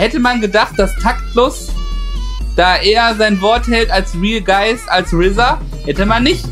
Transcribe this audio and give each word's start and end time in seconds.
hätte 0.00 0.18
man 0.18 0.40
gedacht, 0.40 0.78
dass 0.78 0.94
Taktlos 0.96 1.68
da 2.56 2.76
eher 2.76 3.14
sein 3.16 3.40
Wort 3.40 3.68
hält 3.68 3.90
als 3.90 4.14
Real 4.14 4.40
Guys, 4.40 4.88
als 4.88 5.12
RZA? 5.12 5.60
Hätte 5.84 6.06
man 6.06 6.22
nicht. 6.22 6.44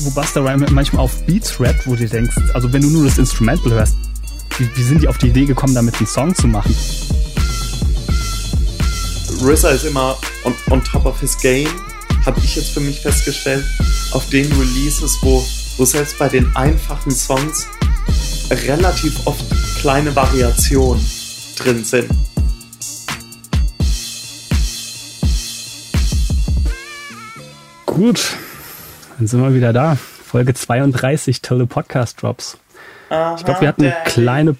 Wo 0.00 0.10
Buster 0.10 0.44
Rhyme 0.44 0.66
manchmal 0.70 1.02
auf 1.02 1.26
Beats 1.26 1.58
rappt, 1.60 1.86
wo 1.86 1.96
du 1.96 2.06
denkst, 2.06 2.36
also 2.54 2.72
wenn 2.72 2.82
du 2.82 2.88
nur 2.88 3.04
das 3.04 3.18
Instrumental 3.18 3.72
hörst, 3.72 3.96
wie, 4.58 4.70
wie 4.76 4.82
sind 4.82 5.02
die 5.02 5.08
auf 5.08 5.18
die 5.18 5.28
Idee 5.28 5.44
gekommen, 5.44 5.74
damit 5.74 5.96
einen 5.96 6.06
Song 6.06 6.32
zu 6.34 6.46
machen? 6.46 6.74
RZA 9.42 9.70
ist 9.70 9.84
immer 9.84 10.16
on, 10.44 10.54
on 10.70 10.82
top 10.84 11.06
of 11.06 11.18
his 11.20 11.36
game, 11.38 11.68
habe 12.24 12.38
ich 12.38 12.54
jetzt 12.54 12.70
für 12.70 12.80
mich 12.80 13.00
festgestellt, 13.00 13.64
auf 14.12 14.28
den 14.30 14.46
Releases, 14.52 15.18
wo, 15.22 15.44
wo 15.76 15.84
selbst 15.84 16.16
bei 16.18 16.28
den 16.28 16.54
einfachen 16.54 17.10
Songs 17.10 17.66
relativ 18.50 19.26
oft 19.26 19.44
kleine 19.78 20.14
Variationen 20.16 21.04
drin 21.56 21.84
sind. 21.84 22.10
Gut, 27.86 28.36
dann 29.18 29.26
sind 29.26 29.40
wir 29.40 29.54
wieder 29.54 29.72
da. 29.72 29.96
Folge 29.96 30.52
32, 30.54 31.42
tolle 31.42 31.66
Podcast 31.66 32.22
Drops. 32.22 32.58
Ich 33.36 33.44
glaube, 33.44 33.60
wir 33.60 33.68
hatten 33.68 33.84
eine 33.84 33.96
kleine 34.04 34.56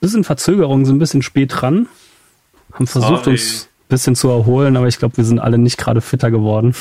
bisschen 0.00 0.24
Verzögerung, 0.24 0.84
sind 0.84 0.96
ein 0.96 0.98
bisschen 1.00 1.22
spät 1.22 1.52
dran. 1.54 1.88
Haben 2.72 2.86
versucht, 2.86 3.24
Sorry. 3.24 3.30
uns 3.32 3.64
ein 3.64 3.88
bisschen 3.88 4.16
zu 4.16 4.28
erholen, 4.30 4.76
aber 4.76 4.86
ich 4.86 4.98
glaube, 4.98 5.16
wir 5.16 5.24
sind 5.24 5.40
alle 5.40 5.58
nicht 5.58 5.78
gerade 5.78 6.00
fitter 6.00 6.30
geworden. 6.30 6.74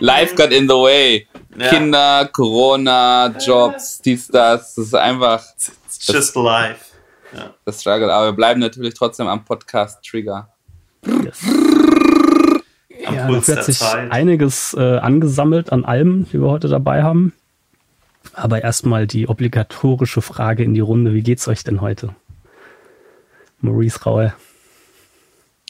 Life 0.00 0.34
got 0.34 0.50
in 0.52 0.68
the 0.68 0.74
way. 0.74 1.26
Ja. 1.56 1.68
Kinder, 1.68 2.28
Corona, 2.32 3.28
Jobs, 3.38 4.00
dies, 4.00 4.28
das. 4.28 4.74
Das 4.74 4.86
ist 4.86 4.94
einfach. 4.94 5.44
It's 5.54 6.06
just 6.06 6.34
life. 6.36 6.92
Ja. 7.32 7.54
Das 7.64 7.80
Struggle. 7.80 8.12
Aber 8.12 8.26
wir 8.26 8.32
bleiben 8.32 8.60
natürlich 8.60 8.94
trotzdem 8.94 9.26
am 9.28 9.44
Podcast 9.44 10.04
Trigger. 10.04 10.48
Yes. 11.06 11.40
Ja, 13.00 13.28
da 13.28 13.28
wird 13.28 13.64
sich 13.64 13.78
Zeit. 13.78 14.10
einiges 14.10 14.74
äh, 14.74 14.98
angesammelt 14.98 15.72
an 15.72 15.84
Alben, 15.84 16.26
die 16.32 16.40
wir 16.40 16.48
heute 16.48 16.68
dabei 16.68 17.02
haben. 17.02 17.32
Aber 18.32 18.62
erstmal 18.62 19.06
die 19.06 19.28
obligatorische 19.28 20.22
Frage 20.22 20.64
in 20.64 20.74
die 20.74 20.80
Runde. 20.80 21.12
Wie 21.12 21.22
geht's 21.22 21.46
euch 21.46 21.62
denn 21.62 21.80
heute? 21.80 22.14
Maurice 23.60 24.02
Raue. 24.04 24.34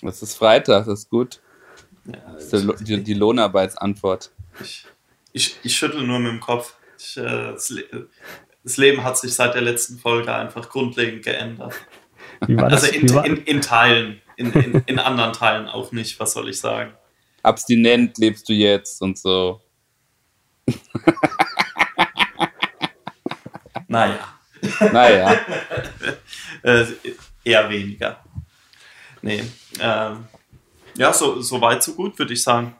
Es 0.02 0.22
ist 0.22 0.36
Freitag, 0.36 0.86
das 0.86 1.00
ist 1.00 1.10
gut. 1.10 1.40
Ja, 2.06 2.14
das 2.34 2.52
ist 2.52 2.80
die, 2.80 2.84
die, 2.84 3.02
die 3.02 3.14
Lohnarbeitsantwort. 3.14 4.30
Ich, 4.60 4.86
ich, 5.34 5.58
ich 5.62 5.76
schüttel 5.76 6.06
nur 6.06 6.18
mit 6.18 6.32
dem 6.32 6.40
Kopf. 6.40 6.74
Ich, 6.98 7.18
äh, 7.18 7.22
das, 7.52 7.68
Le 7.68 8.08
das, 8.62 8.78
Leben 8.78 9.04
hat 9.04 9.18
sich 9.18 9.34
seit 9.34 9.54
der 9.54 9.60
letzten 9.60 9.98
Folge 9.98 10.34
einfach 10.34 10.70
grundlegend 10.70 11.22
geändert. 11.22 11.74
Also 12.58 12.88
in, 12.88 13.06
in, 13.24 13.36
in 13.38 13.60
Teilen, 13.62 14.20
in, 14.36 14.52
in, 14.52 14.82
in 14.86 14.98
anderen 14.98 15.32
Teilen 15.32 15.66
auch 15.66 15.92
nicht, 15.92 16.18
was 16.20 16.32
soll 16.32 16.50
ich 16.50 16.58
sagen 16.58 16.92
abstinent 17.44 18.18
lebst 18.18 18.48
du 18.48 18.52
jetzt 18.52 19.00
und 19.02 19.18
so. 19.18 19.60
naja. 23.86 24.38
Naja. 24.80 25.40
äh, 26.62 26.86
eher 27.44 27.68
weniger. 27.68 28.24
Nee. 29.20 29.44
Ähm, 29.78 30.24
ja, 30.96 31.12
so, 31.12 31.40
so 31.42 31.60
weit, 31.60 31.82
so 31.82 31.94
gut, 31.94 32.18
würde 32.18 32.32
ich 32.32 32.42
sagen. 32.42 32.74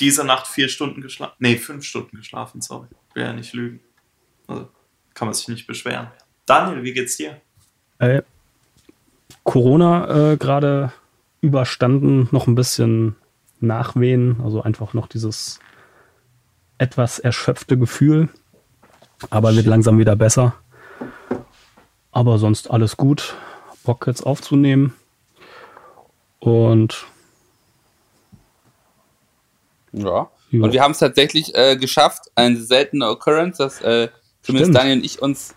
Diese 0.00 0.24
Nacht 0.24 0.46
vier 0.46 0.68
Stunden 0.68 1.02
geschlafen. 1.02 1.34
Nee, 1.38 1.56
fünf 1.56 1.84
Stunden 1.84 2.16
geschlafen, 2.16 2.60
sorry. 2.60 2.88
Will 3.14 3.22
ja 3.22 3.32
nicht 3.32 3.52
lügen. 3.52 3.80
Also 4.46 4.68
kann 5.14 5.28
man 5.28 5.34
sich 5.34 5.48
nicht 5.48 5.66
beschweren. 5.66 6.08
Daniel, 6.46 6.82
wie 6.82 6.92
geht's 6.92 7.16
dir? 7.16 7.40
Äh, 7.98 8.22
Corona 9.44 10.32
äh, 10.32 10.36
gerade 10.36 10.92
überstanden, 11.40 12.28
noch 12.32 12.46
ein 12.46 12.54
bisschen 12.54 13.16
Nachwehen, 13.60 14.40
also 14.42 14.62
einfach 14.62 14.94
noch 14.94 15.06
dieses 15.06 15.60
etwas 16.78 17.18
erschöpfte 17.18 17.76
Gefühl, 17.76 18.30
aber 19.28 19.54
wird 19.54 19.66
langsam 19.66 19.98
wieder 19.98 20.16
besser. 20.16 20.54
Aber 22.10 22.38
sonst 22.38 22.70
alles 22.70 22.96
gut. 22.96 23.36
Bock 23.84 24.06
jetzt 24.06 24.22
aufzunehmen. 24.22 24.94
Und 26.38 27.06
ja. 29.92 30.30
ja. 30.50 30.62
Und 30.62 30.72
wir 30.72 30.82
haben 30.82 30.92
es 30.92 30.98
tatsächlich 30.98 31.54
äh, 31.54 31.76
geschafft, 31.76 32.30
eine 32.34 32.56
seltene 32.56 33.08
Occurrence, 33.08 33.58
dass 33.58 33.80
äh, 33.80 34.08
zumindest 34.42 34.70
Stimmt. 34.70 34.76
Daniel 34.76 34.98
und 34.98 35.04
ich 35.04 35.22
uns 35.22 35.54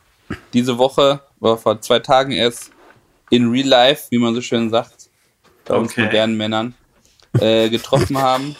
diese 0.54 0.78
Woche, 0.78 1.22
oder 1.40 1.58
vor 1.58 1.82
zwei 1.82 2.00
Tagen 2.00 2.32
erst, 2.32 2.72
in 3.30 3.50
Real 3.50 3.68
Life, 3.68 4.08
wie 4.12 4.18
man 4.18 4.36
so 4.36 4.42
schön 4.42 4.70
sagt, 4.70 5.10
bei 5.66 5.76
okay. 5.76 5.82
uns 5.82 5.98
modernen 5.98 6.38
Männern, 6.38 6.76
äh, 7.40 7.70
getroffen 7.70 8.18
haben. 8.18 8.56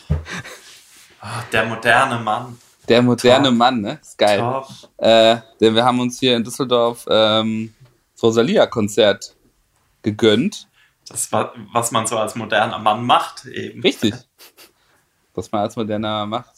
Oh, 1.22 1.28
der 1.52 1.66
moderne 1.66 2.20
Mann. 2.20 2.58
Der 2.90 3.02
moderne 3.02 3.48
Top. 3.50 3.58
Mann, 3.58 3.82
ne? 3.82 4.00
Ist 4.02 4.18
geil. 4.18 4.64
Äh, 4.98 5.38
denn 5.62 5.76
wir 5.76 5.86
haben 5.86 6.00
uns 6.00 6.20
hier 6.20 6.36
in 6.36 6.44
Düsseldorf 6.44 7.06
ähm, 7.10 7.74
das 8.14 8.24
Rosalia-Konzert 8.24 9.36
gegönnt. 10.02 10.68
Das 11.08 11.32
war, 11.32 11.54
was 11.72 11.92
man 11.92 12.08
so 12.08 12.18
als 12.18 12.36
moderner 12.36 12.80
Mann 12.80 13.06
macht, 13.06 13.46
eben. 13.46 13.82
Richtig. 13.82 14.14
Was 15.34 15.52
man 15.52 15.62
als 15.62 15.76
moderner 15.76 16.26
macht. 16.26 16.54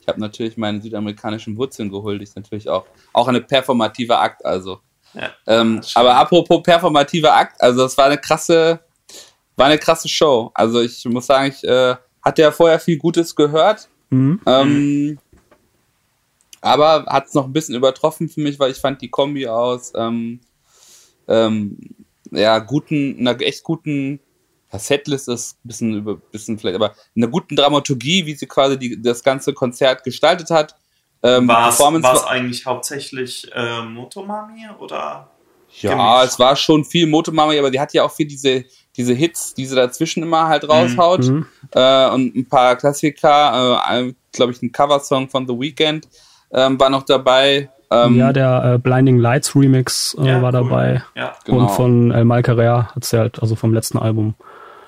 Ich 0.00 0.08
habe 0.08 0.20
natürlich 0.20 0.56
meine 0.56 0.80
südamerikanischen 0.80 1.56
Wurzeln 1.56 1.90
geholt. 1.90 2.22
Ist 2.22 2.36
natürlich 2.36 2.68
auch, 2.68 2.84
auch 3.12 3.28
eine 3.28 3.40
performative 3.40 4.18
Akt, 4.18 4.44
also. 4.44 4.80
Ja, 5.14 5.30
ähm, 5.46 5.80
aber 5.94 6.16
apropos 6.16 6.62
performativer 6.62 7.34
Akt, 7.34 7.60
also 7.60 7.82
das 7.82 7.96
war 7.98 8.06
eine 8.06 8.16
krasse, 8.18 8.80
war 9.56 9.66
eine 9.66 9.78
krasse 9.78 10.08
Show. 10.08 10.50
Also 10.54 10.80
ich 10.80 11.04
muss 11.04 11.26
sagen, 11.26 11.52
ich 11.54 11.62
äh, 11.64 11.94
hatte 12.22 12.42
ja 12.42 12.50
vorher 12.50 12.80
viel 12.80 12.96
Gutes 12.96 13.36
gehört. 13.36 13.88
Mhm. 14.10 14.40
Ähm, 14.46 15.18
aber 16.62 17.04
hat 17.06 17.26
es 17.26 17.34
noch 17.34 17.44
ein 17.44 17.52
bisschen 17.52 17.74
übertroffen 17.74 18.28
für 18.28 18.40
mich, 18.40 18.58
weil 18.58 18.70
ich 18.70 18.78
fand 18.78 19.02
die 19.02 19.10
Kombi 19.10 19.46
aus 19.48 19.92
ähm, 19.96 20.40
ähm, 21.28 21.78
ja, 22.30 22.58
guten, 22.60 23.16
einer 23.18 23.40
echt 23.40 23.62
guten 23.62 24.20
ja, 24.72 24.78
Setlist 24.78 25.28
ist 25.28 25.56
ein 25.56 25.68
bisschen 25.68 25.94
über, 25.94 26.16
bisschen 26.16 26.58
vielleicht, 26.58 26.76
aber 26.76 26.94
einer 27.16 27.28
guten 27.28 27.56
Dramaturgie, 27.56 28.26
wie 28.26 28.34
sie 28.34 28.46
quasi 28.46 28.78
die, 28.78 29.00
das 29.00 29.22
ganze 29.22 29.52
Konzert 29.52 30.04
gestaltet 30.04 30.50
hat. 30.50 30.74
Ähm, 31.22 31.46
war 31.46 31.68
es 31.68 32.24
eigentlich 32.24 32.66
hauptsächlich 32.66 33.48
äh, 33.54 33.82
Motomami 33.82 34.68
oder? 34.80 35.28
Ja, 35.80 35.90
gemischt? 35.90 36.32
es 36.32 36.38
war 36.38 36.56
schon 36.56 36.84
viel 36.84 37.06
Motomami, 37.06 37.58
aber 37.58 37.70
die 37.70 37.80
hat 37.80 37.94
ja 37.94 38.02
auch 38.02 38.10
viel 38.10 38.26
diese 38.26 38.64
diese 38.96 39.14
Hits, 39.14 39.54
die 39.54 39.66
sie 39.66 39.74
dazwischen 39.74 40.22
immer 40.22 40.48
halt 40.48 40.68
raushaut. 40.68 41.24
Mhm. 41.24 41.46
Äh, 41.74 42.10
und 42.10 42.36
ein 42.36 42.48
paar 42.48 42.76
Klassiker, 42.76 43.82
äh, 43.90 44.12
glaube 44.32 44.52
ich, 44.52 44.62
ein 44.62 44.72
Coversong 44.72 45.28
von 45.28 45.46
The 45.46 45.54
Weeknd 45.54 46.08
ähm, 46.52 46.78
war 46.78 46.90
noch 46.90 47.02
dabei. 47.02 47.70
Ähm, 47.90 48.16
ja, 48.16 48.32
der 48.32 48.74
äh, 48.74 48.78
Blinding 48.78 49.18
Lights 49.18 49.54
Remix 49.54 50.16
äh, 50.18 50.26
ja, 50.26 50.42
war 50.42 50.54
cool. 50.54 50.68
dabei. 50.68 51.02
Ja, 51.14 51.34
genau. 51.44 51.58
Und 51.58 51.70
von 51.70 52.10
El 52.10 52.24
Mal 52.24 52.42
Carrera 52.42 52.94
hat 52.94 53.04
sie 53.04 53.18
halt, 53.18 53.40
also 53.40 53.54
vom 53.56 53.72
letzten 53.72 53.98
Album. 53.98 54.34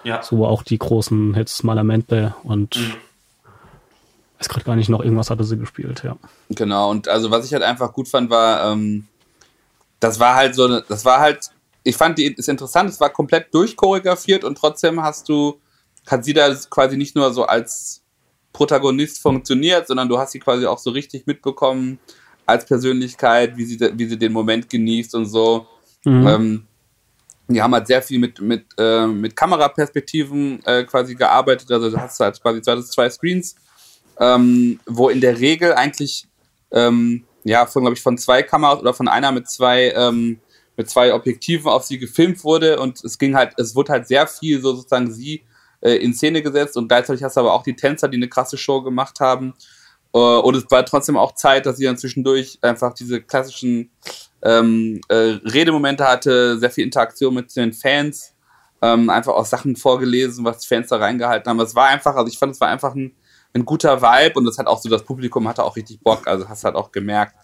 Ja. 0.04 0.22
So 0.22 0.47
auch 0.47 0.62
die 0.62 0.78
großen 0.78 1.34
Hits 1.34 1.62
Malamente 1.62 2.34
und 2.44 2.76
mhm. 2.76 2.92
weiß 4.38 4.48
gerade 4.48 4.65
gar 4.65 4.76
nicht 4.76 4.88
noch, 4.88 5.00
irgendwas 5.00 5.31
hatte 5.31 5.44
sie 5.44 5.59
gespielt, 5.59 6.03
ja. 6.04 6.16
Genau, 6.50 6.91
und 6.91 7.09
also 7.09 7.31
was 7.31 7.47
ich 7.47 7.53
halt 7.53 7.62
einfach 7.62 7.92
gut 7.92 8.09
fand, 8.09 8.31
war, 8.31 8.72
ähm, 8.72 9.06
das 10.00 10.20
war 10.20 10.37
halt 10.37 10.54
so, 10.54 10.81
das 10.81 11.04
war 11.04 11.20
halt 11.20 11.50
ich 11.84 11.97
fand 11.97 12.19
die 12.19 12.26
ist 12.26 12.48
interessant, 12.48 12.88
es 12.88 12.98
war 12.98 13.10
komplett 13.10 13.54
durchchoreografiert 13.54 14.43
und 14.43 14.56
trotzdem 14.56 15.03
hast 15.03 15.28
du, 15.28 15.60
hat 16.06 16.25
sie 16.25 16.32
da 16.32 16.53
quasi 16.70 16.97
nicht 16.97 17.14
nur 17.14 17.32
so 17.32 17.44
als 17.44 18.03
Protagonist 18.53 19.20
funktioniert, 19.20 19.87
sondern 19.87 20.08
du 20.08 20.19
hast 20.19 20.32
sie 20.32 20.38
quasi 20.40 20.67
auch 20.67 20.79
so 20.79 20.90
richtig 20.90 21.26
mitbekommen 21.26 21.99
als 22.46 22.64
Persönlichkeit, 22.64 23.56
wie 23.56 23.64
sie, 23.64 23.79
wie 23.79 24.06
sie 24.06 24.19
den 24.19 24.32
Moment 24.32 24.69
genießt 24.70 25.14
und 25.14 25.26
so. 25.26 25.67
Mhm. 26.05 26.26
Ähm, 26.26 26.67
die 27.49 27.61
haben 27.61 27.75
halt 27.75 27.87
sehr 27.87 28.02
viel 28.02 28.19
mit, 28.19 28.41
mit, 28.41 28.67
äh, 28.79 29.06
mit 29.06 29.37
Kameraperspektiven 29.37 30.64
äh, 30.64 30.85
quasi 30.85 31.14
gearbeitet. 31.14 31.70
Also 31.70 31.91
du 31.91 31.96
hast 31.99 32.19
halt 32.20 32.41
quasi 32.41 32.62
zwei, 32.62 32.81
zwei 32.81 33.11
Screens, 33.11 33.56
ähm, 34.19 34.81
wo 34.87 35.08
in 35.11 35.20
der 35.20 35.38
Regel 35.38 35.75
eigentlich 35.75 36.26
ähm, 36.73 37.25
ja 37.44 37.67
von, 37.67 37.82
glaube 37.82 37.96
ich, 37.96 38.02
von 38.02 38.17
zwei 38.17 38.43
Kameras 38.43 38.81
oder 38.81 38.94
von 38.94 39.08
einer 39.08 39.32
mit 39.32 39.49
zwei 39.49 39.93
ähm, 39.94 40.41
mit 40.76 40.91
zwei 40.91 41.14
Objektiven 41.14 41.69
auf 41.69 41.85
sie 41.85 41.99
gefilmt 41.99 42.43
wurde 42.43 42.81
und 42.81 43.05
es 43.05 43.19
ging 43.19 43.37
halt, 43.37 43.52
es 43.58 43.76
wurde 43.76 43.93
halt 43.93 44.08
sehr 44.08 44.26
viel 44.26 44.61
so 44.61 44.75
sozusagen 44.75 45.12
sie 45.12 45.44
äh, 45.81 45.96
in 45.96 46.14
Szene 46.14 46.43
gesetzt 46.43 46.76
und 46.76 46.88
gleichzeitig 46.88 47.23
hast 47.23 47.37
du 47.37 47.41
aber 47.41 47.52
auch 47.52 47.62
die 47.62 47.76
Tänzer, 47.76 48.08
die 48.08 48.17
eine 48.17 48.29
krasse 48.29 48.56
Show 48.56 48.82
gemacht 48.82 49.20
haben. 49.20 49.55
Äh, 50.12 50.19
und 50.19 50.56
es 50.56 50.64
war 50.70 50.85
trotzdem 50.85 51.17
auch 51.17 51.35
Zeit, 51.35 51.67
dass 51.67 51.76
sie 51.76 51.85
dann 51.85 51.99
zwischendurch 51.99 52.58
einfach 52.62 52.94
diese 52.94 53.20
klassischen 53.20 53.91
ähm, 54.44 55.00
äh, 55.08 55.38
Redemomente 55.44 56.06
hatte, 56.06 56.58
sehr 56.58 56.70
viel 56.70 56.85
Interaktion 56.85 57.35
mit 57.35 57.55
den 57.56 57.73
Fans, 57.73 58.35
ähm, 58.82 59.08
einfach 59.11 59.32
auch 59.32 59.46
Sachen 59.46 59.76
vorgelesen, 59.76 60.44
was 60.44 60.61
die 60.61 60.69
Fans 60.69 60.88
da 60.88 60.96
reingehalten 60.96 61.49
haben. 61.49 61.61
Es 61.61 61.75
war 61.75 61.88
einfach, 61.88 62.14
also 62.14 62.31
ich 62.31 62.38
fand, 62.38 62.52
es 62.52 62.61
war 62.61 62.69
einfach 62.69 62.94
ein, 62.94 63.14
ein 63.55 63.64
guter 63.64 64.02
Vibe 64.02 64.38
und 64.38 64.44
das 64.44 64.58
hat 64.58 64.67
auch 64.67 64.81
so, 64.81 64.88
das 64.88 65.05
Publikum 65.05 65.49
hatte 65.49 65.64
auch 65.64 65.76
richtig 65.76 66.00
Bock, 66.00 66.26
also 66.26 66.49
hast 66.49 66.64
halt 66.64 66.75
auch 66.75 66.93
gemerkt, 66.93 67.35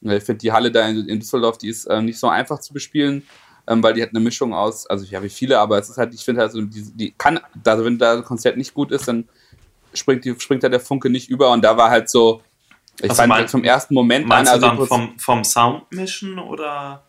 Ich 0.00 0.24
finde 0.24 0.38
die 0.38 0.52
Halle 0.52 0.72
da 0.72 0.86
in, 0.88 1.08
in 1.08 1.20
Düsseldorf, 1.20 1.58
die 1.58 1.68
ist 1.68 1.86
äh, 1.86 2.02
nicht 2.02 2.18
so 2.18 2.28
einfach 2.28 2.58
zu 2.60 2.72
bespielen, 2.72 3.22
ähm, 3.68 3.82
weil 3.82 3.94
die 3.94 4.02
hat 4.02 4.10
eine 4.10 4.20
Mischung 4.20 4.54
aus, 4.54 4.86
also 4.86 5.04
ja, 5.04 5.22
wie 5.22 5.28
viele, 5.28 5.58
aber 5.58 5.78
es 5.78 5.88
ist 5.88 5.98
halt, 5.98 6.14
ich 6.14 6.24
finde 6.24 6.40
halt 6.40 6.52
so, 6.52 6.60
die, 6.62 6.90
die 6.94 7.14
kann, 7.16 7.38
also 7.64 7.84
wenn 7.84 7.98
da 7.98 8.14
ein 8.14 8.24
Konzert 8.24 8.56
nicht 8.56 8.74
gut 8.74 8.90
ist, 8.90 9.06
dann 9.06 9.28
springt, 9.94 10.24
die, 10.24 10.34
springt 10.38 10.62
da 10.62 10.68
der 10.68 10.80
Funke 10.80 11.10
nicht 11.10 11.28
über. 11.28 11.50
Und 11.50 11.62
da 11.62 11.76
war 11.76 11.90
halt 11.90 12.08
so, 12.08 12.42
ich 12.98 13.04
Also 13.10 13.14
fand 13.14 13.28
mein- 13.28 13.38
halt 13.38 13.50
vom 13.50 13.64
ersten 13.64 13.94
Moment 13.94 14.26
Meinst 14.26 14.52
an, 14.52 14.60
du 14.60 14.66
also 14.66 14.76
dann 14.78 14.86
vom, 14.88 15.18
vom 15.18 15.44
Sound 15.44 15.90
mischen 15.92 16.38
oder? 16.38 17.02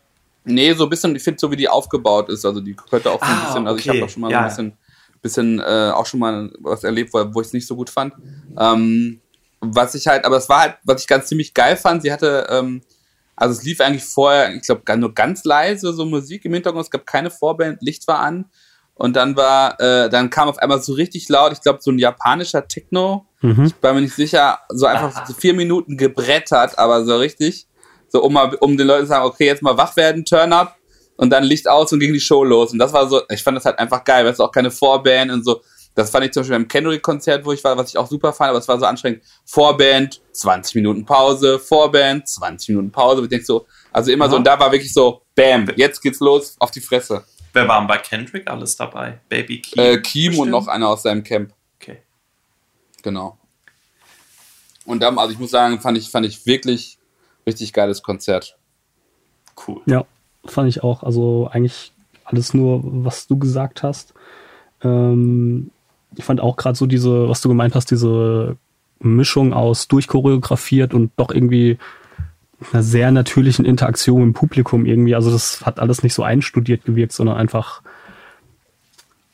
Nee, 0.44 0.72
so 0.72 0.84
ein 0.84 0.90
bisschen, 0.90 1.14
ich 1.16 1.22
finde 1.22 1.38
so 1.38 1.50
wie 1.50 1.56
die 1.56 1.68
aufgebaut 1.68 2.28
ist, 2.30 2.44
also 2.46 2.60
die 2.60 2.74
könnte 2.74 3.10
auch 3.10 3.20
so 3.20 3.26
ein 3.26 3.32
Ah, 3.32 3.44
bisschen, 3.44 3.66
also 3.66 3.78
ich 3.78 3.88
okay, 3.88 3.98
habe 3.98 4.06
auch 4.06 4.10
schon 4.10 4.22
mal 4.22 4.30
ja. 4.32 4.48
so 4.48 4.62
ein 4.62 4.70
bisschen, 4.72 4.78
bisschen 5.22 5.58
äh, 5.60 5.90
auch 5.94 6.06
schon 6.06 6.20
mal 6.20 6.50
was 6.60 6.82
erlebt, 6.84 7.12
wo, 7.12 7.18
wo 7.34 7.40
ich 7.42 7.48
es 7.48 7.52
nicht 7.52 7.66
so 7.66 7.76
gut 7.76 7.90
fand. 7.90 8.14
Ähm, 8.58 9.20
was 9.60 9.94
ich 9.94 10.06
halt, 10.06 10.24
aber 10.24 10.38
es 10.38 10.48
war 10.48 10.60
halt, 10.60 10.78
was 10.84 11.02
ich 11.02 11.06
ganz 11.06 11.26
ziemlich 11.26 11.52
geil 11.52 11.76
fand, 11.76 12.02
sie 12.02 12.10
hatte, 12.12 12.46
ähm, 12.50 12.80
also 13.36 13.52
es 13.52 13.62
lief 13.64 13.80
eigentlich 13.80 14.04
vorher, 14.04 14.54
ich 14.54 14.62
glaube, 14.62 14.82
nur 14.98 15.12
ganz 15.14 15.44
leise 15.44 15.92
so 15.92 16.06
Musik 16.06 16.44
im 16.46 16.54
Hintergrund, 16.54 16.84
es 16.86 16.90
gab 16.90 17.04
keine 17.06 17.30
Vorband, 17.30 17.82
Licht 17.82 18.08
war 18.08 18.20
an 18.20 18.46
und 18.94 19.16
dann 19.16 19.36
war, 19.36 19.78
äh, 19.80 20.08
dann 20.08 20.30
kam 20.30 20.48
auf 20.48 20.58
einmal 20.58 20.80
so 20.82 20.94
richtig 20.94 21.28
laut, 21.28 21.52
ich 21.52 21.60
glaube, 21.60 21.80
so 21.82 21.90
ein 21.90 21.98
japanischer 21.98 22.66
Techno, 22.66 23.26
Mhm. 23.42 23.72
war 23.80 23.94
mir 23.94 24.02
nicht 24.02 24.14
sicher, 24.14 24.58
so 24.68 24.86
einfach 24.86 25.26
so 25.26 25.32
vier 25.32 25.54
Minuten 25.54 25.96
gebrettert, 25.96 26.78
aber 26.78 27.04
so 27.04 27.16
richtig. 27.16 27.66
So, 28.08 28.22
um 28.22 28.32
mal, 28.32 28.54
um 28.56 28.76
den 28.76 28.86
Leuten 28.86 29.04
zu 29.04 29.08
sagen, 29.08 29.24
okay, 29.24 29.46
jetzt 29.46 29.62
mal 29.62 29.76
wach 29.76 29.96
werden, 29.96 30.24
Turn 30.24 30.52
up 30.52 30.76
und 31.16 31.30
dann 31.30 31.44
Licht 31.44 31.68
aus 31.68 31.92
und 31.92 32.00
ging 32.00 32.12
die 32.12 32.20
Show 32.20 32.44
los. 32.44 32.72
Und 32.72 32.78
das 32.78 32.92
war 32.92 33.08
so, 33.08 33.22
ich 33.30 33.42
fand 33.42 33.56
das 33.56 33.64
halt 33.64 33.78
einfach 33.78 34.04
geil, 34.04 34.24
weil 34.24 34.32
es 34.32 34.40
auch 34.40 34.50
keine 34.50 34.70
Vorband 34.70 35.30
und 35.30 35.44
so. 35.44 35.60
Das 35.94 36.10
fand 36.10 36.24
ich 36.24 36.32
zum 36.32 36.42
Beispiel 36.42 36.56
beim 36.56 36.68
Kendrick-Konzert, 36.68 37.44
wo 37.44 37.52
ich 37.52 37.62
war, 37.62 37.76
was 37.76 37.90
ich 37.90 37.98
auch 37.98 38.06
super 38.06 38.32
fand, 38.32 38.50
aber 38.50 38.58
es 38.58 38.68
war 38.68 38.78
so 38.78 38.86
anstrengend. 38.86 39.22
Vorband, 39.44 40.20
20 40.32 40.76
Minuten 40.76 41.04
Pause, 41.04 41.58
Vorband, 41.58 42.28
20 42.28 42.70
Minuten 42.70 42.90
Pause. 42.90 43.22
Ich 43.22 43.28
denk 43.28 43.44
so, 43.44 43.66
also 43.92 44.10
immer 44.10 44.26
so, 44.26 44.32
Aha. 44.32 44.38
und 44.38 44.46
da 44.46 44.58
war 44.58 44.72
wirklich 44.72 44.92
so, 44.92 45.22
bam, 45.34 45.68
jetzt 45.76 46.00
geht's 46.00 46.20
los, 46.20 46.56
auf 46.58 46.70
die 46.70 46.80
Fresse. 46.80 47.24
Wer 47.52 47.66
waren 47.66 47.86
bei 47.86 47.98
Kendrick 47.98 48.48
alles 48.48 48.76
dabei? 48.76 49.20
Baby 49.28 49.60
Keem? 49.60 49.84
Äh, 49.84 49.98
Kim 49.98 50.32
und 50.32 50.36
bestimmt? 50.36 50.50
noch 50.50 50.68
einer 50.68 50.88
aus 50.88 51.02
seinem 51.02 51.24
Camp. 51.24 51.52
Genau. 53.02 53.38
Und 54.84 55.02
dann, 55.02 55.18
also 55.18 55.32
ich 55.32 55.38
muss 55.38 55.50
sagen, 55.50 55.80
fand 55.80 55.98
ich, 55.98 56.10
fand 56.10 56.26
ich 56.26 56.46
wirklich 56.46 56.98
richtig 57.46 57.72
geiles 57.72 58.02
Konzert. 58.02 58.56
Cool. 59.66 59.80
Ja, 59.86 60.04
fand 60.44 60.68
ich 60.68 60.82
auch. 60.82 61.02
Also 61.02 61.48
eigentlich 61.52 61.92
alles 62.24 62.54
nur, 62.54 62.80
was 62.82 63.26
du 63.26 63.38
gesagt 63.38 63.82
hast. 63.82 64.14
Ähm, 64.82 65.70
ich 66.16 66.24
fand 66.24 66.40
auch 66.40 66.56
gerade 66.56 66.76
so 66.76 66.86
diese, 66.86 67.28
was 67.28 67.40
du 67.40 67.48
gemeint 67.48 67.74
hast, 67.74 67.90
diese 67.90 68.56
Mischung 69.00 69.52
aus 69.52 69.88
durchchoreografiert 69.88 70.94
und 70.94 71.12
doch 71.16 71.30
irgendwie 71.30 71.78
einer 72.72 72.82
sehr 72.82 73.10
natürlichen 73.10 73.64
Interaktion 73.64 74.22
im 74.22 74.32
Publikum 74.32 74.84
irgendwie. 74.84 75.14
Also 75.14 75.30
das 75.30 75.64
hat 75.64 75.80
alles 75.80 76.02
nicht 76.02 76.14
so 76.14 76.22
einstudiert 76.22 76.84
gewirkt, 76.84 77.12
sondern 77.12 77.36
einfach, 77.36 77.82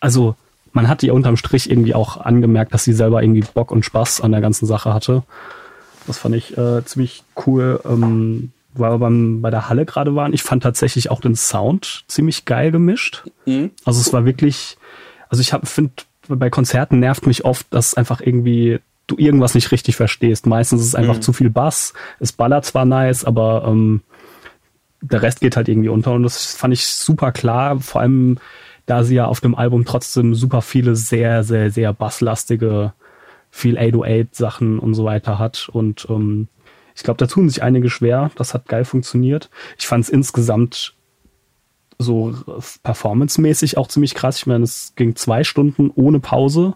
also 0.01 0.37
man 0.77 0.89
hat 0.89 1.03
ihr 1.03 1.15
unterm 1.15 1.37
Strich 1.39 1.71
irgendwie 1.71 1.95
auch 1.95 2.19
angemerkt, 2.19 2.75
dass 2.75 2.85
sie 2.85 2.93
selber 2.93 3.23
irgendwie 3.23 3.45
Bock 3.55 3.71
und 3.73 3.85
Spaß 3.85 4.21
an 4.21 4.31
der 4.31 4.43
ganzen 4.43 4.67
Sache 4.67 4.93
hatte. 4.93 5.23
Das 6.07 6.19
fand 6.19 6.35
ich 6.37 6.57
äh, 6.57 6.85
ziemlich 6.85 7.25
cool, 7.47 7.81
ähm, 7.85 8.53
weil 8.75 8.93
wir 8.93 8.99
beim, 8.99 9.41
bei 9.41 9.51
der 9.51 9.69
Halle 9.71 9.87
gerade 9.87 10.15
waren. 10.15 10.35
Ich 10.35 10.43
fand 10.43 10.63
tatsächlich 10.63 11.11
auch 11.11 11.21
den 11.23 11.35
Sound 11.35 12.05
ziemlich 12.09 12.45
geil 12.45 12.71
gemischt. 12.71 13.25
Mhm. 13.47 13.71
Also 13.87 14.01
es 14.01 14.13
war 14.13 14.27
wirklich, 14.27 14.77
also 15.31 15.41
ich 15.41 15.53
finde, 15.69 15.93
bei 16.29 16.51
Konzerten 16.51 17.01
nervt 17.01 17.27
mich 17.27 17.45
oft, 17.47 17.67
dass 17.71 17.95
einfach 17.95 18.21
irgendwie 18.21 18.79
du 19.07 19.17
irgendwas 19.17 19.55
nicht 19.55 19.73
richtig 19.73 19.97
verstehst. 19.97 20.47
Meistens 20.47 20.83
ist 20.83 20.89
es 20.89 20.95
einfach 20.95 21.17
Mhm. 21.17 21.23
zu 21.23 21.33
viel 21.33 21.49
Bass. 21.49 21.95
Es 22.21 22.33
ballert 22.33 22.67
zwar 22.67 22.85
nice, 22.85 23.25
aber 23.25 23.65
ähm, 23.67 24.03
der 25.01 25.23
Rest 25.23 25.41
geht 25.41 25.57
halt 25.57 25.69
irgendwie 25.69 25.89
unter 25.89 26.13
und 26.13 26.23
das 26.25 26.55
fand 26.55 26.75
ich 26.75 26.87
super 26.87 27.33
klar, 27.33 27.81
vor 27.81 28.01
allem 28.03 28.39
da 28.87 29.05
sie 29.05 29.17
ja 29.17 29.27
auf 29.27 29.41
dem 29.41 29.55
Album 29.55 29.85
trotzdem 29.85 30.35
super 30.35 30.63
viele 30.63 30.97
sehr, 30.97 31.45
sehr, 31.45 31.71
sehr 31.71 31.93
basslastige, 31.93 32.93
viel 33.51 33.79
808 33.79 34.35
Sachen 34.35 34.79
und 34.79 34.95
so 34.95 35.05
weiter 35.05 35.39
hat 35.39 35.69
und 35.73 36.07
ähm, 36.09 36.49
ich 36.97 37.03
glaube, 37.03 37.19
da 37.19 37.27
tun 37.27 37.49
sich 37.49 37.63
einige 37.63 37.91
schwer. 37.91 38.31
Das 38.37 38.55
hat 38.55 38.69
geil 38.69 38.87
funktioniert. 38.87 39.51
Ich 39.79 39.87
fand 39.87 40.05
es 40.05 40.11
insgesamt 40.11 40.95
so 41.99 42.35
performancemäßig 42.83 43.77
auch 43.77 43.89
ziemlich 43.89 44.15
krass. 44.15 44.39
Ich 44.39 44.47
meine, 44.47 44.65
es 44.65 44.95
ging 44.97 45.15
zwei 45.15 45.45
Stunden 45.45 45.91
ohne 45.95 46.21
Pause, 46.21 46.75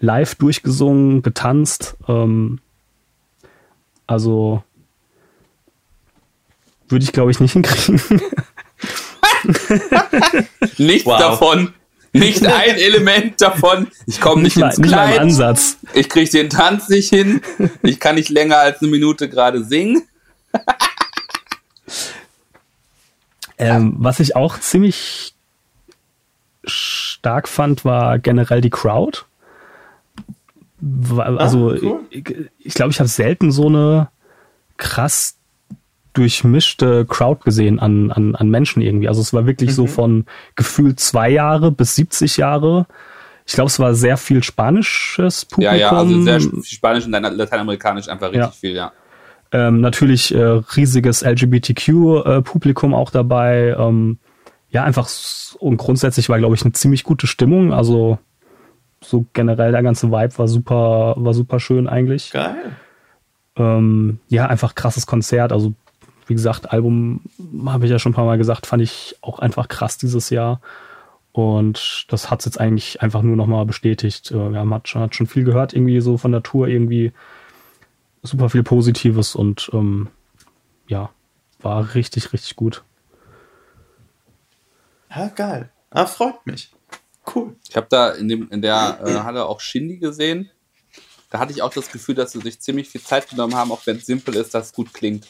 live 0.00 0.34
durchgesungen, 0.34 1.22
getanzt. 1.22 1.96
Ähm, 2.06 2.60
also 4.06 4.62
würde 6.88 7.04
ich, 7.04 7.12
glaube 7.12 7.30
ich, 7.30 7.40
nicht 7.40 7.52
hinkriegen. 7.54 8.00
Nichts 10.78 11.06
Wow. 11.06 11.18
davon, 11.18 11.74
nicht 12.12 12.46
ein 12.46 12.76
Element 12.76 13.40
davon. 13.40 13.88
Ich 14.06 14.20
komme 14.20 14.42
nicht, 14.42 14.56
mal, 14.56 14.68
ins 14.68 14.78
nicht 14.78 14.90
mal 14.90 15.06
Kleid. 15.08 15.18
Ansatz. 15.20 15.78
Ich 15.94 16.08
kriege 16.08 16.30
den 16.30 16.48
Tanz 16.50 16.88
nicht 16.88 17.08
hin. 17.10 17.40
Ich 17.82 17.98
kann 18.00 18.14
nicht 18.14 18.28
länger 18.28 18.58
als 18.58 18.80
eine 18.80 18.90
Minute 18.90 19.28
gerade 19.28 19.64
singen. 19.64 20.02
Ähm, 23.56 23.94
was 23.98 24.18
ich 24.20 24.34
auch 24.34 24.58
ziemlich 24.58 25.32
stark 26.64 27.46
fand, 27.48 27.84
war 27.84 28.18
generell 28.18 28.60
die 28.60 28.70
Crowd. 28.70 29.20
War- 30.80 31.38
Also 31.38 31.66
cool. 31.80 32.00
ich 32.10 32.24
glaube, 32.24 32.48
ich, 32.58 32.74
glaub, 32.74 32.90
ich 32.90 32.98
habe 32.98 33.08
selten 33.08 33.52
so 33.52 33.68
eine 33.68 34.08
krass 34.76 35.36
durchmischte 36.14 37.04
Crowd 37.06 37.42
gesehen 37.44 37.78
an, 37.78 38.10
an, 38.10 38.34
an 38.34 38.48
Menschen 38.48 38.80
irgendwie. 38.82 39.08
Also 39.08 39.20
es 39.20 39.32
war 39.34 39.46
wirklich 39.46 39.74
so 39.74 39.86
von 39.86 40.24
gefühlt 40.54 40.98
zwei 41.00 41.28
Jahre 41.28 41.70
bis 41.70 41.94
70 41.96 42.36
Jahre. 42.38 42.86
Ich 43.46 43.52
glaube, 43.54 43.68
es 43.68 43.78
war 43.78 43.94
sehr 43.94 44.16
viel 44.16 44.42
spanisches 44.42 45.42
Ja, 45.58 45.70
Publikum. 45.72 45.78
ja, 45.78 45.90
also 45.92 46.22
sehr 46.22 46.40
viel 46.40 46.62
Spanisch 46.64 47.04
und 47.04 47.12
dann 47.12 47.22
Lateinamerikanisch 47.36 48.08
einfach 48.08 48.28
richtig 48.28 48.40
Ja. 48.42 48.50
viel, 48.50 48.74
ja. 48.74 48.92
Ähm, 49.52 49.80
natürlich 49.80 50.34
äh, 50.34 50.40
riesiges 50.76 51.22
LGBTQ-Publikum 51.22 52.94
auch 52.94 53.10
dabei. 53.10 53.76
Ähm, 53.78 54.18
ja, 54.70 54.82
einfach 54.84 55.08
und 55.60 55.76
grundsätzlich 55.76 56.28
war, 56.28 56.38
glaube 56.38 56.54
ich, 56.54 56.62
eine 56.62 56.72
ziemlich 56.72 57.04
gute 57.04 57.26
Stimmung. 57.26 57.72
Also 57.72 58.18
so 59.00 59.26
generell 59.32 59.70
der 59.72 59.82
ganze 59.82 60.10
Vibe 60.10 60.38
war 60.38 60.48
super, 60.48 61.14
war 61.16 61.34
super 61.34 61.60
schön 61.60 61.86
eigentlich. 61.88 62.30
Geil. 62.32 62.56
Ähm, 63.56 64.18
ja, 64.28 64.46
einfach 64.46 64.74
krasses 64.74 65.06
Konzert. 65.06 65.52
Also 65.52 65.74
wie 66.26 66.34
gesagt, 66.34 66.72
Album 66.72 67.20
habe 67.66 67.84
ich 67.84 67.90
ja 67.90 67.98
schon 67.98 68.12
ein 68.12 68.14
paar 68.14 68.24
Mal 68.24 68.38
gesagt, 68.38 68.66
fand 68.66 68.82
ich 68.82 69.16
auch 69.20 69.38
einfach 69.38 69.68
krass 69.68 69.98
dieses 69.98 70.30
Jahr. 70.30 70.60
Und 71.32 72.06
das 72.10 72.30
hat 72.30 72.40
es 72.40 72.44
jetzt 72.46 72.60
eigentlich 72.60 73.02
einfach 73.02 73.22
nur 73.22 73.36
nochmal 73.36 73.66
bestätigt. 73.66 74.30
Äh, 74.30 74.52
Wir 74.52 74.60
haben 74.60 74.72
hat 74.72 74.88
schon, 74.88 75.02
hat 75.02 75.14
schon 75.14 75.26
viel 75.26 75.44
gehört, 75.44 75.72
irgendwie 75.72 76.00
so 76.00 76.16
von 76.16 76.30
der 76.32 76.42
Tour, 76.42 76.68
irgendwie 76.68 77.12
super 78.22 78.48
viel 78.50 78.62
Positives 78.62 79.34
und 79.34 79.68
ähm, 79.72 80.08
ja, 80.86 81.10
war 81.60 81.94
richtig, 81.94 82.32
richtig 82.32 82.56
gut. 82.56 82.84
Ja, 85.10 85.28
geil. 85.28 85.70
Ah, 85.90 86.06
freut 86.06 86.46
mich. 86.46 86.72
Cool. 87.34 87.56
Ich 87.68 87.76
habe 87.76 87.86
da 87.90 88.10
in, 88.10 88.28
dem, 88.28 88.48
in 88.50 88.62
der 88.62 89.00
äh, 89.04 89.14
Halle 89.20 89.46
auch 89.46 89.60
Shindy 89.60 89.98
gesehen. 89.98 90.50
Da 91.30 91.38
hatte 91.40 91.52
ich 91.52 91.62
auch 91.62 91.72
das 91.72 91.90
Gefühl, 91.90 92.14
dass 92.14 92.32
sie 92.32 92.40
sich 92.40 92.60
ziemlich 92.60 92.88
viel 92.88 93.00
Zeit 93.00 93.28
genommen 93.28 93.54
haben, 93.54 93.72
auch 93.72 93.84
wenn 93.86 93.96
es 93.96 94.06
simpel 94.06 94.36
ist, 94.36 94.54
dass 94.54 94.66
es 94.66 94.72
gut 94.72 94.94
klingt. 94.94 95.26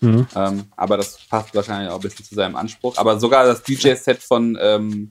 Mhm. 0.00 0.26
Ähm, 0.34 0.64
aber 0.76 0.96
das 0.96 1.18
passt 1.28 1.54
wahrscheinlich 1.54 1.90
auch 1.90 1.96
ein 1.96 2.00
bisschen 2.02 2.24
zu 2.24 2.34
seinem 2.34 2.56
Anspruch. 2.56 2.96
Aber 2.98 3.18
sogar 3.18 3.44
das 3.44 3.62
DJ-Set 3.62 4.22
von, 4.22 4.56
ähm, 4.60 5.10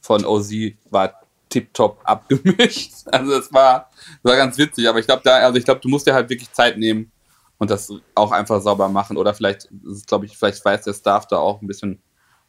von 0.00 0.24
OZ 0.24 0.50
war 0.90 1.20
tipptopp 1.48 2.00
abgemischt. 2.04 2.92
Also 3.12 3.32
das 3.38 3.52
war, 3.52 3.90
das 4.22 4.30
war 4.32 4.36
ganz 4.36 4.56
witzig. 4.58 4.88
Aber 4.88 4.98
ich 4.98 5.06
glaube, 5.06 5.22
da, 5.24 5.36
also 5.38 5.58
ich 5.58 5.64
glaube, 5.64 5.80
du 5.80 5.88
musst 5.88 6.06
dir 6.06 6.14
halt 6.14 6.30
wirklich 6.30 6.50
Zeit 6.52 6.78
nehmen 6.78 7.12
und 7.58 7.70
das 7.70 7.92
auch 8.14 8.32
einfach 8.32 8.60
sauber 8.62 8.88
machen. 8.88 9.16
Oder 9.18 9.34
vielleicht, 9.34 9.68
glaube 10.06 10.24
ich, 10.26 10.36
vielleicht 10.36 10.64
weiß 10.64 10.82
der 10.84 10.94
Staff 10.94 11.26
da 11.26 11.36
auch 11.36 11.60
ein 11.60 11.66
bisschen, 11.66 12.00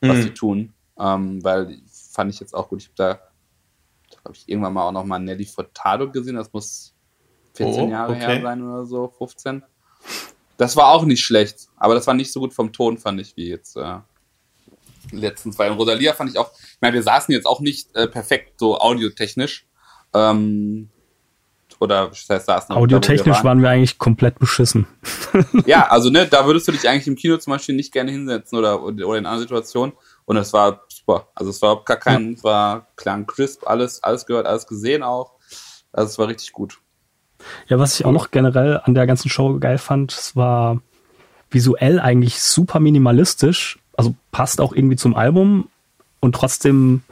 was 0.01 0.17
Mhm. 0.17 0.22
sie 0.22 0.29
tun. 0.34 0.74
Ähm, 0.98 1.44
weil 1.44 1.77
fand 2.12 2.34
ich 2.34 2.39
jetzt 2.39 2.53
auch 2.55 2.70
gut. 2.70 2.82
Ich 2.82 2.88
habe 2.88 2.96
da, 2.96 3.10
habe 4.24 4.34
ich 4.34 4.48
irgendwann 4.48 4.74
mal 4.74 4.88
auch 4.88 4.94
noch 4.94 5.03
mal 5.03 5.20
Nelly 5.20 5.46
Furtado 5.46 6.10
gesehen. 6.10 6.36
Das 6.38 6.51
muss 6.53 6.94
14 7.55 7.84
Oh, 7.84 7.91
Jahre 7.91 8.15
her 8.15 8.29
okay. 8.29 8.41
sein 8.41 8.63
oder 8.63 8.86
so, 8.86 9.10
15. 9.17 9.62
Das 10.57 10.75
war 10.75 10.89
auch 10.89 11.05
nicht 11.05 11.24
schlecht, 11.24 11.67
aber 11.77 11.95
das 11.95 12.07
war 12.07 12.13
nicht 12.13 12.31
so 12.31 12.39
gut 12.39 12.53
vom 12.53 12.71
Ton, 12.71 12.97
fand 12.97 13.19
ich, 13.19 13.35
wie 13.35 13.50
jetzt 13.50 13.75
äh, 13.75 13.97
die 15.12 15.17
letzten 15.17 15.51
zwei. 15.51 15.69
Und 15.69 15.77
Rosalia 15.77 16.13
fand 16.13 16.29
ich 16.29 16.38
auch, 16.38 16.51
ich 16.53 16.81
meine, 16.81 16.93
wir 16.93 17.03
saßen 17.03 17.33
jetzt 17.33 17.45
auch 17.45 17.59
nicht 17.59 17.95
äh, 17.95 18.07
perfekt 18.07 18.59
so 18.59 18.79
audiotechnisch. 18.79 19.65
Ähm, 20.13 20.89
oder 21.79 22.07
das 22.07 22.29
heißt, 22.29 22.45
saßen 22.45 22.75
Audiotechnisch 22.75 23.43
waren 23.43 23.62
wir 23.62 23.69
eigentlich 23.69 23.97
komplett 23.97 24.39
beschissen. 24.39 24.88
ja, 25.65 25.88
also 25.88 26.09
ne, 26.09 26.25
da 26.25 26.45
würdest 26.45 26.67
du 26.67 26.71
dich 26.71 26.88
eigentlich 26.88 27.07
im 27.07 27.15
Kino 27.15 27.38
zum 27.38 27.51
Beispiel 27.51 27.75
nicht 27.75 27.91
gerne 27.91 28.12
hinsetzen 28.12 28.57
oder, 28.57 28.81
oder 28.81 29.17
in 29.17 29.25
einer 29.25 29.39
Situation. 29.39 29.93
Und 30.25 30.38
es 30.38 30.53
war 30.53 30.83
super. 30.88 31.27
Also 31.35 31.51
es 31.51 31.62
war 31.62 31.71
überhaupt 31.71 31.88
gar 31.88 31.97
kein, 31.97 32.33
es 32.33 32.43
war 32.43 32.88
klang 32.95 33.27
crisp, 33.27 33.67
alles, 33.67 34.01
alles 34.01 34.25
gehört, 34.25 34.47
alles 34.47 34.67
gesehen 34.67 35.03
auch. 35.03 35.33
Also 35.91 36.12
es 36.12 36.17
war 36.17 36.27
richtig 36.27 36.51
gut. 36.51 36.79
Ja, 37.67 37.79
was 37.79 37.99
ich 37.99 38.05
auch 38.05 38.11
noch 38.11 38.31
generell 38.31 38.79
an 38.83 38.93
der 38.93 39.07
ganzen 39.07 39.29
Show 39.29 39.57
geil 39.59 39.77
fand, 39.77 40.11
es 40.11 40.35
war, 40.35 40.81
visuell 41.51 41.99
eigentlich 41.99 42.41
super 42.41 42.79
minimalistisch, 42.79 43.79
also 43.95 44.13
passt 44.31 44.59
auch 44.59 44.73
irgendwie 44.73 44.97
zum 44.97 45.15
Album 45.15 45.69
und 46.19 46.35
trotzdem 46.35 47.03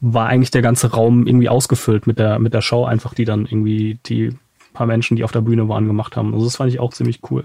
war 0.00 0.28
eigentlich 0.28 0.50
der 0.50 0.62
ganze 0.62 0.90
Raum 0.90 1.26
irgendwie 1.26 1.48
ausgefüllt 1.48 2.06
mit 2.06 2.18
der, 2.18 2.38
mit 2.38 2.54
der 2.54 2.60
Show 2.60 2.84
einfach, 2.84 3.14
die 3.14 3.24
dann 3.24 3.46
irgendwie 3.46 3.98
die 4.04 4.36
paar 4.72 4.86
Menschen, 4.86 5.16
die 5.16 5.24
auf 5.24 5.32
der 5.32 5.42
Bühne 5.42 5.68
waren, 5.68 5.86
gemacht 5.86 6.16
haben. 6.16 6.34
Also 6.34 6.44
das 6.46 6.56
fand 6.56 6.70
ich 6.70 6.80
auch 6.80 6.92
ziemlich 6.92 7.20
cool. 7.30 7.44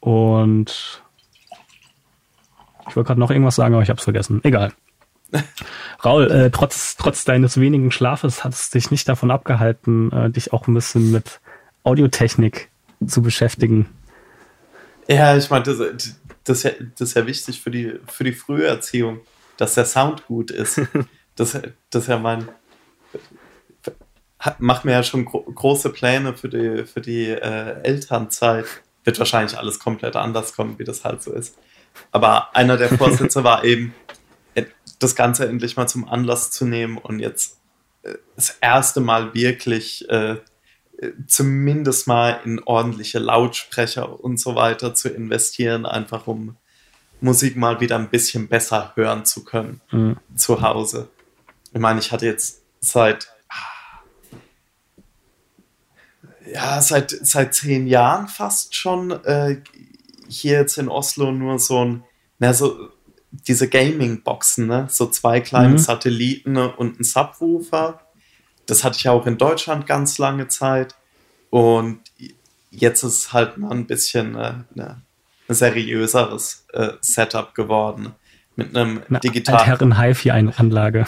Und 0.00 1.02
ich 2.88 2.96
wollte 2.96 3.08
gerade 3.08 3.20
noch 3.20 3.30
irgendwas 3.30 3.56
sagen, 3.56 3.74
aber 3.74 3.82
ich 3.82 3.88
habe 3.88 3.98
es 3.98 4.04
vergessen. 4.04 4.40
Egal. 4.44 4.72
Raul, 6.04 6.30
äh, 6.30 6.50
trotz, 6.50 6.96
trotz 6.96 7.24
deines 7.24 7.58
wenigen 7.58 7.90
Schlafes 7.90 8.44
hat 8.44 8.52
es 8.52 8.70
dich 8.70 8.90
nicht 8.90 9.08
davon 9.08 9.30
abgehalten, 9.30 10.12
äh, 10.12 10.30
dich 10.30 10.52
auch 10.52 10.66
ein 10.66 10.74
bisschen 10.74 11.10
mit 11.10 11.40
Audiotechnik 11.82 12.70
zu 13.06 13.22
beschäftigen. 13.22 13.88
Ja, 15.08 15.36
ich 15.36 15.50
meine, 15.50 15.64
das, 15.64 15.78
das, 16.44 16.62
das 16.62 17.08
ist 17.08 17.14
ja 17.14 17.26
wichtig 17.26 17.60
für 17.60 17.70
die, 17.70 17.94
für 18.06 18.24
die 18.24 18.32
Früherziehung, 18.32 19.20
dass 19.56 19.74
der 19.74 19.84
Sound 19.84 20.26
gut 20.26 20.50
ist. 20.50 20.80
Das, 21.36 21.52
das 21.90 22.04
ist 22.04 22.08
ja 22.08 22.18
mein. 22.18 22.48
Macht 24.58 24.86
mir 24.86 24.92
ja 24.92 25.02
schon 25.02 25.26
gro 25.26 25.42
große 25.42 25.90
Pläne 25.90 26.32
für 26.32 26.48
die, 26.48 26.86
für 26.86 27.02
die 27.02 27.26
äh, 27.26 27.82
Elternzeit. 27.82 28.64
Wird 29.04 29.18
wahrscheinlich 29.18 29.58
alles 29.58 29.78
komplett 29.78 30.16
anders 30.16 30.54
kommen, 30.54 30.78
wie 30.78 30.84
das 30.84 31.04
halt 31.04 31.22
so 31.22 31.34
ist. 31.34 31.58
Aber 32.10 32.56
einer 32.56 32.78
der 32.78 32.88
Vorsätze 32.88 33.44
war 33.44 33.64
eben, 33.64 33.94
das 34.98 35.14
Ganze 35.14 35.48
endlich 35.48 35.76
mal 35.76 35.86
zum 35.86 36.08
Anlass 36.08 36.50
zu 36.50 36.64
nehmen 36.64 36.98
und 36.98 37.18
jetzt 37.18 37.58
äh, 38.02 38.14
das 38.34 38.56
erste 38.60 39.00
Mal 39.00 39.34
wirklich 39.34 40.08
äh, 40.08 40.36
zumindest 41.26 42.06
mal 42.06 42.40
in 42.44 42.62
ordentliche 42.62 43.18
Lautsprecher 43.18 44.22
und 44.22 44.40
so 44.40 44.54
weiter 44.54 44.94
zu 44.94 45.08
investieren, 45.08 45.84
einfach 45.84 46.26
um 46.26 46.56
Musik 47.20 47.56
mal 47.56 47.80
wieder 47.80 47.96
ein 47.96 48.08
bisschen 48.08 48.48
besser 48.48 48.92
hören 48.94 49.24
zu 49.24 49.44
können 49.44 49.80
mhm. 49.90 50.16
zu 50.34 50.62
Hause. 50.62 51.08
Ich 51.72 51.80
meine, 51.80 52.00
ich 52.00 52.12
hatte 52.12 52.26
jetzt 52.26 52.62
seit 52.80 53.28
ja, 56.52 56.80
seit, 56.80 57.10
seit 57.10 57.54
zehn 57.54 57.86
Jahren 57.86 58.28
fast 58.28 58.74
schon 58.74 59.10
äh, 59.24 59.60
hier 60.28 60.60
jetzt 60.60 60.78
in 60.78 60.88
Oslo 60.88 61.32
nur 61.32 61.58
so 61.58 61.84
ein, 61.84 62.04
na, 62.38 62.52
so 62.52 62.90
diese 63.46 63.68
Gaming-Boxen, 63.68 64.66
ne? 64.66 64.86
so 64.90 65.06
zwei 65.06 65.40
kleine 65.40 65.70
mhm. 65.74 65.78
Satelliten 65.78 66.56
und 66.56 67.00
ein 67.00 67.04
Subwoofer. 67.04 68.00
Das 68.66 68.84
hatte 68.84 68.98
ich 68.98 69.08
auch 69.08 69.26
in 69.26 69.38
Deutschland 69.38 69.86
ganz 69.86 70.18
lange 70.18 70.48
Zeit. 70.48 70.94
Und 71.50 72.00
jetzt 72.70 73.02
ist 73.02 73.32
halt 73.32 73.58
mal 73.58 73.70
ein 73.70 73.86
bisschen 73.86 74.34
äh, 74.36 74.54
ne, 74.74 75.00
ein 75.48 75.54
seriöseres 75.54 76.66
äh, 76.72 76.92
Setup 77.00 77.54
geworden. 77.54 78.14
Mit 78.56 78.76
einem 78.76 79.02
Eine 79.08 79.20
digitalen. 79.20 79.64
Herren 79.64 79.98
HiFi-Anlage. 80.00 81.06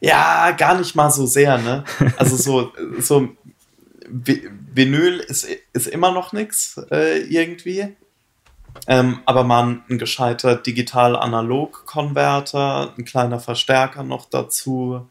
Ja, 0.00 0.52
gar 0.52 0.78
nicht 0.78 0.96
mal 0.96 1.10
so 1.10 1.26
sehr, 1.26 1.58
ne? 1.58 1.84
Also 2.16 2.36
so, 2.36 2.72
so 2.98 3.28
Vinyl 4.08 5.18
ist, 5.20 5.46
ist 5.72 5.86
immer 5.86 6.12
noch 6.12 6.32
nichts 6.32 6.80
äh, 6.90 7.20
irgendwie. 7.20 7.96
Ähm, 8.86 9.20
aber 9.24 9.44
man 9.44 9.82
ein 9.88 9.98
gescheiter 9.98 10.56
Digital-Analog-Konverter, 10.56 12.94
ein 12.96 13.04
kleiner 13.04 13.40
Verstärker 13.40 14.02
noch 14.02 14.28
dazu 14.28 15.06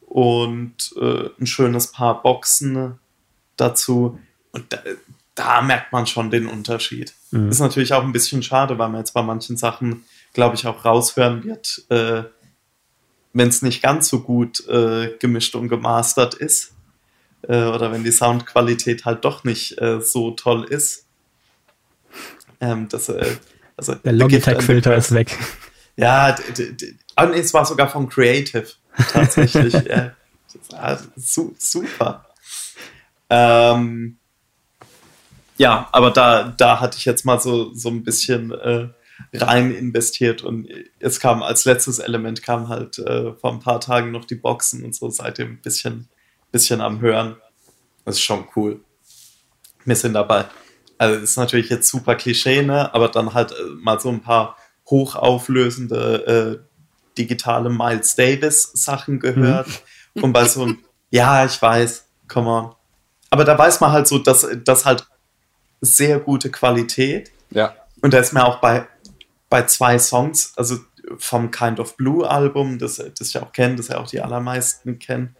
und 0.00 0.92
äh, 1.00 1.30
ein 1.40 1.46
schönes 1.46 1.92
Paar 1.92 2.22
Boxen 2.22 2.98
dazu. 3.56 4.18
Und 4.52 4.72
da, 4.72 4.78
da 5.34 5.62
merkt 5.62 5.92
man 5.92 6.06
schon 6.06 6.30
den 6.30 6.46
Unterschied. 6.46 7.14
Mhm. 7.30 7.50
Ist 7.50 7.60
natürlich 7.60 7.92
auch 7.92 8.02
ein 8.02 8.12
bisschen 8.12 8.42
schade, 8.42 8.78
weil 8.78 8.88
man 8.88 9.00
jetzt 9.00 9.14
bei 9.14 9.22
manchen 9.22 9.56
Sachen, 9.56 10.04
glaube 10.32 10.56
ich, 10.56 10.66
auch 10.66 10.84
raushören 10.84 11.44
wird, 11.44 11.84
äh, 11.88 12.24
wenn 13.32 13.48
es 13.48 13.62
nicht 13.62 13.82
ganz 13.82 14.08
so 14.08 14.22
gut 14.22 14.66
äh, 14.68 15.16
gemischt 15.18 15.54
und 15.54 15.68
gemastert 15.68 16.34
ist. 16.34 16.72
Äh, 17.42 17.64
oder 17.64 17.92
wenn 17.92 18.04
die 18.04 18.10
Soundqualität 18.10 19.04
halt 19.04 19.24
doch 19.24 19.44
nicht 19.44 19.80
äh, 19.80 20.00
so 20.00 20.32
toll 20.32 20.64
ist. 20.64 21.06
Ähm, 22.60 22.88
das, 22.88 23.08
äh, 23.08 23.36
also, 23.76 23.94
Der 23.94 24.12
Logitech-Filter 24.12 24.94
ist 24.94 25.12
weg. 25.12 25.38
Ja, 25.96 26.36
oh, 27.16 27.24
nee, 27.24 27.38
es 27.38 27.52
war 27.52 27.64
sogar 27.64 27.88
von 27.88 28.08
Creative 28.08 28.66
tatsächlich. 29.12 29.72
ja, 30.70 30.98
su 31.16 31.54
super. 31.58 32.26
Ähm, 33.28 34.16
ja, 35.56 35.88
aber 35.92 36.10
da, 36.10 36.54
da 36.56 36.80
hatte 36.80 36.96
ich 36.98 37.04
jetzt 37.04 37.24
mal 37.24 37.40
so, 37.40 37.74
so 37.74 37.90
ein 37.90 38.02
bisschen 38.02 38.50
äh, 38.50 38.88
rein 39.34 39.74
investiert 39.74 40.42
und 40.42 40.68
es 40.98 41.20
kam 41.20 41.42
als 41.42 41.64
letztes 41.64 41.98
Element 41.98 42.42
kam 42.42 42.68
halt 42.68 42.98
äh, 42.98 43.34
vor 43.34 43.52
ein 43.52 43.60
paar 43.60 43.80
Tagen 43.80 44.10
noch 44.10 44.24
die 44.24 44.36
Boxen 44.36 44.84
und 44.84 44.94
so 44.94 45.10
seitdem 45.10 45.52
ein 45.52 45.62
bisschen, 45.62 46.08
bisschen 46.50 46.80
am 46.80 47.00
Hören. 47.00 47.36
Das 48.04 48.16
ist 48.16 48.22
schon 48.22 48.46
cool. 48.56 48.80
Wir 49.84 49.96
sind 49.96 50.14
dabei 50.14 50.46
also 51.00 51.18
ist 51.18 51.38
natürlich 51.38 51.70
jetzt 51.70 51.88
super 51.88 52.14
Klischee, 52.14 52.60
ne? 52.60 52.92
aber 52.92 53.08
dann 53.08 53.32
halt 53.32 53.52
äh, 53.52 53.64
mal 53.80 53.98
so 53.98 54.10
ein 54.10 54.20
paar 54.20 54.58
hochauflösende 54.90 56.60
äh, 56.60 57.16
digitale 57.16 57.70
Miles 57.70 58.16
Davis 58.16 58.70
Sachen 58.74 59.18
gehört. 59.18 59.68
Mhm. 60.14 60.22
Und 60.24 60.32
bei 60.34 60.44
so 60.44 60.62
einem, 60.62 60.84
ja, 61.10 61.46
ich 61.46 61.60
weiß, 61.60 62.04
come 62.28 62.50
on. 62.50 62.74
Aber 63.30 63.44
da 63.44 63.56
weiß 63.56 63.80
man 63.80 63.92
halt 63.92 64.08
so, 64.08 64.18
dass 64.18 64.46
das 64.62 64.84
halt 64.84 65.06
sehr 65.80 66.20
gute 66.20 66.50
Qualität. 66.50 67.30
Ja. 67.48 67.74
Und 68.02 68.12
da 68.12 68.18
ist 68.18 68.34
mir 68.34 68.44
auch 68.44 68.60
bei, 68.60 68.86
bei 69.48 69.62
zwei 69.62 69.98
Songs, 69.98 70.52
also 70.56 70.80
vom 71.16 71.50
Kind 71.50 71.80
of 71.80 71.96
Blue 71.96 72.28
Album, 72.28 72.78
das, 72.78 72.96
das 72.96 73.28
ich 73.28 73.38
auch 73.38 73.52
kenne, 73.52 73.76
das 73.76 73.88
ja 73.88 73.96
auch 73.96 74.06
die 74.06 74.20
allermeisten 74.20 74.98
kennen, 74.98 75.34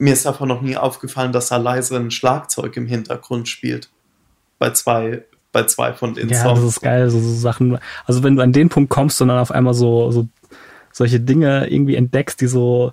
mir 0.00 0.14
ist 0.14 0.24
davon 0.24 0.48
noch 0.48 0.62
nie 0.62 0.76
aufgefallen, 0.76 1.30
dass 1.30 1.48
da 1.48 1.58
leise 1.58 1.96
ein 1.96 2.10
Schlagzeug 2.10 2.76
im 2.76 2.86
Hintergrund 2.86 3.48
spielt. 3.48 3.90
Bei 4.58 4.70
zwei, 4.70 5.24
bei 5.52 5.64
zwei 5.64 5.92
von 5.92 6.14
den 6.14 6.30
ja, 6.30 6.42
Songs. 6.42 6.60
Das 6.60 6.68
ist 6.68 6.80
geil, 6.80 7.10
so, 7.10 7.20
so, 7.20 7.34
Sachen. 7.34 7.78
Also 8.06 8.22
wenn 8.22 8.34
du 8.34 8.42
an 8.42 8.52
den 8.52 8.70
Punkt 8.70 8.90
kommst 8.90 9.20
und 9.20 9.28
dann 9.28 9.38
auf 9.38 9.50
einmal 9.50 9.74
so, 9.74 10.10
so 10.10 10.26
solche 10.90 11.20
Dinge 11.20 11.70
irgendwie 11.70 11.96
entdeckst, 11.96 12.40
die 12.40 12.46
so 12.46 12.92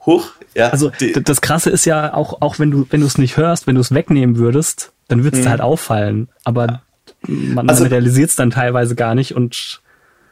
hoch, 0.00 0.30
ja. 0.54 0.68
Also 0.68 0.90
das 1.22 1.40
Krasse 1.40 1.70
ist 1.70 1.84
ja 1.84 2.14
auch, 2.14 2.40
auch 2.40 2.58
wenn 2.58 2.70
du, 2.70 2.86
wenn 2.90 3.00
du 3.00 3.06
es 3.06 3.18
nicht 3.18 3.36
hörst, 3.36 3.66
wenn 3.66 3.74
du 3.74 3.80
es 3.80 3.92
wegnehmen 3.92 4.36
würdest, 4.36 4.92
dann 5.08 5.24
würde 5.24 5.38
es 5.38 5.44
mhm. 5.44 5.50
halt 5.50 5.60
auffallen. 5.60 6.28
Aber 6.44 6.82
man, 7.26 7.68
also, 7.68 7.82
man 7.82 7.92
realisiert 7.92 8.30
es 8.30 8.36
dann 8.36 8.50
teilweise 8.50 8.94
gar 8.94 9.14
nicht 9.16 9.34
und 9.34 9.82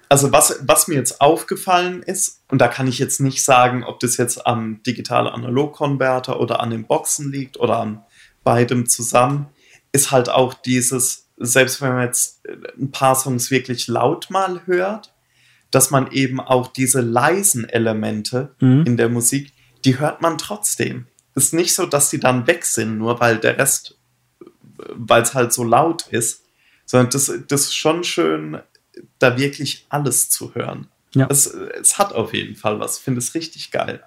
also 0.08 0.32
was, 0.32 0.60
was 0.66 0.88
mir 0.88 0.94
jetzt 0.94 1.20
aufgefallen 1.20 2.02
ist, 2.02 2.42
und 2.48 2.58
da 2.58 2.68
kann 2.68 2.86
ich 2.86 2.98
jetzt 2.98 3.20
nicht 3.20 3.44
sagen, 3.44 3.84
ob 3.84 4.00
das 4.00 4.16
jetzt 4.16 4.46
am 4.46 4.82
digital-analog-Konverter 4.84 6.40
oder 6.40 6.60
an 6.60 6.70
den 6.70 6.86
Boxen 6.86 7.32
liegt 7.32 7.58
oder 7.58 7.78
an 7.78 8.02
beidem 8.42 8.86
zusammen, 8.86 9.48
ist 9.92 10.10
halt 10.10 10.28
auch 10.28 10.54
dieses, 10.54 11.28
selbst 11.36 11.80
wenn 11.80 11.94
man 11.94 12.04
jetzt 12.04 12.40
ein 12.78 12.90
paar 12.90 13.14
Songs 13.14 13.50
wirklich 13.50 13.88
laut 13.88 14.30
mal 14.30 14.66
hört, 14.66 15.12
dass 15.70 15.90
man 15.90 16.12
eben 16.12 16.40
auch 16.40 16.68
diese 16.68 17.00
leisen 17.00 17.68
Elemente 17.68 18.54
mhm. 18.60 18.84
in 18.86 18.96
der 18.96 19.08
Musik, 19.08 19.52
die 19.84 19.98
hört 19.98 20.22
man 20.22 20.38
trotzdem. 20.38 21.06
Es 21.34 21.46
ist 21.46 21.54
nicht 21.54 21.74
so, 21.74 21.86
dass 21.86 22.10
die 22.10 22.20
dann 22.20 22.46
weg 22.46 22.64
sind, 22.64 22.98
nur 22.98 23.18
weil 23.20 23.38
der 23.38 23.58
Rest, 23.58 23.98
weil 24.94 25.22
es 25.22 25.34
halt 25.34 25.52
so 25.52 25.64
laut 25.64 26.06
ist, 26.08 26.44
sondern 26.86 27.10
das, 27.10 27.32
das 27.48 27.62
ist 27.62 27.74
schon 27.74 28.04
schön 28.04 28.60
da 29.18 29.38
wirklich 29.38 29.86
alles 29.88 30.28
zu 30.30 30.54
hören. 30.54 30.88
Ja. 31.14 31.26
Es, 31.30 31.46
es 31.46 31.98
hat 31.98 32.12
auf 32.12 32.34
jeden 32.34 32.56
Fall 32.56 32.80
was. 32.80 32.98
Ich 32.98 33.04
finde 33.04 33.18
es 33.18 33.34
richtig 33.34 33.70
geil. 33.70 34.02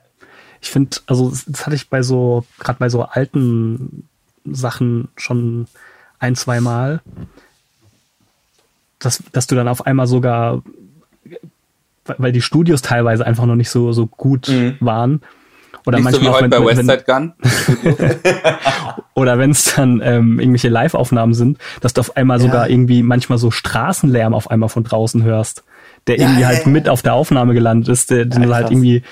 Ich 0.61 0.69
finde, 0.69 0.97
also 1.05 1.31
das 1.47 1.65
hatte 1.65 1.75
ich 1.75 1.89
bei 1.89 2.01
so, 2.01 2.45
gerade 2.59 2.79
bei 2.79 2.89
so 2.89 3.03
alten 3.03 4.07
Sachen 4.45 5.09
schon 5.15 5.67
ein, 6.19 6.35
zwei 6.35 6.59
Mal, 6.61 7.01
dass, 8.99 9.23
dass 9.31 9.47
du 9.47 9.55
dann 9.55 9.67
auf 9.67 9.85
einmal 9.85 10.07
sogar, 10.07 10.63
weil 12.05 12.31
die 12.31 12.41
Studios 12.41 12.81
teilweise 12.81 13.25
einfach 13.25 13.45
noch 13.45 13.55
nicht 13.55 13.69
so, 13.69 13.91
so 13.93 14.07
gut 14.07 14.47
mhm. 14.47 14.77
waren, 14.79 15.21
oder 15.85 15.97
Nicht 15.97 16.05
manchmal 16.05 16.13
so 16.13 16.21
wie 16.21 16.29
heute 16.29 16.57
auch, 16.57 16.65
wenn, 16.65 16.87
bei 16.87 16.97
Westside 16.97 17.03
Gun. 17.05 17.33
oder 19.13 19.39
wenn 19.39 19.51
es 19.51 19.75
dann 19.75 20.01
ähm, 20.03 20.39
irgendwelche 20.39 20.69
Live-Aufnahmen 20.69 21.33
sind, 21.33 21.57
dass 21.81 21.93
du 21.93 22.01
auf 22.01 22.17
einmal 22.17 22.39
ja. 22.39 22.43
sogar 22.43 22.69
irgendwie 22.69 23.03
manchmal 23.03 23.37
so 23.37 23.51
Straßenlärm 23.51 24.33
auf 24.33 24.51
einmal 24.51 24.69
von 24.69 24.83
draußen 24.83 25.23
hörst, 25.23 25.63
der 26.07 26.17
ja, 26.17 26.23
irgendwie 26.23 26.45
halt 26.45 26.65
ja, 26.65 26.71
mit 26.71 26.89
auf 26.89 27.01
der 27.01 27.13
Aufnahme 27.13 27.53
gelandet 27.53 27.87
ist, 27.89 28.11
der, 28.11 28.25
den 28.25 28.53
halt 28.53 28.69
irgendwie 28.69 29.03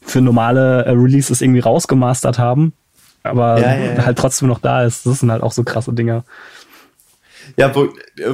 für 0.00 0.20
normale 0.20 0.84
äh, 0.84 0.90
Releases 0.90 1.40
irgendwie 1.40 1.60
rausgemastert 1.60 2.38
haben, 2.38 2.72
aber 3.22 3.60
halt 3.62 4.18
trotzdem 4.18 4.48
noch 4.48 4.60
da 4.60 4.84
ist. 4.84 5.06
Das 5.06 5.20
sind 5.20 5.30
halt 5.30 5.42
auch 5.42 5.52
so 5.52 5.64
krasse 5.64 5.92
Dinger. 5.92 6.24
Ja, 7.56 7.74
wo, 7.74 7.88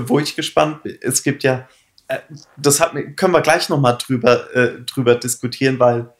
wo 0.06 0.18
ich 0.18 0.36
gespannt 0.36 0.82
bin, 0.82 0.96
es 1.00 1.22
gibt 1.22 1.42
ja, 1.42 1.68
äh, 2.08 2.18
das 2.56 2.80
hat, 2.80 2.92
können 3.16 3.32
wir 3.32 3.40
gleich 3.40 3.68
nochmal 3.68 3.98
drüber, 3.98 4.54
äh, 4.54 4.80
drüber 4.86 5.16
diskutieren, 5.16 5.78
weil 5.78 6.10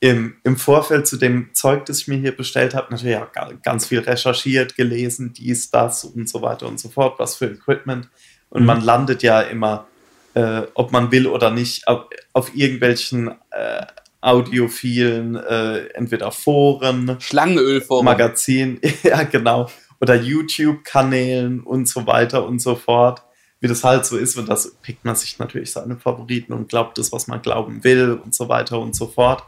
im, 0.00 0.36
im 0.44 0.56
Vorfeld 0.56 1.06
zu 1.06 1.16
dem 1.16 1.54
Zeug, 1.54 1.86
das 1.86 2.00
ich 2.00 2.08
mir 2.08 2.18
hier 2.18 2.36
bestellt 2.36 2.74
habe, 2.74 2.88
natürlich 2.90 3.16
auch 3.16 3.32
ganz 3.62 3.86
viel 3.86 4.00
recherchiert, 4.00 4.76
gelesen, 4.76 5.32
dies, 5.32 5.70
das 5.70 6.04
und 6.04 6.28
so 6.28 6.42
weiter 6.42 6.66
und 6.66 6.78
so 6.78 6.88
fort, 6.88 7.18
was 7.18 7.36
für 7.36 7.46
Equipment. 7.46 8.08
Und 8.50 8.62
mhm. 8.62 8.66
man 8.66 8.80
landet 8.82 9.22
ja 9.22 9.40
immer, 9.40 9.86
äh, 10.34 10.62
ob 10.74 10.92
man 10.92 11.10
will 11.12 11.26
oder 11.26 11.50
nicht, 11.50 11.88
auf, 11.88 12.06
auf 12.32 12.54
irgendwelchen 12.54 13.28
äh, 13.50 13.86
audiophilen, 14.20 15.36
äh, 15.36 15.86
entweder 15.94 16.32
Foren, 16.32 17.16
Schlangenölforen, 17.20 18.04
Magazinen, 18.04 18.80
ja 19.02 19.22
genau, 19.22 19.70
oder 20.00 20.14
YouTube-Kanälen 20.14 21.60
und 21.60 21.88
so 21.88 22.06
weiter 22.06 22.44
und 22.44 22.60
so 22.60 22.74
fort. 22.74 23.22
Wie 23.60 23.68
das 23.68 23.84
halt 23.84 24.04
so 24.04 24.18
ist, 24.18 24.36
und 24.36 24.48
das 24.50 24.74
pickt 24.82 25.06
man 25.06 25.16
sich 25.16 25.38
natürlich 25.38 25.72
seine 25.72 25.96
Favoriten 25.96 26.52
und 26.52 26.68
glaubt 26.68 26.98
das, 26.98 27.10
was 27.12 27.26
man 27.26 27.40
glauben 27.40 27.82
will 27.84 28.20
und 28.22 28.34
so 28.34 28.50
weiter 28.50 28.78
und 28.78 28.94
so 28.94 29.06
fort. 29.06 29.42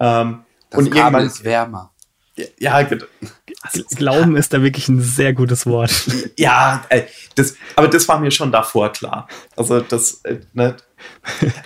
Ähm, 0.00 0.44
das 0.70 0.78
und 0.78 0.90
Kabel 0.90 1.02
irgendwann 1.02 1.26
ist 1.26 1.44
wärmer. 1.44 1.90
Ja, 2.58 2.82
Glauben 3.96 4.36
ist 4.36 4.54
da 4.54 4.62
wirklich 4.62 4.88
ein 4.88 5.00
sehr 5.00 5.34
gutes 5.34 5.66
Wort. 5.66 5.92
Ja, 6.38 6.82
das, 7.34 7.56
aber 7.76 7.88
das 7.88 8.08
war 8.08 8.18
mir 8.18 8.30
schon 8.30 8.50
davor 8.50 8.92
klar. 8.92 9.28
Also 9.56 9.80
das, 9.80 10.22
äh, 10.24 10.38
ne? 10.54 10.76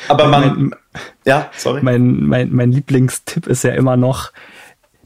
Aber 0.08 0.26
man, 0.26 0.42
mein, 0.42 0.74
ja, 1.24 1.50
sorry. 1.56 1.80
Mein, 1.82 2.24
mein, 2.24 2.50
mein 2.52 2.72
Lieblingstipp 2.72 3.46
ist 3.46 3.62
ja 3.62 3.72
immer 3.72 3.96
noch, 3.96 4.32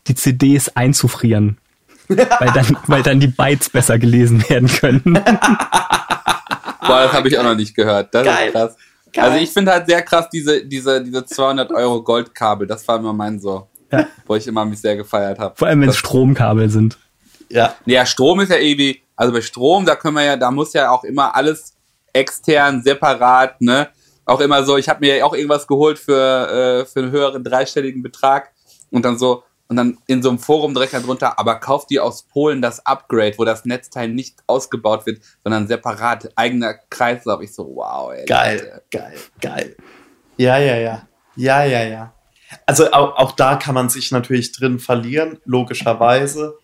die 0.06 0.14
CDs 0.14 0.70
einzufrieren. 0.70 1.58
weil, 2.08 2.52
dann, 2.54 2.78
weil 2.86 3.02
dann 3.02 3.20
die 3.20 3.26
Bytes 3.26 3.68
besser 3.68 3.98
gelesen 3.98 4.48
werden 4.48 4.68
können. 4.68 5.12
Boah, 5.12 7.02
das 7.02 7.12
habe 7.12 7.28
ich 7.28 7.38
auch 7.38 7.42
noch 7.42 7.54
nicht 7.54 7.74
gehört. 7.74 8.14
Das 8.14 8.24
Geil. 8.24 8.46
ist 8.46 8.52
krass. 8.54 8.76
Geil. 9.12 9.24
Also 9.24 9.38
ich 9.38 9.50
finde 9.50 9.72
halt 9.72 9.86
sehr 9.86 10.02
krass 10.02 10.28
diese, 10.30 10.64
diese, 10.64 11.02
diese 11.02 11.24
200 11.24 11.72
Euro 11.72 12.02
Goldkabel. 12.02 12.66
Das 12.66 12.86
war 12.86 12.98
immer 12.98 13.12
mein 13.12 13.38
so, 13.38 13.68
ja. 13.90 14.06
wo 14.26 14.34
ich 14.34 14.46
immer 14.46 14.64
mich 14.64 14.80
sehr 14.80 14.96
gefeiert 14.96 15.38
habe. 15.38 15.54
Vor 15.56 15.68
allem, 15.68 15.80
wenn 15.80 15.88
es 15.88 15.96
Stromkabel 15.96 16.68
sind. 16.68 16.98
Ja. 17.48 17.74
Ja, 17.86 18.04
Strom 18.04 18.40
ist 18.40 18.50
ja 18.50 18.58
irgendwie, 18.58 19.02
also 19.16 19.32
bei 19.32 19.40
Strom, 19.40 19.86
da 19.86 19.96
können 19.96 20.14
wir 20.14 20.24
ja, 20.24 20.36
da 20.36 20.50
muss 20.50 20.72
ja 20.72 20.90
auch 20.90 21.04
immer 21.04 21.34
alles 21.34 21.74
extern, 22.12 22.82
separat, 22.82 23.60
ne? 23.60 23.88
Auch 24.24 24.40
immer 24.40 24.62
so, 24.62 24.76
ich 24.76 24.88
habe 24.88 25.00
mir 25.00 25.16
ja 25.16 25.24
auch 25.24 25.34
irgendwas 25.34 25.66
geholt 25.66 25.98
für, 25.98 26.82
äh, 26.82 26.84
für 26.84 27.00
einen 27.00 27.10
höheren 27.10 27.42
dreistelligen 27.42 28.02
Betrag 28.02 28.50
und 28.90 29.04
dann 29.04 29.18
so, 29.18 29.42
und 29.68 29.76
dann 29.76 29.98
in 30.06 30.22
so 30.22 30.30
einem 30.30 30.38
Forum 30.38 30.72
direkt 30.72 30.94
darunter, 30.94 31.38
aber 31.38 31.56
kauft 31.56 31.90
dir 31.90 32.02
aus 32.02 32.22
Polen 32.22 32.62
das 32.62 32.84
Upgrade, 32.86 33.34
wo 33.36 33.44
das 33.44 33.66
Netzteil 33.66 34.08
nicht 34.08 34.38
ausgebaut 34.46 35.04
wird, 35.06 35.22
sondern 35.44 35.68
separat, 35.68 36.30
eigener 36.36 36.74
Kreislauf. 36.88 37.42
Ich 37.42 37.54
so, 37.54 37.64
wow, 37.74 38.12
ey. 38.12 38.24
Geil, 38.24 38.56
Leute. 38.58 38.82
geil, 38.90 39.14
geil. 39.40 39.76
Ja, 40.38 40.58
ja, 40.58 40.76
ja. 40.76 41.08
Ja, 41.36 41.64
ja, 41.64 41.82
ja. 41.84 42.14
Also 42.64 42.90
auch, 42.92 43.16
auch 43.16 43.32
da 43.32 43.56
kann 43.56 43.74
man 43.74 43.90
sich 43.90 44.10
natürlich 44.10 44.52
drin 44.52 44.78
verlieren, 44.78 45.38
logischerweise. 45.44 46.56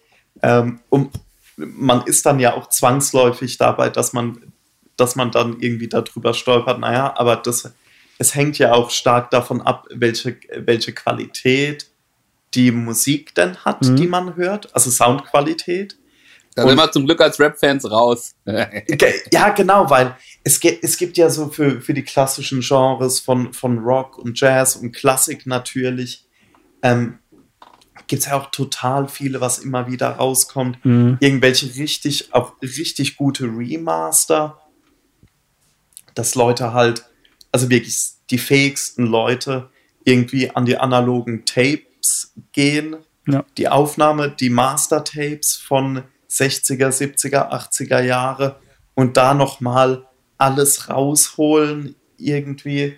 Ähm, 0.43 0.81
und 0.89 1.13
man 1.57 2.03
ist 2.07 2.25
dann 2.25 2.41
ja 2.41 2.55
auch 2.55 2.71
zwangsläufig 2.71 3.59
dabei, 3.59 3.91
dass 3.91 4.15
man, 4.15 4.53
dass 4.97 5.15
man 5.15 5.31
dann 5.31 5.61
irgendwie 5.61 5.89
darüber 5.89 6.33
stolpert. 6.33 6.81
Naja, 6.81 7.13
aber 7.17 7.37
das, 7.37 7.71
es 8.19 8.35
hängt 8.35 8.59
ja 8.59 8.73
auch 8.73 8.91
stark 8.91 9.31
davon 9.31 9.61
ab, 9.61 9.87
welche, 9.91 10.39
welche 10.57 10.95
Qualität 10.95 11.91
die 12.55 12.71
Musik 12.71 13.35
denn 13.35 13.57
hat, 13.65 13.83
mhm. 13.83 13.97
die 13.97 14.07
man 14.07 14.37
hört, 14.37 14.75
also 14.75 14.91
Soundqualität. 14.91 15.97
Da 16.55 16.69
sind 16.69 16.77
wir 16.77 16.93
zum 16.93 17.05
Glück 17.05 17.21
als 17.21 17.41
Rap-Fans 17.41 17.91
raus. 17.91 18.37
ja, 19.33 19.49
genau, 19.51 19.91
weil 19.91 20.17
es, 20.45 20.61
gibt, 20.61 20.85
es 20.85 20.97
gibt 20.97 21.17
ja 21.17 21.29
so 21.29 21.49
für, 21.49 21.81
für 21.81 21.95
die 21.95 22.05
klassischen 22.05 22.61
Genres 22.61 23.19
von, 23.19 23.53
von 23.53 23.79
Rock 23.79 24.19
und 24.19 24.39
Jazz 24.39 24.77
und 24.77 24.93
Klassik 24.93 25.47
natürlich, 25.47 26.25
ähm, 26.83 27.19
gibt 28.07 28.23
es 28.23 28.29
ja 28.29 28.39
auch 28.39 28.51
total 28.51 29.09
viele, 29.09 29.41
was 29.41 29.59
immer 29.59 29.91
wieder 29.91 30.11
rauskommt. 30.11 30.85
Mhm. 30.85 31.17
Irgendwelche 31.21 31.75
richtig, 31.75 32.33
auch 32.33 32.53
richtig 32.63 33.17
gute 33.17 33.45
Remaster, 33.45 34.61
dass 36.15 36.35
Leute 36.37 36.73
halt, 36.73 37.05
also 37.51 37.71
wirklich 37.71 37.97
die 38.31 38.39
fähigsten 38.39 39.07
Leute 39.07 39.71
irgendwie 40.05 40.51
an 40.51 40.67
die 40.67 40.77
analogen 40.77 41.45
Tape 41.47 41.83
Tapes 42.05 42.33
gehen. 42.53 42.97
Ja. 43.27 43.45
Die 43.57 43.69
Aufnahme, 43.69 44.31
die 44.31 44.51
Master-Tapes 44.51 45.57
von 45.57 46.05
60er, 46.31 46.89
70er, 46.89 47.51
80er 47.51 48.03
Jahre 48.03 48.61
und 48.95 49.17
da 49.17 49.35
nochmal 49.35 50.07
alles 50.37 50.91
rausholen 50.91 51.95
irgendwie. 52.19 52.97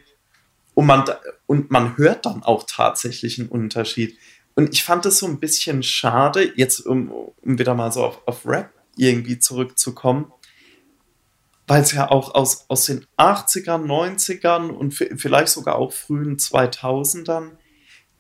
Und 0.75 0.87
man, 0.87 1.05
und 1.47 1.71
man 1.71 1.97
hört 1.97 2.27
dann 2.27 2.43
auch 2.43 2.65
tatsächlich 2.69 3.39
einen 3.39 3.49
Unterschied. 3.49 4.19
Und 4.55 4.73
ich 4.73 4.83
fand 4.85 5.07
es 5.07 5.19
so 5.19 5.27
ein 5.27 5.39
bisschen 5.39 5.83
schade, 5.83 6.53
jetzt 6.57 6.81
um, 6.81 7.11
um 7.11 7.59
wieder 7.59 7.75
mal 7.75 7.93
so 7.93 8.05
auf, 8.05 8.23
auf 8.27 8.47
Rap 8.47 8.71
irgendwie 8.97 9.39
zurückzukommen, 9.39 10.33
weil 11.67 11.83
es 11.83 11.93
ja 11.93 12.11
auch 12.11 12.35
aus, 12.35 12.65
aus 12.69 12.87
den 12.87 13.07
80ern, 13.19 13.85
90ern 13.85 14.71
und 14.71 14.93
vielleicht 14.93 15.49
sogar 15.49 15.77
auch 15.77 15.93
frühen 15.93 16.37
2000ern 16.37 17.53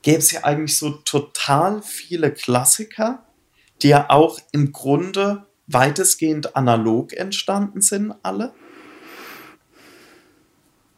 gäbe 0.02 0.18
es 0.18 0.32
ja 0.32 0.44
eigentlich 0.44 0.78
so 0.78 0.90
total 0.90 1.82
viele 1.82 2.32
Klassiker, 2.32 3.26
die 3.82 3.88
ja 3.88 4.10
auch 4.10 4.38
im 4.52 4.72
Grunde 4.72 5.46
weitestgehend 5.66 6.56
analog 6.56 7.12
entstanden 7.12 7.80
sind, 7.80 8.14
alle. 8.22 8.52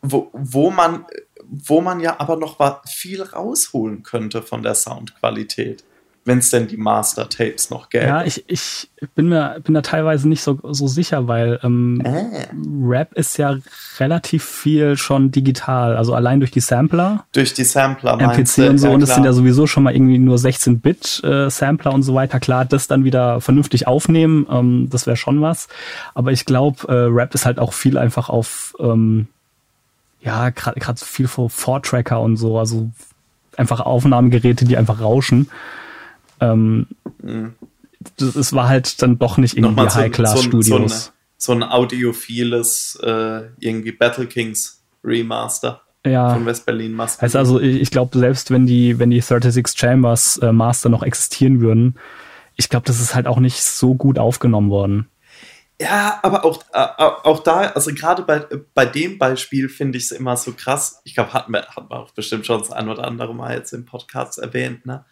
Wo, 0.03 0.31
wo, 0.33 0.71
man, 0.71 1.07
wo 1.43 1.81
man 1.81 2.01
ja 2.01 2.21
aber 2.21 2.37
noch 2.37 2.59
viel 2.89 3.23
rausholen 3.23 4.03
könnte 4.03 4.43
von 4.43 4.63
der 4.63 4.75
Soundqualität 4.75 5.85
wenn 6.29 6.39
es 6.39 6.51
denn 6.51 6.69
die 6.69 6.77
Master-Tapes 6.77 7.71
noch 7.71 7.89
gäbe. 7.89 8.05
Ja, 8.05 8.23
ich, 8.23 8.45
ich 8.47 8.89
bin 9.15 9.29
mir 9.29 9.59
bin 9.65 9.75
da 9.75 9.81
teilweise 9.81 10.29
nicht 10.29 10.43
so, 10.43 10.59
so 10.63 10.87
sicher, 10.87 11.27
weil 11.27 11.59
ähm, 11.65 12.01
äh. 12.05 12.47
Rap 12.83 13.15
ist 13.15 13.39
ja 13.39 13.57
relativ 13.99 14.45
viel 14.45 14.97
schon 14.97 15.31
digital, 15.31 15.97
also 15.97 16.15
allein 16.15 16.39
durch 16.39 16.51
die 16.51 16.61
Sampler. 16.61 17.25
Durch 17.33 17.55
die 17.55 17.65
Sampler, 17.65 18.21
MPC 18.21 18.69
und 18.69 18.79
so, 18.79 18.89
ja, 18.89 18.95
und 18.95 19.03
es 19.03 19.15
sind 19.15 19.25
ja 19.25 19.33
sowieso 19.33 19.67
schon 19.67 19.83
mal 19.83 19.95
irgendwie 19.95 20.19
nur 20.19 20.37
16-Bit-Sampler 20.37 21.91
äh, 21.91 21.95
und 21.95 22.03
so 22.03 22.15
weiter. 22.15 22.39
Klar, 22.41 22.67
das 22.67 22.87
dann 22.87 23.05
wieder 23.05 23.41
vernünftig 23.41 23.87
aufnehmen, 23.87 24.47
ähm, 24.51 24.89
das 24.91 25.07
wäre 25.07 25.17
schon 25.17 25.41
was. 25.41 25.69
Aber 26.15 26.31
ich 26.31 26.45
glaube, 26.45 26.87
äh, 26.89 27.09
Rap 27.11 27.35
ist 27.35 27.47
halt 27.47 27.59
auch 27.59 27.73
viel 27.73 27.97
einfach 27.97 28.29
auf, 28.29 28.77
ähm, 28.79 29.29
ja, 30.21 30.51
gerade 30.51 31.03
viel 31.03 31.27
vor 31.27 31.49
Four-Tracker 31.49 32.21
und 32.21 32.37
so, 32.37 32.59
also 32.59 32.91
einfach 33.57 33.81
Aufnahmegeräte, 33.81 34.67
die 34.67 34.77
einfach 34.77 35.01
rauschen. 35.01 35.49
Ähm, 36.41 36.87
mhm. 37.23 37.55
das, 38.17 38.37
es 38.37 38.53
war 38.53 38.69
halt 38.69 39.03
dann 39.03 39.19
doch 39.19 39.39
nicht 39.39 39.57
irgendwie 39.57 39.89
so, 39.89 39.95
High-Class-Studios. 39.95 41.05
So, 41.05 41.13
so, 41.37 41.53
ein 41.53 41.63
audiophiles 41.63 42.99
äh, 43.03 43.43
irgendwie 43.59 43.93
Battle 43.93 44.27
Kings 44.27 44.83
Remaster 45.05 45.83
ja. 46.05 46.35
von 46.35 46.47
West-Berlin 46.47 46.93
Master. 46.93 47.23
Heißt 47.23 47.37
also, 47.37 47.61
ich, 47.61 47.81
ich 47.81 47.91
glaube, 47.91 48.19
selbst 48.19 48.51
wenn 48.51 48.67
die, 48.67 48.99
wenn 48.99 49.11
die 49.11 49.21
36 49.21 49.79
Chambers 49.79 50.39
äh, 50.39 50.53
Master 50.53 50.89
noch 50.89 51.03
existieren 51.03 51.61
würden, 51.61 51.99
ich 52.57 52.69
glaube, 52.69 52.87
das 52.87 53.01
ist 53.01 53.15
halt 53.15 53.27
auch 53.27 53.39
nicht 53.39 53.63
so 53.63 53.95
gut 53.95 54.19
aufgenommen 54.19 54.71
worden. 54.71 55.09
Ja, 55.81 56.19
aber 56.23 56.45
auch, 56.45 56.61
äh, 56.73 56.87
auch 56.99 57.41
da, 57.41 57.61
also 57.61 57.93
gerade 57.95 58.23
bei, 58.23 58.45
bei 58.75 58.85
dem 58.85 59.17
Beispiel 59.17 59.69
finde 59.69 59.99
ich 59.99 60.05
es 60.05 60.11
immer 60.11 60.37
so 60.37 60.53
krass. 60.53 61.01
Ich 61.05 61.15
glaube, 61.15 61.33
hatten 61.33 61.53
wir, 61.53 61.67
hatten 61.69 61.89
wir 61.89 62.01
auch 62.01 62.11
bestimmt 62.11 62.47
schon 62.47 62.59
das 62.59 62.73
ein 62.73 62.89
oder 62.89 63.05
andere 63.05 63.33
Mal 63.33 63.57
jetzt 63.57 63.73
im 63.73 63.85
Podcast 63.85 64.39
erwähnt, 64.39 64.87
ne? 64.87 65.05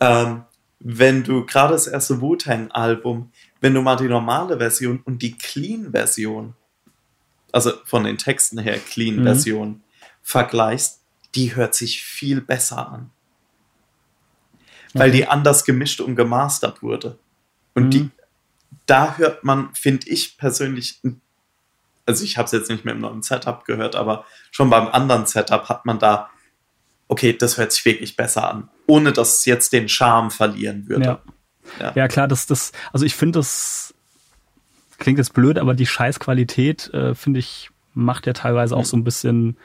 Ähm, 0.00 0.44
wenn 0.80 1.24
du 1.24 1.46
gerade 1.46 1.72
das 1.72 1.86
erste 1.86 2.20
Wu-Tang-Album, 2.20 3.32
wenn 3.60 3.74
du 3.74 3.80
mal 3.80 3.96
die 3.96 4.08
normale 4.08 4.58
Version 4.58 5.00
und 5.04 5.22
die 5.22 5.36
Clean-Version, 5.38 6.54
also 7.52 7.72
von 7.84 8.04
den 8.04 8.18
Texten 8.18 8.58
her 8.58 8.78
Clean-Version, 8.78 9.68
mhm. 9.68 9.82
vergleichst, 10.22 11.00
die 11.34 11.56
hört 11.56 11.74
sich 11.74 12.02
viel 12.02 12.40
besser 12.40 12.88
an. 12.88 13.10
Weil 14.92 15.10
die 15.10 15.26
anders 15.26 15.64
gemischt 15.64 16.00
und 16.00 16.14
gemastert 16.14 16.82
wurde. 16.82 17.18
Und 17.74 17.86
mhm. 17.86 17.90
die, 17.90 18.10
da 18.86 19.16
hört 19.16 19.42
man, 19.42 19.74
finde 19.74 20.08
ich 20.08 20.36
persönlich, 20.36 21.00
also 22.06 22.24
ich 22.24 22.36
habe 22.36 22.46
es 22.46 22.52
jetzt 22.52 22.70
nicht 22.70 22.84
mehr 22.84 22.94
im 22.94 23.00
neuen 23.00 23.22
Setup 23.22 23.64
gehört, 23.64 23.96
aber 23.96 24.24
schon 24.50 24.70
beim 24.70 24.86
anderen 24.88 25.26
Setup 25.26 25.68
hat 25.68 25.86
man 25.86 25.98
da 25.98 26.30
okay, 27.08 27.32
das 27.32 27.58
hört 27.58 27.72
sich 27.72 27.84
wirklich 27.84 28.16
besser 28.16 28.48
an, 28.48 28.68
ohne 28.86 29.12
dass 29.12 29.38
es 29.38 29.44
jetzt 29.44 29.72
den 29.72 29.88
Charme 29.88 30.30
verlieren 30.30 30.88
würde. 30.88 31.04
Ja, 31.04 31.22
ja. 31.80 31.92
ja 31.94 32.08
klar, 32.08 32.28
das, 32.28 32.46
das, 32.46 32.72
also 32.92 33.04
ich 33.04 33.14
finde 33.14 33.38
das 33.38 33.94
klingt 34.98 35.18
jetzt 35.18 35.34
blöd, 35.34 35.58
aber 35.58 35.74
die 35.74 35.86
Scheißqualität, 35.86 36.92
äh, 36.94 37.14
finde 37.14 37.40
ich, 37.40 37.70
macht 37.94 38.26
ja 38.26 38.32
teilweise 38.32 38.76
auch 38.76 38.80
mhm. 38.80 38.86
so 38.86 38.96
ein 38.96 39.04
bisschen 39.04 39.56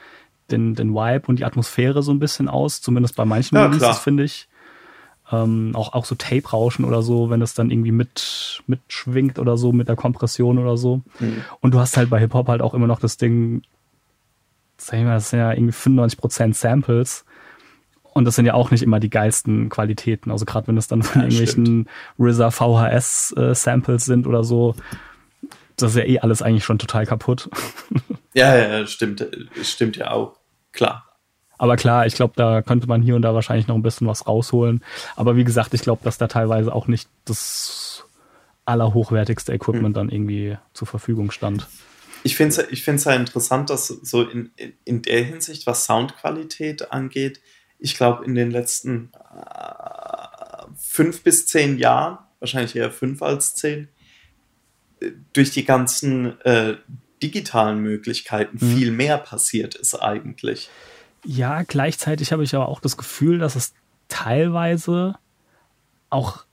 den, 0.50 0.74
den 0.74 0.92
Vibe 0.94 1.26
und 1.28 1.38
die 1.38 1.44
Atmosphäre 1.44 2.02
so 2.02 2.12
ein 2.12 2.18
bisschen 2.18 2.48
aus, 2.48 2.80
zumindest 2.80 3.16
bei 3.16 3.24
manchen 3.24 3.56
ja, 3.56 3.66
Releases, 3.66 3.98
finde 3.98 4.24
ich. 4.24 4.48
Ähm, 5.32 5.72
auch, 5.74 5.92
auch 5.92 6.04
so 6.04 6.16
Tape-Rauschen 6.16 6.84
oder 6.84 7.02
so, 7.02 7.30
wenn 7.30 7.40
es 7.40 7.54
dann 7.54 7.70
irgendwie 7.70 7.92
mit, 7.92 8.62
mitschwingt 8.66 9.38
oder 9.38 9.56
so, 9.56 9.72
mit 9.72 9.88
der 9.88 9.94
Kompression 9.94 10.58
oder 10.58 10.76
so. 10.76 11.02
Mhm. 11.20 11.44
Und 11.60 11.72
du 11.72 11.78
hast 11.78 11.96
halt 11.96 12.10
bei 12.10 12.18
Hip-Hop 12.18 12.48
halt 12.48 12.62
auch 12.62 12.74
immer 12.74 12.88
noch 12.88 12.98
das 12.98 13.16
Ding, 13.16 13.62
sag 14.76 14.98
ich 14.98 15.04
mal, 15.04 15.14
das 15.14 15.30
sind 15.30 15.38
ja 15.38 15.52
irgendwie 15.52 15.72
95% 15.72 16.54
Samples. 16.54 17.24
Und 18.12 18.24
das 18.24 18.34
sind 18.34 18.46
ja 18.46 18.54
auch 18.54 18.70
nicht 18.70 18.82
immer 18.82 19.00
die 19.00 19.10
geilsten 19.10 19.68
Qualitäten. 19.68 20.30
Also 20.30 20.44
gerade 20.44 20.66
wenn 20.68 20.76
es 20.76 20.88
dann 20.88 21.02
von 21.02 21.22
ja, 21.22 21.28
irgendwelchen 21.28 21.88
RZA 22.18 22.50
VHS-Samples 22.50 24.02
äh, 24.02 24.04
sind 24.04 24.26
oder 24.26 24.44
so, 24.44 24.74
das 25.76 25.92
ist 25.92 25.96
ja 25.96 26.04
eh 26.04 26.18
alles 26.18 26.42
eigentlich 26.42 26.64
schon 26.64 26.78
total 26.78 27.06
kaputt. 27.06 27.48
Ja, 28.32 28.56
ja, 28.56 28.86
stimmt, 28.86 29.26
stimmt 29.60 29.96
ja 29.96 30.12
auch. 30.12 30.36
Klar. 30.70 31.04
Aber 31.58 31.74
klar, 31.74 32.06
ich 32.06 32.14
glaube, 32.14 32.34
da 32.36 32.62
könnte 32.62 32.86
man 32.86 33.02
hier 33.02 33.16
und 33.16 33.22
da 33.22 33.34
wahrscheinlich 33.34 33.66
noch 33.66 33.74
ein 33.74 33.82
bisschen 33.82 34.06
was 34.06 34.28
rausholen. 34.28 34.84
Aber 35.16 35.34
wie 35.36 35.42
gesagt, 35.42 35.74
ich 35.74 35.82
glaube, 35.82 36.02
dass 36.04 36.16
da 36.16 36.28
teilweise 36.28 36.72
auch 36.72 36.86
nicht 36.86 37.08
das 37.24 38.04
allerhochwertigste 38.64 39.52
Equipment 39.52 39.88
mhm. 39.88 39.94
dann 39.94 40.08
irgendwie 40.10 40.56
zur 40.72 40.86
Verfügung 40.86 41.32
stand. 41.32 41.66
Ich 42.22 42.36
finde 42.36 42.54
es 42.54 42.70
ich 42.70 42.84
find's 42.84 43.04
ja 43.04 43.14
interessant, 43.14 43.68
dass 43.68 43.88
so 43.88 44.22
in, 44.22 44.52
in 44.84 45.02
der 45.02 45.24
Hinsicht, 45.24 45.66
was 45.66 45.86
Soundqualität 45.86 46.92
angeht, 46.92 47.40
ich 47.80 47.96
glaube, 47.96 48.24
in 48.24 48.34
den 48.34 48.50
letzten 48.50 49.10
äh, 49.14 50.64
fünf 50.76 51.22
bis 51.22 51.46
zehn 51.46 51.78
Jahren, 51.78 52.18
wahrscheinlich 52.38 52.76
eher 52.76 52.90
fünf 52.90 53.22
als 53.22 53.54
zehn, 53.54 53.88
äh, 55.00 55.10
durch 55.32 55.50
die 55.50 55.64
ganzen 55.64 56.40
äh, 56.42 56.76
digitalen 57.22 57.80
Möglichkeiten 57.80 58.58
mhm. 58.60 58.76
viel 58.76 58.90
mehr 58.90 59.18
passiert 59.18 59.74
ist 59.74 59.94
eigentlich. 59.94 60.70
Ja, 61.24 61.62
gleichzeitig 61.62 62.32
habe 62.32 62.44
ich 62.44 62.54
aber 62.54 62.68
auch 62.68 62.80
das 62.80 62.96
Gefühl, 62.96 63.38
dass 63.38 63.56
es 63.56 63.74
teilweise 64.08 65.16
auch 66.08 66.44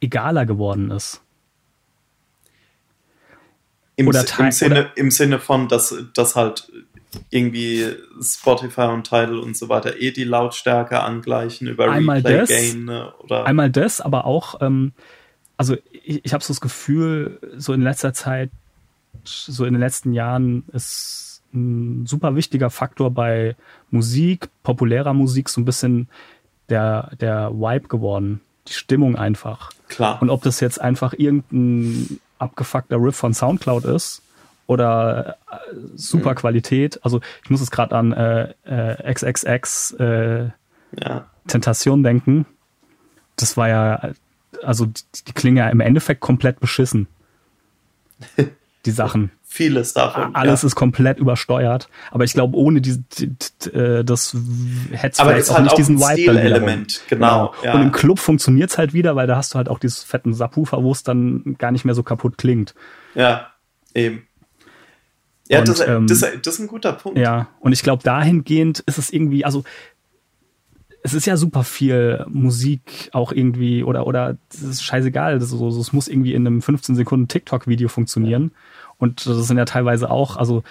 egaler 0.00 0.44
geworden 0.44 0.90
ist. 0.90 1.22
Im, 3.96 4.08
oder 4.08 4.24
im, 4.38 4.50
Sinne, 4.50 4.90
Im 4.96 5.10
Sinne 5.10 5.38
von, 5.38 5.68
dass, 5.68 5.94
dass 6.12 6.36
halt 6.36 6.70
irgendwie 7.30 7.94
Spotify 8.20 8.82
und 8.82 9.04
Tidal 9.04 9.38
und 9.38 9.56
so 9.56 9.68
weiter 9.68 10.00
eh 10.00 10.10
die 10.10 10.24
Lautstärke 10.24 11.00
angleichen 11.00 11.68
über 11.68 11.90
einmal 11.90 12.18
Replay 12.18 12.38
das, 12.38 12.48
Gain 12.48 12.84
ne, 12.84 13.12
oder 13.20 13.46
einmal 13.46 13.70
das, 13.70 14.00
aber 14.00 14.24
auch 14.24 14.60
ähm, 14.60 14.92
also 15.56 15.76
ich, 15.92 16.24
ich 16.24 16.32
habe 16.32 16.44
so 16.44 16.52
das 16.52 16.60
Gefühl, 16.60 17.38
so 17.56 17.72
in 17.72 17.82
letzter 17.82 18.12
Zeit, 18.12 18.50
so 19.24 19.64
in 19.64 19.74
den 19.74 19.80
letzten 19.80 20.12
Jahren 20.12 20.64
ist 20.72 21.42
ein 21.54 22.06
super 22.06 22.36
wichtiger 22.36 22.70
Faktor 22.70 23.10
bei 23.10 23.56
Musik, 23.90 24.48
populärer 24.62 25.14
Musik, 25.14 25.48
so 25.48 25.60
ein 25.60 25.64
bisschen 25.64 26.08
der, 26.68 27.10
der 27.20 27.50
Vibe 27.52 27.88
geworden. 27.88 28.40
Die 28.68 28.72
Stimmung 28.72 29.16
einfach. 29.16 29.72
Klar. 29.88 30.20
Und 30.20 30.28
ob 30.28 30.42
das 30.42 30.60
jetzt 30.60 30.80
einfach 30.80 31.14
irgendein 31.14 32.20
abgefuckter 32.38 32.96
Riff 33.00 33.16
von 33.16 33.32
Soundcloud 33.32 33.84
ist 33.84 34.22
oder 34.66 35.36
äh, 35.50 35.56
super 35.94 36.30
mhm. 36.30 36.36
Qualität. 36.36 37.00
Also 37.04 37.20
ich 37.44 37.50
muss 37.50 37.60
jetzt 37.60 37.70
gerade 37.70 37.94
an 37.94 38.12
äh, 38.12 38.54
äh, 38.64 39.12
XXX 39.12 39.92
äh, 39.98 40.50
ja. 41.00 41.26
Tentation 41.46 42.02
denken. 42.02 42.46
Das 43.36 43.56
war 43.56 43.68
ja, 43.68 44.10
also 44.62 44.86
die, 44.86 45.02
die 45.28 45.32
klingen 45.32 45.58
ja 45.58 45.68
im 45.68 45.80
Endeffekt 45.80 46.20
komplett 46.20 46.60
beschissen. 46.60 47.06
die 48.86 48.90
Sachen 48.90 49.30
vieles 49.56 49.94
davon. 49.94 50.34
Alles 50.34 50.62
ja. 50.62 50.66
ist 50.66 50.74
komplett 50.74 51.18
übersteuert. 51.18 51.88
Aber 52.10 52.24
ich 52.24 52.34
glaube, 52.34 52.56
ohne 52.56 52.80
die, 52.80 53.02
die, 53.18 53.28
die, 53.28 53.70
äh, 53.70 54.04
das 54.04 54.36
hätte 54.90 55.12
es 55.12 55.20
vielleicht 55.20 55.50
auch 55.50 55.54
halt 55.54 55.64
nicht 55.64 55.78
diesen 55.78 55.98
Vibe 55.98 56.26
dann 56.26 56.36
Element, 56.36 57.00
genau. 57.08 57.52
genau. 57.52 57.64
Ja. 57.64 57.74
Und 57.74 57.82
im 57.82 57.92
Club 57.92 58.18
funktioniert 58.18 58.70
es 58.70 58.78
halt 58.78 58.92
wieder, 58.92 59.16
weil 59.16 59.26
da 59.26 59.36
hast 59.36 59.54
du 59.54 59.56
halt 59.56 59.68
auch 59.68 59.78
dieses 59.78 60.04
fetten 60.04 60.34
Subwoofer, 60.34 60.82
wo 60.82 60.92
es 60.92 61.02
dann 61.02 61.56
gar 61.58 61.70
nicht 61.70 61.84
mehr 61.84 61.94
so 61.94 62.02
kaputt 62.02 62.36
klingt. 62.38 62.74
Ja, 63.14 63.48
eben. 63.94 64.26
Ja, 65.48 65.60
und, 65.60 65.68
das, 65.68 65.80
ähm, 65.80 66.06
das, 66.06 66.20
das 66.20 66.54
ist 66.54 66.60
ein 66.60 66.66
guter 66.66 66.92
Punkt. 66.92 67.18
Ja, 67.18 67.48
und 67.60 67.72
ich 67.72 67.82
glaube, 67.82 68.02
dahingehend 68.02 68.80
ist 68.80 68.98
es 68.98 69.12
irgendwie, 69.12 69.44
also 69.44 69.64
es 71.02 71.14
ist 71.14 71.26
ja 71.26 71.36
super 71.36 71.62
viel 71.62 72.24
Musik 72.28 73.10
auch 73.12 73.30
irgendwie 73.30 73.84
oder 73.84 74.06
oder 74.08 74.36
es 74.52 74.62
ist 74.62 74.82
scheißegal, 74.82 75.38
das, 75.38 75.50
so, 75.50 75.68
es 75.68 75.92
muss 75.92 76.08
irgendwie 76.08 76.34
in 76.34 76.46
einem 76.46 76.62
15 76.62 76.96
Sekunden 76.96 77.28
TikTok 77.28 77.68
Video 77.68 77.88
funktionieren. 77.88 78.50
Ja. 78.52 78.60
Und 78.98 79.26
das 79.26 79.46
sind 79.46 79.56
ja 79.56 79.66
teilweise 79.66 80.10
auch, 80.10 80.36
also 80.36 80.64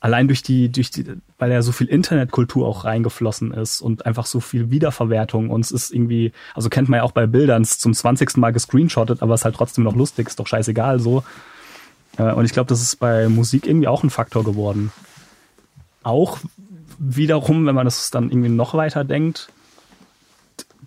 allein 0.00 0.28
durch 0.28 0.42
die, 0.42 0.70
durch 0.70 0.90
die, 0.90 1.06
weil 1.38 1.50
ja 1.50 1.62
so 1.62 1.72
viel 1.72 1.86
Internetkultur 1.86 2.68
auch 2.68 2.84
reingeflossen 2.84 3.54
ist 3.54 3.80
und 3.80 4.04
einfach 4.04 4.26
so 4.26 4.38
viel 4.40 4.70
Wiederverwertung 4.70 5.48
und 5.48 5.64
es 5.64 5.70
ist 5.70 5.94
irgendwie, 5.94 6.32
also 6.54 6.68
kennt 6.68 6.90
man 6.90 6.98
ja 6.98 7.04
auch 7.04 7.12
bei 7.12 7.26
Bildern, 7.26 7.64
zum 7.64 7.94
20. 7.94 8.36
Mal 8.36 8.52
gescreenshottet, 8.52 9.22
aber 9.22 9.32
es 9.32 9.40
ist 9.40 9.44
halt 9.46 9.56
trotzdem 9.56 9.82
noch 9.82 9.96
lustig, 9.96 10.28
ist 10.28 10.38
doch 10.38 10.46
scheißegal 10.46 11.00
so. 11.00 11.24
Äh, 12.18 12.32
und 12.32 12.44
ich 12.44 12.52
glaube, 12.52 12.68
das 12.68 12.82
ist 12.82 12.96
bei 12.96 13.28
Musik 13.28 13.66
irgendwie 13.66 13.88
auch 13.88 14.02
ein 14.02 14.10
Faktor 14.10 14.44
geworden. 14.44 14.92
Auch 16.02 16.38
wiederum, 16.98 17.66
wenn 17.66 17.74
man 17.74 17.86
das 17.86 18.10
dann 18.10 18.30
irgendwie 18.30 18.48
noch 18.48 18.74
weiter 18.74 19.04
denkt, 19.04 19.48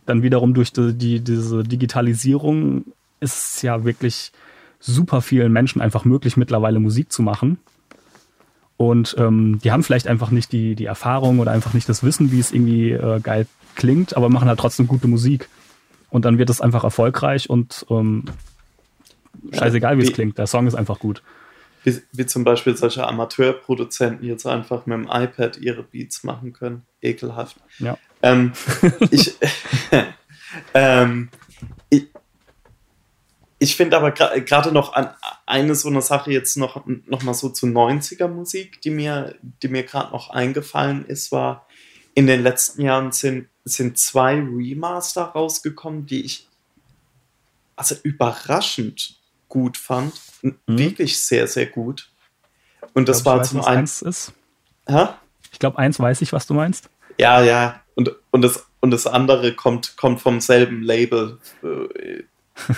dann 0.05 0.23
wiederum 0.23 0.53
durch 0.53 0.71
die, 0.71 0.93
die 0.93 1.19
diese 1.19 1.63
Digitalisierung 1.63 2.85
ist 3.19 3.55
es 3.55 3.61
ja 3.61 3.83
wirklich 3.83 4.31
super 4.79 5.21
vielen 5.21 5.51
Menschen 5.51 5.81
einfach 5.81 6.05
möglich, 6.05 6.37
mittlerweile 6.37 6.79
Musik 6.79 7.11
zu 7.11 7.21
machen. 7.21 7.57
Und 8.77 9.15
ähm, 9.17 9.59
die 9.63 9.71
haben 9.71 9.83
vielleicht 9.83 10.07
einfach 10.07 10.29
nicht 10.29 10.51
die, 10.51 10.75
die 10.75 10.85
Erfahrung 10.85 11.39
oder 11.39 11.51
einfach 11.51 11.73
nicht 11.73 11.89
das 11.89 12.03
Wissen, 12.03 12.31
wie 12.31 12.39
es 12.39 12.51
irgendwie 12.51 12.91
äh, 12.91 13.19
geil 13.19 13.47
klingt, 13.75 14.15
aber 14.15 14.29
machen 14.29 14.47
halt 14.47 14.59
trotzdem 14.59 14.87
gute 14.87 15.07
Musik. 15.07 15.49
Und 16.09 16.25
dann 16.25 16.37
wird 16.37 16.49
es 16.49 16.61
einfach 16.61 16.83
erfolgreich 16.83 17.49
und 17.49 17.85
ähm, 17.89 18.25
scheißegal, 19.51 19.97
wie, 19.97 20.03
wie 20.03 20.07
es 20.07 20.13
klingt. 20.13 20.37
Der 20.37 20.47
Song 20.47 20.67
ist 20.67 20.75
einfach 20.75 20.99
gut. 20.99 21.21
Wie, 21.83 22.01
wie 22.11 22.25
zum 22.25 22.43
Beispiel 22.43 22.75
solche 22.75 23.07
Amateurproduzenten 23.07 24.27
jetzt 24.27 24.45
einfach 24.45 24.85
mit 24.85 24.97
dem 24.97 25.09
iPad 25.09 25.57
ihre 25.57 25.83
Beats 25.83 26.23
machen 26.23 26.53
können. 26.53 26.85
Ekelhaft. 27.01 27.57
Ja. 27.79 27.97
Ähm, 28.21 28.53
ich, 29.11 29.35
ähm, 30.73 31.29
ich, 31.89 32.07
ich 33.59 33.75
finde 33.75 33.97
aber 33.97 34.11
gerade 34.11 34.71
noch 34.71 34.93
an 34.93 35.09
eine 35.45 35.75
so 35.75 35.87
eine 35.87 36.01
Sache 36.01 36.31
jetzt 36.31 36.57
noch, 36.57 36.85
noch 36.85 37.23
mal 37.23 37.33
so 37.33 37.49
zu 37.49 37.65
90er 37.67 38.27
Musik, 38.27 38.81
die 38.81 38.91
mir, 38.91 39.35
die 39.41 39.69
mir 39.69 39.83
gerade 39.83 40.11
noch 40.11 40.29
eingefallen 40.29 41.05
ist, 41.05 41.31
war, 41.31 41.67
in 42.13 42.27
den 42.27 42.43
letzten 42.43 42.81
Jahren 42.81 43.11
sind, 43.11 43.47
sind 43.63 43.97
zwei 43.97 44.35
Remaster 44.35 45.23
rausgekommen, 45.23 46.05
die 46.05 46.21
ich 46.21 46.47
also 47.75 47.95
überraschend 48.03 49.16
gut 49.47 49.77
fand. 49.77 50.13
Mhm. 50.41 50.57
Wirklich 50.65 51.21
sehr, 51.21 51.47
sehr 51.47 51.67
gut. 51.67 52.09
Und 52.93 53.09
das 53.09 53.25
war 53.25 53.39
weiß, 53.39 53.49
zum 53.49 53.63
einen. 53.63 53.83
Ist. 53.83 54.33
Hä? 54.87 55.07
Ich 55.51 55.59
glaube, 55.59 55.77
eins 55.77 55.99
weiß 55.99 56.21
ich, 56.21 56.33
was 56.33 56.47
du 56.47 56.53
meinst. 56.53 56.89
Ja, 57.17 57.41
ja. 57.41 57.81
Und, 57.95 58.11
und, 58.31 58.41
das, 58.41 58.67
und 58.79 58.91
das 58.91 59.07
andere 59.07 59.53
kommt, 59.53 59.97
kommt 59.97 60.21
vom 60.21 60.39
selben 60.39 60.81
Label. 60.83 61.39
Äh, 61.63 62.23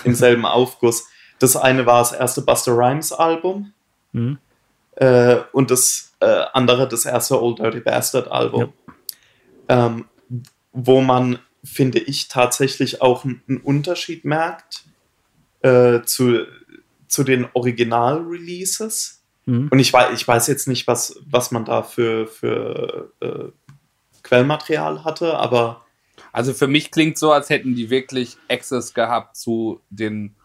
im 0.04 0.16
selben 0.16 0.46
Aufguss. 0.46 1.08
Das 1.40 1.56
eine 1.56 1.86
war 1.86 2.00
das 2.00 2.12
erste 2.12 2.42
Buster 2.42 2.74
Rhymes 2.74 3.12
Album 3.12 3.74
mhm. 4.12 4.38
äh, 4.96 5.38
und 5.54 5.72
das 5.72 6.14
äh, 6.20 6.44
andere 6.54 6.88
das 6.88 7.06
erste 7.06 7.42
Old 7.42 7.60
Dirty 7.60 7.80
Bastard 7.80 8.30
Album. 8.30 8.74
Ja. 9.70 9.88
Ähm, 9.88 10.06
wo 10.72 11.02
man, 11.02 11.40
finde 11.64 12.00
ich, 12.00 12.28
tatsächlich 12.28 13.02
auch 13.02 13.24
einen 13.26 13.62
Unterschied 13.64 14.26
merkt 14.26 14.84
äh, 15.62 16.02
zu, 16.04 16.46
zu 17.10 17.24
den 17.24 17.48
Original-Releases. 17.54 19.24
Mhm. 19.46 19.68
Und 19.70 19.80
ich 19.80 19.92
weiß, 19.92 20.14
ich 20.14 20.26
weiß 20.26 20.48
jetzt 20.48 20.68
nicht, 20.68 20.88
was, 20.88 21.20
was 21.30 21.52
man 21.52 21.66
da 21.66 21.84
für, 21.84 22.28
für 22.28 23.12
äh, 23.20 23.50
Quellmaterial 24.24 25.04
hatte, 25.04 25.38
aber 25.38 25.86
also 26.32 26.54
für 26.54 26.68
mich 26.68 26.92
klingt 26.92 27.18
so, 27.18 27.32
als 27.32 27.50
hätten 27.50 27.76
die 27.76 27.90
wirklich 27.90 28.38
Access 28.48 28.94
gehabt 28.94 29.36
zu 29.36 29.82
den, 29.90 30.36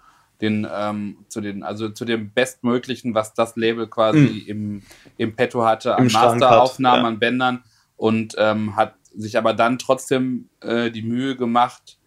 den, 0.41 0.67
ähm, 0.73 1.19
zu 1.29 1.41
den, 1.41 1.63
also 1.63 1.91
zu 1.91 2.05
dem 2.05 2.33
Bestmöglichen, 2.33 3.15
was 3.15 3.35
das 3.35 3.57
Label 3.57 3.87
quasi 3.87 4.19
mhm. 4.19 4.47
im, 4.47 4.83
im 5.19 5.37
Petto 5.37 5.65
hatte, 5.65 5.97
an 5.97 6.09
Masteraufnahmen, 6.11 7.03
ja. 7.03 7.09
an 7.09 7.19
Bändern 7.19 7.65
und 7.97 8.35
ähm, 8.39 8.77
hat 8.77 8.95
sich 9.15 9.37
aber 9.37 9.53
dann 9.53 9.79
trotzdem 9.79 10.49
äh, 10.61 10.91
die 10.91 11.03
Mühe 11.03 11.37
gemacht, 11.37 11.99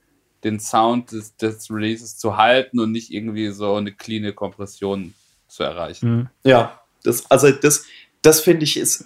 den 0.48 0.60
Sound 0.60 1.12
des, 1.12 1.36
des 1.36 1.70
Releases 1.70 2.18
zu 2.18 2.38
halten 2.38 2.80
und 2.80 2.92
nicht 2.92 3.12
irgendwie 3.12 3.50
so 3.50 3.76
eine 3.76 3.92
cleane 3.92 4.34
Kompression 4.34 5.14
zu 5.48 5.64
erreichen. 5.64 6.10
Mhm. 6.10 6.30
Ja, 6.44 6.82
das, 7.04 7.30
also 7.30 7.52
das, 7.52 7.86
das 8.22 8.42
finde 8.42 8.64
ich 8.64 8.78
ist, 8.78 9.06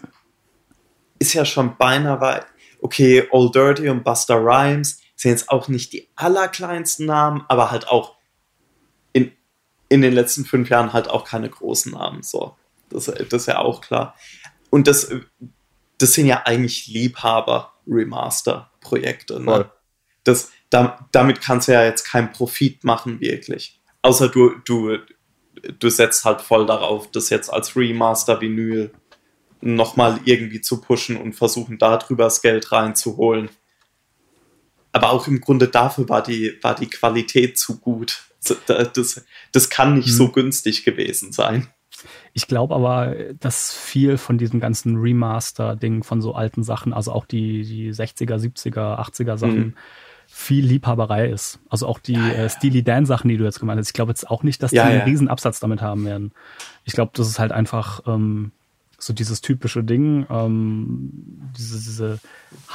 ist 1.20 1.34
ja 1.34 1.46
schon 1.46 1.78
beinahe 1.78 2.46
okay, 2.82 3.28
Old 3.32 3.56
Dirty 3.56 3.90
und 3.90 4.04
Buster 4.04 4.38
Rhymes 4.38 5.00
sind 5.16 5.32
jetzt 5.32 5.50
auch 5.50 5.68
nicht 5.68 5.94
die 5.94 6.08
allerkleinsten 6.16 7.06
Namen, 7.06 7.44
aber 7.48 7.72
halt 7.72 7.88
auch 7.88 8.16
in, 9.14 9.32
in 9.88 10.02
den 10.02 10.14
letzten 10.14 10.46
fünf 10.46 10.70
Jahren 10.70 10.94
halt 10.94 11.10
auch 11.10 11.26
keine 11.26 11.50
großen 11.50 11.92
Namen. 11.92 12.24
So, 12.24 12.56
das, 12.90 13.06
das 13.06 13.34
ist 13.34 13.46
ja 13.46 13.60
auch 13.60 13.82
klar. 13.82 14.16
Und 14.72 14.88
das, 14.88 15.12
das 16.00 16.14
sind 16.14 16.26
ja 16.26 16.42
eigentlich 16.46 16.88
Liebhaber-Remaster-Projekte. 16.88 19.40
Ne? 19.40 19.70
Das, 20.24 20.50
da, 20.72 21.08
damit 21.12 21.42
kannst 21.42 21.68
du 21.68 21.74
ja 21.74 21.84
jetzt 21.84 22.06
keinen 22.06 22.32
Profit 22.32 22.84
machen, 22.84 23.20
wirklich. 23.20 23.80
Außer 24.02 24.30
du, 24.30 24.56
du, 24.66 24.98
du 25.78 25.90
setzt 25.90 26.26
halt 26.26 26.42
voll 26.42 26.66
darauf, 26.66 27.12
das 27.12 27.30
jetzt 27.30 27.50
als 27.50 27.76
Remaster-Vinyl 27.76 28.92
nochmal 29.60 30.20
irgendwie 30.26 30.62
zu 30.62 30.82
pushen 30.82 31.18
und 31.18 31.34
versuchen, 31.34 31.78
darüber 31.78 32.24
das 32.24 32.42
Geld 32.42 32.72
reinzuholen. 32.72 33.50
aber 34.92 35.12
auch 35.12 35.28
im 35.28 35.40
Grunde 35.40 35.68
dafür 35.68 36.10
war 36.10 36.24
die, 36.24 36.58
war 36.62 36.74
die 36.74 36.90
Qualität 36.90 37.60
zu 37.60 37.80
gut. 37.80 38.24
Das, 38.66 39.24
das 39.52 39.70
kann 39.70 39.96
nicht 39.96 40.08
mhm. 40.08 40.14
so 40.14 40.30
günstig 40.32 40.84
gewesen 40.84 41.32
sein. 41.32 41.68
Ich 42.34 42.48
glaube 42.48 42.74
aber, 42.74 43.16
dass 43.40 43.74
viel 43.74 44.18
von 44.18 44.38
diesem 44.40 44.60
ganzen 44.60 44.98
Remaster-Ding 44.98 46.04
von 46.04 46.22
so 46.22 46.34
alten 46.34 46.64
Sachen, 46.64 46.94
also 46.94 47.12
auch 47.12 47.26
die, 47.26 47.64
die 47.64 47.92
60er, 47.92 48.38
70er, 48.38 48.98
80er 49.00 49.38
Sachen, 49.38 49.60
mhm. 49.60 49.76
Viel 50.42 50.66
Liebhaberei 50.66 51.30
ist. 51.30 51.60
Also 51.70 51.88
auch 51.88 52.00
die 52.00 52.14
ja, 52.14 52.28
ja. 52.28 52.34
Äh, 52.34 52.50
Steely 52.50 52.84
Dan-Sachen, 52.84 53.30
die 53.30 53.38
du 53.38 53.44
jetzt 53.44 53.60
gemeint 53.60 53.80
hast. 53.80 53.88
Ich 53.88 53.94
glaube 53.94 54.12
jetzt 54.12 54.30
auch 54.30 54.44
nicht, 54.44 54.62
dass 54.64 54.72
die 54.72 54.78
ja, 54.78 54.86
einen 54.86 55.02
riesen 55.02 55.28
Absatz 55.28 55.60
damit 55.60 55.82
haben 55.82 56.06
werden. 56.06 56.32
Ich 56.84 56.94
glaube, 56.94 57.12
das 57.14 57.28
ist 57.28 57.40
halt 57.40 57.52
einfach 57.52 58.02
ähm, 58.08 58.52
so 58.98 59.14
dieses 59.14 59.42
typische 59.42 59.84
Ding, 59.84 60.26
ähm, 60.30 61.52
diese, 61.58 61.78
diese 61.78 62.20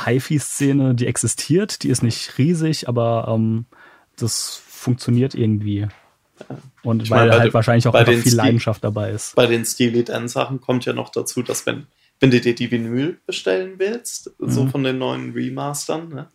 HiFi-Szene, 0.05 0.94
die 0.94 1.07
existiert, 1.07 1.83
die 1.83 1.88
ist 1.88 2.02
nicht 2.02 2.38
riesig, 2.38 2.88
aber 2.88 3.29
ähm, 3.29 3.66
das 4.16 4.62
funktioniert 4.66 5.35
irgendwie. 5.35 5.88
Und 6.83 7.02
ich 7.02 7.11
weil 7.11 7.29
meine, 7.29 7.40
halt 7.40 7.55
wahrscheinlich 7.55 7.88
auch 7.88 7.94
einfach 7.94 8.12
viel 8.12 8.20
Stil 8.20 8.37
Leidenschaft 8.37 8.85
dabei 8.85 9.11
ist. 9.11 9.35
Bei 9.35 9.46
den 9.46 9.64
Steely 9.64 10.05
Dan 10.05 10.29
Sachen 10.29 10.61
kommt 10.61 10.85
ja 10.85 10.92
noch 10.92 11.09
dazu, 11.09 11.42
dass 11.42 11.66
wenn, 11.66 11.87
wenn 12.20 12.31
du 12.31 12.40
dir 12.40 12.55
die 12.55 12.70
Vinyl 12.70 13.18
bestellen 13.26 13.74
willst, 13.79 14.33
mhm. 14.38 14.50
so 14.50 14.66
von 14.66 14.85
den 14.85 14.98
neuen 14.98 15.33
Remastern, 15.33 16.09
ne, 16.11 16.29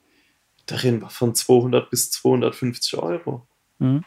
da 0.71 0.77
reden 0.77 1.01
wir 1.01 1.09
von 1.09 1.35
200 1.35 1.89
bis 1.89 2.11
250 2.11 2.97
Euro. 2.97 3.47
Mhm. 3.79 4.03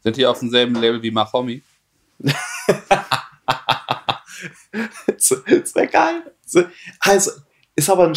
Sind 0.00 0.16
die 0.16 0.26
auf 0.26 0.38
demselben 0.38 0.74
Label 0.74 1.02
wie 1.02 1.10
Mahomi? 1.10 1.62
das 2.18 2.34
wäre 5.74 5.88
geil. 5.88 6.32
Also, 7.00 7.32
ist 7.74 7.90
aber 7.90 8.08
ein, 8.08 8.14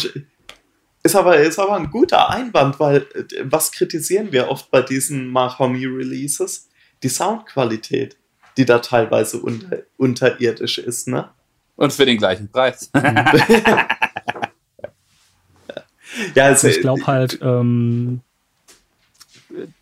ist 1.02 1.16
aber, 1.16 1.38
ist 1.38 1.58
aber 1.58 1.76
ein 1.76 1.90
guter 1.90 2.30
Einwand, 2.30 2.78
weil 2.78 3.06
was 3.42 3.72
kritisieren 3.72 4.30
wir 4.32 4.48
oft 4.48 4.70
bei 4.70 4.82
diesen 4.82 5.26
Mahomi-Releases? 5.28 6.68
die 7.02 7.08
Soundqualität, 7.08 8.16
die 8.56 8.64
da 8.64 8.78
teilweise 8.80 9.38
unter, 9.38 9.82
unterirdisch 9.96 10.78
ist, 10.78 11.08
ne? 11.08 11.30
Und 11.76 11.92
für 11.92 12.06
den 12.06 12.18
gleichen 12.18 12.50
Preis. 12.50 12.90
ja, 16.34 16.46
also, 16.46 16.68
ich 16.68 16.80
glaube 16.80 17.06
halt, 17.06 17.38
ähm, 17.42 18.20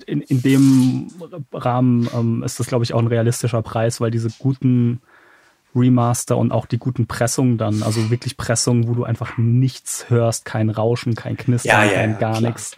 in, 0.07 0.23
in 0.23 0.43
dem 0.43 1.09
Rahmen 1.53 2.09
ähm, 2.15 2.43
ist 2.43 2.61
das, 2.61 2.67
glaube 2.67 2.85
ich, 2.85 2.95
auch 2.95 3.01
ein 3.01 3.09
realistischer 3.09 3.63
Preis, 3.63 4.01
weil 4.01 4.11
diese 4.11 4.29
guten 4.39 5.01
Remaster 5.75 6.39
und 6.39 6.53
auch 6.53 6.67
die 6.67 6.79
guten 6.79 7.07
Pressungen 7.07 7.59
dann, 7.59 7.83
also 7.83 8.11
wirklich 8.11 8.37
Pressungen, 8.37 8.89
wo 8.89 8.95
du 8.95 9.05
einfach 9.05 9.37
nichts 9.37 10.07
hörst, 10.09 10.45
kein 10.45 10.71
Rauschen, 10.71 11.15
kein 11.15 11.37
Knistern, 11.37 11.83
ja, 11.83 11.85
ja, 11.85 11.93
kein 11.93 12.19
gar 12.19 12.41
nichts. 12.41 12.77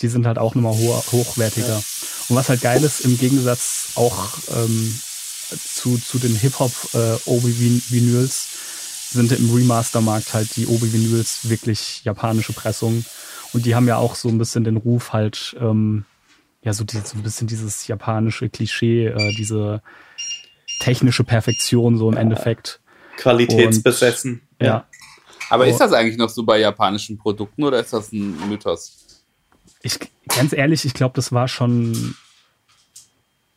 Die 0.00 0.08
sind 0.08 0.26
halt 0.26 0.38
auch 0.38 0.54
nochmal 0.54 0.72
ho 0.72 1.02
hochwertiger. 1.12 1.76
Und 2.28 2.36
was 2.36 2.48
halt 2.48 2.60
geil 2.60 2.82
ist, 2.82 3.00
im 3.00 3.16
Gegensatz 3.18 3.92
auch 3.94 4.30
ähm, 4.56 4.98
zu, 5.50 5.98
zu 5.98 6.18
den 6.18 6.34
Hip-Hop 6.34 6.72
äh, 6.94 7.30
sind 9.14 9.32
im 9.32 9.54
Remaster-Markt 9.54 10.34
halt 10.34 10.56
die 10.56 10.66
Obi-Vinyls 10.66 11.48
wirklich 11.48 12.04
japanische 12.04 12.52
Pressungen. 12.52 13.04
Und 13.52 13.66
die 13.66 13.74
haben 13.74 13.86
ja 13.86 13.96
auch 13.96 14.14
so 14.14 14.28
ein 14.28 14.38
bisschen 14.38 14.64
den 14.64 14.76
Ruf 14.76 15.12
halt, 15.12 15.56
ähm, 15.60 16.04
ja, 16.62 16.72
so, 16.72 16.84
die, 16.84 16.96
so 16.98 17.16
ein 17.16 17.22
bisschen 17.22 17.46
dieses 17.46 17.86
japanische 17.86 18.48
Klischee, 18.48 19.06
äh, 19.06 19.34
diese 19.36 19.82
technische 20.80 21.24
Perfektion 21.24 21.96
so 21.96 22.10
im 22.10 22.16
Endeffekt. 22.16 22.80
Qualitätsbesessen. 23.16 24.42
Und, 24.58 24.66
ja. 24.66 24.86
Aber 25.50 25.66
ist 25.66 25.78
das 25.78 25.92
eigentlich 25.92 26.16
noch 26.16 26.30
so 26.30 26.42
bei 26.42 26.58
japanischen 26.58 27.18
Produkten 27.18 27.64
oder 27.64 27.80
ist 27.80 27.92
das 27.92 28.12
ein 28.12 28.48
Mythos? 28.48 29.22
Ich, 29.82 29.98
ganz 30.28 30.52
ehrlich, 30.52 30.84
ich 30.84 30.94
glaube, 30.94 31.14
das 31.14 31.30
war 31.30 31.46
schon 31.46 32.16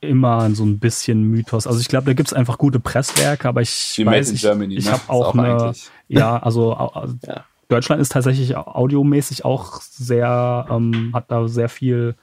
immer 0.08 0.50
so 0.56 0.64
ein 0.66 0.80
bisschen 0.80 1.24
Mythos. 1.24 1.68
Also 1.68 1.80
ich 1.80 1.88
glaube, 1.88 2.06
da 2.06 2.14
gibt 2.14 2.30
es 2.30 2.34
einfach 2.34 2.58
gute 2.58 2.80
Presswerke, 2.80 3.48
aber 3.48 3.62
ich 3.62 3.94
Die 3.96 4.06
weiß, 4.06 4.32
ich, 4.32 4.42
Germany, 4.42 4.76
ich 4.76 4.86
ne? 4.86 4.94
habe 4.94 5.04
auch, 5.08 5.28
auch, 5.28 5.36
eine, 5.36 5.74
ja, 6.08 6.38
also 6.38 6.72
ja. 7.28 7.46
Deutschland 7.70 8.02
ist 8.02 8.12
tatsächlich 8.12 8.56
audiomäßig 8.56 9.46
auch 9.46 9.82
sehr, 9.82 10.68
ähm, 10.70 11.12
hat 11.14 11.26
da 11.30 11.48
sehr 11.48 11.70
viel 11.70 12.16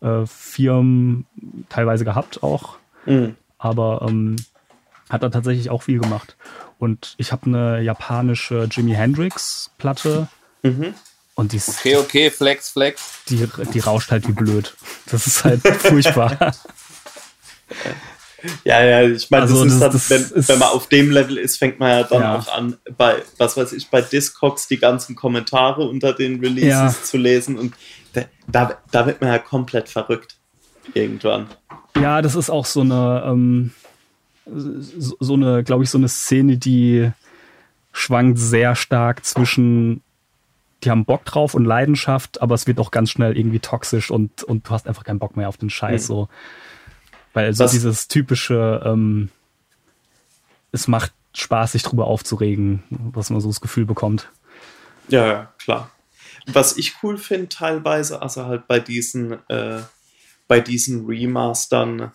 äh, 0.00 0.26
Firmen 0.26 1.26
teilweise 1.68 2.04
gehabt 2.04 2.42
auch. 2.42 2.76
Mhm 3.06 3.36
aber 3.60 4.06
ähm, 4.08 4.36
hat 5.08 5.22
da 5.22 5.28
tatsächlich 5.28 5.70
auch 5.70 5.82
viel 5.82 6.00
gemacht. 6.00 6.36
Und 6.78 7.14
ich 7.18 7.30
habe 7.30 7.46
eine 7.46 7.82
japanische 7.82 8.66
Jimi 8.70 8.92
Hendrix 8.92 9.70
Platte. 9.78 10.28
Mhm. 10.62 10.94
Und 11.34 11.52
die 11.52 11.58
ist, 11.58 11.68
okay, 11.68 11.96
okay, 11.96 12.30
Flex, 12.30 12.70
Flex. 12.70 13.24
Die, 13.28 13.46
die 13.72 13.78
rauscht 13.80 14.10
halt 14.10 14.26
wie 14.26 14.32
blöd. 14.32 14.74
Das 15.06 15.26
ist 15.26 15.44
halt 15.44 15.60
furchtbar. 15.60 16.54
Ja, 18.64 18.82
ja, 18.82 19.02
ich 19.02 19.30
meine, 19.30 19.42
also, 19.42 19.64
das, 19.64 19.78
das, 19.78 19.94
ist 19.94 20.10
dann, 20.10 20.18
wenn, 20.18 20.38
ist, 20.38 20.48
wenn 20.48 20.58
man 20.58 20.68
auf 20.68 20.88
dem 20.88 21.10
Level 21.10 21.36
ist, 21.36 21.58
fängt 21.58 21.78
man 21.78 21.90
ja 21.90 22.02
dann 22.04 22.22
ja. 22.22 22.38
auch 22.38 22.48
an, 22.52 22.76
bei, 22.96 23.16
was 23.36 23.56
weiß 23.56 23.72
ich, 23.72 23.88
bei 23.90 24.00
Discogs 24.00 24.66
die 24.66 24.78
ganzen 24.78 25.14
Kommentare 25.14 25.82
unter 25.82 26.12
den 26.12 26.40
Releases 26.40 26.68
ja. 26.68 26.94
zu 27.02 27.18
lesen 27.18 27.58
und 27.58 27.74
da, 28.12 28.22
da, 28.46 28.78
da 28.90 29.06
wird 29.06 29.20
man 29.20 29.30
ja 29.30 29.38
komplett 29.38 29.88
verrückt. 29.88 30.36
Irgendwann. 30.94 31.46
Ja, 32.00 32.22
das 32.22 32.34
ist 32.34 32.50
auch 32.50 32.64
so 32.64 32.80
eine, 32.80 33.22
ähm, 33.26 33.72
so, 34.46 35.16
so 35.20 35.34
eine, 35.34 35.62
glaube 35.62 35.84
ich, 35.84 35.90
so 35.90 35.98
eine 35.98 36.08
Szene, 36.08 36.56
die 36.56 37.10
schwankt 37.92 38.38
sehr 38.38 38.74
stark 38.74 39.24
zwischen, 39.24 40.02
die 40.82 40.90
haben 40.90 41.04
Bock 41.04 41.24
drauf 41.24 41.54
und 41.54 41.64
Leidenschaft, 41.64 42.40
aber 42.40 42.54
es 42.54 42.66
wird 42.66 42.80
auch 42.80 42.90
ganz 42.90 43.10
schnell 43.10 43.36
irgendwie 43.36 43.60
toxisch 43.60 44.10
und, 44.10 44.42
und 44.42 44.66
du 44.66 44.70
hast 44.70 44.88
einfach 44.88 45.04
keinen 45.04 45.18
Bock 45.18 45.36
mehr 45.36 45.48
auf 45.48 45.58
den 45.58 45.70
Scheiß. 45.70 46.04
Mhm. 46.04 46.06
So. 46.06 46.28
Weil 47.32 47.52
so 47.52 47.64
Was? 47.64 47.72
dieses 47.72 48.08
typische, 48.08 48.82
ähm, 48.84 49.30
es 50.72 50.88
macht 50.88 51.12
Spaß, 51.34 51.72
sich 51.72 51.82
drüber 51.82 52.06
aufzuregen, 52.06 52.82
was 52.90 53.30
man 53.30 53.40
so 53.40 53.48
das 53.48 53.60
Gefühl 53.60 53.86
bekommt. 53.86 54.30
Ja, 55.08 55.26
ja, 55.26 55.54
klar. 55.58 55.90
Was 56.46 56.76
ich 56.76 56.94
cool 57.02 57.18
finde 57.18 57.48
teilweise, 57.48 58.22
also 58.22 58.46
halt 58.46 58.66
bei 58.66 58.80
diesen 58.80 59.32
äh, 59.48 59.82
bei 60.50 60.58
diesen 60.58 61.06
Remastern, 61.06 62.10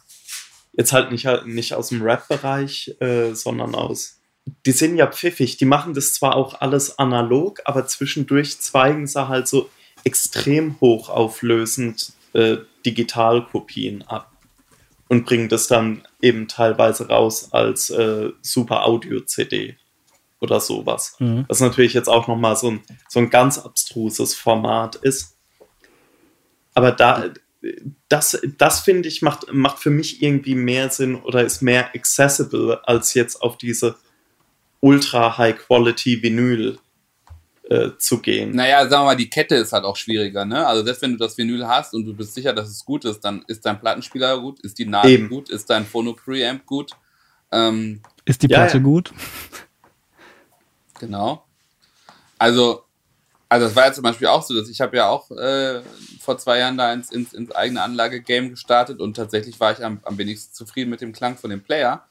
jetzt 0.74 0.92
halt 0.92 1.10
nicht, 1.10 1.26
nicht 1.46 1.74
aus 1.74 1.88
dem 1.88 2.02
Rap-Bereich, 2.02 2.98
äh, 3.00 3.34
sondern 3.34 3.74
aus. 3.76 4.20
Die 4.66 4.74
sind 4.74 4.98
ja 4.98 5.08
pfiffig, 5.08 5.56
die 5.56 5.64
machen 5.64 5.94
das 5.94 6.14
zwar 6.14 6.36
auch 6.36 6.60
alles 6.60 7.00
analog, 7.00 7.62
aber 7.64 7.88
zwischendurch 7.88 8.60
zweigen 8.60 9.08
sie 9.08 9.30
halt 9.30 9.48
so 9.48 9.70
extrem 10.04 10.76
hochauflösend 10.82 12.12
äh, 12.34 12.58
Digitalkopien 12.86 14.02
ab 14.02 14.35
und 15.08 15.26
bringen 15.26 15.50
das 15.50 15.68
dann 15.68 16.04
eben 16.22 16.48
teilweise 16.48 17.08
raus 17.08 17.50
als 17.52 17.90
äh, 17.90 18.32
Super 18.42 18.86
Audio-CD 18.86 19.78
oder 20.40 20.60
sowas. 20.60 21.16
Mhm. 21.20 21.46
Was 21.48 21.60
natürlich 21.60 21.94
jetzt 21.94 22.10
auch 22.10 22.28
nochmal 22.28 22.56
so 22.56 22.72
ein, 22.72 22.82
so 23.08 23.20
ein 23.20 23.30
ganz 23.30 23.60
abstruses 23.60 24.34
Format 24.34 24.96
ist. 24.96 25.38
Aber 26.74 26.92
da, 26.92 27.30
das, 28.10 28.40
das 28.58 28.82
finde 28.82 29.08
ich, 29.08 29.22
macht, 29.22 29.52
macht 29.54 29.80
für 29.80 29.90
mich 29.90 30.22
irgendwie 30.22 30.56
mehr 30.56 30.90
Sinn 30.90 31.16
oder 31.16 31.44
ist 31.44 31.62
mehr 31.62 31.94
accessible, 31.96 32.82
als 32.84 33.14
jetzt 33.14 33.42
auf 33.42 33.58
diese 33.58 33.96
ultra 34.82 35.38
High-Quality 35.38 36.22
Vinyl 36.22 36.78
äh, 37.70 37.90
zu 37.98 38.20
gehen. 38.20 38.56
Naja, 38.56 38.88
sagen 38.88 39.04
wir 39.04 39.06
mal, 39.06 39.16
die 39.16 39.30
Kette 39.30 39.56
ist 39.56 39.74
halt 39.74 39.86
auch 39.86 39.96
schwieriger, 39.96 40.46
ne? 40.46 40.66
Also 40.66 40.84
selbst 40.84 41.02
wenn 41.02 41.12
du 41.12 41.18
das 41.18 41.38
Vinyl 41.38 41.68
hast 41.68 41.94
und 41.94 42.06
du 42.06 42.14
bist 42.14 42.34
sicher, 42.34 42.54
dass 42.54 42.70
es 42.70 42.86
gut 42.86 43.06
ist, 43.06 43.22
dann 43.22 43.44
ist 43.48 43.66
dein 43.66 43.80
Plattenspieler 43.80 44.40
gut, 44.40 44.60
ist 44.62 44.78
die 44.78 44.86
Nadel 44.86 45.12
Eben. 45.12 45.30
gut, 45.30 45.50
ist 45.50 45.70
dein 45.70 45.86
Phono-Preamp 45.86 46.66
gut. 46.66 46.92
Ähm, 47.52 48.02
ist 48.26 48.42
die 48.44 48.48
Platte 48.48 48.78
ja, 48.78 48.78
ja. 48.78 48.84
gut? 48.84 49.14
Genau. 51.00 51.44
Also 52.38 52.86
also 53.48 53.68
das 53.68 53.76
war 53.76 53.86
ja 53.86 53.94
zum 53.94 54.04
Beispiel 54.04 54.28
auch 54.28 54.42
so, 54.42 54.56
dass 54.56 54.70
ich 54.70 54.82
habe 54.82 54.98
ja 54.98 55.08
auch 55.08 55.30
äh, 55.32 55.82
vor 56.20 56.38
zwei 56.38 56.60
Jahren 56.60 56.78
da 56.78 56.92
ins, 56.92 57.12
ins, 57.12 57.34
ins 57.34 57.52
eigene 57.52 57.82
Anlage-Game 57.82 58.50
gestartet 58.50 59.00
und 59.00 59.16
tatsächlich 59.16 59.60
war 59.60 59.72
ich 59.72 59.84
am, 59.84 60.00
am 60.04 60.18
wenigsten 60.18 60.54
zufrieden 60.54 60.90
mit 60.90 61.02
dem 61.02 61.14
Klang 61.14 61.38
von 61.38 61.52
dem 61.52 61.62
Player, 61.62 62.06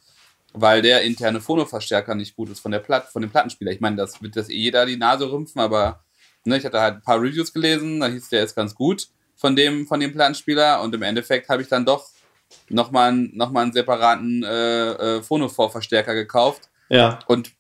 weil 0.55 0.81
der 0.81 1.03
interne 1.03 1.41
Phono-Verstärker 1.41 2.15
nicht 2.15 2.37
gut 2.37 2.49
ist 2.49 2.61
von 2.61 2.73
der 2.73 2.79
Platt, 2.79 3.09
von 3.13 3.21
dem 3.21 3.31
Plattenspieler. 3.31 3.73
Ich 3.73 3.81
meine, 3.81 3.97
das 3.97 4.23
wird 4.23 4.37
das 4.37 4.49
eh 4.49 4.57
jeder 4.57 4.87
die 4.87 4.97
Nase 4.97 5.31
rümpfen, 5.31 5.61
aber 5.61 6.03
ne, 6.45 6.57
ich 6.57 6.65
hatte 6.65 6.81
halt 6.81 6.95
ein 6.95 7.03
paar 7.03 7.21
Reviews 7.21 7.53
gelesen, 7.53 8.01
da 8.01 8.07
hieß 8.07 8.31
der 8.31 8.45
ist 8.45 8.55
ganz 8.55 8.75
gut 8.75 9.09
von 9.37 9.57
dem, 9.57 9.87
von 9.87 10.01
dem 10.01 10.13
Plattenspieler 10.13 10.81
und 10.81 10.95
im 10.95 11.03
Endeffekt 11.03 11.49
habe 11.49 11.61
ich 11.61 11.69
dann 11.69 11.85
doch 11.85 12.09
nochmal 12.69 13.13
noch 13.13 13.51
mal 13.51 13.63
einen 13.63 13.73
separaten 13.73 14.45
äh, 14.45 15.17
äh, 15.17 15.23
Phono-Vorverstärker 15.23 16.15
gekauft. 16.15 16.71
Ja. 16.89 17.19
Und 17.27 17.53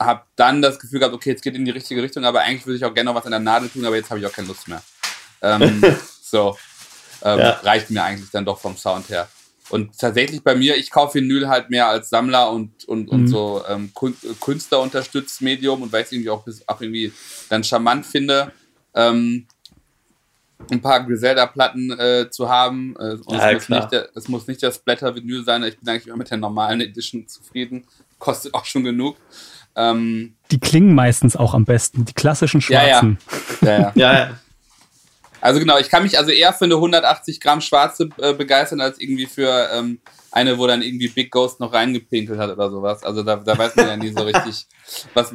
habe 0.00 0.22
dann 0.36 0.62
das 0.62 0.78
Gefühl 0.78 1.00
gehabt, 1.00 1.14
okay, 1.14 1.30
jetzt 1.30 1.42
geht 1.42 1.56
in 1.56 1.64
die 1.64 1.72
richtige 1.72 2.02
Richtung, 2.02 2.24
aber 2.24 2.40
eigentlich 2.40 2.66
würde 2.66 2.76
ich 2.76 2.84
auch 2.84 2.94
gerne 2.94 3.10
noch 3.10 3.16
was 3.16 3.24
an 3.24 3.32
der 3.32 3.40
Nadel 3.40 3.68
tun, 3.68 3.84
aber 3.84 3.96
jetzt 3.96 4.10
habe 4.10 4.20
ich 4.20 4.26
auch 4.26 4.32
keine 4.32 4.48
Lust 4.48 4.68
mehr. 4.68 4.82
Ähm, 5.42 5.82
so, 6.22 6.56
ähm, 7.22 7.38
ja. 7.38 7.50
reicht 7.62 7.90
mir 7.90 8.02
eigentlich 8.02 8.30
dann 8.30 8.44
doch 8.44 8.58
vom 8.58 8.76
Sound 8.76 9.08
her. 9.08 9.28
Und 9.70 9.98
tatsächlich 9.98 10.42
bei 10.42 10.54
mir, 10.54 10.76
ich 10.76 10.90
kaufe 10.90 11.14
Vinyl 11.14 11.48
halt 11.48 11.70
mehr 11.70 11.88
als 11.88 12.08
Sammler 12.10 12.50
und, 12.50 12.84
und, 12.86 13.08
und 13.08 13.22
mhm. 13.22 13.28
so 13.28 13.62
ähm, 13.68 13.92
Künstler 14.40 14.80
unterstützt 14.80 15.42
Medium 15.42 15.82
und 15.82 15.92
weil 15.92 16.02
ich 16.02 16.06
es 16.06 16.12
irgendwie 16.12 16.30
auch, 16.30 16.44
auch 16.66 16.80
irgendwie 16.80 17.12
dann 17.48 17.64
charmant 17.64 18.06
finde. 18.06 18.52
Ähm, 18.94 19.46
ein 20.70 20.80
paar 20.80 21.04
Griselda-Platten 21.04 21.98
äh, 21.98 22.30
zu 22.30 22.48
haben. 22.48 22.94
Äh, 22.98 23.16
und 23.24 23.36
Ja, 23.36 23.50
es, 23.52 23.68
muss 23.68 23.78
nicht 23.78 23.92
der, 23.92 24.08
es 24.14 24.28
muss 24.28 24.46
nicht 24.46 24.62
das 24.62 24.76
Splatter-Vinyl 24.76 25.44
sein. 25.44 25.62
Ich 25.64 25.78
bin 25.78 25.88
eigentlich 25.88 26.06
immer 26.06 26.16
mit 26.16 26.30
der 26.30 26.38
normalen 26.38 26.80
Edition 26.80 27.26
zufrieden. 27.28 27.84
Kostet 28.18 28.54
auch 28.54 28.64
schon 28.64 28.84
genug. 28.84 29.16
Ähm, 29.76 30.34
Die 30.50 30.58
klingen 30.58 30.94
meistens 30.94 31.36
auch 31.36 31.54
am 31.54 31.64
besten, 31.64 32.04
die 32.04 32.12
klassischen 32.12 32.60
Ja, 32.68 32.82
ja. 32.82 32.88
schwarzen. 32.88 33.18
ja, 33.62 33.70
ja. 33.70 33.92
Ja, 33.94 34.12
ja. 34.18 34.38
Also 35.40 35.60
genau, 35.60 35.78
ich 35.78 35.88
kann 35.88 36.02
mich 36.02 36.18
also 36.18 36.30
eher 36.30 36.52
für 36.52 36.64
eine 36.64 36.74
180 36.74 37.40
Gramm 37.40 37.60
schwarze 37.60 38.08
äh, 38.20 38.32
begeistern, 38.34 38.80
als 38.80 38.98
irgendwie 39.00 39.26
für 39.26 39.68
ähm, 39.72 40.00
eine, 40.32 40.58
wo 40.58 40.66
dann 40.66 40.82
irgendwie 40.82 41.08
Big 41.08 41.30
Ghost 41.30 41.60
noch 41.60 41.72
reingepinkelt 41.72 42.38
hat 42.38 42.50
oder 42.50 42.70
sowas. 42.70 43.02
Also 43.04 43.22
da, 43.22 43.36
da 43.36 43.56
weiß 43.56 43.76
man 43.76 43.86
ja 43.88 43.96
nie 43.96 44.10
so 44.12 44.22
richtig, 44.24 44.66
was, 45.14 45.32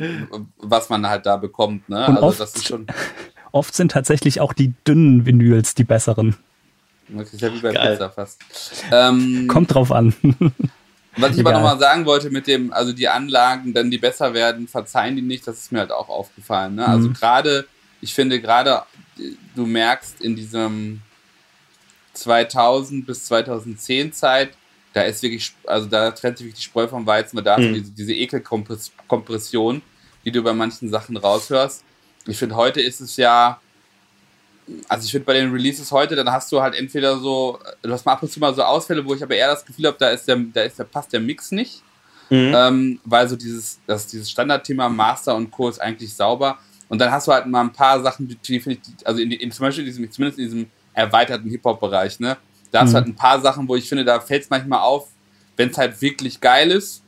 was 0.58 0.89
man 0.89 1.08
halt 1.08 1.26
da 1.26 1.38
bekommt. 1.38 1.88
Ne? 1.89 2.06
Und 2.08 2.16
Also 2.16 2.28
oft- 2.28 2.39
das 2.39 2.56
ist 2.56 2.68
schon, 2.68 2.88
Oft 3.52 3.76
sind 3.76 3.92
tatsächlich 3.92 4.39
auch 4.42 4.52
die 4.54 4.74
dünnen 4.88 5.28
Vinyls 5.28 5.76
die 5.76 5.84
besseren. 5.84 6.36
das 7.10 7.32
ist 7.34 7.42
ja 7.42 7.54
wie 7.54 7.60
bei 7.60 7.72
Geil. 7.72 7.92
Pizza 7.92 8.10
fast. 8.10 8.42
Ähm, 8.92 9.48
Kommt 9.48 9.74
drauf 9.74 9.92
an. 9.92 10.13
Was 11.18 11.34
ich 11.36 11.42
aber 11.42 11.52
Egal. 11.52 11.62
nochmal 11.62 11.78
sagen 11.78 12.06
wollte 12.08 12.32
mit 12.32 12.48
dem, 12.48 12.74
also 12.74 12.92
die 12.92 13.08
Anlagen, 13.08 13.72
dann 13.72 13.92
die 13.92 14.00
besser 14.00 14.34
werden, 14.34 14.68
verzeihen 14.68 15.16
die 15.16 15.22
nicht, 15.22 15.46
das 15.46 15.60
ist 15.60 15.72
mir 15.72 15.78
halt 15.82 15.92
auch 15.92 16.10
aufgefallen. 16.10 16.74
Ne? 16.74 16.88
Also 16.88 17.10
Mhm. 17.10 17.13
gerade, 17.13 17.68
ich 18.02 18.16
finde 18.16 18.42
gerade, 18.42 18.82
du 19.56 19.65
merkst 19.65 20.21
in 20.21 20.36
diesem 20.36 21.02
2000 22.13 23.06
bis 23.06 23.26
2010 23.26 24.13
Zeit, 24.13 24.52
da 24.93 25.02
ist 25.04 25.23
wirklich, 25.23 25.52
also 25.65 25.88
da 25.88 26.12
trennt 26.12 26.38
sich 26.38 26.45
wirklich 26.45 26.60
die 26.60 26.65
Spreu 26.69 26.88
vom 26.88 27.06
Weizen, 27.08 27.38
weil 27.38 27.43
da 27.43 27.56
hast 27.56 27.63
du 27.63 27.69
Mhm. 27.69 27.73
diese, 27.73 27.91
diese 27.91 28.13
Ekelkompression, 28.13 29.82
die 30.23 30.32
du 30.32 30.43
bei 30.43 30.54
manchen 30.54 30.89
Sachen 30.89 31.17
raushörst. 31.17 31.84
Ich 32.28 32.38
finde, 32.38 32.56
heute 32.56 32.80
ist 32.82 33.02
es 33.02 33.17
ja, 33.17 33.60
also 34.88 35.06
ich 35.06 35.12
finde 35.12 35.26
bei 35.26 35.34
den 35.34 35.52
Releases 35.52 35.91
heute, 35.91 36.15
dann 36.15 36.32
hast 36.32 36.52
du 36.52 36.62
halt 36.62 36.76
entweder 36.76 37.17
so, 37.19 37.60
du 37.82 37.91
hast 37.91 38.06
mal 38.06 38.13
ab 38.13 38.23
und 38.23 38.32
zu 38.32 38.39
mal 38.39 38.54
so 38.54 38.63
Ausfälle, 38.63 39.04
wo 39.04 39.13
ich 39.15 39.23
aber 39.23 39.36
eher 39.36 39.47
das 39.47 39.65
Gefühl 39.65 39.88
habe, 39.88 39.97
da 39.99 40.12
ist 40.12 40.28
der, 40.28 40.38
da 40.38 40.62
ist 40.62 40.78
der, 40.78 40.84
passt 40.86 41.12
der 41.12 41.19
Mix 41.19 41.52
nicht. 41.52 41.82
Mhm. 42.30 42.54
Ähm, 42.56 42.99
weil 43.04 43.28
so 43.28 43.36
dieses, 43.36 43.80
das, 43.86 44.08
dieses 44.08 44.30
Standardthema 44.32 44.88
Master 44.89 45.36
und 45.36 45.52
Co. 45.52 45.67
ist 45.69 45.80
eigentlich 45.80 46.13
sauber. 46.15 46.58
Und 46.89 47.00
dann 47.00 47.12
hast 47.12 47.28
du 47.28 47.32
halt 47.32 47.46
mal 47.48 47.62
ein 47.62 47.74
paar 47.74 48.02
Sachen, 48.02 48.28
die, 48.28 48.36
die 48.36 48.60
finde 48.60 48.80
ich, 48.82 49.08
also 49.08 49.22
in, 49.22 49.32
in, 49.32 49.52
zum 49.52 49.65
Beispiel 49.65 49.84
in 49.84 49.89
diesem, 49.89 50.12
zumindest 50.12 50.39
in 50.39 50.46
diesem 50.46 50.65
erweiterten 50.93 51.50
Hip-Hop-Bereich, 51.50 52.19
ne? 52.19 52.38
Da 52.72 52.82
hast 52.82 52.89
Mhm. 52.89 52.91
du 52.91 52.98
halt 52.98 53.08
ein 53.08 53.15
paar 53.15 53.41
Sachen, 53.41 53.67
wo 53.67 53.76
ich 53.76 53.88
finde, 53.88 54.04
da 54.06 54.19
fällt 54.19 54.43
es 54.43 54.50
manchmal 54.50 54.80
auf, 54.80 55.08
wenn 55.58 55.69
es 55.69 55.78
halt 55.78 56.00
wirklich 56.02 56.39
geil 56.39 56.72
ist. 56.72 57.04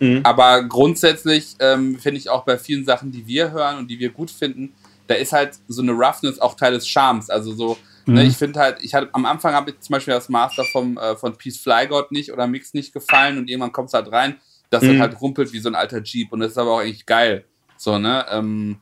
Mhm. 0.00 0.20
Aber 0.22 0.62
grundsätzlich 0.64 1.56
ähm, 1.58 1.98
finde 1.98 2.18
ich 2.18 2.28
auch 2.30 2.44
bei 2.44 2.58
vielen 2.58 2.84
Sachen, 2.84 3.10
die 3.10 3.26
wir 3.26 3.50
hören 3.50 3.78
und 3.78 3.88
die 3.88 3.98
wir 3.98 4.10
gut 4.10 4.30
finden, 4.30 4.72
da 5.08 5.14
ist 5.14 5.32
halt 5.32 5.58
so 5.68 5.82
eine 5.82 5.92
Roughness 5.92 6.38
auch 6.38 6.54
Teil 6.54 6.72
des 6.72 6.86
Charmes. 6.86 7.30
Also 7.30 7.52
so, 7.54 7.76
ne, 8.06 8.22
Mhm. 8.22 8.28
ich 8.28 8.36
finde 8.36 8.60
halt, 8.60 8.78
ich 8.82 8.94
hatte 8.94 9.08
am 9.12 9.24
Anfang 9.24 9.54
habe 9.54 9.70
ich 9.70 9.80
zum 9.80 9.94
Beispiel 9.94 10.14
das 10.14 10.28
Master 10.28 10.64
vom, 10.64 10.96
äh, 10.98 11.16
von 11.16 11.36
Peace 11.36 11.58
Fly 11.58 11.86
God 11.88 12.12
nicht 12.12 12.32
oder 12.32 12.46
Mix 12.46 12.74
nicht 12.74 12.92
gefallen 12.92 13.38
und 13.38 13.48
irgendwann 13.48 13.72
kommt 13.72 13.88
es 13.88 13.94
halt 13.94 14.12
rein, 14.12 14.36
dass 14.70 14.82
Mhm. 14.84 14.88
das 14.90 14.98
halt 15.00 15.20
rumpelt 15.20 15.52
wie 15.52 15.58
so 15.60 15.68
ein 15.68 15.74
alter 15.74 16.02
Jeep 16.02 16.32
und 16.32 16.40
das 16.40 16.52
ist 16.52 16.58
aber 16.58 16.72
auch 16.72 16.80
eigentlich 16.80 17.06
geil. 17.06 17.44
So, 17.76 17.98
ne? 17.98 18.26
Ähm, 18.30 18.80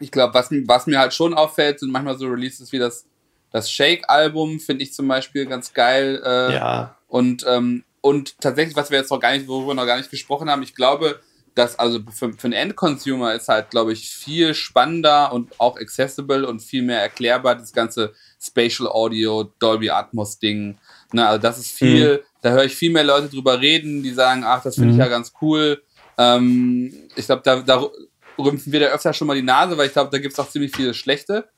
ich 0.00 0.10
glaube, 0.10 0.34
was, 0.34 0.50
mir- 0.50 0.66
was 0.66 0.86
mir 0.86 0.98
halt 0.98 1.12
schon 1.14 1.34
auffällt, 1.34 1.80
sind 1.80 1.90
manchmal 1.90 2.16
so 2.18 2.26
Releases 2.26 2.72
wie 2.72 2.78
das, 2.78 3.06
das 3.50 3.70
Shake-Album, 3.70 4.60
finde 4.60 4.84
ich 4.84 4.92
zum 4.92 5.08
Beispiel 5.08 5.46
ganz 5.46 5.72
geil. 5.72 6.22
Äh, 6.24 6.54
ja. 6.54 6.96
und, 7.08 7.44
ähm, 7.48 7.84
und 8.00 8.40
tatsächlich, 8.40 8.76
was 8.76 8.90
wir 8.90 8.98
jetzt 8.98 9.10
noch 9.10 9.20
gar 9.20 9.32
nicht, 9.32 9.48
worüber 9.48 9.68
wir 9.70 9.74
noch 9.74 9.86
gar 9.86 9.96
nicht 9.96 10.10
gesprochen 10.10 10.48
haben, 10.50 10.62
ich 10.62 10.74
glaube, 10.74 11.20
dass 11.54 11.76
also 11.76 11.98
für, 12.12 12.32
für 12.34 12.44
einen 12.44 12.52
Endconsumer 12.52 13.34
ist 13.34 13.48
halt, 13.48 13.70
glaube 13.70 13.92
ich, 13.92 14.08
viel 14.10 14.54
spannender 14.54 15.32
und 15.32 15.58
auch 15.58 15.76
accessible 15.76 16.46
und 16.46 16.60
viel 16.60 16.82
mehr 16.82 17.00
erklärbar, 17.00 17.56
das 17.56 17.72
ganze 17.72 18.12
Spatial 18.40 18.88
Audio, 18.88 19.52
Dolby 19.58 19.90
Atmos 19.90 20.38
Ding. 20.38 20.78
Ne, 21.12 21.26
also 21.26 21.42
das 21.42 21.58
ist 21.58 21.72
viel, 21.72 22.22
da 22.42 22.50
höre 22.50 22.64
ich 22.66 22.76
viel 22.76 22.92
mehr 22.92 23.02
Leute 23.02 23.28
drüber 23.28 23.60
reden, 23.60 24.04
die 24.04 24.12
sagen, 24.12 24.44
ach, 24.44 24.62
das 24.62 24.76
finde 24.76 24.90
ich 24.90 24.94
Mhm. 24.96 25.00
ja 25.00 25.08
ganz 25.08 25.32
cool. 25.42 25.82
Ähm, 26.16 26.92
ich 27.16 27.26
glaube, 27.26 27.42
da, 27.44 27.56
da 27.60 27.88
rümpfen 28.38 28.72
wir 28.72 28.80
da 28.80 28.86
öfter 28.86 29.12
schon 29.12 29.26
mal 29.26 29.34
die 29.36 29.42
Nase, 29.42 29.76
weil 29.76 29.86
ich 29.86 29.92
glaube, 29.92 30.10
da 30.10 30.18
gibt 30.18 30.32
es 30.32 30.38
auch 30.38 30.48
ziemlich 30.50 30.74
viele 30.74 30.94
schlechte. 30.94 31.48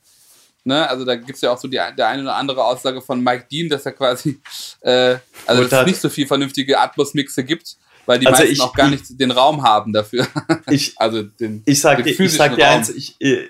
Ne? 0.65 0.89
Also 0.89 1.05
da 1.05 1.15
gibt 1.17 1.37
es 1.37 1.41
ja 1.41 1.51
auch 1.53 1.59
so 1.59 1.69
die, 1.69 1.77
der 1.97 2.09
eine 2.09 2.23
oder 2.23 2.37
andere 2.37 2.65
Aussage 2.65 3.01
von 3.01 3.23
Mike 3.23 3.47
Dean, 3.51 3.69
dass 3.69 3.87
er 3.87 3.93
quasi, 3.93 4.41
äh, 4.83 5.17
also 5.47 5.65
dass 5.65 5.81
es 5.81 5.87
nicht 5.87 6.01
so 6.01 6.09
viel 6.11 6.27
vernünftige 6.27 6.79
Atmos-Mixe 6.79 7.45
gibt, 7.45 7.77
weil 8.07 8.19
die 8.19 8.27
Also 8.27 8.41
meisten 8.41 8.53
ich- 8.55 8.61
auch 8.61 8.75
gar 8.75 8.87
ich- 8.93 9.01
nicht 9.09 9.21
den 9.21 9.31
Raum 9.31 9.63
haben 9.63 9.93
dafür. 9.93 10.27
Ich, 10.71 10.95
Also 11.01 11.23
den, 11.23 11.63
ich 11.65 11.81
sag 11.81 12.03
den 12.05 12.15
ich 12.23 12.33
sag 12.35 12.57
dir 12.57 12.65
Raum. 12.65 12.75
eins, 12.77 12.91
ich, 12.91 13.17
äh, 13.21 13.49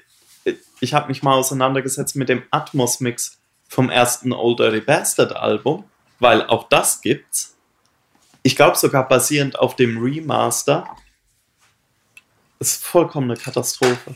ich 0.80 0.94
habe 0.94 1.08
mich 1.08 1.22
mal 1.22 1.34
auseinandergesetzt 1.34 2.14
mit 2.16 2.28
dem 2.28 2.42
Atmos-Mix 2.50 3.38
vom 3.68 3.90
ersten 3.90 4.32
Old 4.32 4.58
Dirty 4.60 4.80
Bastard 4.80 5.34
Album, 5.34 5.84
weil 6.20 6.46
auch 6.46 6.68
das 6.68 7.00
gibt's. 7.02 7.56
Ich 8.42 8.56
glaube 8.56 8.76
sogar 8.78 9.06
basierend 9.08 9.58
auf 9.58 9.76
dem 9.76 9.98
Remaster. 10.02 10.88
Das 12.60 12.72
ist 12.72 12.84
vollkommen 12.84 13.30
eine 13.30 13.40
Katastrophe. 13.40 14.14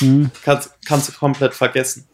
Mhm. 0.00 0.32
Kannst, 0.42 0.70
kannst 0.84 1.08
du 1.08 1.12
komplett 1.12 1.54
vergessen. 1.54 2.08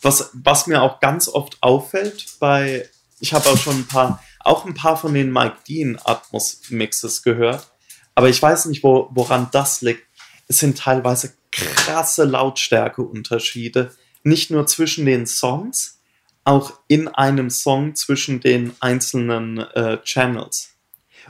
Was, 0.00 0.30
was 0.32 0.66
mir 0.66 0.80
auch 0.80 0.98
ganz 1.00 1.28
oft 1.28 1.58
auffällt 1.62 2.24
bei, 2.40 2.88
ich 3.20 3.34
habe 3.34 3.50
auch 3.50 3.58
schon 3.58 3.80
ein 3.80 3.86
paar, 3.86 4.24
auch 4.40 4.64
ein 4.64 4.72
paar 4.72 4.96
von 4.96 5.12
den 5.12 5.30
Mike 5.30 5.58
Dean 5.68 5.98
Atmos 6.02 6.62
Mixes 6.70 7.22
gehört, 7.22 7.70
aber 8.14 8.30
ich 8.30 8.40
weiß 8.40 8.66
nicht, 8.66 8.82
wo, 8.82 9.10
woran 9.10 9.48
das 9.52 9.82
liegt. 9.82 10.06
Es 10.46 10.58
sind 10.58 10.78
teilweise 10.78 11.34
krasse 11.52 12.24
Lautstärkeunterschiede, 12.24 13.94
nicht 14.22 14.50
nur 14.50 14.66
zwischen 14.66 15.04
den 15.04 15.26
Songs, 15.26 16.00
auch 16.44 16.72
in 16.86 17.08
einem 17.08 17.50
Song 17.50 17.94
zwischen 17.94 18.40
den 18.40 18.74
einzelnen 18.80 19.58
äh, 19.58 20.00
Channels. 20.02 20.70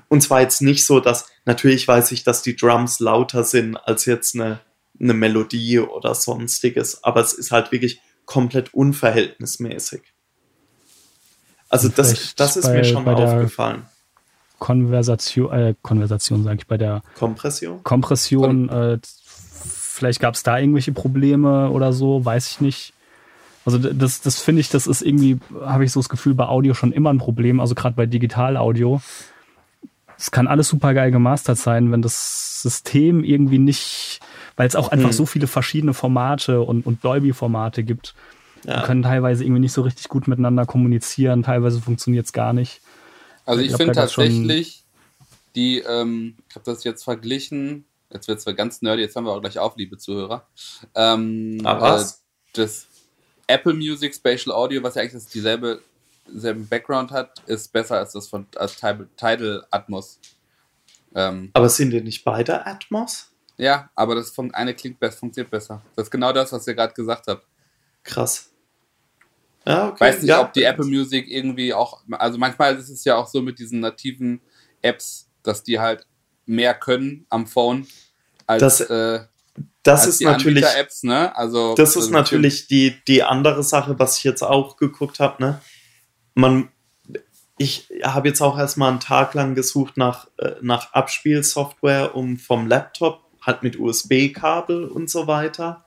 Und 0.06 0.22
zwar 0.22 0.42
jetzt 0.42 0.62
nicht 0.62 0.86
so, 0.86 1.00
dass, 1.00 1.26
natürlich 1.48 1.88
weiß 1.88 2.12
ich, 2.12 2.22
dass 2.22 2.42
die 2.42 2.54
Drums 2.54 3.00
lauter 3.00 3.42
sind 3.42 3.76
als 3.76 4.04
jetzt 4.04 4.34
eine, 4.36 4.60
eine 5.00 5.14
Melodie 5.14 5.80
oder 5.80 6.14
sonstiges, 6.14 7.02
aber 7.02 7.20
es 7.22 7.32
ist 7.32 7.50
halt 7.50 7.72
wirklich 7.72 8.00
komplett 8.26 8.72
unverhältnismäßig. 8.74 10.02
Also 11.70 11.88
das, 11.88 12.34
das 12.36 12.56
ist 12.56 12.66
bei- 12.66 12.74
mir 12.74 12.84
schon 12.84 13.04
bei 13.04 13.14
der- 13.14 13.32
aufgefallen. 13.34 13.82
Konversation, 14.58 15.52
äh, 15.52 15.74
Konversation 15.82 16.42
sage 16.44 16.58
ich 16.60 16.66
bei 16.66 16.76
der 16.76 17.02
Kompression? 17.14 17.82
Kompression. 17.84 18.68
Äh, 18.68 18.98
vielleicht 19.04 20.18
gab 20.20 20.34
es 20.34 20.42
da 20.42 20.58
irgendwelche 20.58 20.90
Probleme 20.92 21.70
oder 21.70 21.92
so, 21.92 22.24
weiß 22.24 22.48
ich 22.48 22.60
nicht. 22.60 22.92
Also 23.64 23.78
das, 23.78 24.20
das 24.20 24.40
finde 24.40 24.60
ich, 24.60 24.68
das 24.68 24.86
ist 24.88 25.02
irgendwie, 25.02 25.38
habe 25.64 25.84
ich 25.84 25.92
so 25.92 26.00
das 26.00 26.08
Gefühl, 26.08 26.34
bei 26.34 26.46
Audio 26.46 26.74
schon 26.74 26.90
immer 26.92 27.10
ein 27.12 27.18
Problem. 27.18 27.60
Also 27.60 27.74
gerade 27.76 27.94
bei 27.94 28.06
Digital-Audio. 28.06 29.00
Es 30.18 30.30
kann 30.30 30.48
alles 30.48 30.68
super 30.68 30.94
geil 30.94 31.10
gemastert 31.12 31.58
sein, 31.58 31.92
wenn 31.92 32.02
das 32.02 32.60
System 32.62 33.22
irgendwie 33.22 33.58
nicht, 33.58 34.20
weil 34.56 34.66
es 34.66 34.74
auch 34.76 34.88
einfach 34.88 35.10
Hm. 35.10 35.16
so 35.16 35.26
viele 35.26 35.46
verschiedene 35.46 35.94
Formate 35.94 36.60
und, 36.60 36.84
und 36.84 37.04
Dolby-Formate 37.04 37.84
gibt. 37.84 38.14
Die 38.64 38.68
Ja. 38.70 38.82
können 38.82 39.02
teilweise 39.02 39.44
irgendwie 39.44 39.60
nicht 39.60 39.72
so 39.72 39.82
richtig 39.82 40.08
gut 40.08 40.26
miteinander 40.26 40.66
kommunizieren, 40.66 41.44
teilweise 41.44 41.80
funktioniert 41.80 42.26
es 42.26 42.32
gar 42.32 42.52
nicht. 42.52 42.80
Also 43.46 43.62
Ich 43.62 43.70
ich 43.70 43.76
finde 43.76 43.92
tatsächlich, 43.94 44.84
die, 45.54 45.78
ähm, 45.78 46.36
ich 46.48 46.56
habe 46.56 46.64
das 46.64 46.82
jetzt 46.84 47.04
verglichen, 47.04 47.84
jetzt 48.12 48.26
wird 48.26 48.38
es 48.38 48.44
zwar 48.44 48.54
ganz 48.54 48.82
nerdy, 48.82 49.02
jetzt 49.02 49.14
haben 49.14 49.24
wir 49.24 49.32
auch 49.32 49.40
gleich 49.40 49.58
auf, 49.58 49.76
liebe 49.76 49.96
Zuhörer. 49.98 50.48
Ähm, 50.94 51.58
Ah, 51.64 51.80
was? 51.80 52.12
Äh, 52.12 52.16
das 52.54 52.86
Apple 53.46 53.74
Music 53.74 54.14
Spatial 54.14 54.54
Audio, 54.54 54.82
was 54.82 54.96
ja 54.96 55.02
eigentlich 55.02 55.12
das 55.14 55.26
dieselbe 55.26 55.80
selben 56.34 56.68
Background 56.68 57.10
hat, 57.10 57.42
ist 57.46 57.72
besser 57.72 57.96
als 57.98 58.12
das 58.12 58.28
von 58.28 58.46
als 58.56 58.76
Tidal, 58.76 59.66
Atmos. 59.70 60.18
Ähm, 61.14 61.50
Aber 61.54 61.68
sind 61.68 61.90
die 61.90 62.00
nicht 62.00 62.24
beide 62.24 62.66
Atmos? 62.66 63.30
ja, 63.56 63.90
aber 63.96 64.14
das 64.14 64.32
eine 64.52 64.72
klingt 64.74 65.00
besser, 65.00 65.18
funktioniert 65.18 65.50
besser. 65.50 65.82
Das 65.96 66.06
ist 66.06 66.10
genau 66.10 66.32
das, 66.32 66.52
was 66.52 66.66
ihr 66.68 66.74
gerade 66.74 66.94
gesagt 66.94 67.26
habt. 67.26 67.44
Krass. 68.04 68.52
Ja, 69.66 69.88
okay. 69.88 70.00
weiß 70.00 70.22
nicht, 70.22 70.28
ja. 70.28 70.40
ob 70.40 70.52
die 70.52 70.62
Apple 70.62 70.86
Music 70.86 71.28
irgendwie 71.28 71.74
auch, 71.74 72.02
also 72.12 72.38
manchmal 72.38 72.76
ist 72.76 72.88
es 72.88 73.04
ja 73.04 73.16
auch 73.16 73.26
so 73.26 73.42
mit 73.42 73.58
diesen 73.58 73.80
nativen 73.80 74.40
Apps, 74.80 75.28
dass 75.42 75.62
die 75.62 75.78
halt 75.80 76.06
mehr 76.46 76.72
können 76.74 77.26
am 77.28 77.46
Phone 77.46 77.86
als, 78.46 78.60
Das- 78.60 78.80
äh, 78.88 79.20
Das 79.82 80.06
ist 80.06 80.20
die 80.20 80.24
natürlich, 80.24 80.64
Anbieter-Apps, 80.64 81.02
ne? 81.02 81.36
Also 81.36 81.74
das 81.74 81.90
ist 81.90 81.96
also 81.96 82.10
natürlich 82.12 82.68
die, 82.68 82.96
die 83.06 83.22
andere 83.24 83.62
Sache, 83.64 83.98
was 83.98 84.18
ich 84.18 84.24
jetzt 84.24 84.42
auch 84.42 84.76
geguckt 84.76 85.18
habe. 85.18 85.42
Ne? 85.42 85.60
Man, 86.38 86.68
ich 87.58 87.88
habe 88.04 88.28
jetzt 88.28 88.40
auch 88.40 88.56
erstmal 88.56 88.90
einen 88.90 89.00
Tag 89.00 89.34
lang 89.34 89.56
gesucht 89.56 89.96
nach, 89.96 90.28
äh, 90.36 90.52
nach 90.60 90.92
Abspielsoftware, 90.92 92.14
um 92.14 92.38
vom 92.38 92.68
Laptop 92.68 93.24
halt 93.42 93.64
mit 93.64 93.76
USB-Kabel 93.76 94.84
und 94.84 95.10
so 95.10 95.26
weiter. 95.26 95.84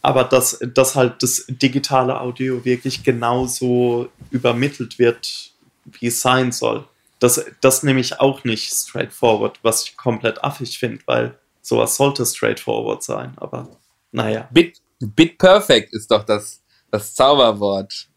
Aber 0.00 0.22
dass, 0.22 0.60
dass 0.74 0.94
halt 0.94 1.24
das 1.24 1.46
digitale 1.48 2.20
Audio 2.20 2.64
wirklich 2.64 3.02
genauso 3.02 4.10
übermittelt 4.30 5.00
wird, 5.00 5.50
wie 5.86 6.06
es 6.06 6.20
sein 6.20 6.52
soll. 6.52 6.86
Das, 7.18 7.44
das 7.60 7.82
nämlich 7.82 8.20
auch 8.20 8.44
nicht 8.44 8.72
straightforward, 8.72 9.58
was 9.62 9.82
ich 9.82 9.96
komplett 9.96 10.44
affig 10.44 10.78
finde, 10.78 11.02
weil 11.06 11.36
sowas 11.62 11.96
sollte 11.96 12.24
straightforward 12.24 13.02
sein. 13.02 13.32
Aber 13.38 13.68
naja. 14.12 14.48
Bit, 14.52 14.80
Bit 15.00 15.36
Perfect 15.36 15.92
ist 15.92 16.12
doch 16.12 16.22
das, 16.22 16.62
das 16.92 17.16
Zauberwort. 17.16 18.07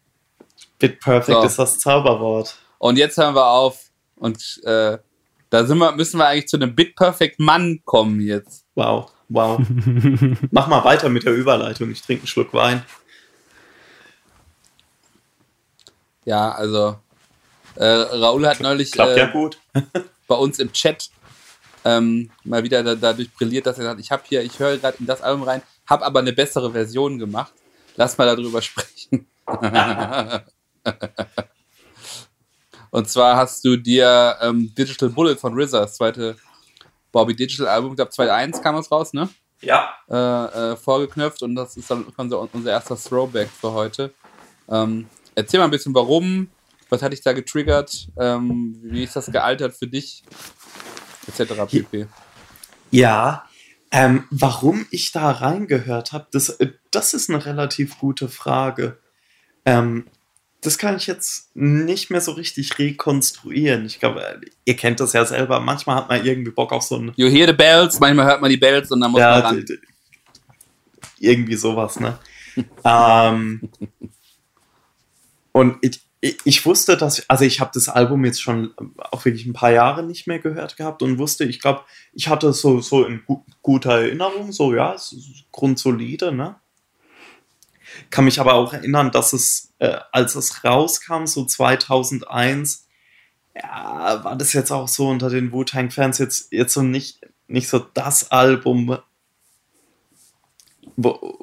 Bit 0.82 1.00
Perfect 1.00 1.40
so. 1.40 1.46
ist 1.46 1.58
das 1.58 1.78
Zauberwort. 1.78 2.56
Und 2.78 2.98
jetzt 2.98 3.16
hören 3.16 3.36
wir 3.36 3.46
auf 3.46 3.90
und 4.16 4.60
äh, 4.64 4.98
da 5.50 5.64
sind 5.64 5.78
wir, 5.78 5.92
müssen 5.92 6.18
wir 6.18 6.26
eigentlich 6.26 6.48
zu 6.48 6.56
einem 6.56 6.74
Bit 6.74 6.96
Perfect 6.96 7.38
Mann 7.38 7.80
kommen 7.84 8.20
jetzt. 8.20 8.64
Wow, 8.74 9.12
wow. 9.28 9.60
Mach 10.50 10.66
mal 10.66 10.84
weiter 10.84 11.08
mit 11.08 11.24
der 11.24 11.34
Überleitung. 11.34 11.90
Ich 11.92 12.02
trinke 12.02 12.22
einen 12.22 12.26
Schluck 12.26 12.52
Wein. 12.52 12.84
Ja, 16.24 16.50
also 16.50 16.96
äh, 17.76 17.84
Raoul 17.84 18.46
hat 18.48 18.60
neulich 18.60 18.90
Klappt 18.90 19.16
äh, 19.16 19.20
ja 19.20 19.26
gut. 19.26 19.58
bei 20.26 20.34
uns 20.34 20.58
im 20.58 20.72
Chat 20.72 21.10
ähm, 21.84 22.30
mal 22.42 22.64
wieder 22.64 22.82
da, 22.82 22.96
dadurch 22.96 23.32
brilliert, 23.32 23.66
dass 23.66 23.78
er 23.78 23.84
sagt, 23.84 24.00
ich 24.00 24.10
habe 24.10 24.22
hier, 24.28 24.42
ich 24.42 24.58
höre 24.58 24.78
gerade 24.78 24.96
in 24.98 25.06
das 25.06 25.22
Album 25.22 25.44
rein, 25.44 25.62
habe 25.86 26.04
aber 26.04 26.18
eine 26.18 26.32
bessere 26.32 26.72
Version 26.72 27.20
gemacht. 27.20 27.52
Lass 27.94 28.18
mal 28.18 28.26
darüber 28.26 28.62
sprechen. 28.62 29.28
Und 32.90 33.08
zwar 33.08 33.36
hast 33.36 33.64
du 33.64 33.76
dir 33.76 34.36
ähm, 34.42 34.74
Digital 34.74 35.08
Bullet 35.08 35.36
von 35.36 35.58
RZA, 35.58 35.80
das 35.80 35.96
zweite 35.96 36.36
Bobby 37.10 37.34
Digital 37.34 37.68
Album, 37.68 37.92
ich 37.92 37.96
glaube 37.96 38.10
2001 38.10 38.62
kam 38.62 38.76
es 38.76 38.90
raus, 38.90 39.12
ne? 39.14 39.28
Ja. 39.62 39.94
Äh, 40.10 40.72
äh, 40.72 40.76
vorgeknöpft 40.76 41.42
und 41.42 41.54
das 41.54 41.76
ist 41.76 41.90
dann 41.90 42.04
unser, 42.16 42.54
unser 42.54 42.70
erster 42.70 42.96
Throwback 42.96 43.48
für 43.48 43.72
heute. 43.72 44.12
Ähm, 44.68 45.08
erzähl 45.34 45.60
mal 45.60 45.64
ein 45.64 45.70
bisschen, 45.70 45.94
warum, 45.94 46.50
was 46.90 47.00
hat 47.02 47.12
dich 47.12 47.22
da 47.22 47.32
getriggert, 47.32 48.08
ähm, 48.18 48.78
wie 48.82 49.04
ist 49.04 49.16
das 49.16 49.26
gealtert 49.26 49.74
für 49.74 49.86
dich, 49.86 50.24
etc. 51.28 51.52
pp. 51.70 52.08
Ja, 52.90 53.46
ähm, 53.90 54.24
warum 54.30 54.86
ich 54.90 55.12
da 55.12 55.30
reingehört 55.30 56.12
habe, 56.12 56.26
das, 56.32 56.48
äh, 56.48 56.72
das 56.90 57.14
ist 57.14 57.30
eine 57.30 57.44
relativ 57.44 57.98
gute 57.98 58.28
Frage. 58.28 58.98
Ähm, 59.64 60.06
das 60.62 60.78
kann 60.78 60.96
ich 60.96 61.08
jetzt 61.08 61.54
nicht 61.54 62.10
mehr 62.10 62.20
so 62.20 62.32
richtig 62.32 62.78
rekonstruieren. 62.78 63.84
Ich 63.84 63.98
glaube, 63.98 64.24
äh, 64.24 64.40
ihr 64.64 64.76
kennt 64.76 65.00
das 65.00 65.12
ja 65.12 65.24
selber. 65.24 65.58
Manchmal 65.58 65.96
hat 65.96 66.08
man 66.08 66.24
irgendwie 66.24 66.52
Bock 66.52 66.72
auf 66.72 66.84
so 66.84 66.96
ein. 66.96 67.12
You 67.16 67.28
hear 67.28 67.48
the 67.48 67.52
bells, 67.52 67.98
manchmal 67.98 68.26
hört 68.26 68.40
man 68.40 68.48
die 68.48 68.56
Bells 68.56 68.90
und 68.92 69.00
dann 69.00 69.10
muss 69.10 69.20
ja, 69.20 69.30
man 69.30 69.42
ran. 69.42 69.64
Irgendwie 71.18 71.56
sowas, 71.56 71.98
ne? 71.98 72.16
ähm, 72.84 73.68
und 75.50 75.78
ich, 75.80 76.00
ich 76.20 76.64
wusste, 76.64 76.96
dass, 76.96 77.28
also 77.28 77.44
ich 77.44 77.60
habe 77.60 77.72
das 77.74 77.88
Album 77.88 78.24
jetzt 78.24 78.40
schon 78.40 78.72
auch 79.10 79.24
wirklich 79.24 79.46
ein 79.46 79.54
paar 79.54 79.72
Jahre 79.72 80.04
nicht 80.04 80.28
mehr 80.28 80.38
gehört 80.38 80.76
gehabt 80.76 81.02
und 81.02 81.18
wusste, 81.18 81.44
ich 81.44 81.60
glaube, 81.60 81.80
ich 82.12 82.28
hatte 82.28 82.52
so, 82.52 82.80
so 82.80 83.04
in 83.04 83.24
gu 83.26 83.44
guter 83.62 84.00
Erinnerung, 84.00 84.52
so 84.52 84.72
ja, 84.72 84.94
es 84.94 85.16
grundsolide, 85.50 86.30
ne? 86.30 86.56
Kann 88.10 88.24
mich 88.24 88.40
aber 88.40 88.54
auch 88.54 88.72
erinnern, 88.72 89.10
dass 89.10 89.32
es, 89.32 89.72
äh, 89.78 89.98
als 90.12 90.34
es 90.34 90.64
rauskam, 90.64 91.26
so 91.26 91.44
2001, 91.44 92.86
ja, 93.54 94.24
war 94.24 94.36
das 94.36 94.52
jetzt 94.52 94.70
auch 94.70 94.88
so 94.88 95.08
unter 95.08 95.30
den 95.30 95.52
Wu-Tang-Fans 95.52 96.18
jetzt, 96.18 96.52
jetzt 96.52 96.74
so 96.74 96.82
nicht, 96.82 97.20
nicht 97.46 97.68
so 97.68 97.78
das 97.78 98.30
Album, 98.30 98.98
wo, 100.96 101.38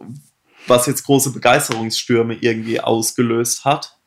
was 0.67 0.85
jetzt 0.85 1.03
große 1.03 1.31
Begeisterungsstürme 1.31 2.35
irgendwie 2.35 2.79
ausgelöst 2.81 3.65
hat. 3.65 3.97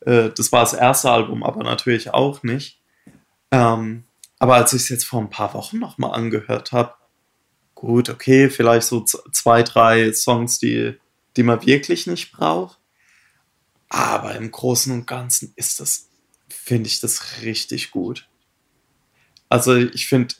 Äh, 0.00 0.30
das 0.30 0.52
war 0.52 0.60
das 0.60 0.74
erste 0.74 1.10
Album, 1.10 1.42
aber 1.42 1.62
natürlich 1.64 2.12
auch 2.12 2.42
nicht. 2.42 2.80
Ähm, 3.50 4.04
aber 4.38 4.56
als 4.56 4.72
ich 4.72 4.82
es 4.82 4.88
jetzt 4.88 5.04
vor 5.04 5.20
ein 5.20 5.30
paar 5.30 5.54
Wochen 5.54 5.78
nochmal 5.78 6.12
angehört 6.12 6.72
habe, 6.72 6.94
gut, 7.74 8.08
okay, 8.08 8.50
vielleicht 8.50 8.86
so 8.86 9.04
zwei, 9.04 9.62
drei 9.62 10.12
Songs, 10.12 10.58
die, 10.58 10.98
die 11.36 11.42
man 11.42 11.64
wirklich 11.66 12.06
nicht 12.06 12.32
braucht. 12.32 12.78
Aber 13.88 14.34
im 14.34 14.50
Großen 14.50 14.92
und 14.92 15.06
Ganzen 15.06 15.52
ist 15.56 15.80
das, 15.80 16.08
finde 16.48 16.88
ich 16.88 17.00
das 17.00 17.42
richtig 17.42 17.90
gut. 17.90 18.28
Also 19.48 19.76
ich 19.76 20.06
finde, 20.06 20.34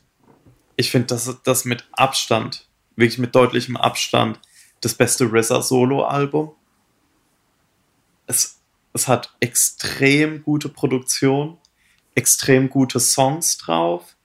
ich 0.77 0.91
finde, 0.91 1.09
dass 1.09 1.37
das 1.45 1.65
mit 1.65 1.87
Abstand, 1.93 2.69
wirklich 2.97 3.19
mit 3.19 3.35
deutlichem 3.35 3.77
Abstand, 3.77 4.41
das 4.81 4.95
beste 4.95 5.25
RZA 5.27 5.63
Solo-Album. 5.63 6.53
Es 8.27 8.61
es 8.95 9.09
hat 9.09 9.35
extrem 9.41 10.43
gute 10.43 10.69
Produktion, 10.69 11.59
extrem 12.15 12.71
gute 12.71 13.01
Songs 13.01 13.59
drauf. 13.59 14.17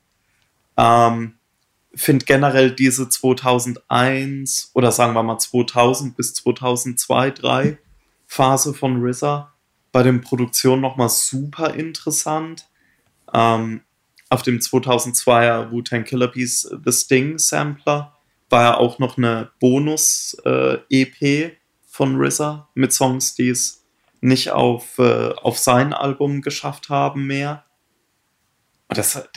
Ähm, 0.78 1.39
Finde 1.96 2.26
generell 2.26 2.72
diese 2.72 3.10
2001 3.10 4.72
oder 4.74 4.92
sagen 4.92 5.14
wir 5.14 5.24
mal 5.24 5.40
2000 5.40 6.16
bis 6.16 6.34
2002, 6.36 7.32
2003 7.32 7.78
Phase 8.28 8.76
von 8.76 9.04
RZA 9.04 9.54
bei 9.92 10.04
den 10.04 10.22
Produktionen 10.22 10.82
nochmal 10.82 11.10
super 11.10 11.74
interessant. 11.74 12.70
Ähm, 13.34 13.82
auf 14.30 14.44
dem 14.44 14.60
2002er 14.60 15.72
Wu-Tang 15.72 16.04
Killer 16.04 16.28
Piece 16.28 16.70
The 16.86 16.92
Sting 16.92 17.40
Sampler 17.40 18.16
war 18.50 18.64
ja 18.64 18.78
auch 18.78 19.00
noch 19.00 19.18
eine 19.18 19.52
Bonus-EP 19.60 21.22
äh, 21.22 21.52
von 21.88 22.22
RZA 22.22 22.70
mit 22.76 22.94
Songs, 22.94 23.34
die 23.34 23.50
es 23.50 23.84
nicht 24.22 24.52
auf, 24.52 25.00
äh, 25.00 25.34
auf 25.34 25.58
sein 25.58 25.94
Album 25.94 26.42
geschafft 26.42 26.90
haben 26.90 27.26
mehr. 27.26 27.66
Und 28.90 28.98
das, 28.98 29.30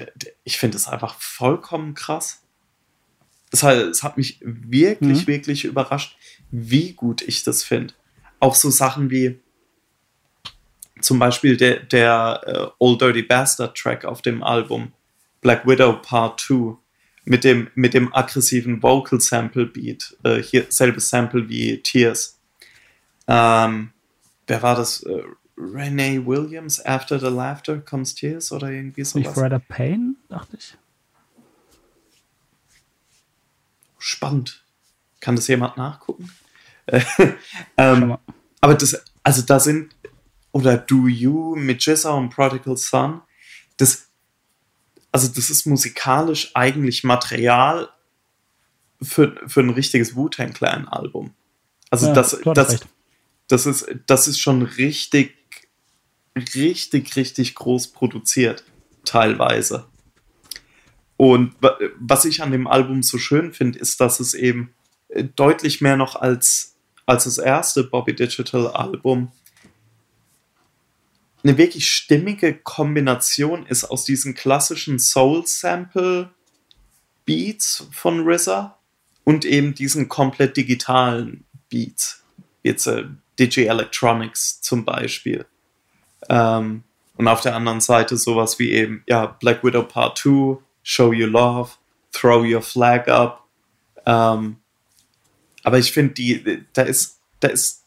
ich 0.45 0.59
finde 0.59 0.77
es 0.77 0.89
einfach 0.89 1.15
vollkommen 1.21 1.95
krass. 1.95 2.43
Das 3.51 3.63
hat, 3.63 3.77
es 3.77 4.03
hat 4.03 4.17
mich 4.17 4.39
wirklich, 4.41 5.23
mhm. 5.23 5.27
wirklich 5.27 5.65
überrascht, 5.65 6.17
wie 6.51 6.95
gut 6.95 7.21
ich 7.23 7.45
das 7.45 7.63
finde. 7.63 7.95
Auch 8.41 8.55
so 8.55 8.71
Sachen 8.71 9.11
wie 9.11 9.39
zum 11.03 11.19
Beispiel 11.19 11.57
der, 11.57 11.81
der 11.81 12.73
uh, 12.81 12.87
Old 12.87 13.03
Dirty 13.03 13.23
Bastard 13.23 13.77
Track 13.77 14.05
auf 14.05 14.23
dem 14.23 14.43
Album 14.43 14.93
Black 15.43 15.67
Widow 15.67 16.01
Part 16.01 16.41
2 16.41 16.77
mit 17.25 17.45
dem, 17.45 17.69
mit 17.75 17.95
dem 17.95 18.13
aggressiven 18.15 18.83
Vocal 18.83 19.21
Sample 19.21 19.67
Beat, 19.67 20.17
äh, 20.25 20.43
hier 20.43 20.67
selbes 20.71 21.11
Sample 21.11 21.49
wie 21.49 21.79
Tears. 21.83 22.41
Ähm, 23.29 23.93
wer 24.47 24.63
war 24.63 24.77
das? 24.77 25.05
Renee 25.63 26.25
Williams, 26.25 26.85
After 26.85 27.19
the 27.19 27.29
Laughter 27.29 27.79
Comes 27.79 28.15
Tears 28.15 28.53
oder 28.53 28.71
irgendwie 28.71 29.05
sowas. 29.05 29.27
Nicht 29.27 29.37
Rider 29.37 29.59
Payne, 29.59 30.15
dachte 30.29 30.57
ich. 30.57 30.77
Spannend. 33.99 34.65
Kann 35.21 35.37
das 35.37 35.47
jemand 35.47 35.77
nachgucken? 35.77 36.31
ähm, 37.77 38.19
aber 38.61 38.75
das, 38.75 39.01
also 39.23 39.43
da 39.43 39.61
sind, 39.61 39.95
oder 40.51 40.77
Do 40.77 41.07
You 41.07 41.55
mit 41.55 41.85
Jessa 41.85 42.11
und 42.11 42.31
Prodigal 42.31 42.77
Son, 42.77 43.23
das, 43.77 44.09
also 45.13 45.29
das 45.29 45.51
ist 45.51 45.67
musikalisch 45.67 46.51
eigentlich 46.55 47.05
Material 47.05 47.89
für, 49.01 49.41
für 49.47 49.61
ein 49.61 49.71
richtiges 49.71 50.17
Wu-Tang 50.17 50.53
Clan-Album. 50.53 51.33
Also 51.91 52.09
ja, 52.09 52.15
das, 52.15 52.41
das, 52.45 52.81
das 53.49 53.67
ist, 53.67 53.87
das 54.07 54.29
ist 54.29 54.39
schon 54.39 54.63
richtig, 54.63 55.37
richtig, 56.37 57.17
richtig 57.17 57.55
groß 57.55 57.89
produziert, 57.89 58.65
teilweise. 59.05 59.87
Und 61.17 61.55
was 61.99 62.25
ich 62.25 62.43
an 62.43 62.51
dem 62.51 62.67
Album 62.67 63.03
so 63.03 63.19
schön 63.19 63.53
finde, 63.53 63.79
ist, 63.79 64.01
dass 64.01 64.19
es 64.19 64.35
eben 64.35 64.75
äh, 65.09 65.25
deutlich 65.25 65.81
mehr 65.81 65.97
noch 65.97 66.17
als, 66.17 66.75
als 67.07 67.25
das 67.25 67.39
erste 67.39 67.85
Bobby 67.85 68.15
Digital 68.15 68.69
Album 68.69 69.31
eine 71.45 71.59
wirklich 71.59 71.91
stimmige 71.91 72.55
Kombination 72.55 73.67
ist 73.67 73.83
aus 73.85 74.05
diesen 74.05 74.35
klassischen 74.35 75.01
Soul-Sample-Beats 75.01 77.89
von 77.91 78.29
RZA 78.29 78.79
und 79.25 79.45
eben 79.45 79.75
diesen 79.75 80.09
komplett 80.09 80.57
digitalen 80.57 81.45
Beats. 81.69 82.23
Jetzt 82.63 82.87
äh, 82.87 83.07
DJ 83.39 83.63
Electronics 83.63 84.61
zum 84.61 84.85
Beispiel. 84.85 85.47
Ähm, 86.29 86.85
und 87.17 87.29
auf 87.29 87.41
der 87.41 87.55
anderen 87.55 87.81
Seite 87.81 88.17
sowas 88.17 88.59
wie 88.59 88.71
eben, 88.73 89.03
ja, 89.07 89.27
Black 89.27 89.63
Widow 89.65 89.83
Part 89.83 90.19
2, 90.19 90.59
Show 90.83 91.09
Your 91.09 91.29
Love, 91.29 91.71
Throw 92.13 92.45
Your 92.45 92.63
Flag 92.63 93.09
Up. 93.09 93.45
Ähm, 94.07 94.57
aber 95.63 95.79
ich 95.79 95.93
finde, 95.93 96.15
die, 96.15 96.65
da 96.73 96.83
ist, 96.83 97.21
da 97.41 97.49
ist 97.49 97.85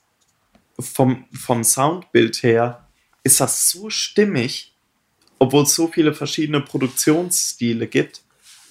vom, 0.79 1.25
vom 1.33 1.63
Soundbild 1.63 2.43
her, 2.43 2.87
ist 3.23 3.41
das 3.41 3.69
so 3.69 3.89
stimmig, 3.89 4.73
obwohl 5.39 5.63
es 5.63 5.75
so 5.75 5.87
viele 5.87 6.13
verschiedene 6.13 6.61
Produktionsstile 6.61 7.87
gibt 7.87 8.23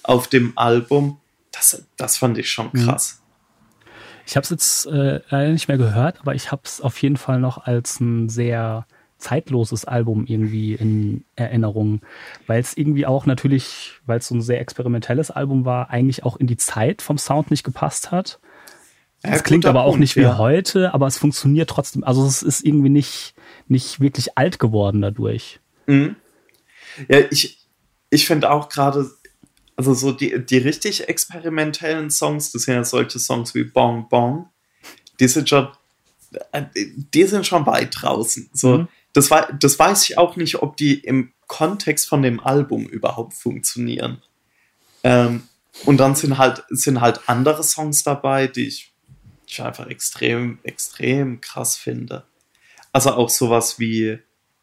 auf 0.03 0.27
dem 0.27 0.57
Album. 0.57 1.19
Das, 1.51 1.85
das 1.97 2.17
fand 2.17 2.37
ich 2.37 2.49
schon 2.49 2.69
mhm. 2.71 2.85
krass. 2.85 3.21
Ich 4.25 4.35
habe 4.35 4.43
es 4.43 4.49
jetzt 4.49 4.85
äh, 4.87 5.21
leider 5.29 5.51
nicht 5.51 5.67
mehr 5.67 5.77
gehört, 5.77 6.19
aber 6.21 6.33
ich 6.33 6.51
habe 6.51 6.63
es 6.65 6.81
auf 6.81 6.99
jeden 7.01 7.17
Fall 7.17 7.39
noch 7.39 7.65
als 7.65 7.99
ein 7.99 8.29
sehr 8.29 8.87
zeitloses 9.17 9.85
Album 9.85 10.25
irgendwie 10.27 10.73
in 10.73 11.23
Erinnerung, 11.35 12.01
weil 12.47 12.59
es 12.59 12.75
irgendwie 12.75 13.05
auch 13.05 13.25
natürlich, 13.25 13.93
weil 14.05 14.19
es 14.19 14.27
so 14.27 14.35
ein 14.35 14.41
sehr 14.41 14.59
experimentelles 14.59 15.31
Album 15.31 15.65
war, 15.65 15.89
eigentlich 15.89 16.23
auch 16.23 16.37
in 16.37 16.47
die 16.47 16.57
Zeit 16.57 17.01
vom 17.01 17.17
Sound 17.17 17.51
nicht 17.51 17.63
gepasst 17.63 18.11
hat. 18.11 18.39
es 19.21 19.43
klingt 19.43 19.65
aber 19.65 19.83
auch 19.83 19.91
Punkt, 19.91 20.01
nicht 20.01 20.15
wie 20.15 20.21
ja. 20.21 20.37
heute, 20.37 20.93
aber 20.93 21.07
es 21.07 21.17
funktioniert 21.17 21.69
trotzdem. 21.69 22.03
Also 22.03 22.25
es 22.25 22.43
ist 22.43 22.65
irgendwie 22.65 22.89
nicht, 22.89 23.35
nicht 23.67 23.99
wirklich 23.99 24.37
alt 24.37 24.59
geworden 24.59 25.01
dadurch. 25.01 25.59
Mhm. 25.87 26.15
Ja, 27.07 27.19
ich, 27.31 27.65
ich 28.09 28.27
finde 28.27 28.51
auch 28.51 28.69
gerade, 28.69 29.09
also 29.75 29.93
so 29.93 30.11
die, 30.11 30.45
die 30.45 30.57
richtig 30.57 31.07
experimentellen 31.07 32.11
Songs, 32.11 32.51
das 32.51 32.63
sind 32.63 32.75
ja 32.75 32.83
solche 32.83 33.19
Songs 33.19 33.55
wie 33.55 33.63
Bong 33.63 34.07
Bong, 34.09 34.49
die 35.19 35.27
sind 35.27 35.49
schon, 35.49 35.69
äh, 36.51 36.63
die 36.73 37.23
sind 37.23 37.45
schon 37.45 37.65
weit 37.65 37.95
draußen. 37.99 38.49
So, 38.53 38.79
mhm. 38.79 38.87
Das, 39.15 39.29
das 39.59 39.79
weiß 39.79 40.09
ich 40.09 40.17
auch 40.17 40.35
nicht, 40.35 40.61
ob 40.61 40.75
die 40.75 40.95
im 40.95 41.31
Kontext 41.47 42.09
von 42.09 42.21
dem 42.21 42.41
Album 42.41 42.85
überhaupt 42.85 43.33
funktionieren. 43.33 44.21
Ähm, 45.03 45.43
und 45.85 45.97
dann 45.97 46.15
sind 46.15 46.37
halt, 46.37 46.63
sind 46.69 46.99
halt 46.99 47.21
andere 47.27 47.63
Songs 47.63 48.03
dabei, 48.03 48.47
die 48.47 48.67
ich, 48.67 48.93
ich 49.47 49.61
einfach 49.61 49.87
extrem, 49.87 50.59
extrem 50.63 51.39
krass 51.39 51.77
finde. 51.77 52.25
Also 52.91 53.11
auch 53.11 53.29
sowas 53.29 53.79
wie 53.79 54.19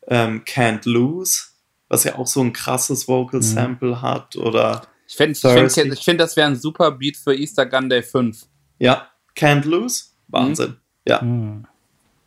ähm, 0.08 0.44
Can't 0.44 0.86
Lose, 0.88 1.44
was 1.88 2.04
ja 2.04 2.16
auch 2.16 2.26
so 2.26 2.42
ein 2.42 2.52
krasses 2.52 3.08
Vocal 3.08 3.40
mhm. 3.40 3.44
Sample 3.44 3.90
mhm. 3.90 4.02
hat. 4.02 4.36
Oder 4.36 4.86
ich 5.08 5.16
finde, 5.16 5.32
ich 5.32 5.72
find, 5.72 5.92
ich 5.94 6.04
find, 6.04 6.20
das 6.20 6.36
wäre 6.36 6.48
ein 6.48 6.56
super 6.56 6.90
Beat 6.90 7.16
für 7.16 7.34
Easter 7.34 7.64
Gun 7.64 7.88
Day 7.88 8.02
5. 8.02 8.46
Ja, 8.78 9.08
Can't 9.34 9.66
Lose, 9.66 10.06
Wahnsinn. 10.28 10.70
Mhm. 10.70 10.76
Ja. 11.06 11.22
Mhm. 11.22 11.66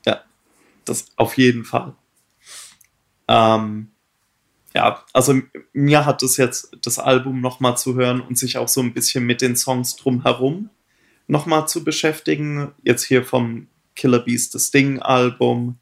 Ja, 0.08 0.24
das 0.86 1.06
auf 1.18 1.38
jeden 1.38 1.66
Fall. 1.66 1.94
Ähm, 3.28 3.92
ja, 4.74 5.04
also 5.14 5.40
mir 5.74 6.06
hat 6.06 6.22
es 6.22 6.38
jetzt 6.38 6.78
das 6.84 7.00
Album 7.00 7.42
nochmal 7.42 7.78
zu 7.78 7.96
hören 7.96 8.22
und 8.22 8.38
sich 8.38 8.58
auch 8.58 8.68
so 8.68 8.82
ein 8.82 8.94
bisschen 8.94 9.26
mit 9.26 9.42
den 9.42 9.56
Songs 9.56 9.96
drumherum 9.96 10.70
nochmal 11.28 11.68
zu 11.68 11.84
beschäftigen. 11.84 12.72
Jetzt 12.84 13.04
hier 13.04 13.24
vom 13.24 13.68
Killer 13.96 14.20
Beast 14.20 14.54
das 14.54 14.72
Ding-Album. 14.72 15.78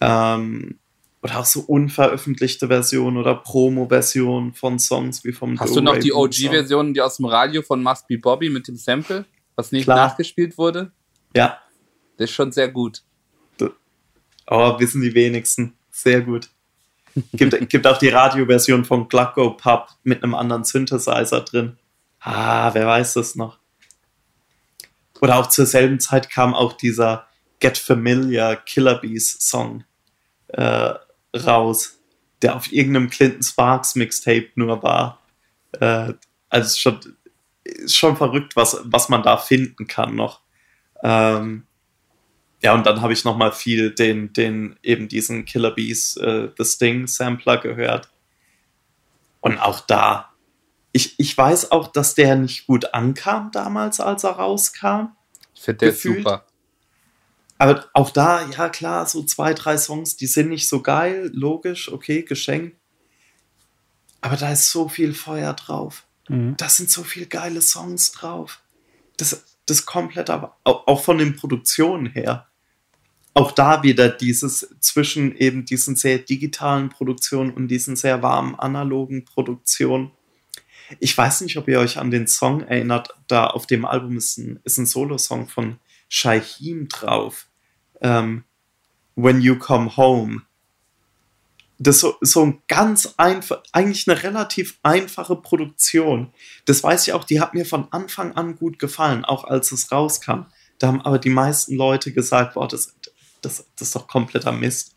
Ähm, 0.00 0.78
oder 1.22 1.40
auch 1.40 1.44
so 1.44 1.60
unveröffentlichte 1.60 2.68
Versionen 2.68 3.16
oder 3.16 3.34
Promo-Versionen 3.34 4.54
von 4.54 4.78
Songs 4.78 5.24
wie 5.24 5.32
vom 5.32 5.58
Hast 5.58 5.70
Do 5.70 5.76
du 5.76 5.80
noch 5.80 5.98
die 5.98 6.12
OG-Versionen, 6.12 6.94
die 6.94 7.00
aus 7.00 7.16
dem 7.16 7.26
Radio 7.26 7.62
von 7.62 7.82
Must 7.82 8.06
Be 8.06 8.18
Bobby 8.18 8.50
mit 8.50 8.68
dem 8.68 8.76
Sample, 8.76 9.24
was 9.56 9.72
nicht 9.72 9.84
Klar. 9.84 10.08
nachgespielt 10.08 10.58
wurde? 10.58 10.92
Ja. 11.34 11.58
Das 12.16 12.30
ist 12.30 12.36
schon 12.36 12.52
sehr 12.52 12.68
gut. 12.68 13.02
Aber 14.46 14.78
wissen 14.78 15.02
die 15.02 15.14
wenigsten. 15.14 15.74
Sehr 15.90 16.20
gut. 16.20 16.50
Gibt, 17.32 17.70
gibt 17.70 17.86
auch 17.86 17.98
die 17.98 18.08
Radioversion 18.08 18.84
von 18.84 19.08
Glucko 19.08 19.52
Pub 19.52 19.88
mit 20.02 20.22
einem 20.22 20.34
anderen 20.34 20.64
Synthesizer 20.64 21.40
drin. 21.40 21.78
Ah, 22.20 22.74
wer 22.74 22.86
weiß 22.86 23.14
das 23.14 23.36
noch? 23.36 23.58
Oder 25.20 25.38
auch 25.38 25.46
zur 25.46 25.66
selben 25.66 25.98
Zeit 25.98 26.30
kam 26.30 26.54
auch 26.54 26.74
dieser 26.74 27.26
Get 27.60 27.78
Familiar 27.78 28.56
Killer 28.56 28.96
Bees 28.96 29.38
Song 29.40 29.84
äh, 30.48 30.94
raus, 31.34 31.98
der 32.42 32.56
auf 32.56 32.70
irgendeinem 32.70 33.08
Clinton 33.08 33.42
Sparks 33.42 33.94
Mixtape 33.94 34.50
nur 34.56 34.82
war. 34.82 35.22
Äh, 35.80 36.12
also 36.50 36.78
schon, 36.78 37.16
schon 37.86 38.16
verrückt, 38.16 38.56
was, 38.56 38.78
was 38.84 39.08
man 39.08 39.22
da 39.22 39.38
finden 39.38 39.86
kann 39.86 40.14
noch. 40.14 40.42
Ähm, 41.02 41.65
ja, 42.62 42.74
und 42.74 42.86
dann 42.86 43.02
habe 43.02 43.12
ich 43.12 43.24
noch 43.24 43.36
mal 43.36 43.52
viel 43.52 43.90
den, 43.90 44.32
den 44.32 44.78
eben 44.82 45.08
diesen 45.08 45.44
Killer 45.44 45.72
Bees 45.72 46.16
äh, 46.16 46.48
The 46.56 46.64
Sting 46.64 47.06
Sampler 47.06 47.58
gehört. 47.58 48.10
Und 49.40 49.58
auch 49.58 49.80
da, 49.80 50.32
ich, 50.92 51.18
ich 51.18 51.36
weiß 51.36 51.70
auch, 51.72 51.88
dass 51.88 52.14
der 52.14 52.36
nicht 52.36 52.66
gut 52.66 52.94
ankam 52.94 53.50
damals, 53.52 54.00
als 54.00 54.24
er 54.24 54.30
rauskam. 54.30 55.08
Ich 55.54 55.62
finde 55.62 55.78
der 55.78 55.90
gefühlt. 55.90 56.18
super. 56.18 56.46
Aber 57.58 57.86
auch 57.94 58.10
da, 58.10 58.46
ja 58.46 58.68
klar, 58.68 59.06
so 59.06 59.22
zwei, 59.22 59.54
drei 59.54 59.78
Songs, 59.78 60.16
die 60.16 60.26
sind 60.26 60.48
nicht 60.48 60.68
so 60.68 60.82
geil, 60.82 61.30
logisch, 61.32 61.90
okay, 61.90 62.22
geschenkt. 62.22 62.76
Aber 64.20 64.36
da 64.36 64.52
ist 64.52 64.70
so 64.70 64.88
viel 64.88 65.14
Feuer 65.14 65.52
drauf. 65.54 66.04
Mhm. 66.28 66.56
Da 66.56 66.68
sind 66.68 66.90
so 66.90 67.02
viele 67.02 67.26
geile 67.26 67.62
Songs 67.62 68.12
drauf. 68.12 68.60
Das, 69.16 69.44
das 69.66 69.84
komplett, 69.84 70.30
aber 70.30 70.56
auch 70.64 71.02
von 71.02 71.18
den 71.18 71.36
Produktionen 71.36 72.06
her. 72.06 72.46
Auch 73.34 73.52
da 73.52 73.82
wieder 73.82 74.08
dieses 74.08 74.74
zwischen 74.80 75.36
eben 75.36 75.66
diesen 75.66 75.94
sehr 75.96 76.18
digitalen 76.18 76.88
Produktionen 76.88 77.50
und 77.50 77.68
diesen 77.68 77.94
sehr 77.94 78.22
warmen 78.22 78.54
analogen 78.54 79.24
Produktionen. 79.24 80.12
Ich 81.00 81.16
weiß 81.18 81.42
nicht, 81.42 81.56
ob 81.58 81.68
ihr 81.68 81.80
euch 81.80 81.98
an 81.98 82.10
den 82.10 82.28
Song 82.28 82.62
erinnert, 82.62 83.14
da 83.28 83.48
auf 83.48 83.66
dem 83.66 83.84
Album 83.84 84.16
ist 84.16 84.38
ein, 84.38 84.60
ist 84.64 84.78
ein 84.78 84.86
Solo-Song 84.86 85.48
von 85.48 85.78
Shaheem 86.08 86.88
drauf. 86.88 87.48
Ähm, 88.00 88.44
When 89.16 89.40
You 89.40 89.58
Come 89.58 89.96
Home. 89.96 90.42
Das 91.78 92.02
ist 92.02 92.32
so, 92.32 92.44
ein 92.44 92.62
ganz 92.68 93.14
einfach, 93.18 93.62
eigentlich 93.72 94.08
eine 94.08 94.22
relativ 94.22 94.78
einfache 94.82 95.36
Produktion. 95.36 96.32
Das 96.64 96.82
weiß 96.82 97.06
ich 97.06 97.12
auch, 97.12 97.24
die 97.24 97.40
hat 97.40 97.54
mir 97.54 97.66
von 97.66 97.88
Anfang 97.92 98.32
an 98.32 98.56
gut 98.56 98.78
gefallen, 98.78 99.24
auch 99.24 99.44
als 99.44 99.72
es 99.72 99.92
rauskam. 99.92 100.46
Da 100.78 100.86
haben 100.86 101.02
aber 101.02 101.18
die 101.18 101.30
meisten 101.30 101.76
Leute 101.76 102.12
gesagt, 102.12 102.54
boah, 102.54 102.66
das, 102.66 102.94
das, 103.42 103.66
das 103.76 103.88
ist 103.88 103.96
doch 103.96 104.08
kompletter 104.08 104.52
Mist. 104.52 104.94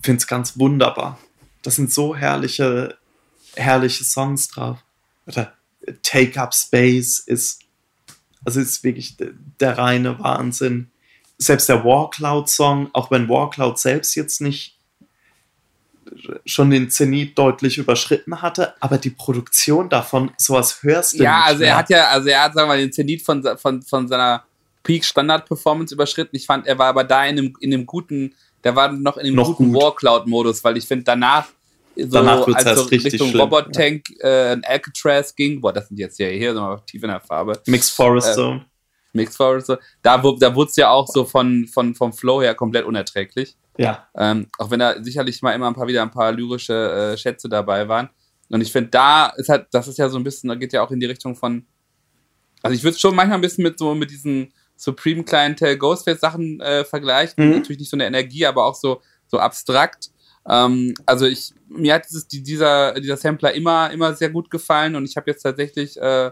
Finde 0.00 0.18
es 0.18 0.26
ganz 0.26 0.58
wunderbar. 0.58 1.18
Das 1.62 1.76
sind 1.76 1.92
so 1.92 2.16
herrliche, 2.16 2.96
herrliche 3.54 4.04
Songs 4.04 4.48
drauf. 4.48 4.78
Oder 5.26 5.52
Take 6.02 6.40
Up 6.40 6.54
Space 6.54 7.20
ist 7.20 7.68
also 8.48 8.60
ist 8.60 8.84
wirklich 8.84 9.16
der, 9.16 9.32
der 9.60 9.76
reine 9.76 10.18
Wahnsinn. 10.18 10.90
Selbst 11.36 11.68
der 11.68 11.84
Warcloud-Song, 11.84 12.88
auch 12.94 13.10
wenn 13.10 13.28
Warcloud 13.28 13.78
selbst 13.78 14.14
jetzt 14.14 14.40
nicht 14.40 14.77
schon 16.44 16.70
den 16.70 16.90
Zenit 16.90 17.38
deutlich 17.38 17.78
überschritten 17.78 18.42
hatte, 18.42 18.74
aber 18.80 18.98
die 18.98 19.10
Produktion 19.10 19.88
davon, 19.88 20.30
sowas 20.36 20.82
hörst 20.82 21.18
du 21.18 21.24
Ja, 21.24 21.42
also 21.42 21.60
mehr. 21.60 21.68
er 21.70 21.76
hat 21.76 21.90
ja, 21.90 22.08
also 22.08 22.28
er 22.28 22.42
hat, 22.44 22.54
sagen 22.54 22.68
wir 22.68 22.74
mal, 22.74 22.78
den 22.78 22.92
Zenit 22.92 23.22
von, 23.22 23.42
von, 23.58 23.82
von 23.82 24.08
seiner 24.08 24.44
Peak-Standard-Performance 24.82 25.94
überschritten. 25.94 26.36
Ich 26.36 26.46
fand, 26.46 26.66
er 26.66 26.78
war 26.78 26.86
aber 26.86 27.04
da 27.04 27.24
in 27.24 27.38
einem, 27.38 27.54
in 27.60 27.72
einem 27.72 27.86
guten, 27.86 28.34
der 28.64 28.74
war 28.74 28.90
noch 28.90 29.16
in 29.16 29.26
einem 29.26 29.36
noch 29.36 29.56
guten 29.56 29.72
gut. 29.72 29.82
Warcloud-Modus, 29.82 30.64
weil 30.64 30.76
ich 30.76 30.86
finde, 30.86 31.04
danach 31.04 31.48
so 31.98 32.18
Danach 32.18 32.46
als 32.46 32.78
so 32.78 32.84
Richtung 32.84 33.34
Robot 33.34 33.72
Tank 33.72 34.04
ja. 34.22 34.52
äh, 34.52 34.60
Alcatraz 34.62 35.34
ging, 35.34 35.60
boah, 35.60 35.72
das 35.72 35.88
sind 35.88 35.98
jetzt 35.98 36.18
ja 36.18 36.28
hier 36.28 36.54
so 36.54 36.76
tief 36.86 37.02
in 37.02 37.08
der 37.08 37.20
Farbe. 37.20 37.60
Mixed 37.66 37.92
Forest 37.92 38.34
Zone. 38.34 38.60
Äh, 38.60 39.16
Mixed 39.16 39.36
Forest 39.36 39.66
Zone. 39.66 39.80
Da, 40.02 40.16
da 40.16 40.54
wurde 40.54 40.70
es 40.70 40.76
ja 40.76 40.90
auch 40.90 41.08
so 41.08 41.24
von, 41.24 41.66
von, 41.66 41.94
vom 41.94 42.12
Flow 42.12 42.40
her 42.40 42.54
komplett 42.54 42.84
unerträglich. 42.84 43.56
Ja. 43.78 44.08
Ähm, 44.16 44.48
auch 44.58 44.70
wenn 44.70 44.80
da 44.80 45.02
sicherlich 45.02 45.40
mal 45.40 45.52
immer 45.52 45.68
ein 45.68 45.74
paar 45.74 45.86
wieder 45.86 46.02
ein 46.02 46.10
paar 46.10 46.32
lyrische 46.32 47.12
äh, 47.14 47.16
Schätze 47.16 47.48
dabei 47.48 47.88
waren. 47.88 48.10
Und 48.50 48.60
ich 48.60 48.72
finde, 48.72 48.90
da 48.90 49.28
ist 49.36 49.48
halt, 49.48 49.68
das 49.70 49.88
ist 49.88 49.98
ja 49.98 50.08
so 50.08 50.18
ein 50.18 50.24
bisschen, 50.24 50.48
da 50.48 50.54
geht 50.54 50.72
ja 50.72 50.82
auch 50.82 50.90
in 50.90 51.00
die 51.00 51.06
Richtung 51.06 51.36
von, 51.36 51.64
also 52.62 52.74
ich 52.74 52.82
würde 52.82 52.94
es 52.94 53.00
schon 53.00 53.14
manchmal 53.14 53.38
ein 53.38 53.42
bisschen 53.42 53.62
mit 53.62 53.78
so 53.78 53.94
mit 53.94 54.10
diesen 54.10 54.52
Supreme 54.76 55.24
Clientel 55.24 55.76
Ghostface 55.76 56.20
Sachen 56.20 56.60
äh, 56.60 56.84
vergleichen. 56.84 57.44
Mhm. 57.44 57.56
Natürlich 57.56 57.80
nicht 57.80 57.90
so 57.90 57.96
eine 57.96 58.06
Energie, 58.06 58.46
aber 58.46 58.64
auch 58.64 58.74
so, 58.74 59.00
so 59.26 59.38
abstrakt. 59.38 60.10
Ähm, 60.48 60.94
also 61.06 61.26
ich, 61.26 61.52
mir 61.68 61.94
hat 61.94 62.06
dieses, 62.08 62.26
dieser, 62.26 62.94
dieser 62.94 63.16
Sampler 63.16 63.52
immer, 63.52 63.90
immer 63.90 64.14
sehr 64.14 64.30
gut 64.30 64.50
gefallen 64.50 64.96
und 64.96 65.04
ich 65.04 65.16
habe 65.16 65.30
jetzt 65.30 65.42
tatsächlich 65.42 65.96
äh, 66.00 66.30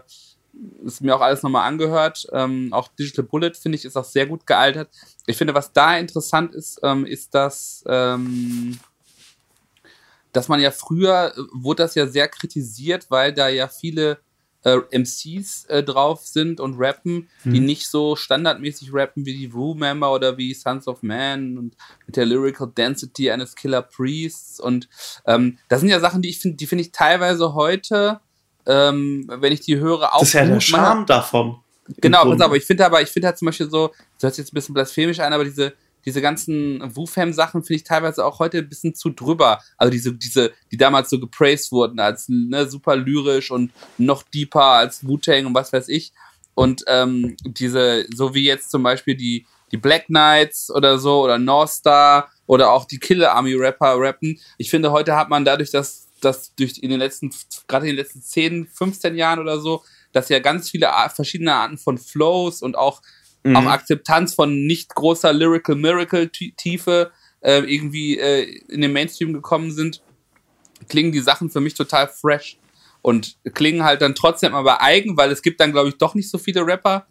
ist 0.83 1.01
mir 1.01 1.15
auch 1.15 1.21
alles 1.21 1.43
nochmal 1.43 1.67
angehört. 1.67 2.27
Ähm, 2.31 2.69
auch 2.71 2.87
Digital 2.87 3.25
Bullet 3.25 3.53
finde 3.53 3.77
ich 3.77 3.85
ist 3.85 3.97
auch 3.97 4.05
sehr 4.05 4.25
gut 4.25 4.47
gealtert. 4.47 4.89
Ich 5.25 5.37
finde, 5.37 5.53
was 5.53 5.73
da 5.73 5.97
interessant 5.97 6.55
ist, 6.55 6.79
ähm, 6.83 7.05
ist, 7.05 7.33
dass 7.35 7.83
ähm, 7.87 8.79
dass 10.33 10.47
man 10.47 10.59
ja 10.59 10.71
früher 10.71 11.33
äh, 11.35 11.41
wurde 11.53 11.83
das 11.83 11.95
ja 11.95 12.07
sehr 12.07 12.27
kritisiert, 12.27 13.07
weil 13.09 13.33
da 13.33 13.49
ja 13.49 13.67
viele 13.67 14.19
äh, 14.63 14.77
MCs 14.91 15.65
äh, 15.65 15.83
drauf 15.83 16.25
sind 16.25 16.59
und 16.59 16.75
rappen, 16.77 17.29
hm. 17.43 17.53
die 17.53 17.59
nicht 17.59 17.87
so 17.87 18.15
standardmäßig 18.15 18.93
rappen 18.93 19.25
wie 19.25 19.37
die 19.37 19.47
Rue-Member 19.47 20.13
oder 20.13 20.37
wie 20.37 20.53
Sons 20.53 20.87
of 20.87 21.03
Man 21.03 21.57
und 21.57 21.75
mit 22.05 22.15
der 22.15 22.25
Lyrical 22.25 22.71
Density 22.75 23.31
eines 23.31 23.55
Killer 23.55 23.81
Priests. 23.81 24.59
Und 24.59 24.89
ähm, 25.25 25.57
das 25.69 25.81
sind 25.81 25.89
ja 25.89 25.99
Sachen, 25.99 26.21
die 26.21 26.29
ich 26.29 26.39
finde, 26.39 26.57
die 26.57 26.67
finde 26.67 26.83
ich 26.83 26.91
teilweise 26.91 27.53
heute, 27.53 28.19
ähm, 28.67 29.25
wenn 29.27 29.53
ich 29.53 29.61
die 29.61 29.77
höre, 29.77 30.13
auch. 30.13 30.19
Das 30.19 30.29
ist 30.29 30.33
ja 30.33 30.45
der 30.45 30.59
Charme 30.59 31.05
davon. 31.05 31.57
Genau, 32.01 32.25
pass 32.25 32.41
aber 32.41 32.57
ich 32.57 32.65
finde 32.65 32.85
aber, 32.85 33.01
ich 33.01 33.09
finde 33.09 33.27
halt 33.27 33.37
zum 33.37 33.45
Beispiel 33.45 33.69
so, 33.69 33.87
das 34.15 34.23
hört 34.23 34.35
sich 34.35 34.43
jetzt 34.43 34.53
ein 34.53 34.55
bisschen 34.55 34.73
blasphemisch 34.73 35.19
an, 35.19 35.31
aber 35.31 35.45
diese, 35.45 35.73
diese 36.05 36.21
ganzen 36.21 36.81
Wu-Fam-Sachen 36.95 37.63
finde 37.63 37.77
ich 37.77 37.83
teilweise 37.83 38.25
auch 38.25 38.39
heute 38.39 38.59
ein 38.59 38.69
bisschen 38.69 38.93
zu 38.93 39.09
drüber. 39.09 39.61
Also 39.77 39.91
diese, 39.91 40.13
diese, 40.13 40.51
die 40.71 40.77
damals 40.77 41.09
so 41.09 41.19
gepraised 41.19 41.71
wurden 41.71 41.99
als 41.99 42.27
ne, 42.27 42.67
super 42.67 42.97
lyrisch 42.97 43.51
und 43.51 43.71
noch 43.97 44.23
deeper 44.23 44.63
als 44.63 45.07
Wu-Tang 45.07 45.45
und 45.45 45.55
was 45.55 45.71
weiß 45.71 45.87
ich. 45.87 46.11
Und 46.53 46.83
ähm, 46.87 47.37
diese, 47.45 48.05
so 48.13 48.33
wie 48.33 48.45
jetzt 48.45 48.71
zum 48.71 48.83
Beispiel 48.83 49.15
die, 49.15 49.45
die 49.71 49.77
Black 49.77 50.07
Knights 50.07 50.71
oder 50.71 50.97
so 50.97 51.23
oder 51.23 51.37
North 51.37 51.69
Star 51.69 52.29
oder 52.47 52.71
auch 52.71 52.85
die 52.85 52.99
Killer 52.99 53.33
Army 53.33 53.53
Rapper 53.53 53.95
rappen. 53.97 54.39
Ich 54.57 54.69
finde, 54.69 54.91
heute 54.91 55.15
hat 55.15 55.29
man 55.29 55.45
dadurch, 55.45 55.71
dass 55.71 56.06
das 56.21 56.55
durch 56.55 56.79
in 56.79 56.89
den 56.89 56.99
letzten, 56.99 57.31
gerade 57.67 57.87
in 57.87 57.95
den 57.95 58.03
letzten 58.03 58.21
10, 58.21 58.67
15 58.67 59.15
Jahren 59.15 59.39
oder 59.39 59.59
so, 59.59 59.83
dass 60.11 60.29
ja 60.29 60.39
ganz 60.39 60.69
viele 60.69 60.91
verschiedene 61.13 61.53
Arten 61.53 61.77
von 61.77 61.97
Flows 61.97 62.61
und 62.61 62.77
auch, 62.77 63.01
mhm. 63.43 63.55
auch 63.55 63.65
Akzeptanz 63.65 64.33
von 64.33 64.65
nicht 64.65 64.95
großer 64.95 65.33
Lyrical 65.33 65.75
Miracle 65.75 66.29
Tiefe 66.29 67.11
äh, 67.41 67.59
irgendwie 67.59 68.17
äh, 68.17 68.43
in 68.69 68.81
den 68.81 68.93
Mainstream 68.93 69.33
gekommen 69.33 69.71
sind, 69.71 70.01
klingen 70.87 71.11
die 71.11 71.19
Sachen 71.19 71.49
für 71.49 71.59
mich 71.59 71.73
total 71.73 72.07
fresh 72.07 72.57
und 73.01 73.37
klingen 73.53 73.83
halt 73.83 74.01
dann 74.01 74.15
trotzdem 74.15 74.53
aber 74.53 74.81
eigen, 74.81 75.17
weil 75.17 75.31
es 75.31 75.41
gibt 75.41 75.59
dann, 75.59 75.71
glaube 75.71 75.89
ich, 75.89 75.97
doch 75.97 76.15
nicht 76.15 76.29
so 76.29 76.37
viele 76.37 76.65
Rapper, 76.65 77.07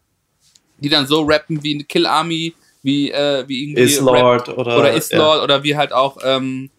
die 0.78 0.88
dann 0.88 1.06
so 1.06 1.22
rappen 1.22 1.62
wie 1.62 1.84
Kill 1.84 2.06
Army, 2.06 2.54
wie, 2.82 3.10
äh, 3.10 3.44
wie 3.46 3.64
irgendwie. 3.64 3.82
Is 3.82 4.00
Lord 4.00 4.48
oder. 4.48 4.78
Oder 4.78 4.92
Is 4.92 5.10
Lord 5.12 5.38
ja. 5.38 5.44
oder 5.44 5.62
wie 5.62 5.76
halt 5.76 5.92
auch 5.92 6.18
ähm, 6.22 6.70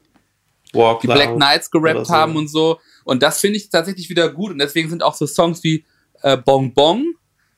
die 1.01 1.07
Black 1.07 1.35
Knights 1.35 1.71
gerappt 1.71 2.07
so. 2.07 2.13
haben 2.13 2.35
und 2.35 2.47
so. 2.47 2.79
Und 3.03 3.23
das 3.23 3.39
finde 3.39 3.57
ich 3.57 3.69
tatsächlich 3.69 4.09
wieder 4.09 4.29
gut. 4.29 4.51
Und 4.51 4.59
deswegen 4.59 4.89
sind 4.89 5.03
auch 5.03 5.15
so 5.15 5.25
Songs 5.25 5.63
wie 5.63 5.85
äh, 6.21 6.37
Bong 6.37 6.73
Bong, 6.73 7.13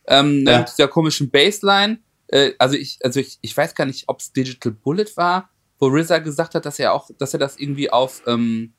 ähm, 0.08 0.46
ja. 0.46 0.60
mit 0.60 0.70
dieser 0.70 0.88
komischen 0.88 1.30
Bassline. 1.30 2.00
Äh, 2.28 2.52
also 2.58 2.76
ich, 2.76 3.00
also 3.04 3.20
ich, 3.20 3.38
ich 3.42 3.56
weiß 3.56 3.76
gar 3.76 3.86
nicht, 3.86 4.06
ob 4.08 4.20
es 4.20 4.32
Digital 4.32 4.72
Bullet 4.72 5.08
war, 5.16 5.50
wo 5.80 5.88
RZA 5.88 6.20
gesagt 6.20 6.56
hat, 6.56 6.66
dass 6.66 6.80
er 6.80 6.94
auch, 6.94 7.10
dass 7.18 7.34
er 7.34 7.40
das 7.40 7.58
irgendwie 7.58 7.90
auf, 7.90 8.22
ähm, 8.28 8.74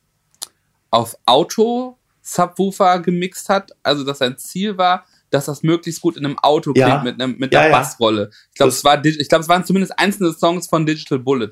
auf 0.90 1.16
Auto 1.26 1.98
Subwoofer 2.22 3.00
gemixt 3.00 3.48
hat. 3.48 3.72
Also 3.82 4.04
dass 4.04 4.18
sein 4.18 4.38
Ziel 4.38 4.76
war, 4.76 5.06
dass 5.30 5.46
das 5.46 5.62
möglichst 5.62 6.00
gut 6.00 6.16
in 6.16 6.24
einem 6.24 6.38
Auto 6.38 6.72
klingt 6.72 6.88
ja. 6.88 7.02
mit, 7.02 7.20
einem, 7.20 7.38
mit 7.38 7.54
einer 7.54 7.68
ja, 7.68 7.72
Bassrolle. 7.72 8.30
Ich 8.50 8.56
glaube, 8.56 8.70
es 8.70 8.84
war, 8.84 9.04
ich 9.04 9.28
glaube, 9.28 9.42
es 9.42 9.48
waren 9.48 9.64
zumindest 9.64 9.98
einzelne 9.98 10.32
Songs 10.32 10.68
von 10.68 10.84
Digital 10.84 11.20
Bullet. 11.20 11.50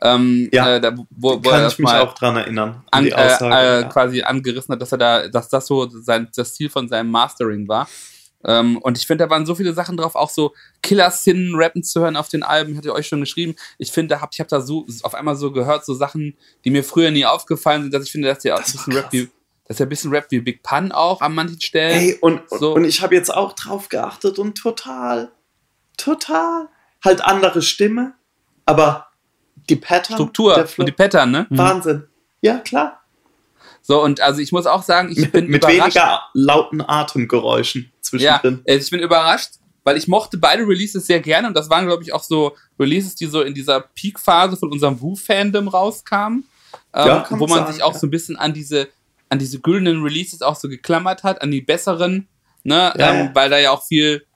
Ähm, 0.00 0.48
ja, 0.52 0.76
äh, 0.76 0.80
da, 0.80 0.94
wo, 1.10 1.34
wo 1.36 1.50
kann 1.50 1.66
ich 1.66 1.78
mich 1.78 1.88
auch 1.88 2.14
dran 2.14 2.36
erinnern. 2.36 2.84
An, 2.90 3.04
die 3.04 3.14
Aussage, 3.14 3.54
äh, 3.54 3.78
äh, 3.78 3.80
ja. 3.82 3.88
quasi 3.88 4.22
angerissen 4.22 4.72
hat, 4.72 4.80
dass 4.80 4.92
er 4.92 4.98
da, 4.98 5.28
dass 5.28 5.48
das 5.48 5.66
so 5.66 5.88
sein, 5.88 6.28
das 6.34 6.54
Ziel 6.54 6.70
von 6.70 6.88
seinem 6.88 7.10
Mastering 7.10 7.66
war. 7.66 7.88
Ähm, 8.44 8.78
und 8.78 8.96
ich 8.96 9.06
finde, 9.06 9.24
da 9.24 9.30
waren 9.30 9.46
so 9.46 9.56
viele 9.56 9.72
Sachen 9.72 9.96
drauf, 9.96 10.14
auch 10.14 10.30
so 10.30 10.54
Killer-Sin 10.82 11.54
rappen 11.56 11.82
zu 11.82 12.00
hören 12.00 12.16
auf 12.16 12.28
den 12.28 12.44
Alben, 12.44 12.72
ich 12.72 12.78
hatte 12.78 12.94
euch 12.94 13.08
schon 13.08 13.20
geschrieben. 13.20 13.56
Ich 13.78 13.90
finde, 13.90 14.20
hab, 14.20 14.30
ich 14.32 14.38
habe 14.38 14.48
da 14.48 14.60
so 14.60 14.86
auf 15.02 15.14
einmal 15.14 15.34
so 15.34 15.50
gehört, 15.50 15.84
so 15.84 15.94
Sachen, 15.94 16.36
die 16.64 16.70
mir 16.70 16.84
früher 16.84 17.10
nie 17.10 17.26
aufgefallen 17.26 17.82
sind, 17.82 17.94
dass 17.94 18.04
ich 18.04 18.12
finde, 18.12 18.28
dass 18.28 18.38
der 18.38 18.54
das 18.54 18.68
ein 18.68 18.72
bisschen 18.72 18.92
Rap 18.92 19.12
wie, 19.12 19.28
dass 19.64 19.80
er 19.80 19.86
ein 19.86 19.88
bisschen 19.88 20.10
Rap 20.12 20.26
wie 20.30 20.40
Big 20.40 20.62
Pun 20.62 20.92
auch 20.92 21.20
an 21.20 21.34
manchen 21.34 21.60
Stellen. 21.60 21.98
Ey, 21.98 22.18
und, 22.20 22.42
so. 22.48 22.74
und 22.74 22.84
ich 22.84 23.02
habe 23.02 23.16
jetzt 23.16 23.34
auch 23.34 23.54
drauf 23.54 23.88
geachtet 23.88 24.38
und 24.38 24.56
total, 24.56 25.32
total, 25.96 26.68
halt 27.04 27.24
andere 27.24 27.60
Stimme, 27.60 28.14
aber 28.64 29.07
die 29.68 29.76
Pattern. 29.76 30.16
Struktur 30.16 30.66
und 30.76 30.86
die 30.86 30.92
Pattern, 30.92 31.30
ne? 31.30 31.46
Mhm. 31.50 31.58
Wahnsinn. 31.58 32.04
Ja, 32.40 32.58
klar. 32.58 33.02
So, 33.82 34.02
und 34.02 34.20
also 34.20 34.40
ich 34.40 34.52
muss 34.52 34.66
auch 34.66 34.82
sagen, 34.82 35.10
ich 35.10 35.32
bin 35.32 35.46
Mit 35.48 35.64
überrascht. 35.64 35.96
weniger 35.96 36.22
lauten 36.34 36.82
Atemgeräuschen 36.86 37.90
zwischendrin. 38.00 38.62
Ja, 38.66 38.74
ich 38.74 38.90
bin 38.90 39.00
überrascht, 39.00 39.52
weil 39.84 39.96
ich 39.96 40.08
mochte 40.08 40.36
beide 40.36 40.64
Releases 40.64 41.06
sehr 41.06 41.20
gerne 41.20 41.48
und 41.48 41.54
das 41.54 41.70
waren, 41.70 41.86
glaube 41.86 42.02
ich, 42.02 42.12
auch 42.12 42.22
so 42.22 42.54
Releases, 42.78 43.14
die 43.14 43.26
so 43.26 43.40
in 43.40 43.54
dieser 43.54 43.80
Peak-Phase 43.80 44.56
von 44.56 44.70
unserem 44.70 45.00
Wu-Fandom 45.00 45.68
rauskamen. 45.68 46.44
Ähm, 46.92 47.06
ja, 47.06 47.26
wo 47.30 47.46
man 47.46 47.60
sagen, 47.60 47.72
sich 47.72 47.82
auch 47.82 47.94
ja. 47.94 47.98
so 47.98 48.06
ein 48.06 48.10
bisschen 48.10 48.36
an 48.36 48.52
diese, 48.52 48.88
an 49.30 49.38
diese 49.38 49.60
güldenen 49.60 50.02
Releases 50.02 50.42
auch 50.42 50.56
so 50.56 50.68
geklammert 50.68 51.22
hat, 51.22 51.40
an 51.40 51.50
die 51.50 51.62
besseren, 51.62 52.28
ne? 52.64 52.92
Ja, 52.98 53.12
ähm, 53.12 53.30
weil 53.32 53.48
da 53.48 53.58
ja 53.58 53.70
auch 53.70 53.86
viel, 53.86 54.26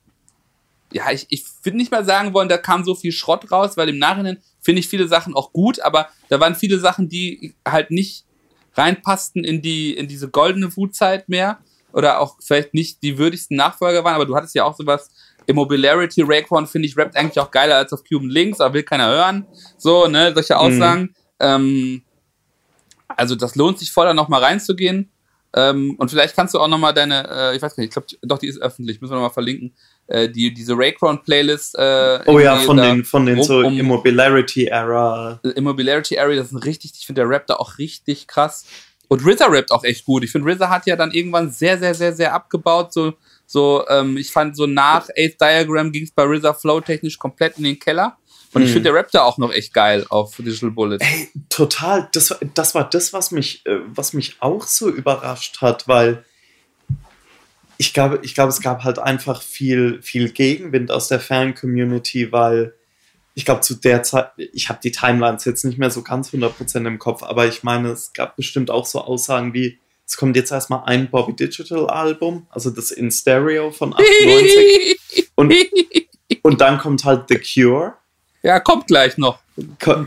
ja, 0.93 1.11
ich, 1.11 1.27
ich 1.29 1.45
würde 1.63 1.77
nicht 1.77 1.91
mal 1.91 2.05
sagen 2.05 2.33
wollen, 2.33 2.49
da 2.49 2.57
kam 2.57 2.85
so 2.85 2.95
viel 2.95 3.13
Schrott 3.13 3.51
raus, 3.53 3.77
weil 3.77 3.91
im 3.91 3.99
Nachhinein 3.99 4.39
finde 4.63 4.81
ich 4.81 4.89
viele 4.89 5.09
Sachen 5.09 5.35
auch 5.35 5.53
gut, 5.53 5.81
aber 5.81 6.09
da 6.29 6.41
waren 6.41 6.55
viele 6.55 6.79
Sachen, 6.79 7.09
die 7.09 7.55
halt 7.69 7.91
nicht 7.91 8.25
reinpassten 8.75 9.45
in 9.45 9.61
die, 9.61 9.95
in 9.95 10.09
diese 10.09 10.31
goldene 10.31 10.75
Wutzeit 10.77 11.29
mehr 11.29 11.59
oder 11.93 12.21
auch 12.21 12.37
vielleicht 12.41 12.73
nicht 12.73 13.03
die 13.03 13.19
würdigsten 13.19 13.57
Nachfolger 13.57 14.03
waren, 14.05 14.15
aber 14.15 14.25
du 14.25 14.35
hattest 14.35 14.55
ja 14.55 14.65
auch 14.65 14.75
sowas, 14.75 15.11
Immobilarity, 15.47 16.23
Raekwon 16.23 16.67
finde 16.67 16.87
ich 16.87 16.97
rappt 16.97 17.17
eigentlich 17.17 17.39
auch 17.41 17.51
geiler 17.51 17.77
als 17.77 17.93
auf 17.93 18.03
Cuban 18.05 18.31
Links, 18.31 18.61
aber 18.61 18.75
will 18.75 18.83
keiner 18.83 19.09
hören. 19.09 19.47
So, 19.77 20.07
ne, 20.07 20.33
solche 20.33 20.55
mhm. 20.55 20.61
Aussagen. 20.61 21.03
Mhm. 21.03 21.15
Ähm, 21.41 22.03
also 23.09 23.35
das 23.35 23.57
lohnt 23.57 23.79
sich 23.79 23.91
voll, 23.91 24.07
da 24.07 24.15
nochmal 24.15 24.43
reinzugehen. 24.43 25.11
Ähm, 25.55 25.97
und 25.99 26.11
vielleicht 26.11 26.35
kannst 26.35 26.55
du 26.55 26.61
auch 26.61 26.69
nochmal 26.69 26.95
deine, 26.95 27.29
äh, 27.29 27.57
ich 27.57 27.63
weiß 27.63 27.77
gar 27.77 27.83
nicht, 27.83 27.89
ich 27.91 27.95
glaube, 27.95 28.07
doch, 28.23 28.39
die 28.39 28.47
ist 28.47 28.61
öffentlich, 28.61 29.01
müssen 29.01 29.13
wir 29.13 29.17
nochmal 29.17 29.35
verlinken, 29.35 29.75
äh, 30.07 30.29
die, 30.29 30.53
diese 30.53 30.75
Raycron-Playlist. 30.77 31.77
Äh, 31.79 32.21
oh 32.27 32.39
ja, 32.39 32.57
von 32.57 32.77
den, 32.77 33.05
von 33.05 33.27
den 33.27 33.39
um, 33.39 33.45
so 33.45 33.59
um, 33.59 33.79
Immobilarity-Era. 33.79 35.41
Immobilarity-Era, 35.43 36.35
das 36.35 36.53
ist 36.53 36.65
richtig, 36.65 36.93
ich 36.99 37.07
finde 37.07 37.23
der 37.23 37.29
Rap 37.29 37.47
da 37.47 37.57
auch 37.57 37.79
richtig 37.79 38.27
krass. 38.27 38.67
Und 39.13 39.27
RZA 39.27 39.47
rappt 39.49 39.73
auch 39.73 39.85
echt 39.85 40.07
gut. 40.07 40.25
Ich 40.25 40.33
finde, 40.33 40.51
RZA 40.51 40.71
hat 40.71 40.87
ja 40.87 40.97
dann 40.97 41.11
irgendwann 41.11 41.51
sehr, 41.51 41.79
sehr, 41.79 41.95
sehr, 41.95 42.15
sehr 42.15 42.33
abgebaut. 42.33 42.95
So, 42.95 43.13
so 43.45 43.85
ähm, 43.89 44.17
ich 44.17 44.31
fand, 44.31 44.57
so 44.57 44.67
nach 44.67 45.07
Eighth 45.15 45.39
Diagram 45.39 45.93
ging 45.93 46.05
es 46.05 46.13
bei 46.13 46.25
RZA 46.25 46.55
flow-technisch 46.55 47.19
komplett 47.19 47.59
in 47.59 47.65
den 47.65 47.79
Keller. 47.79 48.17
Und 48.55 48.63
ich 48.63 48.69
hm. 48.69 48.73
finde, 48.73 48.91
der 48.91 48.95
Rap 48.95 49.11
da 49.11 49.25
auch 49.25 49.37
noch 49.37 49.53
echt 49.53 49.75
geil 49.75 50.07
auf 50.09 50.37
Digital 50.37 50.71
Bullet. 50.71 50.97
Ey, 51.01 51.29
total. 51.51 52.09
Das, 52.15 52.35
das 52.55 52.75
war 52.75 52.89
das, 52.89 53.13
was 53.13 53.33
mich, 53.33 53.67
äh, 53.67 53.81
was 53.87 54.15
mich 54.15 54.37
auch 54.41 54.67
so 54.67 54.89
überrascht 54.89 55.61
hat, 55.61 55.87
weil 55.89 56.25
ich 57.83 57.93
glaube, 57.93 58.21
ich 58.23 58.37
glaube, 58.37 58.51
es 58.51 58.61
gab 58.61 58.85
halt 58.85 59.01
einfach 59.01 59.43
viel, 59.43 60.01
viel 60.03 60.31
Gegenwind 60.31 60.93
aus 60.93 61.09
der 61.09 61.19
Fan-Community, 61.19 62.31
weil 62.31 62.75
ich 63.35 63.45
glaube, 63.45 63.63
zu 63.63 63.75
der 63.75 64.05
Zeit, 64.05 64.31
ich 64.37 64.69
habe 64.69 64.79
die 64.81 64.93
Timelines 64.93 65.45
jetzt 65.47 65.65
nicht 65.65 65.79
mehr 65.79 65.91
so 65.91 66.03
ganz 66.03 66.31
100% 66.31 66.87
im 66.87 67.01
Kopf, 67.01 67.25
aber 67.25 67.49
ich 67.49 67.65
meine, 67.65 67.89
es 67.89 68.13
gab 68.13 68.37
bestimmt 68.37 68.71
auch 68.71 68.87
so 68.87 69.01
Aussagen 69.01 69.53
wie, 69.53 69.81
es 70.07 70.17
kommt 70.17 70.37
jetzt 70.37 70.53
erstmal 70.53 70.85
ein 70.85 71.11
Bobby 71.11 71.35
Digital 71.35 71.91
Album, 71.91 72.47
also 72.51 72.71
das 72.71 72.93
in 72.93 73.11
Stereo 73.11 73.73
von 73.73 73.95
98 73.99 75.33
und, 75.35 75.53
und 76.43 76.61
dann 76.61 76.79
kommt 76.79 77.05
halt 77.05 77.25
The 77.31 77.41
Cure. 77.41 77.95
Ja, 78.45 78.61
kommt 78.61 78.87
gleich 78.87 79.19
noch. 79.19 79.41
Kann, 79.81 80.07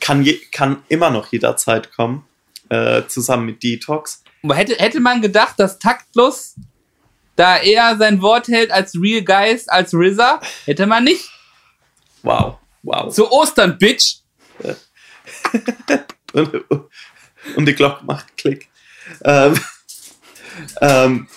kann, 0.00 0.28
kann 0.50 0.82
immer 0.88 1.10
noch 1.10 1.30
jederzeit 1.30 1.92
kommen, 1.94 2.26
äh, 2.68 3.02
zusammen 3.06 3.46
mit 3.46 3.62
Detox. 3.62 4.24
Hätte, 4.42 4.74
hätte 4.74 4.98
man 4.98 5.22
gedacht, 5.22 5.54
dass 5.58 5.78
Taktlos 5.78 6.56
da 7.36 7.56
er 7.56 7.96
sein 7.96 8.20
Wort 8.22 8.48
hält 8.48 8.70
als 8.70 8.94
Real 8.94 9.22
Geist, 9.22 9.70
als 9.70 9.94
RZA, 9.94 10.40
hätte 10.64 10.86
man 10.86 11.04
nicht. 11.04 11.30
Wow, 12.22 12.58
wow. 12.82 13.12
Zu 13.12 13.30
Ostern, 13.30 13.78
Bitch. 13.78 14.16
und, 16.32 16.54
und, 17.56 17.66
die 17.66 17.74
Glocke 17.74 18.04
macht 18.04 18.36
Klick. 18.36 18.68
Ähm, 19.24 19.58
ähm, 20.80 21.28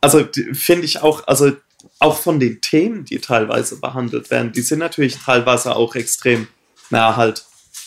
also 0.00 0.26
finde 0.52 0.84
ich 0.84 1.00
auch, 1.02 1.26
also 1.26 1.52
auch 1.98 2.18
von 2.18 2.40
den 2.40 2.60
Themen, 2.60 3.04
die 3.04 3.20
teilweise 3.20 3.78
behandelt 3.78 4.30
werden, 4.30 4.52
die 4.52 4.62
sind 4.62 4.78
natürlich 4.78 5.18
teilweise 5.18 5.76
auch 5.76 5.94
extrem, 5.94 6.48
naja, 6.88 7.16
halt 7.16 7.44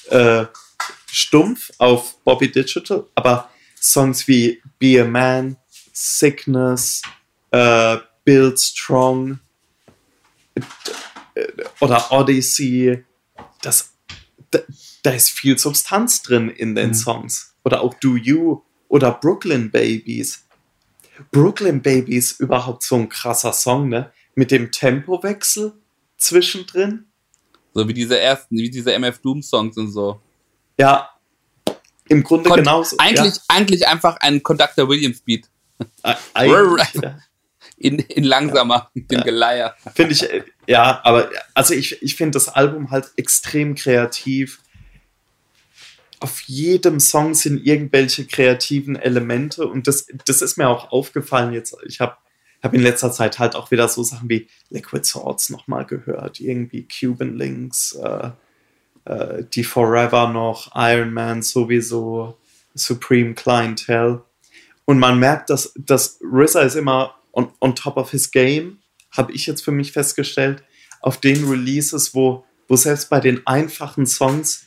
äh, 0.09 0.45
stumpf 1.11 1.71
auf 1.77 2.17
Bobby 2.23 2.51
Digital, 2.51 3.05
aber 3.15 3.49
Songs 3.79 4.27
wie 4.27 4.61
Be 4.79 5.01
a 5.01 5.05
Man, 5.05 5.57
Sickness, 5.93 7.03
äh, 7.51 7.97
Build 8.25 8.59
Strong 8.59 9.39
äh, 10.55 10.61
oder 11.79 12.11
Odyssey. 12.11 13.03
Das, 13.61 13.93
da, 14.51 14.59
da, 15.03 15.11
ist 15.11 15.29
viel 15.29 15.57
Substanz 15.57 16.21
drin 16.23 16.49
in 16.49 16.75
den 16.75 16.89
mhm. 16.89 16.93
Songs. 16.95 17.55
Oder 17.63 17.81
auch 17.81 17.93
Do 17.93 18.17
You 18.17 18.61
oder 18.89 19.11
Brooklyn 19.11 19.71
Babies. 19.71 20.45
Brooklyn 21.31 21.81
Babies 21.81 22.33
überhaupt 22.33 22.83
so 22.83 22.95
ein 22.95 23.07
krasser 23.07 23.53
Song, 23.53 23.87
ne? 23.87 24.11
Mit 24.35 24.49
dem 24.51 24.71
Tempowechsel 24.71 25.73
zwischendrin. 26.17 27.05
So 27.73 27.87
wie 27.87 27.93
diese 27.93 28.19
ersten, 28.19 28.57
wie 28.57 28.69
diese 28.69 28.93
MF 28.93 29.19
Doom 29.19 29.43
Songs 29.43 29.77
und 29.77 29.91
so. 29.91 30.19
Ja, 30.77 31.13
im 32.09 32.23
Grunde 32.23 32.49
Kon 32.49 32.57
genauso. 32.57 32.97
Eigentlich, 32.97 33.35
ja. 33.35 33.41
eigentlich 33.47 33.87
einfach 33.87 34.17
ein 34.17 34.43
Conductor 34.43 34.89
Williams 34.89 35.21
Beat. 35.21 35.49
in, 37.77 37.99
in 37.99 38.23
langsamer, 38.23 38.89
mit 38.93 39.11
dem 39.11 39.21
Geleier. 39.21 39.75
Finde 39.93 40.13
ich, 40.13 40.23
äh, 40.23 40.43
ja, 40.67 41.01
aber 41.03 41.29
also 41.53 41.73
ich, 41.73 42.01
ich 42.01 42.15
finde 42.15 42.31
das 42.31 42.49
Album 42.49 42.91
halt 42.91 43.11
extrem 43.17 43.75
kreativ. 43.75 44.59
Auf 46.19 46.41
jedem 46.41 46.99
Song 46.99 47.33
sind 47.33 47.65
irgendwelche 47.65 48.25
kreativen 48.25 48.95
Elemente 48.95 49.67
und 49.67 49.87
das, 49.87 50.07
das 50.25 50.41
ist 50.41 50.57
mir 50.57 50.69
auch 50.69 50.91
aufgefallen 50.91 51.53
jetzt. 51.53 51.75
Ich 51.85 51.99
habe 51.99 52.15
hab 52.61 52.73
in 52.73 52.81
letzter 52.81 53.11
Zeit 53.11 53.39
halt 53.39 53.55
auch 53.55 53.71
wieder 53.71 53.89
so 53.89 54.03
Sachen 54.03 54.29
wie 54.29 54.47
Liquid 54.69 55.03
Swords 55.05 55.49
nochmal 55.49 55.85
gehört, 55.85 56.39
irgendwie 56.39 56.87
Cuban 56.87 57.37
Links, 57.37 57.93
äh, 58.01 58.29
äh, 59.03 59.43
die 59.53 59.65
Forever 59.65 60.29
noch, 60.29 60.71
Iron 60.75 61.11
Man 61.11 61.41
sowieso, 61.41 62.37
Supreme 62.73 63.33
Clientele. 63.33 64.23
Und 64.85 64.99
man 64.99 65.19
merkt, 65.19 65.49
dass, 65.49 65.73
dass 65.75 66.19
RZA 66.21 66.61
ist 66.61 66.75
immer 66.75 67.15
on, 67.31 67.51
on 67.59 67.75
top 67.75 67.97
of 67.97 68.11
his 68.11 68.31
game, 68.31 68.79
habe 69.11 69.31
ich 69.31 69.45
jetzt 69.45 69.63
für 69.63 69.71
mich 69.71 69.91
festgestellt, 69.91 70.63
auf 71.01 71.17
den 71.17 71.47
Releases, 71.47 72.15
wo, 72.15 72.45
wo 72.67 72.75
selbst 72.75 73.09
bei 73.09 73.19
den 73.19 73.45
einfachen 73.45 74.05
Songs 74.05 74.65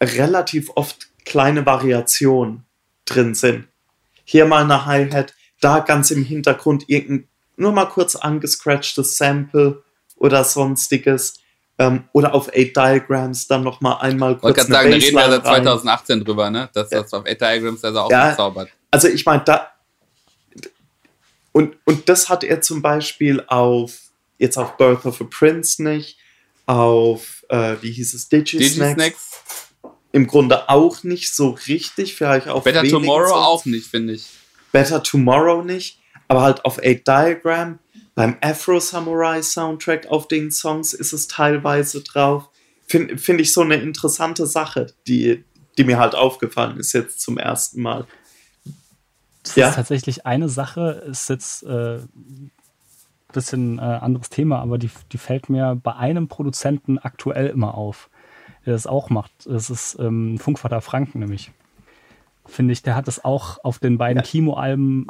relativ 0.00 0.70
oft 0.74 1.08
kleine 1.24 1.64
Variationen 1.64 2.64
drin 3.04 3.34
sind. 3.34 3.68
Hier 4.24 4.44
mal 4.46 4.64
eine 4.64 4.86
Hi-Hat, 4.86 5.34
da 5.60 5.80
ganz 5.80 6.10
im 6.10 6.24
Hintergrund 6.24 6.84
irgendein 6.88 7.28
nur 7.56 7.72
mal 7.72 7.86
kurz 7.86 8.16
angescratchtes 8.16 9.16
Sample 9.16 9.82
oder 10.16 10.44
sonstiges. 10.44 11.38
Ähm, 11.78 12.04
oder 12.12 12.34
auf 12.34 12.48
8 12.48 12.76
Diagrams 12.76 13.46
dann 13.46 13.62
noch 13.62 13.80
mal 13.80 13.94
einmal 13.96 14.36
kurz 14.36 14.58
Ich 14.58 14.68
wollte 14.68 14.72
gerade 14.72 14.72
sagen, 14.72 14.90
da 14.90 14.96
reden 14.96 15.16
wir 15.16 15.30
seit 15.30 15.46
2018 15.46 16.16
rein. 16.16 16.24
drüber, 16.24 16.50
ne? 16.50 16.68
dass 16.74 16.90
das 16.90 17.14
auf 17.14 17.24
8 17.24 17.40
Diagrams 17.40 17.82
also 17.84 18.00
auch 18.00 18.10
ja, 18.10 18.36
zaubert. 18.36 18.68
Also 18.92 19.08
ich 19.08 19.26
meine, 19.26 19.42
da 19.44 19.72
und, 21.50 21.76
und 21.84 22.08
das 22.08 22.28
hat 22.28 22.44
er 22.44 22.60
zum 22.62 22.80
Beispiel 22.80 23.42
auf 23.46 23.98
jetzt 24.38 24.56
auf 24.56 24.76
Birth 24.76 25.04
of 25.04 25.20
a 25.20 25.24
Prince 25.24 25.82
nicht, 25.82 26.18
auf 26.66 27.44
äh, 27.48 27.76
wie 27.80 27.92
hieß 27.92 28.14
es, 28.14 28.28
Digisnacks. 28.28 29.30
Im 30.12 30.26
Grunde 30.26 30.68
auch 30.68 31.04
nicht 31.04 31.34
so 31.34 31.50
richtig, 31.68 32.14
vielleicht 32.14 32.48
auch 32.48 32.64
Better 32.64 32.84
Tomorrow 32.84 33.28
Songs. 33.28 33.46
auch 33.46 33.64
nicht, 33.64 33.86
finde 33.86 34.14
ich. 34.14 34.26
Better 34.70 35.02
Tomorrow 35.02 35.62
nicht, 35.62 36.00
aber 36.28 36.42
halt 36.42 36.64
auf 36.64 36.78
8 36.78 37.06
Diagram. 37.06 37.78
Beim 38.14 38.36
Afro 38.42 38.78
Samurai 38.78 39.40
Soundtrack 39.40 40.06
auf 40.08 40.28
den 40.28 40.50
Songs 40.50 40.92
ist 40.92 41.12
es 41.12 41.28
teilweise 41.28 42.02
drauf. 42.02 42.50
Finde 42.86 43.16
find 43.16 43.40
ich 43.40 43.52
so 43.54 43.62
eine 43.62 43.76
interessante 43.76 44.46
Sache, 44.46 44.92
die, 45.06 45.44
die 45.78 45.84
mir 45.84 45.98
halt 45.98 46.14
aufgefallen 46.14 46.78
ist 46.78 46.92
jetzt 46.92 47.20
zum 47.20 47.38
ersten 47.38 47.80
Mal. 47.80 48.06
Das 49.42 49.56
ja? 49.56 49.68
ist 49.68 49.74
tatsächlich 49.74 50.26
eine 50.26 50.48
Sache, 50.48 51.02
ist 51.06 51.28
jetzt 51.28 51.62
äh, 51.64 51.98
bisschen 53.32 53.78
äh, 53.78 53.82
anderes 53.82 54.30
Thema, 54.30 54.60
aber 54.60 54.78
die, 54.78 54.90
die 55.10 55.18
fällt 55.18 55.48
mir 55.48 55.74
bei 55.74 55.96
einem 55.96 56.28
Produzenten 56.28 56.98
aktuell 56.98 57.48
immer 57.48 57.74
auf, 57.74 58.10
der 58.66 58.74
das 58.74 58.86
auch 58.86 59.10
macht. 59.10 59.32
Das 59.46 59.70
ist 59.70 59.96
ähm, 59.98 60.38
Funkvater 60.38 60.80
Franken 60.80 61.18
nämlich. 61.18 61.50
Finde 62.44 62.72
ich, 62.72 62.82
der 62.82 62.94
hat 62.94 63.08
das 63.08 63.24
auch 63.24 63.62
auf 63.64 63.78
den 63.78 63.98
beiden 63.98 64.18
ja. 64.18 64.22
Kimo-Alben 64.22 65.06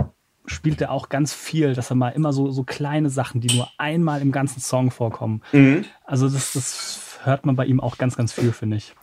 spielt 0.46 0.80
er 0.80 0.90
auch 0.90 1.08
ganz 1.08 1.32
viel, 1.32 1.74
dass 1.74 1.90
er 1.90 1.96
mal 1.96 2.10
immer 2.10 2.32
so, 2.32 2.50
so 2.50 2.64
kleine 2.64 3.10
Sachen, 3.10 3.40
die 3.40 3.54
nur 3.54 3.68
einmal 3.78 4.20
im 4.20 4.32
ganzen 4.32 4.60
Song 4.60 4.90
vorkommen. 4.90 5.42
Mhm. 5.52 5.84
Also 6.04 6.28
das, 6.28 6.52
das 6.52 7.18
hört 7.22 7.46
man 7.46 7.56
bei 7.56 7.64
ihm 7.64 7.80
auch 7.80 7.96
ganz, 7.96 8.16
ganz 8.16 8.32
viel, 8.32 8.52
finde 8.52 8.76
ich. 8.76 8.94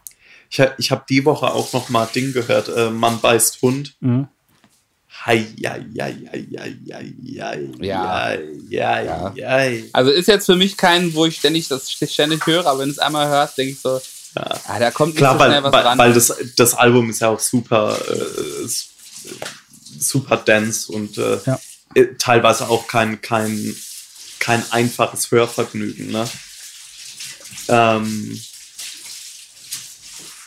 Ich, 0.49 0.61
ich 0.77 0.91
habe 0.91 1.05
die 1.07 1.25
Woche 1.25 1.47
auch 1.47 1.73
noch 1.73 1.89
mal 1.89 2.07
Ding 2.07 2.33
gehört, 2.33 2.69
äh, 2.75 2.89
Mann 2.89 3.19
beißt 3.21 3.61
Hund. 3.61 3.95
Mhm. 4.01 4.27
Ja. 9.35 9.89
Also 9.91 10.11
ist 10.11 10.27
jetzt 10.27 10.45
für 10.45 10.55
mich 10.55 10.77
kein, 10.77 11.13
wo 11.13 11.25
ich 11.25 11.37
ständig 11.37 11.67
das 11.67 11.91
ständig 11.91 12.45
höre, 12.45 12.65
aber 12.65 12.79
wenn 12.79 12.89
es 12.89 12.99
einmal 12.99 13.27
hörst, 13.27 13.57
denke 13.57 13.73
ich 13.73 13.81
so, 13.81 13.99
ja. 14.35 14.61
ah, 14.67 14.79
da 14.79 14.91
kommt 14.91 15.15
nicht 15.15 15.17
Klar, 15.17 15.37
so 15.37 15.43
schnell 15.43 15.63
weil, 15.63 15.71
was 15.71 15.85
ran. 15.85 15.97
Weil 15.97 16.13
das, 16.13 16.33
das 16.55 16.73
Album 16.75 17.09
ist 17.09 17.19
ja 17.19 17.29
auch 17.29 17.39
super, 17.39 17.99
äh, 18.07 18.67
super 19.99 20.37
dense 20.37 20.91
und 20.91 21.17
äh, 21.17 21.39
ja. 21.45 21.59
Äh, 21.95 22.05
teilweise 22.17 22.69
auch 22.69 22.87
kein, 22.87 23.21
kein, 23.21 23.75
kein 24.39 24.63
einfaches 24.71 25.31
Hörvergnügen. 25.31 26.11
Ne? 26.11 26.29
Ähm, 27.67 28.39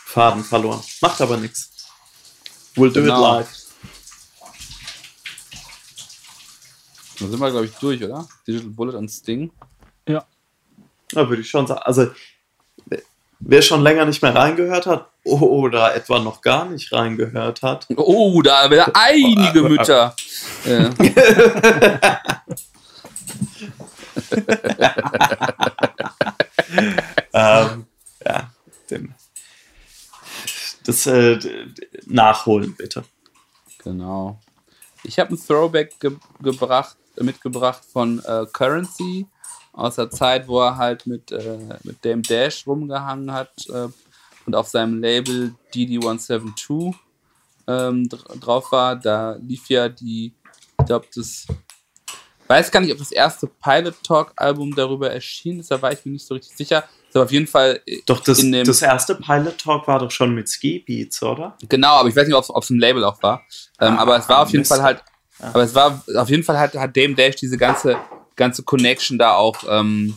Faden 0.06 0.44
verloren. 0.44 0.82
Macht 1.00 1.20
aber 1.20 1.36
nichts. 1.36 1.70
We'll 2.76 2.92
do 2.92 3.02
genau. 3.02 3.40
it 3.40 3.46
live. 3.46 3.61
Dann 7.22 7.30
sind 7.30 7.40
wir, 7.40 7.50
glaube 7.50 7.66
ich, 7.66 7.72
durch, 7.72 8.02
oder? 8.02 8.26
Digital 8.46 8.70
Bullet 8.70 8.96
und 8.96 9.08
Sting. 9.08 9.50
Ja. 10.08 10.26
Ja, 11.12 11.28
würde 11.28 11.42
ich 11.42 11.48
schon 11.48 11.66
sagen. 11.66 11.82
Also, 11.84 12.08
wer 13.38 13.62
schon 13.62 13.82
länger 13.82 14.04
nicht 14.04 14.22
mehr 14.22 14.34
reingehört 14.34 14.86
hat 14.86 15.06
oder 15.24 15.94
etwa 15.94 16.18
noch 16.18 16.40
gar 16.40 16.64
nicht 16.64 16.92
reingehört 16.92 17.62
hat. 17.62 17.86
Oh, 17.96 18.42
da 18.42 18.64
haben 18.64 18.72
wir 18.72 18.90
einige 18.94 19.62
Mütter. 19.62 20.16
ja. 20.64 20.90
ähm, 27.72 27.86
ja, 28.24 28.50
dem, 28.90 29.14
das 30.84 31.06
äh, 31.06 31.38
nachholen 32.06 32.74
bitte. 32.74 33.04
Genau. 33.84 34.40
Ich 35.04 35.18
habe 35.18 35.34
ein 35.34 35.38
Throwback 35.38 35.98
ge 36.00 36.16
gebracht 36.40 36.96
mitgebracht 37.20 37.84
von 37.84 38.20
äh, 38.24 38.46
Currency 38.52 39.26
aus 39.72 39.96
der 39.96 40.10
Zeit, 40.10 40.48
wo 40.48 40.60
er 40.60 40.76
halt 40.76 41.06
mit, 41.06 41.32
äh, 41.32 41.78
mit 41.82 42.04
Dame 42.04 42.22
Dash 42.22 42.66
rumgehangen 42.66 43.32
hat 43.32 43.52
äh, 43.68 43.88
und 44.46 44.54
auf 44.54 44.68
seinem 44.68 45.00
Label 45.00 45.54
DD172 45.74 46.94
ähm, 47.66 48.08
drauf 48.08 48.72
war. 48.72 48.96
Da 48.96 49.32
lief 49.34 49.68
ja 49.68 49.88
die, 49.88 50.34
ich 50.78 50.86
glaube, 50.86 51.06
das 51.14 51.46
weiß 52.48 52.70
gar 52.70 52.80
nicht, 52.80 52.92
ob 52.92 52.98
das 52.98 53.12
erste 53.12 53.46
Pilot 53.46 54.02
Talk 54.02 54.32
Album 54.36 54.74
darüber 54.74 55.10
erschien 55.10 55.60
ist, 55.60 55.70
da 55.70 55.80
war 55.80 55.92
ich 55.92 56.04
mir 56.04 56.12
nicht 56.12 56.26
so 56.26 56.34
richtig 56.34 56.56
sicher. 56.56 56.84
Ist 57.12 57.16
aber 57.16 57.26
auf 57.26 57.32
jeden 57.32 57.46
Fall. 57.46 57.80
Doch, 58.06 58.20
das, 58.20 58.42
das 58.64 58.80
erste 58.80 59.16
Pilot 59.16 59.58
Talk 59.58 59.86
war 59.86 59.98
doch 59.98 60.10
schon 60.10 60.34
mit 60.34 60.48
Ski 60.48 60.78
Beats, 60.86 61.22
oder? 61.22 61.58
Genau, 61.68 61.96
aber 61.96 62.08
ich 62.08 62.16
weiß 62.16 62.26
nicht, 62.26 62.34
ob 62.34 62.62
es 62.62 62.70
ein 62.70 62.78
Label 62.78 63.04
auch 63.04 63.22
war. 63.22 63.42
Ähm, 63.80 63.96
ah, 63.96 64.02
aber 64.02 64.16
es 64.16 64.28
war 64.28 64.40
auf 64.40 64.50
jeden 64.50 64.64
Fall 64.64 64.82
halt 64.82 65.02
aber 65.42 65.64
es 65.64 65.74
war, 65.74 66.02
auf 66.16 66.30
jeden 66.30 66.44
Fall 66.44 66.58
hat, 66.58 66.74
hat 66.74 66.96
Dame 66.96 67.14
Dash 67.14 67.36
diese 67.36 67.56
ganze, 67.58 67.96
ganze 68.36 68.62
Connection 68.62 69.18
da 69.18 69.34
auch 69.34 69.56
ähm, 69.68 70.14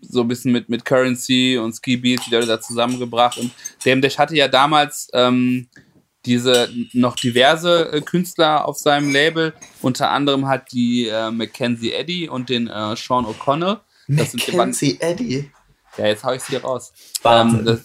so 0.00 0.22
ein 0.22 0.28
bisschen 0.28 0.52
mit, 0.52 0.68
mit 0.68 0.84
Currency 0.84 1.56
und 1.56 1.72
Ski 1.72 1.96
Beats, 1.96 2.24
die 2.24 2.34
Leute 2.34 2.48
da 2.48 2.60
zusammengebracht. 2.60 3.38
Und 3.38 3.52
Dame 3.84 4.00
Dash 4.00 4.18
hatte 4.18 4.34
ja 4.34 4.48
damals 4.48 5.08
ähm, 5.12 5.68
diese 6.24 6.68
noch 6.92 7.14
diverse 7.14 7.92
äh, 7.92 8.00
Künstler 8.00 8.66
auf 8.66 8.76
seinem 8.76 9.12
Label. 9.12 9.54
Unter 9.82 10.10
anderem 10.10 10.48
hat 10.48 10.72
die 10.72 11.06
äh, 11.06 11.30
Mackenzie 11.30 11.92
Eddy 11.92 12.28
und 12.28 12.48
den 12.48 12.66
äh, 12.66 12.96
Sean 12.96 13.24
O'Connell. 13.24 13.78
Mackenzie 14.08 14.98
Eddy? 15.00 15.50
Ja, 15.96 16.06
jetzt 16.06 16.24
hau 16.24 16.32
ich 16.32 16.42
sie 16.42 16.56
raus. 16.56 16.92
Ähm, 17.24 17.64
das, 17.64 17.80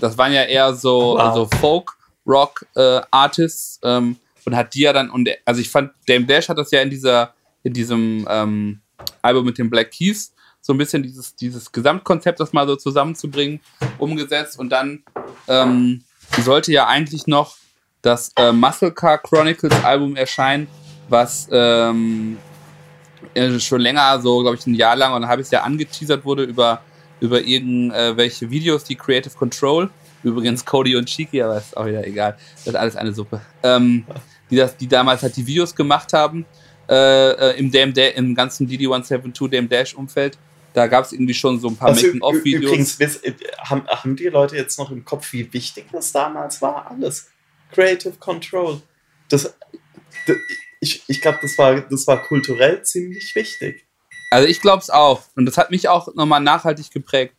das 0.00 0.18
waren 0.18 0.32
ja 0.32 0.44
eher 0.44 0.74
so, 0.74 1.16
wow. 1.18 1.34
so 1.34 1.48
Folk-Rock-Artists. 1.58 3.80
Äh, 3.82 3.96
ähm, 3.96 4.16
und 4.48 4.56
hat 4.56 4.74
die 4.74 4.80
ja 4.80 4.94
dann, 4.94 5.10
und 5.10 5.28
also 5.44 5.60
ich 5.60 5.70
fand, 5.70 5.92
Dame 6.06 6.24
Dash 6.24 6.48
hat 6.48 6.56
das 6.56 6.70
ja 6.70 6.80
in 6.80 6.88
dieser, 6.88 7.34
in 7.62 7.74
diesem 7.74 8.26
ähm, 8.30 8.80
Album 9.20 9.44
mit 9.44 9.58
den 9.58 9.68
Black 9.68 9.90
Keys 9.90 10.32
so 10.60 10.72
ein 10.72 10.78
bisschen 10.78 11.02
dieses, 11.02 11.36
dieses 11.36 11.70
Gesamtkonzept, 11.70 12.40
das 12.40 12.52
mal 12.52 12.66
so 12.66 12.76
zusammenzubringen, 12.76 13.60
umgesetzt 13.98 14.58
und 14.58 14.70
dann 14.70 15.02
ähm, 15.46 16.02
sollte 16.40 16.72
ja 16.72 16.86
eigentlich 16.86 17.26
noch 17.26 17.56
das 18.02 18.32
äh, 18.36 18.52
Muscle 18.52 18.92
Car 18.92 19.18
Chronicles 19.18 19.84
Album 19.84 20.16
erscheinen, 20.16 20.66
was 21.08 21.48
ähm, 21.50 22.38
äh, 23.34 23.58
schon 23.60 23.80
länger, 23.80 24.20
so 24.20 24.40
glaube 24.40 24.56
ich 24.56 24.66
ein 24.66 24.74
Jahr 24.74 24.96
lang 24.96 25.12
und 25.12 25.24
ein 25.24 25.28
halbes 25.28 25.50
Jahr 25.50 25.64
angeteasert 25.64 26.24
wurde 26.24 26.44
über, 26.44 26.80
über 27.20 27.42
irgendwelche 27.42 28.50
Videos, 28.50 28.84
die 28.84 28.96
Creative 28.96 29.34
Control, 29.36 29.90
übrigens 30.22 30.64
Cody 30.64 30.96
und 30.96 31.06
Chiki, 31.06 31.42
aber 31.42 31.58
ist 31.58 31.76
auch 31.76 31.86
wieder 31.86 32.06
egal, 32.06 32.36
das 32.56 32.66
ist 32.66 32.76
alles 32.76 32.96
eine 32.96 33.12
Suppe. 33.12 33.40
Ähm, 33.62 34.04
die, 34.50 34.56
das, 34.56 34.76
die 34.76 34.88
damals 34.88 35.22
halt 35.22 35.36
die 35.36 35.46
Videos 35.46 35.74
gemacht 35.74 36.12
haben 36.12 36.46
äh, 36.88 37.30
äh 37.30 37.58
im, 37.58 37.70
Dam 37.70 37.92
im 37.92 38.34
ganzen 38.34 38.68
DD172 38.68 39.48
Dam 39.48 39.68
Dash 39.68 39.94
Umfeld. 39.94 40.38
Da 40.74 40.86
gab 40.86 41.04
es 41.04 41.12
irgendwie 41.12 41.34
schon 41.34 41.58
so 41.58 41.68
ein 41.68 41.76
paar 41.76 41.88
also, 41.88 42.06
Making-of-Videos. 42.06 42.96
Übrigens, 42.96 43.16
äh, 43.22 43.34
haben, 43.58 43.86
haben 43.88 44.16
die 44.16 44.28
Leute 44.28 44.56
jetzt 44.56 44.78
noch 44.78 44.90
im 44.90 45.04
Kopf, 45.04 45.32
wie 45.32 45.52
wichtig 45.52 45.86
das 45.92 46.12
damals 46.12 46.62
war? 46.62 46.90
Alles. 46.90 47.30
Creative 47.72 48.14
Control. 48.18 48.80
Das, 49.28 49.54
das 50.26 50.36
ich 50.80 51.02
ich 51.08 51.20
glaube, 51.20 51.38
das 51.42 51.58
war, 51.58 51.80
das 51.80 52.06
war 52.06 52.22
kulturell 52.22 52.82
ziemlich 52.82 53.34
wichtig. 53.34 53.87
Also 54.30 54.48
ich 54.48 54.60
glaube 54.60 54.82
es 54.82 54.90
auch. 54.90 55.22
Und 55.36 55.46
das 55.46 55.56
hat 55.56 55.70
mich 55.70 55.88
auch 55.88 56.14
nochmal 56.14 56.40
nachhaltig 56.40 56.90
geprägt. 56.90 57.34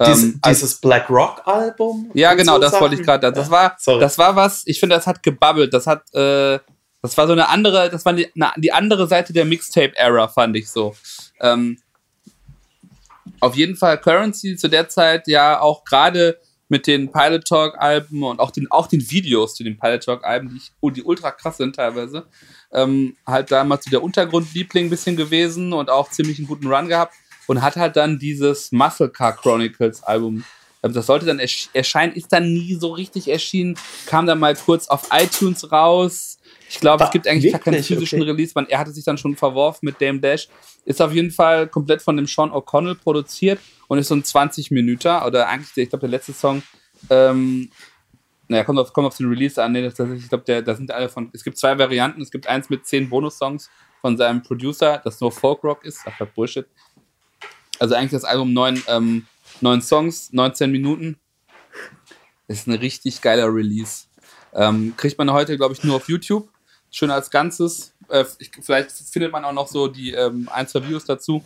Dies, 0.00 0.22
ähm, 0.22 0.40
dieses 0.46 0.76
Black 0.76 1.08
Rock 1.10 1.42
Album? 1.46 2.10
Ja, 2.14 2.34
genau, 2.34 2.54
so 2.54 2.60
das 2.60 2.70
Sachen? 2.72 2.82
wollte 2.82 2.94
ich 2.96 3.02
gerade. 3.02 3.30
Das, 3.32 3.48
ja, 3.48 3.52
war, 3.52 3.76
das 4.00 4.18
war 4.18 4.36
was, 4.36 4.62
ich 4.66 4.80
finde, 4.80 4.96
das 4.96 5.06
hat 5.06 5.22
gebabbelt. 5.22 5.72
Das 5.72 5.86
hat, 5.86 6.02
äh, 6.14 6.58
das 7.02 7.16
war 7.16 7.26
so 7.26 7.32
eine 7.32 7.48
andere, 7.48 7.90
das 7.90 8.04
war 8.04 8.12
die, 8.12 8.28
eine, 8.34 8.52
die 8.56 8.72
andere 8.72 9.06
Seite 9.06 9.32
der 9.32 9.44
Mixtape-Era, 9.44 10.28
fand 10.28 10.56
ich 10.56 10.70
so. 10.70 10.94
Ähm, 11.40 11.78
auf 13.40 13.54
jeden 13.54 13.76
Fall 13.76 14.00
Currency 14.00 14.56
zu 14.56 14.68
der 14.68 14.88
Zeit 14.88 15.28
ja 15.28 15.60
auch 15.60 15.84
gerade 15.84 16.38
mit 16.68 16.86
den 16.86 17.10
Pilot 17.12 17.44
Talk 17.44 17.78
Alben 17.78 18.22
und 18.22 18.40
auch 18.40 18.50
den, 18.50 18.70
auch 18.70 18.86
den 18.86 19.10
Videos 19.10 19.54
zu 19.54 19.64
den 19.64 19.78
Pilot 19.78 20.04
Talk 20.04 20.24
Alben, 20.24 20.48
die, 20.48 20.56
ich, 20.56 20.72
oh, 20.80 20.90
die 20.90 21.02
ultra 21.02 21.30
krass 21.30 21.58
sind 21.58 21.76
teilweise, 21.76 22.26
ähm, 22.72 23.16
halt 23.26 23.50
damals 23.50 23.84
so 23.84 23.90
der 23.90 24.02
Untergrundliebling 24.02 24.86
ein 24.86 24.90
bisschen 24.90 25.16
gewesen 25.16 25.72
und 25.72 25.90
auch 25.90 26.10
ziemlich 26.10 26.38
einen 26.38 26.48
guten 26.48 26.66
Run 26.66 26.88
gehabt 26.88 27.14
und 27.46 27.62
hat 27.62 27.76
halt 27.76 27.96
dann 27.96 28.18
dieses 28.18 28.72
Muscle 28.72 29.08
Car 29.08 29.36
Chronicles 29.36 30.02
Album. 30.02 30.44
Ähm, 30.82 30.92
das 30.92 31.06
sollte 31.06 31.26
dann 31.26 31.40
erscheinen, 31.72 32.12
ist 32.14 32.32
dann 32.32 32.52
nie 32.52 32.74
so 32.74 32.92
richtig 32.92 33.28
erschienen, 33.28 33.76
kam 34.06 34.26
dann 34.26 34.38
mal 34.38 34.54
kurz 34.56 34.88
auf 34.88 35.08
iTunes 35.12 35.70
raus. 35.70 36.35
Ich 36.68 36.80
glaube, 36.80 37.04
es 37.04 37.10
gibt 37.10 37.28
eigentlich 37.28 37.52
gar 37.52 37.60
keinen 37.60 37.82
physischen 37.82 38.20
okay. 38.20 38.30
Release. 38.30 38.52
Man, 38.54 38.68
er 38.68 38.78
hatte 38.78 38.90
sich 38.90 39.04
dann 39.04 39.18
schon 39.18 39.36
verworfen 39.36 39.86
mit 39.86 40.00
Dame 40.00 40.20
Dash. 40.20 40.48
Ist 40.84 41.00
auf 41.00 41.12
jeden 41.12 41.30
Fall 41.30 41.68
komplett 41.68 42.02
von 42.02 42.16
dem 42.16 42.26
Sean 42.26 42.50
O'Connell 42.50 42.96
produziert 42.96 43.60
und 43.88 43.98
ist 43.98 44.08
so 44.08 44.14
ein 44.14 44.24
20 44.24 44.70
Minuten 44.70 45.22
oder 45.22 45.48
eigentlich, 45.48 45.76
ich 45.76 45.88
glaube, 45.88 46.00
der 46.00 46.10
letzte 46.10 46.32
Song 46.32 46.62
ähm, 47.10 47.70
naja, 48.48 48.64
kommt 48.64 48.78
auf, 48.78 48.92
kommt 48.92 49.06
auf 49.06 49.16
den 49.16 49.28
Release 49.28 49.62
an. 49.62 49.72
Nee, 49.72 49.82
das, 49.82 49.94
das, 49.94 50.08
ich 50.10 50.28
glaube, 50.28 50.62
da 50.62 50.74
sind 50.74 50.90
alle 50.90 51.08
von. 51.08 51.30
Es 51.32 51.42
gibt 51.42 51.58
zwei 51.58 51.78
Varianten. 51.78 52.22
Es 52.22 52.30
gibt 52.30 52.46
eins 52.46 52.70
mit 52.70 52.86
zehn 52.86 53.08
Bonus-Songs 53.08 53.70
von 54.00 54.16
seinem 54.16 54.42
Producer, 54.42 55.00
das 55.02 55.20
nur 55.20 55.32
Folk-Rock 55.32 55.84
ist. 55.84 56.02
Ach, 56.04 56.16
das 56.18 56.28
Bullshit. 56.34 56.66
Also 57.78 57.94
eigentlich 57.94 58.12
das 58.12 58.24
Album 58.24 58.52
neun, 58.52 58.82
ähm, 58.86 59.26
neun 59.60 59.82
Songs, 59.82 60.32
19 60.32 60.70
Minuten. 60.70 61.18
Ist 62.46 62.68
ein 62.68 62.74
richtig 62.74 63.20
geiler 63.20 63.52
Release. 63.52 64.04
Ähm, 64.54 64.94
kriegt 64.96 65.18
man 65.18 65.32
heute, 65.32 65.56
glaube 65.56 65.74
ich, 65.74 65.82
nur 65.82 65.96
auf 65.96 66.08
YouTube. 66.08 66.48
Schön 66.90 67.10
als 67.10 67.30
Ganzes. 67.30 67.94
Äh, 68.08 68.24
ich, 68.38 68.50
vielleicht 68.60 68.92
findet 68.92 69.32
man 69.32 69.44
auch 69.44 69.52
noch 69.52 69.68
so 69.68 69.88
die 69.88 70.12
ähm, 70.12 70.48
ein, 70.52 70.68
zwei 70.68 70.86
Views 70.88 71.04
dazu. 71.04 71.44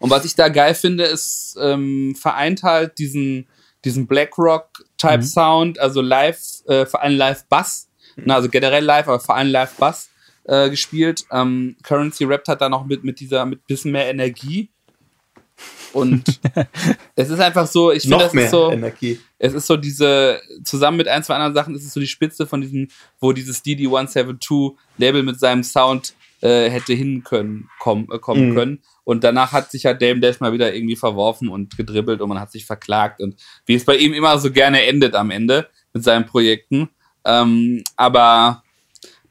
Und 0.00 0.10
was 0.10 0.24
ich 0.24 0.34
da 0.34 0.48
geil 0.48 0.74
finde, 0.74 1.04
ist, 1.04 1.56
ähm, 1.60 2.14
vereint 2.14 2.62
halt 2.62 2.98
diesen, 2.98 3.46
diesen 3.84 4.06
Blackrock-Type-Sound, 4.06 5.76
mhm. 5.76 5.82
also 5.82 6.00
live, 6.00 6.40
äh, 6.66 6.86
vor 6.86 7.02
allem 7.02 7.16
Live-Bass, 7.16 7.88
mhm. 8.16 8.30
also 8.30 8.48
generell 8.48 8.84
live, 8.84 9.08
aber 9.08 9.20
vor 9.20 9.36
allem 9.36 9.50
Live-Bass 9.50 10.10
äh, 10.44 10.68
gespielt. 10.70 11.24
Ähm, 11.30 11.76
Currency 11.82 12.24
rappt 12.24 12.48
hat 12.48 12.60
da 12.60 12.68
noch 12.68 12.84
mit, 12.84 13.04
mit 13.04 13.20
dieser, 13.20 13.46
mit 13.46 13.66
bisschen 13.66 13.92
mehr 13.92 14.10
Energie. 14.10 14.70
Und 15.92 16.40
es 17.14 17.30
ist 17.30 17.40
einfach 17.40 17.66
so, 17.66 17.92
ich 17.92 18.02
finde, 18.02 18.24
es 18.24 18.34
ist 18.34 18.50
so, 18.50 18.72
Energie. 18.72 19.20
es 19.38 19.54
ist 19.54 19.66
so 19.66 19.76
diese, 19.76 20.40
zusammen 20.64 20.96
mit 20.96 21.08
ein, 21.08 21.22
zwei 21.22 21.34
anderen 21.34 21.54
Sachen, 21.54 21.74
ist 21.74 21.84
es 21.84 21.92
so 21.92 22.00
die 22.00 22.06
Spitze 22.06 22.46
von 22.46 22.60
diesem, 22.60 22.88
wo 23.20 23.32
dieses 23.32 23.64
DD172 23.64 24.74
Label 24.98 25.22
mit 25.22 25.38
seinem 25.38 25.62
Sound 25.62 26.14
äh, 26.40 26.68
hätte 26.68 26.92
hin 26.92 27.22
können, 27.24 27.68
komm, 27.78 28.08
äh, 28.12 28.18
kommen 28.18 28.50
mhm. 28.50 28.54
können. 28.54 28.82
Und 29.04 29.22
danach 29.22 29.52
hat 29.52 29.70
sich 29.70 29.84
ja 29.84 29.94
Dame 29.94 30.20
Dash 30.20 30.40
mal 30.40 30.52
wieder 30.52 30.74
irgendwie 30.74 30.96
verworfen 30.96 31.48
und 31.48 31.76
gedribbelt 31.76 32.20
und 32.20 32.28
man 32.28 32.40
hat 32.40 32.50
sich 32.50 32.66
verklagt 32.66 33.20
und 33.20 33.36
wie 33.66 33.74
es 33.74 33.84
bei 33.84 33.96
ihm 33.96 34.12
immer 34.12 34.38
so 34.38 34.50
gerne 34.50 34.84
endet 34.86 35.14
am 35.14 35.30
Ende 35.30 35.68
mit 35.92 36.02
seinen 36.02 36.26
Projekten. 36.26 36.90
Ähm, 37.24 37.84
aber 37.96 38.62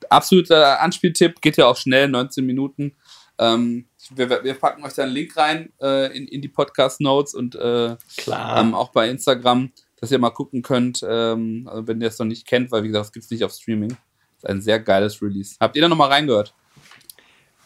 absoluter 0.09 0.81
Anspieltipp, 0.81 1.41
geht 1.41 1.57
ja 1.57 1.65
auch 1.65 1.77
schnell, 1.77 2.07
19 2.07 2.45
Minuten. 2.45 2.95
Ähm, 3.39 3.85
wir, 4.15 4.43
wir, 4.43 4.53
packen 4.55 4.83
euch 4.83 4.93
da 4.93 5.03
einen 5.03 5.13
Link 5.13 5.35
rein 5.37 5.71
äh, 5.81 6.15
in, 6.15 6.27
in 6.27 6.41
die 6.41 6.47
Podcast-Notes 6.49 7.33
und 7.33 7.55
äh, 7.55 7.95
ähm, 8.27 8.75
auch 8.75 8.89
bei 8.91 9.09
Instagram, 9.09 9.71
dass 9.99 10.11
ihr 10.11 10.19
mal 10.19 10.31
gucken 10.31 10.61
könnt, 10.61 11.05
ähm, 11.07 11.67
also 11.69 11.87
wenn 11.87 12.01
ihr 12.01 12.07
es 12.07 12.19
noch 12.19 12.25
nicht 12.25 12.47
kennt, 12.47 12.71
weil 12.71 12.83
wie 12.83 12.87
gesagt, 12.87 13.07
es 13.07 13.11
gibt 13.11 13.25
es 13.25 13.31
nicht 13.31 13.43
auf 13.43 13.51
Streaming. 13.51 13.89
Das 13.89 14.43
ist 14.43 14.49
ein 14.49 14.61
sehr 14.61 14.79
geiles 14.79 15.21
Release. 15.21 15.55
Habt 15.59 15.75
ihr 15.75 15.81
da 15.81 15.87
nochmal 15.87 16.09
reingehört? 16.09 16.53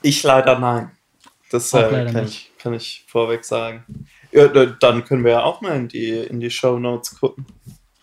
Ich 0.02 0.22
leider 0.24 0.60
nein. 0.60 0.92
Das 1.50 1.74
äh, 1.74 2.12
kann, 2.12 2.26
ich, 2.26 2.52
kann 2.58 2.74
ich 2.74 3.06
vorweg 3.08 3.46
sagen. 3.46 3.86
Ja, 4.32 4.48
dann 4.48 5.06
können 5.06 5.24
wir 5.24 5.32
ja 5.32 5.44
auch 5.44 5.62
mal 5.62 5.76
in 5.76 5.88
die, 5.88 6.12
in 6.12 6.40
die 6.40 6.52
Show 6.52 6.78
Notes 6.78 7.18
gucken. 7.20 7.46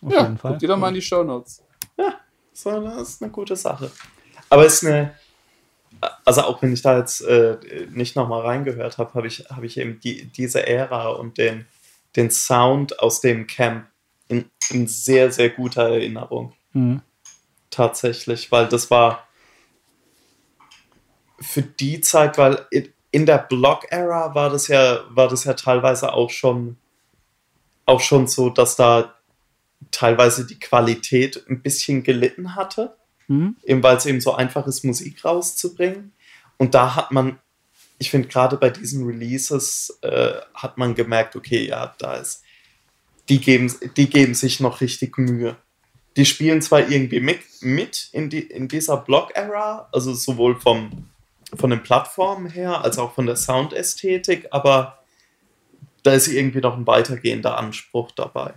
Auf 0.01 0.13
ja, 0.13 0.23
jeden 0.23 0.39
Fall. 0.39 0.53
guckt 0.53 0.63
ihr 0.63 0.69
doch 0.69 0.79
mal 0.79 0.89
in 0.89 0.95
die 0.95 1.03
Show 1.03 1.23
Notes. 1.23 1.63
Ja, 1.99 2.21
so, 2.53 2.81
das 2.81 3.11
ist 3.11 3.23
eine 3.23 3.31
gute 3.31 3.55
Sache. 3.55 3.91
Aber 4.49 4.65
es 4.65 4.83
ist 4.83 4.89
eine, 4.89 5.15
also 6.25 6.43
auch 6.43 6.63
wenn 6.63 6.73
ich 6.73 6.83
da 6.83 6.99
jetzt 6.99 7.21
äh, 7.23 7.57
nicht 7.91 8.17
nochmal 8.17 8.43
reingehört 8.43 8.99
habe, 8.99 9.15
habe 9.15 9.27
ich, 9.27 9.47
hab 9.51 9.63
ich 9.63 9.79
eben 9.79 10.01
die, 10.01 10.27
diese 10.27 10.67
Ära 10.67 11.09
und 11.09 11.39
den, 11.39 11.67
den 12.17 12.31
Sound 12.31 13.01
aus 13.01 13.21
dem 13.21 13.47
Camp 13.47 13.87
in, 14.29 14.51
in 14.71 14.87
sehr, 14.87 15.31
sehr 15.31 15.51
guter 15.51 15.89
Erinnerung. 15.89 16.53
Mhm. 16.73 17.03
Tatsächlich, 17.71 18.53
weil 18.53 18.69
das 18.69 18.91
war 18.91 19.27
für 21.41 21.63
die 21.63 22.01
Zeit, 22.01 22.39
weil 22.39 22.67
in 23.11 23.27
der 23.27 23.39
Block-Ära 23.39 24.35
war 24.35 24.51
das 24.51 24.69
ja, 24.69 25.05
war 25.09 25.29
das 25.29 25.45
ja 25.45 25.55
teilweise 25.55 26.13
auch 26.13 26.31
schon, 26.31 26.77
auch 27.87 28.01
schon 28.01 28.27
so, 28.27 28.51
dass 28.51 28.77
da 28.77 29.15
teilweise 29.91 30.47
die 30.47 30.59
Qualität 30.59 31.45
ein 31.49 31.63
bisschen 31.63 32.03
gelitten 32.03 32.55
hatte. 32.57 32.97
Mhm. 33.29 33.57
Eben 33.65 33.83
weil 33.83 33.97
es 33.97 34.07
eben 34.07 34.21
so 34.21 34.35
einfach 34.35 34.67
ist, 34.67 34.85
Musik 34.85 35.25
rauszubringen. 35.25 36.13
Und 36.57 36.75
da 36.75 36.95
hat 36.95 37.11
man, 37.11 37.39
ich 37.99 38.11
finde, 38.11 38.29
gerade 38.29 38.57
bei 38.57 38.71
diesen 38.71 39.07
Releases 39.07 39.99
äh, 40.03 40.35
hat 40.55 40.79
man 40.79 40.95
gemerkt, 40.95 41.37
okay, 41.37 41.67
ja, 41.67 41.95
da 41.99 42.17
ist, 42.17 42.43
die 43.29 43.41
geben, 43.41 43.73
die 43.97 44.11
geben 44.11 44.35
sich 44.35 44.61
noch 44.61 44.81
richtig 44.81 45.19
Mühe. 45.19 45.57
Die 46.17 46.27
spielen 46.27 46.63
zwar 46.63 46.89
irgendwie 46.89 47.21
mit, 47.21 47.41
mit 47.61 48.09
in, 48.13 48.31
die, 48.31 48.41
in 48.41 48.69
dieser 48.69 48.99
Block-Ära, 48.99 49.89
also 49.93 50.15
sowohl 50.15 50.61
vom, 50.61 51.09
von 51.55 51.71
den 51.71 51.83
Plattformen 51.83 52.47
her 52.49 52.85
als 52.85 52.99
auch 52.99 53.15
von 53.15 53.27
der 53.27 53.37
Soundästhetik, 53.37 54.49
aber 54.51 54.99
da 56.03 56.13
ist 56.13 56.29
irgendwie 56.29 56.61
noch 56.61 56.77
ein 56.77 56.87
weitergehender 56.87 57.59
Anspruch 57.59 58.13
dabei. 58.13 58.55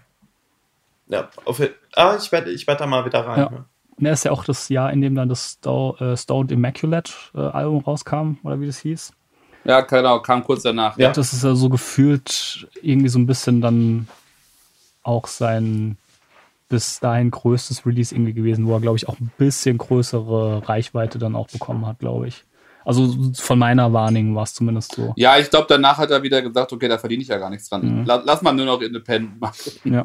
Ja, 1.07 1.30
auf, 1.45 1.61
ah, 1.95 2.18
ich 2.22 2.32
werde 2.32 2.51
ich 2.51 2.68
werd 2.68 2.82
da 2.82 2.86
mal 2.86 3.05
wieder 3.05 3.26
rein. 3.26 3.39
Ja. 3.39 3.49
Ne, 3.49 3.65
ist 4.00 4.26
ja 4.26 4.32
auch 4.32 4.43
das 4.43 4.70
Jahr, 4.70 4.91
in 4.93 5.02
dem 5.02 5.16
dann 5.16 5.30
das 5.30 5.60
äh, 5.66 6.16
Stoned 6.16 6.52
Immaculate 6.52 7.12
äh, 7.34 7.39
Album 7.39 7.84
rauskam, 7.84 8.38
oder 8.43 8.60
wie 8.60 8.68
das 8.68 8.80
hieß. 8.80 9.12
Ja, 9.64 9.82
genau, 9.82 10.20
kam 10.20 10.43
kurz 10.43 10.64
danach. 10.64 10.98
Ja. 10.98 11.12
Das 11.12 11.34
ist 11.34 11.43
ja 11.43 11.56
so 11.56 11.70
gefühlt 11.70 12.68
irgendwie 12.82 13.10
so 13.10 13.20
ein 13.20 13.28
bisschen 13.28 13.60
dann 13.60 14.08
auch 15.04 15.28
sein 15.28 15.98
bis 16.70 17.00
dahin 17.00 17.32
größtes 17.32 17.86
Release 17.86 18.14
irgendwie 18.14 18.34
gewesen, 18.34 18.68
wo 18.68 18.74
er, 18.74 18.82
glaube 18.82 18.98
ich, 18.98 19.08
auch 19.08 19.20
ein 19.20 19.32
bisschen 19.38 19.78
größere 19.78 20.68
Reichweite 20.68 21.18
dann 21.18 21.36
auch 21.36 21.48
bekommen 21.48 21.86
hat, 21.86 22.00
glaube 22.00 22.28
ich. 22.28 22.43
Also 22.84 23.14
von 23.34 23.60
meiner 23.60 23.91
Wahrnehmung 23.91 24.36
war 24.36 24.43
es 24.43 24.54
zumindest 24.54 24.95
so. 24.95 25.14
Ja, 25.18 25.38
ich 25.38 25.50
glaube, 25.50 25.66
danach 25.68 25.98
hat 25.98 26.10
er 26.10 26.24
wieder 26.24 26.41
gesagt, 26.41 26.72
okay, 26.72 26.88
da 26.88 26.98
verdiene 26.98 27.22
ich 27.22 27.28
ja 27.28 27.38
gar 27.38 27.50
nichts 27.50 27.68
dran. 27.68 28.02
Mhm. 28.02 28.06
Lass 28.06 28.41
mal 28.41 28.54
nur 28.54 28.66
noch 28.66 28.82
Independent 28.82 29.41
machen. 29.41 29.72
Ja. 29.84 30.04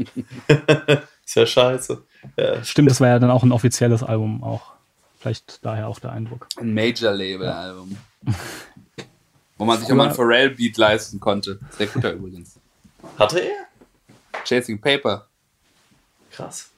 ist 1.24 1.36
ja 1.36 1.46
scheiße. 1.46 2.02
Ja. 2.36 2.62
Stimmt, 2.64 2.90
das 2.90 3.00
war 3.00 3.08
ja 3.08 3.18
dann 3.18 3.30
auch 3.30 3.42
ein 3.42 3.52
offizielles 3.52 4.02
Album 4.02 4.42
auch. 4.42 4.72
Vielleicht 5.18 5.64
daher 5.64 5.88
auch 5.88 6.00
der 6.00 6.12
Eindruck. 6.12 6.48
Ein 6.58 6.74
Major-Label-Album. 6.74 7.96
Ja. 8.26 8.34
Wo 9.58 9.64
man 9.64 9.78
sich 9.78 9.90
auch 9.90 9.94
mal 9.94 10.08
ein 10.08 10.14
Pharrell-Beat 10.14 10.76
leisten 10.76 11.20
konnte. 11.20 11.58
Sehr 11.70 11.86
guter 11.86 12.12
übrigens. 12.14 12.58
Hatte 13.18 13.40
er? 13.40 13.66
Chasing 14.44 14.80
Paper. 14.80 15.26
Krass. 16.32 16.70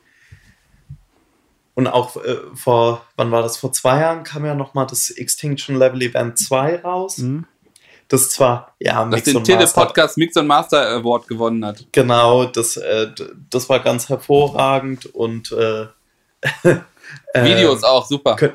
und 1.81 1.87
auch 1.87 2.17
äh, 2.17 2.37
vor, 2.55 3.07
wann 3.17 3.31
war 3.31 3.43
das? 3.43 3.57
Vor 3.57 3.73
zwei 3.73 4.01
Jahren 4.01 4.23
kam 4.23 4.45
ja 4.45 4.55
nochmal 4.55 4.87
das 4.87 5.11
Extinction 5.11 5.77
Level 5.77 6.03
Event 6.03 6.39
2 6.39 6.81
raus. 6.81 7.19
Mhm. 7.19 7.47
Das 8.11 8.29
zwar, 8.29 8.75
ja, 8.81 9.05
Mix 9.05 9.23
das 9.23 9.35
den 9.35 9.45
Tele-Podcast 9.45 10.19
Mix 10.19 10.37
und 10.37 10.49
Master 10.49 10.97
Award 10.97 11.29
gewonnen 11.29 11.65
hat. 11.65 11.87
Genau, 11.93 12.45
das, 12.45 12.77
äh, 12.77 13.13
das 13.51 13.69
war 13.69 13.79
ganz 13.79 14.09
hervorragend 14.09 15.07
und 15.15 15.53
äh, 15.53 15.87
Videos 17.35 17.85
auch, 17.85 18.07
super. 18.07 18.35
Kö 18.37 18.51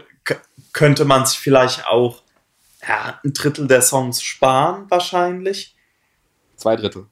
könnte 0.73 1.05
man 1.05 1.25
sich 1.25 1.39
vielleicht 1.39 1.87
auch 1.87 2.21
ja, 2.85 3.17
ein 3.23 3.31
Drittel 3.31 3.65
der 3.65 3.81
Songs 3.81 4.21
sparen, 4.21 4.87
wahrscheinlich. 4.89 5.73
Zwei 6.57 6.75
Drittel. 6.75 7.05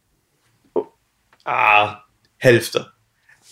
Ah, 1.45 2.03
Hälfte. 2.35 2.91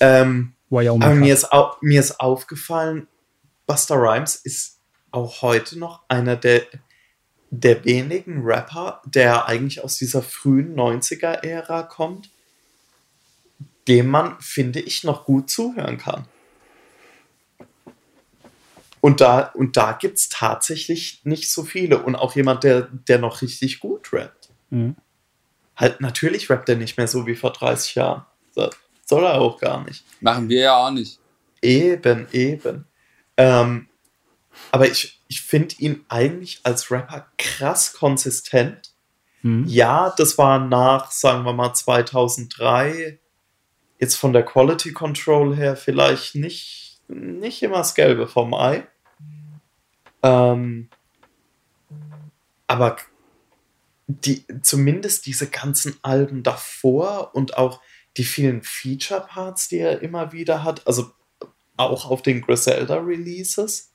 Ähm, 0.01 0.53
Wyoming 0.69 1.03
aber 1.03 1.15
mir 1.15 1.33
ist, 1.33 1.49
au 1.53 1.77
mir 1.79 2.01
ist 2.01 2.19
aufgefallen, 2.19 3.07
Buster 3.67 3.95
Rhymes 3.95 4.35
ist 4.35 4.79
auch 5.11 5.41
heute 5.41 5.79
noch 5.79 6.01
einer 6.09 6.35
der, 6.35 6.63
der 7.51 7.83
wenigen 7.83 8.41
Rapper, 8.43 9.01
der 9.05 9.45
eigentlich 9.45 9.83
aus 9.83 9.97
dieser 9.97 10.23
frühen 10.23 10.73
90er-Ära 10.75 11.83
kommt, 11.83 12.29
dem 13.87 14.07
man, 14.07 14.39
finde 14.39 14.79
ich, 14.79 15.03
noch 15.03 15.25
gut 15.25 15.49
zuhören 15.49 15.97
kann. 15.97 16.25
Und 19.01 19.19
da, 19.19 19.51
und 19.53 19.75
da 19.75 19.93
gibt 19.93 20.17
es 20.17 20.29
tatsächlich 20.29 21.21
nicht 21.25 21.51
so 21.51 21.63
viele. 21.63 22.01
Und 22.01 22.15
auch 22.15 22.35
jemand, 22.35 22.63
der, 22.63 22.83
der 22.83 23.19
noch 23.19 23.41
richtig 23.41 23.79
gut 23.79 24.13
rappt. 24.13 24.49
Mhm. 24.69 24.95
Halt, 25.75 25.99
natürlich 25.99 26.49
rappt 26.49 26.69
er 26.69 26.75
nicht 26.75 26.97
mehr 26.97 27.07
so 27.07 27.25
wie 27.25 27.35
vor 27.35 27.51
30 27.51 27.95
Jahren. 27.95 28.25
Das 28.55 28.69
soll 29.05 29.25
er 29.25 29.41
auch 29.41 29.59
gar 29.59 29.83
nicht. 29.83 30.05
Machen 30.21 30.47
wir 30.47 30.61
ja 30.61 30.77
auch 30.77 30.91
nicht. 30.91 31.19
Eben, 31.61 32.27
eben. 32.31 32.85
Ähm, 33.35 33.87
aber 34.71 34.87
ich, 34.87 35.19
ich 35.27 35.41
finde 35.41 35.75
ihn 35.79 36.05
eigentlich 36.09 36.61
als 36.63 36.91
Rapper 36.91 37.27
krass 37.37 37.93
konsistent. 37.93 38.93
Mhm. 39.41 39.65
Ja, 39.67 40.13
das 40.15 40.37
war 40.37 40.59
nach, 40.59 41.11
sagen 41.11 41.43
wir 41.43 41.53
mal, 41.53 41.73
2003. 41.73 43.19
Jetzt 43.99 44.15
von 44.15 44.33
der 44.33 44.43
Quality 44.43 44.93
Control 44.93 45.55
her 45.55 45.75
vielleicht 45.75 46.35
nicht, 46.35 47.01
nicht 47.07 47.61
immer 47.63 47.77
das 47.77 47.95
Gelbe 47.95 48.27
vom 48.27 48.53
Ei. 48.53 48.87
Ähm, 50.23 50.89
aber 52.67 52.97
die, 54.07 54.45
zumindest 54.61 55.25
diese 55.25 55.47
ganzen 55.47 55.97
Alben 56.01 56.43
davor 56.43 57.35
und 57.35 57.57
auch 57.57 57.81
die 58.17 58.23
vielen 58.23 58.61
Feature-Parts, 58.61 59.69
die 59.69 59.79
er 59.79 60.01
immer 60.01 60.31
wieder 60.31 60.63
hat, 60.63 60.85
also 60.87 61.11
auch 61.77 62.09
auf 62.09 62.21
den 62.21 62.41
Griselda-Releases 62.41 63.90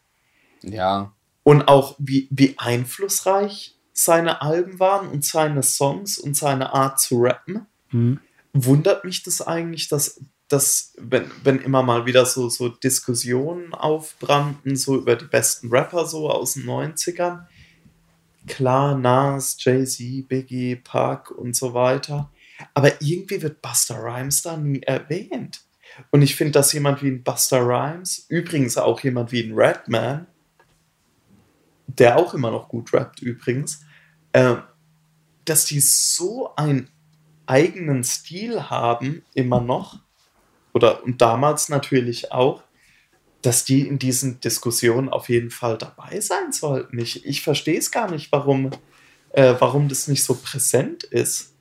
Ja. 0.62 1.12
und 1.42 1.68
auch 1.68 1.94
wie, 1.98 2.28
wie 2.30 2.54
einflussreich 2.58 3.76
seine 3.92 4.42
Alben 4.42 4.78
waren 4.78 5.08
und 5.08 5.24
seine 5.24 5.62
Songs 5.62 6.18
und 6.18 6.36
seine 6.36 6.72
Art 6.74 7.00
zu 7.00 7.20
rappen, 7.22 7.66
Mhm. 7.92 8.20
wundert 8.52 9.04
mich 9.04 9.22
das 9.22 9.40
eigentlich, 9.40 9.88
dass, 9.88 10.20
dass 10.48 10.92
wenn, 10.98 11.30
wenn 11.44 11.60
immer 11.60 11.82
mal 11.82 12.04
wieder 12.04 12.26
so, 12.26 12.48
so 12.48 12.68
Diskussionen 12.68 13.72
aufbrannten, 13.74 14.76
so 14.76 14.96
über 14.96 15.14
die 15.16 15.24
besten 15.26 15.68
Rapper 15.70 16.04
so 16.06 16.28
aus 16.30 16.54
den 16.54 16.64
90ern, 16.64 17.46
klar, 18.46 18.96
Nas, 18.98 19.56
Jay-Z, 19.60 20.28
Biggie, 20.28 20.76
Park 20.76 21.30
und 21.30 21.56
so 21.56 21.74
weiter, 21.74 22.30
aber 22.74 23.00
irgendwie 23.00 23.40
wird 23.42 23.62
Buster 23.62 23.96
Rhymes 24.02 24.42
da 24.42 24.56
nie 24.56 24.82
erwähnt. 24.82 25.60
Und 26.10 26.22
ich 26.22 26.36
finde, 26.36 26.52
dass 26.52 26.72
jemand 26.72 27.02
wie 27.02 27.08
ein 27.08 27.22
Buster 27.22 27.60
Rhymes, 27.60 28.26
übrigens 28.28 28.76
auch 28.76 29.00
jemand 29.00 29.32
wie 29.32 29.42
ein 29.42 29.54
Redman, 29.54 30.26
der 31.86 32.16
auch 32.16 32.34
immer 32.34 32.50
noch 32.50 32.68
gut 32.68 32.92
rappt 32.92 33.22
übrigens, 33.22 33.80
äh, 34.32 34.56
dass 35.44 35.64
die 35.64 35.80
so 35.80 36.54
einen 36.56 36.90
eigenen 37.46 38.02
Stil 38.04 38.68
haben, 38.70 39.22
immer 39.34 39.60
noch, 39.60 40.00
oder 40.72 41.04
und 41.04 41.22
damals 41.22 41.68
natürlich 41.68 42.32
auch, 42.32 42.62
dass 43.42 43.64
die 43.64 43.86
in 43.86 43.98
diesen 43.98 44.40
Diskussionen 44.40 45.08
auf 45.08 45.28
jeden 45.28 45.50
Fall 45.50 45.78
dabei 45.78 46.20
sein 46.20 46.52
sollten. 46.52 46.98
Ich, 46.98 47.24
ich 47.24 47.42
verstehe 47.42 47.78
es 47.78 47.90
gar 47.90 48.10
nicht, 48.10 48.32
warum, 48.32 48.70
äh, 49.30 49.54
warum 49.58 49.88
das 49.88 50.08
nicht 50.08 50.24
so 50.24 50.34
präsent 50.34 51.04
ist. 51.04 51.54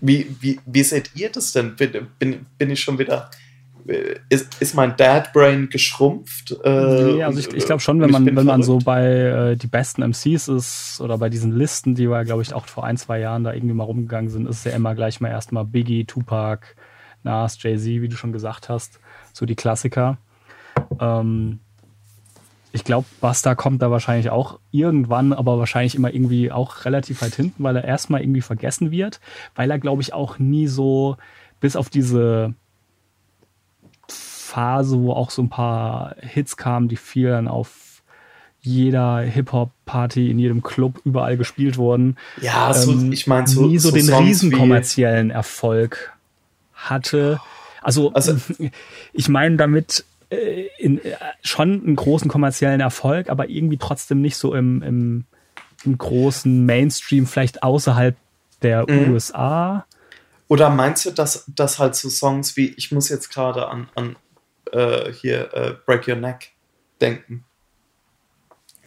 Wie, 0.00 0.36
wie, 0.40 0.60
wie 0.64 0.82
seht 0.82 1.10
ihr 1.14 1.30
das 1.30 1.52
denn? 1.52 1.76
Bin, 1.76 2.08
bin, 2.18 2.46
bin 2.56 2.70
ich 2.70 2.80
schon 2.80 2.98
wieder. 2.98 3.30
Äh, 3.88 4.16
Ist, 4.28 4.60
ist 4.60 4.74
mein 4.74 4.96
Dad 4.96 5.32
Brain 5.32 5.68
geschrumpft? 5.68 6.56
Äh, 6.64 7.02
Nee, 7.02 7.22
also 7.24 7.38
ich, 7.38 7.52
ich 7.52 7.64
glaube 7.64 7.80
schon, 7.80 8.00
wenn 8.00 8.10
man, 8.10 8.24
wenn 8.24 8.46
man 8.46 8.62
so 8.62 8.78
bei 8.78 9.04
äh, 9.06 9.56
die 9.56 9.66
besten 9.66 10.02
MCs 10.02 10.48
ist 10.48 11.00
oder 11.00 11.18
bei 11.18 11.28
diesen 11.28 11.52
Listen, 11.52 11.94
die 11.94 12.08
wir, 12.08 12.24
glaube 12.24 12.42
ich, 12.42 12.54
auch 12.54 12.66
vor 12.66 12.84
ein, 12.84 12.96
zwei 12.96 13.18
Jahren 13.18 13.44
da 13.44 13.52
irgendwie 13.52 13.74
mal 13.74 13.84
rumgegangen 13.84 14.30
sind, 14.30 14.48
ist 14.48 14.58
es 14.58 14.64
ja 14.64 14.72
immer 14.72 14.94
gleich 14.94 15.20
mal 15.20 15.28
erstmal 15.28 15.64
Biggie, 15.64 16.04
Tupac, 16.04 16.66
Nas, 17.22 17.62
Jay-Z, 17.62 17.86
wie 17.86 18.08
du 18.08 18.16
schon 18.16 18.32
gesagt 18.32 18.68
hast, 18.68 19.00
so 19.32 19.46
die 19.46 19.56
Klassiker. 19.56 20.18
Ähm, 21.00 21.60
ich 22.72 22.84
glaube, 22.84 23.06
Buster 23.20 23.54
kommt 23.54 23.82
da 23.82 23.90
wahrscheinlich 23.90 24.30
auch 24.30 24.58
irgendwann, 24.70 25.32
aber 25.32 25.58
wahrscheinlich 25.58 25.94
immer 25.94 26.12
irgendwie 26.12 26.50
auch 26.50 26.86
relativ 26.86 27.20
weit 27.20 27.34
hinten, 27.34 27.62
weil 27.62 27.76
er 27.76 27.84
erstmal 27.84 28.22
irgendwie 28.22 28.40
vergessen 28.40 28.90
wird, 28.90 29.20
weil 29.54 29.70
er, 29.70 29.78
glaube 29.78 30.00
ich, 30.00 30.14
auch 30.14 30.38
nie 30.38 30.66
so 30.66 31.16
bis 31.60 31.76
auf 31.76 31.90
diese 31.90 32.54
Phase, 34.52 34.98
wo 34.98 35.12
auch 35.12 35.30
so 35.30 35.42
ein 35.42 35.48
paar 35.48 36.14
Hits 36.20 36.56
kamen, 36.56 36.88
die 36.88 36.96
viel 36.96 37.30
dann 37.30 37.48
auf 37.48 38.02
jeder 38.60 39.18
Hip-Hop-Party, 39.20 40.30
in 40.30 40.38
jedem 40.38 40.62
Club, 40.62 41.00
überall 41.04 41.36
gespielt 41.36 41.78
wurden. 41.78 42.16
Ja, 42.40 42.72
so, 42.74 42.92
ähm, 42.92 43.10
ich 43.12 43.26
meine, 43.26 43.46
so, 43.48 43.66
nie 43.66 43.78
so, 43.78 43.90
den 43.90 44.04
Songs 44.06 44.26
riesen 44.28 44.52
kommerziellen 44.52 45.30
Erfolg 45.30 46.12
hatte. 46.74 47.40
Also, 47.80 48.12
Also- 48.12 48.36
ich 49.12 49.28
meine 49.28 49.56
damit 49.56 50.04
äh, 50.30 50.66
in, 50.78 50.98
äh, 51.04 51.16
schon 51.42 51.82
einen 51.84 51.96
großen 51.96 52.30
kommerziellen 52.30 52.80
Erfolg, 52.80 53.30
aber 53.30 53.48
irgendwie 53.48 53.78
trotzdem 53.78 54.20
nicht 54.20 54.36
so 54.36 54.54
im, 54.54 54.82
im, 54.82 55.24
im 55.84 55.98
großen 55.98 56.64
Mainstream, 56.64 57.26
vielleicht 57.26 57.62
außerhalb 57.62 58.16
der 58.62 58.88
Mhm. 58.88 59.12
USA. 59.12 59.86
Oder 60.46 60.70
meinst 60.70 61.06
du, 61.06 61.10
dass, 61.10 61.44
dass 61.48 61.78
halt 61.80 61.96
so 61.96 62.08
Songs 62.08 62.56
wie, 62.56 62.68
ich 62.76 62.92
muss 62.92 63.08
jetzt 63.08 63.30
gerade 63.30 63.68
an, 63.68 63.88
an 63.96 64.16
äh, 64.72 65.12
hier 65.12 65.52
äh, 65.54 65.74
Break 65.86 66.08
Your 66.08 66.16
Neck 66.16 66.52
denken. 67.00 67.44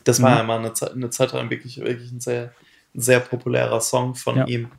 Das 0.04 0.22
war 0.22 0.32
Mhm. 0.32 0.38
ja 0.38 0.44
mal 0.44 0.60
eine, 0.60 0.74
Zeit- 0.74 0.92
eine 0.94 1.10
Zeit 1.10 1.32
lang 1.34 1.50
wirklich, 1.50 1.78
wirklich 1.80 2.12
ein 2.12 2.20
sehr, 2.20 2.54
ein 2.94 3.02
sehr 3.02 3.20
populärer 3.20 3.82
Song 3.82 4.16
von 4.16 4.38
Ja. 4.38 4.46
ihm. 4.48 4.72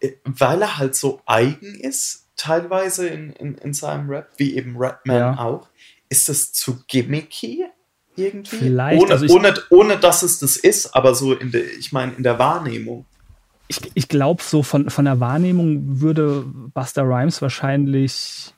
Äh, 0.00 0.12
Weil 0.24 0.62
er 0.62 0.78
halt 0.78 0.94
so 0.94 1.20
eigen 1.26 1.74
ist, 1.80 2.28
teilweise 2.36 3.08
in, 3.08 3.30
in, 3.32 3.56
in 3.58 3.74
seinem 3.74 4.08
Rap, 4.10 4.30
wie 4.36 4.56
eben 4.56 4.74
Rapman 4.76 5.16
Ja. 5.16 5.38
auch. 5.38 5.68
Ist 6.08 6.28
das 6.28 6.52
zu 6.52 6.82
gimmicky 6.86 7.64
irgendwie? 8.16 8.56
Vielleicht, 8.56 9.02
ohne, 9.02 9.12
also 9.12 9.34
ohne, 9.34 9.54
ohne 9.70 9.98
dass 9.98 10.22
es 10.22 10.38
das 10.38 10.56
ist, 10.56 10.94
aber 10.94 11.14
so 11.14 11.32
in 11.34 11.50
der, 11.50 11.64
ich 11.76 11.92
meine, 11.92 12.12
in 12.14 12.22
der 12.22 12.38
Wahrnehmung. 12.38 13.06
Ich, 13.68 13.80
ich 13.94 14.08
glaube, 14.08 14.42
so 14.42 14.62
von, 14.62 14.90
von 14.90 15.04
der 15.04 15.20
Wahrnehmung 15.20 16.00
würde 16.00 16.44
Buster 16.74 17.02
Rhymes 17.02 17.40
wahrscheinlich 17.42 18.52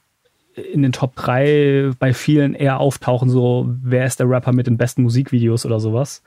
in 0.55 0.83
den 0.83 0.93
Top 0.93 1.15
3 1.17 1.91
bei 1.99 2.15
vielen 2.15 2.55
eher 2.55 2.81
auftauchen, 2.81 3.29
so 3.29 3.67
wer 3.83 4.07
ist 4.07 4.21
der 4.21 4.29
Rapper 4.29 4.53
mit 4.53 4.67
den 4.67 4.79
besten 4.79 5.03
Musikvideos 5.03 5.67
oder 5.67 5.81
sowas. 5.81 6.23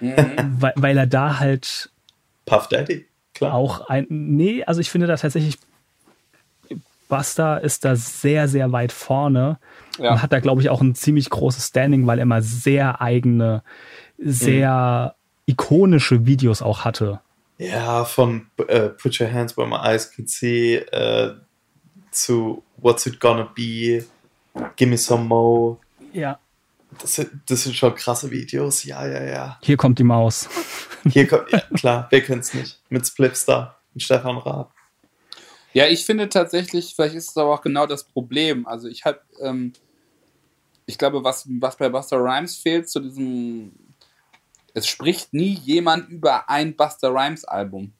weil, 0.00 0.72
weil 0.76 0.96
er 0.96 1.06
da 1.06 1.38
halt 1.38 1.90
Puff 2.46 2.68
Daddy, 2.68 3.04
klar. 3.34 3.52
auch 3.52 3.88
ein. 3.88 4.06
Nee, 4.08 4.64
also 4.64 4.80
ich 4.80 4.90
finde 4.90 5.06
da 5.06 5.16
tatsächlich, 5.16 5.58
Buster 7.08 7.60
ist 7.62 7.84
da 7.84 7.96
sehr, 7.96 8.48
sehr 8.48 8.72
weit 8.72 8.92
vorne 8.92 9.58
Ja. 9.98 10.12
und 10.12 10.22
hat 10.22 10.32
da, 10.32 10.40
glaube 10.40 10.60
ich, 10.62 10.70
auch 10.70 10.80
ein 10.80 10.94
ziemlich 10.94 11.28
großes 11.30 11.68
Standing, 11.68 12.06
weil 12.06 12.18
er 12.18 12.22
immer 12.22 12.42
sehr 12.42 13.00
eigene, 13.00 13.62
sehr 14.18 15.14
ikonische 15.46 16.26
Videos 16.26 16.62
auch 16.62 16.84
hatte. 16.84 17.20
Ja, 17.58 18.04
von 18.04 18.50
äh, 18.68 18.88
Put 18.90 19.20
Your 19.20 19.32
Hands 19.32 19.56
Where 19.56 19.66
My 19.66 19.76
Eyes 19.76 20.10
Can 20.12 20.26
See 20.26 20.76
äh, 20.76 21.34
zu 22.12 22.62
What's 22.76 23.06
It 23.06 23.18
Gonna 23.18 23.52
Be, 23.54 24.04
Gimme 24.76 24.96
Some 24.96 25.24
Mo. 25.24 25.80
Ja. 26.12 26.38
Das 27.00 27.16
sind, 27.16 27.30
das 27.46 27.64
sind 27.64 27.76
schon 27.76 27.94
krasse 27.94 28.30
Videos. 28.30 28.84
Ja, 28.84 29.06
ja, 29.06 29.22
ja. 29.24 29.58
Hier 29.62 29.76
kommt 29.76 29.98
die 29.98 30.04
Maus. 30.04 30.48
Hier 31.10 31.26
kommt, 31.26 31.50
ja, 31.52 31.60
klar, 31.74 32.06
wer 32.10 32.22
kennt's 32.22 32.54
nicht? 32.54 32.80
Mit 32.88 33.06
Splipstar 33.06 33.78
und 33.92 34.00
Stefan 34.00 34.38
Raab. 34.38 34.72
Ja, 35.72 35.86
ich 35.86 36.06
finde 36.06 36.28
tatsächlich, 36.28 36.94
vielleicht 36.94 37.14
ist 37.14 37.30
es 37.30 37.36
aber 37.36 37.54
auch 37.54 37.60
genau 37.60 37.86
das 37.86 38.04
Problem. 38.04 38.66
Also 38.66 38.88
ich 38.88 39.04
habe, 39.04 39.20
ähm, 39.42 39.72
ich 40.86 40.96
glaube, 40.96 41.22
was, 41.22 41.46
was 41.60 41.76
bei 41.76 41.88
Buster 41.88 42.16
Rhymes 42.16 42.56
fehlt 42.56 42.88
zu 42.88 43.00
diesem, 43.00 43.72
es 44.74 44.86
spricht 44.86 45.32
nie 45.32 45.54
jemand 45.64 46.08
über 46.08 46.48
ein 46.48 46.76
Buster 46.76 47.10
Rhymes 47.10 47.44
Album. 47.44 47.92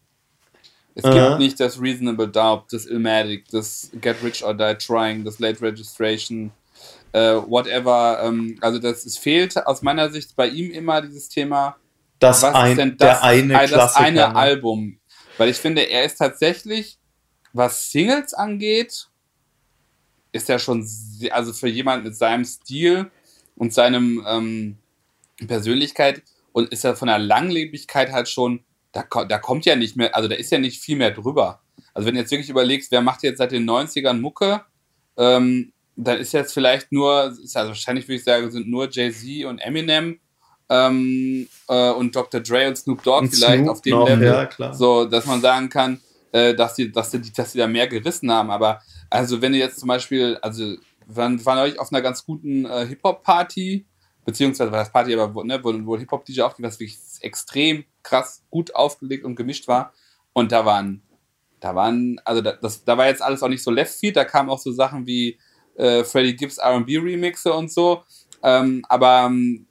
Es 0.94 1.04
Aha. 1.04 1.28
gibt 1.28 1.38
nicht 1.38 1.60
das 1.60 1.80
Reasonable 1.80 2.28
Doubt, 2.28 2.72
das 2.72 2.86
Illmatic, 2.86 3.48
das 3.50 3.90
Get 4.00 4.16
Rich 4.22 4.44
or 4.44 4.52
Die 4.52 4.74
Trying, 4.74 5.24
das 5.24 5.38
Late 5.38 5.62
Registration, 5.62 6.50
äh, 7.12 7.34
whatever. 7.34 8.20
Ähm, 8.24 8.58
also 8.60 8.78
das, 8.78 9.06
es 9.06 9.16
fehlt 9.16 9.56
aus 9.66 9.82
meiner 9.82 10.10
Sicht 10.10 10.34
bei 10.34 10.48
ihm 10.48 10.72
immer 10.72 11.00
dieses 11.00 11.28
Thema, 11.28 11.76
Das, 12.18 12.42
was 12.42 12.54
ein, 12.54 12.70
ist 12.72 12.78
denn 12.78 12.96
das, 12.96 13.20
der 13.20 13.22
eine 13.22 13.62
äh, 13.62 13.68
das 13.68 13.94
eine 13.94 14.16
ne? 14.16 14.34
Album? 14.34 14.98
Weil 15.36 15.50
ich 15.50 15.56
finde, 15.58 15.82
er 15.82 16.04
ist 16.04 16.16
tatsächlich, 16.16 16.98
was 17.52 17.92
Singles 17.92 18.34
angeht, 18.34 19.06
ist 20.32 20.50
er 20.50 20.58
schon, 20.58 20.86
also 21.30 21.52
für 21.52 21.68
jemand 21.68 22.04
mit 22.04 22.16
seinem 22.16 22.44
Stil 22.44 23.10
und 23.56 23.72
seinem 23.72 24.24
ähm, 24.26 24.78
Persönlichkeit 25.46 26.22
und 26.58 26.70
ist 26.70 26.84
er 26.84 26.96
von 26.96 27.06
der 27.06 27.18
Langlebigkeit 27.18 28.10
halt 28.10 28.28
schon, 28.28 28.64
da, 28.90 29.04
da 29.24 29.38
kommt 29.38 29.64
ja 29.64 29.76
nicht 29.76 29.96
mehr, 29.96 30.14
also 30.16 30.28
da 30.28 30.34
ist 30.34 30.50
ja 30.50 30.58
nicht 30.58 30.80
viel 30.80 30.96
mehr 30.96 31.12
drüber. 31.12 31.60
Also 31.94 32.06
wenn 32.06 32.14
du 32.14 32.20
jetzt 32.20 32.32
wirklich 32.32 32.50
überlegst, 32.50 32.90
wer 32.90 33.00
macht 33.00 33.22
jetzt 33.22 33.38
seit 33.38 33.52
den 33.52 33.68
90ern 33.68 34.14
Mucke, 34.14 34.62
ähm, 35.16 35.72
dann 35.94 36.18
ist 36.18 36.32
jetzt 36.32 36.52
vielleicht 36.52 36.90
nur, 36.90 37.32
ist 37.42 37.56
also 37.56 37.68
wahrscheinlich 37.68 38.08
würde 38.08 38.16
ich 38.16 38.24
sagen, 38.24 38.50
sind 38.50 38.68
nur 38.68 38.90
Jay-Z 38.90 39.44
und 39.46 39.60
Eminem 39.60 40.18
ähm, 40.68 41.48
äh, 41.68 41.90
und 41.90 42.14
Dr. 42.16 42.40
Dre 42.40 42.66
und 42.66 42.76
Snoop 42.76 43.04
Dogg 43.04 43.20
und 43.22 43.34
vielleicht 43.34 43.62
Snoop 43.62 43.70
auf 43.70 43.82
dem 43.82 44.00
Level. 44.00 44.48
Ja, 44.58 44.74
so, 44.74 45.04
dass 45.04 45.26
man 45.26 45.40
sagen 45.40 45.68
kann, 45.68 46.00
äh, 46.32 46.54
dass, 46.54 46.74
die, 46.74 46.90
dass, 46.90 47.12
die, 47.12 47.32
dass 47.32 47.52
die 47.52 47.58
da 47.58 47.68
mehr 47.68 47.86
gerissen 47.86 48.32
haben. 48.32 48.50
Aber 48.50 48.80
also 49.10 49.40
wenn 49.40 49.52
du 49.52 49.58
jetzt 49.58 49.78
zum 49.78 49.88
Beispiel, 49.88 50.38
also 50.42 50.64
wir 50.64 50.78
waren, 51.06 51.44
waren 51.46 51.58
euch 51.58 51.78
auf 51.78 51.92
einer 51.92 52.02
ganz 52.02 52.24
guten 52.24 52.64
äh, 52.64 52.84
Hip-Hop-Party, 52.86 53.86
beziehungsweise 54.28 54.70
war 54.70 54.80
das 54.80 54.92
Party 54.92 55.14
aber, 55.14 55.34
wo, 55.34 55.42
ne, 55.42 55.58
wo, 55.64 55.72
wo 55.86 55.96
Hip-Hop-DJ 55.96 56.42
aufging, 56.42 56.66
was 56.66 56.78
wirklich 56.78 56.98
extrem 57.22 57.86
krass 58.02 58.44
gut 58.50 58.74
aufgelegt 58.74 59.24
und 59.24 59.36
gemischt 59.36 59.66
war. 59.68 59.94
Und 60.34 60.52
da 60.52 60.66
waren, 60.66 61.00
da 61.60 61.74
waren, 61.74 62.20
also 62.26 62.42
da, 62.42 62.52
das, 62.52 62.84
da 62.84 62.98
war 62.98 63.06
jetzt 63.06 63.22
alles 63.22 63.42
auch 63.42 63.48
nicht 63.48 63.62
so 63.62 63.70
left 63.70 63.94
feed, 63.94 64.16
da 64.16 64.26
kamen 64.26 64.50
auch 64.50 64.58
so 64.58 64.70
Sachen 64.70 65.06
wie 65.06 65.38
äh, 65.76 66.04
Freddie 66.04 66.36
Gibbs 66.36 66.58
RB 66.58 66.88
Remixe 67.02 67.54
und 67.54 67.72
so. 67.72 68.02
Ähm, 68.42 68.84
aber 68.90 69.28
ähm, 69.30 69.66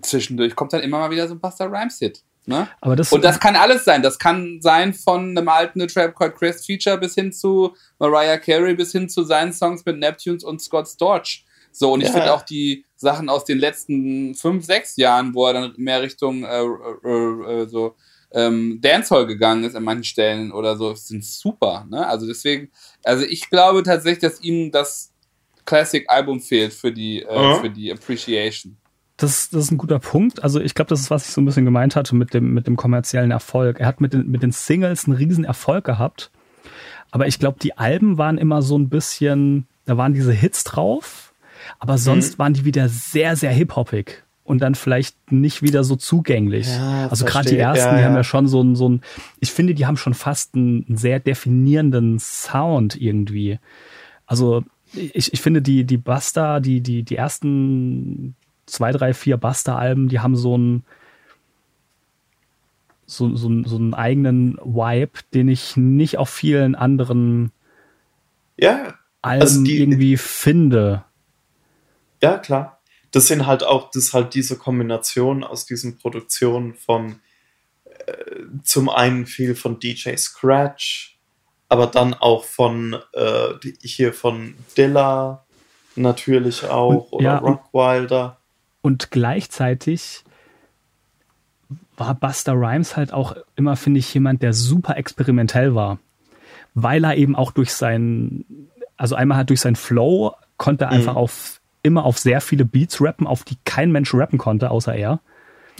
zwischendurch 0.00 0.56
kommt 0.56 0.72
dann 0.72 0.80
immer 0.80 0.98
mal 0.98 1.10
wieder 1.10 1.28
so 1.28 1.34
ein 1.34 1.40
Buster 1.40 1.70
Rhymes 1.70 1.98
Hit. 1.98 2.22
Ne? 2.46 2.66
Aber 2.80 2.96
das, 2.96 3.12
und 3.12 3.22
das 3.22 3.38
kann 3.38 3.54
alles 3.54 3.84
sein. 3.84 4.00
Das 4.00 4.18
kann 4.18 4.60
sein 4.62 4.94
von 4.94 5.36
einem 5.36 5.48
alten 5.50 5.86
Trap 5.86 6.16
Called 6.16 6.36
Crest 6.36 6.64
Feature 6.64 6.96
bis 6.96 7.14
hin 7.14 7.34
zu 7.34 7.76
Mariah 7.98 8.38
Carey 8.38 8.74
bis 8.74 8.92
hin 8.92 9.10
zu 9.10 9.24
seinen 9.24 9.52
Songs 9.52 9.84
mit 9.84 9.98
Neptunes 9.98 10.42
und 10.42 10.62
Scott 10.62 10.88
Storch. 10.88 11.44
So, 11.70 11.92
und 11.92 12.00
ich 12.00 12.08
ja. 12.08 12.14
finde 12.14 12.32
auch 12.32 12.42
die 12.42 12.86
Sachen 13.04 13.28
aus 13.28 13.44
den 13.44 13.58
letzten 13.58 14.34
fünf, 14.34 14.64
sechs 14.64 14.96
Jahren, 14.96 15.34
wo 15.34 15.46
er 15.46 15.52
dann 15.52 15.74
mehr 15.76 16.02
Richtung 16.02 16.42
äh, 16.42 16.62
äh, 17.04 17.62
äh, 17.62 17.68
so 17.68 17.94
ähm, 18.32 18.80
Dancehall 18.80 19.26
gegangen 19.26 19.62
ist 19.62 19.76
an 19.76 19.84
manchen 19.84 20.04
Stellen 20.04 20.50
oder 20.50 20.76
so, 20.76 20.92
sind 20.94 21.24
super. 21.24 21.86
Ne? 21.88 22.04
Also 22.04 22.26
deswegen, 22.26 22.70
also 23.04 23.24
ich 23.24 23.48
glaube 23.48 23.84
tatsächlich, 23.84 24.18
dass 24.18 24.40
ihm 24.42 24.72
das 24.72 25.12
Classic-Album 25.64 26.40
fehlt 26.40 26.72
für 26.72 26.92
die, 26.92 27.22
äh, 27.22 27.56
mhm. 27.56 27.60
für 27.60 27.70
die 27.70 27.92
Appreciation. 27.92 28.76
Das, 29.16 29.48
das 29.50 29.66
ist 29.66 29.70
ein 29.70 29.78
guter 29.78 30.00
Punkt. 30.00 30.42
Also 30.42 30.60
ich 30.60 30.74
glaube, 30.74 30.88
das 30.88 31.00
ist, 31.00 31.10
was 31.10 31.28
ich 31.28 31.32
so 31.32 31.40
ein 31.40 31.44
bisschen 31.44 31.64
gemeint 31.64 31.94
hatte 31.94 32.16
mit 32.16 32.34
dem, 32.34 32.52
mit 32.52 32.66
dem 32.66 32.76
kommerziellen 32.76 33.30
Erfolg. 33.30 33.78
Er 33.78 33.86
hat 33.86 34.00
mit 34.00 34.12
den, 34.12 34.28
mit 34.28 34.42
den 34.42 34.50
Singles 34.50 35.06
einen 35.06 35.16
riesen 35.16 35.44
Erfolg 35.44 35.84
gehabt. 35.84 36.32
Aber 37.12 37.28
ich 37.28 37.38
glaube, 37.38 37.58
die 37.62 37.78
Alben 37.78 38.18
waren 38.18 38.38
immer 38.38 38.60
so 38.60 38.76
ein 38.76 38.88
bisschen, 38.88 39.68
da 39.84 39.96
waren 39.96 40.14
diese 40.14 40.32
Hits 40.32 40.64
drauf, 40.64 41.23
aber 41.78 41.98
sonst 41.98 42.34
mhm. 42.34 42.38
waren 42.38 42.54
die 42.54 42.64
wieder 42.64 42.88
sehr, 42.88 43.36
sehr 43.36 43.50
hip-hoppig 43.50 44.24
und 44.44 44.60
dann 44.60 44.74
vielleicht 44.74 45.32
nicht 45.32 45.62
wieder 45.62 45.84
so 45.84 45.96
zugänglich. 45.96 46.68
Ja, 46.68 47.08
also 47.08 47.24
gerade 47.24 47.48
die 47.48 47.56
ersten, 47.56 47.94
ja, 47.94 47.98
die 47.98 48.04
haben 48.04 48.14
ja 48.14 48.24
schon 48.24 48.46
so 48.46 48.62
ein, 48.62 48.76
so 48.76 48.88
ein, 48.88 49.00
ich 49.40 49.52
finde, 49.52 49.74
die 49.74 49.86
haben 49.86 49.96
schon 49.96 50.14
fast 50.14 50.54
einen, 50.54 50.84
sehr 50.96 51.18
definierenden 51.18 52.18
Sound 52.18 53.00
irgendwie. 53.00 53.58
Also 54.26 54.62
ich, 54.92 55.32
ich 55.32 55.40
finde 55.40 55.62
die, 55.62 55.84
die 55.84 55.96
Buster, 55.96 56.60
die, 56.60 56.82
die, 56.82 57.02
die 57.02 57.16
ersten 57.16 58.36
zwei, 58.66 58.92
drei, 58.92 59.14
vier 59.14 59.38
Buster-Alben, 59.38 60.08
die 60.08 60.20
haben 60.20 60.36
so 60.36 60.54
einen, 60.54 60.84
so, 63.06 63.34
so, 63.34 63.50
so 63.64 63.76
einen 63.76 63.94
eigenen 63.94 64.58
Vibe, 64.62 65.20
den 65.32 65.48
ich 65.48 65.76
nicht 65.76 66.18
auf 66.18 66.28
vielen 66.28 66.74
anderen 66.74 67.50
ja, 68.56 68.94
Alben 69.22 69.42
also 69.42 69.64
die, 69.64 69.80
irgendwie 69.80 70.16
finde. 70.16 71.04
Ja, 72.24 72.38
klar. 72.38 72.80
Das 73.10 73.26
sind 73.26 73.46
halt 73.46 73.62
auch, 73.64 73.90
das 73.90 74.14
halt 74.14 74.34
diese 74.34 74.56
Kombination 74.56 75.44
aus 75.44 75.66
diesen 75.66 75.98
Produktionen 75.98 76.74
von 76.74 77.20
äh, 78.06 78.12
zum 78.62 78.88
einen 78.88 79.26
viel 79.26 79.54
von 79.54 79.78
DJ 79.78 80.16
Scratch, 80.16 81.18
aber 81.68 81.86
dann 81.86 82.14
auch 82.14 82.44
von 82.44 82.96
äh, 83.12 83.54
hier 83.82 84.14
von 84.14 84.54
Dilla 84.76 85.44
natürlich 85.96 86.64
auch 86.64 87.12
und, 87.12 87.18
oder 87.18 87.24
ja, 87.24 87.38
Rockwilder. 87.38 88.38
Und 88.80 89.10
gleichzeitig 89.10 90.24
war 91.98 92.14
Buster 92.14 92.54
Rhymes 92.54 92.96
halt 92.96 93.12
auch 93.12 93.36
immer, 93.54 93.76
finde 93.76 94.00
ich, 94.00 94.12
jemand, 94.14 94.42
der 94.42 94.54
super 94.54 94.96
experimentell 94.96 95.74
war. 95.74 95.98
Weil 96.74 97.04
er 97.04 97.16
eben 97.16 97.36
auch 97.36 97.52
durch 97.52 97.72
sein, 97.72 98.46
also 98.96 99.14
einmal 99.14 99.36
halt 99.36 99.50
durch 99.50 99.60
sein 99.60 99.76
Flow 99.76 100.34
konnte 100.56 100.84
er 100.84 100.90
mhm. 100.90 100.96
einfach 100.96 101.16
auf, 101.16 101.60
immer 101.84 102.04
auf 102.04 102.18
sehr 102.18 102.40
viele 102.40 102.64
Beats 102.64 103.00
rappen, 103.00 103.26
auf 103.26 103.44
die 103.44 103.56
kein 103.64 103.92
Mensch 103.92 104.12
rappen 104.12 104.38
konnte, 104.38 104.70
außer 104.70 104.94
er. 104.94 105.20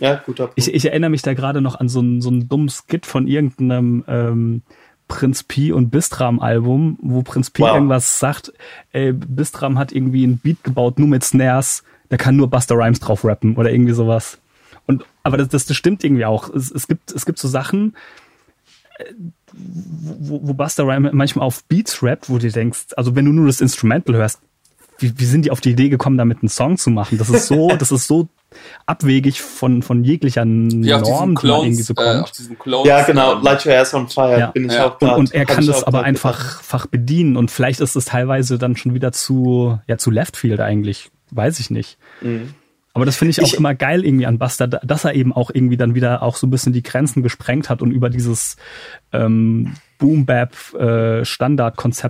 Ja, 0.00 0.22
guter 0.24 0.46
Punkt. 0.46 0.58
Ich, 0.58 0.72
ich 0.72 0.86
erinnere 0.86 1.10
mich 1.10 1.22
da 1.22 1.34
gerade 1.34 1.60
noch 1.60 1.80
an 1.80 1.88
so 1.88 2.00
einen, 2.00 2.20
so 2.20 2.30
einen 2.30 2.48
dummen 2.48 2.68
Skit 2.68 3.06
von 3.06 3.26
irgendeinem 3.26 4.04
ähm, 4.06 4.62
Prinz 5.08 5.42
Pi 5.42 5.72
und 5.72 5.90
Bistram 5.90 6.40
Album, 6.40 6.98
wo 7.02 7.22
Prinz 7.22 7.50
Pi 7.50 7.62
wow. 7.62 7.74
irgendwas 7.74 8.18
sagt, 8.18 8.52
ey, 8.92 9.12
Bistram 9.12 9.78
hat 9.78 9.92
irgendwie 9.92 10.24
ein 10.24 10.38
Beat 10.38 10.62
gebaut, 10.62 10.98
nur 10.98 11.08
mit 11.08 11.24
Snares 11.24 11.82
da 12.08 12.16
kann 12.16 12.36
nur 12.36 12.48
Buster 12.48 12.76
Rhymes 12.76 13.00
drauf 13.00 13.24
rappen 13.24 13.56
oder 13.56 13.72
irgendwie 13.72 13.92
sowas. 13.92 14.38
Und, 14.86 15.04
aber 15.22 15.36
das, 15.36 15.48
das, 15.48 15.66
das 15.66 15.76
stimmt 15.76 16.04
irgendwie 16.04 16.24
auch. 16.24 16.48
Es, 16.50 16.70
es, 16.70 16.86
gibt, 16.86 17.10
es 17.10 17.24
gibt 17.24 17.38
so 17.38 17.48
Sachen, 17.48 17.96
äh, 18.98 19.04
wo, 19.52 20.40
wo 20.42 20.54
Buster 20.54 20.84
Rhymes 20.86 21.12
manchmal 21.12 21.46
auf 21.46 21.64
Beats 21.64 22.02
rappt, 22.02 22.28
wo 22.28 22.38
du 22.38 22.50
denkst, 22.50 22.88
also 22.96 23.16
wenn 23.16 23.24
du 23.24 23.32
nur 23.32 23.46
das 23.46 23.60
Instrumental 23.60 24.16
hörst, 24.16 24.40
wie, 25.04 25.18
wie 25.18 25.24
sind 25.24 25.44
die 25.44 25.50
auf 25.50 25.60
die 25.60 25.70
Idee 25.70 25.88
gekommen, 25.88 26.18
damit 26.18 26.38
einen 26.42 26.48
Song 26.48 26.76
zu 26.76 26.90
machen? 26.90 27.18
Das 27.18 27.30
ist 27.30 27.46
so, 27.46 27.68
das 27.78 27.92
ist 27.92 28.06
so 28.06 28.28
abwegig 28.86 29.42
von, 29.42 29.82
von 29.82 30.04
jeglicher 30.04 30.44
Norm, 30.44 31.36
die 31.36 31.46
man 31.46 31.62
irgendwie 31.62 31.82
so 31.82 31.94
kommt. 31.94 32.32
Äh, 32.66 32.86
ja, 32.88 33.02
genau, 33.02 33.40
Light 33.40 33.66
Your 33.66 33.74
Ass 33.74 33.94
on 33.94 34.08
Fire 34.08 34.38
ja. 34.38 34.46
bin 34.48 34.66
ich 34.66 34.72
ja. 34.72 34.86
auch 34.86 34.98
grad, 34.98 35.12
Und, 35.12 35.18
und 35.18 35.34
er 35.34 35.44
kann 35.44 35.66
das 35.66 35.84
aber 35.84 36.02
einfach, 36.02 36.58
einfach 36.58 36.86
bedienen 36.86 37.36
und 37.36 37.50
vielleicht 37.50 37.80
ist 37.80 37.96
es 37.96 38.06
teilweise 38.06 38.58
dann 38.58 38.76
schon 38.76 38.94
wieder 38.94 39.12
zu, 39.12 39.78
ja, 39.86 39.98
zu 39.98 40.10
Leftfield 40.10 40.60
eigentlich 40.60 41.10
weiß 41.34 41.60
ich 41.60 41.70
nicht. 41.70 41.98
Mhm. 42.20 42.54
Aber 42.92 43.04
das 43.04 43.16
finde 43.16 43.30
ich 43.30 43.42
auch 43.42 43.46
ich, 43.46 43.54
immer 43.54 43.74
geil 43.74 44.04
irgendwie 44.04 44.26
an 44.26 44.38
Buster, 44.38 44.68
dass 44.68 45.04
er 45.04 45.14
eben 45.14 45.32
auch 45.32 45.50
irgendwie 45.52 45.76
dann 45.76 45.96
wieder 45.96 46.22
auch 46.22 46.36
so 46.36 46.46
ein 46.46 46.50
bisschen 46.50 46.72
die 46.72 46.82
Grenzen 46.82 47.24
gesprengt 47.24 47.68
hat 47.68 47.82
und 47.82 47.90
über 47.90 48.08
dieses 48.08 48.56
ähm, 49.12 49.74
Boom 49.98 50.26
Bap 50.26 50.52
äh, 50.74 51.24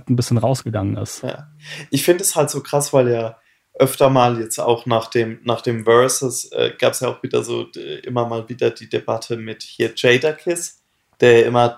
ein 0.09 0.15
bisschen 0.15 0.37
rausgegangen 0.37 0.97
ist. 0.97 1.23
Ja. 1.23 1.49
Ich 1.89 2.03
finde 2.03 2.23
es 2.23 2.35
halt 2.35 2.49
so 2.49 2.61
krass, 2.61 2.93
weil 2.93 3.07
er 3.07 3.39
öfter 3.73 4.09
mal 4.09 4.39
jetzt 4.39 4.59
auch 4.59 4.85
nach 4.85 5.07
dem 5.09 5.39
nach 5.43 5.61
dem 5.61 5.83
Versus 5.83 6.51
äh, 6.51 6.71
gab 6.77 6.93
es 6.93 7.01
ja 7.01 7.09
auch 7.09 7.21
wieder 7.23 7.43
so 7.43 7.67
immer 8.03 8.25
mal 8.25 8.47
wieder 8.47 8.71
die 8.71 8.89
Debatte 8.89 9.35
mit 9.35 9.63
hier 9.63 9.91
Jada 9.95 10.31
Kiss, 10.31 10.81
der 11.19 11.45
immer 11.45 11.77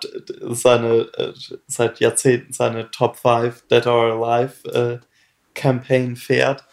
seine 0.49 1.07
äh, 1.17 1.33
seit 1.65 1.99
Jahrzehnten 1.99 2.53
seine 2.53 2.91
Top 2.91 3.17
5 3.17 3.67
Dead 3.67 3.87
or 3.87 4.23
Alive 4.23 4.69
äh, 4.71 4.99
Campaign 5.55 6.15
fährt 6.15 6.65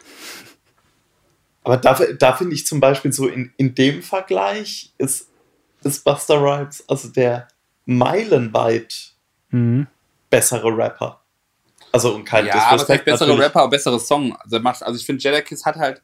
aber 1.65 1.77
da, 1.77 1.99
da 2.19 2.33
finde 2.33 2.53
ich 2.53 2.67
zum 2.67 2.79
Beispiel 2.79 3.11
so 3.11 3.27
in, 3.27 3.51
in 3.57 3.73
dem 3.73 4.03
Vergleich 4.03 4.93
ist, 4.99 5.31
ist 5.83 6.03
Buster 6.03 6.39
Rhymes 6.39 6.87
also 6.87 7.09
der 7.09 7.47
meilenweit 7.85 9.14
mhm. 9.55 9.87
bessere 10.29 10.75
Rapper. 10.75 11.21
Also 11.91 12.13
und 12.13 12.25
kein 12.25 12.45
Ja, 12.45 12.67
aber 12.67 12.85
vielleicht 12.85 13.05
bessere 13.05 13.29
natürlich. 13.29 13.45
Rapper, 13.45 13.67
bessere 13.69 13.99
Song. 13.99 14.35
Also, 14.35 14.57
also 14.57 14.99
ich 14.99 15.05
finde, 15.05 15.23
Jadakiss 15.23 15.65
hat 15.65 15.77
halt, 15.77 16.01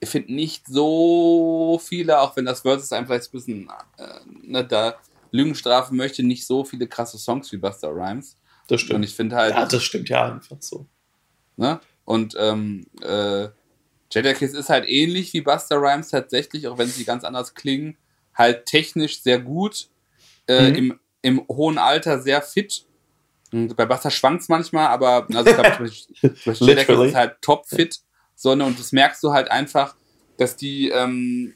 ich 0.00 0.08
finde 0.08 0.32
nicht 0.32 0.66
so 0.68 1.80
viele, 1.84 2.20
auch 2.20 2.36
wenn 2.36 2.44
das 2.44 2.60
Versus 2.60 2.92
einem 2.92 3.06
vielleicht 3.06 3.28
ein 3.28 3.32
bisschen 3.32 3.70
äh, 3.98 4.20
ne, 4.42 4.64
da 4.64 4.94
Lügen 5.30 5.54
strafen 5.54 5.96
möchte, 5.96 6.22
nicht 6.22 6.46
so 6.46 6.64
viele 6.64 6.86
krasse 6.86 7.18
Songs 7.18 7.50
wie 7.52 7.56
Buster 7.56 7.88
Rhymes. 7.88 8.36
Das 8.68 8.80
stimmt. 8.80 8.96
Und 8.98 9.02
ich 9.02 9.14
finde 9.14 9.36
halt. 9.36 9.54
Ja, 9.54 9.66
das 9.66 9.82
stimmt 9.82 10.08
ja 10.08 10.32
einfach 10.32 10.56
so. 10.60 10.86
Ne? 11.56 11.80
Und 12.04 12.36
ähm, 12.38 12.86
äh, 13.02 13.48
Jadakiss 14.10 14.54
ist 14.54 14.70
halt 14.70 14.88
ähnlich 14.88 15.32
wie 15.32 15.40
Buster 15.40 15.76
Rhymes 15.76 16.10
tatsächlich, 16.10 16.68
auch 16.68 16.78
wenn 16.78 16.88
sie 16.88 17.04
ganz 17.04 17.24
anders 17.24 17.54
klingen, 17.54 17.96
halt 18.34 18.66
technisch 18.66 19.20
sehr 19.20 19.40
gut, 19.40 19.88
äh, 20.46 20.70
mhm. 20.70 20.74
im, 20.76 21.00
im 21.22 21.46
hohen 21.48 21.78
Alter 21.78 22.20
sehr 22.20 22.42
fit. 22.42 22.84
Und 23.52 23.76
bei 23.76 23.86
Buster 23.86 24.10
schwankt 24.10 24.42
es 24.42 24.48
manchmal, 24.48 24.88
aber 24.88 25.26
also 25.32 25.50
ich 25.50 25.56
glaube, 25.56 25.90
Jadakiss 26.66 26.98
ist 27.08 27.14
halt 27.14 27.40
topfit, 27.40 28.00
sondern 28.34 28.68
und 28.68 28.78
das 28.78 28.92
merkst 28.92 29.22
du 29.22 29.32
halt 29.32 29.50
einfach, 29.50 29.94
dass 30.36 30.56
die 30.56 30.90
ähm, 30.90 31.54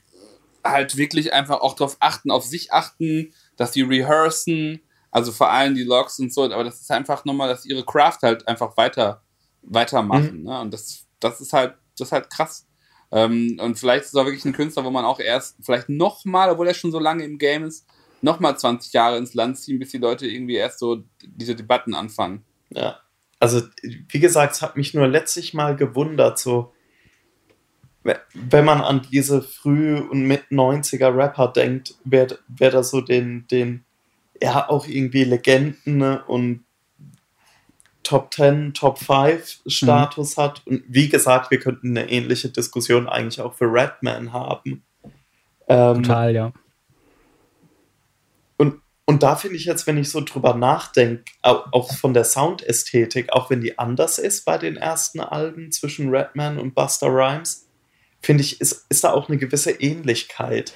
halt 0.64 0.96
wirklich 0.96 1.32
einfach 1.32 1.60
auch 1.60 1.74
darauf 1.74 1.96
achten, 2.00 2.30
auf 2.30 2.44
sich 2.44 2.72
achten, 2.72 3.34
dass 3.56 3.72
die 3.72 3.82
rehearsen, 3.82 4.80
also 5.10 5.32
vor 5.32 5.50
allem 5.50 5.74
die 5.74 5.84
Logs 5.84 6.18
und 6.18 6.32
so, 6.32 6.44
aber 6.44 6.64
das 6.64 6.80
ist 6.80 6.90
einfach 6.90 7.26
nochmal, 7.26 7.48
dass 7.48 7.66
ihre 7.66 7.84
Craft 7.84 8.18
halt 8.22 8.48
einfach 8.48 8.76
weiter 8.76 9.22
weitermachen. 9.62 10.38
Mhm. 10.38 10.44
Ne? 10.44 10.60
Und 10.60 10.72
das, 10.72 11.06
das 11.20 11.40
ist 11.40 11.52
halt 11.52 11.74
das 11.98 12.08
ist 12.08 12.12
halt 12.12 12.30
krass. 12.30 12.66
Ähm, 13.10 13.58
und 13.60 13.78
vielleicht 13.78 14.04
ist 14.04 14.14
er 14.14 14.24
wirklich 14.24 14.44
ein 14.44 14.52
Künstler, 14.52 14.84
wo 14.84 14.90
man 14.90 15.04
auch 15.04 15.20
erst 15.20 15.56
vielleicht 15.62 15.88
nochmal, 15.88 16.50
obwohl 16.50 16.68
er 16.68 16.74
schon 16.74 16.92
so 16.92 16.98
lange 16.98 17.24
im 17.24 17.38
Game 17.38 17.64
ist, 17.64 17.86
nochmal 18.22 18.58
20 18.58 18.92
Jahre 18.92 19.18
ins 19.18 19.34
Land 19.34 19.58
ziehen, 19.58 19.78
bis 19.78 19.90
die 19.90 19.98
Leute 19.98 20.26
irgendwie 20.26 20.54
erst 20.54 20.78
so 20.78 21.04
diese 21.22 21.54
Debatten 21.54 21.94
anfangen. 21.94 22.44
Ja. 22.70 23.00
also 23.38 23.60
wie 24.08 24.18
gesagt, 24.18 24.54
es 24.54 24.62
hat 24.62 24.78
mich 24.78 24.94
nur 24.94 25.06
letztlich 25.06 25.52
mal 25.52 25.76
gewundert, 25.76 26.38
so 26.38 26.72
wenn 28.34 28.64
man 28.64 28.80
an 28.80 29.02
diese 29.12 29.42
früh- 29.42 29.98
und 29.98 30.26
mit 30.26 30.44
90er 30.50 31.16
Rapper 31.16 31.48
denkt, 31.48 31.94
wer, 32.04 32.26
wer 32.48 32.70
da 32.70 32.82
so 32.82 33.00
den, 33.00 33.46
den, 33.48 33.84
ja, 34.42 34.68
auch 34.68 34.86
irgendwie 34.86 35.24
Legenden 35.24 35.98
ne, 35.98 36.22
und 36.26 36.64
Top 38.02 38.34
10, 38.34 38.74
Top 38.74 38.98
5 38.98 39.60
Status 39.66 40.36
mhm. 40.36 40.42
hat. 40.42 40.62
Und 40.66 40.82
wie 40.88 41.08
gesagt, 41.08 41.50
wir 41.50 41.60
könnten 41.60 41.96
eine 41.96 42.10
ähnliche 42.10 42.48
Diskussion 42.48 43.08
eigentlich 43.08 43.40
auch 43.40 43.54
für 43.54 43.66
Redman 43.66 44.32
haben. 44.32 44.82
Ähm, 45.68 46.02
Total, 46.02 46.34
ja. 46.34 46.52
Und, 49.12 49.22
da 49.22 49.36
finde 49.36 49.56
ich 49.56 49.64
jetzt, 49.64 49.86
wenn 49.86 49.98
ich 49.98 50.10
so 50.10 50.20
drüber 50.20 50.54
nachdenke, 50.54 51.24
auch, 51.42 51.92
von 51.94 52.14
der 52.14 52.24
Soundästhetik, 52.24 53.32
auch 53.32 53.50
wenn 53.50 53.60
die 53.60 53.78
anders 53.78 54.18
ist 54.18 54.44
bei 54.44 54.58
den 54.58 54.76
ersten 54.76 55.20
Alben 55.20 55.72
zwischen 55.72 56.08
Redman 56.08 56.58
und 56.58 56.74
Buster 56.74 57.08
Rhymes, 57.08 57.68
finde 58.20 58.42
ich, 58.42 58.60
ist, 58.60 58.86
ist 58.88 59.04
da 59.04 59.12
auch 59.12 59.28
eine 59.28 59.38
gewisse 59.38 59.70
Ähnlichkeit. 59.70 60.72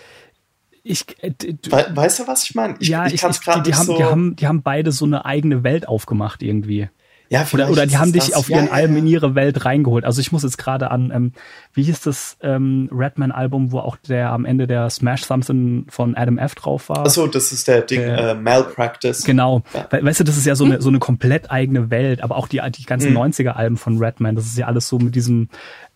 Ich, 0.82 1.04
äh, 1.20 1.32
du, 1.32 1.72
We 1.72 1.86
weißt 1.94 2.20
du, 2.20 2.26
was 2.28 2.44
ich 2.44 2.54
meine? 2.54 2.76
Ich, 2.78 2.88
ja, 2.88 3.06
ich, 3.06 3.14
ich 3.14 3.20
die, 3.20 3.62
die, 3.62 3.74
haben, 3.74 3.86
so 3.86 3.96
die, 3.96 4.04
haben, 4.04 4.36
die 4.36 4.46
haben 4.46 4.62
beide 4.62 4.92
so 4.92 5.04
eine 5.04 5.24
eigene 5.24 5.64
Welt 5.64 5.88
aufgemacht 5.88 6.42
irgendwie. 6.42 6.88
Ja, 7.28 7.46
oder, 7.52 7.70
oder 7.70 7.86
die 7.86 7.98
haben 7.98 8.12
dich 8.12 8.26
das. 8.26 8.34
auf 8.34 8.48
ihren 8.48 8.66
ja, 8.66 8.72
Alben 8.72 8.94
ja. 8.94 8.98
in 9.00 9.06
ihre 9.06 9.34
Welt 9.34 9.64
reingeholt. 9.64 10.04
Also 10.04 10.20
ich 10.20 10.32
muss 10.32 10.42
jetzt 10.42 10.58
gerade 10.58 10.90
an, 10.90 11.10
ähm, 11.14 11.32
wie 11.72 11.82
hieß 11.82 12.00
das 12.02 12.36
ähm, 12.40 12.88
Redman-Album, 12.92 13.72
wo 13.72 13.80
auch 13.80 13.96
der 13.96 14.30
am 14.30 14.44
Ende 14.44 14.66
der 14.66 14.88
Smash 14.90 15.24
Something 15.24 15.86
von 15.88 16.14
Adam 16.14 16.38
F. 16.38 16.54
drauf 16.54 16.88
war. 16.88 17.00
Achso, 17.00 17.26
das 17.26 17.52
ist 17.52 17.66
der 17.68 17.82
Ding, 17.82 18.00
äh, 18.00 18.34
Malpractice. 18.34 19.24
Genau. 19.24 19.62
We 19.90 20.04
weißt 20.04 20.20
du, 20.20 20.24
das 20.24 20.36
ist 20.36 20.46
ja 20.46 20.54
so 20.54 20.64
eine, 20.64 20.80
so 20.80 20.88
eine 20.88 20.98
komplett 20.98 21.50
eigene 21.50 21.90
Welt, 21.90 22.22
aber 22.22 22.36
auch 22.36 22.48
die, 22.48 22.60
die 22.70 22.84
ganzen 22.84 23.10
mhm. 23.10 23.18
90er-Alben 23.18 23.76
von 23.76 23.98
Redman, 23.98 24.36
das 24.36 24.46
ist 24.46 24.58
ja 24.58 24.66
alles 24.66 24.88
so 24.88 24.98
mit 24.98 25.14
diesem 25.14 25.48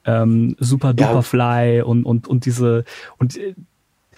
ähm, 0.05 0.57
Super 0.59 0.95
Duper 0.95 1.23
Fly 1.23 1.83
und, 1.83 2.05
und, 2.05 2.27
und 2.27 2.47
diese, 2.47 2.85
und 3.19 3.37
äh, 3.37 3.55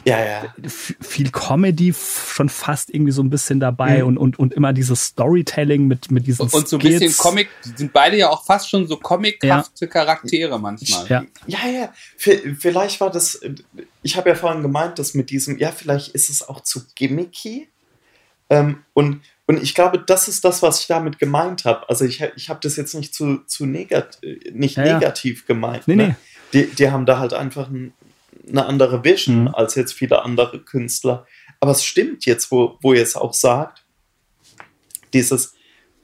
ja, 0.05 0.25
ja. 0.25 0.55
viel 0.67 1.31
Comedy 1.31 1.95
schon 1.95 2.49
fast 2.49 2.93
irgendwie 2.93 3.13
so 3.13 3.23
ein 3.23 3.31
bisschen 3.31 3.61
dabei 3.61 3.99
mhm. 3.99 4.07
und, 4.07 4.19
und, 4.19 4.39
und 4.39 4.55
immer 4.55 4.73
dieses 4.73 5.07
Storytelling 5.07 5.87
mit, 5.87 6.11
mit 6.11 6.27
diesen 6.27 6.43
Und, 6.43 6.55
und 6.55 6.69
so 6.69 6.77
ein 6.77 6.83
bisschen 6.83 7.17
Comic, 7.17 7.49
die 7.65 7.77
sind 7.77 7.93
beide 7.93 8.17
ja 8.17 8.31
auch 8.31 8.45
fast 8.45 8.69
schon 8.69 8.87
so 8.89 8.97
comichafte 8.97 9.85
ja. 9.85 9.91
Charaktere 9.91 10.59
manchmal. 10.59 11.07
Ja, 11.09 11.25
ja, 11.47 11.59
ja. 11.69 11.93
Vielleicht 12.17 13.01
war 13.01 13.11
das, 13.11 13.41
ich 14.03 14.17
habe 14.17 14.31
ja 14.31 14.35
vorhin 14.35 14.63
gemeint, 14.63 14.99
dass 14.99 15.15
mit 15.15 15.31
diesem, 15.31 15.59
ja, 15.59 15.71
vielleicht 15.71 16.09
ist 16.15 16.31
es 16.31 16.49
auch 16.49 16.61
zu 16.61 16.83
gimmicky. 16.95 17.69
Ähm, 18.51 18.83
und, 18.95 19.21
und 19.47 19.63
ich 19.63 19.75
glaube, 19.75 19.99
das 19.99 20.29
ist 20.29 20.45
das, 20.45 20.63
was 20.63 20.81
ich 20.81 20.87
damit 20.89 21.19
gemeint 21.19 21.65
habe. 21.65 21.89
Also 21.89 22.05
ich, 22.05 22.23
ich 22.37 22.49
habe 22.49 22.61
das 22.63 22.77
jetzt 22.77 22.95
nicht 22.95 23.15
zu, 23.15 23.39
zu 23.47 23.67
negat, 23.67 24.19
nicht 24.53 24.77
ja, 24.77 24.95
negativ 24.95 25.47
gemeint. 25.47 25.87
Nee, 25.87 25.97
ne? 25.97 26.09
nee. 26.09 26.15
Die, 26.53 26.67
die 26.67 26.91
haben 26.91 27.07
da 27.07 27.19
halt 27.19 27.33
einfach 27.33 27.69
ein 27.69 27.95
eine 28.49 28.67
andere 28.67 29.05
Vision 29.05 29.43
mhm. 29.43 29.55
als 29.55 29.75
jetzt 29.75 29.93
viele 29.93 30.23
andere 30.23 30.61
Künstler. 30.61 31.27
Aber 31.61 31.73
es 31.73 31.85
stimmt 31.85 32.25
jetzt, 32.27 32.51
wo, 32.51 32.79
wo 32.83 32.93
ihr 32.93 33.03
es 33.03 33.17
auch 33.17 33.33
sagt, 33.35 33.85
dieses 35.13 35.55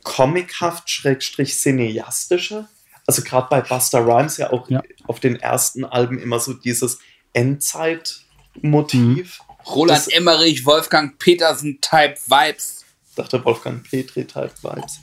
comichaft-cineastische, 0.05 2.69
also 3.07 3.23
gerade 3.23 3.49
bei 3.51 3.61
Buster 3.61 4.07
Rhymes 4.07 4.37
ja 4.37 4.53
auch 4.53 4.71
ja. 4.71 4.83
auf 5.07 5.19
den 5.21 5.37
ersten 5.37 5.85
Alben 5.85 6.19
immer 6.19 6.41
so 6.41 6.53
dieses 6.53 6.99
Endzeit-Motiv. 7.33 9.41
Mhm. 9.41 9.45
Roland 9.67 9.99
das, 9.99 10.09
Emmerich, 10.09 10.65
Wolfgang 10.65 11.19
Petersen 11.19 11.81
Type 11.81 12.17
Vibes. 12.27 12.85
Dachte 13.17 13.45
Wolfgang 13.45 13.83
Petri 13.83 14.25
Type 14.25 14.53
Vibes. 14.63 15.01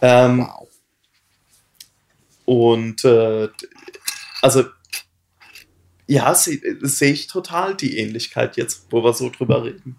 Ähm, 0.00 0.46
wow. 0.46 0.68
Und 2.44 3.04
äh, 3.04 3.48
also 4.40 4.64
ja, 6.06 6.34
sehe 6.34 6.60
seh 6.80 7.10
ich 7.10 7.26
total 7.26 7.74
die 7.74 7.98
Ähnlichkeit 7.98 8.56
jetzt, 8.56 8.86
wo 8.90 9.04
wir 9.04 9.12
so 9.12 9.30
drüber 9.30 9.64
reden. 9.64 9.96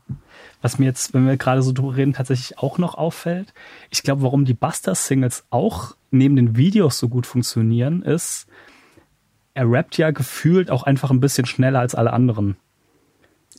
Was 0.62 0.80
mir 0.80 0.86
jetzt, 0.86 1.14
wenn 1.14 1.28
wir 1.28 1.38
gerade 1.38 1.62
so 1.62 1.72
drüber 1.72 1.96
reden, 1.96 2.14
tatsächlich 2.14 2.58
auch 2.58 2.78
noch 2.78 2.96
auffällt, 2.96 3.54
ich 3.90 4.04
glaube, 4.04 4.22
warum 4.22 4.46
die 4.46 4.54
Buster-Singles 4.54 5.46
auch 5.50 5.96
neben 6.12 6.36
den 6.36 6.56
Videos 6.56 7.00
so 7.00 7.10
gut 7.10 7.26
funktionieren, 7.26 8.02
ist, 8.02 8.48
er 9.54 9.70
rappt 9.70 9.98
ja 9.98 10.12
gefühlt 10.12 10.72
auch 10.72 10.84
einfach 10.84 11.12
ein 11.12 11.20
bisschen 11.20 11.46
schneller 11.46 11.80
als 11.80 11.96
alle 11.96 12.14
anderen. 12.14 12.58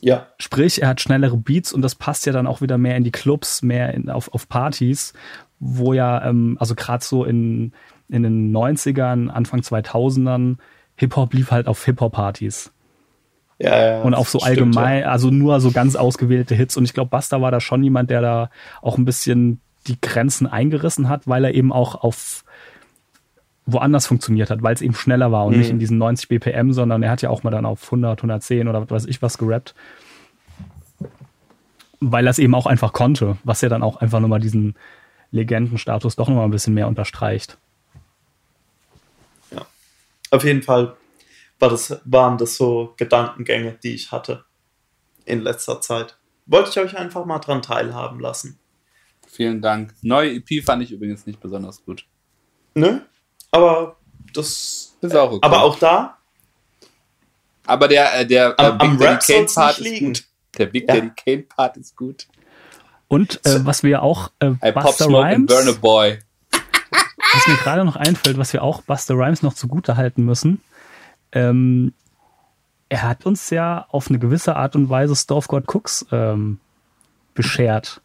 Ja. 0.01 0.27
Sprich, 0.39 0.81
er 0.81 0.89
hat 0.89 1.01
schnellere 1.01 1.37
Beats 1.37 1.73
und 1.73 1.81
das 1.81 1.95
passt 1.95 2.25
ja 2.25 2.33
dann 2.33 2.47
auch 2.47 2.61
wieder 2.61 2.77
mehr 2.77 2.97
in 2.97 3.03
die 3.03 3.11
Clubs, 3.11 3.61
mehr 3.61 3.93
in, 3.93 4.09
auf, 4.09 4.33
auf 4.33 4.49
Partys, 4.49 5.13
wo 5.59 5.93
ja, 5.93 6.27
ähm, 6.27 6.57
also 6.59 6.75
gerade 6.75 7.03
so 7.03 7.23
in, 7.23 7.71
in 8.09 8.23
den 8.23 8.55
90ern, 8.55 9.29
Anfang 9.29 9.61
2000ern, 9.61 10.57
Hip-Hop 10.95 11.33
lief 11.33 11.51
halt 11.51 11.67
auf 11.67 11.83
Hip-Hop-Partys. 11.85 12.71
Ja, 13.57 13.77
ja, 13.77 14.01
und 14.01 14.13
auf 14.13 14.29
so 14.29 14.39
allgemein, 14.39 15.01
ja. 15.01 15.07
also 15.07 15.29
nur 15.29 15.61
so 15.61 15.71
ganz 15.71 15.95
ausgewählte 15.95 16.55
Hits. 16.55 16.75
Und 16.75 16.83
ich 16.83 16.93
glaube, 16.93 17.09
Basta 17.09 17.41
war 17.41 17.51
da 17.51 17.61
schon 17.61 17.83
jemand, 17.83 18.09
der 18.09 18.21
da 18.21 18.49
auch 18.81 18.97
ein 18.97 19.05
bisschen 19.05 19.61
die 19.87 19.99
Grenzen 20.01 20.45
eingerissen 20.47 21.07
hat, 21.07 21.27
weil 21.27 21.45
er 21.45 21.53
eben 21.53 21.71
auch 21.71 21.95
auf 21.95 22.43
woanders 23.65 24.07
funktioniert 24.07 24.49
hat, 24.49 24.61
weil 24.61 24.75
es 24.75 24.81
eben 24.81 24.93
schneller 24.93 25.31
war 25.31 25.45
und 25.45 25.53
mhm. 25.53 25.59
nicht 25.59 25.69
in 25.69 25.79
diesen 25.79 25.97
90 25.97 26.27
BPM, 26.27 26.71
sondern 26.71 27.01
er 27.01 27.09
hat 27.09 27.21
ja 27.21 27.29
auch 27.29 27.43
mal 27.43 27.51
dann 27.51 27.65
auf 27.65 27.83
100, 27.85 28.19
110 28.19 28.67
oder 28.67 28.81
was 28.81 28.89
weiß 28.89 29.05
ich 29.05 29.21
was 29.21 29.37
gerappt. 29.37 29.73
Weil 32.01 32.27
er 32.27 32.31
es 32.31 32.39
eben 32.39 32.53
auch 32.53 32.67
einfach 32.67 32.93
konnte, 32.93 33.37
was 33.43 33.61
ja 33.61 33.69
dann 33.69 33.83
auch 33.83 33.97
einfach 33.97 34.19
nochmal 34.19 34.41
diesen 34.41 34.75
Legendenstatus 35.31 36.15
doch 36.15 36.27
nochmal 36.27 36.45
ein 36.45 36.51
bisschen 36.51 36.73
mehr 36.73 36.87
unterstreicht 36.87 37.57
auf 40.31 40.43
jeden 40.43 40.63
Fall 40.63 40.95
war 41.59 41.69
das, 41.69 41.99
waren 42.05 42.37
das 42.37 42.57
so 42.57 42.93
Gedankengänge, 42.97 43.77
die 43.81 43.93
ich 43.93 44.11
hatte 44.11 44.45
in 45.25 45.41
letzter 45.41 45.81
Zeit. 45.81 46.17
Wollte 46.45 46.69
ich 46.69 46.79
euch 46.79 46.97
einfach 46.97 47.25
mal 47.25 47.39
dran 47.39 47.61
teilhaben 47.61 48.19
lassen. 48.19 48.59
Vielen 49.27 49.61
Dank. 49.61 49.93
Neue 50.01 50.35
EP 50.35 50.63
fand 50.63 50.83
ich 50.83 50.91
übrigens 50.91 51.25
nicht 51.25 51.39
besonders 51.39 51.83
gut. 51.83 52.05
Nö, 52.75 52.99
aber 53.51 53.97
das 54.33 54.95
ist 55.01 55.15
auch 55.15 55.31
okay. 55.31 55.39
Aber 55.41 55.63
auch 55.63 55.79
da. 55.79 56.17
Aber 57.65 57.87
der, 57.87 58.19
äh, 58.19 58.25
der 58.27 58.59
am, 58.59 58.75
äh, 58.75 58.87
Big 58.87 58.99
Daddy 58.99 59.33
Kane 59.33 59.47
Part 59.47 59.79
ist 59.79 59.99
gut. 59.99 60.23
Der 60.57 60.65
Big 60.67 60.87
ja. 60.87 60.95
Daddy 60.95 61.11
Kane 61.15 61.43
Part 61.43 61.77
ist 61.77 61.95
gut. 61.95 62.27
Und 63.07 63.45
äh, 63.45 63.65
was 63.65 63.83
wir 63.83 64.03
auch 64.03 64.31
äh, 64.39 64.47
I 64.47 64.71
Buster 64.71 64.81
Pop 64.81 64.93
Smoke 64.93 65.23
Rhymes, 65.23 65.35
and 65.35 65.47
Burn 65.47 65.67
a 65.69 65.71
Boy 65.71 66.19
was 67.35 67.47
mir 67.47 67.57
gerade 67.57 67.83
noch 67.85 67.95
einfällt, 67.95 68.37
was 68.37 68.53
wir 68.53 68.63
auch 68.63 68.81
Buster 68.81 69.15
Rhymes 69.15 69.43
noch 69.43 69.53
zugute 69.53 69.97
halten 69.97 70.23
müssen, 70.23 70.61
ähm, 71.31 71.93
er 72.89 73.03
hat 73.03 73.25
uns 73.25 73.49
ja 73.49 73.85
auf 73.89 74.09
eine 74.09 74.19
gewisse 74.19 74.55
Art 74.55 74.75
und 74.75 74.89
Weise 74.89 75.15
Storf 75.15 75.47
God 75.47 75.65
Cooks 75.67 76.05
ähm, 76.11 76.59
beschert. 77.33 78.01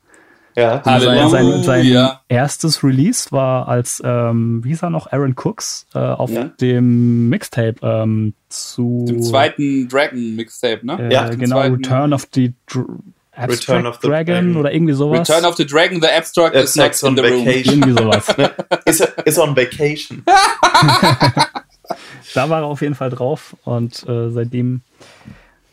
Ja, 0.57 0.81
also 0.83 1.29
sein, 1.29 1.63
sein 1.63 2.11
erstes 2.29 2.83
Release 2.83 3.31
war 3.31 3.69
als, 3.69 4.03
ähm, 4.05 4.65
wie 4.65 4.71
hieß 4.71 4.83
er 4.83 4.91
noch, 4.91 5.13
Aaron 5.13 5.37
Cooks 5.37 5.87
äh, 5.95 5.99
auf 5.99 6.31
ja. 6.31 6.45
dem 6.61 7.29
Mixtape 7.29 7.77
ähm, 7.83 8.35
zu. 8.49 9.05
Dem 9.07 9.23
zweiten 9.23 9.89
Dragon 9.89 10.35
Mixtape, 10.35 10.85
ne? 10.85 11.09
Äh, 11.09 11.13
ja, 11.13 11.29
genau, 11.29 11.61
Return 11.61 12.13
of 12.13 12.27
the 12.35 12.53
Dr 12.67 12.87
Abstract 13.33 13.69
Return 13.69 13.87
of 13.87 13.99
the 14.03 14.09
Dragon 14.09 14.57
oder 14.57 14.73
irgendwie 14.73 14.95
sowas. 14.95 15.29
Return 15.29 15.45
of 15.45 15.57
the 15.57 15.67
Dragon, 15.67 16.01
the 16.01 16.09
Abstract 16.09 16.55
is 16.57 16.77
next 16.77 17.03
in 17.03 17.17
the 17.17 17.23
vacation. 17.23 17.43
room. 17.47 17.49
Irgendwie 17.49 17.93
sowas. 17.93 18.27
is, 18.87 19.01
is 19.25 19.39
on 19.39 19.57
vacation. 19.57 20.23
da 22.35 22.49
war 22.49 22.63
er 22.63 22.67
auf 22.67 22.81
jeden 22.83 22.95
Fall 22.95 23.11
drauf 23.11 23.57
und 23.65 24.07
äh, 24.09 24.31
seitdem. 24.31 24.83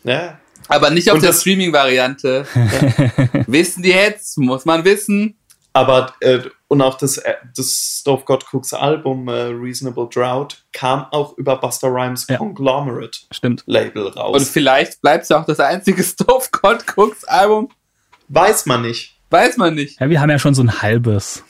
Ja. 0.04 0.40
Aber 0.70 0.90
nicht 0.90 1.10
auf 1.10 1.16
und 1.16 1.24
der 1.24 1.34
Streaming-Variante. 1.34 2.46
Ja. 2.54 3.44
wissen 3.48 3.84
die 3.84 3.90
jetzt? 3.90 4.38
Muss 4.38 4.66
man 4.66 4.84
wissen. 4.86 5.38
Aber 5.78 6.12
äh, 6.22 6.40
und 6.70 6.82
auch 6.82 6.98
das, 6.98 7.20
äh, 7.20 7.36
das 7.56 8.00
Stove 8.00 8.24
God 8.26 8.44
Cooks 8.52 8.74
Album 8.74 9.28
äh, 9.28 9.44
Reasonable 9.52 10.10
Drought 10.12 10.66
kam 10.74 11.06
auch 11.12 11.38
über 11.38 11.56
Buster 11.58 11.90
Rhymes 11.90 12.26
ja. 12.28 12.38
Conglomerate 12.38 13.20
Stimmt. 13.30 13.62
Label 13.68 14.08
raus. 14.08 14.42
Und 14.42 14.48
vielleicht 14.48 15.00
bleibt 15.04 15.26
es 15.26 15.32
auch 15.32 15.46
das 15.46 15.60
einzige 15.60 16.04
Stove 16.04 16.48
God 16.52 16.84
Cooks 16.96 17.26
Album. 17.26 17.70
Weiß 18.28 18.66
man 18.66 18.82
nicht. 18.82 19.20
Weiß 19.30 19.58
man 19.58 19.76
nicht. 19.76 20.02
Ja, 20.02 20.10
wir 20.10 20.20
haben 20.20 20.32
ja 20.32 20.40
schon 20.40 20.56
so 20.56 20.64
ein 20.64 20.82
halbes. 20.82 21.44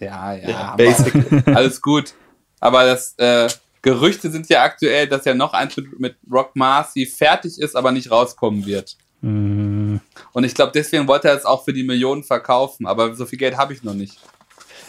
Ja, 0.00 0.32
ja, 0.34 0.48
ja 0.50 0.76
basic. 0.76 1.46
alles 1.46 1.80
gut. 1.80 2.14
Aber 2.58 2.84
das 2.84 3.14
äh, 3.18 3.48
Gerüchte 3.82 4.32
sind 4.32 4.48
ja 4.48 4.64
aktuell, 4.64 5.06
dass 5.06 5.24
ja 5.26 5.34
noch 5.34 5.52
eins 5.52 5.76
mit 5.96 6.16
Rock 6.28 6.56
Marcy 6.56 7.06
fertig 7.06 7.60
ist, 7.60 7.76
aber 7.76 7.92
nicht 7.92 8.10
rauskommen 8.10 8.66
wird. 8.66 8.96
Mhm. 9.20 9.71
Und 10.32 10.44
ich 10.44 10.54
glaube, 10.54 10.72
deswegen 10.74 11.06
wollte 11.08 11.28
er 11.28 11.36
es 11.36 11.44
auch 11.44 11.64
für 11.64 11.72
die 11.72 11.82
Millionen 11.82 12.24
verkaufen, 12.24 12.86
aber 12.86 13.14
so 13.14 13.26
viel 13.26 13.38
Geld 13.38 13.56
habe 13.56 13.72
ich 13.72 13.82
noch 13.82 13.94
nicht. 13.94 14.18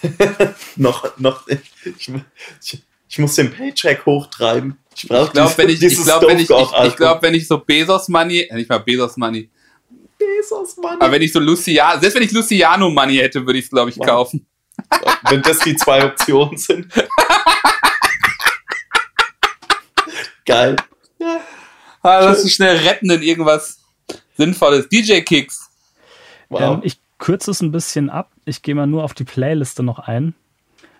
noch, 0.76 1.18
noch, 1.18 1.48
ich, 1.48 1.60
ich, 1.86 2.12
ich, 3.08 3.20
muss 3.20 3.36
den 3.36 3.52
Paycheck 3.52 4.06
hochtreiben. 4.06 4.78
Ich, 4.96 5.04
ich 5.04 5.10
glaube, 5.10 5.54
wenn 5.58 5.70
ich, 5.70 5.82
ich 5.82 6.04
glaube, 6.04 6.28
wenn 6.28 6.40
ich, 6.40 6.50
ich, 6.50 6.74
ich 6.86 6.96
glaube, 6.96 7.22
wenn 7.22 7.34
ich 7.34 7.48
so 7.48 7.58
Bezos 7.58 8.10
Money, 8.10 8.42
äh, 8.42 8.56
nicht 8.56 8.70
mal 8.70 8.80
Bezos 8.80 9.16
Money. 9.18 9.50
Bezos 10.18 10.78
Money. 10.78 10.98
Aber 11.00 11.12
wenn 11.12 11.22
ich 11.22 11.32
so 11.32 11.40
Luciano, 11.40 12.00
selbst 12.00 12.16
wenn 12.16 12.24
ich 12.24 12.32
Luciano 12.32 12.90
Money 12.90 13.16
hätte, 13.16 13.46
würde 13.46 13.60
ich 13.60 13.66
es, 13.66 13.72
glaube 13.72 13.92
ich, 13.92 13.98
wow. 13.98 14.06
kaufen. 14.06 14.46
Wenn 15.30 15.42
das 15.42 15.60
die 15.60 15.76
zwei 15.76 16.04
Optionen 16.06 16.58
sind. 16.58 16.92
Geil. 20.46 20.76
Ah, 22.02 22.20
lass 22.20 22.44
uns 22.44 22.54
schnell 22.54 22.76
retten 22.78 23.10
in 23.10 23.22
irgendwas 23.22 23.83
Sinnvolles. 24.38 24.90
DJ 24.90 25.22
Kicks. 25.22 25.70
Wow. 26.50 26.76
Ähm, 26.76 26.82
ich 26.84 27.00
kürze 27.18 27.52
es 27.52 27.62
ein 27.62 27.72
bisschen 27.72 28.10
ab. 28.10 28.32
Ich 28.46 28.62
gehe 28.62 28.76
mal 28.76 28.88
nur 28.88 29.04
auf 29.04 29.14
die 29.14 29.24
Playliste 29.24 29.84
noch 29.84 30.00
ein. 30.00 30.34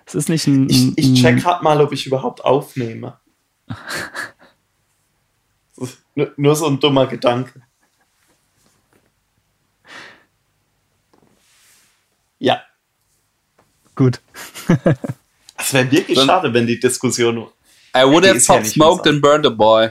Es 0.06 0.16
ist 0.16 0.30
nicht 0.30 0.48
ein. 0.48 0.70
ich, 0.70 0.98
ich 0.98 1.22
check 1.22 1.42
grad 1.42 1.64
mal, 1.64 1.80
ob 1.82 1.92
ich 1.94 2.06
überhaupt 2.06 2.44
aufnehme. 2.44 3.18
Nur, 6.16 6.32
nur 6.38 6.56
so 6.56 6.68
ein 6.68 6.80
dummer 6.80 7.08
Gedanke. 7.08 7.64
Ja. 12.38 12.62
Gut. 13.96 14.22
Es 15.58 15.74
wäre 15.74 15.90
wirklich 15.92 16.18
Dann- 16.18 16.28
schade, 16.28 16.54
wenn 16.54 16.68
die 16.68 16.80
Diskussion. 16.80 17.48
I 17.96 18.04
would 18.04 18.26
have 18.28 18.40
ja 18.40 18.56
pop 18.56 18.66
smoked 18.66 19.08
and 19.08 19.22
burned 19.22 19.46
a 19.46 19.50
boy. 19.50 19.88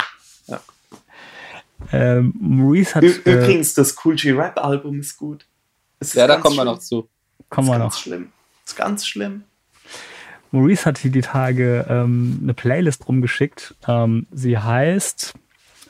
Ähm, 1.93 2.35
Maurice 2.39 2.95
hat. 2.95 3.05
Ü 3.05 3.13
Äh, 3.25 3.33
Übrigens, 3.33 3.75
das 3.75 3.97
Cool 4.05 4.17
G 4.17 4.33
Rap 4.33 4.59
Album 4.59 5.01
ist 5.01 5.17
gut. 5.17 5.47
Es 5.99 6.09
ist 6.09 6.15
Ja, 6.15 6.27
da 6.27 6.37
kommen 6.37 6.57
wir 6.57 6.65
noch 6.65 6.79
zu. 6.79 7.09
kommen 7.49 7.69
ist 7.69 7.73
wir 7.75 7.79
ganz 7.79 7.95
noch. 7.95 8.01
schlimm. 8.01 8.33
Ist 8.67 8.77
ganz 8.77 9.07
schlimm. 9.07 9.45
Maurice 10.51 10.85
hat 10.85 10.99
hier 10.99 11.11
die 11.11 11.23
Tage 11.23 11.87
ähm, 11.89 12.41
eine 12.43 12.55
Playlist 12.55 13.09
rumgeschickt. 13.09 13.75
Ähm, 13.89 14.27
sie 14.33 14.59
heißt, 14.59 15.35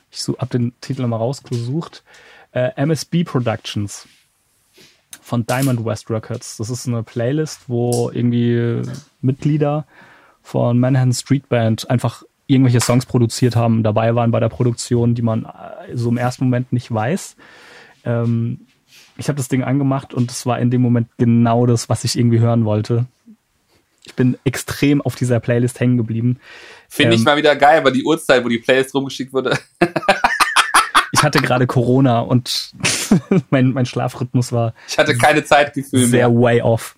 ich 0.09 0.21
so, 0.21 0.37
hab 0.37 0.49
den 0.51 0.73
Titel 0.81 1.01
nochmal 1.01 1.19
rausgesucht, 1.19 2.03
äh, 2.53 2.69
MSB 2.75 3.23
Productions 3.25 4.07
von 5.21 5.45
Diamond 5.45 5.83
West 5.85 6.09
Records. 6.09 6.57
Das 6.57 6.69
ist 6.69 6.87
eine 6.87 7.03
Playlist, 7.03 7.61
wo 7.67 8.09
irgendwie 8.13 8.81
Mitglieder 9.21 9.85
von 10.41 10.79
Manhattan 10.79 11.13
Street 11.13 11.47
Band 11.49 11.89
einfach 11.89 12.23
irgendwelche 12.53 12.79
Songs 12.79 13.05
produziert 13.05 13.55
haben, 13.55 13.83
dabei 13.83 14.15
waren 14.15 14.31
bei 14.31 14.39
der 14.39 14.49
Produktion, 14.49 15.15
die 15.15 15.21
man 15.21 15.45
äh, 15.45 15.95
so 15.95 16.09
im 16.09 16.17
ersten 16.17 16.45
Moment 16.45 16.71
nicht 16.71 16.93
weiß. 16.93 17.35
Ähm, 18.05 18.61
ich 19.17 19.27
habe 19.27 19.37
das 19.37 19.47
Ding 19.47 19.63
angemacht 19.63 20.13
und 20.13 20.31
es 20.31 20.45
war 20.45 20.59
in 20.59 20.71
dem 20.71 20.81
Moment 20.81 21.07
genau 21.17 21.65
das, 21.65 21.89
was 21.89 22.03
ich 22.03 22.17
irgendwie 22.17 22.39
hören 22.39 22.65
wollte. 22.65 23.05
Ich 24.05 24.15
bin 24.15 24.37
extrem 24.43 25.01
auf 25.01 25.15
dieser 25.15 25.39
Playlist 25.39 25.79
hängen 25.79 25.97
geblieben. 25.97 26.39
Finde 26.89 27.15
ich 27.15 27.21
Ähm, 27.21 27.25
mal 27.25 27.37
wieder 27.37 27.55
geil, 27.55 27.83
weil 27.85 27.93
die 27.93 28.03
Uhrzeit, 28.03 28.43
wo 28.43 28.49
die 28.49 28.57
Playlist 28.59 28.93
rumgeschickt 28.93 29.31
wurde. 29.33 29.57
Ich 31.11 31.21
hatte 31.23 31.41
gerade 31.41 31.67
Corona 31.67 32.19
und 32.19 32.71
mein, 33.49 33.71
mein 33.71 33.85
Schlafrhythmus 33.85 34.51
war 34.51 34.73
Ich 34.87 34.97
hatte 34.97 35.15
keine 35.17 35.43
Zeitgefühl 35.45 36.05
sehr 36.05 36.27
mehr. 36.29 36.41
way 36.41 36.61
off. 36.61 36.97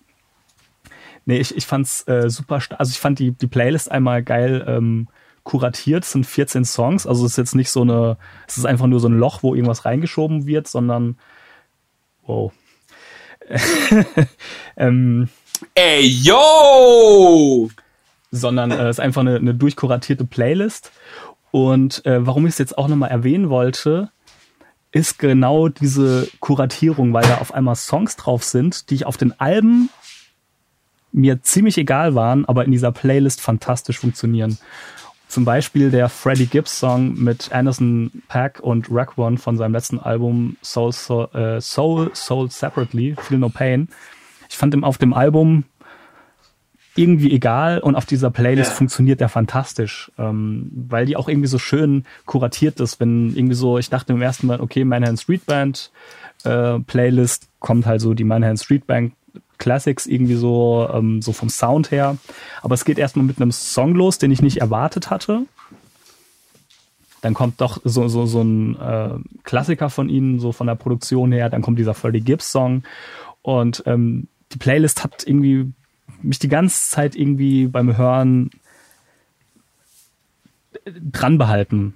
Nee, 1.26 1.38
ich, 1.38 1.56
ich 1.56 1.66
fand's 1.66 2.06
äh, 2.08 2.30
super. 2.30 2.60
Also 2.78 2.90
ich 2.90 2.98
fand 2.98 3.18
die, 3.18 3.32
die 3.32 3.46
Playlist 3.46 3.90
einmal 3.90 4.22
geil 4.22 4.64
ähm, 4.66 5.08
kuratiert. 5.46 6.04
Es 6.04 6.12
sind 6.12 6.26
14 6.26 6.66
Songs. 6.66 7.06
Also 7.06 7.24
es 7.24 7.32
ist 7.32 7.38
jetzt 7.38 7.54
nicht 7.54 7.70
so 7.70 7.82
eine, 7.82 8.18
es 8.46 8.58
ist 8.58 8.66
einfach 8.66 8.86
nur 8.86 9.00
so 9.00 9.08
ein 9.08 9.18
Loch, 9.18 9.42
wo 9.42 9.54
irgendwas 9.54 9.86
reingeschoben 9.86 10.46
wird, 10.46 10.68
sondern 10.68 11.16
wow. 12.26 12.52
ähm, 14.76 15.28
Ey, 15.74 16.04
yo! 16.04 17.70
sondern 18.30 18.72
äh, 18.72 18.88
es 18.88 18.96
ist 18.96 19.00
einfach 19.00 19.22
eine, 19.22 19.36
eine 19.36 19.54
durchkuratierte 19.54 20.24
Playlist. 20.24 20.92
Und 21.52 22.04
äh, 22.04 22.26
warum 22.26 22.46
ich 22.46 22.52
es 22.52 22.58
jetzt 22.58 22.76
auch 22.76 22.88
nochmal 22.88 23.10
erwähnen 23.10 23.48
wollte, 23.48 24.10
ist 24.90 25.18
genau 25.18 25.68
diese 25.68 26.28
Kuratierung, 26.40 27.12
weil 27.12 27.22
da 27.22 27.38
auf 27.38 27.54
einmal 27.54 27.76
Songs 27.76 28.16
drauf 28.16 28.42
sind, 28.44 28.90
die 28.90 28.96
ich 28.96 29.06
auf 29.06 29.16
den 29.16 29.38
Alben 29.38 29.90
mir 31.12 31.42
ziemlich 31.42 31.78
egal 31.78 32.14
waren, 32.14 32.44
aber 32.44 32.64
in 32.64 32.72
dieser 32.72 32.92
Playlist 32.92 33.40
fantastisch 33.40 33.98
funktionieren. 33.98 34.58
Zum 35.28 35.44
Beispiel 35.44 35.90
der 35.90 36.08
Freddie 36.08 36.46
Gibbs 36.46 36.78
Song 36.78 37.14
mit 37.14 37.52
Anderson 37.52 38.22
Pack 38.28 38.60
und 38.60 38.86
Rack 38.90 39.18
One 39.18 39.38
von 39.38 39.56
seinem 39.56 39.72
letzten 39.72 39.98
Album 39.98 40.56
Soul, 40.62 40.92
Soul, 40.92 41.28
äh, 41.34 41.60
Soul, 41.60 42.10
Soul 42.14 42.50
Separately, 42.50 43.16
Feel 43.20 43.38
No 43.38 43.48
Pain. 43.48 43.88
Ich 44.48 44.56
fand 44.56 44.72
ihn 44.74 44.84
auf 44.84 44.98
dem 44.98 45.12
Album 45.12 45.64
irgendwie 46.94 47.32
egal 47.32 47.80
und 47.80 47.94
auf 47.94 48.06
dieser 48.06 48.30
Playlist 48.30 48.70
Ja. 48.70 48.76
funktioniert 48.76 49.20
der 49.20 49.28
fantastisch, 49.28 50.10
ähm, 50.16 50.70
weil 50.88 51.04
die 51.04 51.16
auch 51.16 51.28
irgendwie 51.28 51.48
so 51.48 51.58
schön 51.58 52.04
kuratiert 52.24 52.80
ist, 52.80 53.00
wenn 53.00 53.36
irgendwie 53.36 53.54
so, 53.54 53.76
ich 53.78 53.90
dachte 53.90 54.14
im 54.14 54.22
ersten 54.22 54.46
Mal, 54.46 54.60
okay, 54.60 54.84
Manhattan 54.84 55.18
Street 55.18 55.44
Band 55.44 55.90
äh, 56.44 56.78
Playlist 56.80 57.48
kommt 57.58 57.84
halt 57.86 58.00
so 58.00 58.14
die 58.14 58.24
Manhattan 58.24 58.56
Street 58.56 58.86
Band 58.86 59.12
Classics 59.58 60.06
irgendwie 60.06 60.34
so, 60.34 60.88
ähm, 60.92 61.22
so 61.22 61.32
vom 61.32 61.48
Sound 61.48 61.90
her, 61.90 62.16
aber 62.62 62.74
es 62.74 62.84
geht 62.84 62.98
erstmal 62.98 63.26
mit 63.26 63.40
einem 63.40 63.52
Song 63.52 63.94
los, 63.94 64.18
den 64.18 64.30
ich 64.30 64.42
nicht 64.42 64.58
erwartet 64.58 65.10
hatte. 65.10 65.42
Dann 67.22 67.34
kommt 67.34 67.60
doch 67.60 67.80
so, 67.82 68.08
so, 68.08 68.26
so 68.26 68.42
ein 68.42 68.78
äh, 68.78 69.18
Klassiker 69.42 69.90
von 69.90 70.08
ihnen, 70.08 70.38
so 70.38 70.52
von 70.52 70.66
der 70.66 70.74
Produktion 70.76 71.32
her. 71.32 71.50
Dann 71.50 71.62
kommt 71.62 71.78
dieser 71.78 71.94
Freddie 71.94 72.20
Gibbs 72.20 72.52
Song. 72.52 72.84
Und 73.42 73.82
ähm, 73.86 74.28
die 74.52 74.58
Playlist 74.58 75.02
hat 75.02 75.26
irgendwie 75.26 75.72
mich 76.22 76.38
die 76.38 76.48
ganze 76.48 76.90
Zeit 76.90 77.16
irgendwie 77.16 77.66
beim 77.66 77.96
Hören 77.96 78.50
dran 80.84 81.38
behalten. 81.38 81.94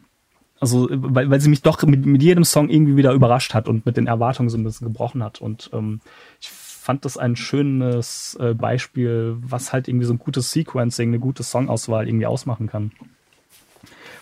Also, 0.58 0.88
weil, 0.90 1.30
weil 1.30 1.40
sie 1.40 1.48
mich 1.48 1.62
doch 1.62 1.82
mit, 1.84 2.04
mit 2.04 2.22
jedem 2.22 2.44
Song 2.44 2.68
irgendwie 2.68 2.96
wieder 2.96 3.12
überrascht 3.12 3.54
hat 3.54 3.68
und 3.68 3.86
mit 3.86 3.96
den 3.96 4.06
Erwartungen 4.06 4.50
so 4.50 4.58
ein 4.58 4.64
bisschen 4.64 4.86
gebrochen 4.86 5.22
hat. 5.22 5.40
Und 5.40 5.70
ähm, 5.72 6.00
ich 6.40 6.50
fand 6.80 7.04
das 7.04 7.16
ein 7.18 7.36
schönes 7.36 8.36
äh, 8.40 8.54
Beispiel, 8.54 9.36
was 9.40 9.72
halt 9.72 9.86
irgendwie 9.88 10.06
so 10.06 10.14
ein 10.14 10.18
gutes 10.18 10.50
Sequencing, 10.50 11.10
eine 11.10 11.18
gute 11.18 11.42
Songauswahl 11.42 12.08
irgendwie 12.08 12.26
ausmachen 12.26 12.68
kann. 12.68 12.92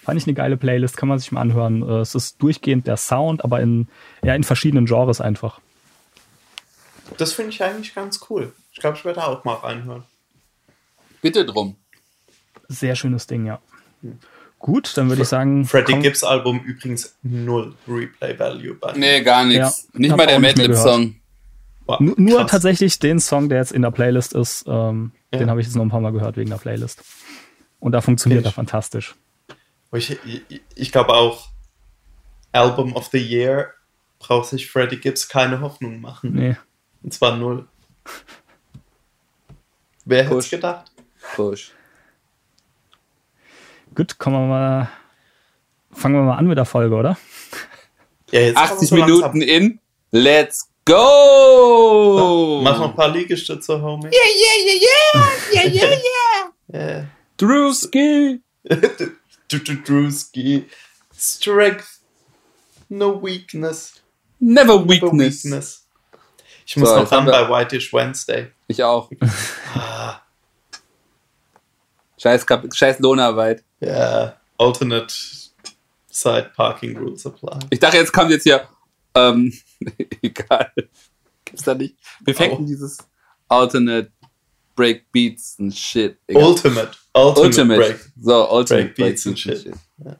Fand 0.03 0.19
ich 0.21 0.27
eine 0.27 0.35
geile 0.35 0.57
Playlist, 0.57 0.97
kann 0.97 1.09
man 1.09 1.19
sich 1.19 1.31
mal 1.33 1.41
anhören. 1.41 1.83
Äh, 1.89 2.01
Es 2.01 2.15
ist 2.15 2.43
durchgehend 2.43 2.87
der 2.87 2.97
Sound, 2.97 3.45
aber 3.45 3.61
in, 3.61 3.89
ja, 4.23 4.35
in 4.35 4.43
verschiedenen 4.45 4.87
Genres 4.87 5.21
einfach. 5.21 5.61
Das 7.17 7.33
finde 7.33 7.51
ich 7.53 7.63
eigentlich 7.63 7.95
ganz 7.95 8.21
cool. 8.29 8.53
Ich 8.73 8.81
glaube, 8.81 8.97
ich 8.97 9.05
werde 9.05 9.21
da 9.21 9.27
auch 9.27 9.45
mal 9.45 9.55
reinhören. 9.55 10.03
Bitte 11.23 11.45
drum. 11.47 11.77
Sehr 12.69 12.97
schönes 12.97 13.27
Ding, 13.27 13.47
ja. 13.47 13.61
Gut, 14.59 14.97
dann 14.97 15.09
würde 15.09 15.23
ich 15.23 15.29
sagen. 15.29 15.65
Freddie 15.65 15.93
komm- 15.93 16.03
Gibbs 16.03 16.25
Album 16.25 16.61
übrigens 16.65 17.17
null 17.23 17.75
Replay 17.87 18.39
Value 18.39 18.75
bei 18.75 18.93
mir. 18.93 18.99
Nee, 18.99 19.23
gar 19.23 19.45
nichts. 19.45 19.89
Ja, 19.93 19.99
nicht 20.01 20.17
mal 20.17 20.27
der 20.27 20.39
mehr 20.41 20.51
Madlib-Song. 20.51 21.15
Wow, 21.89 22.01
Nur, 22.01 22.41
krass. 22.41 22.51
tatsächlich 22.51 22.99
den 22.99 23.19
Song, 23.19 23.49
der 23.49 23.59
jetzt 23.59 23.73
in 23.73 23.81
der 23.83 23.91
Playlist 23.91 24.35
ist, 24.35 24.65
ähm, 24.69 25.13
Ja. 25.33 25.39
den 25.41 25.49
habe 25.51 25.61
ich 25.61 25.67
jetzt 25.67 25.75
noch 25.75 25.83
ein 25.85 25.89
paar 25.89 26.01
Mal 26.03 26.13
gehört 26.13 26.37
wegen 26.37 26.51
der 26.51 26.59
Playlist. 26.59 27.03
Und 27.81 27.93
da 27.93 28.01
funktioniert 28.03 28.45
er 28.45 28.53
fantastisch. 28.53 29.15
Ich, 29.93 30.11
ich, 30.27 30.61
ich 30.75 30.93
glaube 30.93 31.15
auch, 31.15 31.49
Album 32.53 32.95
of 32.95 33.07
the 33.07 33.19
Year 33.19 33.73
braucht 34.19 34.51
sich 34.51 34.71
Freddie 34.71 34.99
Gibbs 35.01 35.29
keine 35.29 35.61
Hoffnung 35.61 36.01
machen. 36.01 36.35
Nee. 36.35 36.57
Und 37.03 37.15
zwar 37.15 37.37
null. 37.37 37.67
Wer 40.05 40.25
hätte 40.25 40.37
es 40.37 40.51
gedacht? 40.51 40.91
Push. 41.37 41.73
Gut, 43.95 44.19
kommen 44.19 44.37
wir 44.37 44.47
mal. 44.47 44.91
Fangen 45.93 46.15
wir 46.17 46.23
mal 46.23 46.37
an 46.37 46.47
mit 46.47 46.59
der 46.59 46.65
Folge, 46.65 46.95
oder? 46.95 47.17
Ja, 48.31 48.41
jetzt 48.41 48.57
kann 48.57 48.65
man 48.69 48.73
80 48.75 48.89
so 48.89 48.97
langsam- 48.97 49.33
Minuten 49.33 49.41
in. 49.43 49.81
Let's 50.11 50.69
go! 50.89 52.61
Mach 52.63 52.79
noch 52.79 52.89
ein 52.91 52.95
paar 52.97 53.09
Liegestütze, 53.11 53.81
Homie. 53.81 54.09
Yeah, 54.11 54.31
yeah, 54.35 54.57
yeah, 54.65 54.81
yeah, 55.53 55.65
yeah, 55.65 55.99
yeah. 56.73 56.81
Yeah. 56.81 57.05
Drewski. 57.37 58.41
Du- 59.51 59.59
du- 59.61 59.77
Drewski. 59.83 60.67
Strength. 61.17 62.01
No 62.91 63.23
weakness. 63.23 63.95
Never 64.41 64.87
weakness. 64.87 65.43
weakness. 65.45 65.87
Ich 66.67 66.77
muss 66.77 66.91
So, 66.91 66.97
noch 67.01 67.11
ran 67.11 67.25
bei 67.25 67.49
Whitish 67.49 67.91
Wednesday. 67.95 68.53
Ich 68.67 68.83
auch. 68.85 69.11
Ah, 69.75 70.21
Scheiß, 72.19 72.47
Kap 72.47 72.65
Scheiß 72.75 72.99
Lohnarbeit. 72.99 73.65
Ja, 73.81 74.37
alternate 74.59 75.15
side 76.11 76.51
parking 76.55 76.95
rules 76.99 77.25
apply. 77.25 77.59
Ich 77.71 77.79
dachte, 77.81 77.97
jetzt 77.97 78.13
kommt 78.13 78.31
jetzt 78.31 78.43
hier. 78.43 78.69
Ähm, 79.15 79.53
egal. 80.23 80.73
Gibt's 81.45 81.65
da 81.65 81.75
nicht? 81.75 81.97
Wir 82.25 82.35
fängen 82.35 82.59
Oh. 82.61 82.65
dieses 82.67 82.99
Alternate 83.49 84.11
Break 84.77 85.11
Beats 85.13 85.57
und 85.59 85.75
Shit. 85.75 86.19
Egal. 86.27 86.45
Ultimate. 86.45 86.91
Ultimate, 87.15 87.41
Ultimate. 87.41 87.81
break. 87.81 88.13
So, 88.21 88.51
Ultimate 88.51 88.85
Break 88.85 88.97
Beats 88.97 89.27
und 89.27 89.39
Shit. 89.39 89.67
Ja. 90.05 90.17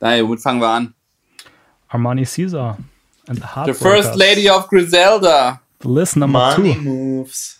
Nein, 0.00 0.24
womit 0.24 0.40
fangen 0.40 0.60
wir 0.60 0.68
an? 0.68 0.94
Armani 1.88 2.24
Caesar 2.24 2.78
and 3.26 3.38
the 3.38 3.44
The. 3.66 3.72
First 3.74 4.14
Lady 4.14 4.48
of 4.48 4.68
Griselda. 4.68 5.60
List 5.82 6.16
Number 6.16 6.56
Money 6.56 6.74
two. 6.74 6.80
moves. 6.82 7.54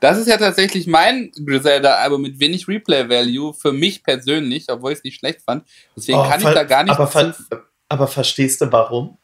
Das 0.00 0.16
ist 0.16 0.28
ja 0.28 0.36
tatsächlich 0.36 0.86
mein 0.86 1.32
Griselda-Album 1.44 2.22
mit 2.22 2.38
wenig 2.38 2.68
Replay-Value 2.68 3.52
für 3.54 3.72
mich 3.72 4.02
persönlich, 4.04 4.66
obwohl 4.68 4.92
ich 4.92 4.98
es 4.98 5.04
nicht 5.04 5.18
schlecht 5.18 5.42
fand. 5.42 5.64
Deswegen 5.96 6.18
Oh, 6.18 6.28
kann 6.28 6.38
ich 6.40 6.46
da 6.46 6.62
gar 6.62 6.84
nicht 6.84 6.92
aber, 6.92 7.10
aber 7.88 8.06
verstehst 8.08 8.60
du 8.60 8.70
warum? 8.70 9.18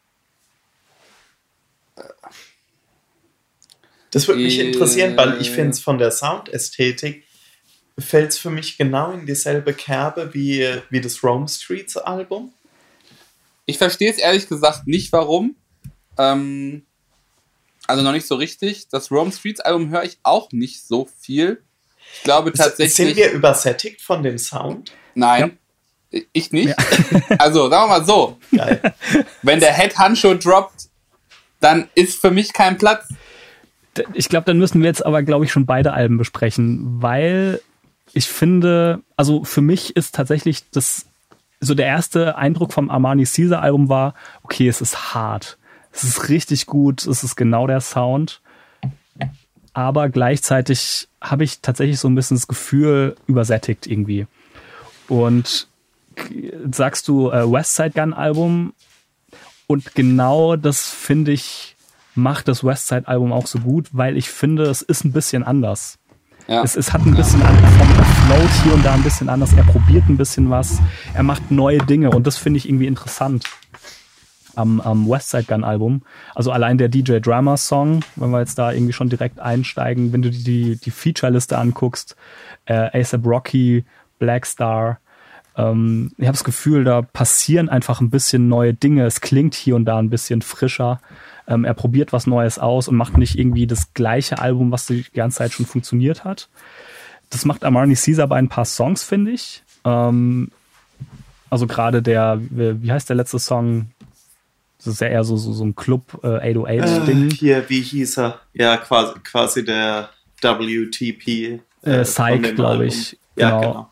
Das 4.10 4.28
würde 4.28 4.42
mich 4.42 4.58
interessieren, 4.60 5.16
weil 5.16 5.40
ich 5.40 5.50
finde 5.50 5.70
es 5.70 5.80
von 5.80 5.98
der 5.98 6.10
Soundästhetik 6.12 7.24
fällt 7.98 8.30
es 8.30 8.38
für 8.38 8.50
mich 8.50 8.76
genau 8.76 9.12
in 9.12 9.26
dieselbe 9.26 9.72
Kerbe 9.72 10.34
wie, 10.34 10.68
wie 10.90 11.00
das 11.00 11.22
Rome 11.22 11.48
Streets 11.48 11.96
Album. 11.96 12.52
Ich 13.66 13.78
verstehe 13.78 14.10
es 14.10 14.18
ehrlich 14.18 14.48
gesagt 14.48 14.86
nicht, 14.86 15.12
warum. 15.12 15.56
Ähm, 16.18 16.84
also 17.86 18.02
noch 18.02 18.12
nicht 18.12 18.26
so 18.26 18.34
richtig. 18.34 18.88
Das 18.88 19.10
Rome 19.10 19.32
Streets 19.32 19.60
Album 19.60 19.90
höre 19.90 20.04
ich 20.04 20.18
auch 20.22 20.50
nicht 20.52 20.86
so 20.86 21.08
viel. 21.20 21.62
Ich 22.16 22.22
glaube 22.24 22.52
tatsächlich. 22.52 22.94
Sind 22.94 23.16
wir 23.16 23.30
übersättigt 23.30 24.00
von 24.00 24.22
dem 24.22 24.38
Sound? 24.38 24.92
Nein. 25.14 25.58
Ich 26.32 26.52
nicht. 26.52 26.68
Ja. 26.68 26.76
Also, 27.38 27.68
sagen 27.68 27.84
wir 27.84 27.98
mal 27.98 28.04
so. 28.04 28.38
Geil. 28.54 28.80
Wenn 29.42 29.60
der 29.60 29.74
Head 29.74 29.96
Handschuh 29.98 30.34
droppt, 30.34 30.88
dann 31.60 31.88
ist 31.94 32.20
für 32.20 32.30
mich 32.30 32.52
kein 32.52 32.78
Platz. 32.78 33.08
Ich 34.12 34.28
glaube, 34.28 34.44
dann 34.44 34.58
müssen 34.58 34.80
wir 34.80 34.88
jetzt 34.88 35.04
aber, 35.04 35.22
glaube 35.22 35.44
ich, 35.44 35.52
schon 35.52 35.66
beide 35.66 35.92
Alben 35.92 36.18
besprechen, 36.18 37.02
weil 37.02 37.60
ich 38.12 38.26
finde, 38.26 39.02
also 39.16 39.44
für 39.44 39.60
mich 39.60 39.96
ist 39.96 40.14
tatsächlich 40.14 40.68
das, 40.70 41.06
so 41.60 41.74
der 41.74 41.86
erste 41.86 42.36
Eindruck 42.36 42.72
vom 42.72 42.90
Armani 42.90 43.24
Caesar 43.24 43.62
Album 43.62 43.88
war, 43.88 44.14
okay, 44.42 44.68
es 44.68 44.80
ist 44.80 45.14
hart. 45.14 45.58
Es 45.92 46.04
ist 46.04 46.28
richtig 46.28 46.66
gut, 46.66 47.06
es 47.06 47.22
ist 47.22 47.36
genau 47.36 47.66
der 47.66 47.80
Sound. 47.80 48.40
Aber 49.72 50.08
gleichzeitig 50.08 51.08
habe 51.20 51.44
ich 51.44 51.60
tatsächlich 51.60 51.98
so 51.98 52.08
ein 52.08 52.14
bisschen 52.14 52.36
das 52.36 52.46
Gefühl, 52.46 53.16
übersättigt 53.26 53.86
irgendwie. 53.86 54.26
Und 55.08 55.68
sagst 56.72 57.08
du 57.08 57.30
äh, 57.30 57.50
Westside 57.50 57.90
Gun 57.90 58.12
Album 58.12 58.74
und 59.66 59.94
genau 59.94 60.56
das 60.56 60.90
finde 60.90 61.32
ich 61.32 61.74
macht 62.14 62.48
das 62.48 62.62
Westside 62.62 63.08
Album 63.08 63.32
auch 63.32 63.46
so 63.46 63.58
gut, 63.58 63.88
weil 63.92 64.16
ich 64.16 64.30
finde, 64.30 64.64
es 64.64 64.82
ist 64.82 65.04
ein 65.04 65.12
bisschen 65.12 65.42
anders. 65.42 65.98
Ja. 66.46 66.62
Es, 66.62 66.76
es 66.76 66.92
hat 66.92 67.04
ein 67.06 67.14
bisschen 67.14 67.40
ja. 67.40 67.46
vom 67.46 67.88
Float 67.88 68.50
hier 68.62 68.74
und 68.74 68.84
da 68.84 68.94
ein 68.94 69.02
bisschen 69.02 69.28
anders. 69.28 69.52
Er 69.54 69.64
probiert 69.64 70.08
ein 70.08 70.16
bisschen 70.16 70.50
was. 70.50 70.80
Er 71.14 71.22
macht 71.22 71.50
neue 71.50 71.78
Dinge 71.78 72.10
und 72.10 72.26
das 72.26 72.36
finde 72.36 72.58
ich 72.58 72.68
irgendwie 72.68 72.86
interessant 72.86 73.44
am, 74.54 74.80
am 74.80 75.08
Westside 75.08 75.44
Gun 75.44 75.64
Album. 75.64 76.02
Also 76.34 76.52
allein 76.52 76.78
der 76.78 76.88
DJ 76.88 77.18
Drama 77.18 77.56
Song, 77.56 78.00
wenn 78.16 78.30
wir 78.30 78.40
jetzt 78.40 78.58
da 78.58 78.72
irgendwie 78.72 78.92
schon 78.92 79.08
direkt 79.08 79.40
einsteigen, 79.40 80.12
wenn 80.12 80.22
du 80.22 80.30
die, 80.30 80.76
die 80.76 80.90
Feature-Liste 80.90 81.58
anguckst, 81.58 82.14
äh, 82.66 83.00
ASAP 83.00 83.26
Rocky, 83.26 83.84
Black 84.18 84.46
Star, 84.46 84.98
ähm, 85.56 86.12
ich 86.18 86.26
habe 86.26 86.36
das 86.36 86.44
Gefühl, 86.44 86.84
da 86.84 87.02
passieren 87.02 87.68
einfach 87.68 88.00
ein 88.00 88.10
bisschen 88.10 88.48
neue 88.48 88.74
Dinge. 88.74 89.06
Es 89.06 89.20
klingt 89.20 89.54
hier 89.54 89.76
und 89.76 89.84
da 89.84 89.98
ein 89.98 90.10
bisschen 90.10 90.42
frischer. 90.42 91.00
Ähm, 91.46 91.64
er 91.64 91.74
probiert 91.74 92.12
was 92.12 92.26
Neues 92.26 92.58
aus 92.58 92.88
und 92.88 92.96
macht 92.96 93.18
nicht 93.18 93.38
irgendwie 93.38 93.66
das 93.66 93.92
gleiche 93.94 94.38
Album, 94.38 94.72
was 94.72 94.86
die 94.86 95.04
ganze 95.12 95.38
Zeit 95.38 95.52
schon 95.52 95.66
funktioniert 95.66 96.24
hat. 96.24 96.48
Das 97.30 97.44
macht 97.44 97.64
Armani 97.64 97.94
Caesar 97.94 98.26
bei 98.26 98.36
ein 98.36 98.48
paar 98.48 98.64
Songs, 98.64 99.02
finde 99.02 99.32
ich. 99.32 99.62
Ähm, 99.84 100.50
also 101.50 101.66
gerade 101.66 102.02
der, 102.02 102.40
wie 102.40 102.90
heißt 102.90 103.08
der 103.08 103.16
letzte 103.16 103.38
Song? 103.38 103.86
Das 104.78 104.88
ist 104.88 105.00
ja 105.00 105.08
eher 105.08 105.24
so, 105.24 105.36
so, 105.36 105.52
so 105.52 105.64
ein 105.64 105.74
Club 105.74 106.20
äh, 106.22 106.52
808-Ding. 106.52 107.30
Äh, 107.30 107.34
hier, 107.34 107.64
wie 107.68 107.80
hieß 107.80 108.18
er? 108.18 108.40
Ja, 108.52 108.76
quasi, 108.76 109.14
quasi 109.20 109.64
der 109.64 110.10
WTP. 110.42 111.28
Äh, 111.28 111.60
äh 111.84 112.02
Psych, 112.02 112.54
glaube 112.54 112.86
ich. 112.86 113.18
Ja, 113.36 113.60
genau. 113.60 113.60
genau. 113.60 113.90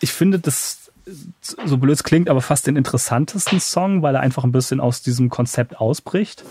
Ich 0.00 0.12
finde, 0.12 0.38
das, 0.38 0.79
so 1.40 1.76
blöd 1.76 1.94
es 1.94 2.04
klingt, 2.04 2.28
aber 2.28 2.40
fast 2.40 2.66
den 2.66 2.76
interessantesten 2.76 3.60
Song, 3.60 4.02
weil 4.02 4.14
er 4.14 4.20
einfach 4.20 4.44
ein 4.44 4.52
bisschen 4.52 4.80
aus 4.80 5.02
diesem 5.02 5.30
Konzept 5.30 5.76
ausbricht. 5.78 6.44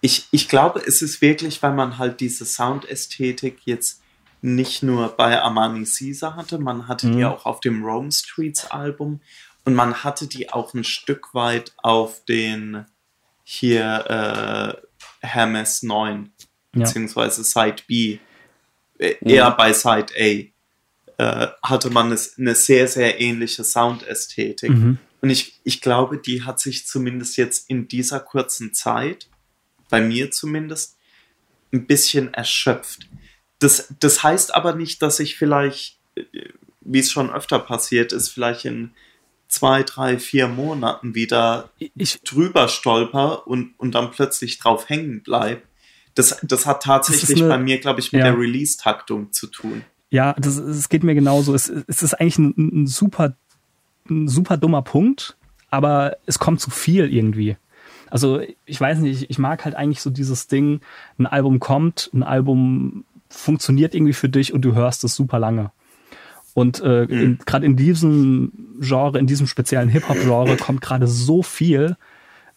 Ich, 0.00 0.28
ich 0.30 0.48
glaube, 0.48 0.80
es 0.86 1.02
ist 1.02 1.20
wirklich, 1.20 1.62
weil 1.62 1.74
man 1.74 1.98
halt 1.98 2.20
diese 2.20 2.44
Soundästhetik 2.44 3.60
jetzt 3.64 4.00
nicht 4.40 4.82
nur 4.82 5.08
bei 5.08 5.40
Armani 5.40 5.84
Caesar 5.84 6.36
hatte, 6.36 6.58
man 6.58 6.86
hatte 6.86 7.06
mhm. 7.06 7.16
die 7.16 7.24
auch 7.24 7.46
auf 7.46 7.60
dem 7.60 7.82
Rome 7.82 8.12
Streets 8.12 8.70
Album 8.70 9.20
und 9.64 9.74
man 9.74 10.04
hatte 10.04 10.26
die 10.26 10.50
auch 10.50 10.74
ein 10.74 10.84
Stück 10.84 11.34
weit 11.34 11.72
auf 11.78 12.24
den 12.26 12.84
hier 13.42 14.80
äh, 15.22 15.26
Hermes 15.26 15.82
9, 15.82 16.30
ja. 16.74 16.80
beziehungsweise 16.80 17.42
Side 17.42 17.82
B, 17.86 18.18
äh, 18.98 19.14
eher 19.20 19.50
bei 19.52 19.72
Side 19.72 20.12
A, 20.18 20.53
äh, 21.18 21.48
hatte 21.62 21.90
man 21.90 22.06
eine, 22.06 22.20
eine, 22.38 22.54
sehr, 22.54 22.88
sehr 22.88 23.20
ähnliche 23.20 23.64
Soundästhetik. 23.64 24.70
Mhm. 24.70 24.98
Und 25.20 25.30
ich, 25.30 25.60
ich 25.64 25.80
glaube, 25.80 26.18
die 26.18 26.42
hat 26.42 26.60
sich 26.60 26.86
zumindest 26.86 27.36
jetzt 27.36 27.70
in 27.70 27.88
dieser 27.88 28.20
kurzen 28.20 28.74
Zeit 28.74 29.28
bei 29.88 30.00
mir 30.00 30.30
zumindest, 30.30 30.96
ein 31.72 31.86
bisschen 31.86 32.32
erschöpft. 32.34 33.08
Das, 33.58 33.92
das 34.00 34.22
heißt 34.22 34.54
aber 34.54 34.74
nicht, 34.74 35.02
dass 35.02 35.20
ich 35.20 35.36
vielleicht, 35.36 35.98
wie 36.80 36.98
es 36.98 37.10
schon 37.10 37.30
öfter 37.30 37.58
passiert 37.58 38.12
ist, 38.12 38.28
vielleicht 38.28 38.64
in 38.64 38.92
zwei, 39.48 39.82
drei, 39.82 40.18
vier 40.18 40.48
Monaten 40.48 41.14
wieder 41.14 41.70
ich, 41.78 42.20
drüber 42.22 42.68
stolper 42.68 43.46
und, 43.46 43.74
und 43.78 43.94
dann 43.94 44.10
plötzlich 44.10 44.58
drauf 44.58 44.88
hängen 44.88 45.22
bleibe. 45.22 45.62
Das, 46.14 46.38
das 46.42 46.66
hat 46.66 46.82
tatsächlich 46.84 47.30
das 47.30 47.40
eine, 47.40 47.48
bei 47.48 47.58
mir, 47.58 47.78
glaube 47.80 48.00
ich, 48.00 48.12
mit 48.12 48.20
ja. 48.20 48.30
der 48.30 48.38
Release-Taktung 48.38 49.32
zu 49.32 49.48
tun. 49.48 49.84
Ja, 50.14 50.36
das, 50.38 50.64
das 50.64 50.88
geht 50.88 51.02
mir 51.02 51.16
genauso. 51.16 51.54
Es, 51.54 51.68
es 51.68 52.04
ist 52.04 52.14
eigentlich 52.14 52.38
ein, 52.38 52.54
ein, 52.56 52.86
super, 52.86 53.34
ein 54.08 54.28
super 54.28 54.56
dummer 54.56 54.82
Punkt, 54.82 55.36
aber 55.70 56.18
es 56.24 56.38
kommt 56.38 56.60
zu 56.60 56.70
viel 56.70 57.12
irgendwie. 57.12 57.56
Also 58.10 58.40
ich 58.64 58.80
weiß 58.80 59.00
nicht, 59.00 59.28
ich 59.28 59.40
mag 59.40 59.64
halt 59.64 59.74
eigentlich 59.74 60.00
so 60.00 60.10
dieses 60.10 60.46
Ding, 60.46 60.82
ein 61.18 61.26
Album 61.26 61.58
kommt, 61.58 62.10
ein 62.14 62.22
Album 62.22 63.04
funktioniert 63.28 63.92
irgendwie 63.92 64.12
für 64.12 64.28
dich 64.28 64.54
und 64.54 64.62
du 64.64 64.76
hörst 64.76 65.02
es 65.02 65.16
super 65.16 65.40
lange. 65.40 65.72
Und 66.54 66.80
äh, 66.80 67.06
mhm. 67.10 67.38
gerade 67.44 67.66
in 67.66 67.74
diesem 67.74 68.52
Genre, 68.78 69.18
in 69.18 69.26
diesem 69.26 69.48
speziellen 69.48 69.88
Hip-Hop-Genre 69.88 70.56
kommt 70.58 70.80
gerade 70.80 71.08
so 71.08 71.42
viel. 71.42 71.96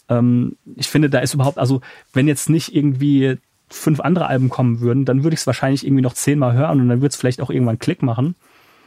Ähm, 0.10 0.58
ich 0.76 0.90
finde, 0.90 1.10
da 1.10 1.22
ist 1.22 1.34
überhaupt, 1.34 1.58
also 1.58 1.82
wenn 2.14 2.28
jetzt 2.28 2.52
nicht 2.52 2.76
irgendwie 2.76 3.40
fünf 3.70 4.00
andere 4.00 4.28
Alben 4.28 4.50
kommen 4.50 4.80
würden, 4.80 5.06
dann 5.06 5.24
würde 5.24 5.34
ich 5.34 5.42
es 5.42 5.48
wahrscheinlich 5.48 5.86
irgendwie 5.86 6.04
noch 6.04 6.14
zehnmal 6.14 6.54
hören 6.54 6.82
und 6.82 6.90
dann 6.90 7.02
würde 7.02 7.10
es 7.10 7.16
vielleicht 7.16 7.42
auch 7.42 7.50
irgendwann 7.50 7.80
Klick 7.80 8.02
machen. 8.02 8.36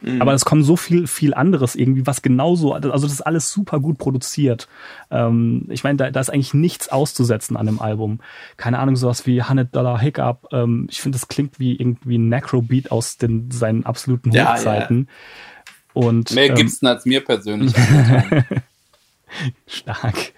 Mhm. 0.01 0.21
Aber 0.21 0.33
es 0.33 0.45
kommt 0.45 0.65
so 0.65 0.75
viel, 0.75 1.05
viel 1.05 1.33
anderes 1.33 1.75
irgendwie, 1.75 2.07
was 2.07 2.21
genauso, 2.21 2.73
also 2.73 2.89
das 2.89 3.13
ist 3.13 3.21
alles 3.21 3.51
super 3.51 3.79
gut 3.79 3.99
produziert. 3.99 4.67
Ähm, 5.11 5.67
ich 5.69 5.83
meine, 5.83 5.97
da, 5.97 6.11
da 6.11 6.19
ist 6.19 6.31
eigentlich 6.31 6.53
nichts 6.53 6.89
auszusetzen 6.89 7.55
an 7.55 7.67
dem 7.67 7.79
Album. 7.79 8.19
Keine 8.57 8.79
Ahnung, 8.79 8.95
sowas 8.95 9.27
wie 9.27 9.41
100 9.41 9.75
Dollar 9.75 9.99
Hiccup. 9.99 10.47
Ähm, 10.51 10.87
ich 10.89 11.01
finde, 11.01 11.17
das 11.19 11.27
klingt 11.27 11.59
wie 11.59 11.75
irgendwie 11.75 12.17
ein 12.17 12.29
Necro-Beat 12.29 12.91
aus 12.91 13.17
den, 13.17 13.51
seinen 13.51 13.85
absoluten 13.85 14.31
Hochzeiten. 14.31 14.97
Ja, 14.97 15.03
ja. 15.03 16.07
Und, 16.07 16.31
Mehr 16.31 16.49
ähm, 16.49 16.55
Gibson 16.55 16.89
als 16.89 17.05
mir 17.05 17.23
persönlich. 17.23 17.73
Stark. 19.67 20.33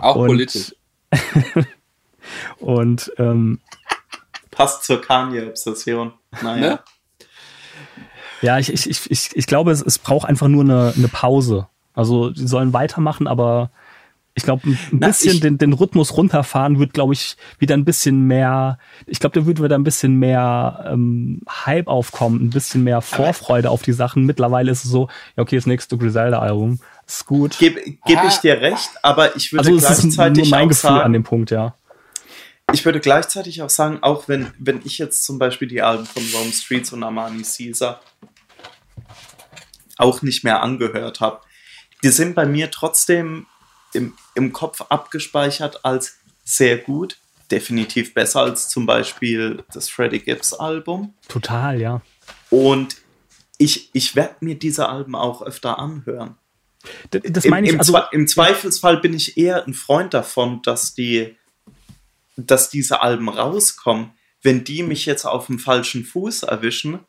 Auch 0.00 0.16
und, 0.16 0.26
politisch. 0.26 0.74
und 2.58 3.12
ähm, 3.18 3.60
passt 4.50 4.84
zur 4.84 5.00
Kanye-Obsession. 5.00 6.12
Naja. 6.42 6.60
Ne? 6.60 6.78
Ja, 8.42 8.58
ich, 8.58 8.72
ich, 8.72 9.10
ich, 9.10 9.30
ich 9.34 9.46
glaube, 9.46 9.70
es, 9.70 9.80
es 9.80 9.98
braucht 9.98 10.28
einfach 10.28 10.48
nur 10.48 10.64
eine, 10.64 10.92
eine 10.96 11.08
Pause. 11.08 11.68
Also 11.94 12.30
die 12.30 12.46
sollen 12.46 12.72
weitermachen, 12.72 13.26
aber 13.26 13.70
ich 14.36 14.42
glaube, 14.42 14.68
ein, 14.68 14.98
bisschen 14.98 15.40
den, 15.40 15.58
den 15.58 15.72
Rhythmus 15.72 16.16
runterfahren 16.16 16.80
wird, 16.80 16.92
glaube 16.92 17.12
ich, 17.12 17.36
wieder 17.60 17.74
ein 17.74 17.84
bisschen 17.84 18.26
mehr, 18.26 18.78
ich 19.06 19.20
glaube, 19.20 19.38
da 19.38 19.46
wird 19.46 19.62
wieder 19.62 19.76
ein 19.76 19.84
bisschen 19.84 20.16
mehr 20.16 20.84
ähm, 20.90 21.42
Hype 21.48 21.86
aufkommen, 21.86 22.42
ein 22.42 22.50
bisschen 22.50 22.82
mehr 22.82 23.00
Vorfreude 23.00 23.70
auf 23.70 23.82
die 23.82 23.92
Sachen. 23.92 24.24
Mittlerweile 24.24 24.72
ist 24.72 24.84
es 24.84 24.90
so, 24.90 25.08
ja, 25.36 25.42
okay, 25.44 25.54
das 25.54 25.66
nächste 25.66 25.96
Griselda-Album 25.96 26.80
ist 27.06 27.26
gut. 27.26 27.56
Gebe 27.58 27.80
geb 27.80 28.18
ich 28.26 28.38
dir 28.38 28.60
recht, 28.60 28.90
aber 29.02 29.36
ich 29.36 29.52
würde 29.52 29.68
also 29.68 29.78
gleichzeitig 29.78 30.42
ist 30.42 30.50
nur 30.50 30.58
mein 30.58 30.68
Gefühl 30.68 30.90
sagen, 30.90 31.04
an 31.04 31.12
dem 31.12 31.22
Punkt, 31.22 31.52
ja. 31.52 31.76
Ich 32.74 32.84
würde 32.84 32.98
gleichzeitig 32.98 33.62
auch 33.62 33.70
sagen, 33.70 34.00
auch 34.02 34.26
wenn, 34.26 34.52
wenn 34.58 34.80
ich 34.84 34.98
jetzt 34.98 35.22
zum 35.22 35.38
Beispiel 35.38 35.68
die 35.68 35.80
Alben 35.80 36.06
von 36.06 36.24
Rome 36.34 36.52
Streets 36.52 36.92
und 36.92 37.04
Armani 37.04 37.44
Caesar 37.44 38.00
auch 39.96 40.22
nicht 40.22 40.42
mehr 40.42 40.60
angehört 40.60 41.20
habe. 41.20 41.40
Die 42.02 42.08
sind 42.08 42.34
bei 42.34 42.46
mir 42.46 42.72
trotzdem 42.72 43.46
im, 43.92 44.14
im 44.34 44.52
Kopf 44.52 44.80
abgespeichert 44.88 45.84
als 45.84 46.16
sehr 46.42 46.76
gut. 46.76 47.18
Definitiv 47.48 48.12
besser 48.12 48.40
als 48.40 48.68
zum 48.68 48.86
Beispiel 48.86 49.62
das 49.72 49.88
Freddie 49.88 50.18
Gibbs 50.18 50.52
Album. 50.52 51.14
Total, 51.28 51.80
ja. 51.80 52.02
Und 52.50 52.96
ich, 53.56 53.90
ich 53.92 54.16
werde 54.16 54.34
mir 54.40 54.58
diese 54.58 54.88
Alben 54.88 55.14
auch 55.14 55.42
öfter 55.42 55.78
anhören. 55.78 56.38
Das, 57.12 57.44
meine 57.44 57.68
Im, 57.68 57.74
ich, 57.76 57.78
also, 57.78 58.00
Im 58.10 58.26
Zweifelsfall 58.26 58.96
bin 58.96 59.14
ich 59.14 59.38
eher 59.38 59.64
ein 59.64 59.74
Freund 59.74 60.12
davon, 60.12 60.60
dass 60.62 60.94
die, 60.94 61.36
dass 62.36 62.70
diese 62.70 63.00
Alben 63.02 63.28
rauskommen. 63.28 64.12
Wenn 64.42 64.64
die 64.64 64.82
mich 64.82 65.06
jetzt 65.06 65.24
auf 65.24 65.46
dem 65.46 65.58
falschen 65.58 66.04
Fuß 66.04 66.42
erwischen, 66.44 67.00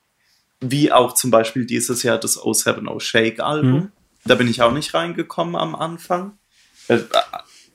wie 0.62 0.92
auch 0.92 1.14
zum 1.14 1.32
Beispiel 1.32 1.66
dieses 1.66 2.04
Jahr 2.04 2.18
das 2.18 2.36
070 2.36 3.02
Shake 3.02 3.40
Album. 3.40 3.72
Mhm. 3.74 3.92
Da 4.26 4.36
bin 4.36 4.48
ich 4.48 4.62
auch 4.62 4.72
nicht 4.72 4.94
reingekommen 4.94 5.56
am 5.56 5.76
Anfang. 5.76 6.38
Äh, 6.88 7.00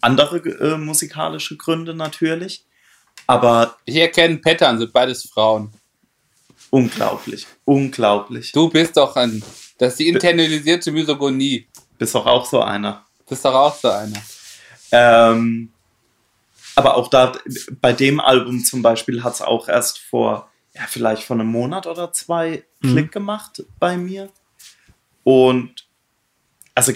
andere 0.01 0.39
äh, 0.39 0.77
musikalische 0.79 1.57
Gründe 1.57 1.95
natürlich. 1.95 2.65
Aber 3.27 3.77
Ich 3.85 3.97
erkenne 3.97 4.39
Pattern, 4.39 4.79
sind 4.79 4.93
beides 4.93 5.25
Frauen. 5.25 5.73
unglaublich, 6.71 7.47
unglaublich. 7.65 8.53
Du 8.53 8.69
bist 8.69 8.97
doch 8.97 9.15
ein. 9.17 9.43
Das 9.79 9.93
ist 9.93 10.01
die 10.01 10.09
internalisierte 10.09 10.91
Misogonie. 10.91 11.69
Bist 11.99 12.15
doch 12.15 12.27
auch 12.27 12.47
so 12.47 12.61
einer. 12.63 13.05
Bist 13.29 13.45
doch 13.45 13.55
auch 13.55 13.75
so 13.75 13.89
einer. 13.89 14.21
Ähm, 14.93 15.71
aber 16.75 16.97
auch 16.97 17.09
da, 17.09 17.33
bei 17.81 17.93
dem 17.93 18.21
Album 18.21 18.65
zum 18.65 18.83
Beispiel 18.83 19.23
hat 19.23 19.35
es 19.35 19.43
auch 19.43 19.69
erst 19.69 19.99
vor, 19.99 20.51
ja, 20.75 20.83
vielleicht 20.89 21.25
vor 21.25 21.35
einem 21.37 21.49
Monat 21.49 21.87
oder 21.87 22.13
zwei 22.13 22.65
Mhm. 22.83 22.89
Klick 22.93 23.13
gemacht 23.13 23.63
bei 23.79 23.97
mir. 23.99 24.31
Und 25.23 25.87
also 26.75 26.93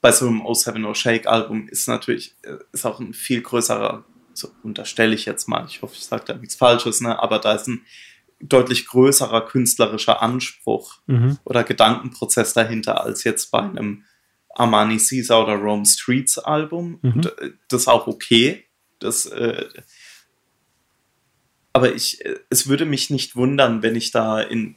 bei 0.00 0.12
so 0.12 0.26
einem 0.28 0.42
070 0.54 0.94
Shake 0.96 1.26
Album 1.26 1.68
ist 1.68 1.88
natürlich, 1.88 2.34
äh, 2.42 2.56
ist 2.72 2.84
auch 2.84 3.00
ein 3.00 3.14
viel 3.14 3.40
größerer, 3.40 4.04
so 4.34 4.50
unterstelle 4.62 5.14
ich 5.14 5.24
jetzt 5.24 5.48
mal, 5.48 5.64
ich 5.66 5.80
hoffe, 5.82 5.94
ich 5.94 6.04
sage 6.04 6.24
da 6.26 6.34
nichts 6.34 6.56
Falsches, 6.56 7.00
ne? 7.00 7.18
aber 7.22 7.38
da 7.38 7.52
ist 7.54 7.68
ein 7.68 7.84
deutlich 8.40 8.86
größerer 8.86 9.46
künstlerischer 9.46 10.20
Anspruch 10.20 10.98
Mhm. 11.06 11.38
oder 11.44 11.62
Gedankenprozess 11.62 12.52
dahinter 12.52 13.02
als 13.04 13.22
jetzt 13.24 13.50
bei 13.52 13.60
einem 13.60 14.04
Armani 14.54 14.98
Caesar 14.98 15.44
oder 15.44 15.54
Rome 15.54 15.86
Streets 15.86 16.38
Album. 16.38 16.98
Mhm. 17.02 17.12
Und, 17.12 17.38
äh, 17.38 17.52
Das 17.68 17.82
ist 17.82 17.88
auch 17.88 18.06
okay. 18.06 18.64
Das, 18.98 19.26
äh, 19.26 19.66
aber 21.72 21.94
ich, 21.94 22.24
äh, 22.24 22.38
es 22.50 22.68
würde 22.68 22.84
mich 22.84 23.10
nicht 23.10 23.36
wundern, 23.36 23.82
wenn 23.82 23.96
ich 23.96 24.10
da 24.10 24.40
in 24.40 24.76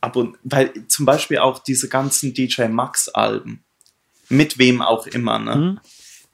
ab 0.00 0.16
und 0.16 0.38
weil 0.42 0.86
zum 0.88 1.06
Beispiel 1.06 1.38
auch 1.38 1.58
diese 1.58 1.88
ganzen 1.88 2.34
DJ 2.34 2.64
Max 2.68 3.08
Alben, 3.08 3.64
mit 4.28 4.58
wem 4.58 4.82
auch 4.82 5.06
immer, 5.06 5.38
ne? 5.38 5.56
Mhm. 5.56 5.80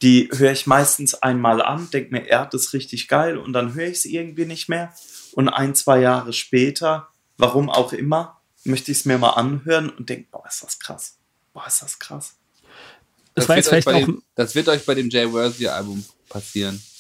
Die 0.03 0.29
höre 0.33 0.53
ich 0.53 0.67
meistens 0.67 1.15
einmal 1.15 1.63
an, 1.63 1.89
denke 1.91 2.11
mir, 2.11 2.27
er 2.29 2.47
das 2.47 2.67
ist 2.67 2.73
richtig 2.75 3.09
geil 3.09 3.39
und 3.39 3.53
dann 3.53 3.75
höre 3.75 3.87
ich 3.87 3.99
es 3.99 4.05
irgendwie 4.05 4.45
nicht 4.45 4.69
mehr. 4.69 4.93
Und 5.33 5.49
ein, 5.49 5.75
zwei 5.75 6.01
Jahre 6.01 6.33
später, 6.33 7.09
warum 7.39 7.71
auch 7.71 7.93
immer, 7.93 8.41
möchte 8.65 8.91
ich 8.91 8.99
es 8.99 9.05
mir 9.05 9.19
mal 9.19 9.31
anhören 9.31 9.89
und 9.89 10.11
denke, 10.11 10.29
boah, 10.31 10.45
ist 10.47 10.63
das 10.63 10.79
krass. 10.79 11.17
Boah, 11.53 11.67
ist 11.67 11.81
das 11.81 11.99
krass. 11.99 12.37
Das 13.35 13.49
war 13.49 13.57
wird 13.57 13.65
jetzt 13.65 13.73
euch 13.75 13.85
vielleicht 13.85 13.87
bei 13.87 14.03
auch. 14.03 14.07
dem, 14.07 14.23
das 14.35 14.55
wird 14.55 14.69
euch 14.69 14.87
bei 14.87 14.95
dem 14.95 15.11
Jay 15.11 15.31
Worthy 15.31 15.69
Album 15.69 16.05
passieren. 16.29 16.81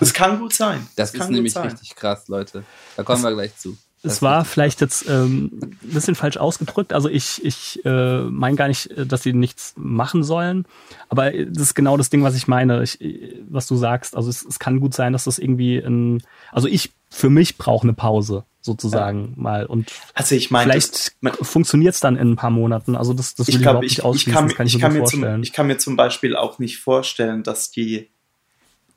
Das 0.00 0.14
kann 0.14 0.38
gut 0.38 0.54
sein. 0.54 0.88
Das, 0.96 1.12
kann 1.12 1.22
ist 1.22 1.30
nämlich 1.30 1.52
sein. 1.52 1.68
richtig 1.68 1.94
krass, 1.94 2.28
Leute. 2.28 2.64
Da 2.96 3.02
kommen 3.02 3.22
wir 3.22 3.32
gleich 3.34 3.54
zu. 3.58 3.76
Das 4.02 4.14
Es 4.14 4.22
war 4.22 4.46
vielleicht 4.46 4.80
jetzt 4.80 5.06
ähm, 5.06 5.50
ein 5.60 5.78
bisschen 5.82 6.14
falsch 6.14 6.38
ausgedrückt. 6.38 6.94
Also 6.94 7.10
ich, 7.10 7.44
ich 7.44 7.84
äh, 7.84 8.22
meine 8.22 8.56
gar 8.56 8.68
nicht, 8.68 8.90
dass 8.96 9.22
sie 9.22 9.34
nichts 9.34 9.74
machen 9.76 10.24
sollen. 10.24 10.64
Aber 11.10 11.30
das 11.30 11.62
ist 11.62 11.74
genau 11.74 11.98
das 11.98 12.08
Ding, 12.08 12.22
was 12.22 12.34
ich 12.34 12.48
meine, 12.48 12.82
ich, 12.82 12.98
äh, 13.02 13.42
was 13.50 13.66
du 13.66 13.76
sagst. 13.76 14.16
Also 14.16 14.30
es, 14.30 14.42
es 14.42 14.58
kann 14.58 14.80
gut 14.80 14.94
sein, 14.94 15.12
dass 15.12 15.24
das 15.24 15.38
irgendwie 15.38 15.76
ein, 15.76 16.22
also 16.50 16.66
ich 16.66 16.92
für 17.10 17.28
mich 17.30 17.58
brauche 17.58 17.84
eine 17.84 17.92
Pause 17.92 18.44
sozusagen 18.62 19.32
mal. 19.36 19.66
Und 19.66 19.90
Also 20.14 20.34
ich 20.34 20.50
meine, 20.50 20.70
vielleicht 20.72 21.12
das- 21.22 21.48
funktioniert 21.48 21.94
es 21.94 22.00
dann 22.00 22.16
in 22.16 22.32
ein 22.32 22.36
paar 22.36 22.50
Monaten. 22.50 22.94
Also 22.94 23.12
das, 23.14 23.34
das 23.34 23.46
will 23.48 23.54
ich 23.54 23.56
ich, 23.56 23.62
glaube, 23.62 23.78
überhaupt 23.78 23.84
ich, 23.86 23.90
nicht 23.92 23.98
ich, 23.98 24.04
ausschließen. 24.04 24.32
kann, 24.34 24.46
das 24.48 24.56
kann 24.56 24.66
ich, 24.66 24.74
ich, 24.74 24.78
mir 24.78 24.82
kann 24.82 24.92
mir 24.92 25.04
zum, 25.04 25.20
vorstellen. 25.20 25.42
ich 25.42 25.52
kann 25.52 25.66
mir 25.66 25.78
zum 25.78 25.96
Beispiel 25.96 26.36
auch 26.36 26.58
nicht 26.58 26.78
vorstellen, 26.78 27.42
dass 27.42 27.70
die, 27.70 28.10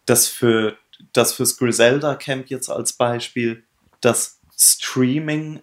das 0.06 0.28
für 0.28 0.78
das 1.14 1.34
fürs 1.34 1.58
Griselda 1.58 2.16
Camp 2.16 2.50
jetzt 2.50 2.70
als 2.70 2.94
Beispiel, 2.94 3.64
dass 4.02 4.40
Streaming 4.58 5.62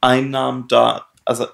Einnahmen 0.00 0.66
da, 0.68 1.06
also 1.24 1.46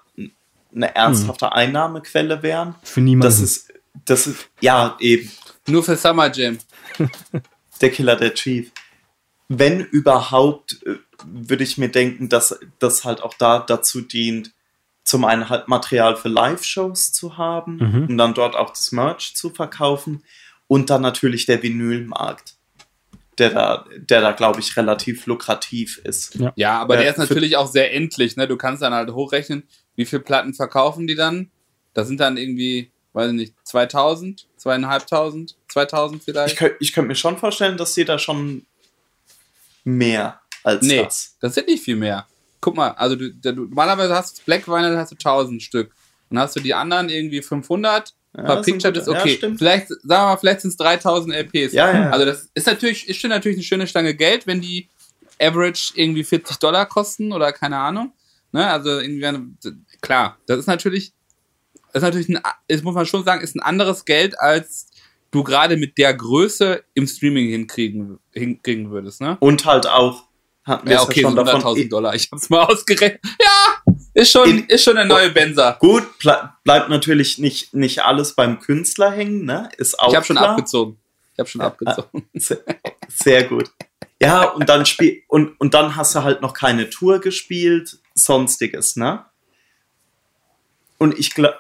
eine 0.75 0.95
ernsthafte 0.95 1.53
Einnahmequelle 1.53 2.43
wären. 2.43 2.75
für 2.83 3.01
niemanden. 3.01 3.27
Das 3.27 3.41
ist, 3.41 3.73
das 4.05 4.27
ist, 4.27 4.49
ja, 4.61 4.97
eben, 5.01 5.31
Nur 5.67 5.83
für 5.83 5.97
Summer 5.97 6.33
Jam. 6.33 6.59
der 7.81 7.91
Killer 7.91 8.17
der 8.17 8.33
Chief. 8.35 8.71
Wenn 9.59 9.81
überhaupt, 9.81 10.81
äh, 10.87 10.97
würde 11.25 11.63
ich 11.65 11.79
mir 11.79 11.89
denken, 11.89 12.29
dass 12.29 12.59
das 12.79 13.05
halt 13.05 13.23
auch 13.23 13.35
da 13.35 13.59
dazu 13.61 14.01
dient, 14.01 14.53
zum 15.05 15.25
einen 15.25 15.49
halt 15.49 15.69
Material 15.69 16.17
für 16.17 16.29
Live-Shows 16.29 17.13
zu 17.13 17.37
haben, 17.37 17.77
Mhm. 17.77 18.07
um 18.11 18.19
dann 18.19 18.35
dort 18.35 18.55
auch 18.57 18.71
das 18.71 18.93
Merch 18.93 19.35
zu 19.35 19.51
verkaufen 19.51 20.23
und 20.69 20.91
dann 20.91 21.03
natürlich 21.03 21.45
der 21.47 21.63
Vinylmarkt, 21.63 22.55
der 23.39 23.51
da, 23.51 23.85
der 23.97 24.21
da 24.21 24.33
glaube 24.33 24.61
ich 24.61 24.77
relativ 24.77 25.27
lukrativ 25.27 25.99
ist. 26.05 26.37
Ja. 26.37 26.53
Ja, 26.57 26.79
aber 26.81 26.95
Ja, 26.95 27.01
der 27.03 27.11
ist 27.11 27.19
natürlich 27.19 27.57
auch 27.57 27.67
sehr 27.67 27.93
endlich. 27.95 28.37
Ne? 28.37 28.47
Du 28.47 28.57
kannst 28.57 28.83
dann 28.83 28.95
halt 28.95 29.11
hochrechnen, 29.11 29.65
wie 29.97 30.05
viele 30.07 30.23
Platten 30.23 30.55
verkaufen 30.55 31.07
die 31.07 31.15
dann. 31.17 31.51
Das 31.95 32.07
sind 32.09 32.21
dann 32.21 32.37
irgendwie, 32.37 32.91
weiß 33.13 33.31
ich 33.31 33.37
nicht, 33.37 33.55
2000, 33.65 34.47
zweieinhalbtausend, 34.57 35.57
2000 35.69 36.23
vielleicht. 36.23 36.53
Ich 36.55 36.59
könnte 36.59 36.77
ich 36.81 36.93
könnt 36.93 37.09
mir 37.09 37.15
schon 37.17 37.39
vorstellen, 37.39 37.77
dass 37.77 37.95
sie 37.95 38.05
da 38.05 38.19
schon 38.19 38.65
mehr 39.85 40.41
als 40.65 40.85
nee, 40.85 41.03
das. 41.03 41.37
das 41.41 41.55
sind 41.55 41.69
nicht 41.69 41.85
viel 41.85 41.97
mehr. 41.97 42.27
Guck 42.61 42.77
mal, 42.77 42.91
also 42.91 43.17
du, 43.17 43.33
du, 43.33 43.53
normalerweise 43.53 44.15
hast 44.15 44.39
du 44.39 44.43
Black 44.45 44.69
Vinyl 44.69 44.97
hast 44.97 45.11
du 45.11 45.17
1000 45.17 45.63
Stück. 45.63 45.93
Dann 46.31 46.39
hast 46.39 46.57
du 46.57 46.61
die 46.61 46.75
anderen 46.75 47.09
irgendwie 47.09 47.43
500. 47.43 48.15
Ja, 48.37 48.63
sind 48.63 48.83
Picture 48.83 48.95
ist 48.97 49.09
okay. 49.09 49.39
ja, 49.43 49.49
vielleicht, 49.57 49.89
sagen 49.89 50.03
wir 50.07 50.17
mal, 50.17 50.37
vielleicht 50.39 50.63
sind 50.63 50.71
es 50.71 50.77
3000 50.79 51.35
LPs. 51.35 51.73
Ja, 51.75 51.93
ja. 51.93 52.11
Also 52.11 52.25
das 52.25 52.49
ist 52.55 52.67
natürlich, 52.67 53.09
ist 53.09 53.21
schon 53.21 53.31
natürlich 53.31 53.59
eine 53.59 53.65
schöne 53.65 53.87
Stange 53.87 54.15
Geld, 54.15 54.47
wenn 54.47 54.61
die 54.61 54.89
Average 55.41 55.93
irgendwie 55.97 56.25
40 56.25 56.57
Dollar 56.59 56.87
kosten 56.87 57.33
oder 57.33 57.53
keine 57.53 57.77
Ahnung. 57.77 58.13
Ne? 58.53 58.67
Also 58.67 59.01
irgendwie, 59.01 59.77
klar, 60.01 60.39
das 60.47 60.61
ist 60.61 60.67
natürlich, 60.67 61.13
das 61.93 62.03
ist 62.03 62.03
natürlich 62.03 62.29
ein, 62.29 62.41
das 62.69 62.83
muss 62.83 62.95
man 62.95 63.05
schon 63.05 63.25
sagen, 63.25 63.43
ist 63.43 63.57
ein 63.57 63.61
anderes 63.61 64.05
Geld, 64.05 64.41
als 64.41 64.89
du 65.33 65.43
gerade 65.43 65.77
mit 65.77 65.99
der 65.99 66.15
Größe 66.15 66.85
im 66.95 67.09
Streaming 67.09 67.49
hinkriegen, 67.49 68.21
hinkriegen 68.33 68.91
würdest, 68.91 69.21
ne? 69.21 69.37
Und 69.41 69.65
halt 69.65 69.89
auch, 69.89 70.25
hatten 70.65 70.89
Ja, 70.89 71.03
okay, 71.03 71.23
ja 71.23 71.29
so 71.31 71.37
schon 71.37 71.45
davon, 71.45 71.63
100.000 71.63 71.89
Dollar. 71.89 72.15
Ich 72.15 72.29
hab's 72.31 72.49
mal 72.49 72.63
ausgerechnet. 72.65 73.21
Ja, 73.41 73.95
ist 74.15 74.31
schon, 74.31 74.49
In- 74.49 74.67
ist 74.67 74.85
schon 74.85 74.97
eine 74.97 75.09
neue 75.09 75.31
Benzer. 75.31 75.77
Gut, 75.81 76.19
ble 76.19 76.51
bleibt 76.63 76.89
natürlich 76.89 77.39
nicht, 77.39 77.75
nicht 77.75 78.05
alles 78.05 78.35
beim 78.35 78.61
Künstler 78.61 79.11
hängen, 79.11 79.45
ne? 79.45 79.69
Ist 79.79 79.99
auch 79.99 80.11
Ich 80.11 80.15
habe 80.15 80.25
schon 80.27 80.39
abgezogen. 80.39 80.99
Ich 81.33 81.39
habe 81.39 81.49
schon 81.49 81.61
abgezogen. 81.63 82.29
Sehr, 82.35 82.59
sehr 83.09 83.45
gut. 83.45 83.71
Ja, 84.21 84.51
und 84.51 84.69
dann 84.69 84.85
spiel 84.87 85.23
und, 85.29 85.59
und 85.59 85.75
dann 85.75 85.97
hast 85.97 86.15
du 86.15 86.23
halt 86.23 86.43
noch 86.43 86.53
keine 86.53 86.91
Tour 86.91 87.21
gespielt, 87.21 87.99
sonstiges, 88.15 88.97
ne? 88.97 89.25
Und 90.99 91.19
ich 91.19 91.35
glaube, 91.35 91.59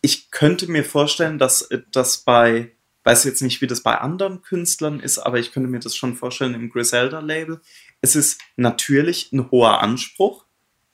ich 0.00 0.30
könnte 0.30 0.70
mir 0.70 0.84
vorstellen, 0.84 1.38
dass 1.38 1.68
das 1.92 2.18
bei, 2.18 2.72
weiß 3.04 3.24
jetzt 3.24 3.42
nicht, 3.42 3.60
wie 3.60 3.66
das 3.66 3.82
bei 3.82 3.98
anderen 3.98 4.42
Künstlern 4.42 5.00
ist, 5.00 5.18
aber 5.18 5.38
ich 5.38 5.52
könnte 5.52 5.68
mir 5.68 5.80
das 5.80 5.94
schon 5.94 6.16
vorstellen 6.16 6.54
im 6.54 6.70
Griselda-Label. 6.70 7.60
Es 8.00 8.16
ist 8.16 8.40
natürlich 8.56 9.30
ein 9.32 9.50
hoher 9.50 9.80
Anspruch 9.80 10.44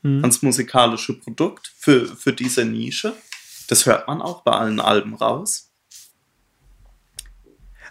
Mhm. 0.02 0.22
ans 0.22 0.40
musikalische 0.40 1.12
Produkt 1.12 1.72
für, 1.76 2.06
für 2.06 2.32
diese 2.32 2.64
Nische. 2.64 3.12
Das 3.68 3.84
hört 3.84 4.08
man 4.08 4.22
auch 4.22 4.42
bei 4.42 4.52
allen 4.52 4.80
Alben 4.80 5.14
raus. 5.14 5.70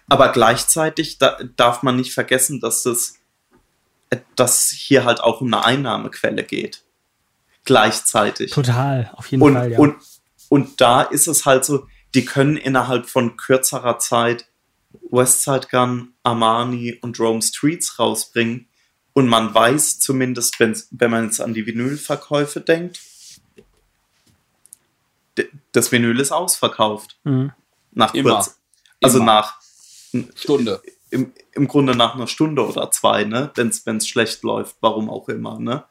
Aber 0.08 0.32
gleichzeitig 0.32 1.20
da, 1.20 1.38
darf 1.56 1.84
man 1.84 1.98
nicht 1.98 2.14
vergessen, 2.14 2.60
dass 2.60 2.84
das 2.84 3.16
dass 4.36 4.70
hier 4.72 5.06
halt 5.06 5.22
auch 5.22 5.40
um 5.40 5.54
eine 5.54 5.64
Einnahmequelle 5.64 6.44
geht. 6.44 6.84
Gleichzeitig. 7.64 8.50
Total, 8.50 9.12
auf 9.14 9.28
jeden 9.30 9.44
Und, 9.44 9.54
Fall, 9.54 9.72
ja. 9.74 9.78
und, 9.78 9.98
und 10.50 10.82
da 10.82 11.04
ist 11.04 11.28
es 11.28 11.46
halt 11.46 11.64
so, 11.64 11.86
die 12.16 12.26
können 12.26 12.58
innerhalb 12.58 13.10
von 13.10 13.38
kürzerer 13.38 14.00
Zeit 14.00 14.48
Westside 15.12 15.68
Gun, 15.70 16.14
Armani 16.24 16.98
und 17.02 17.20
Rome 17.20 17.42
Streets 17.42 18.00
rausbringen. 18.00 18.68
Und 19.14 19.28
man 19.28 19.54
weiß 19.54 20.00
zumindest, 20.00 20.60
wenn's, 20.60 20.88
wenn 20.92 21.12
man 21.12 21.26
jetzt 21.26 21.42
an 21.42 21.54
die 21.54 21.66
Vinylverkäufe 21.66 22.62
denkt, 22.62 23.00
das 25.72 25.92
Vinyl 25.92 26.20
ist 26.20 26.32
ausverkauft. 26.32 27.20
Mhm. 27.24 27.52
Nach 27.92 28.14
Immer. 28.14 28.36
kurz, 28.36 28.60
also 29.02 29.18
Immer. 29.18 29.26
nach 29.26 29.60
Stunde. 30.36 30.82
im, 31.10 31.34
im 31.54 31.68
Grunde 31.68 31.96
nach 31.96 32.16
einer 32.16 32.28
Stunde 32.28 32.66
oder 32.66 32.92
zwei, 32.92 33.24
ne? 33.24 33.52
Wenn 33.56 33.98
es 33.98 34.08
schlecht 34.08 34.44
läuft, 34.44 34.78
warum 34.82 35.10
auch 35.10 35.30
immer, 35.30 35.60
ne? 35.60 35.86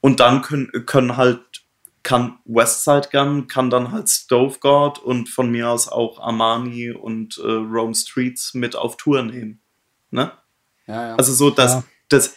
Und 0.00 0.20
dann 0.20 0.42
können, 0.42 0.70
können 0.86 1.16
halt, 1.16 1.63
kann 2.04 2.38
Westside 2.44 3.08
Gun, 3.10 3.48
kann 3.48 3.70
dann 3.70 3.90
halt 3.90 4.08
Stove 4.08 4.58
God 4.60 5.00
und 5.00 5.28
von 5.28 5.50
mir 5.50 5.68
aus 5.70 5.88
auch 5.88 6.20
Armani 6.20 6.92
und 6.92 7.38
äh, 7.38 7.42
Rome 7.42 7.94
Streets 7.94 8.54
mit 8.54 8.76
auf 8.76 8.96
Tour 8.96 9.22
nehmen. 9.24 9.60
Ne? 10.10 10.30
Ja, 10.86 11.08
ja. 11.08 11.14
Also 11.16 11.32
so, 11.32 11.50
dass 11.50 11.72
Ja. 11.72 11.84
das. 12.10 12.36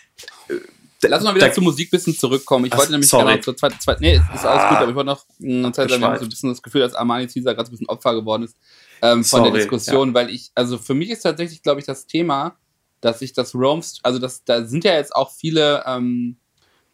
äh, 0.50 0.56
Lass 1.04 1.20
uns 1.20 1.26
mal 1.30 1.36
wieder 1.36 1.48
da- 1.50 1.54
zur 1.54 1.64
Musik 1.64 1.90
ein 1.90 1.92
bisschen 1.92 2.16
zurückkommen. 2.16 2.66
Ich 2.66 2.74
Ach, 2.74 2.80
wollte 2.80 2.92
nämlich 2.94 3.08
sorry. 3.10 3.26
gerne 3.28 3.42
zur 3.42 3.56
zweiten, 3.56 3.80
zweiten, 3.80 4.02
nee, 4.02 4.16
ist 4.34 4.46
alles 4.46 4.64
Ah. 4.64 4.70
gut, 4.70 4.78
aber 4.80 4.90
ich 4.90 4.96
wollte 4.96 5.06
noch 5.12 5.26
eine 5.44 5.72
Zeit 5.72 5.92
lang, 5.92 6.02
haben 6.02 6.18
so 6.18 6.24
ein 6.24 6.30
bisschen 6.30 6.50
das 6.50 6.64
Gefühl, 6.64 6.82
dass 6.82 6.96
Armani 6.96 7.28
Caesar 7.28 7.54
gerade 7.54 7.68
so 7.68 7.70
ein 7.70 7.74
bisschen 7.74 7.90
Opfer 7.90 8.16
geworden 8.16 8.44
ist 8.44 8.56
ähm, 9.04 9.24
von 9.24 9.42
Sorry, 9.42 9.52
der 9.52 9.60
Diskussion, 9.60 10.16
weil 10.16 10.32
ich, 10.32 10.50
also 10.56 10.80
für 10.80 10.96
mich 10.96 11.12
ist 11.12 11.22
tatsächlich, 11.22 11.62
glaube 11.62 11.80
ich, 11.82 11.86
das 11.86 12.08
Thema, 12.08 12.58
dass 13.02 13.22
ich 13.22 13.34
das 13.34 13.54
Rome, 13.54 13.84
also 14.02 14.18
das, 14.18 14.44
da 14.44 14.66
sind 14.66 14.84
ja 14.86 14.94
jetzt 14.96 15.16
auch 15.16 15.32
viele, 15.36 15.84
ähm, 15.86 16.38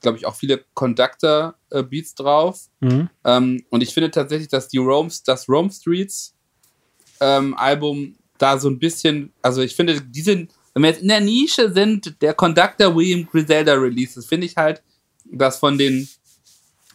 glaube 0.03 0.19
ich, 0.19 0.27
auch 0.27 0.35
viele 0.35 0.63
Conductor-Beats 0.75 2.13
drauf. 2.13 2.67
Mhm. 2.81 3.09
Ähm, 3.25 3.65
und 3.69 3.81
ich 3.81 3.93
finde 3.93 4.11
tatsächlich, 4.11 4.49
dass 4.49 4.67
die 4.67 4.77
Rome, 4.77 5.09
das 5.25 5.49
Rome 5.49 5.71
Streets 5.71 6.35
ähm, 7.19 7.55
Album 7.57 8.15
da 8.37 8.59
so 8.59 8.69
ein 8.69 8.77
bisschen, 8.77 9.33
also 9.41 9.61
ich 9.61 9.75
finde, 9.75 9.99
diese, 10.01 10.47
wenn 10.73 10.83
wir 10.83 10.89
jetzt 10.89 11.01
in 11.01 11.07
der 11.07 11.21
Nische 11.21 11.73
sind, 11.73 12.21
der 12.21 12.33
Conductor 12.33 12.95
William 12.95 13.25
Griselda 13.25 13.73
Releases, 13.73 14.25
finde 14.25 14.45
ich 14.45 14.57
halt, 14.57 14.83
dass 15.25 15.57
von 15.57 15.77
den, 15.77 16.07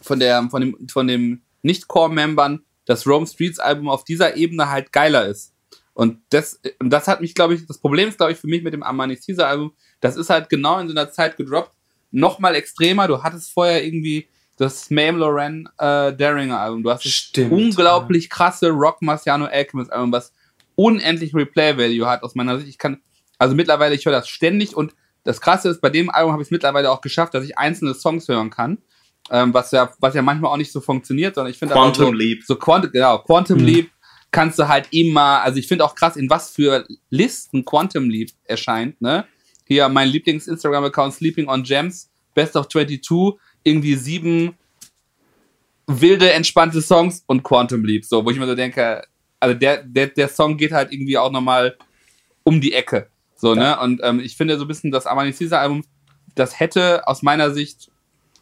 von 0.01 0.19
der, 0.19 0.47
von 0.49 0.61
dem, 0.61 0.87
von 0.87 1.07
dem 1.07 1.41
Nicht-Core-Membern 1.63 2.63
das 2.85 3.05
Rome 3.05 3.27
Streets 3.27 3.59
Album 3.59 3.89
auf 3.89 4.03
dieser 4.03 4.37
Ebene 4.37 4.69
halt 4.69 4.93
geiler 4.93 5.27
ist. 5.27 5.53
Und 5.93 6.21
das, 6.29 6.61
und 6.79 6.91
das 6.91 7.07
hat 7.07 7.19
mich, 7.19 7.35
glaube 7.35 7.55
ich, 7.55 7.65
das 7.65 7.79
Problem 7.79 8.07
ist, 8.07 8.17
glaube 8.17 8.31
ich, 8.31 8.37
für 8.37 8.47
mich 8.47 8.63
mit 8.63 8.73
dem 8.73 8.83
Amani 8.83 9.17
Caesar 9.17 9.47
Album, 9.47 9.73
das 9.99 10.15
ist 10.15 10.29
halt 10.29 10.49
genau 10.49 10.79
in 10.79 10.87
so 10.87 10.93
einer 10.93 11.11
Zeit 11.11 11.35
gedroppt, 11.35 11.73
nochmal 12.11 12.55
extremer. 12.55 13.07
Du 13.07 13.21
hattest 13.23 13.51
vorher 13.51 13.83
irgendwie 13.85 14.27
das 14.57 14.89
Mame 14.89 15.17
Loren 15.19 15.69
äh, 15.77 16.13
Daringer 16.13 16.59
Album. 16.59 16.83
Du 16.83 16.89
hast 16.89 17.05
das 17.05 17.11
Stimmt, 17.11 17.51
unglaublich 17.51 18.29
krasse 18.29 18.69
Rock 18.69 19.01
Marciano 19.01 19.45
Alchemist 19.45 19.91
Album, 19.91 20.11
was 20.11 20.33
unendlich 20.75 21.33
Replay 21.33 21.77
Value 21.77 22.07
hat 22.07 22.23
aus 22.23 22.35
meiner 22.35 22.57
Sicht. 22.57 22.69
Ich 22.69 22.77
kann, 22.77 23.01
also 23.37 23.55
mittlerweile, 23.55 23.95
ich 23.95 24.05
höre 24.05 24.13
das 24.13 24.27
ständig 24.27 24.75
und 24.75 24.93
das 25.23 25.41
Krasse 25.41 25.69
ist, 25.69 25.81
bei 25.81 25.89
dem 25.89 26.09
Album 26.09 26.31
habe 26.31 26.41
ich 26.41 26.47
es 26.47 26.51
mittlerweile 26.51 26.91
auch 26.91 27.01
geschafft, 27.01 27.33
dass 27.33 27.43
ich 27.43 27.57
einzelne 27.57 27.93
Songs 27.93 28.27
hören 28.27 28.49
kann. 28.49 28.79
Ähm, 29.31 29.53
was 29.53 29.71
ja, 29.71 29.91
was 29.99 30.15
ja 30.15 30.21
manchmal 30.21 30.51
auch 30.51 30.57
nicht 30.57 30.71
so 30.71 30.81
funktioniert, 30.81 31.35
sondern 31.35 31.51
ich 31.51 31.59
finde 31.59 31.75
Quantum 31.75 32.07
so, 32.07 32.11
Leap. 32.13 32.43
so 32.45 32.55
Quantum, 32.55 32.91
genau, 32.91 33.19
Quantum 33.19 33.59
Mhm. 33.59 33.65
Leap 33.65 33.91
kannst 34.31 34.57
du 34.59 34.67
halt 34.67 34.87
immer, 34.91 35.41
also 35.41 35.59
ich 35.59 35.67
finde 35.67 35.85
auch 35.85 35.93
krass, 35.95 36.15
in 36.15 36.29
was 36.29 36.49
für 36.49 36.85
Listen 37.09 37.65
Quantum 37.65 38.09
Leap 38.09 38.31
erscheint, 38.45 38.99
ne? 39.01 39.25
Hier 39.69 39.87
mein 39.87 40.09
Lieblings-Instagram-Account 40.09 41.13
Sleeping 41.13 41.47
on 41.47 41.63
Gems, 41.63 42.09
Best 42.33 42.55
of 42.55 42.67
22, 42.67 43.39
irgendwie 43.63 43.95
sieben 43.95 44.57
wilde, 45.87 46.31
entspannte 46.31 46.81
Songs 46.81 47.23
und 47.27 47.43
Quantum 47.43 47.85
Leap, 47.85 48.03
so, 48.03 48.25
wo 48.25 48.31
ich 48.31 48.37
mir 48.37 48.47
so 48.47 48.55
denke, 48.55 49.03
also 49.39 49.57
der, 49.57 49.83
der, 49.83 50.07
der 50.07 50.27
Song 50.27 50.57
geht 50.57 50.71
halt 50.71 50.91
irgendwie 50.91 51.17
auch 51.17 51.31
nochmal 51.31 51.77
um 52.43 52.59
die 52.59 52.73
Ecke, 52.73 53.09
so, 53.35 53.55
ne? 53.55 53.79
Und 53.79 54.01
ähm, 54.03 54.19
ich 54.19 54.35
finde 54.35 54.57
so 54.57 54.65
ein 54.65 54.67
bisschen 54.67 54.91
das 54.91 55.05
Amani 55.05 55.31
Caesar 55.31 55.61
Album, 55.61 55.83
das 56.35 56.59
hätte 56.59 57.07
aus 57.07 57.21
meiner 57.21 57.51
Sicht, 57.51 57.91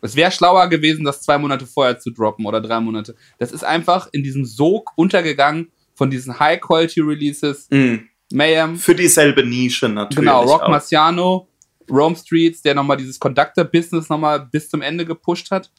es 0.01 0.15
wäre 0.15 0.31
schlauer 0.31 0.67
gewesen, 0.67 1.03
das 1.03 1.21
zwei 1.21 1.37
Monate 1.37 1.65
vorher 1.65 1.99
zu 1.99 2.11
droppen 2.11 2.45
oder 2.45 2.61
drei 2.61 2.79
Monate. 2.79 3.15
Das 3.39 3.51
ist 3.51 3.63
einfach 3.63 4.07
in 4.11 4.23
diesem 4.23 4.45
Sog 4.45 4.91
untergegangen 4.95 5.71
von 5.93 6.09
diesen 6.09 6.39
High-Quality-Releases. 6.39 7.67
Mhm. 7.71 8.07
Mayhem, 8.31 8.77
Für 8.77 8.95
dieselbe 8.95 9.45
Nische 9.45 9.87
natürlich. 9.89 10.17
genau, 10.17 10.43
Rock 10.43 10.63
auch. 10.63 10.69
Marciano, 10.69 11.47
Rome 11.89 12.15
Streets, 12.15 12.61
der 12.61 12.75
nochmal 12.75 12.97
dieses 12.97 13.19
Conductor-Business 13.19 14.09
nochmal 14.09 14.47
bis 14.51 14.69
zum 14.69 14.81
Ende 14.81 15.05
gepusht 15.05 15.51
hat. 15.51 15.71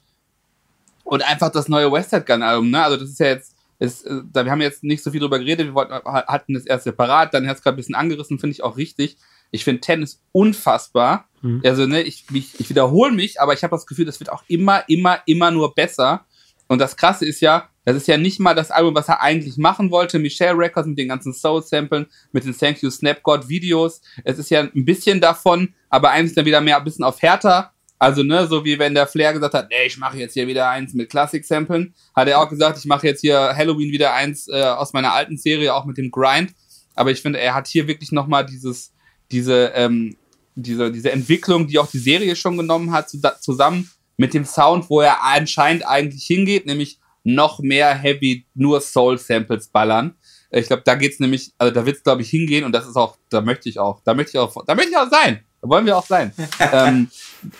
Und 1.05 1.23
einfach 1.23 1.51
das 1.51 1.69
neue 1.69 1.91
Westside 1.91 2.25
Gun-Album, 2.25 2.70
ne? 2.70 2.83
Also 2.83 2.97
das 2.97 3.11
ist 3.11 3.20
ja 3.20 3.29
jetzt, 3.29 3.55
ist, 3.79 4.05
äh, 4.07 4.20
da 4.33 4.45
wir 4.45 4.53
haben 4.53 4.61
jetzt 4.61 4.85
nicht 4.85 5.03
so 5.03 5.11
viel 5.11 5.20
drüber 5.20 5.39
geredet, 5.39 5.66
wir 5.66 5.75
wollten, 5.75 5.93
hatten 5.93 6.55
das 6.55 6.66
erst 6.66 6.85
separat, 6.85 7.33
dann 7.33 7.47
hat 7.47 7.57
es 7.57 7.62
gerade 7.62 7.77
ein 7.77 7.79
bisschen 7.79 7.95
angerissen, 7.95 8.39
finde 8.39 8.53
ich 8.53 8.62
auch 8.62 8.77
richtig. 8.77 9.16
Ich 9.51 9.65
finde 9.65 9.81
Tennis 9.81 10.23
unfassbar. 10.33 11.29
Mhm. 11.41 11.62
Also, 11.65 11.87
ne, 11.87 12.03
ich, 12.03 12.25
ich, 12.33 12.61
ich 12.61 12.69
wiederhole 12.69 13.12
mich, 13.12 13.41
aber 13.41 13.55
ich 13.55 13.62
habe 13.62 13.70
das 13.70 13.87
Gefühl, 13.87 14.05
das 14.05 14.20
wird 14.20 14.31
auch 14.31 14.43
immer, 14.49 14.85
immer, 14.89 15.20
immer 15.27 15.51
nur 15.51 15.75
besser. 15.75 16.27
Und 16.69 16.78
das 16.78 16.97
Krasse 16.97 17.27
ist 17.27 17.40
ja, 17.40 17.69
das 17.85 17.97
ist 17.97 18.07
ja 18.07 18.19
nicht 18.19 18.39
mal 18.39 18.55
das 18.55 18.70
Album, 18.70 18.95
was 18.95 19.09
er 19.09 19.23
eigentlich 19.23 19.57
machen 19.57 19.90
wollte. 19.90 20.19
Michelle 20.19 20.57
Records 20.57 20.86
mit 20.86 20.99
den 20.99 21.09
ganzen 21.09 21.32
Soul-Samplen, 21.32 22.07
mit 22.32 22.45
den 22.45 22.57
Thank 22.57 22.82
You 22.82 22.90
Snap 22.90 23.23
God 23.23 23.49
Videos. 23.49 24.03
Es 24.24 24.39
ist 24.39 24.51
ja 24.51 24.61
ein 24.61 24.85
bisschen 24.85 25.20
davon, 25.20 25.74
aber 25.89 26.11
eigentlich 26.11 26.35
dann 26.35 26.45
wieder 26.45 26.61
mehr 26.61 26.77
ein 26.77 26.85
bisschen 26.85 27.05
auf 27.05 27.20
härter. 27.23 27.73
Also, 27.99 28.23
ne, 28.23 28.47
so 28.47 28.65
wie 28.65 28.78
wenn 28.78 28.95
der 28.95 29.09
Flair 29.09 29.32
gesagt 29.32 29.55
hat, 29.55 29.69
nee, 29.70 29.86
ich 29.86 29.97
mache 29.97 30.19
jetzt 30.19 30.35
hier 30.35 30.47
wieder 30.47 30.69
eins 30.69 30.95
mit 30.95 31.11
Classic-Samplen, 31.11 31.95
hat 32.15 32.28
er 32.28 32.40
auch 32.40 32.49
gesagt, 32.49 32.78
ich 32.78 32.85
mache 32.85 33.09
jetzt 33.09 33.23
hier 33.23 33.57
Halloween 33.57 33.90
wieder 33.90 34.12
eins 34.15 34.47
äh, 34.47 34.62
aus 34.62 34.93
meiner 34.93 35.12
alten 35.15 35.36
Serie, 35.36 35.74
auch 35.74 35.85
mit 35.85 35.97
dem 35.97 36.12
Grind. 36.12 36.53
Aber 36.95 37.11
ich 37.11 37.23
finde, 37.23 37.40
er 37.40 37.55
hat 37.55 37.66
hier 37.66 37.89
wirklich 37.89 38.12
nochmal 38.12 38.47
dieses, 38.47 38.93
diese, 39.32 39.73
ähm, 39.74 40.16
diese, 40.55 40.93
diese 40.93 41.11
Entwicklung, 41.11 41.66
die 41.66 41.78
auch 41.78 41.90
die 41.90 41.99
Serie 41.99 42.36
schon 42.36 42.57
genommen 42.57 42.93
hat, 42.93 43.09
zu, 43.09 43.20
zusammen 43.40 43.90
mit 44.19 44.35
dem 44.35 44.45
Sound, 44.45 44.90
wo 44.90 45.01
er 45.01 45.23
anscheinend 45.23 45.86
eigentlich 45.86 46.24
hingeht, 46.24 46.66
nämlich 46.66 46.99
noch 47.24 47.61
mehr 47.61 47.95
Heavy, 47.95 48.45
nur 48.55 48.81
Soul-Samples 48.81 49.69
ballern. 49.69 50.15
Ich 50.51 50.66
glaube, 50.66 50.82
da 50.85 50.95
geht's 50.95 51.20
nämlich, 51.20 51.53
also 51.57 51.73
da 51.73 51.86
wird's, 51.86 52.03
glaube 52.03 52.23
ich, 52.23 52.31
hingehen 52.31 52.65
und 52.65 52.73
das 52.73 52.86
ist 52.86 52.97
auch, 52.97 53.16
da 53.31 53.40
möchte 53.40 53.69
ich 53.69 53.78
auch, 53.78 54.03
da 54.05 54.15
möchte 54.15 54.31
ich 54.31 54.39
auch, 54.39 54.65
da 54.65 54.74
möchte 54.74 54.90
ich 54.90 54.97
auch 54.97 55.11
sein. 55.11 55.45
Da 55.61 55.69
wollen 55.69 55.86
wir 55.86 55.97
auch 55.97 56.07
sein. 56.07 56.32
ähm, 56.73 57.11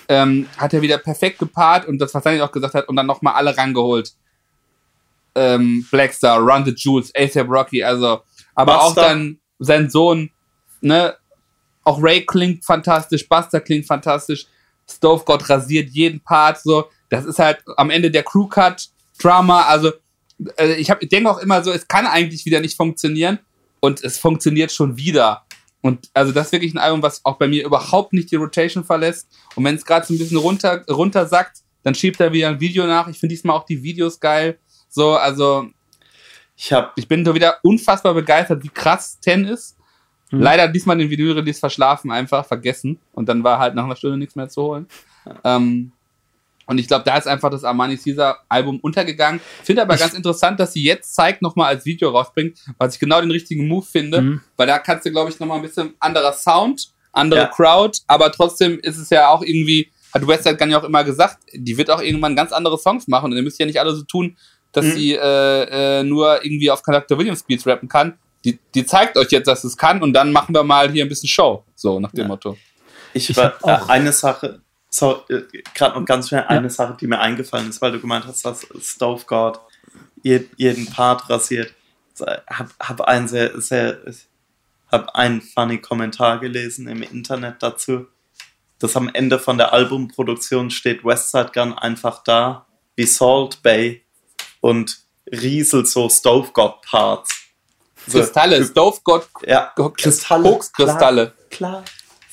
ähm, 0.09 0.49
hat 0.57 0.75
er 0.75 0.83
wieder 0.83 0.99
perfekt 0.99 1.39
gepaart 1.39 1.87
und 1.87 1.99
das, 1.99 2.13
was 2.15 2.25
Daniel 2.25 2.43
auch 2.43 2.53
gesagt 2.53 2.75
hat, 2.75 2.89
und 2.89 2.97
dann 2.97 3.07
nochmal 3.07 3.35
alle 3.35 3.57
rangeholt. 3.57 4.13
Ähm, 5.35 5.87
Blackstar, 5.91 6.41
Run 6.41 6.65
the 6.65 6.75
Jewels, 6.77 7.13
ASAP 7.15 7.49
Rocky, 7.49 7.85
also, 7.85 8.23
aber 8.55 8.83
auch 8.83 8.95
Busta. 8.95 9.09
dann 9.09 9.39
sein 9.61 9.91
Sohn, 9.91 10.31
ne, 10.81 11.15
auch 11.85 12.03
Ray 12.03 12.25
klingt 12.25 12.65
fantastisch, 12.65 13.29
Buster 13.29 13.61
klingt 13.61 13.87
fantastisch, 13.87 14.47
Stove 14.91 15.25
God 15.25 15.49
rasiert 15.49 15.91
jeden 15.91 16.21
Part, 16.21 16.61
so, 16.63 16.87
das 17.11 17.25
ist 17.25 17.39
halt 17.39 17.59
am 17.77 17.91
Ende 17.91 18.11
der 18.11 18.23
Crew-Cut, 18.23 18.89
Drama, 19.21 19.63
also, 19.63 19.93
äh, 20.57 20.75
ich, 20.75 20.91
hab- 20.91 21.03
ich 21.03 21.09
denke 21.09 21.31
auch 21.31 21.39
immer 21.39 21.63
so, 21.65 21.73
es 21.73 21.87
kann 21.89 22.07
eigentlich 22.07 22.45
wieder 22.47 22.61
nicht 22.61 22.77
funktionieren 22.77 23.39
und 23.81 24.03
es 24.05 24.19
funktioniert 24.19 24.73
schon 24.73 24.97
wieder. 24.97 25.45
Und 25.81 26.09
also 26.13 26.33
das 26.33 26.47
ist 26.47 26.53
wirklich 26.53 26.75
ein 26.75 26.79
Album, 26.79 27.03
was 27.03 27.25
auch 27.25 27.37
bei 27.39 27.47
mir 27.47 27.65
überhaupt 27.65 28.13
nicht 28.13 28.31
die 28.33 28.37
Rotation 28.37 28.85
verlässt. 28.85 29.29
Und 29.55 29.65
wenn 29.65 29.77
es 29.77 29.85
gerade 29.85 30.05
so 30.05 30.13
ein 30.13 30.19
bisschen 30.19 30.37
runter, 30.37 30.85
runtersackt, 30.91 31.59
dann 31.85 31.95
schiebt 31.95 32.19
er 32.21 32.33
wieder 32.33 32.49
ein 32.49 32.59
Video 32.61 32.85
nach. 32.87 33.07
Ich 33.07 33.19
finde 33.19 33.35
diesmal 33.35 33.57
auch 33.57 33.65
die 33.65 33.81
Videos 33.83 34.19
geil. 34.19 34.59
So, 34.89 35.15
also 35.17 35.69
Ich 36.57 36.73
habe 36.73 36.91
ich 36.97 37.07
bin 37.07 37.25
so 37.25 37.33
wieder 37.33 37.59
unfassbar 37.63 38.13
begeistert, 38.13 38.65
wie 38.65 38.69
krass 38.71 39.21
Ten 39.21 39.45
ist. 39.45 39.77
Mhm. 40.31 40.41
Leider 40.43 40.69
diesmal 40.69 40.99
den 40.99 41.11
Video-Release 41.11 41.59
verschlafen, 41.61 42.11
einfach 42.11 42.45
vergessen. 42.47 42.99
Und 43.13 43.29
dann 43.29 43.45
war 43.45 43.59
halt 43.59 43.75
nach 43.75 43.85
einer 43.85 43.97
Stunde 43.97 44.19
nichts 44.19 44.37
mehr 44.37 44.49
zu 44.49 44.63
holen. 44.63 44.87
Ähm, 45.45 45.93
und 46.67 46.79
ich 46.79 46.87
glaube, 46.87 47.05
da 47.05 47.17
ist 47.17 47.27
einfach 47.27 47.49
das 47.51 47.65
Armani 47.65 47.97
Caesar 47.97 48.41
Album 48.49 48.79
untergegangen. 48.81 49.41
Finde 49.65 49.81
aber 49.83 49.97
ganz 49.97 50.13
interessant, 50.13 50.61
dass 50.61 50.75
sie 50.75 50.83
jetzt 50.83 51.15
zeigt 51.15 51.41
nochmal 51.41 51.69
als 51.69 51.87
Video 51.87 52.11
rausbringt, 52.11 52.59
was 52.77 52.95
ich 52.95 53.01
genau 53.01 53.21
den 53.23 53.31
richtigen 53.31 53.67
Move 53.69 53.87
finde. 53.87 54.21
Mhm. 54.21 54.41
Weil 54.57 54.67
da 54.67 54.79
kannst 54.79 55.07
du, 55.07 55.11
glaube 55.11 55.31
ich, 55.31 55.41
nochmal 55.41 55.57
ein 55.57 55.63
bisschen 55.63 55.95
anderer 55.99 56.35
Sound, 56.35 56.91
andere 57.13 57.41
Ja. 57.41 57.47
Crowd, 57.47 57.99
aber 58.07 58.31
trotzdem 58.33 58.79
ist 58.81 58.99
es 58.99 59.09
ja 59.09 59.31
auch 59.31 59.43
irgendwie, 59.43 59.91
hat 60.13 60.27
Westside 60.27 60.57
Gun 60.59 60.71
ja 60.71 60.79
auch 60.79 60.85
immer 60.85 61.05
gesagt, 61.05 61.39
die 61.55 61.77
wird 61.79 61.89
auch 61.91 62.03
irgendwann 62.03 62.37
ganz 62.37 62.53
andere 62.53 62.77
Songs 62.79 63.09
machen 63.09 63.31
und 63.31 63.37
ihr 63.39 63.43
müsst 63.43 63.59
ja 63.59 63.65
nicht 63.65 63.81
alle 63.81 63.95
so 63.95 64.03
tun, 64.03 64.37
dass 64.73 64.85
Mhm. 64.85 64.93
sie 64.93 65.15
äh, 65.15 66.01
äh, 66.01 66.03
nur 66.05 66.45
irgendwie 66.45 66.71
auf 66.71 66.83
Conductor 66.83 67.17
Williams 67.19 67.43
Beats 67.45 67.67
rappen 67.67 67.89
kann. 67.89 68.19
Die, 68.45 68.59
die 68.75 68.87
zeigt 68.87 69.17
euch 69.17 69.31
jetzt, 69.31 69.47
dass 69.47 69.65
es 69.65 69.77
kann 69.77 70.03
und 70.03 70.13
dann 70.13 70.33
machen 70.33 70.55
wir 70.55 70.63
mal 70.63 70.91
hier 70.91 71.05
ein 71.05 71.09
bisschen 71.09 71.29
Show. 71.29 71.65
So, 71.75 71.99
nach 72.01 72.11
dem 72.13 72.21
Ja. 72.23 72.29
Motto. 72.29 72.57
Ich, 73.13 73.31
Ich 73.31 73.37
war 73.37 73.55
auch- 73.63 73.89
äh, 73.89 73.93
eine 73.93 74.13
Sache, 74.13 74.61
so, 74.91 75.23
äh, 75.29 75.43
gerade 75.75 75.99
noch 75.99 76.07
ganz 76.07 76.29
schnell 76.29 76.45
eine 76.47 76.69
Ja. 76.69 76.71
Sache, 76.71 76.97
die 77.01 77.07
mir 77.07 77.19
eingefallen 77.19 77.69
ist, 77.69 77.81
weil 77.83 77.93
du 77.93 78.01
gemeint 78.01 78.27
hast, 78.27 78.45
dass 78.45 78.67
Stove 78.81 79.25
God 79.27 79.61
je, 80.23 80.45
jeden 80.57 80.87
Part 80.87 81.29
rasiert. 81.29 81.75
So, 82.15 82.27
Hab, 82.27 82.69
hab 82.81 83.01
einen 83.03 83.29
sehr, 83.29 83.61
sehr, 83.61 83.99
hab 84.91 85.15
einen 85.15 85.41
funny 85.41 85.79
Kommentar 85.79 86.39
gelesen 86.41 86.89
im 86.89 87.03
Internet 87.03 87.57
dazu, 87.63 88.07
dass 88.79 88.97
am 88.97 89.09
Ende 89.13 89.39
von 89.39 89.59
der 89.59 89.73
Albumproduktion 89.73 90.71
steht 90.71 91.05
Westside 91.05 91.51
Gun 91.53 91.73
einfach 91.75 92.23
da, 92.23 92.67
wie 92.97 93.07
Salt 93.07 93.63
Bay 93.63 94.03
und 94.61 94.99
rieselt 95.31 95.89
so 95.89 96.09
Stove 96.09 96.51
God 96.53 96.81
Parts. 96.83 97.38
So, 98.09 98.19
Kristalle, 98.19 98.65
Stove 98.65 98.99
God, 99.05 99.27
ja, 99.47 99.73
Kristalle. 99.97 100.43
Kokskristalle. 100.51 101.33
Klar, 101.51 101.83
klar. 101.83 101.85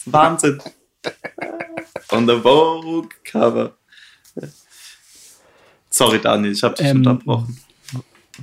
Wahnsinn. 0.06 0.62
On 2.12 2.28
the 2.28 2.40
Vogue 2.42 3.10
Cover. 3.24 3.74
Sorry, 5.90 6.20
Daniel, 6.20 6.52
ich 6.54 6.64
habe 6.64 6.76
dich 6.76 6.88
Ähm, 6.88 6.98
unterbrochen. 6.98 7.58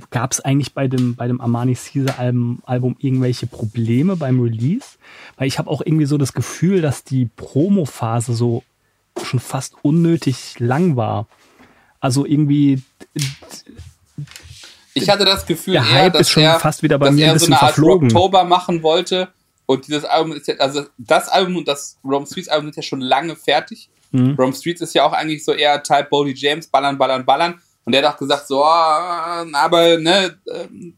Gab 0.09 0.31
es 0.31 0.39
eigentlich 0.39 0.73
bei 0.73 0.87
dem, 0.87 1.15
bei 1.15 1.27
dem 1.27 1.39
Armani 1.39 1.75
Caesar 1.75 2.17
Album, 2.17 2.63
Album 2.65 2.95
irgendwelche 2.97 3.45
Probleme 3.45 4.15
beim 4.15 4.39
Release? 4.39 4.97
Weil 5.37 5.47
ich 5.47 5.59
habe 5.59 5.69
auch 5.69 5.81
irgendwie 5.85 6.05
so 6.05 6.17
das 6.17 6.33
Gefühl, 6.33 6.81
dass 6.81 7.03
die 7.03 7.25
Promo-Phase 7.25 8.33
so 8.33 8.63
schon 9.23 9.39
fast 9.39 9.75
unnötig 9.83 10.59
lang 10.59 10.95
war. 10.95 11.27
Also 11.99 12.25
irgendwie, 12.25 12.81
Ich 14.93 15.09
hatte 15.09 15.25
das 15.25 15.45
Gefühl, 15.45 15.73
der 15.73 15.83
eher, 15.83 15.91
Hype 15.91 16.13
dass 16.13 16.21
ist 16.21 16.29
schon 16.31 16.43
er, 16.43 16.59
fast 16.59 16.83
wieder 16.83 16.97
bei 16.99 17.11
mir 17.11 17.31
ein 17.31 17.39
so 17.39 17.45
bisschen 17.45 17.53
Art 17.53 17.73
verflogen. 17.73 18.11
Rocktober 18.11 18.43
machen 18.43 18.83
wollte. 18.83 19.29
Und 19.65 19.87
dieses 19.87 20.05
Album 20.05 20.33
ist 20.33 20.47
ja, 20.47 20.55
also 20.55 20.85
das 20.97 21.29
Album 21.29 21.55
und 21.57 21.67
das 21.67 21.97
Rome 22.03 22.25
Streets 22.25 22.49
Album 22.49 22.67
sind 22.67 22.75
ja 22.75 22.83
schon 22.83 23.01
lange 23.01 23.35
fertig. 23.35 23.89
Mhm. 24.11 24.35
Rome 24.37 24.53
Streets 24.53 24.81
ist 24.81 24.93
ja 24.93 25.05
auch 25.05 25.13
eigentlich 25.13 25.43
so 25.43 25.53
eher 25.53 25.81
Type 25.81 26.07
Bodie 26.09 26.33
James, 26.35 26.67
ballern, 26.67 26.97
ballern, 26.97 27.25
ballern. 27.25 27.59
Und 27.85 27.93
der 27.93 28.03
hat 28.05 28.13
auch 28.13 28.17
gesagt, 28.19 28.47
so, 28.47 28.63
ah, 28.63 29.45
aber 29.53 29.97
ne, 29.97 30.37
ähm, 30.53 30.93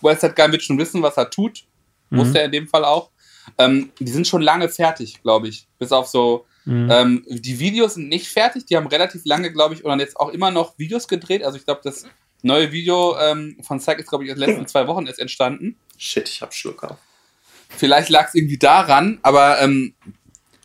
Westside 0.00 0.34
Gun 0.34 0.52
wird 0.52 0.62
schon 0.62 0.78
wissen, 0.78 1.02
was 1.02 1.16
er 1.16 1.28
tut. 1.28 1.64
Wusste 2.10 2.38
er 2.40 2.46
in 2.46 2.52
dem 2.52 2.68
Fall 2.68 2.84
auch. 2.84 3.10
Ähm, 3.58 3.90
die 3.98 4.10
sind 4.10 4.26
schon 4.26 4.42
lange 4.42 4.68
fertig, 4.68 5.22
glaube 5.22 5.48
ich. 5.48 5.68
Bis 5.78 5.92
auf 5.92 6.06
so, 6.08 6.46
Mhm. 6.66 6.88
ähm, 6.90 7.24
die 7.28 7.58
Videos 7.58 7.94
sind 7.94 8.08
nicht 8.08 8.28
fertig, 8.28 8.66
die 8.66 8.76
haben 8.76 8.86
relativ 8.86 9.22
lange, 9.24 9.50
glaube 9.50 9.74
ich, 9.74 9.84
oder 9.84 9.96
jetzt 9.98 10.18
auch 10.18 10.28
immer 10.28 10.50
noch 10.50 10.78
Videos 10.78 11.08
gedreht. 11.08 11.42
Also 11.42 11.56
ich 11.56 11.64
glaube, 11.64 11.80
das 11.82 12.04
neue 12.42 12.72
Video 12.72 13.16
ähm, 13.18 13.56
von 13.62 13.80
Zack 13.80 13.98
ist, 13.98 14.08
glaube 14.08 14.24
ich, 14.24 14.30
in 14.30 14.38
den 14.38 14.48
letzten 14.48 14.66
zwei 14.68 14.86
Wochen 14.86 15.06
erst 15.06 15.18
entstanden. 15.18 15.76
Shit, 15.96 16.28
ich 16.28 16.42
hab 16.42 16.54
Schluck 16.54 16.82
auf. 16.84 16.96
Vielleicht 17.68 18.08
lag 18.08 18.28
es 18.28 18.34
irgendwie 18.34 18.58
daran, 18.58 19.18
aber 19.22 19.60
ähm, 19.60 19.94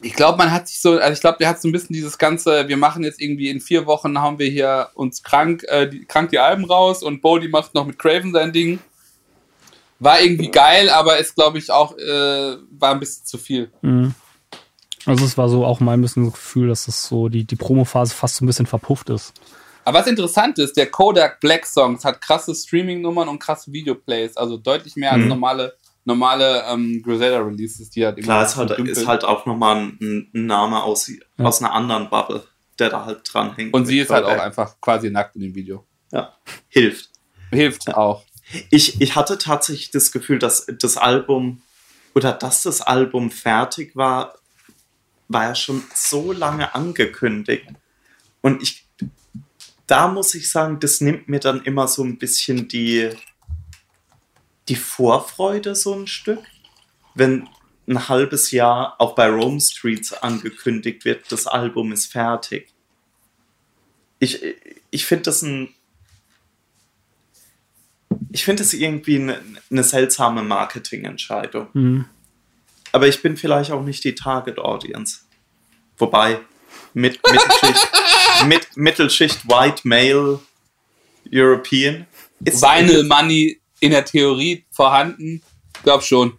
ich 0.02 0.14
glaube, 0.14 0.38
man 0.38 0.52
hat 0.52 0.68
sich 0.68 0.82
so, 0.82 1.00
also 1.00 1.14
ich 1.14 1.22
glaube, 1.22 1.38
der 1.40 1.48
hat 1.48 1.62
so 1.62 1.68
ein 1.68 1.72
bisschen 1.72 1.94
dieses 1.94 2.18
ganze, 2.18 2.68
wir 2.68 2.78
machen 2.78 3.04
jetzt 3.04 3.22
irgendwie 3.22 3.50
in 3.50 3.62
vier 3.62 3.86
Wochen, 3.86 4.20
haben 4.20 4.40
wir 4.40 4.48
hier 4.48 4.90
uns 4.96 5.24
krank, 5.24 5.64
äh, 5.68 5.88
die, 5.88 6.06
krank 6.06 6.30
die 6.30 6.40
Alben 6.40 6.66
raus 6.66 7.04
und 7.04 7.22
Bodie 7.22 7.48
macht 7.48 7.74
noch 7.74 7.86
mit 7.86 7.98
Craven 8.00 8.34
sein 8.34 8.52
Ding. 8.52 8.80
War 10.00 10.22
irgendwie 10.22 10.52
geil, 10.52 10.90
aber 10.90 11.18
ist, 11.18 11.36
glaube 11.36 11.58
ich, 11.58 11.72
auch, 11.72 11.98
äh, 11.98 12.58
war 12.72 12.92
ein 12.92 13.00
bisschen 13.00 13.26
zu 13.26 13.38
viel. 13.38 13.72
Mhm. 13.82 14.14
Also 15.06 15.24
es 15.26 15.38
war 15.38 15.50
so 15.50 15.66
auch 15.66 15.80
mein 15.80 16.02
bisschen 16.02 16.26
das 16.26 16.34
Gefühl, 16.34 16.68
dass 16.68 16.86
das 16.86 17.04
so 17.04 17.30
die, 17.30 17.46
die 17.46 17.56
Promo-Phase 17.56 18.14
fast 18.14 18.36
so 18.36 18.44
ein 18.44 18.48
bisschen 18.48 18.66
verpufft 18.66 19.10
ist. 19.10 19.34
Aber 19.86 20.00
was 20.00 20.08
interessant 20.08 20.60
ist, 20.60 20.76
der 20.76 20.88
Kodak 20.92 21.40
Black 21.40 21.66
Songs 21.66 22.04
hat 22.04 22.20
krasse 22.20 22.54
Streaming-Nummern 22.54 23.30
und 23.30 23.40
krasse 23.40 23.72
Videoplays, 23.72 24.36
also 24.36 24.58
deutlich 24.58 24.96
mehr 24.96 25.12
als 25.14 25.22
Mhm. 25.24 25.30
normale, 25.30 25.76
normale 26.04 26.64
ähm, 26.68 27.02
Griselda-Releases, 27.04 27.90
die 27.92 28.06
halt 28.06 28.18
Klar, 28.22 28.44
ist 28.46 28.56
halt, 28.56 28.72
ist 28.72 29.08
halt 29.08 29.24
auch 29.24 29.46
nochmal 29.46 29.78
ein, 29.78 30.30
ein 30.34 30.46
Name 30.46 30.84
aus, 30.84 31.10
aus 31.38 31.62
einer 31.62 31.72
anderen 31.72 32.10
Bubble, 32.10 32.44
der 32.80 32.90
da 32.90 33.06
halt 33.06 33.22
dran 33.32 33.56
hängt. 33.56 33.74
Und 33.74 33.86
sie 33.86 34.00
ist 34.00 34.10
halt 34.10 34.26
auch 34.26 34.40
einfach 34.40 34.76
quasi 34.82 35.10
nackt 35.10 35.36
in 35.36 35.44
dem 35.44 35.56
Video. 35.56 35.86
Ja, 36.12 36.36
hilft. 36.68 37.10
Hilft 37.52 37.96
auch. 37.96 38.24
Ich, 38.70 39.02
ich 39.02 39.16
hatte 39.16 39.38
tatsächlich 39.38 39.92
das 39.92 40.12
Gefühl, 40.12 40.40
dass 40.40 40.68
das 40.80 40.98
Album 40.98 41.62
oder 42.14 42.32
dass 42.32 42.64
das 42.64 42.82
Album 42.82 43.30
fertig 43.32 43.96
war, 43.96 44.36
war 45.28 45.44
ja 45.46 45.56
schon 45.56 45.84
so 45.94 46.32
lange 46.32 46.74
angekündigt. 46.76 47.68
Und 48.42 48.62
ich, 48.62 48.85
da 49.88 50.08
muss 50.08 50.34
ich 50.36 50.50
sagen, 50.50 50.80
das 50.80 51.02
nimmt 51.02 51.30
mir 51.30 51.40
dann 51.40 51.62
immer 51.64 51.88
so 51.88 52.04
ein 52.04 52.18
bisschen 52.18 52.68
die, 52.68 53.10
die 54.68 54.76
Vorfreude 54.76 55.76
so 55.76 55.94
ein 55.94 56.08
Stück. 56.08 56.44
Wenn 57.14 57.48
ein 57.88 58.10
halbes 58.10 58.52
Jahr 58.52 58.96
auch 59.00 59.16
bei 59.16 59.30
Rome 59.30 59.62
Streets 59.62 60.12
angekündigt 60.14 61.06
wird, 61.06 61.32
das 61.32 61.46
Album 61.46 61.92
ist 61.92 62.12
fertig. 62.12 62.74
Ich, 64.20 64.42
ich 64.90 65.06
finde 65.06 65.24
das 65.24 65.42
ein 65.42 65.76
ich 68.32 68.44
finde 68.44 68.64
es 68.64 68.74
irgendwie 68.74 69.16
eine, 69.16 69.42
eine 69.72 69.84
seltsame 69.84 70.44
Marketingentscheidung. 70.44 71.68
Mhm. 71.74 72.06
Aber 72.92 73.08
ich 73.08 73.22
bin 73.22 73.38
vielleicht 73.38 73.72
auch 73.72 73.84
nicht 73.84 74.04
die 74.04 74.16
Target 74.16 74.60
Audience. 74.60 75.22
Wobei, 75.98 76.42
mit, 76.94 77.20
Mittelschicht, 77.24 77.92
mit, 78.46 78.68
Mittelschicht 78.76 79.48
White 79.48 79.82
Male 79.84 80.40
European 81.32 82.06
ist. 82.44 82.62
Vinyl 82.62 83.04
Money 83.04 83.60
in 83.80 83.92
der 83.92 84.06
Theorie 84.06 84.66
vorhanden. 84.72 85.42
Glaub 85.84 86.04
schon. 86.04 86.38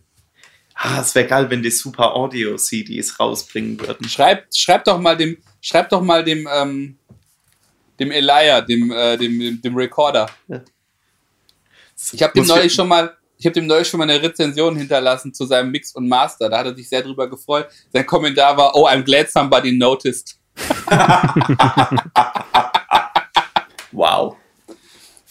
Ah, 0.74 1.01
es 1.01 1.14
wäre 1.14 1.27
geil, 1.27 1.48
wenn 1.48 1.62
die 1.62 1.70
Super 1.70 2.14
Audio 2.14 2.56
CDs 2.56 3.18
rausbringen 3.18 3.81
würden. 3.81 4.09
Schreib, 4.09 4.47
schreib 4.55 4.85
doch 4.85 5.01
mal 5.01 5.16
dem, 5.16 5.39
schreib 5.60 5.89
doch 5.89 6.02
mal 6.02 6.23
dem, 6.23 6.47
ähm, 6.52 6.98
dem 7.98 8.10
Elia, 8.10 8.60
dem, 8.60 8.90
äh, 8.93 9.16
dem, 9.16 9.39
dem, 9.39 9.62
dem 9.62 9.77
Recorder. 9.77 10.28
Ich 12.12 12.23
habe 12.23 12.35
dem 12.35 12.47
neulich 12.47 12.74
schon 12.74 12.89
mal, 12.89 13.16
ich 13.39 13.47
habe 13.47 13.55
dem 13.55 13.66
neulich 13.66 13.89
schon 13.89 13.98
mal 13.98 14.09
eine 14.09 14.23
Rezension 14.23 14.77
hinterlassen 14.77 15.32
zu 15.32 15.47
seinem 15.47 15.70
Mix 15.70 15.93
und 15.93 16.09
Master. 16.09 16.51
Da 16.51 16.59
hat 16.59 16.66
er 16.66 16.74
sich 16.74 16.89
sehr 16.89 17.02
drüber 17.02 17.28
gefreut. 17.28 17.68
Sein 17.90 18.05
Kommentar 18.05 18.55
war, 18.56 18.74
oh, 18.74 18.86
I'm 18.86 19.02
glad 19.02 19.31
somebody 19.31 19.73
noticed. 19.73 20.39
Wow. 23.93 24.37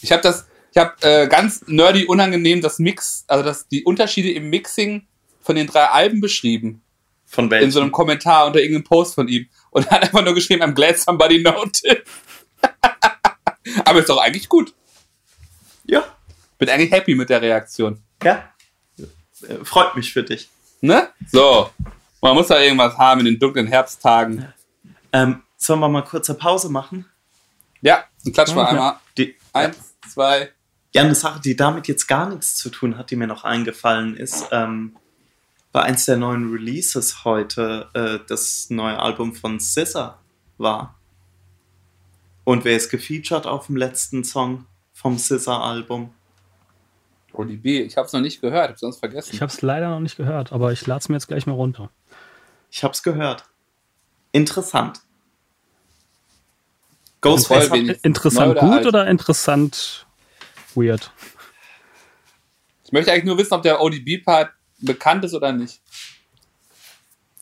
Ich 0.02 0.12
habe 0.12 0.22
das, 0.22 0.48
ich 0.72 0.78
habe 0.78 0.94
äh, 1.02 1.28
ganz 1.28 1.64
nerdy 1.68 2.06
unangenehm 2.06 2.62
das 2.62 2.80
Mix, 2.80 3.24
also 3.28 3.44
das, 3.44 3.68
die 3.68 3.84
Unterschiede 3.84 4.32
im 4.32 4.50
Mixing 4.50 5.08
von 5.42 5.56
den 5.56 5.68
drei 5.68 5.86
Alben 5.86 6.20
beschrieben. 6.22 6.82
Von 7.28 7.46
In 7.46 7.52
welchen? 7.52 7.72
so 7.72 7.82
einem 7.82 7.92
Kommentar 7.92 8.46
unter 8.48 8.60
irgendeinem 8.60 8.84
Post 8.86 9.16
von 9.16 9.28
ihm. 9.28 9.48
Und 9.72 9.86
er 9.88 9.92
hat 9.92 10.04
einfach 10.04 10.24
nur 10.24 10.34
geschrieben, 10.34 10.64
I'm 10.64 10.74
glad 10.74 10.98
somebody 10.98 11.42
noticed. 11.42 12.04
Aber 13.86 14.00
ist 14.00 14.10
doch 14.10 14.20
eigentlich 14.22 14.48
gut. 14.50 14.74
ja, 15.86 16.04
Bin 16.58 16.70
eigentlich 16.70 16.92
happy 16.92 17.14
mit 17.16 17.30
der 17.30 17.42
Reaktion. 17.42 18.02
ja. 18.24 18.52
Äh, 19.48 19.64
Freut 19.64 19.96
mich 19.96 20.12
für 20.14 20.24
dich. 20.24 20.50
Ne? 20.82 21.10
So. 21.32 21.70
Man 22.22 22.34
muss 22.36 22.48
da 22.48 22.60
irgendwas 22.60 22.98
haben 22.98 23.20
in 23.20 23.26
den 23.28 23.40
dunklen 23.40 23.68
Herbsttagen. 23.68 24.52
Ähm, 25.16 25.44
sollen 25.56 25.80
wir 25.80 25.88
mal 25.88 26.02
kurze 26.04 26.34
Pause 26.34 26.70
machen? 26.70 27.06
Ja, 27.82 28.04
dann 28.24 28.34
klatsch 28.34 28.54
mal 28.54 28.64
Okay. 28.64 28.70
einmal. 28.72 28.96
Die, 29.18 29.36
Eins, 29.54 29.96
zwei. 30.12 30.52
Ja, 30.94 31.04
eine 31.04 31.16
Sache, 31.16 31.40
die 31.40 31.56
damit 31.56 31.88
jetzt 31.88 32.08
gar 32.08 32.28
nichts 32.30 32.56
zu 32.56 32.70
tun 32.70 32.98
hat, 32.98 33.12
die 33.12 33.16
mir 33.16 33.28
noch 33.28 33.46
eingefallen 33.46 34.18
ist, 34.18 34.48
ähm, 34.52 34.98
war 35.72 35.84
eins 35.84 36.06
der 36.06 36.18
neuen 36.18 36.52
Releases 36.52 37.24
heute 37.24 37.90
äh, 37.94 38.20
das 38.28 38.70
neue 38.70 39.00
Album 39.00 39.34
von 39.34 39.60
SZA 39.60 40.20
war. 40.58 40.96
Und 42.44 42.66
wer 42.66 42.76
ist 42.76 42.90
gefeatured 42.90 43.46
auf 43.48 43.68
dem 43.68 43.78
letzten 43.78 44.24
Song 44.24 44.66
vom 44.94 45.18
SZA-Album? 45.18 46.14
ODB, 47.34 47.66
ich 47.86 47.98
hab's 47.98 48.14
noch 48.14 48.22
nicht 48.22 48.40
gehört, 48.42 48.70
hab's 48.70 48.80
sonst 48.82 49.00
vergessen. 49.00 49.32
Ich 49.34 49.42
habe 49.42 49.52
es 49.52 49.62
leider 49.62 49.90
noch 49.90 50.00
nicht 50.00 50.16
gehört, 50.18 50.52
aber 50.54 50.72
ich 50.72 50.86
lade 50.88 51.00
es 51.00 51.10
mir 51.10 51.16
jetzt 51.16 51.28
gleich 51.28 51.46
mal 51.48 51.54
runter. 51.54 51.90
Ich 52.72 52.84
hab's 52.84 53.04
gehört. 53.04 53.46
Interessant. 54.32 55.02
Voll 57.26 57.38
Ghostface 57.38 57.64
hat, 57.64 57.72
wenig. 57.74 58.00
Interessant 58.04 58.48
Neu 58.48 58.52
oder 58.52 58.62
gut 58.62 58.72
alt? 58.78 58.86
oder 58.88 59.08
interessant 59.08 60.06
weird? 60.76 61.12
ich 62.84 62.92
möchte 62.92 63.12
eigentlich 63.12 63.26
nur 63.26 63.38
wissen, 63.38 63.54
ob 63.54 63.64
der 63.64 63.82
ODB-Part 63.82 64.52
bekannt 64.80 65.26
ist 65.26 65.34
oder 65.34 65.52
nicht. 65.52 65.82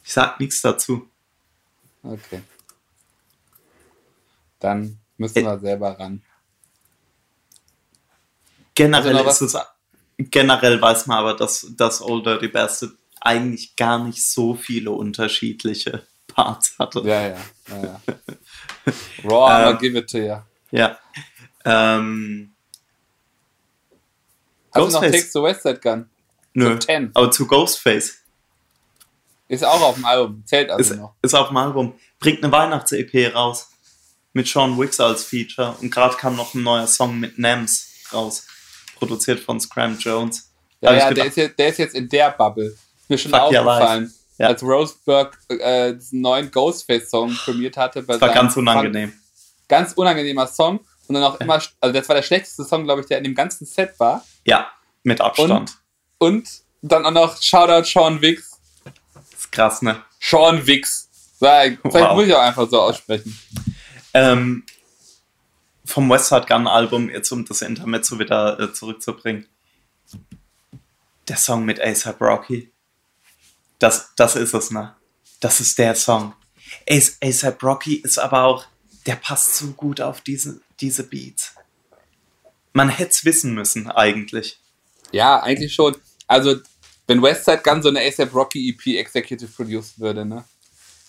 ich 0.03 0.13
sag 0.13 0.39
nichts 0.39 0.61
dazu. 0.61 1.09
Okay. 2.01 2.41
Dann 4.59 4.99
müssen 5.17 5.43
wir 5.43 5.59
selber 5.59 5.99
ran. 5.99 6.23
Generell 8.75 9.17
Also 9.17 9.45
ist 9.45 9.53
es, 9.53 9.61
generell 10.31 10.81
weiß 10.81 11.07
man 11.07 11.17
aber, 11.17 11.35
dass 11.35 11.67
das 11.75 12.01
Old 12.01 12.25
Dirty 12.25 12.47
Bastard 12.47 12.93
eigentlich 13.19 13.75
gar 13.75 14.03
nicht 14.03 14.25
so 14.25 14.55
viele 14.55 14.91
unterschiedliche 14.91 16.07
Parts 16.27 16.75
hatte. 16.79 17.01
Ja, 17.01 17.27
ja. 17.27 17.37
ja, 17.69 17.83
ja. 17.83 18.01
Raw, 19.23 19.49
Ähm, 19.49 19.67
aber 19.67 19.77
give 19.79 19.97
it 19.97 20.09
to 20.09 20.17
you. 20.17 20.35
Ja. 20.71 20.97
Ähm, 21.65 22.51
Hast 24.71 24.75
du 24.75 24.91
noch 24.91 25.01
Ghostface? 25.01 25.11
Takes 25.11 25.33
the 25.33 25.41
West 25.41 25.63
Side 25.63 25.79
Gun? 25.79 26.09
nö. 26.53 26.73
So 26.73 26.77
10. 26.79 27.11
Aber 27.13 27.31
zu 27.31 27.47
Ghostface 27.47 28.15
Ist 29.47 29.63
auch 29.63 29.81
auf 29.81 29.95
dem 29.95 30.05
Album. 30.05 30.43
Zählt 30.45 30.69
also 30.69 30.93
ist, 30.93 30.99
noch. 30.99 31.15
ist 31.21 31.33
auf 31.33 31.47
dem 31.49 31.57
Album. 31.57 31.93
Bringt 32.19 32.43
eine 32.43 32.51
Weihnachts-EP 32.51 33.33
raus. 33.35 33.69
Mit 34.33 34.47
Sean 34.47 34.77
Wicks 34.79 34.99
als 34.99 35.23
Feature. 35.23 35.75
Und 35.79 35.91
gerade 35.91 36.15
kam 36.15 36.35
noch 36.35 36.53
ein 36.55 36.63
neuer 36.63 36.87
Song 36.87 37.19
mit 37.19 37.37
Nams 37.37 37.87
raus. 38.11 38.47
Produziert 38.95 39.39
von 39.39 39.59
Scram 39.59 39.97
Jones. 39.99 40.49
Ja, 40.81 40.93
ja, 40.93 41.13
der 41.13 41.25
ist, 41.25 41.37
jetzt, 41.37 41.59
der 41.59 41.67
ist 41.69 41.77
jetzt 41.77 41.95
in 41.95 42.09
der 42.09 42.31
Bubble. 42.31 42.65
Ist 42.65 43.09
mir 43.09 43.17
schon 43.17 43.31
Fuck 43.31 43.41
aufgefallen. 43.41 44.13
Ja. 44.43 44.49
Als 44.49 44.61
Roseberg 44.63 45.37
äh, 45.49 45.93
diesen 45.93 46.21
neuen 46.21 46.51
Ghostface-Song 46.51 47.35
prämiert 47.35 47.77
hatte. 47.77 48.03
Bei 48.03 48.13
das 48.13 48.21
war 48.21 48.29
ganz 48.33 48.55
unangenehm. 48.57 49.09
Fun- 49.11 49.19
Ganz 49.67 49.93
unangenehmer 49.93 50.45
Song. 50.47 50.79
Und 51.07 51.15
dann 51.15 51.23
auch 51.23 51.39
immer, 51.39 51.53
also 51.79 51.93
das 51.93 52.07
war 52.07 52.15
der 52.15 52.23
schlechteste 52.23 52.63
Song, 52.63 52.83
glaube 52.83 53.01
ich, 53.01 53.07
der 53.07 53.17
in 53.17 53.23
dem 53.23 53.35
ganzen 53.35 53.65
Set 53.65 53.99
war. 53.99 54.23
Ja, 54.45 54.71
mit 55.03 55.19
Abstand. 55.21 55.77
Und 56.17 56.47
dann 56.81 57.05
auch 57.05 57.11
noch 57.11 57.41
Shoutout 57.41 57.85
Sean 57.85 58.21
Wicks. 58.21 58.59
Das 59.13 59.23
ist 59.39 59.51
krass, 59.51 59.81
ne? 59.81 60.01
Sean 60.19 60.65
Wicks. 60.67 61.09
Vielleicht 61.39 61.83
Wow. 61.83 62.15
muss 62.15 62.25
ich 62.25 62.33
auch 62.33 62.41
einfach 62.41 62.69
so 62.69 62.81
aussprechen. 62.81 63.37
Ähm, 64.13 64.65
vom 65.85 66.09
Westside 66.09 66.45
Gun 66.47 66.67
Album, 66.67 67.09
jetzt 67.09 67.31
um 67.31 67.43
das 67.45 67.61
Intermezzo 67.61 68.17
wieder 68.19 68.59
äh, 68.59 68.71
zurückzubringen. 68.73 69.47
Der 71.27 71.37
Song 71.37 71.63
mit 71.65 71.81
ASAP 71.81 72.19
Rocky. 72.21 72.71
Das, 73.83 74.13
das 74.15 74.37
ist 74.37 74.53
es, 74.53 74.71
ne? 74.71 74.95
Das 75.41 75.59
ist 75.59 75.77
der 75.77 75.93
Song. 75.95 76.33
As- 76.89 77.17
ASAP 77.21 77.61
Rocky 77.63 77.95
ist 77.95 78.17
aber 78.17 78.43
auch, 78.43 78.65
der 79.05 79.17
passt 79.17 79.57
so 79.57 79.67
gut 79.71 79.99
auf 79.99 80.21
diese, 80.21 80.61
diese 80.79 81.03
Beats. 81.03 81.53
Man 82.71 82.87
hätte 82.87 83.11
es 83.11 83.25
wissen 83.25 83.53
müssen, 83.53 83.91
eigentlich. 83.91 84.57
Ja, 85.11 85.41
eigentlich 85.43 85.73
schon. 85.73 85.97
Also, 86.27 86.55
wenn 87.07 87.21
Westside 87.21 87.61
Gun 87.61 87.83
so 87.83 87.89
eine 87.89 87.99
ASAP 87.99 88.33
Rocky 88.33 88.69
EP 88.69 88.97
executive 88.97 89.51
produced 89.51 89.99
würde, 89.99 90.23
ne? 90.23 90.45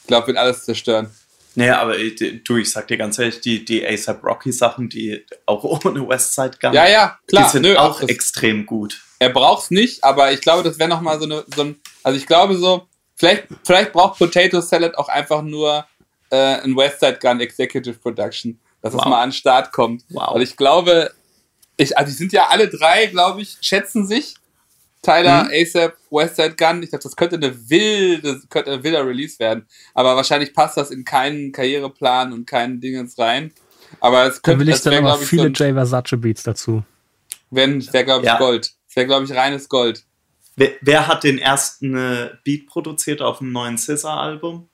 Ich 0.01 0.09
glaube, 0.09 0.27
wird 0.27 0.37
alles 0.39 0.65
zerstören. 0.65 1.15
Naja, 1.57 1.81
aber 1.81 1.99
äh, 1.99 2.11
du, 2.43 2.57
ich 2.57 2.71
sag 2.71 2.89
dir 2.89 2.97
ganz 2.97 3.19
ehrlich, 3.19 3.41
die, 3.41 3.65
die 3.65 3.87
ASAP 3.87 4.25
Rocky 4.25 4.53
Sachen, 4.53 4.89
die 4.89 5.25
auch 5.47 5.63
ohne 5.85 6.09
Westside 6.09 6.57
Gun, 6.61 6.73
Ja, 6.73 6.89
ja, 6.89 7.19
klar. 7.29 7.45
die 7.45 7.51
sind 7.51 7.63
Nö, 7.63 7.77
auch 7.77 8.01
das- 8.01 8.09
extrem 8.11 8.67
gut. 8.67 9.01
Er 9.21 9.31
braucht's 9.31 9.71
nicht, 9.71 10.03
aber 10.05 10.33
ich 10.33 10.41
glaube, 10.41 10.63
das 10.65 10.79
wäre 10.79 10.89
nochmal 10.89 11.19
so 11.19 11.25
eine, 11.25 11.45
so 11.55 11.63
ein, 11.63 11.81
also 12.03 12.19
ich 12.19 12.27
glaube 12.27 12.57
so, 12.57 12.87
vielleicht, 13.17 13.45
vielleicht 13.65 13.93
braucht 13.93 14.19
Potato 14.19 14.61
Salad 14.61 14.99
auch 14.99 15.09
einfach 15.09 15.41
nur 15.43 15.87
äh, 16.31 16.37
ein 16.37 16.77
Westside 16.77 17.19
Gun 17.21 17.41
Executive 17.41 17.99
Production, 17.99 18.59
dass 18.83 18.93
es 18.93 18.99
Wow. 18.99 19.07
mal 19.07 19.23
an 19.23 19.29
den 19.31 19.35
Start 19.35 19.73
kommt. 19.73 20.05
Wow. 20.11 20.35
Weil 20.35 20.43
ich 20.43 20.57
glaube, 20.57 21.13
ich, 21.77 21.97
also 21.97 22.11
die 22.11 22.17
sind 22.17 22.33
ja 22.33 22.49
alle 22.49 22.69
drei, 22.69 23.07
glaube 23.07 23.43
ich, 23.43 23.57
schätzen 23.61 24.07
sich. 24.07 24.35
Tyler, 25.05 25.45
Mhm. 25.45 25.51
ASAP, 25.53 25.97
Westside 26.11 26.55
Gun. 26.57 26.83
Ich 26.83 26.91
glaube, 26.91 27.03
das 27.03 27.15
könnte 27.17 27.37
eine 27.37 27.71
wilde, 27.71 28.41
könnte 28.49 28.73
ein 28.73 28.83
wilder 28.83 29.07
Release 29.07 29.39
werden. 29.39 29.67
Aber 29.95 30.17
wahrscheinlich 30.17 30.53
passt 30.55 30.77
das 30.77 30.91
in 30.91 31.05
keinen 31.05 31.53
Karriereplan 31.53 32.33
und 32.33 32.47
keinen 32.47 32.81
Dingens 32.81 33.19
rein. 33.19 33.53
Aber 34.01 34.27
es 34.27 34.37
Da 34.37 34.41
könnte, 34.41 34.61
will 34.67 34.69
ich 34.75 34.81
dann 34.81 34.93
wäre, 34.95 35.03
aber 35.09 35.19
so 35.19 35.25
viele 35.25 35.47
ein, 35.47 35.55
Jay 35.55 35.73
Versace 35.73 36.17
Beats 36.17 36.43
dazu. 36.43 36.83
wenn, 37.51 37.81
wäre, 37.93 38.05
glaube 38.05 38.23
ich, 38.23 38.27
Ja. 38.27 38.39
Gold. 38.39 38.73
Das 38.89 38.97
wäre, 38.97 39.07
glaube 39.07 39.25
ich, 39.27 39.33
reines 39.33 39.69
Gold. 39.69 40.05
Wer, 40.57 40.71
wer 40.81 41.07
hat 41.09 41.23
den 41.25 41.39
ersten 41.39 41.97
äh, 41.97 42.31
Beat 42.45 42.67
produziert 42.67 43.21
auf 43.23 43.39
dem 43.39 43.53
neuen 43.53 43.77
Scissor-Album? 43.77 44.69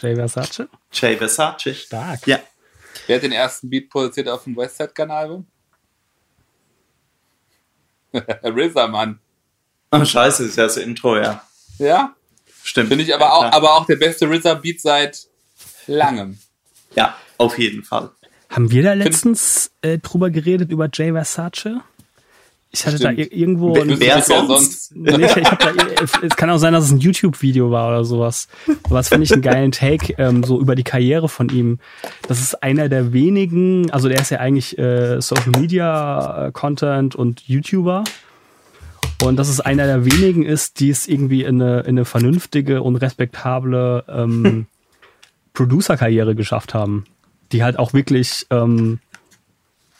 Jay 0.00 0.14
Versace? 0.16 0.68
Jay 0.92 1.16
Versace. 1.16 1.74
Stark. 1.74 2.26
Ja. 2.26 2.40
Wer 3.06 3.16
hat 3.16 3.22
den 3.22 3.32
ersten 3.32 3.70
Beat 3.70 3.88
produziert 3.90 4.28
auf 4.28 4.44
dem 4.44 4.56
Westside 4.56 4.92
Gun 4.94 5.10
Album? 5.10 5.46
RZA, 8.44 8.86
Mann. 8.88 9.18
Oh, 9.90 10.04
scheiße, 10.04 10.44
ist 10.44 10.56
ja 10.56 10.64
das 10.64 10.76
Intro, 10.76 11.16
ja. 11.16 11.42
Ja? 11.78 12.14
Stimmt. 12.62 12.88
Finde 12.88 13.04
ich 13.04 13.14
aber 13.14 13.26
ja, 13.26 13.32
auch, 13.32 13.44
aber 13.44 13.76
auch 13.76 13.86
der 13.86 13.96
beste 13.96 14.26
RZA 14.26 14.54
Beat 14.54 14.80
seit 14.80 15.26
langem. 15.86 16.38
Ja, 16.96 17.16
auf 17.38 17.58
jeden 17.58 17.84
Fall. 17.84 18.10
Haben 18.48 18.70
wir 18.70 18.82
da 18.82 18.92
letztens 18.92 19.72
äh, 19.82 19.98
drüber 19.98 20.30
geredet, 20.30 20.70
über 20.70 20.88
Jay 20.92 21.12
Versace? 21.12 21.80
Ich 22.76 22.84
hatte 22.86 22.96
Stimmt. 22.98 23.18
da 23.18 23.22
ir- 23.22 23.32
irgendwo... 23.32 23.72
Wer, 23.76 23.82
ein- 23.82 24.00
wer 24.00 24.20
sonst? 24.20 24.92
Ich, 25.06 25.36
ich 25.36 25.48
da, 25.48 25.72
es 26.22 26.36
kann 26.36 26.50
auch 26.50 26.58
sein, 26.58 26.72
dass 26.72 26.84
es 26.86 26.90
ein 26.90 26.98
YouTube-Video 26.98 27.70
war 27.70 27.88
oder 27.88 28.04
sowas. 28.04 28.48
Aber 28.84 28.96
das 28.96 29.08
finde 29.10 29.24
ich 29.24 29.32
einen 29.32 29.42
geilen 29.42 29.70
Take, 29.70 30.14
ähm, 30.18 30.42
so 30.42 30.60
über 30.60 30.74
die 30.74 30.82
Karriere 30.82 31.28
von 31.28 31.48
ihm. 31.50 31.78
Das 32.26 32.40
ist 32.40 32.62
einer 32.64 32.88
der 32.88 33.12
wenigen, 33.12 33.90
also 33.92 34.08
der 34.08 34.20
ist 34.20 34.30
ja 34.30 34.38
eigentlich 34.38 34.76
äh, 34.76 35.20
Social 35.20 35.52
Media 35.56 36.46
äh, 36.48 36.52
Content 36.52 37.14
und 37.14 37.46
YouTuber. 37.46 38.02
Und 39.22 39.36
dass 39.36 39.48
es 39.48 39.60
einer 39.60 39.86
der 39.86 40.04
wenigen 40.04 40.42
ist, 40.44 40.80
die 40.80 40.90
es 40.90 41.06
irgendwie 41.06 41.44
in 41.44 41.62
eine, 41.62 41.80
in 41.82 41.90
eine 41.90 42.04
vernünftige 42.04 42.82
und 42.82 42.96
respektable 42.96 44.04
ähm, 44.08 44.66
Producer-Karriere 45.54 46.34
geschafft 46.34 46.74
haben. 46.74 47.04
Die 47.52 47.62
halt 47.62 47.78
auch 47.78 47.92
wirklich 47.92 48.46
ähm, 48.50 48.98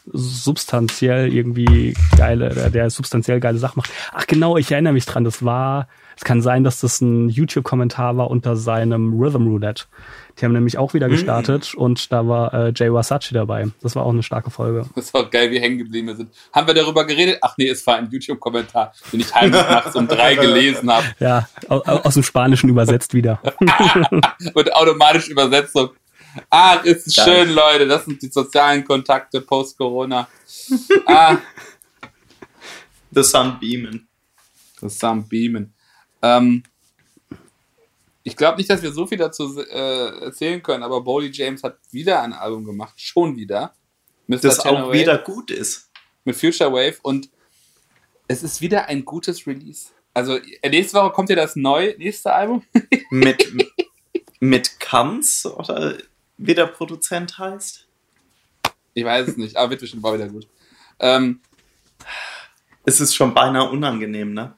substanziell 0.06 1.32
irgendwie 1.32 1.94
geile, 2.16 2.50
der, 2.50 2.70
der 2.70 2.90
substanziell 2.90 3.40
geile 3.40 3.58
Sachen 3.58 3.78
macht. 3.78 3.90
Ach 4.12 4.26
genau, 4.26 4.56
ich 4.56 4.70
erinnere 4.70 4.92
mich 4.92 5.06
dran, 5.06 5.24
das 5.24 5.44
war, 5.44 5.88
es 6.16 6.24
kann 6.24 6.42
sein, 6.42 6.62
dass 6.62 6.80
das 6.80 7.00
ein 7.00 7.28
YouTube-Kommentar 7.28 8.16
war 8.16 8.30
unter 8.30 8.56
seinem 8.56 9.18
Rhythm 9.18 9.46
Roulette. 9.46 9.84
Die 10.38 10.44
haben 10.44 10.52
nämlich 10.52 10.78
auch 10.78 10.94
wieder 10.94 11.08
gestartet 11.08 11.74
und 11.74 12.12
da 12.12 12.26
war 12.26 12.52
äh, 12.52 12.72
Jay 12.74 12.92
Wasachi 12.92 13.34
dabei. 13.34 13.68
Das 13.82 13.94
war 13.94 14.04
auch 14.04 14.12
eine 14.12 14.22
starke 14.22 14.50
Folge. 14.50 14.84
Das 14.96 15.14
auch 15.14 15.30
geil, 15.30 15.50
wie 15.52 15.60
hängen 15.60 15.78
geblieben 15.78 16.08
wir 16.08 16.16
sind. 16.16 16.30
Haben 16.52 16.66
wir 16.66 16.74
darüber 16.74 17.06
geredet? 17.06 17.38
Ach 17.40 17.54
nee, 17.56 17.68
es 17.68 17.86
war 17.86 17.96
ein 17.96 18.08
YouTube-Kommentar, 18.10 18.92
den 19.12 19.20
ich 19.20 19.32
heimlich 19.32 19.60
nachts 19.60 19.94
um 19.94 20.08
drei 20.08 20.34
gelesen 20.34 20.92
habe. 20.92 21.06
Ja, 21.20 21.48
aus, 21.68 21.86
aus 21.86 22.14
dem 22.14 22.24
Spanischen 22.24 22.68
übersetzt 22.68 23.14
wieder. 23.14 23.40
Mit 24.54 24.74
automatischer 24.74 25.30
Übersetzung. 25.30 25.90
Ah, 26.50 26.74
ist 26.84 27.14
Geil. 27.16 27.46
schön, 27.46 27.54
Leute. 27.54 27.86
Das 27.86 28.04
sind 28.04 28.20
die 28.22 28.28
sozialen 28.28 28.84
Kontakte 28.84 29.40
post-Corona. 29.40 30.28
Ah, 31.06 31.38
The 33.10 33.22
Sun 33.22 33.58
Beamen. 33.60 34.08
das 34.80 34.94
ist 34.94 35.04
am 35.04 35.28
Beamen. 35.28 35.72
Ähm, 36.22 36.62
ich 38.22 38.36
glaube 38.36 38.56
nicht, 38.58 38.70
dass 38.70 38.82
wir 38.82 38.92
so 38.92 39.06
viel 39.06 39.18
dazu 39.18 39.60
äh, 39.60 40.24
erzählen 40.24 40.62
können, 40.62 40.82
aber 40.82 41.00
Boldy 41.02 41.30
James 41.30 41.62
hat 41.62 41.78
wieder 41.90 42.22
ein 42.22 42.32
Album 42.32 42.64
gemacht. 42.64 42.94
Schon 42.96 43.36
wieder. 43.36 43.74
Mr. 44.26 44.38
Das 44.38 44.60
auch 44.60 44.64
Tenaway 44.64 45.00
wieder 45.00 45.18
gut 45.18 45.50
ist. 45.50 45.90
mit 46.24 46.34
Future 46.34 46.72
Wave 46.72 46.96
und 47.02 47.28
es 48.26 48.42
ist 48.42 48.60
wieder 48.62 48.86
ein 48.86 49.04
gutes 49.04 49.46
Release. 49.46 49.90
Also 50.14 50.36
äh, 50.36 50.70
nächste 50.70 50.98
Woche 50.98 51.10
kommt 51.12 51.28
ja 51.28 51.36
das 51.36 51.56
neue 51.56 51.96
nächste 51.98 52.32
Album. 52.32 52.64
Mit, 53.10 53.52
mit 54.40 54.80
Kanz 54.80 55.44
oder 55.44 55.98
wie 56.36 56.54
der 56.54 56.66
Produzent 56.66 57.38
heißt. 57.38 57.86
Ich 58.94 59.04
weiß 59.04 59.28
es 59.28 59.36
nicht, 59.36 59.56
aber 59.56 59.70
wird 59.70 59.80
bestimmt 59.80 60.02
mal 60.02 60.14
wieder 60.14 60.28
gut. 60.28 60.46
Ähm, 61.00 61.40
Es 62.84 63.00
ist 63.00 63.14
schon 63.14 63.34
beinahe 63.34 63.68
unangenehm, 63.68 64.34
ne? 64.34 64.54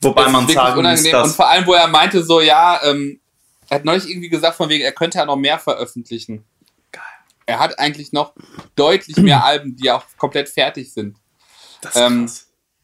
Wobei 0.00 0.28
man 0.28 0.46
sagen 0.48 0.70
muss, 0.70 0.78
unangenehm. 0.78 1.14
Und 1.14 1.22
dass 1.22 1.36
vor 1.36 1.48
allem, 1.48 1.66
wo 1.66 1.74
er 1.74 1.88
meinte, 1.88 2.22
so, 2.22 2.40
ja, 2.40 2.80
ähm, 2.84 3.20
er 3.68 3.76
hat 3.76 3.84
neulich 3.84 4.08
irgendwie 4.08 4.28
gesagt, 4.28 4.56
von 4.56 4.68
wegen, 4.68 4.84
er 4.84 4.92
könnte 4.92 5.18
ja 5.18 5.26
noch 5.26 5.36
mehr 5.36 5.58
veröffentlichen. 5.58 6.44
Geil. 6.92 7.02
Er 7.46 7.58
hat 7.58 7.78
eigentlich 7.78 8.12
noch 8.12 8.32
deutlich 8.76 9.16
mehr 9.18 9.44
Alben, 9.44 9.76
die 9.76 9.90
auch 9.90 10.04
komplett 10.16 10.48
fertig 10.48 10.92
sind. 10.92 11.18
das 11.82 11.94
ist 11.96 12.00
ähm. 12.00 12.26
Das 12.26 12.32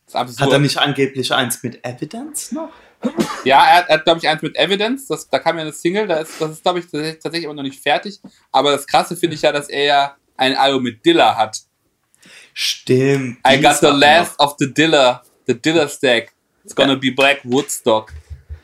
ist 0.09 0.17
absurd. 0.17 0.41
Hat 0.41 0.53
er 0.53 0.59
nicht 0.59 0.77
angeblich 0.79 1.33
eins 1.33 1.63
mit 1.63 1.85
Evidence 1.85 2.53
noch? 2.53 2.71
Ja, 3.45 3.65
er 3.67 3.77
hat, 3.79 3.89
hat 3.89 4.05
glaube 4.05 4.21
ich, 4.21 4.29
eins 4.29 4.43
mit 4.43 4.57
Evidence. 4.57 5.07
Das, 5.07 5.29
da 5.29 5.39
kam 5.39 5.57
ja 5.57 5.63
eine 5.63 5.73
Single. 5.73 6.07
Da 6.07 6.17
ist, 6.17 6.41
das 6.41 6.51
ist, 6.53 6.63
glaube 6.63 6.79
ich, 6.81 6.87
tatsächlich 6.87 7.45
immer 7.45 7.55
noch 7.55 7.63
nicht 7.63 7.83
fertig. 7.83 8.21
Aber 8.53 8.73
das 8.73 8.87
Krasse 8.87 9.17
finde 9.17 9.37
ich 9.37 9.43
ja, 9.43 9.53
dass 9.53 9.69
er 9.69 9.85
ja 9.85 10.17
ein 10.37 10.57
Album 10.57 10.83
mit 10.83 11.05
Dilla 11.05 11.37
hat. 11.37 11.59
Stimmt. 12.53 13.39
I 13.47 13.61
got 13.61 13.77
the 13.81 13.89
last 13.89 14.39
of 14.39 14.55
the 14.59 14.73
Dilla, 14.73 15.23
the 15.47 15.61
Dilla 15.61 15.89
Stack. 15.89 16.33
It's 16.65 16.75
gonna 16.75 16.95
be 16.95 17.11
Black 17.13 17.41
Woodstock. 17.45 18.13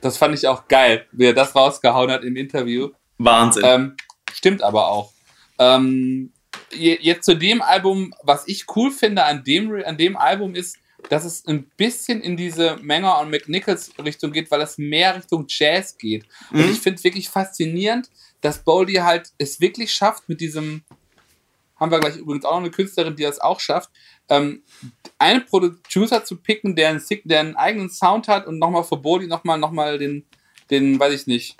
Das 0.01 0.17
fand 0.17 0.35
ich 0.35 0.47
auch 0.49 0.67
geil, 0.69 1.07
wie 1.13 1.27
er 1.27 1.35
das 1.35 1.55
rausgehauen 1.55 2.11
hat 2.11 2.25
im 2.25 2.37
Interview. 2.37 2.91
Wahnsinn. 3.19 3.63
Ähm, 3.67 3.97
stimmt 4.33 4.63
aber 4.63 4.89
auch. 4.89 5.13
Ähm, 5.59 6.33
je- 6.73 6.99
jetzt 7.03 7.27
zu 7.27 7.35
dem 7.35 7.61
Album, 7.61 8.15
was 8.23 8.49
ich 8.49 8.65
cool 8.75 8.91
finde 8.91 9.25
an 9.25 9.45
dem, 9.45 9.75
an 9.85 9.99
dem 9.99 10.17
Album 10.17 10.55
ist, 10.55 10.79
dass 11.09 11.25
es 11.25 11.47
ein 11.47 11.65
bisschen 11.77 12.21
in 12.21 12.37
diese 12.37 12.77
Menger 12.83 13.19
und 13.21 13.31
McNichols 13.31 13.93
Richtung 14.05 14.33
geht, 14.33 14.51
weil 14.51 14.61
es 14.61 14.79
mehr 14.79 15.17
Richtung 15.17 15.47
Jazz 15.49 15.97
geht. 15.97 16.25
Und 16.53 16.65
Mhm. 16.67 16.71
ich 16.73 16.81
finde 16.81 17.03
wirklich 17.03 17.29
faszinierend, 17.29 18.11
dass 18.41 18.59
Boldy 18.63 18.95
halt 18.95 19.31
es 19.39 19.61
wirklich 19.61 19.93
schafft 19.93 20.29
mit 20.29 20.41
diesem, 20.41 20.83
haben 21.79 21.91
wir 21.91 22.01
gleich 22.01 22.17
übrigens 22.17 22.45
auch 22.45 22.53
noch 22.53 22.61
eine 22.61 22.71
Künstlerin, 22.71 23.17
die 23.17 23.23
das 23.23 23.41
auch 23.41 23.61
schafft, 23.61 23.91
ähm, 24.29 24.63
einen 25.19 25.45
Producer 25.47 26.25
zu 26.25 26.37
picken, 26.37 26.77
der 26.77 26.91
einen, 26.91 27.03
der 27.25 27.41
einen 27.41 27.57
eigenen 27.57 27.91
Sound 27.91 28.29
hat 28.29 28.47
und 28.47 28.59
nochmal 28.59 28.85
für 28.85 28.97
Boldy 28.97 29.27
nochmal 29.27 29.59
noch 29.59 29.73
mal 29.73 29.99
den, 29.99 30.25
den, 30.71 30.99
weiß 31.01 31.13
ich 31.23 31.27
nicht, 31.27 31.57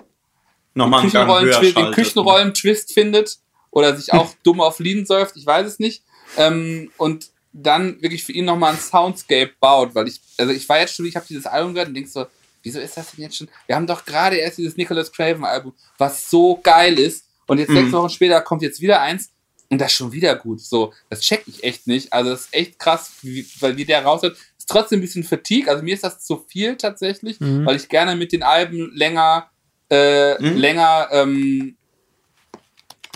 Nochmal 0.73 1.01
höher 1.03 1.09
Küchenrollen-Twist- 1.11 1.61
den 1.61 1.73
schaltet. 1.73 1.95
Küchenrollen-Twist 1.95 2.93
findet 2.93 3.39
oder 3.71 3.95
sich 3.97 4.13
auch 4.13 4.33
dumm 4.43 4.61
auf 4.61 4.79
Lean 4.79 5.05
säuft, 5.05 5.35
ich 5.35 5.45
weiß 5.45 5.67
es 5.67 5.79
nicht. 5.79 6.03
Ähm, 6.37 6.91
und 6.97 7.30
dann 7.53 8.01
wirklich 8.01 8.23
für 8.23 8.31
ihn 8.31 8.45
nochmal 8.45 8.73
ein 8.73 8.79
Soundscape 8.79 9.51
baut, 9.59 9.93
weil 9.93 10.07
ich, 10.07 10.21
also 10.37 10.51
ich 10.53 10.67
war 10.69 10.79
jetzt 10.79 10.95
schon, 10.95 11.05
ich 11.05 11.15
habe 11.15 11.25
dieses 11.27 11.45
Album 11.45 11.73
gehört 11.73 11.89
und 11.89 11.95
denkst 11.95 12.11
so, 12.11 12.25
wieso 12.63 12.79
ist 12.79 12.95
das 12.95 13.11
denn 13.11 13.23
jetzt 13.23 13.35
schon? 13.37 13.49
Wir 13.67 13.75
haben 13.75 13.87
doch 13.87 14.05
gerade 14.05 14.37
erst 14.37 14.57
dieses 14.57 14.77
Nicholas 14.77 15.11
Craven-Album, 15.11 15.73
was 15.97 16.29
so 16.29 16.59
geil 16.63 16.97
ist. 16.99 17.25
Und 17.47 17.57
jetzt 17.57 17.69
Mhm. 17.69 17.75
sechs 17.75 17.91
Wochen 17.91 18.09
später 18.09 18.39
kommt 18.41 18.61
jetzt 18.61 18.79
wieder 18.79 19.01
eins 19.01 19.31
und 19.69 19.79
das 19.81 19.91
ist 19.91 19.97
schon 19.97 20.11
wieder 20.13 20.35
gut. 20.35 20.61
So, 20.61 20.93
das 21.09 21.19
check 21.21 21.43
ich 21.47 21.63
echt 21.63 21.87
nicht. 21.87 22.13
Also 22.13 22.29
das 22.29 22.41
ist 22.45 22.53
echt 22.53 22.79
krass, 22.79 23.11
wie, 23.21 23.45
weil 23.59 23.75
wie 23.77 23.85
der 23.85 24.03
raus 24.05 24.21
hat. 24.23 24.33
Ist 24.57 24.69
trotzdem 24.69 24.99
ein 24.99 25.01
bisschen 25.01 25.23
Fatigue. 25.23 25.69
Also 25.69 25.83
mir 25.83 25.93
ist 25.95 26.03
das 26.03 26.23
zu 26.23 26.45
viel 26.47 26.77
tatsächlich, 26.77 27.39
Mhm. 27.41 27.65
weil 27.65 27.75
ich 27.75 27.89
gerne 27.89 28.15
mit 28.15 28.31
den 28.31 28.43
Alben 28.43 28.91
länger, 28.95 29.49
äh, 29.89 30.41
Mhm. 30.41 30.55
länger 30.57 31.09
ähm, 31.11 31.75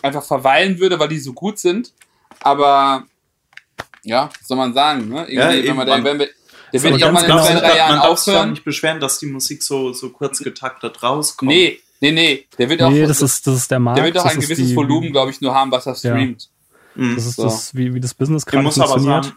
einfach 0.02 0.24
verweilen 0.26 0.80
würde, 0.80 1.00
weil 1.00 1.08
die 1.08 1.20
so 1.20 1.32
gut 1.34 1.58
sind. 1.60 1.94
Aber 2.42 3.06
ja, 4.06 4.30
soll 4.44 4.58
man 4.58 4.74
sagen, 4.74 5.10
ne? 5.10 5.22
Irgendwie, 5.22 5.36
Ja, 5.36 5.50
wenn 5.50 5.64
eben, 5.66 5.76
man 5.76 5.88
man- 5.88 6.04
wenn 6.04 6.20
wir, 6.20 6.30
der 6.74 6.84
wird 6.84 6.98
ja 7.00 7.08
auch 7.08 7.12
mal 7.12 7.22
in 7.22 7.26
genau. 7.28 7.44
zwei, 7.44 7.54
drei 7.56 7.78
Jahren 7.78 7.98
man 7.98 8.08
darf 8.08 8.18
sich 8.20 8.34
auch 8.34 8.38
aufhören. 8.38 8.50
nicht 8.52 8.64
beschweren, 8.64 9.00
dass 9.00 9.20
die 9.20 9.28
Musik 9.28 9.62
so, 9.64 9.94
so 9.94 10.10
kurz 10.10 10.40
getaktet 10.40 11.02
rauskommt. 11.04 11.50
Nee, 11.52 11.80
nee, 12.02 12.12
nee. 12.12 12.46
Der 12.58 12.70
wird 12.70 12.82
auch, 12.82 12.90
Nee, 12.90 13.06
das 13.06 13.22
ist, 13.22 13.46
das 13.48 13.56
ist 13.56 13.72
der 13.72 13.80
Markt. 13.80 13.98
der 13.98 14.06
wird 14.06 14.18
auch 14.18 14.26
ein 14.26 14.40
gewisses 14.40 14.70
die, 14.70 14.76
Volumen, 14.76 15.12
glaube 15.12 15.32
ich, 15.32 15.42
nur 15.42 15.54
haben, 15.54 15.72
was 15.72 15.86
er 15.86 15.94
Ja. 15.94 15.98
streamt. 16.16 16.50
Mhm. 16.96 17.16
Das 17.16 17.26
ist 17.26 17.36
So. 17.36 17.44
das, 17.44 17.76
wie, 17.76 17.94
wie 17.94 18.00
das 18.00 18.14
Business 18.14 18.44
Ich 18.44 18.52
gerade 18.52 18.66
aber 18.68 18.72
funktioniert. 18.74 19.34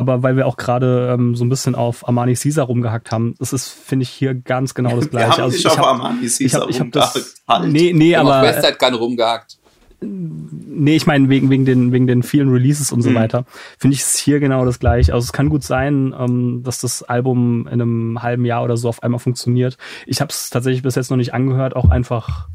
Aber 0.00 0.22
weil 0.22 0.36
wir 0.36 0.46
auch 0.46 0.56
gerade 0.56 1.10
ähm, 1.12 1.34
so 1.34 1.44
ein 1.44 1.48
bisschen 1.48 1.74
auf 1.74 2.06
Armani 2.06 2.34
Caesar 2.36 2.66
rumgehackt 2.66 3.10
haben, 3.10 3.34
das 3.40 3.52
ist, 3.52 3.68
finde 3.68 4.04
ich, 4.04 4.10
hier 4.10 4.32
ganz 4.34 4.72
genau 4.74 4.90
das 4.94 5.06
wir 5.06 5.10
Gleiche. 5.10 5.32
haben 5.32 5.42
Also 5.42 5.56
nicht 5.56 5.64
ich 5.66 5.70
auf 5.72 5.78
hab- 5.78 5.86
Armani 5.86 6.24
ich 6.24 6.38
Caesar 6.38 6.60
habe 6.60 6.70
ich 6.70 6.78
hab 6.80 6.92
das. 6.92 7.14
rumgehackt. 7.48 7.72
Nee, 7.72 7.92
nee, 7.92 8.10
Wir 8.10 8.18
haben 8.20 8.28
auf 8.28 8.32
aber. 8.34 8.46
Westside 8.46 8.76
Gun 8.78 8.94
rumgehackt. 8.94 9.57
Nee, 10.00 10.94
ich 10.94 11.06
meine, 11.06 11.28
wegen, 11.28 11.50
wegen, 11.50 11.64
den, 11.64 11.90
wegen 11.92 12.06
den 12.06 12.22
vielen 12.22 12.50
Releases 12.50 12.92
und 12.92 13.02
so 13.02 13.10
Mhm. 13.10 13.14
weiter, 13.16 13.44
finde 13.78 13.94
ich 13.94 14.02
es 14.02 14.16
hier 14.16 14.38
genau 14.38 14.64
das 14.64 14.78
gleiche. 14.78 15.12
Also 15.12 15.24
es 15.24 15.32
kann 15.32 15.48
gut 15.48 15.64
sein, 15.64 16.14
ähm, 16.16 16.62
dass 16.62 16.80
das 16.80 17.02
Album 17.02 17.66
in 17.66 17.80
einem 17.80 18.22
halben 18.22 18.44
Jahr 18.44 18.62
oder 18.62 18.76
so 18.76 18.88
auf 18.88 19.02
einmal 19.02 19.18
funktioniert. 19.18 19.76
Ich 20.06 20.20
habe 20.20 20.30
es 20.30 20.50
tatsächlich 20.50 20.82
bis 20.82 20.94
jetzt 20.94 21.10
noch 21.10 21.16
nicht 21.16 21.34
angehört, 21.34 21.74
auch 21.74 21.90
einfach, 21.90 22.48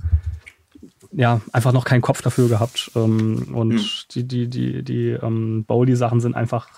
ja, 1.12 1.42
einfach 1.52 1.74
noch 1.74 1.84
keinen 1.84 2.02
Kopf 2.02 2.22
dafür 2.22 2.48
gehabt. 2.48 2.92
Ähm, 2.96 3.50
und 3.54 3.74
Mhm. 3.74 3.82
die, 4.12 4.24
die, 4.28 4.48
die, 4.50 4.84
die 4.84 5.10
ähm, 5.10 5.66
Bowley-Sachen 5.66 6.22
sind 6.22 6.36
einfach 6.36 6.70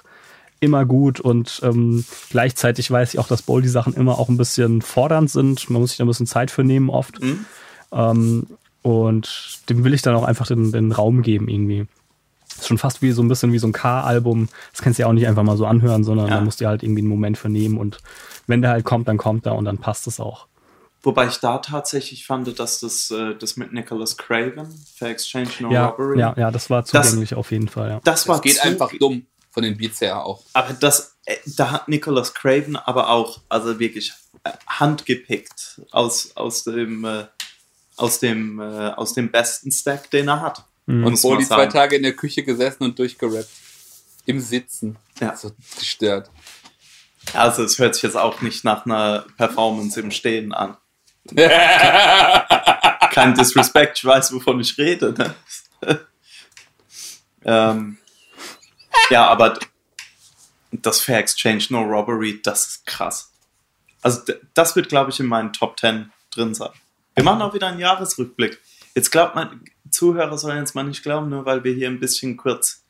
immer 0.61 0.85
gut 0.85 1.19
und 1.19 1.59
ähm, 1.63 2.05
gleichzeitig 2.31 2.89
weiß 2.89 3.13
ich 3.13 3.19
auch, 3.19 3.27
dass 3.27 3.43
Bowley-Sachen 3.43 3.93
immer 3.93 4.17
auch 4.17 4.29
ein 4.29 4.37
bisschen 4.37 4.81
fordernd 4.81 5.29
sind. 5.29 5.69
Man 5.69 5.81
muss 5.81 5.91
sich 5.91 5.97
da 5.97 6.05
ein 6.05 6.07
bisschen 6.07 6.25
Zeit 6.25 6.49
für 6.49 6.63
nehmen 6.63 6.89
oft. 6.89 7.21
Mhm. 7.21 7.45
Ähm, 7.91 8.47
und 8.85 9.59
dem 9.67 9.83
will 9.83 9.95
ich 9.95 10.03
dann 10.03 10.13
auch 10.15 10.23
einfach 10.23 10.45
den, 10.45 10.71
den 10.71 10.91
Raum 10.91 11.23
geben 11.23 11.47
irgendwie. 11.49 11.87
ist 12.55 12.67
schon 12.67 12.77
fast 12.77 13.01
wie 13.01 13.11
so 13.11 13.23
ein 13.23 13.27
bisschen 13.27 13.51
wie 13.51 13.57
so 13.59 13.65
ein 13.67 13.73
K-Album. 13.73 14.47
Das 14.71 14.81
kannst 14.83 14.99
du 14.99 15.01
ja 15.03 15.07
auch 15.09 15.13
nicht 15.13 15.27
einfach 15.27 15.41
mal 15.43 15.57
so 15.57 15.65
anhören, 15.65 16.03
sondern 16.03 16.27
Ja. 16.27 16.35
da 16.35 16.41
musst 16.41 16.61
du 16.61 16.67
halt 16.67 16.83
irgendwie 16.83 17.01
einen 17.01 17.09
Moment 17.09 17.37
für 17.37 17.49
nehmen 17.49 17.77
und 17.79 17.97
wenn 18.47 18.61
der 18.61 18.69
halt 18.71 18.85
kommt, 18.85 19.07
dann 19.07 19.17
kommt 19.17 19.47
er 19.47 19.55
und 19.55 19.65
dann 19.65 19.79
passt 19.79 20.05
es 20.05 20.19
auch. 20.19 20.45
Wobei 21.01 21.25
ich 21.27 21.37
da 21.39 21.57
tatsächlich 21.57 22.25
fand, 22.27 22.59
dass 22.59 22.79
das, 22.79 23.09
äh, 23.11 23.33
das 23.35 23.57
mit 23.57 23.73
Nicholas 23.73 24.17
Craven 24.17 24.67
für 24.95 25.07
Exchange 25.07 25.49
No 25.61 25.71
Ja, 25.71 25.87
Robbery, 25.87 26.19
ja, 26.19 26.33
ja, 26.37 26.51
das 26.51 26.69
war 26.69 26.83
Das- 26.83 26.91
zugänglich 26.91 27.33
auf 27.33 27.51
jeden 27.51 27.67
Fall, 27.67 27.89
ja. 27.89 27.99
das 28.03 28.27
war 28.27 28.35
Es 28.37 28.41
geht 28.43 28.63
einfach 28.63 28.91
dumm 28.99 29.25
von 29.51 29.63
den 29.63 29.77
Beats 29.77 29.99
her 30.01 30.23
auch. 30.25 30.43
Aber 30.53 30.73
das, 30.73 31.17
äh, 31.25 31.35
da 31.57 31.71
hat 31.71 31.87
Nicholas 31.87 32.33
Craven 32.35 32.75
aber 32.75 33.09
auch, 33.09 33.39
also 33.49 33.79
wirklich 33.79 34.13
äh, 34.43 34.51
handgepickt 34.67 35.81
aus, 35.91 36.31
aus 36.35 36.63
dem, 36.65 37.03
äh, 37.05 37.25
aus 37.97 38.19
dem, 38.19 38.59
äh, 38.59 38.89
aus 38.89 39.13
dem 39.13 39.31
besten 39.31 39.71
Stack, 39.71 40.09
den 40.11 40.27
er 40.27 40.41
hat. 40.41 40.65
Und 40.87 41.01
Muss 41.01 41.23
man 41.23 41.33
Boli 41.33 41.45
zwei. 41.45 41.65
Tage 41.67 41.95
in 41.95 42.03
der 42.03 42.15
Küche 42.15 42.43
gesessen 42.43 42.83
und 42.83 42.99
durchgerappt. 42.99 43.49
Im 44.25 44.39
Sitzen. 44.39 44.97
Ja. 45.19 45.35
So 45.35 45.51
gestört. 45.79 46.29
Also 47.33 47.63
es 47.63 47.79
hört 47.79 47.95
sich 47.95 48.03
jetzt 48.03 48.17
auch 48.17 48.41
nicht 48.41 48.63
nach 48.63 48.85
einer 48.85 49.25
Performance 49.37 49.99
im 49.99 50.11
Stehen 50.11 50.53
an. 50.53 50.77
Kein 53.11 53.33
Disrespect, 53.33 53.97
ich 53.97 54.05
weiß, 54.05 54.31
wovon 54.33 54.59
ich 54.59 54.77
rede. 54.77 55.13
Ne? 55.13 55.35
ähm, 57.45 57.97
ja, 59.09 59.27
aber 59.27 59.57
das 60.71 61.01
Fair 61.01 61.19
Exchange 61.19 61.65
No 61.69 61.81
Robbery, 61.81 62.41
das 62.43 62.67
ist 62.67 62.85
krass. 62.85 63.31
Also 64.01 64.21
das 64.53 64.75
wird, 64.75 64.89
glaube 64.89 65.09
ich, 65.09 65.19
in 65.19 65.25
meinen 65.25 65.51
Top 65.51 65.79
10 65.79 66.11
drin 66.29 66.53
sein. 66.53 66.69
Wir 67.15 67.23
machen 67.23 67.41
auch 67.41 67.53
wieder 67.53 67.67
einen 67.67 67.79
Jahresrückblick. 67.79 68.59
Jetzt 68.93 69.11
glaubt 69.11 69.35
man, 69.35 69.63
Zuhörer 69.89 70.37
sollen 70.37 70.59
jetzt 70.59 70.75
mal 70.75 70.83
nicht 70.83 71.01
glauben, 71.01 71.29
nur 71.29 71.45
weil 71.45 71.63
wir 71.63 71.73
hier 71.73 71.87
ein 71.87 71.99
bisschen 71.99 72.37
kurz, 72.37 72.83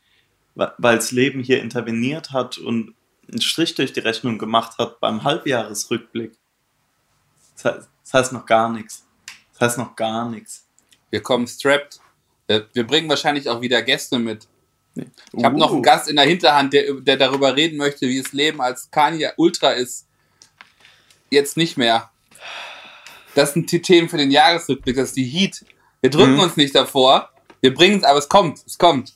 weil 0.56 0.96
das 0.96 1.12
Leben 1.12 1.42
hier 1.42 1.62
interveniert 1.62 2.32
hat 2.32 2.58
und 2.58 2.96
einen 3.30 3.42
Strich 3.42 3.76
durch 3.76 3.94
die 3.94 4.00
Rechnung 4.00 4.38
gemacht 4.38 4.78
hat 4.78 5.00
beim 5.00 5.24
Halbjahresrückblick. 5.24 6.34
Das 7.56 7.66
heißt, 7.66 7.90
das 8.04 8.14
heißt 8.14 8.34
noch 8.34 8.46
gar 8.46 8.70
nichts. 8.70 9.06
Das 9.54 9.70
heißt 9.70 9.78
noch 9.78 9.96
gar 9.96 10.30
nichts. 10.30 10.68
Wir 11.10 11.22
kommen 11.22 11.48
strapped. 11.48 12.00
Wir 12.48 12.68
wir 12.74 12.86
bringen 12.86 13.10
wahrscheinlich 13.10 13.50
auch 13.50 13.62
wieder 13.62 13.82
Gäste 13.82 14.20
mit. 14.20 14.48
Nee. 14.96 15.08
Ich 15.34 15.44
habe 15.44 15.58
noch 15.58 15.72
einen 15.72 15.84
Gast 15.84 16.08
in 16.08 16.16
der 16.16 16.26
Hinterhand, 16.26 16.74
der, 16.74 16.94
der 16.94 17.18
darüber 17.18 17.56
reden 17.56 17.78
möchte, 17.78 18.08
wie 18.08 18.22
das 18.22 18.32
Leben 18.34 18.62
als 18.62 18.90
Kanye 18.92 19.32
Ultra 19.38 19.72
ist. 19.72 20.08
Jetzt 21.30 21.58
nicht 21.58 21.78
mehr. 21.78 22.12
Das 23.36 23.54
sind 23.54 23.72
die 23.72 23.82
Themen 23.82 24.10
für 24.10 24.18
den 24.18 24.32
Jahresrückblick, 24.32 24.96
das 24.96 25.10
ist 25.10 25.18
die 25.18 25.26
Heat. 25.26 25.64
Wir 26.02 26.10
drücken 26.10 26.34
Mhm. 26.34 26.40
uns 26.40 26.58
nicht 26.58 26.74
davor. 26.74 27.30
Wir 27.62 27.74
bringen 27.74 27.98
es, 27.98 28.04
aber 28.04 28.20
es 28.20 28.28
kommt. 28.30 28.64
Es 28.66 28.78
kommt. 28.78 29.14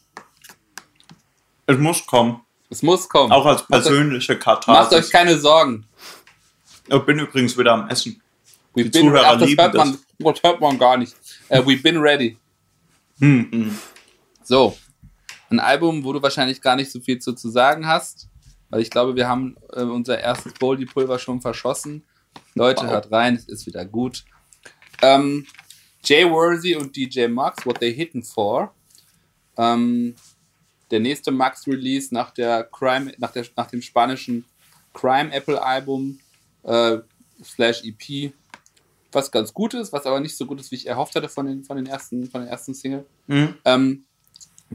Es 1.66 1.78
muss 1.78 2.06
kommen. 2.06 2.42
Es 2.70 2.84
muss 2.84 3.08
kommen. 3.10 3.32
Auch 3.32 3.46
als 3.46 3.62
Macht 3.62 3.70
persönliche 3.84 4.34
Macht 4.34 4.44
Katharsis. 4.44 5.06
euch 5.06 5.12
keine 5.12 5.38
Sorgen. 5.38 5.86
Ich 6.88 7.00
bin 7.04 7.20
übrigens 7.20 7.58
wieder 7.58 7.74
am 7.74 7.88
Essen. 7.90 8.22
Die 8.76 8.90
Zuhörer 8.90 9.24
ach, 9.26 9.40
das 9.40 9.50
lieben 9.50 9.62
hört 9.62 9.74
man, 9.76 9.98
das 10.20 10.44
hört 10.44 10.62
man 10.62 10.78
gar 10.78 10.98
nicht. 10.98 11.16
Äh, 11.50 11.62
we've 11.62 11.82
been 11.82 11.98
ready. 11.98 12.38
Hm, 13.20 13.48
hm. 13.52 13.78
So, 14.44 14.78
ein 15.50 15.60
Album, 15.60 16.04
wo 16.04 16.14
du 16.14 16.22
wahrscheinlich 16.22 16.62
gar 16.62 16.76
nicht 16.76 16.92
so 16.92 17.00
viel 17.00 17.20
zu, 17.20 17.34
zu 17.34 17.50
sagen 17.50 17.88
hast, 17.88 18.28
weil 18.70 18.82
ich 18.82 18.90
glaube, 18.90 19.16
wir 19.16 19.28
haben 19.28 19.56
äh, 19.74 19.82
unser 19.82 20.20
erstes 20.20 20.54
Boldy-Pulver 20.54 21.20
schon 21.20 21.42
verschossen. 21.42 22.04
Leute, 22.60 22.84
Wow. 22.84 22.92
hört 22.92 23.12
rein, 23.14 23.36
es 23.36 23.46
ist 23.46 23.66
wieder 23.68 23.86
gut. 23.86 24.26
Ähm, 25.02 25.48
Jay 26.04 26.30
Worthy 26.30 26.76
und 26.76 26.94
DJ 26.94 27.28
Max, 27.28 27.66
What 27.66 27.80
They 27.80 27.94
Hitting 27.94 28.22
For. 28.22 28.74
Ähm, 29.58 30.14
der 30.92 31.00
nächste 31.00 31.32
Max-Release 31.32 32.14
nach 32.14 32.32
der 32.32 32.66
Crime, 32.66 33.14
nach, 33.18 33.32
der, 33.32 33.46
nach 33.56 33.68
dem 33.68 33.82
spanischen 33.82 34.44
Crime 34.94 35.32
Apple 35.32 35.62
Album 35.62 36.20
äh, 36.64 36.98
slash 37.42 37.82
EP, 37.86 38.34
was 39.14 39.32
ganz 39.32 39.54
gut 39.54 39.74
ist, 39.74 39.94
was 39.94 40.06
aber 40.06 40.20
nicht 40.20 40.36
so 40.36 40.46
gut 40.46 40.60
ist, 40.60 40.70
wie 40.72 40.76
ich 40.76 40.88
erhofft 40.88 41.16
hatte 41.16 41.30
von 41.30 41.46
den, 41.46 41.64
von 41.64 41.78
den 41.78 41.86
ersten, 41.86 42.30
von 42.30 42.42
den 42.42 42.50
ersten 42.50 42.74
Single. 42.74 43.06
Hm. 43.28 43.56
Ähm, 43.64 44.04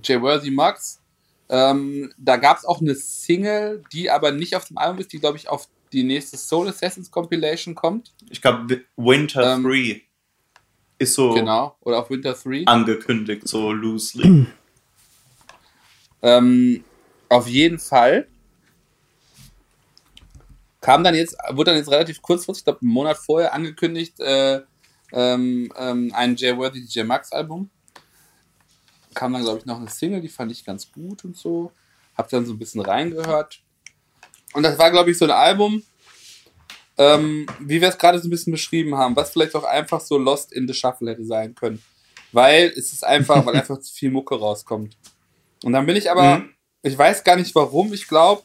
Jay 0.03 0.21
Worthy 0.23 0.51
Max. 0.51 1.03
Ähm, 1.51 2.15
da 2.17 2.39
gab 2.39 2.57
es 2.57 2.65
auch 2.65 2.81
eine 2.81 2.95
Single, 2.95 3.83
die 3.93 4.11
aber 4.11 4.33
nicht 4.33 4.57
auf 4.57 4.65
dem 4.65 4.79
Album 4.79 5.01
ist, 5.01 5.13
die, 5.13 5.21
glaube 5.21 5.37
ich, 5.37 5.51
auf 5.51 5.69
die 5.95 6.05
nächste 6.05 6.37
Soul 6.37 6.69
Assassins 6.69 7.11
Compilation 7.11 7.75
kommt. 7.75 8.13
Ich 8.29 8.43
glaube, 8.43 8.83
Winter 8.97 9.55
Ähm, 9.55 9.63
3 9.63 10.03
ist 10.99 11.15
so 11.15 11.33
Genau. 11.33 11.77
Oder 11.81 11.99
auf 12.01 12.11
Winter 12.11 12.35
3. 12.35 12.65
angekündigt, 12.67 13.47
so 13.49 13.73
loosely. 13.73 14.47
Ähm, 16.27 16.83
auf 17.29 17.47
jeden 17.47 17.79
Fall 17.79 18.27
kam 20.81 21.05
dann 21.05 21.15
jetzt, 21.15 21.37
wurde 21.51 21.71
dann 21.71 21.77
jetzt 21.77 21.91
relativ 21.91 22.23
kurzfristig, 22.23 22.63
ich 22.63 22.65
glaube 22.65 22.81
einen 22.81 22.91
Monat 22.93 23.19
vorher 23.19 23.53
angekündigt, 23.53 24.19
äh, 24.21 24.63
ähm, 25.13 25.71
ähm, 25.77 26.13
ein 26.15 26.35
Jay 26.37 26.57
Worthy 26.57 26.81
DJ 26.83 27.03
Max 27.03 27.31
Album. 27.31 27.69
Kam 29.13 29.35
dann, 29.35 29.43
glaube 29.43 29.59
ich, 29.59 29.67
noch 29.67 29.77
eine 29.77 29.91
Single, 29.91 30.23
die 30.23 30.31
fand 30.31 30.51
ich 30.51 30.65
ganz 30.65 30.91
gut 30.91 31.27
und 31.27 31.37
so. 31.37 31.73
Hab 32.17 32.31
dann 32.31 32.47
so 32.47 32.55
ein 32.55 32.59
bisschen 32.59 32.81
reingehört. 32.81 33.63
Und 34.55 34.63
das 34.63 34.79
war, 34.79 34.91
glaube 34.91 35.11
ich, 35.11 35.19
so 35.19 35.25
ein 35.27 35.31
Album, 35.31 35.83
ähm, 36.97 37.47
wie 37.61 37.81
wir 37.81 37.89
es 37.89 37.99
gerade 37.99 38.19
so 38.19 38.29
ein 38.29 38.31
bisschen 38.31 38.53
beschrieben 38.53 38.97
haben, 38.97 39.15
was 39.17 39.31
vielleicht 39.31 39.55
auch 39.55 39.65
einfach 39.65 40.01
so 40.01 40.17
Lost 40.17 40.53
in 40.53 40.67
the 40.67 40.75
Shuffle 40.75 41.11
hätte 41.11 41.25
sein 41.25 41.55
können. 41.55 41.83
Weil 42.33 42.73
es 42.77 42.93
ist 42.93 43.05
einfach, 43.05 43.45
weil 43.45 43.57
einfach 43.61 43.79
zu 43.81 43.93
viel 43.93 44.11
Mucke 44.11 44.37
rauskommt. 44.39 44.97
Und 45.65 45.73
dann 45.73 45.87
bin 45.87 45.97
ich 45.97 46.11
aber, 46.11 46.39
Mhm. 46.39 46.51
ich 46.83 46.97
weiß 46.97 47.25
gar 47.25 47.37
nicht 47.37 47.55
warum, 47.55 47.93
ich 47.93 48.07
glaube, 48.07 48.43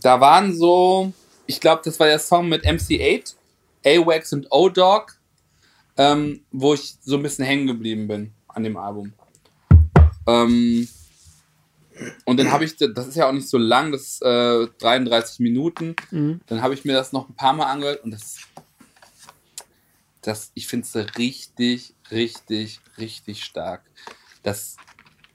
da 0.00 0.20
waren 0.20 0.54
so, 0.56 1.12
ich 1.46 1.60
glaube, 1.60 1.82
das 1.84 1.98
war 2.00 2.06
der 2.06 2.18
Song 2.18 2.48
mit 2.48 2.64
MC8, 2.64 3.34
A-Wax 3.84 4.32
und 4.32 4.46
O-Dog, 4.50 5.18
ähm, 5.96 6.42
wo 6.50 6.74
ich 6.74 6.96
so 7.02 7.16
ein 7.16 7.22
bisschen 7.22 7.44
hängen 7.44 7.66
geblieben 7.66 8.08
bin 8.08 8.32
an 8.48 8.62
dem 8.64 8.76
Album. 8.76 9.12
Ähm, 10.26 10.88
und 12.24 12.38
dann 12.38 12.50
habe 12.50 12.64
ich, 12.64 12.76
das 12.76 13.06
ist 13.06 13.16
ja 13.16 13.28
auch 13.28 13.32
nicht 13.32 13.48
so 13.48 13.58
lang, 13.58 13.92
das 13.92 14.02
ist 14.02 14.22
äh, 14.22 14.66
33 14.78 15.40
Minuten. 15.40 15.96
Dann 16.46 16.62
habe 16.62 16.74
ich 16.74 16.84
mir 16.84 16.92
das 16.92 17.12
noch 17.12 17.28
ein 17.28 17.34
paar 17.34 17.52
Mal 17.52 17.66
angehört 17.66 18.04
und 18.04 18.10
das, 18.10 18.38
das 20.20 20.50
ich 20.54 20.66
finde 20.66 20.86
es 20.86 21.18
richtig, 21.18 21.94
richtig, 22.10 22.80
richtig 22.98 23.44
stark. 23.44 23.82
Das 24.42 24.76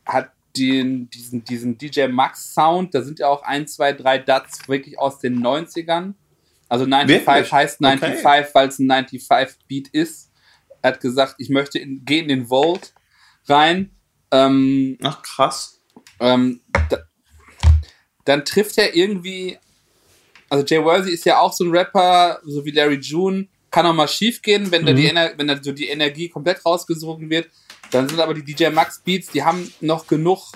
hat 0.06 0.32
den, 0.58 1.10
diesen, 1.10 1.44
diesen 1.44 1.78
DJ 1.78 2.08
Max 2.08 2.54
Sound, 2.54 2.94
da 2.96 3.02
sind 3.02 3.20
ja 3.20 3.28
auch 3.28 3.44
ein, 3.44 3.68
zwei, 3.68 3.94
drei 3.94 4.18
Duds 4.18 4.68
wirklich 4.68 4.98
aus 5.00 5.20
den 5.20 5.40
90ern. 5.40 6.14
Also 6.70 6.86
95 6.86 7.28
Wirklich? 7.28 7.52
heißt 7.52 7.78
95, 7.78 8.26
weil 8.54 8.68
es 8.68 8.80
ein 8.80 8.90
95 8.90 9.68
Beat 9.68 9.88
ist. 9.90 10.32
Er 10.82 10.92
hat 10.92 11.00
gesagt, 11.00 11.36
ich 11.38 11.50
möchte 11.50 11.80
in, 11.80 12.04
geh 12.06 12.20
in 12.20 12.28
den 12.28 12.48
Vault 12.48 12.94
rein. 13.48 13.92
Ähm, 14.32 14.98
Ach, 15.02 15.22
krass. 15.22 15.77
Ähm, 16.20 16.62
da, 16.90 16.98
dann 18.26 18.46
trifft 18.46 18.78
er 18.78 18.96
irgendwie, 18.96 19.58
also 20.50 20.66
Jay 20.66 20.84
Worthy 20.84 21.12
ist 21.12 21.26
ja 21.26 21.40
auch 21.40 21.54
so 21.54 21.64
ein 21.64 21.72
Rapper, 21.72 22.40
so 22.44 22.66
wie 22.66 22.72
Larry 22.72 23.00
June, 23.00 23.48
kann 23.72 23.86
auch 23.86 23.94
mal 23.94 24.08
schief 24.08 24.42
gehen, 24.42 24.72
wenn 24.72 24.86
da 24.86 24.94
die, 24.94 25.08
Ener 25.08 25.32
wenn 25.38 25.48
da 25.48 25.62
so 25.62 25.72
die 25.72 25.88
Energie 25.88 26.30
komplett 26.30 26.66
rausgesogen 26.66 27.30
wird. 27.30 27.50
Dann 27.92 28.08
sind 28.10 28.20
aber 28.20 28.34
die 28.34 28.44
DJ 28.44 28.70
Max 28.70 29.02
Beats, 29.04 29.32
die 29.32 29.44
haben 29.44 29.72
noch 29.82 30.08
genug 30.08 30.54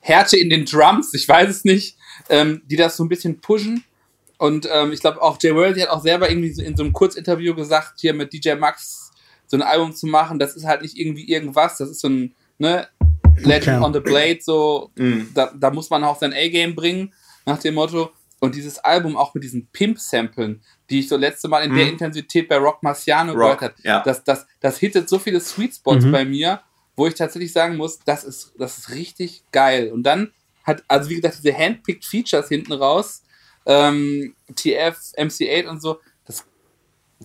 Härte 0.00 0.38
in 0.38 0.50
den 0.50 0.64
Drums, 0.64 1.12
ich 1.14 1.28
weiß 1.28 1.48
es 1.50 1.64
nicht, 1.64 1.96
ähm, 2.30 2.62
die 2.66 2.76
das 2.76 2.96
so 2.96 3.04
ein 3.04 3.08
bisschen 3.08 3.40
pushen. 3.40 3.84
Und 4.38 4.68
ähm, 4.72 4.92
ich 4.92 5.00
glaube 5.00 5.20
auch 5.20 5.36
Jay 5.40 5.54
Worthy 5.54 5.80
hat 5.80 5.90
auch 5.90 6.02
selber 6.02 6.30
irgendwie 6.30 6.52
so 6.52 6.62
in 6.62 6.76
so 6.76 6.84
einem 6.84 6.92
Kurzinterview 6.92 7.54
gesagt, 7.54 8.00
hier 8.00 8.14
mit 8.14 8.32
DJ 8.32 8.54
Max 8.54 9.10
so 9.46 9.56
ein 9.56 9.62
Album 9.62 9.94
zu 9.94 10.06
machen, 10.06 10.38
das 10.38 10.54
ist 10.56 10.64
halt 10.64 10.82
nicht 10.82 10.96
irgendwie 10.96 11.28
irgendwas, 11.28 11.78
das 11.78 11.90
ist 11.90 12.00
so 12.00 12.08
ein, 12.08 12.34
ne, 12.58 12.86
Legend 13.44 13.82
on 13.82 13.92
the 13.92 14.00
Blade, 14.00 14.38
so, 14.40 14.90
Mhm. 14.96 15.30
da, 15.34 15.52
da 15.58 15.70
muss 15.70 15.90
man 15.90 16.04
auch 16.04 16.18
sein 16.18 16.32
A-Game 16.32 16.74
bringen, 16.74 17.12
nach 17.46 17.58
dem 17.58 17.74
Motto. 17.74 18.10
Und 18.40 18.54
dieses 18.54 18.78
Album 18.78 19.16
auch 19.16 19.34
mit 19.34 19.42
diesen 19.42 19.66
Pimp-Samplen, 19.72 20.62
die 20.90 21.00
ich 21.00 21.08
so 21.08 21.16
letzte 21.16 21.48
Mal 21.48 21.64
in 21.64 21.74
der 21.74 21.86
Mhm. 21.86 21.92
Intensität 21.92 22.48
bei 22.48 22.56
Rock 22.56 22.82
Marciano 22.82 23.32
Rock, 23.32 23.58
gehört 23.58 23.60
habe, 23.62 23.74
ja. 23.82 24.02
das, 24.04 24.22
das, 24.22 24.46
das 24.60 24.78
hittet 24.78 25.08
so 25.08 25.18
viele 25.18 25.40
Sweet 25.40 25.74
Spots 25.74 26.04
Mhm. 26.04 26.12
bei 26.12 26.24
mir, 26.24 26.60
wo 26.96 27.06
ich 27.08 27.14
tatsächlich 27.14 27.52
sagen 27.52 27.76
muss, 27.76 27.98
das 28.04 28.22
ist, 28.24 28.52
das 28.58 28.78
ist 28.78 28.90
richtig 28.90 29.42
geil. 29.50 29.90
Und 29.92 30.04
dann 30.04 30.32
hat, 30.64 30.84
also 30.86 31.10
wie 31.10 31.16
gesagt, 31.16 31.38
diese 31.42 31.56
Handpicked 31.56 32.04
Features 32.04 32.48
hinten 32.48 32.72
raus, 32.74 33.22
ähm, 33.66 34.34
TF, 34.54 34.96
MC8 35.16 35.66
und 35.66 35.82
so, 35.82 35.98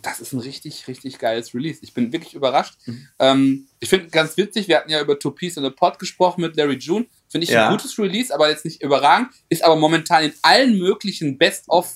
das, 0.02 0.20
ist 0.20 0.34
ein 0.34 0.40
richtig, 0.40 0.88
richtig 0.88 1.20
geiles 1.20 1.54
Release. 1.54 1.80
Ich 1.82 1.94
bin 1.94 2.12
wirklich 2.12 2.34
überrascht. 2.34 2.76
Mhm. 2.86 3.08
Ähm, 3.20 3.68
ich 3.80 3.90
finde 3.90 4.08
ganz 4.10 4.36
witzig, 4.38 4.68
wir 4.68 4.78
hatten 4.78 4.90
ja 4.90 5.00
über 5.02 5.20
Two 5.20 5.32
Piece 5.32 5.58
in 5.58 5.64
the 5.64 5.70
Pod 5.70 6.00
gesprochen 6.00 6.42
mit 6.42 6.56
Larry 6.58 6.78
June. 6.78 7.06
Finde 7.30 7.46
ich 7.46 7.52
Ja. 7.52 7.68
ein 7.70 7.78
gutes 7.78 7.98
Release, 8.00 8.34
aber 8.34 8.50
jetzt 8.50 8.66
nicht 8.66 8.82
überragend. 8.82 9.30
Ist 9.50 9.64
aber 9.64 9.76
momentan 9.76 10.24
in 10.24 10.34
allen 10.42 10.78
möglichen 10.78 11.38
Best-of 11.38 11.92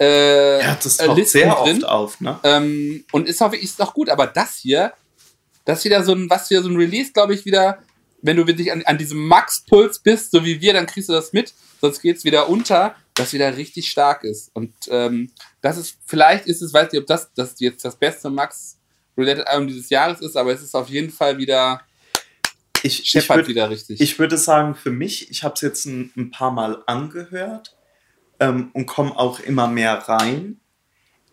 äh, 0.00 0.60
Ja, 0.62 0.74
das 0.82 0.96
taucht 0.96 1.16
Listen 1.16 1.38
sehr 1.38 1.54
drin. 1.54 1.84
oft 1.84 1.84
auf, 1.84 2.20
ne? 2.20 2.40
Ähm, 2.42 3.04
und 3.12 3.28
ist 3.28 3.40
auch, 3.42 3.52
ist 3.52 3.80
auch 3.80 3.94
gut, 3.94 4.08
aber 4.08 4.26
das 4.26 4.56
hier, 4.56 4.92
das 5.64 5.78
ist 5.80 5.84
wieder 5.84 6.02
so 6.02 6.12
ein, 6.12 6.28
was 6.28 6.50
wieder 6.50 6.62
so 6.62 6.68
ein 6.70 6.76
Release, 6.76 7.12
glaube 7.12 7.34
ich, 7.34 7.44
wieder, 7.44 7.78
wenn 8.20 8.36
du 8.36 8.46
wirklich 8.46 8.72
an, 8.72 8.82
an 8.84 8.98
diesem 8.98 9.26
Max-Puls 9.28 10.00
bist, 10.00 10.32
so 10.32 10.44
wie 10.44 10.60
wir, 10.60 10.72
dann 10.72 10.86
kriegst 10.86 11.08
du 11.08 11.12
das 11.12 11.32
mit, 11.32 11.54
sonst 11.80 12.00
geht's 12.02 12.24
wieder 12.24 12.48
unter, 12.48 12.96
das 13.22 13.32
wieder 13.32 13.56
richtig 13.56 13.90
stark 13.90 14.24
ist. 14.24 14.50
Und 14.54 14.72
ähm, 14.88 15.30
das 15.60 15.76
ist, 15.76 15.98
vielleicht 16.04 16.46
ist 16.46 16.62
es, 16.62 16.72
weiß 16.72 16.92
nicht, 16.92 17.00
ob 17.00 17.06
das, 17.06 17.32
das 17.34 17.54
jetzt 17.58 17.84
das 17.84 17.96
beste 17.96 18.30
Max-Related-Album 18.30 19.68
dieses 19.68 19.90
Jahres 19.90 20.20
ist, 20.20 20.36
aber 20.36 20.52
es 20.52 20.62
ist 20.62 20.74
auf 20.74 20.88
jeden 20.88 21.10
Fall 21.10 21.38
wieder, 21.38 21.80
Ich, 22.82 23.00
ich, 23.00 23.10
scheppert 23.10 23.38
würd, 23.38 23.48
wieder 23.48 23.70
richtig. 23.70 24.00
ich 24.00 24.18
würde 24.18 24.36
sagen, 24.36 24.74
für 24.74 24.90
mich, 24.90 25.30
ich 25.30 25.44
habe 25.44 25.54
es 25.54 25.60
jetzt 25.60 25.86
ein, 25.86 26.12
ein 26.16 26.30
paar 26.30 26.50
Mal 26.50 26.82
angehört 26.86 27.76
ähm, 28.40 28.70
und 28.72 28.86
komme 28.86 29.16
auch 29.16 29.40
immer 29.40 29.68
mehr 29.68 29.94
rein. 29.94 30.60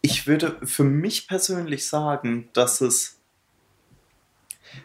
Ich 0.01 0.27
würde 0.27 0.57
für 0.63 0.85
mich 0.85 1.27
persönlich 1.27 1.87
sagen, 1.87 2.49
dass 2.53 2.81
es 2.81 3.17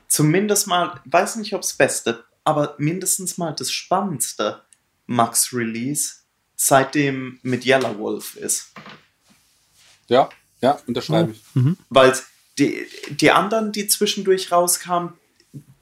zumindest 0.09 0.67
mal, 0.67 1.01
weiß 1.05 1.37
nicht, 1.37 1.55
ob 1.55 1.63
es 1.63 1.75
beste, 1.75 2.25
aber 2.43 2.75
mindestens 2.79 3.39
mal 3.39 3.53
das 3.53 3.71
spannendste 3.71 4.63
Max-Release 5.07 6.24
seitdem 6.57 7.39
mit 7.43 7.65
Yellow 7.67 7.99
Wolf 7.99 8.37
ist. 8.37 8.73
ja, 10.09 10.29
ja, 10.61 10.79
unterschreibe 10.87 11.33
ich. 11.33 11.43
Weil 11.91 12.15
die, 12.59 12.87
die 13.11 13.31
anderen, 13.31 13.73
die 13.73 13.87
zwischendurch 13.87 14.51
rauskamen, 14.51 15.13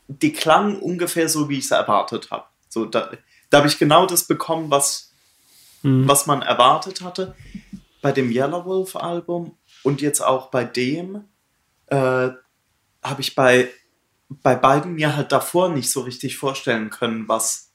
die 0.08 0.32
klangen 0.32 0.78
ungefähr 0.80 1.28
so, 1.28 1.48
wie 1.48 1.58
ich 1.58 1.66
es 1.66 1.70
erwartet 1.70 2.30
habe. 2.30 2.46
So, 2.68 2.84
da 2.86 3.10
da 3.50 3.58
habe 3.58 3.68
ich 3.68 3.78
genau 3.78 4.06
das 4.06 4.24
bekommen, 4.24 4.70
was, 4.70 5.10
Mhm. 5.82 6.08
was 6.08 6.26
man 6.26 6.40
erwartet 6.42 7.02
hatte. 7.02 7.34
Bei 8.00 8.12
dem 8.12 8.30
Yellow 8.30 8.64
Wolf 8.64 8.96
Album 8.96 9.56
und 9.82 10.00
jetzt 10.00 10.20
auch 10.20 10.46
bei 10.50 10.64
dem 10.64 11.24
äh, 11.88 12.30
habe 13.02 13.20
ich 13.20 13.34
bei, 13.34 13.68
bei 14.30 14.54
beiden 14.54 14.94
mir 14.94 15.14
halt 15.16 15.32
davor 15.32 15.68
nicht 15.68 15.90
so 15.90 16.00
richtig 16.00 16.38
vorstellen 16.38 16.88
können, 16.88 17.28
was 17.28 17.70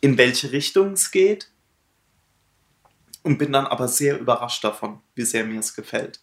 in 0.00 0.18
welche 0.18 0.50
Richtung 0.50 0.94
es 0.94 1.12
geht. 1.12 1.51
Und 3.22 3.38
bin 3.38 3.52
dann 3.52 3.66
aber 3.66 3.88
sehr 3.88 4.18
überrascht 4.18 4.64
davon, 4.64 5.00
wie 5.14 5.22
sehr 5.22 5.44
mir 5.44 5.60
es 5.60 5.74
gefällt. 5.74 6.20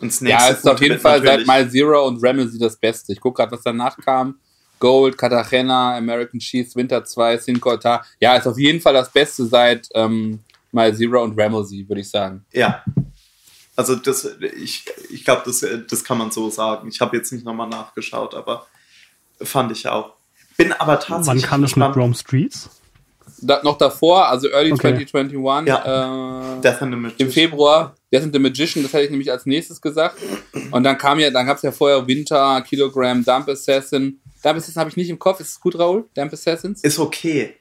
Und 0.00 0.12
das 0.12 0.20
Ja, 0.20 0.50
es 0.50 0.58
ist 0.58 0.68
auf 0.68 0.80
jeden 0.80 0.98
Fall 0.98 1.22
seit 1.22 1.46
Mile 1.46 1.70
Zero 1.70 2.06
und 2.06 2.22
Ramsey 2.22 2.58
das 2.58 2.76
Beste. 2.76 3.12
Ich 3.12 3.20
gucke 3.20 3.42
gerade, 3.42 3.52
was 3.52 3.62
danach 3.62 3.96
kam. 3.98 4.38
Gold, 4.78 5.16
Cartagena, 5.16 5.96
American 5.96 6.38
Cheese, 6.38 6.74
Winter 6.74 7.02
2, 7.02 7.38
Sincorta. 7.38 8.04
Ja, 8.20 8.36
ist 8.36 8.46
auf 8.46 8.58
jeden 8.58 8.80
Fall 8.80 8.92
das 8.92 9.10
Beste 9.10 9.46
seit 9.46 9.88
ähm, 9.94 10.40
Mile 10.72 10.94
Zero 10.94 11.22
und 11.22 11.38
Ramsey, 11.38 11.88
würde 11.88 12.00
ich 12.02 12.10
sagen. 12.10 12.44
Ja. 12.52 12.84
Also 13.74 13.94
das, 13.94 14.28
ich, 14.56 14.84
ich 15.10 15.24
glaube, 15.24 15.42
das, 15.44 15.64
das 15.88 16.04
kann 16.04 16.18
man 16.18 16.30
so 16.30 16.50
sagen. 16.50 16.88
Ich 16.88 17.00
habe 17.00 17.16
jetzt 17.16 17.32
nicht 17.32 17.44
nochmal 17.44 17.68
nachgeschaut, 17.68 18.34
aber 18.34 18.66
fand 19.42 19.72
ich 19.72 19.86
auch. 19.88 20.14
Bin 20.56 20.72
aber 20.72 20.94
Wann 20.94 21.00
tatsächlich 21.00 21.44
kam 21.44 21.62
das 21.62 21.76
mit. 21.76 21.96
Rome 21.96 22.14
Streets? 22.14 22.70
Da, 23.42 23.60
noch 23.62 23.76
davor, 23.78 24.26
also 24.28 24.48
Early 24.48 24.72
Okay. 24.72 25.06
2021, 25.06 25.68
Ja. 25.68 26.56
äh, 26.56 26.60
Death 26.62 26.82
and 26.82 26.92
the 26.94 26.98
Magician. 26.98 27.26
im 27.28 27.32
Februar, 27.32 27.94
Death 28.12 28.22
and 28.22 28.32
the 28.34 28.38
Magician, 28.38 28.82
das 28.82 28.92
hätte 28.92 29.04
ich 29.04 29.10
nämlich 29.10 29.30
als 29.30 29.44
nächstes 29.46 29.80
gesagt. 29.80 30.16
Und 30.70 30.82
dann 30.84 30.96
kam 30.96 31.18
ja, 31.18 31.30
dann 31.30 31.46
gab 31.46 31.56
es 31.56 31.62
ja 31.62 31.72
vorher 31.72 32.06
Winter, 32.06 32.62
Kilogramm, 32.62 33.24
Dump 33.24 33.48
Assassin. 33.48 34.20
Dump 34.42 34.56
Assassin 34.56 34.80
habe 34.80 34.90
ich 34.90 34.96
nicht 34.96 35.10
im 35.10 35.18
Kopf. 35.18 35.40
Ist 35.40 35.48
es 35.50 35.60
gut, 35.60 35.78
Raul? 35.78 36.08
Dump 36.14 36.32
Assassins? 36.32 36.82
Ist 36.82 36.98
okay. 36.98 37.56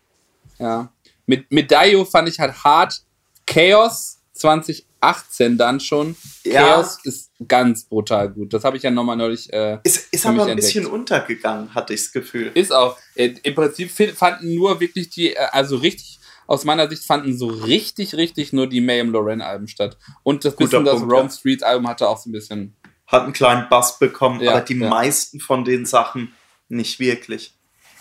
Ja. 0.59 0.89
Mit, 1.25 1.49
mit 1.51 1.69
Dio 1.71 2.05
fand 2.05 2.29
ich 2.29 2.39
halt 2.39 2.53
hart. 2.63 3.01
Chaos 3.47 4.19
2018 4.33 5.57
dann 5.57 5.79
schon. 5.79 6.15
Ja. 6.43 6.61
Chaos 6.75 6.99
ist 7.03 7.31
ganz 7.47 7.85
brutal 7.85 8.29
gut. 8.29 8.53
Das 8.53 8.63
habe 8.63 8.77
ich 8.77 8.83
ja 8.83 8.91
nochmal 8.91 9.17
neulich. 9.17 9.51
Äh, 9.51 9.79
Ist, 9.83 10.13
ist 10.13 10.25
aber 10.25 10.43
ein 10.43 10.49
entdeckt. 10.49 10.67
bisschen 10.67 10.85
untergegangen, 10.85 11.73
hatte 11.75 11.93
ich 11.93 12.03
das 12.03 12.11
Gefühl. 12.11 12.51
ist 12.53 12.71
auch. 12.73 12.97
Äh, 13.15 13.35
Im 13.43 13.55
Prinzip 13.55 13.91
fanden 14.15 14.55
nur 14.55 14.79
wirklich 14.79 15.09
die, 15.09 15.33
äh, 15.35 15.47
also 15.51 15.77
richtig, 15.77 16.19
aus 16.47 16.63
meiner 16.63 16.87
Sicht 16.89 17.03
fanden 17.03 17.37
so 17.37 17.47
richtig, 17.47 18.15
richtig 18.15 18.53
nur 18.53 18.67
die 18.67 18.81
Mayhem 18.81 19.11
Loren 19.11 19.41
Alben 19.41 19.67
statt. 19.67 19.97
Und 20.23 20.45
das 20.45 20.55
Guter 20.55 20.79
bisschen 20.79 20.85
das 20.85 20.99
Punkt, 20.99 21.11
Rome 21.13 21.29
ja. 21.29 21.29
Street 21.31 21.63
Album 21.63 21.87
hatte 21.87 22.07
auch 22.07 22.17
so 22.17 22.29
ein 22.29 22.33
bisschen. 22.33 22.75
Hat 23.07 23.23
einen 23.23 23.33
kleinen 23.33 23.67
Bass 23.69 23.99
bekommen, 23.99 24.41
Ja, 24.41 24.51
aber 24.51 24.61
die 24.61 24.75
ja. 24.77 24.89
meisten 24.89 25.39
von 25.39 25.63
den 25.63 25.85
Sachen 25.85 26.33
nicht 26.69 26.99
wirklich. 26.99 27.53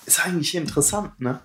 Ist 0.07 0.25
eigentlich 0.25 0.55
interessant, 0.55 1.19
ne? 1.21 1.41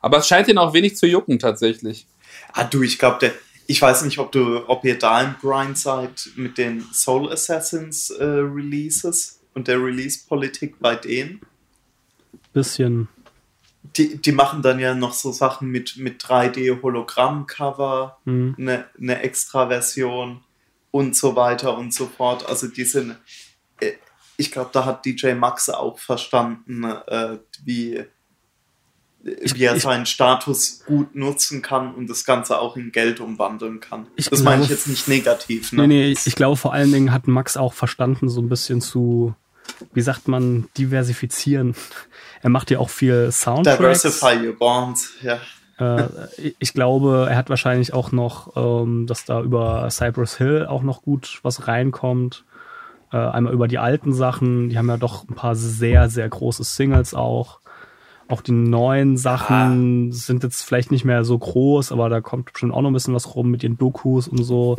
Aber 0.00 0.18
es 0.18 0.28
scheint 0.28 0.46
ihn 0.48 0.58
auch 0.58 0.72
wenig 0.72 0.96
zu 0.96 1.06
jucken 1.06 1.38
tatsächlich. 1.38 2.06
Ah, 2.52 2.64
du, 2.64 2.82
ich 2.82 2.98
glaube, 2.98 3.18
der. 3.20 3.32
Ich 3.70 3.82
weiß 3.82 4.02
nicht, 4.04 4.18
ob 4.18 4.32
du, 4.32 4.66
ob 4.66 4.82
ihr 4.86 4.98
da 4.98 5.20
im 5.20 5.34
Grind 5.42 5.76
seid 5.76 6.30
mit 6.36 6.56
den 6.56 6.82
Soul 6.90 7.30
Assassins 7.30 8.08
äh, 8.08 8.24
Releases 8.24 9.40
und 9.52 9.68
der 9.68 9.76
Release-Politik 9.78 10.76
bei 10.80 10.96
denen. 10.96 11.42
Bisschen. 12.54 13.08
Die, 13.96 14.16
die 14.16 14.32
machen 14.32 14.62
dann 14.62 14.78
ja 14.78 14.94
noch 14.94 15.12
so 15.12 15.32
Sachen 15.32 15.68
mit, 15.68 15.98
mit 15.98 16.22
3D-Hologramm-Cover, 16.24 18.16
Mhm. 18.24 18.54
eine, 18.58 18.86
eine 18.98 19.20
Extra-Version 19.22 20.40
und 20.90 21.14
so 21.14 21.36
weiter 21.36 21.76
und 21.76 21.92
so 21.92 22.06
fort. 22.06 22.48
Also 22.48 22.68
die 22.68 22.84
sind, 22.84 23.16
äh, 23.80 23.92
ich 24.38 24.50
glaube, 24.50 24.70
da 24.72 24.86
hat 24.86 25.04
DJ 25.04 25.34
Max 25.34 25.68
auch 25.68 25.98
verstanden, 25.98 26.84
äh, 26.84 27.36
wie, 27.64 28.02
wie 29.20 29.64
er 29.64 29.78
seinen 29.80 30.06
Status 30.06 30.84
gut 30.86 31.14
nutzen 31.14 31.62
kann 31.62 31.94
und 31.94 32.08
das 32.08 32.24
Ganze 32.24 32.58
auch 32.58 32.76
in 32.76 32.92
Geld 32.92 33.20
umwandeln 33.20 33.80
kann. 33.80 34.06
Das 34.16 34.42
meine 34.42 34.62
ich 34.62 34.68
jetzt 34.68 34.86
nicht 34.86 35.08
negativ. 35.08 35.72
Ne? 35.72 35.86
Nee, 35.86 36.08
nee, 36.08 36.16
ich 36.24 36.36
glaube 36.36 36.56
vor 36.56 36.72
allen 36.72 36.92
Dingen 36.92 37.12
hat 37.12 37.26
Max 37.26 37.56
auch 37.56 37.72
verstanden, 37.72 38.28
so 38.28 38.40
ein 38.40 38.48
bisschen 38.48 38.80
zu, 38.80 39.34
wie 39.92 40.00
sagt 40.00 40.28
man, 40.28 40.68
diversifizieren. 40.76 41.74
Er 42.40 42.50
macht 42.50 42.70
ja 42.70 42.78
auch 42.78 42.88
viel 42.88 43.32
Soundtracks. 43.32 44.02
Diversify 44.02 44.46
your 44.46 44.54
bonds, 44.54 45.14
ja. 45.22 45.40
Äh, 45.78 46.08
ich 46.60 46.72
glaube, 46.72 47.26
er 47.28 47.36
hat 47.36 47.50
wahrscheinlich 47.50 47.92
auch 47.92 48.12
noch, 48.12 48.56
ähm, 48.56 49.08
dass 49.08 49.24
da 49.24 49.42
über 49.42 49.88
Cypress 49.90 50.36
Hill 50.36 50.66
auch 50.66 50.82
noch 50.82 51.02
gut 51.02 51.40
was 51.42 51.66
reinkommt. 51.66 52.44
Äh, 53.12 53.16
einmal 53.16 53.52
über 53.52 53.66
die 53.66 53.78
alten 53.78 54.12
Sachen, 54.12 54.68
die 54.68 54.78
haben 54.78 54.88
ja 54.88 54.98
doch 54.98 55.28
ein 55.28 55.34
paar 55.34 55.56
sehr, 55.56 56.08
sehr 56.08 56.28
große 56.28 56.62
Singles 56.62 57.12
auch. 57.12 57.58
Auch 58.28 58.42
die 58.42 58.52
neuen 58.52 59.16
Sachen 59.16 60.12
sind 60.12 60.42
jetzt 60.42 60.62
vielleicht 60.62 60.90
nicht 60.90 61.04
mehr 61.04 61.24
so 61.24 61.38
groß, 61.38 61.92
aber 61.92 62.08
da 62.10 62.20
kommt 62.20 62.52
bestimmt 62.52 62.74
auch 62.74 62.82
noch 62.82 62.90
ein 62.90 62.94
bisschen 62.94 63.14
was 63.14 63.34
rum 63.34 63.50
mit 63.50 63.62
den 63.62 63.78
Dokus 63.78 64.28
und 64.28 64.44
so. 64.44 64.76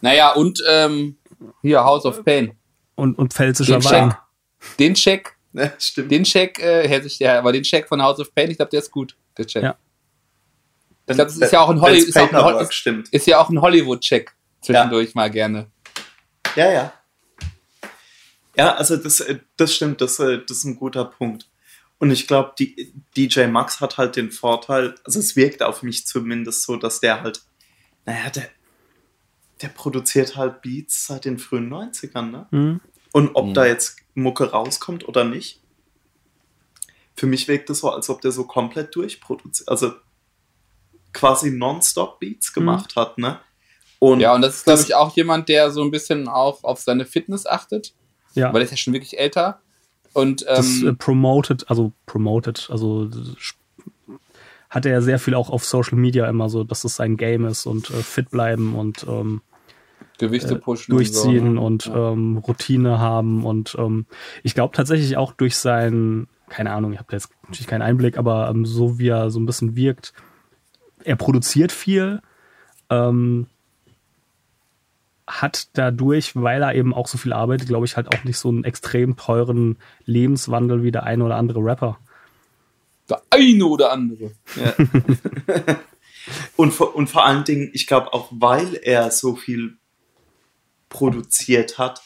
Naja, 0.00 0.32
und 0.32 0.62
ähm, 0.68 1.16
hier 1.62 1.84
House 1.84 2.06
of 2.06 2.24
Pain. 2.24 2.52
Und, 2.94 3.18
und 3.18 3.34
pfälzischer 3.34 3.78
Den 3.78 3.84
Wein. 3.84 4.10
Check, 4.10 4.76
den 4.78 4.94
Check, 4.94 5.36
ja 5.52 5.70
stimmt. 5.78 6.10
den 6.10 6.24
Check 6.24 6.58
äh, 6.58 6.88
hätte 6.88 7.06
ich 7.06 7.18
ja, 7.18 7.38
aber 7.38 7.52
den 7.52 7.62
Check 7.62 7.86
von 7.88 8.02
House 8.02 8.18
of 8.18 8.34
Pain, 8.34 8.50
ich 8.50 8.56
glaube, 8.56 8.70
der 8.70 8.80
ist 8.80 8.90
gut. 8.90 9.14
Der 9.36 9.46
Check. 9.46 9.62
Ja. 9.62 9.76
Ich 11.08 11.14
glaube, 11.14 11.30
das 11.30 11.36
ist 11.36 11.52
ja 11.52 11.60
auch 11.60 11.68
ein, 11.68 11.80
Holly 11.80 11.98
ist, 11.98 12.16
auch 12.16 12.22
ein, 12.22 12.30
Paperwork 12.30 12.60
Hol- 12.66 12.72
stimmt. 12.72 13.08
ist 13.10 13.26
ja 13.26 13.38
auch 13.38 13.48
ein 13.50 13.60
Hollywood-Check 13.60 14.32
zwischendurch 14.62 15.14
mal 15.14 15.30
gerne. 15.30 15.66
Ja, 16.56 16.72
ja. 16.72 16.92
Ja, 18.56 18.74
also 18.74 18.96
das, 18.96 19.20
äh, 19.20 19.38
das 19.58 19.74
stimmt, 19.74 20.00
das, 20.00 20.18
äh, 20.18 20.38
das 20.48 20.56
ist 20.58 20.64
ein 20.64 20.76
guter 20.76 21.04
Punkt. 21.04 21.46
Und 21.98 22.10
ich 22.10 22.26
glaube, 22.26 22.52
die 22.58 22.92
DJ 23.16 23.46
Max 23.46 23.80
hat 23.80 23.96
halt 23.96 24.16
den 24.16 24.30
Vorteil, 24.30 24.94
also 25.04 25.18
es 25.18 25.34
wirkt 25.36 25.62
auf 25.62 25.82
mich 25.82 26.06
zumindest 26.06 26.62
so, 26.64 26.76
dass 26.76 27.00
der 27.00 27.22
halt, 27.22 27.42
naja, 28.04 28.28
der, 28.30 28.48
der 29.62 29.68
produziert 29.68 30.36
halt 30.36 30.60
Beats 30.60 31.06
seit 31.06 31.24
den 31.24 31.38
frühen 31.38 31.70
90ern, 31.72 32.30
ne? 32.30 32.46
Mhm. 32.50 32.80
Und 33.12 33.30
ob 33.34 33.46
Mhm. 33.46 33.54
da 33.54 33.64
jetzt 33.66 33.96
Mucke 34.14 34.50
rauskommt 34.50 35.08
oder 35.08 35.24
nicht, 35.24 35.62
für 37.14 37.26
mich 37.26 37.48
wirkt 37.48 37.70
es 37.70 37.78
so, 37.78 37.90
als 37.90 38.10
ob 38.10 38.20
der 38.20 38.30
so 38.32 38.44
komplett 38.44 38.94
durchproduziert, 38.94 39.68
also 39.70 39.94
quasi 41.14 41.50
nonstop 41.50 42.20
Beats 42.20 42.52
gemacht 42.52 42.94
hat, 42.96 43.16
ne? 43.16 43.40
Und 43.98 44.20
Ja, 44.20 44.34
und 44.34 44.42
das 44.42 44.56
ist, 44.56 44.64
glaube 44.64 44.82
ich, 44.82 44.94
auch 44.94 45.16
jemand, 45.16 45.48
der 45.48 45.70
so 45.70 45.82
ein 45.82 45.90
bisschen 45.90 46.28
auch 46.28 46.62
auf 46.62 46.80
seine 46.80 47.06
Fitness 47.06 47.46
achtet, 47.46 47.94
Ja. 48.34 48.52
weil 48.52 48.60
er 48.60 48.64
ist 48.66 48.70
ja 48.72 48.76
schon 48.76 48.92
wirklich 48.92 49.18
älter. 49.18 49.62
Und 50.16 50.46
das 50.48 50.82
äh, 50.82 50.86
ähm, 50.86 50.96
promoted, 50.96 51.68
also 51.68 51.92
promoted, 52.06 52.68
also 52.70 53.04
äh, 53.04 54.12
hat 54.70 54.86
er 54.86 54.92
ja 54.92 55.00
sehr 55.02 55.18
viel 55.18 55.34
auch 55.34 55.50
auf 55.50 55.66
Social 55.66 55.98
Media 55.98 56.26
immer 56.26 56.48
so, 56.48 56.64
dass 56.64 56.84
es 56.84 56.96
sein 56.96 57.18
Game 57.18 57.44
ist 57.44 57.66
und 57.66 57.90
äh, 57.90 58.02
fit 58.02 58.30
bleiben 58.30 58.74
und 58.74 59.04
ähm, 59.06 59.42
Gewichte 60.16 60.54
äh, 60.54 60.58
pushen. 60.58 60.92
durchziehen 60.92 61.58
und, 61.58 61.82
so, 61.82 61.90
und, 61.90 61.96
ne? 61.96 62.00
Ja. 62.00 62.12
ähm, 62.12 62.36
Routine 62.38 62.98
haben 62.98 63.44
und 63.44 63.76
ähm, 63.78 64.06
ich 64.42 64.54
glaube 64.54 64.74
tatsächlich 64.74 65.18
auch 65.18 65.34
durch 65.34 65.54
sein, 65.54 66.28
keine 66.48 66.72
Ahnung, 66.72 66.94
ich 66.94 66.98
habe 66.98 67.12
jetzt 67.12 67.28
natürlich 67.42 67.66
keinen 67.66 67.82
Einblick, 67.82 68.16
aber 68.16 68.48
ähm, 68.48 68.64
so 68.64 68.98
wie 68.98 69.08
er 69.08 69.28
so 69.28 69.38
ein 69.38 69.44
bisschen 69.44 69.76
wirkt, 69.76 70.14
er 71.04 71.16
produziert 71.16 71.72
viel, 71.72 72.22
ähm, 72.88 73.48
hat 75.26 75.68
dadurch, 75.72 76.36
weil 76.36 76.62
er 76.62 76.74
eben 76.74 76.94
auch 76.94 77.08
so 77.08 77.18
viel 77.18 77.32
arbeitet, 77.32 77.68
glaube 77.68 77.86
ich, 77.86 77.96
halt 77.96 78.14
auch 78.14 78.24
nicht 78.24 78.38
so 78.38 78.48
einen 78.48 78.64
extrem 78.64 79.16
teuren 79.16 79.76
Lebenswandel 80.04 80.82
wie 80.82 80.92
der 80.92 81.02
eine 81.02 81.24
oder 81.24 81.36
andere 81.36 81.60
Rapper. 81.60 81.98
Der 83.08 83.22
eine 83.30 83.66
oder 83.66 83.92
andere. 83.92 84.32
Ja. 84.56 84.74
und, 86.56 86.72
vor, 86.72 86.94
und 86.94 87.08
vor 87.08 87.24
allen 87.24 87.44
Dingen, 87.44 87.70
ich 87.72 87.86
glaube 87.86 88.12
auch, 88.12 88.28
weil 88.32 88.78
er 88.82 89.10
so 89.10 89.36
viel 89.36 89.76
produziert 90.88 91.78
hat, 91.78 92.02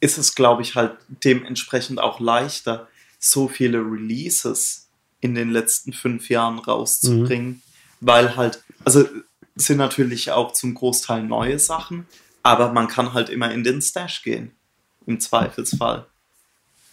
ist 0.00 0.18
es, 0.18 0.34
glaube 0.34 0.62
ich, 0.62 0.74
halt 0.74 0.96
dementsprechend 1.08 2.00
auch 2.00 2.18
leichter, 2.18 2.88
so 3.18 3.46
viele 3.46 3.78
Releases 3.78 4.88
in 5.20 5.34
den 5.34 5.50
letzten 5.50 5.92
fünf 5.92 6.28
Jahren 6.28 6.58
rauszubringen, 6.58 7.48
mhm. 7.48 7.62
weil 8.00 8.36
halt, 8.36 8.64
also 8.84 9.06
sind 9.54 9.78
natürlich 9.78 10.30
auch 10.30 10.52
zum 10.52 10.74
Großteil 10.74 11.22
neue 11.22 11.58
Sachen, 11.58 12.06
aber 12.42 12.72
man 12.72 12.88
kann 12.88 13.12
halt 13.12 13.28
immer 13.28 13.52
in 13.52 13.64
den 13.64 13.82
Stash 13.82 14.22
gehen, 14.22 14.52
im 15.06 15.20
Zweifelsfall. 15.20 16.06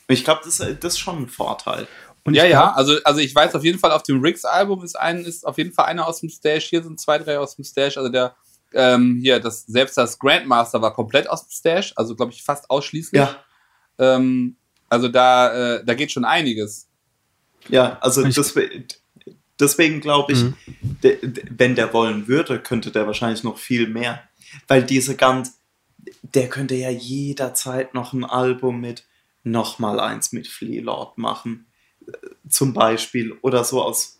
Ich 0.07 0.23
glaube, 0.23 0.41
das, 0.43 0.57
das 0.57 0.93
ist 0.93 0.99
schon 0.99 1.23
ein 1.23 1.27
Vorteil. 1.29 1.87
Und 2.23 2.33
ja, 2.33 2.45
ja, 2.45 2.73
also, 2.73 2.97
also 3.03 3.19
ich 3.21 3.33
weiß 3.33 3.55
auf 3.55 3.63
jeden 3.63 3.79
Fall, 3.79 3.91
auf 3.91 4.03
dem 4.03 4.21
Riggs-Album 4.21 4.83
ist, 4.83 4.99
ein, 4.99 5.23
ist 5.23 5.45
auf 5.45 5.57
jeden 5.57 5.71
Fall 5.71 5.85
einer 5.85 6.07
aus 6.07 6.19
dem 6.19 6.29
Stash, 6.29 6.65
hier 6.65 6.83
sind 6.83 6.99
zwei, 6.99 7.17
drei 7.17 7.39
aus 7.39 7.55
dem 7.55 7.63
Stash, 7.63 7.97
also 7.97 8.09
der, 8.09 8.35
ähm, 8.73 9.19
hier, 9.21 9.39
das, 9.39 9.65
selbst 9.65 9.97
das 9.97 10.19
Grandmaster 10.19 10.81
war 10.81 10.93
komplett 10.93 11.29
aus 11.29 11.47
dem 11.47 11.51
Stash, 11.51 11.93
also 11.95 12.15
glaube 12.15 12.31
ich 12.33 12.43
fast 12.43 12.69
ausschließlich. 12.69 13.19
Ja. 13.19 13.35
Ähm, 13.97 14.57
also 14.89 15.07
da, 15.07 15.75
äh, 15.75 15.85
da 15.85 15.93
geht 15.93 16.11
schon 16.11 16.25
einiges. 16.25 16.87
Ja, 17.67 17.97
also 18.01 18.23
deswegen, 18.23 18.87
deswegen 19.59 20.01
glaube 20.01 20.33
ich, 20.33 20.43
mhm. 20.43 20.55
de, 21.03 21.27
de, 21.27 21.43
wenn 21.49 21.75
der 21.75 21.93
wollen 21.93 22.27
würde, 22.27 22.59
könnte 22.59 22.91
der 22.91 23.07
wahrscheinlich 23.07 23.43
noch 23.43 23.57
viel 23.57 23.87
mehr. 23.87 24.23
Weil 24.67 24.83
diese 24.83 25.15
ganz, 25.15 25.59
der 26.21 26.49
könnte 26.49 26.75
ja 26.75 26.89
jederzeit 26.89 27.93
noch 27.93 28.13
ein 28.13 28.23
Album 28.23 28.81
mit 28.81 29.05
nochmal 29.43 29.99
eins 29.99 30.31
mit 30.31 30.47
Flea 30.47 30.81
Lord 30.81 31.17
machen 31.17 31.65
zum 32.47 32.73
Beispiel 32.73 33.37
oder 33.41 33.63
so 33.63 33.81
aus 33.81 34.19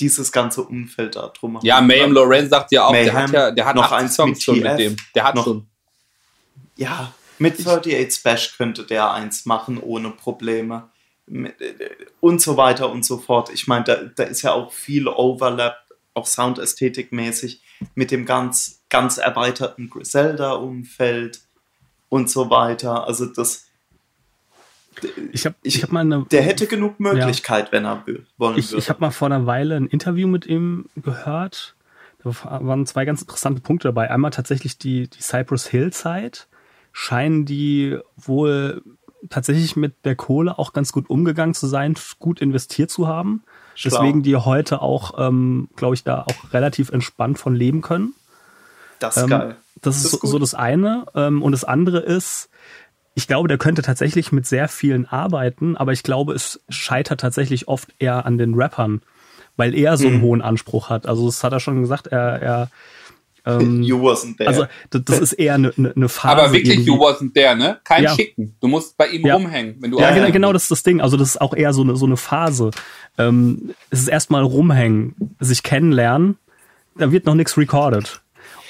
dieses 0.00 0.32
ganze 0.32 0.62
Umfeld 0.62 1.16
da 1.16 1.28
drum. 1.28 1.60
Ja, 1.62 1.80
Mayhem 1.80 2.12
Lorenz 2.12 2.50
sagt 2.50 2.72
ja 2.72 2.86
auch, 2.86 2.92
Mayhem, 2.92 3.06
der 3.06 3.22
hat 3.22 3.32
ja, 3.32 3.50
der 3.50 3.64
hat 3.66 3.76
noch 3.76 3.92
einen 3.92 4.08
Song 4.08 4.30
mit 4.30 4.42
schon 4.42 4.60
mit 4.60 4.78
dem. 4.78 4.96
Der 5.14 5.24
hat 5.24 5.34
noch, 5.34 5.44
schon. 5.44 5.66
Ja, 6.76 7.12
mit 7.38 7.60
38 7.60 8.12
Spash 8.12 8.56
könnte 8.56 8.84
der 8.84 9.12
eins 9.12 9.46
machen 9.46 9.78
ohne 9.78 10.10
Probleme. 10.10 10.90
Und 12.20 12.40
so 12.40 12.56
weiter 12.56 12.90
und 12.90 13.04
so 13.04 13.18
fort. 13.18 13.50
Ich 13.52 13.66
meine, 13.66 13.84
da, 13.84 13.96
da 13.96 14.24
ist 14.24 14.42
ja 14.42 14.52
auch 14.52 14.72
viel 14.72 15.08
Overlap, 15.08 15.76
auch 16.14 16.26
Soundästhetikmäßig, 16.26 17.62
mit 17.94 18.10
dem 18.10 18.26
ganz, 18.26 18.82
ganz 18.88 19.18
erweiterten 19.18 19.88
Griselda-Umfeld 19.88 21.40
und 22.08 22.28
so 22.28 22.50
weiter. 22.50 23.06
Also 23.06 23.26
das, 23.26 23.66
ich 25.32 25.46
habe 25.46 25.56
ich 25.62 25.82
hab 25.82 25.92
mal 25.92 26.00
eine. 26.00 26.26
Der 26.30 26.42
hätte 26.42 26.66
genug 26.66 27.00
Möglichkeit, 27.00 27.66
ja. 27.66 27.72
wenn 27.72 27.84
er 27.86 28.04
wollen 28.36 28.58
ich, 28.58 28.70
würde. 28.70 28.78
Ich 28.78 28.90
habe 28.90 29.00
mal 29.00 29.10
vor 29.10 29.26
einer 29.26 29.46
Weile 29.46 29.76
ein 29.76 29.86
Interview 29.86 30.28
mit 30.28 30.46
ihm 30.46 30.86
gehört. 30.96 31.74
Da 32.22 32.30
waren 32.44 32.86
zwei 32.86 33.04
ganz 33.04 33.22
interessante 33.22 33.60
Punkte 33.60 33.88
dabei. 33.88 34.10
Einmal 34.10 34.30
tatsächlich 34.30 34.78
die, 34.78 35.08
die 35.08 35.20
Cypress 35.20 35.66
Hill 35.66 35.92
Zeit. 35.92 36.48
Scheinen 36.92 37.46
die 37.46 37.98
wohl 38.16 38.82
tatsächlich 39.30 39.76
mit 39.76 40.04
der 40.04 40.16
Kohle 40.16 40.58
auch 40.58 40.72
ganz 40.72 40.92
gut 40.92 41.08
umgegangen 41.08 41.54
zu 41.54 41.66
sein, 41.66 41.94
gut 42.18 42.40
investiert 42.40 42.90
zu 42.90 43.06
haben. 43.06 43.42
Schlau. 43.74 43.90
Deswegen 43.90 44.22
die 44.22 44.36
heute 44.36 44.82
auch, 44.82 45.14
ähm, 45.18 45.68
glaube 45.76 45.94
ich, 45.94 46.04
da 46.04 46.22
auch 46.22 46.52
relativ 46.52 46.90
entspannt 46.90 47.38
von 47.38 47.54
leben 47.54 47.80
können. 47.80 48.14
Das 48.98 49.16
ist 49.16 49.22
ähm, 49.24 49.30
geil. 49.30 49.56
Das, 49.80 50.02
das 50.02 50.12
ist, 50.12 50.20
so, 50.20 50.26
so, 50.26 50.38
das 50.38 50.54
eine. 50.54 51.06
Ähm, 51.14 51.42
und 51.42 51.52
das 51.52 51.64
andere 51.64 51.98
ist, 51.98 52.50
ich 53.14 53.26
glaube, 53.26 53.48
der 53.48 53.58
könnte 53.58 53.82
tatsächlich 53.82 54.32
mit 54.32 54.46
sehr 54.46 54.68
vielen 54.68 55.06
arbeiten, 55.06 55.76
aber 55.76 55.92
ich 55.92 56.02
glaube, 56.02 56.34
es 56.34 56.60
scheitert 56.68 57.20
tatsächlich 57.20 57.68
oft 57.68 57.88
eher 57.98 58.24
an 58.26 58.38
den 58.38 58.54
Rappern, 58.54 59.02
weil 59.56 59.74
er 59.74 59.96
so 59.96 60.06
einen 60.06 60.18
mhm. 60.18 60.22
hohen 60.22 60.42
Anspruch 60.42 60.88
hat. 60.88 61.06
Also 61.06 61.26
das 61.26 61.42
hat 61.44 61.52
er 61.52 61.60
schon 61.60 61.80
gesagt, 61.80 62.06
er, 62.06 62.40
er 62.40 62.70
ähm, 63.46 63.82
you 63.82 63.98
wasn't 63.98 64.36
there. 64.36 64.48
Also 64.48 64.66
das 64.90 65.18
ist 65.18 65.32
eher 65.34 65.54
eine, 65.54 65.72
eine 65.76 66.08
Phase. 66.08 66.42
Aber 66.42 66.52
wirklich, 66.52 66.78
irgendwie. 66.78 66.90
you 66.90 66.96
wasn't 66.96 67.34
there, 67.34 67.56
ne? 67.56 67.78
Kein 67.84 68.04
ja. 68.04 68.14
Schicken. 68.14 68.54
Du 68.60 68.68
musst 68.68 68.96
bei 68.96 69.08
ihm 69.08 69.26
ja. 69.26 69.34
rumhängen, 69.34 69.76
wenn 69.80 69.90
du 69.90 69.98
Ja, 69.98 70.14
genau, 70.14 70.30
genau, 70.30 70.52
das 70.52 70.62
ist 70.62 70.70
das 70.70 70.82
Ding. 70.82 71.00
Also 71.00 71.16
das 71.16 71.30
ist 71.30 71.40
auch 71.40 71.54
eher 71.54 71.72
so 71.72 71.82
eine, 71.82 71.96
so 71.96 72.06
eine 72.06 72.16
Phase. 72.16 72.70
Ähm, 73.18 73.74
es 73.90 74.00
ist 74.00 74.08
erstmal 74.08 74.42
rumhängen, 74.42 75.36
sich 75.40 75.62
kennenlernen, 75.62 76.36
da 76.96 77.10
wird 77.12 77.26
noch 77.26 77.34
nichts 77.34 77.56
recorded. 77.56 78.20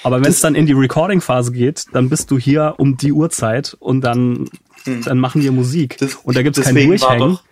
Aber 0.03 0.21
wenn 0.21 0.29
es 0.29 0.41
dann 0.41 0.55
in 0.55 0.65
die 0.65 0.73
Recording-Phase 0.73 1.53
geht, 1.53 1.85
dann 1.93 2.09
bist 2.09 2.29
du 2.29 2.37
hier 2.37 2.75
um 2.77 2.97
die 2.97 3.13
Uhrzeit 3.13 3.75
und 3.79 4.01
dann, 4.01 4.49
hm. 4.83 5.01
dann 5.03 5.17
machen 5.17 5.41
wir 5.41 5.51
Musik. 5.51 5.97
Das, 5.97 6.15
und 6.15 6.35
da 6.35 6.43
gibt 6.43 6.57
es 6.57 6.65
kein 6.65 6.75
Durchhängen. 6.75 7.19
Doch, 7.19 7.43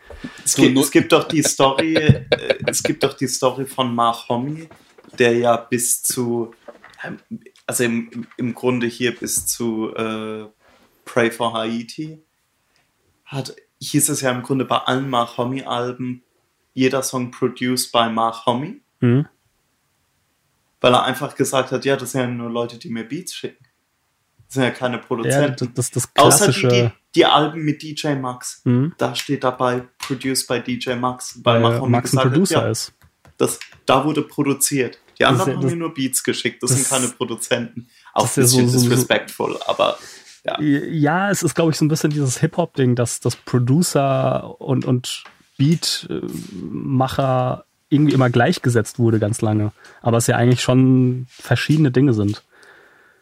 es, 0.43 0.56
gibt, 0.56 0.77
es 0.77 0.91
gibt 0.91 1.11
doch 1.14 1.27
die 1.27 1.43
Story, 1.43 1.95
äh, 1.95 2.26
es 2.68 2.84
gibt 2.84 3.03
doch 3.03 3.14
die 3.14 3.27
Story 3.27 3.65
von 3.65 3.95
Mark 3.95 4.27
Homme, 4.27 4.68
der 5.18 5.38
ja 5.38 5.56
bis 5.56 6.03
zu, 6.03 6.52
also 7.65 7.84
im, 7.84 8.28
im 8.38 8.53
Grunde 8.53 8.88
hier 8.88 9.15
bis 9.15 9.45
zu 9.45 9.94
äh, 9.95 10.45
Pray 11.06 11.32
for 11.32 11.53
Haiti 11.53 12.22
hat, 13.26 13.56
hieß 13.80 14.10
es 14.10 14.22
ja 14.22 14.32
im 14.32 14.44
Grunde 14.44 14.65
bei 14.65 14.78
allen 14.78 15.10
Mark 15.10 15.38
Homme 15.38 15.68
Alben, 15.68 16.23
jeder 16.73 17.03
Song 17.03 17.32
produced 17.32 17.91
by 17.91 18.10
Mark 18.10 18.45
Homme. 18.45 18.82
Mhm 18.99 19.28
weil 20.82 20.94
er 20.94 21.03
einfach 21.03 21.36
gesagt 21.36 21.72
hat, 21.72 21.86
ja, 21.86 21.95
das 21.95 22.11
sind 22.11 22.22
ja 22.22 22.28
nur 22.28 22.49
Leute, 22.49 22.78
die 22.78 22.90
mir 22.90 23.07
Beats 23.07 23.36
schicken. 23.36 23.64
Das 24.48 24.56
sind 24.56 24.64
ja 24.64 24.72
keine 24.72 24.98
Produzenten. 24.98 25.65
Ja, 25.65 25.72
das, 25.73 25.91
das 25.91 26.14
klassische... 26.14 26.68
Außer 26.68 26.76
die, 26.76 26.82
die, 26.88 26.91
die, 27.15 27.26
Alben 27.26 27.61
mit 27.61 27.84
DJ 27.84 28.15
Max. 28.15 28.61
Mhm. 28.65 28.94
Da 28.98 29.15
steht 29.15 29.44
dabei, 29.44 29.88
produced 29.99 30.48
by 30.48 30.60
DJ 30.60 30.95
Max. 30.95 31.40
Weil, 31.44 31.64
weil 31.64 31.80
Max 31.88 32.18
ein 32.18 32.30
Producer 32.30 32.57
hat, 32.57 32.64
ja, 32.64 32.72
ist. 32.72 32.94
Das, 33.38 33.60
da 33.86 34.03
wurde 34.03 34.23
produziert. 34.23 34.99
Die 35.22 35.26
anderen 35.26 35.56
haben 35.56 35.65
mir 35.65 35.76
nur 35.76 35.93
Beats 35.93 36.23
geschickt. 36.23 36.64
Das, 36.64 36.72
das 36.72 36.80
sind 36.80 36.89
keine 36.89 37.11
Produzenten. 37.11 37.88
Auch 38.14 38.23
das 38.23 38.38
ist 38.38 38.56
ja 38.56 38.68
so, 38.68 38.80
disrespectful, 38.80 39.60
aber 39.68 39.98
ja. 40.43 40.60
Ja, 40.60 41.30
es 41.30 41.43
ist, 41.43 41.53
glaube 41.53 41.72
ich, 41.72 41.77
so 41.77 41.85
ein 41.85 41.88
bisschen 41.88 42.10
dieses 42.10 42.39
Hip-Hop-Ding, 42.39 42.95
dass 42.95 43.19
das 43.19 43.35
Producer 43.35 44.60
und, 44.60 44.85
und 44.85 45.23
Beatmacher 45.57 47.65
irgendwie 47.89 48.14
immer 48.14 48.31
gleichgesetzt 48.31 48.98
wurde 48.98 49.19
ganz 49.19 49.41
lange. 49.41 49.72
Aber 50.02 50.18
es 50.18 50.26
ja 50.26 50.38
eigentlich 50.38 50.61
schon 50.61 51.27
verschiedene 51.30 51.91
Dinge 51.91 52.14
sind. 52.14 52.43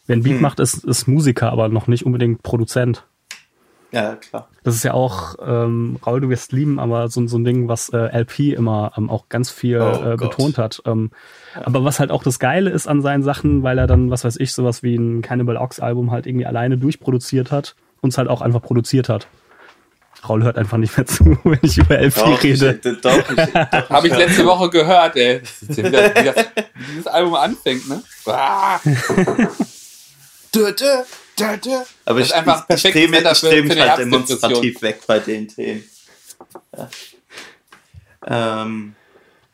Wer 0.05 0.15
ein 0.15 0.23
Beat 0.23 0.35
hm. 0.35 0.41
macht, 0.41 0.59
ist, 0.59 0.85
ist 0.85 1.07
Musiker, 1.07 1.51
aber 1.51 1.67
noch 1.67 1.87
nicht 1.87 2.05
unbedingt 2.05 2.43
Produzent. 2.43 3.03
Ja, 3.91 4.15
klar. 4.15 4.47
Das 4.63 4.75
ist 4.75 4.83
ja 4.83 4.93
auch, 4.93 5.35
ähm, 5.43 5.97
Raul, 6.05 6.21
du 6.21 6.29
wirst 6.29 6.51
lieben, 6.51 6.79
aber 6.79 7.09
so, 7.09 7.25
so 7.27 7.37
ein 7.37 7.43
Ding, 7.43 7.67
was 7.67 7.89
äh, 7.89 8.15
LP 8.19 8.53
immer 8.53 8.91
ähm, 8.97 9.09
auch 9.09 9.29
ganz 9.29 9.49
viel 9.49 9.81
oh, 9.81 10.11
äh, 10.11 10.15
betont 10.15 10.57
hat. 10.57 10.81
Ähm, 10.85 11.11
ja. 11.55 11.65
Aber 11.65 11.83
was 11.83 11.99
halt 11.99 12.11
auch 12.11 12.23
das 12.23 12.39
Geile 12.39 12.69
ist 12.69 12.87
an 12.87 13.01
seinen 13.01 13.23
Sachen, 13.23 13.63
weil 13.63 13.79
er 13.79 13.87
dann, 13.87 14.11
was 14.11 14.23
weiß 14.23 14.37
ich, 14.37 14.53
sowas 14.53 14.83
wie 14.83 14.95
ein 14.95 15.21
Cannibal 15.21 15.57
Ox 15.57 15.79
Album 15.79 16.11
halt 16.11 16.27
irgendwie 16.27 16.45
alleine 16.45 16.77
durchproduziert 16.77 17.51
hat 17.51 17.75
und 18.01 18.09
es 18.09 18.17
halt 18.17 18.27
auch 18.27 18.41
einfach 18.41 18.61
produziert 18.61 19.09
hat. 19.09 19.27
Raul 20.27 20.43
hört 20.43 20.57
einfach 20.57 20.77
nicht 20.77 20.95
mehr 20.97 21.05
zu, 21.05 21.37
wenn 21.43 21.59
ich 21.61 21.77
über 21.77 21.97
LP 21.97 22.15
doch, 22.15 22.43
rede. 22.43 22.79
Ich, 22.83 23.01
doch, 23.01 23.17
ich, 23.17 23.35
doch, 23.53 23.89
Habe 23.89 24.07
ich 24.07 24.15
letzte 24.15 24.45
Woche 24.45 24.69
gehört, 24.69 25.15
ey. 25.15 25.41
Wie, 25.61 25.81
das, 25.81 25.91
wie, 25.91 25.91
das, 25.91 26.35
wie 26.75 26.85
dieses 26.91 27.07
Album 27.07 27.35
anfängt, 27.35 27.87
ne? 27.87 28.03
Ah. 28.27 28.79
Aber 32.05 32.19
ich, 32.19 32.33
einfach 32.33 32.65
ich, 32.69 32.85
ich 32.85 33.09
mich, 33.09 33.21
ich 33.21 33.41
dreh 33.41 33.61
mich 33.61 33.79
halt 33.79 33.99
demonstrativ 33.99 34.81
weg 34.81 35.01
bei 35.05 35.19
den 35.19 35.47
Themen. 35.47 35.87
Ja. 36.75 36.89
Ähm, 38.25 38.95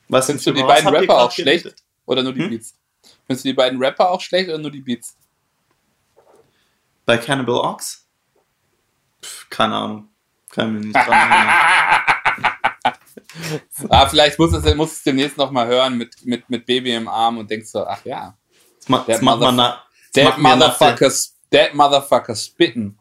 was 0.07 0.27
Findest 0.27 0.47
du 0.47 0.51
die 0.51 0.63
beiden 0.63 0.87
Rapper 0.87 1.23
auch 1.23 1.31
schlecht? 1.31 1.63
Geredet? 1.63 1.83
Oder 2.05 2.23
nur 2.23 2.33
die 2.33 2.41
hm? 2.41 2.49
Beats? 2.49 2.75
Findest 3.25 3.45
du 3.45 3.49
die 3.49 3.53
beiden 3.53 3.81
Rapper 3.81 4.11
auch 4.11 4.21
schlecht 4.21 4.49
oder 4.49 4.57
nur 4.57 4.71
die 4.71 4.81
Beats? 4.81 5.15
Bei 7.05 7.17
Cannibal 7.17 7.55
Ox? 7.55 8.05
Pff, 9.21 9.49
keine 9.49 9.75
Ahnung. 9.75 10.09
Kann 10.49 10.73
mich 10.73 10.85
nicht 10.85 10.95
dran 10.95 11.05
ah, 13.89 14.07
vielleicht 14.07 14.39
muss 14.39 14.53
es, 14.53 14.75
muss 14.75 14.93
es 14.93 15.03
demnächst 15.03 15.37
noch 15.37 15.51
mal 15.51 15.67
hören 15.67 15.97
mit, 15.97 16.25
mit, 16.25 16.49
mit 16.49 16.65
Baby 16.65 16.93
im 16.93 17.07
Arm 17.07 17.37
und 17.37 17.49
denkst 17.49 17.69
so, 17.69 17.85
ach 17.85 18.03
ja. 18.05 18.37
Das, 18.79 18.89
ma, 18.89 19.03
das 19.07 19.21
macht 19.21 19.39
man 19.39 19.55
nach, 19.55 19.85
Dead 20.15 20.37
Motherfuckers, 20.37 21.34
Dead 21.51 21.73
Motherfuckers 21.73 22.45
spitten. 22.45 22.97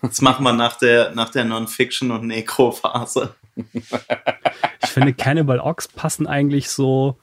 Das 0.00 0.20
machen 0.20 0.44
wir 0.44 0.52
nach 0.52 0.78
der, 0.78 1.14
nach 1.14 1.30
der 1.30 1.44
Non-Fiction- 1.44 2.10
und 2.10 2.26
Necro-Phase. 2.26 3.34
ich 3.54 4.90
finde, 4.90 5.12
Cannibal 5.14 5.60
Ox 5.60 5.86
passen 5.86 6.26
eigentlich 6.26 6.70
so 6.70 7.18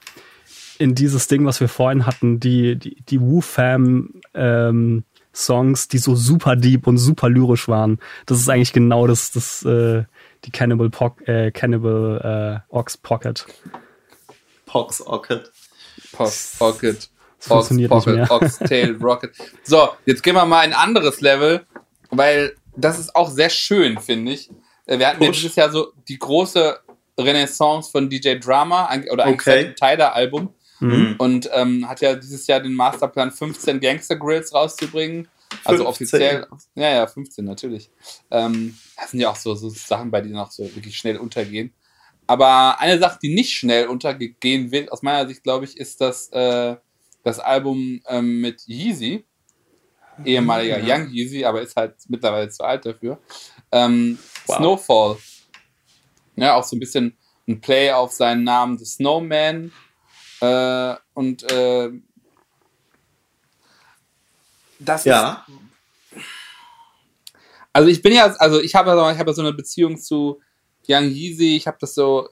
in 0.78 0.94
dieses 0.94 1.28
Ding, 1.28 1.44
was 1.44 1.60
wir 1.60 1.68
vorhin 1.68 2.06
hatten, 2.06 2.40
die, 2.40 2.76
die, 2.76 2.96
die 3.02 3.20
Wu-Fam 3.20 4.14
ähm, 4.32 5.04
Songs, 5.34 5.88
die 5.88 5.98
so 5.98 6.14
super 6.14 6.56
deep 6.56 6.86
und 6.86 6.96
super 6.96 7.28
lyrisch 7.28 7.68
waren. 7.68 7.98
Das 8.26 8.38
ist 8.38 8.48
eigentlich 8.48 8.72
genau 8.72 9.06
das, 9.06 9.30
das 9.30 9.62
äh, 9.64 10.04
die 10.44 10.50
Cannibal, 10.50 10.88
po 10.90 11.14
äh, 11.26 11.50
Cannibal 11.50 12.62
äh, 12.70 12.74
Ox 12.74 12.96
Pocket. 12.96 13.46
Pox 14.64 15.04
Pocket. 15.04 15.50
Pox 16.12 16.56
Pocket. 17.46 17.88
Pox 17.88 18.04
Pocket, 18.04 18.30
Oxtail 18.30 18.96
Rocket. 19.00 19.32
So, 19.64 19.90
jetzt 20.06 20.22
gehen 20.22 20.34
wir 20.34 20.44
mal 20.44 20.60
ein 20.60 20.72
anderes 20.72 21.20
Level, 21.20 21.66
weil 22.10 22.54
das 22.76 22.98
ist 22.98 23.14
auch 23.16 23.30
sehr 23.30 23.50
schön, 23.50 23.98
finde 23.98 24.32
ich. 24.32 24.50
Äh, 24.86 24.98
wir 24.98 25.08
hatten 25.08 25.22
ja 25.22 25.30
dieses 25.30 25.56
Jahr 25.56 25.70
so 25.70 25.92
die 26.08 26.18
große 26.18 26.78
Renaissance 27.18 27.90
von 27.90 28.08
DJ 28.08 28.38
Drama 28.38 28.90
oder 29.10 29.24
eigentlich 29.24 29.40
okay. 29.40 29.74
Teil 29.74 29.96
der 29.96 30.14
Album. 30.14 30.54
Mhm. 30.80 31.16
und 31.18 31.50
ähm, 31.52 31.86
hat 31.86 32.00
ja 32.00 32.14
dieses 32.14 32.46
Jahr 32.46 32.60
den 32.60 32.72
Masterplan 32.72 33.30
15 33.30 33.80
Gangster 33.80 34.16
Grills 34.16 34.54
rauszubringen. 34.54 35.28
Also 35.64 35.84
15. 35.84 35.86
offiziell, 35.86 36.46
ja, 36.74 36.90
ja, 36.90 37.06
15 37.06 37.44
natürlich. 37.44 37.90
Ähm, 38.30 38.78
das 38.96 39.10
sind 39.10 39.20
ja 39.20 39.30
auch 39.30 39.36
so, 39.36 39.54
so 39.54 39.68
Sachen, 39.68 40.10
bei 40.10 40.20
denen 40.22 40.38
auch 40.38 40.50
so 40.50 40.64
wirklich 40.74 40.96
schnell 40.96 41.18
untergehen. 41.18 41.74
Aber 42.26 42.80
eine 42.80 42.98
Sache, 42.98 43.18
die 43.20 43.34
nicht 43.34 43.50
schnell 43.50 43.88
untergehen 43.88 44.70
wird, 44.70 44.90
aus 44.92 45.02
meiner 45.02 45.26
Sicht, 45.26 45.42
glaube 45.42 45.64
ich, 45.64 45.76
ist 45.76 46.00
das, 46.00 46.28
äh, 46.28 46.76
das 47.22 47.38
Album 47.38 48.00
ähm, 48.06 48.40
mit 48.40 48.62
Yeezy, 48.66 49.24
ehemaliger 50.24 50.78
Ja. 50.78 50.96
Young 50.96 51.10
Yeezy, 51.10 51.44
aber 51.44 51.62
ist 51.62 51.76
halt 51.76 51.94
mittlerweile 52.08 52.48
zu 52.48 52.62
alt 52.64 52.84
dafür. 52.86 53.18
Ähm, 53.72 54.18
Wow. 54.46 54.56
Snowfall. 54.56 55.16
Ja, 56.36 56.54
auch 56.54 56.64
so 56.64 56.76
ein 56.76 56.80
bisschen 56.80 57.16
ein 57.46 57.60
Play 57.60 57.92
auf 57.92 58.12
seinen 58.12 58.44
Namen 58.44 58.78
The 58.78 58.84
Snowman. 58.84 59.72
Äh, 60.40 60.94
und 61.14 61.42
äh, 61.50 61.90
das 64.78 65.02
ist 65.02 65.06
Ja. 65.06 65.44
also 67.72 67.88
ich 67.88 68.00
bin 68.02 68.12
ja, 68.14 68.24
also 68.38 68.60
ich 68.60 68.74
habe 68.74 68.90
ja, 68.90 69.12
ich 69.12 69.18
habe 69.18 69.30
ja 69.30 69.34
so 69.34 69.42
eine 69.42 69.52
Beziehung 69.52 69.98
zu 69.98 70.40
Young 70.88 71.10
Yeezy. 71.10 71.56
Ich 71.56 71.66
habe 71.66 71.76
das 71.80 71.94
so 71.94 72.28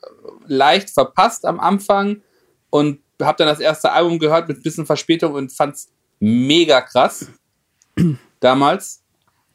leicht 0.47 0.91
verpasst 0.91 1.45
am 1.45 1.61
Anfang 1.61 2.23
und 2.71 3.03
habe 3.21 3.37
dann 3.39 3.49
das 3.49 3.61
erste 3.61 3.93
Album 3.93 4.19
gehört 4.19 4.49
mit 4.49 4.59
ein 4.59 4.63
bisschen 4.63 4.87
Verspätung 4.87 5.35
und 5.35 5.53
fand 5.53 5.75
es 5.75 5.93
mega 6.21 6.81
krass 6.81 7.27
damals. 8.41 9.03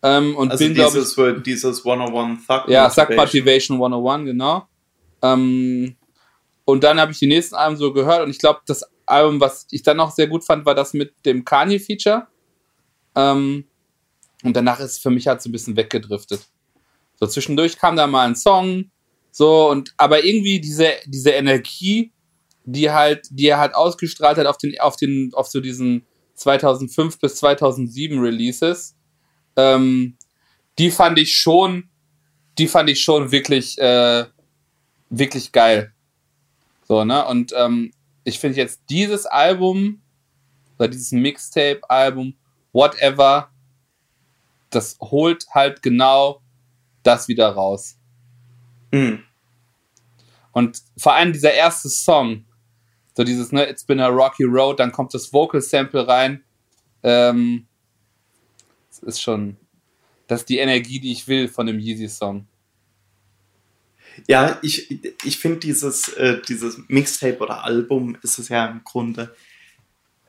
Ähm, 0.02 0.35
und 0.35 0.52
Also 0.52 0.65
bin, 0.65 0.73
glaube 0.73 0.90
ich, 0.90 0.95
dieses, 0.95 1.14
für 1.14 1.40
dieses 1.40 1.85
101 1.85 2.45
Thug 2.45 2.68
ja, 2.68 2.90
Suck 2.90 3.10
Motivation. 3.10 3.77
Motivation 3.77 3.77
101, 3.77 4.26
genau. 4.26 4.68
Ähm, 5.22 5.95
und 6.65 6.84
dann 6.84 6.99
habe 6.99 7.11
ich 7.11 7.19
die 7.19 7.27
nächsten 7.27 7.56
Alben 7.56 7.77
so 7.77 7.94
gehört 7.94 8.23
und 8.23 8.30
ich 8.30 8.40
glaube, 8.40 8.61
das 8.65 8.85
Album, 9.06 9.40
was 9.40 9.68
ich 9.72 9.84
dann 9.84 9.98
noch 9.98 10.11
sehr 10.11 10.27
gut 10.27 10.45
fand, 10.45 10.65
war 10.65 10.76
das 10.76 10.94
mit 10.94 11.14
dem 11.26 11.44
Kanye-Feature. 11.44 12.27
Ähm, 13.15 13.65
und 14.44 14.56
danach 14.56 14.80
ist 14.80 14.91
es 14.91 14.98
für 14.99 15.10
mich 15.10 15.27
halt 15.27 15.41
so 15.41 15.49
ein 15.49 15.52
bisschen 15.52 15.76
weggedriftet. 15.76 16.48
So 17.19 17.27
zwischendurch 17.27 17.77
kam 17.77 17.95
da 17.95 18.07
mal 18.07 18.27
ein 18.27 18.35
Song, 18.35 18.91
so 19.31 19.69
und 19.69 19.94
aber 19.98 20.23
irgendwie 20.23 20.60
diese, 20.60 20.90
diese 21.06 21.31
Energie, 21.31 22.12
die 22.65 22.91
halt, 22.91 23.27
die 23.30 23.48
er 23.48 23.60
halt 23.60 23.76
ausgestrahlt 23.76 24.38
hat 24.38 24.45
auf 24.45 24.57
den, 24.57 24.80
auf 24.80 24.95
den, 24.95 25.31
auf 25.34 25.48
so 25.48 25.60
diesen 25.60 26.06
2005 26.35 27.19
bis 27.19 27.35
2007 27.35 28.19
Releases, 28.19 28.95
ähm, 29.56 30.18
die 30.80 30.91
fand 30.91 31.19
ich 31.19 31.35
schon, 31.35 31.90
die 32.57 32.68
fand 32.68 32.90
ich 32.90 33.02
schon 33.02 33.31
wirklich, 33.31 33.77
äh, 33.77 34.26
wirklich 35.10 35.52
geil. 35.52 35.94
So, 36.88 37.03
ne? 37.03 37.26
Und 37.26 37.53
ähm, 37.56 37.91
ich 38.23 38.40
finde 38.40 38.57
jetzt 38.57 38.81
dieses 38.90 39.26
Album, 39.26 40.02
oder 40.77 40.88
dieses 40.88 41.11
Mixtape-Album, 41.11 42.35
whatever, 42.72 43.49
das 44.69 44.98
holt 44.99 45.45
halt 45.52 45.81
genau 45.81 46.41
das 47.03 47.27
wieder 47.27 47.49
raus. 47.49 47.98
Mhm. 48.91 49.23
Und 50.52 50.81
vor 50.98 51.14
allem 51.14 51.34
dieser 51.34 51.53
erste 51.53 51.90
Song, 51.90 52.45
so 53.15 53.23
dieses, 53.23 53.52
ne, 53.52 53.68
It's 53.69 53.84
been 53.84 53.99
a 53.99 54.07
rocky 54.07 54.44
road, 54.44 54.80
dann 54.80 54.91
kommt 54.91 55.14
das 55.14 55.31
Vocal 55.31 55.61
Sample 55.61 56.07
rein. 56.07 56.44
Ähm, 57.03 57.68
das 58.90 58.99
ist 59.03 59.22
schon, 59.22 59.57
das 60.27 60.41
ist 60.41 60.49
die 60.49 60.57
Energie, 60.57 60.99
die 60.99 61.11
ich 61.11 61.27
will 61.27 61.48
von 61.48 61.68
dem 61.68 61.80
Yeezy-Song. 61.80 62.48
Ja, 64.27 64.60
ich, 64.61 64.91
ich 65.26 65.40
finde 65.40 65.60
dieses, 65.60 66.10
äh, 66.10 66.41
dieses 66.48 66.77
Mixtape 66.88 67.40
oder 67.40 67.64
Album 67.64 68.18
ist 68.22 68.38
es 68.38 68.49
ja 68.49 68.65
im 68.68 68.84
Grunde, 68.84 69.35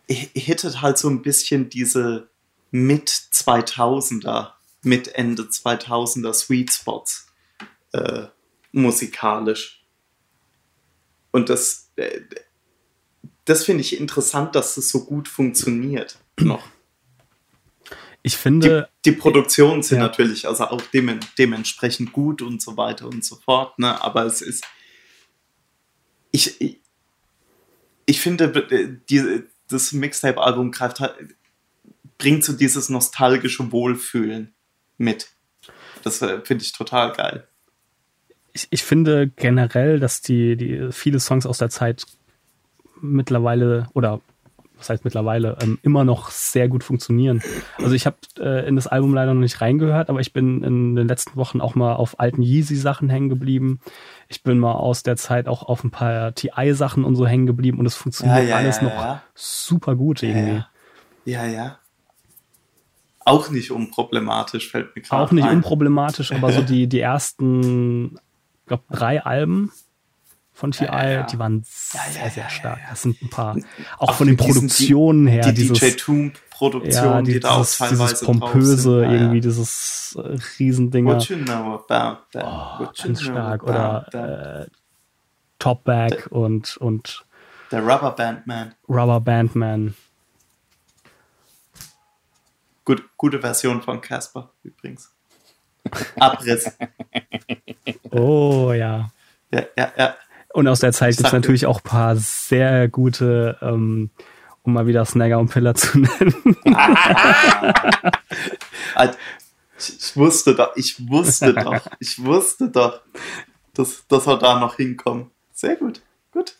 hittet 0.08 0.82
halt 0.82 0.98
so 0.98 1.08
ein 1.08 1.22
bisschen 1.22 1.68
diese 1.68 2.28
mit 2.70 3.08
2000er, 3.08 4.52
mit 4.82 5.14
Ende 5.14 5.44
2000er 5.44 6.32
Sweet 6.32 6.72
Spots 6.72 7.26
äh, 7.92 8.26
musikalisch. 8.72 9.84
Und 11.30 11.48
das, 11.48 11.90
äh, 11.96 12.20
das 13.44 13.64
finde 13.64 13.82
ich 13.82 13.98
interessant, 13.98 14.54
dass 14.54 14.74
das 14.76 14.88
so 14.88 15.04
gut 15.04 15.28
funktioniert 15.28 16.18
noch. 16.40 16.66
Ich 18.22 18.32
Die, 18.32 18.38
finde, 18.38 18.88
die 19.04 19.12
Produktionen 19.12 19.82
sind 19.82 19.98
Ja. 19.98 20.04
natürlich 20.04 20.48
also 20.48 20.64
auch 20.64 20.80
dem, 20.80 21.20
dementsprechend 21.38 22.12
gut 22.12 22.40
und 22.40 22.62
so 22.62 22.76
weiter 22.76 23.06
und 23.06 23.22
so 23.24 23.36
fort, 23.36 23.78
ne? 23.78 24.02
aber 24.02 24.24
es 24.24 24.40
ist. 24.40 24.64
Ich, 26.30 26.60
ich, 26.60 26.80
ich 28.06 28.20
finde, 28.20 28.44
äh, 28.70 28.96
die, 29.10 29.42
das 29.68 29.92
Mixtape-Album 29.92 30.72
greift 30.72 31.00
halt, 31.00 31.14
bringt 32.18 32.44
so 32.44 32.54
dieses 32.54 32.88
nostalgische 32.88 33.70
Wohlfühlen 33.72 34.54
mit. 34.96 35.28
Das 36.02 36.22
äh, 36.22 36.40
finde 36.44 36.64
ich 36.64 36.72
total 36.72 37.12
geil. 37.12 37.46
ich, 38.54 38.68
ich 38.70 38.84
finde 38.84 39.28
generell, 39.28 40.00
dass 40.00 40.22
die, 40.22 40.56
die 40.56 40.88
viele 40.92 41.20
Songs 41.20 41.44
aus 41.44 41.58
der 41.58 41.70
Zeit 41.70 42.06
mittlerweile 43.00 43.88
oder 43.94 44.20
was 44.78 44.90
heißt 44.90 45.04
mittlerweile 45.04 45.56
ähm, 45.62 45.78
immer 45.82 46.04
noch 46.04 46.30
sehr 46.30 46.68
gut 46.68 46.84
funktionieren. 46.84 47.42
Also 47.78 47.94
ich 47.94 48.06
habe 48.06 48.16
äh, 48.38 48.66
in 48.66 48.76
das 48.76 48.86
Album 48.86 49.14
leider 49.14 49.32
noch 49.32 49.40
nicht 49.40 49.60
reingehört, 49.60 50.10
aber 50.10 50.20
ich 50.20 50.32
bin 50.32 50.62
in 50.62 50.96
den 50.96 51.08
letzten 51.08 51.36
Wochen 51.36 51.60
auch 51.60 51.74
mal 51.74 51.94
auf 51.94 52.18
alten 52.20 52.42
Yeezy 52.42 52.76
Sachen 52.76 53.08
hängen 53.08 53.28
geblieben. 53.28 53.80
Ich 54.28 54.42
bin 54.42 54.58
mal 54.58 54.72
aus 54.72 55.02
der 55.02 55.16
Zeit 55.16 55.46
auch 55.48 55.62
auf 55.62 55.84
ein 55.84 55.90
paar 55.90 56.34
TI 56.34 56.74
Sachen 56.74 57.04
und 57.04 57.16
so 57.16 57.26
hängen 57.26 57.46
geblieben 57.46 57.78
und 57.78 57.86
es 57.86 57.94
funktioniert 57.94 58.52
alles 58.52 58.82
noch 58.82 59.18
super 59.34 59.94
gut 59.94 60.22
irgendwie. 60.22 60.64
Ja, 61.24 61.46
ja. 61.46 61.52
ja. 61.52 61.78
Auch 63.26 63.50
nicht 63.50 63.70
unproblematisch, 63.70 64.70
fällt 64.70 64.94
mir 64.94 65.00
gerade 65.00 65.22
Auch 65.22 65.32
nicht 65.32 65.46
ein. 65.46 65.56
unproblematisch, 65.56 66.32
aber 66.32 66.52
so 66.52 66.60
die, 66.60 66.88
die 66.88 67.00
ersten, 67.00 68.16
ich 68.16 68.66
glaube, 68.66 68.82
drei 68.90 69.24
Alben 69.24 69.72
von 70.54 70.70
TI, 70.70 70.84
Ja, 70.84 71.10
ja, 71.10 71.22
die 71.24 71.38
waren 71.38 71.64
sehr, 71.66 72.30
sehr 72.30 72.48
stark. 72.48 72.78
Das 72.88 73.02
sind 73.02 73.20
ein 73.20 73.28
paar, 73.28 73.56
auch, 73.98 74.08
Auch 74.08 74.14
von 74.14 74.28
den 74.28 74.36
Produktionen 74.36 75.26
her, 75.26 75.42
Die 75.46 75.54
dieses, 75.54 75.80
DJ 75.80 75.90
Toon-Produktion, 75.90 77.04
ja, 77.04 77.22
die, 77.22 77.32
die, 77.34 77.40
da 77.40 77.50
auch 77.50 77.66
teilweise 77.66 78.14
dieses 78.14 78.24
pompöse. 78.24 79.02
Ja, 79.04 79.10
irgendwie 79.10 79.40
dieses 79.40 80.16
äh, 80.16 80.38
Riesendinger. 80.58 81.16
What 81.16 81.28
you 81.28 81.36
know 81.38 81.74
about 81.74 82.16
them? 82.32 82.44
Oh, 82.44 82.86
ganz 83.02 83.20
stark. 83.20 83.64
Oder 83.64 84.06
them? 84.12 84.64
äh, 84.64 84.66
Topback 85.58 86.28
und, 86.30 86.76
und 86.76 87.24
Der 87.72 87.82
Rubber 87.82 88.12
Band 88.12 88.46
Man. 88.46 88.74
Rubber 88.88 89.20
Bandman. 89.20 89.94
Gut, 92.84 93.02
gute 93.16 93.40
Version 93.40 93.82
von 93.82 94.00
Casper 94.00 94.50
übrigens. 94.62 95.10
Abriss. 96.18 96.70
Oh 98.10 98.72
ja. 98.72 99.10
ja, 99.50 99.62
ja, 99.76 99.92
ja. 99.96 100.16
Und 100.54 100.68
aus 100.68 100.78
der 100.78 100.92
Zeit 100.92 101.16
gibt 101.16 101.26
es 101.26 101.32
natürlich 101.32 101.66
auch 101.66 101.80
ein 101.80 101.88
paar 101.88 102.14
sehr 102.16 102.88
gute, 102.88 103.58
ähm, 103.60 104.10
um 104.62 104.72
mal 104.72 104.86
wieder 104.86 105.04
Snagger 105.04 105.40
und 105.40 105.50
Pillar 105.50 105.74
zu 105.74 105.98
nennen. 105.98 106.56
Ich, 109.76 109.96
ich 109.98 110.16
wusste 110.16 110.54
doch, 110.54 110.76
ich 110.76 111.08
wusste 111.08 111.52
doch, 111.52 111.84
ich 111.98 112.22
wusste 112.22 112.70
doch, 112.70 113.00
dass, 113.74 114.06
dass 114.06 114.26
wir 114.26 114.36
da 114.38 114.60
noch 114.60 114.76
hinkommen. 114.76 115.30
Sehr 115.52 115.74
gut, 115.76 116.00
gut. 116.30 116.54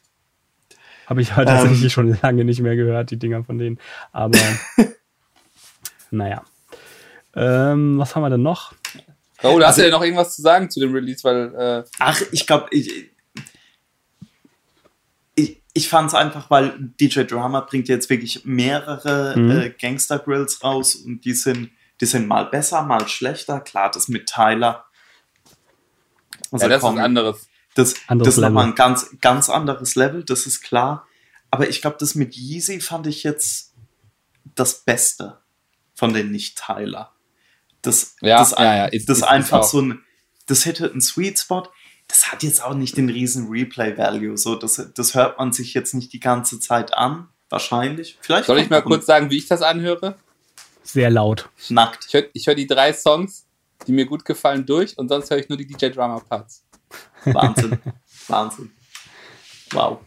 Habe 1.07 1.23
ich 1.23 1.37
halt 1.37 1.49
Ähm. 1.49 1.55
tatsächlich 1.57 1.93
schon 1.93 2.19
lange 2.21 2.45
nicht 2.45 2.61
mehr 2.61 2.75
gehört, 2.75 3.13
die 3.13 3.19
Dinger 3.19 3.45
von 3.45 3.59
denen. 3.59 3.79
Aber 4.13 4.37
naja. 6.11 6.43
Ähm, 7.37 7.99
was 7.99 8.15
haben 8.17 8.23
wir 8.23 8.31
denn 8.31 8.43
noch? 8.43 8.73
Oh, 9.45 9.59
da 9.61 9.69
hast 9.69 9.79
Also- 9.79 9.83
du 9.83 9.87
ja 9.87 9.93
noch 9.97 10.03
irgendwas 10.03 10.35
zu 10.35 10.43
sagen 10.43 10.69
zu 10.69 10.81
dem 10.81 10.93
Release, 10.93 11.23
weil 11.23 11.55
äh, 11.55 11.85
Ach, 12.01 12.21
ich 12.33 12.47
glaube, 12.47 12.67
ich, 12.73 13.11
ich 15.75 15.89
fand 15.89 16.09
es 16.09 16.15
einfach, 16.15 16.49
weil 16.51 16.93
DJ 17.01 17.23
Drama 17.25 17.61
bringt 17.61 17.89
jetzt 17.89 18.09
wirklich 18.09 18.45
mehrere 18.45 19.37
Mhm. 19.39 19.51
äh, 19.51 19.71
Gangster 19.71 20.19
Grills 20.21 20.63
raus 20.63 20.95
und 20.95 21.25
die 21.25 21.35
sind, 21.35 21.71
die 22.01 22.07
sind 22.07 22.27
mal 22.29 22.45
besser, 22.47 22.83
mal 22.83 23.07
schlechter. 23.09 23.61
Klar, 23.61 23.91
das 23.91 24.09
mit 24.09 24.27
Tyler. 24.29 24.85
Also 26.51 26.65
ja, 26.65 26.69
das 26.69 26.77
ist 26.79 26.83
komm, 26.83 26.97
was 26.97 27.05
anderes. 27.05 27.49
Das, 27.75 27.95
Anderes 28.07 28.27
das 28.27 28.35
ist 28.37 28.41
nochmal 28.43 28.65
Level. 28.67 28.73
ein 28.73 28.77
ganz, 28.77 29.17
ganz 29.21 29.51
anderes 29.51 29.95
Level, 29.97 30.23
das 30.25 30.47
ist 30.47 30.61
klar. 30.63 31.07
Aber 31.51 31.69
ich 31.69 31.81
glaube, 31.81 31.97
das 31.99 32.15
mit 32.15 32.35
Yeezy 32.37 32.81
fand 32.81 33.07
ich 33.07 33.23
jetzt 33.25 33.75
das 34.55 34.85
Beste 34.85 35.41
von 35.95 36.13
den 36.13 36.31
Nicht-Tyler. 36.31 37.13
Das, 37.83 38.15
Ja, 38.21 38.39
das, 38.39 38.53
ja, 38.53 38.77
ja, 38.77 38.85
ist- 38.87 39.09
das 39.09 39.19
ist- 39.19 39.25
ist 39.25 39.29
einfach 39.29 39.61
auch. 39.61 39.65
so 39.69 39.81
ein, 39.81 40.05
das 40.47 40.67
hätte 40.67 40.91
einen 40.91 41.01
Sweet 41.01 41.39
Spot. 41.41 41.65
Das 42.15 42.31
hat 42.31 42.45
jetzt 42.45 42.63
auch 42.63 42.75
nicht 42.75 42.97
den 42.97 43.09
riesen 43.09 43.49
Replay-Value. 43.49 44.39
So, 44.39 44.55
das, 44.55 44.81
das 44.95 45.17
hört 45.17 45.37
man 45.37 45.53
sich 45.53 45.75
jetzt 45.75 45.95
nicht 45.95 46.13
die 46.13 46.21
ganze 46.21 46.61
Zeit 46.61 46.95
an. 46.95 47.27
Wahrscheinlich. 47.51 48.19
Vielleicht 48.21 48.47
Soll 48.47 48.61
ich 48.61 48.71
mal 48.71 48.83
kurz 48.83 49.05
sagen, 49.05 49.31
wie 49.31 49.37
ich 49.37 49.49
das 49.49 49.63
anhöre? 49.63 50.17
Sehr 50.85 51.11
laut. 51.11 51.49
nackt. 51.71 52.07
Ich 52.07 52.15
höre 52.15 52.31
hör 52.47 52.55
die 52.55 52.69
drei 52.69 52.93
Songs, 52.93 53.47
die 53.89 53.93
mir 53.93 54.07
gut 54.07 54.25
gefallen, 54.25 54.65
durch 54.65 54.97
und 54.97 55.09
sonst 55.09 55.29
höre 55.29 55.39
ich 55.39 55.49
nur 55.49 55.59
die 55.59 55.67
DJ 55.67 55.89
Drama 55.89 56.21
Parts. 56.21 56.65
Wahnsinn. 57.25 57.81
Wahnsinn. 58.29 58.71
Wow. 59.73 59.99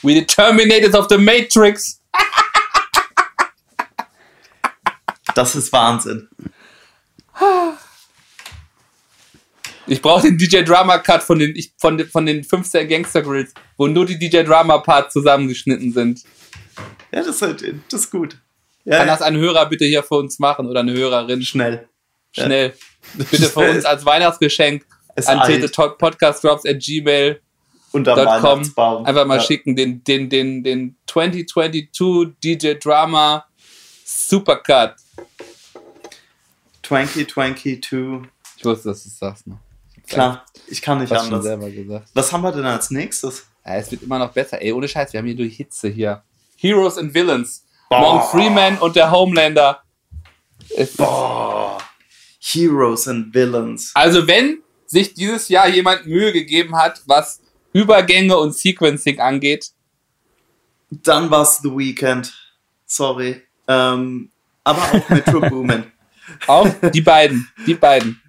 We 0.00 0.14
the 0.14 0.24
Terminators 0.24 0.94
of 0.94 1.08
the 1.10 1.18
Matrix. 1.18 2.00
Das 5.34 5.54
ist 5.54 5.70
Wahnsinn. 5.74 6.26
Ich 9.86 10.02
brauche 10.02 10.22
den 10.22 10.38
DJ 10.38 10.62
Drama 10.62 10.98
Cut 10.98 11.22
von 11.22 11.38
den, 11.38 11.54
ich, 11.56 11.72
von, 11.78 11.98
von 12.06 12.26
den 12.26 12.44
15 12.44 12.88
Gangster 12.88 13.22
Grills, 13.22 13.52
wo 13.76 13.86
nur 13.86 14.06
die 14.06 14.18
DJ 14.18 14.42
Drama 14.42 14.78
Parts 14.78 15.12
zusammengeschnitten 15.12 15.92
sind. 15.92 16.22
Ja, 17.12 17.20
das 17.20 17.36
ist, 17.36 17.42
halt, 17.42 17.74
das 17.90 18.02
ist 18.02 18.10
gut. 18.10 18.36
Ja, 18.84 18.98
Kann 18.98 19.08
ja. 19.08 19.14
das 19.14 19.22
ein 19.22 19.36
Hörer 19.36 19.66
bitte 19.66 19.84
hier 19.84 20.02
für 20.02 20.16
uns 20.16 20.38
machen 20.38 20.66
oder 20.66 20.80
eine 20.80 20.92
Hörerin? 20.92 21.42
schnell. 21.42 21.88
Schnell. 22.32 22.74
Bitte 23.14 23.46
für 23.46 23.70
uns 23.70 23.84
als 23.84 24.04
Weihnachtsgeschenk 24.04 24.86
Es 25.16 25.26
an 25.26 25.40
eilt. 25.40 25.72
podcastdrops 25.98 26.64
at 26.66 26.78
gmail.com 26.80 27.40
Unterm 27.92 28.18
einfach 29.04 29.26
mal 29.26 29.38
ja. 29.38 29.42
schicken 29.42 29.74
den, 29.74 30.04
den, 30.04 30.28
den, 30.28 30.62
den 30.62 30.96
2022 31.08 32.36
DJ 32.42 32.74
Drama 32.74 33.44
Supercut. 34.04 34.94
Twanky 36.82 37.24
Twanky 37.24 37.80
2. 37.80 38.22
Ich 38.56 38.64
wusste, 38.64 38.90
dass 38.90 39.02
du 39.02 39.08
es 39.08 39.18
sagst. 39.18 39.46
Ne? 39.48 39.58
Klar, 40.10 40.44
ich 40.68 40.82
kann 40.82 40.98
nicht 40.98 41.12
anders. 41.12 41.44
Was 42.14 42.32
haben 42.32 42.42
wir 42.42 42.52
denn 42.52 42.64
als 42.66 42.90
nächstes? 42.90 43.46
Ja, 43.64 43.76
es 43.76 43.90
wird 43.90 44.02
immer 44.02 44.18
noch 44.18 44.32
besser. 44.32 44.60
Ey, 44.60 44.72
ohne 44.72 44.88
Scheiß, 44.88 45.12
wir 45.12 45.18
haben 45.18 45.26
hier 45.26 45.36
durch 45.36 45.56
Hitze 45.56 45.88
hier. 45.88 46.22
Heroes 46.56 46.98
and 46.98 47.14
Villains. 47.14 47.64
Boah. 47.88 48.00
Morgan 48.00 48.28
Freeman 48.28 48.78
und 48.78 48.96
der 48.96 49.10
Homelander. 49.10 49.82
Es 50.76 50.98
Oh, 50.98 51.78
Heroes 52.40 53.08
and 53.08 53.34
Villains. 53.34 53.90
also 53.94 54.26
wenn 54.26 54.58
sich 54.86 55.14
dieses 55.14 55.48
Jahr 55.48 55.68
jemand 55.68 56.06
Mühe 56.06 56.32
gegeben 56.32 56.76
hat, 56.76 57.02
was 57.06 57.40
Übergänge 57.72 58.36
und 58.36 58.54
Sequencing 58.54 59.20
angeht, 59.20 59.70
Dann 60.90 61.30
war's 61.30 61.58
The 61.62 61.70
Weeknd. 61.70 62.32
Sorry. 62.86 63.42
Ähm, 63.68 64.30
aber 64.64 64.82
auch 64.82 65.08
Metro 65.08 65.40
Boomin. 65.48 65.84
auch 66.48 66.68
die 66.92 67.00
beiden, 67.00 67.48
die 67.66 67.74
beiden. 67.74 68.20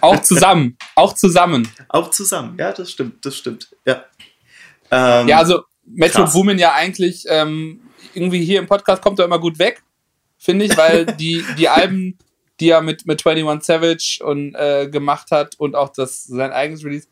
Auch 0.00 0.20
zusammen, 0.20 0.76
auch 0.94 1.14
zusammen. 1.14 1.68
Auch 1.88 2.10
zusammen. 2.10 2.56
Ja, 2.58 2.72
das 2.72 2.90
stimmt, 2.90 3.24
das 3.24 3.36
stimmt. 3.36 3.68
Ja. 3.86 4.04
Ähm, 4.90 5.28
Ja, 5.28 5.38
also 5.38 5.62
Metro 5.84 6.22
Krass. 6.22 6.32
Boomin 6.32 6.58
ja 6.58 6.74
eigentlich 6.74 7.24
ähm, 7.28 7.80
irgendwie 8.14 8.44
hier 8.44 8.58
im 8.58 8.66
Podcast 8.66 9.02
kommt 9.02 9.18
er 9.18 9.24
immer 9.24 9.38
gut 9.38 9.58
weg, 9.58 9.82
finde 10.38 10.64
ich, 10.64 10.76
weil 10.76 11.06
die, 11.18 11.44
die 11.58 11.68
Alben, 11.68 12.18
die 12.60 12.70
er 12.70 12.82
mit, 12.82 13.06
mit 13.06 13.26
21 13.26 13.66
Savage 13.66 14.20
und 14.24 14.54
äh, 14.54 14.88
gemacht 14.88 15.30
hat 15.30 15.56
und 15.58 15.74
auch 15.74 15.90
das 15.90 16.24
sein 16.24 16.52
eigenes 16.52 16.84
Release, 16.84 17.08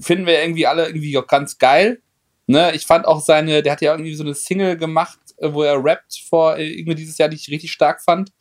finden 0.00 0.26
wir 0.26 0.40
irgendwie 0.40 0.66
alle 0.66 0.86
irgendwie 0.86 1.16
auch 1.18 1.26
ganz 1.26 1.58
geil. 1.58 2.00
Ne? 2.46 2.74
Ich 2.74 2.86
fand 2.86 3.06
auch 3.06 3.20
seine, 3.20 3.62
der 3.62 3.72
hat 3.72 3.80
ja 3.80 3.92
irgendwie 3.92 4.14
so 4.14 4.22
eine 4.22 4.34
Single 4.34 4.76
gemacht, 4.76 5.18
äh, 5.38 5.52
wo 5.52 5.62
er 5.62 5.82
rappt 5.82 6.22
vor 6.28 6.56
äh, 6.56 6.68
irgendwie 6.68 6.94
dieses 6.94 7.18
Jahr, 7.18 7.28
die 7.28 7.36
ich 7.36 7.48
richtig 7.48 7.72
stark 7.72 8.02
fand. 8.02 8.32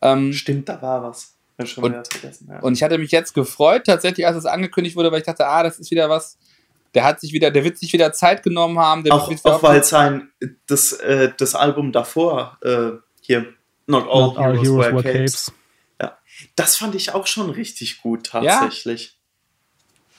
Ähm, 0.00 0.32
Stimmt, 0.32 0.68
da 0.68 0.80
war 0.80 1.02
was. 1.02 1.31
Schon 1.66 1.84
Und- 1.84 1.90
wieder 1.92 2.04
vergessen. 2.04 2.48
Ja. 2.50 2.60
und 2.60 2.74
ich 2.74 2.82
hatte 2.82 2.98
mich 2.98 3.10
jetzt 3.10 3.34
gefreut, 3.34 3.84
tatsächlich, 3.86 4.26
als 4.26 4.36
es 4.36 4.46
angekündigt 4.46 4.96
wurde, 4.96 5.10
weil 5.12 5.18
ich 5.20 5.26
dachte, 5.26 5.46
ah, 5.46 5.62
das 5.62 5.78
ist 5.78 5.90
wieder 5.90 6.08
was. 6.08 6.38
Der 6.94 7.04
hat 7.04 7.20
sich 7.20 7.32
wieder, 7.32 7.50
der 7.50 7.64
wird 7.64 7.78
sich 7.78 7.92
wieder 7.92 8.12
Zeit 8.12 8.42
genommen 8.42 8.78
haben. 8.78 9.02
Der 9.02 9.14
auch, 9.14 9.30
auch 9.44 9.62
weil 9.62 9.82
sein 9.82 10.30
das, 10.66 10.92
äh, 10.92 11.32
das 11.38 11.54
Album 11.54 11.90
davor 11.92 12.58
äh, 12.62 12.90
hier 13.22 13.54
Not 13.86 14.04
All, 14.08 14.20
Not 14.20 14.38
Heroes, 14.38 14.62
Heroes 14.62 14.78
Wear 14.78 14.92
Wear 14.94 15.02
Capes. 15.02 15.46
Capes. 15.46 15.52
Das 16.56 16.76
fand 16.76 16.94
ich 16.96 17.14
auch 17.14 17.26
schon 17.26 17.50
richtig 17.50 18.02
gut 18.02 18.26
tatsächlich. 18.26 19.16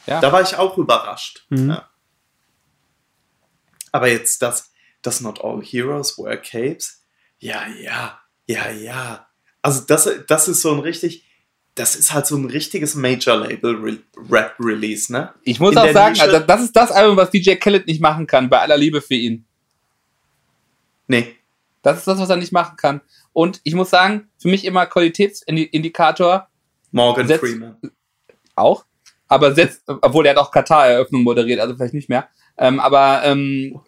Ja. 0.08 0.20
Da 0.22 0.32
war 0.32 0.42
ich 0.42 0.56
auch 0.56 0.78
überrascht. 0.78 1.46
Mhm. 1.50 1.70
Ja. 1.72 1.90
Aber 3.92 4.08
jetzt 4.08 4.42
das, 4.42 4.72
das 5.02 5.22
Not 5.22 5.44
All 5.44 5.62
Heroes 5.62 6.18
Wear 6.18 6.38
Capes. 6.38 7.04
Ja, 7.40 7.68
ja, 7.68 8.20
ja, 8.48 8.70
ja. 8.72 9.28
Also 9.62 9.82
das, 9.82 10.10
das 10.28 10.48
ist 10.48 10.62
so 10.62 10.72
ein 10.74 10.80
richtig, 10.80 11.26
das 11.76 11.96
ist 11.96 12.14
halt 12.14 12.28
so 12.28 12.36
ein 12.38 12.46
richtiges 12.46 12.94
Major-Label-Rap-Release, 12.96 15.12
ne? 15.12 15.34
Ich 15.44 15.60
muss 15.60 15.72
In 15.72 15.78
auch 15.80 15.92
sagen, 15.92 16.16
Nische- 16.16 16.22
also 16.22 16.38
das 16.40 16.62
ist 16.62 16.76
das 16.76 16.92
Album, 16.92 17.18
was 17.18 17.32
DJ 17.32 17.56
Khaled 17.56 17.88
nicht 17.88 18.00
machen 18.02 18.28
kann, 18.28 18.48
bei 18.50 18.60
aller 18.60 18.78
Liebe 18.78 19.02
für 19.02 19.16
ihn. 19.16 19.46
Nee. 21.08 21.36
Das 21.82 21.98
ist 21.98 22.06
das, 22.08 22.20
was 22.20 22.30
er 22.30 22.36
nicht 22.38 22.52
machen 22.52 22.78
kann. 22.78 23.02
Und 23.34 23.60
ich 23.64 23.74
muss 23.74 23.90
sagen, 23.90 24.30
für 24.40 24.48
mich 24.50 24.66
immer 24.66 24.86
Qualitätsindikator 24.86 26.48
Morgan 26.92 27.28
Setz- 27.28 27.40
Freeman. 27.40 27.78
auch, 28.56 28.86
aber 29.28 29.56
setzt, 29.56 29.82
obwohl 29.88 30.26
er 30.28 30.32
hat 30.32 30.38
auch 30.38 30.52
Katar-Eröffnung 30.52 31.24
moderiert, 31.24 31.60
also 31.60 31.76
vielleicht 31.76 31.96
nicht 31.96 32.08
mehr. 32.10 32.30
Ähm, 32.58 32.80
aber 32.80 33.22
ähm, 33.26 33.82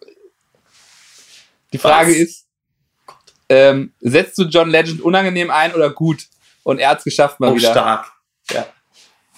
die 1.72 1.78
Frage 1.78 2.10
Was? 2.10 2.16
ist, 2.18 2.46
ähm, 3.48 3.92
setzt 4.00 4.36
du 4.38 4.42
John 4.44 4.68
Legend 4.70 5.00
unangenehm 5.02 5.50
ein 5.52 5.72
oder 5.72 5.90
gut? 5.90 6.26
Und 6.66 6.80
er 6.80 6.88
hat 6.90 6.98
es 6.98 7.04
geschafft 7.04 7.38
mal 7.38 7.52
Oh, 7.52 7.54
wieder. 7.56 7.70
stark. 7.70 8.10
Ja. 8.50 8.66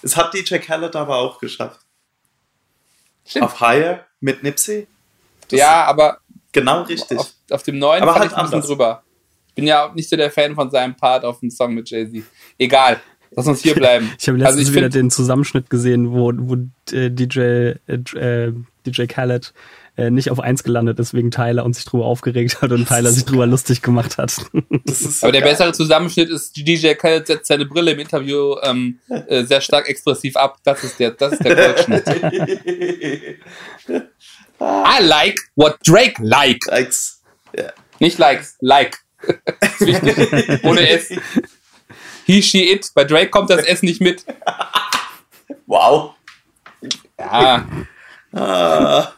Es 0.01 0.17
hat 0.17 0.33
DJ 0.33 0.55
Khaled 0.57 0.95
aber 0.95 1.17
auch 1.17 1.37
geschafft. 1.39 1.79
Stimmt. 3.23 3.45
Auf 3.45 3.59
Higher 3.61 4.07
mit 4.19 4.41
Nipsey. 4.41 4.87
Das 5.47 5.59
ja, 5.59 5.83
aber 5.85 6.17
Genau 6.51 6.81
richtig. 6.81 7.19
auf, 7.19 7.31
auf 7.51 7.61
dem 7.61 7.77
neuen 7.77 8.01
Aber 8.01 8.13
fand 8.13 8.21
halt 8.23 8.31
ich 8.31 8.37
ein 8.37 8.43
bisschen 8.45 8.53
anders. 8.55 8.67
drüber. 8.67 9.03
Ich 9.49 9.53
bin 9.53 9.67
ja 9.67 9.85
auch 9.85 9.93
nicht 9.93 10.09
so 10.09 10.15
der 10.15 10.31
Fan 10.31 10.55
von 10.55 10.71
seinem 10.71 10.95
Part 10.95 11.23
auf 11.23 11.39
dem 11.41 11.51
Song 11.51 11.75
mit 11.75 11.87
Jay-Z. 11.87 12.23
Egal. 12.57 12.99
Lass 13.31 13.45
uns 13.45 13.61
hier 13.61 13.75
bleiben. 13.75 14.11
Ich 14.19 14.27
habe 14.27 14.37
Also 14.43 14.57
letztens 14.57 14.69
ich 14.69 14.75
wieder 14.75 14.89
den 14.89 15.11
Zusammenschnitt 15.11 15.69
gesehen, 15.69 16.11
wo, 16.11 16.31
wo 16.35 16.55
äh, 16.91 17.11
DJ, 17.11 17.39
äh, 17.41 17.75
äh, 18.15 18.53
DJ 18.87 19.05
Khaled 19.05 19.53
äh, 19.97 20.09
nicht 20.09 20.31
auf 20.31 20.39
eins 20.39 20.63
gelandet 20.63 20.99
ist 20.99 21.13
wegen 21.13 21.31
Tyler 21.31 21.65
und 21.65 21.75
sich 21.75 21.85
drüber 21.85 22.05
aufgeregt 22.05 22.61
hat 22.61 22.71
und 22.71 22.87
Tyler 22.87 23.11
sich 23.11 23.25
drüber 23.25 23.45
lustig 23.45 23.81
gemacht 23.81 24.17
hat. 24.17 24.31
So 24.31 24.43
Aber 25.21 25.31
der 25.31 25.41
geil. 25.41 25.51
bessere 25.51 25.73
Zusammenschnitt 25.73 26.29
ist, 26.29 26.55
DJ 26.57 26.93
Khaled 26.93 27.27
setzt 27.27 27.47
seine 27.47 27.65
Brille 27.65 27.91
im 27.91 27.99
Interview 27.99 28.55
ähm, 28.63 28.99
äh, 29.09 29.43
sehr 29.43 29.61
stark 29.61 29.87
expressiv 29.89 30.35
ab. 30.35 30.57
Das 30.63 30.83
ist 30.83 30.99
der, 30.99 31.11
das 31.11 31.33
ist 31.33 31.43
der 31.43 31.55
Goldschnitt. 31.55 32.07
I 34.61 35.03
like 35.03 35.39
what 35.55 35.77
Drake 35.85 36.21
like. 36.21 36.59
Likes. 36.67 37.21
Ja. 37.55 37.71
Nicht 37.99 38.17
likes, 38.17 38.55
like. 38.61 38.99
ist 39.61 39.81
wichtig. 39.81 40.63
Ohne 40.63 40.87
S. 40.89 41.09
He, 42.25 42.41
she, 42.41 42.71
it. 42.71 42.89
Bei 42.93 43.03
Drake 43.03 43.29
kommt 43.29 43.49
das 43.49 43.65
S 43.65 43.83
nicht 43.83 44.01
mit. 44.01 44.25
Wow. 45.65 46.13
Ja, 47.17 47.67
Ah, 48.31 49.13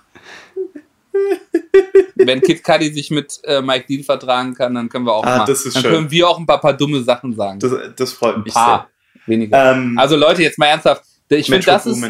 wenn 2.15 2.41
Kid 2.41 2.63
Cudi 2.63 2.93
sich 2.93 3.11
mit 3.11 3.39
äh, 3.43 3.61
Mike 3.61 3.85
Dean 3.87 4.03
vertragen 4.03 4.53
kann, 4.53 4.73
dann 4.73 4.89
können 4.89 5.05
wir 5.05 5.13
auch 5.13 5.23
Ah, 5.25 5.39
mal. 5.39 5.45
das 5.45 5.65
ist 5.65 5.75
dann 5.75 5.83
schön. 5.83 5.91
können 5.93 6.11
wir 6.11 6.27
auch 6.29 6.37
ein 6.39 6.45
paar, 6.45 6.59
paar 6.61 6.73
dumme 6.73 7.01
Sachen 7.01 7.33
sagen. 7.35 7.59
das, 7.59 7.71
das 7.95 8.13
freut 8.13 8.35
ein 8.35 8.43
mich 8.43 8.53
paar. 8.53 8.89
Weniger. 9.25 9.57
sehr. 9.63 9.71
Ähm, 9.73 9.97
Also 9.97 10.15
Leute, 10.15 10.41
jetzt 10.41 10.57
mal 10.57 10.67
ernsthaft. 10.67 11.03
Ich 11.29 11.45
finde, 11.47 11.65
das 11.65 11.85
ist, 11.85 12.03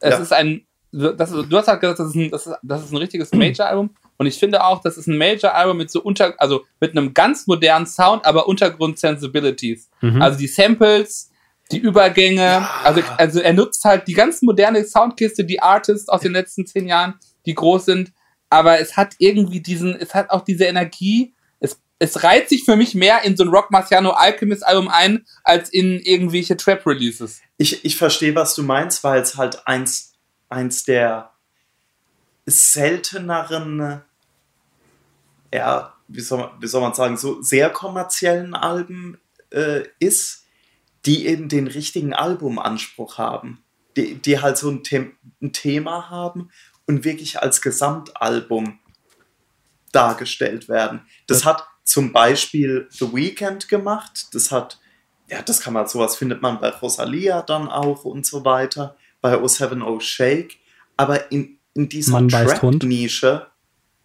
es 0.00 0.10
Ja. 0.14 0.18
ist 0.18 0.32
ein, 0.32 0.66
das, 0.92 1.30
du 1.30 1.56
hast 1.56 1.68
halt 1.68 1.80
gesagt, 1.80 1.98
das 2.00 2.08
ist 2.08 2.14
ein, 2.16 2.30
das 2.30 2.46
ist, 2.46 2.54
das 2.62 2.84
ist 2.84 2.92
ein 2.92 2.96
richtiges 2.96 3.32
Major-Album. 3.34 3.90
Und 4.16 4.26
ich 4.26 4.38
finde 4.38 4.64
auch, 4.64 4.80
das 4.80 4.96
ist 4.96 5.06
ein 5.08 5.18
Major-Album 5.18 5.76
mit 5.76 5.90
so 5.90 6.00
unter, 6.02 6.34
also 6.38 6.64
mit 6.80 6.92
einem 6.92 7.14
ganz 7.14 7.46
modernen 7.46 7.86
Sound, 7.86 8.24
aber 8.24 8.46
Untergrund-Sensibilities. 8.48 9.90
Mhm. 10.00 10.22
Also 10.22 10.38
die 10.38 10.46
Samples, 10.46 11.30
die 11.72 11.78
Übergänge, 11.78 12.68
also, 12.84 13.00
also 13.18 13.40
er 13.40 13.52
nutzt 13.52 13.84
halt 13.84 14.06
die 14.06 14.12
ganz 14.12 14.42
moderne 14.42 14.84
Soundkiste, 14.84 15.44
die 15.44 15.60
Artists 15.60 16.08
aus 16.08 16.20
den 16.20 16.32
letzten 16.32 16.66
zehn 16.66 16.86
Jahren, 16.86 17.14
die 17.46 17.54
groß 17.54 17.84
sind, 17.86 18.12
aber 18.54 18.78
es 18.78 18.96
hat 18.96 19.16
irgendwie 19.18 19.60
diesen, 19.60 19.96
es 19.96 20.14
hat 20.14 20.30
auch 20.30 20.42
diese 20.42 20.64
Energie, 20.64 21.34
es, 21.58 21.80
es 21.98 22.22
reiht 22.22 22.48
sich 22.48 22.64
für 22.64 22.76
mich 22.76 22.94
mehr 22.94 23.22
in 23.24 23.36
so 23.36 23.42
ein 23.42 23.48
Rock 23.48 23.72
Marciano 23.72 24.10
Alchemist 24.10 24.64
Album 24.64 24.86
ein, 24.86 25.26
als 25.42 25.70
in 25.70 25.98
irgendwelche 25.98 26.56
Trap-Releases. 26.56 27.40
Ich, 27.56 27.84
ich 27.84 27.96
verstehe, 27.96 28.32
was 28.36 28.54
du 28.54 28.62
meinst, 28.62 29.02
weil 29.02 29.20
es 29.20 29.36
halt 29.36 29.66
eins, 29.66 30.12
eins 30.48 30.84
der 30.84 31.32
selteneren, 32.46 34.02
ja, 35.52 35.94
wie 36.06 36.20
soll, 36.20 36.38
man, 36.38 36.50
wie 36.60 36.68
soll 36.68 36.80
man 36.80 36.94
sagen, 36.94 37.16
so 37.16 37.42
sehr 37.42 37.70
kommerziellen 37.70 38.54
Alben 38.54 39.18
äh, 39.50 39.82
ist, 39.98 40.44
die 41.06 41.26
eben 41.26 41.48
den 41.48 41.66
richtigen 41.66 42.14
Albumanspruch 42.14 43.18
haben. 43.18 43.64
Die, 43.96 44.14
die 44.14 44.40
halt 44.40 44.58
so 44.58 44.70
ein, 44.70 44.82
The 44.84 45.12
ein 45.40 45.52
Thema 45.52 46.10
haben 46.10 46.50
und 46.86 47.04
wirklich 47.04 47.40
als 47.42 47.60
Gesamtalbum 47.62 48.78
dargestellt 49.92 50.68
werden. 50.68 51.02
Das 51.26 51.44
hat 51.44 51.66
zum 51.84 52.12
Beispiel 52.12 52.88
The 52.90 53.12
Weeknd 53.12 53.68
gemacht, 53.68 54.28
das 54.32 54.50
hat 54.50 54.78
ja, 55.28 55.40
das 55.40 55.60
kann 55.60 55.72
man, 55.72 55.88
sowas 55.88 56.16
findet 56.16 56.42
man 56.42 56.60
bei 56.60 56.68
Rosalia 56.68 57.40
dann 57.42 57.68
auch 57.68 58.04
und 58.04 58.26
so 58.26 58.44
weiter, 58.44 58.94
bei 59.22 59.34
O70 59.36 60.00
Shake, 60.02 60.58
aber 60.98 61.32
in, 61.32 61.58
in 61.72 61.88
dieser. 61.88 62.26
Trap-Nische, 62.28 63.46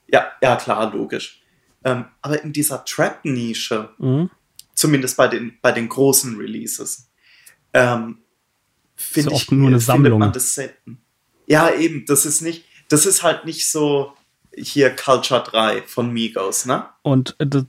ja, 0.08 0.32
ja, 0.42 0.56
klar, 0.56 0.92
logisch, 0.94 1.42
ähm, 1.84 2.06
aber 2.22 2.42
in 2.42 2.54
dieser 2.54 2.86
Trap-Nische, 2.86 3.90
Mhm. 3.98 4.30
zumindest 4.74 5.18
bei 5.18 5.28
den, 5.28 5.58
bei 5.62 5.74
den 5.74 5.90
großen 5.90 6.38
Releases, 6.38 7.10
ähm, 7.74 8.20
finde 8.96 9.34
ich, 9.34 9.52
nur 9.52 9.68
eine 9.68 9.80
findet 9.80 9.82
Sammlung. 9.82 10.20
man 10.20 10.32
das 10.32 10.56
selten. 10.56 11.02
Ja, 11.48 11.70
eben, 11.74 12.06
das 12.06 12.26
ist 12.26 12.40
nicht, 12.42 12.64
das 12.90 13.06
ist 13.06 13.24
halt 13.24 13.46
nicht 13.46 13.72
so 13.72 14.14
hier 14.56 14.96
Culture 14.96 15.44
3 15.44 15.84
von 15.84 16.12
Migos, 16.12 16.66
ne? 16.66 16.86
Und 17.02 17.36
äh, 17.40 17.48
das, 17.48 17.66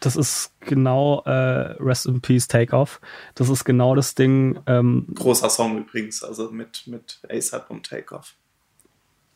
das 0.00 0.16
ist 0.16 0.52
genau 0.60 1.22
äh, 1.26 1.30
Rest 1.30 2.06
in 2.06 2.20
Peace 2.20 2.48
Takeoff. 2.48 3.00
Das 3.34 3.48
ist 3.48 3.64
genau 3.64 3.94
das 3.94 4.14
Ding. 4.14 4.60
Ähm, 4.66 5.06
Großer 5.14 5.50
Song 5.50 5.78
übrigens, 5.78 6.22
also 6.22 6.50
mit, 6.50 6.86
mit 6.86 7.20
ASAP 7.28 7.70
und 7.70 7.86
Takeoff. 7.88 8.34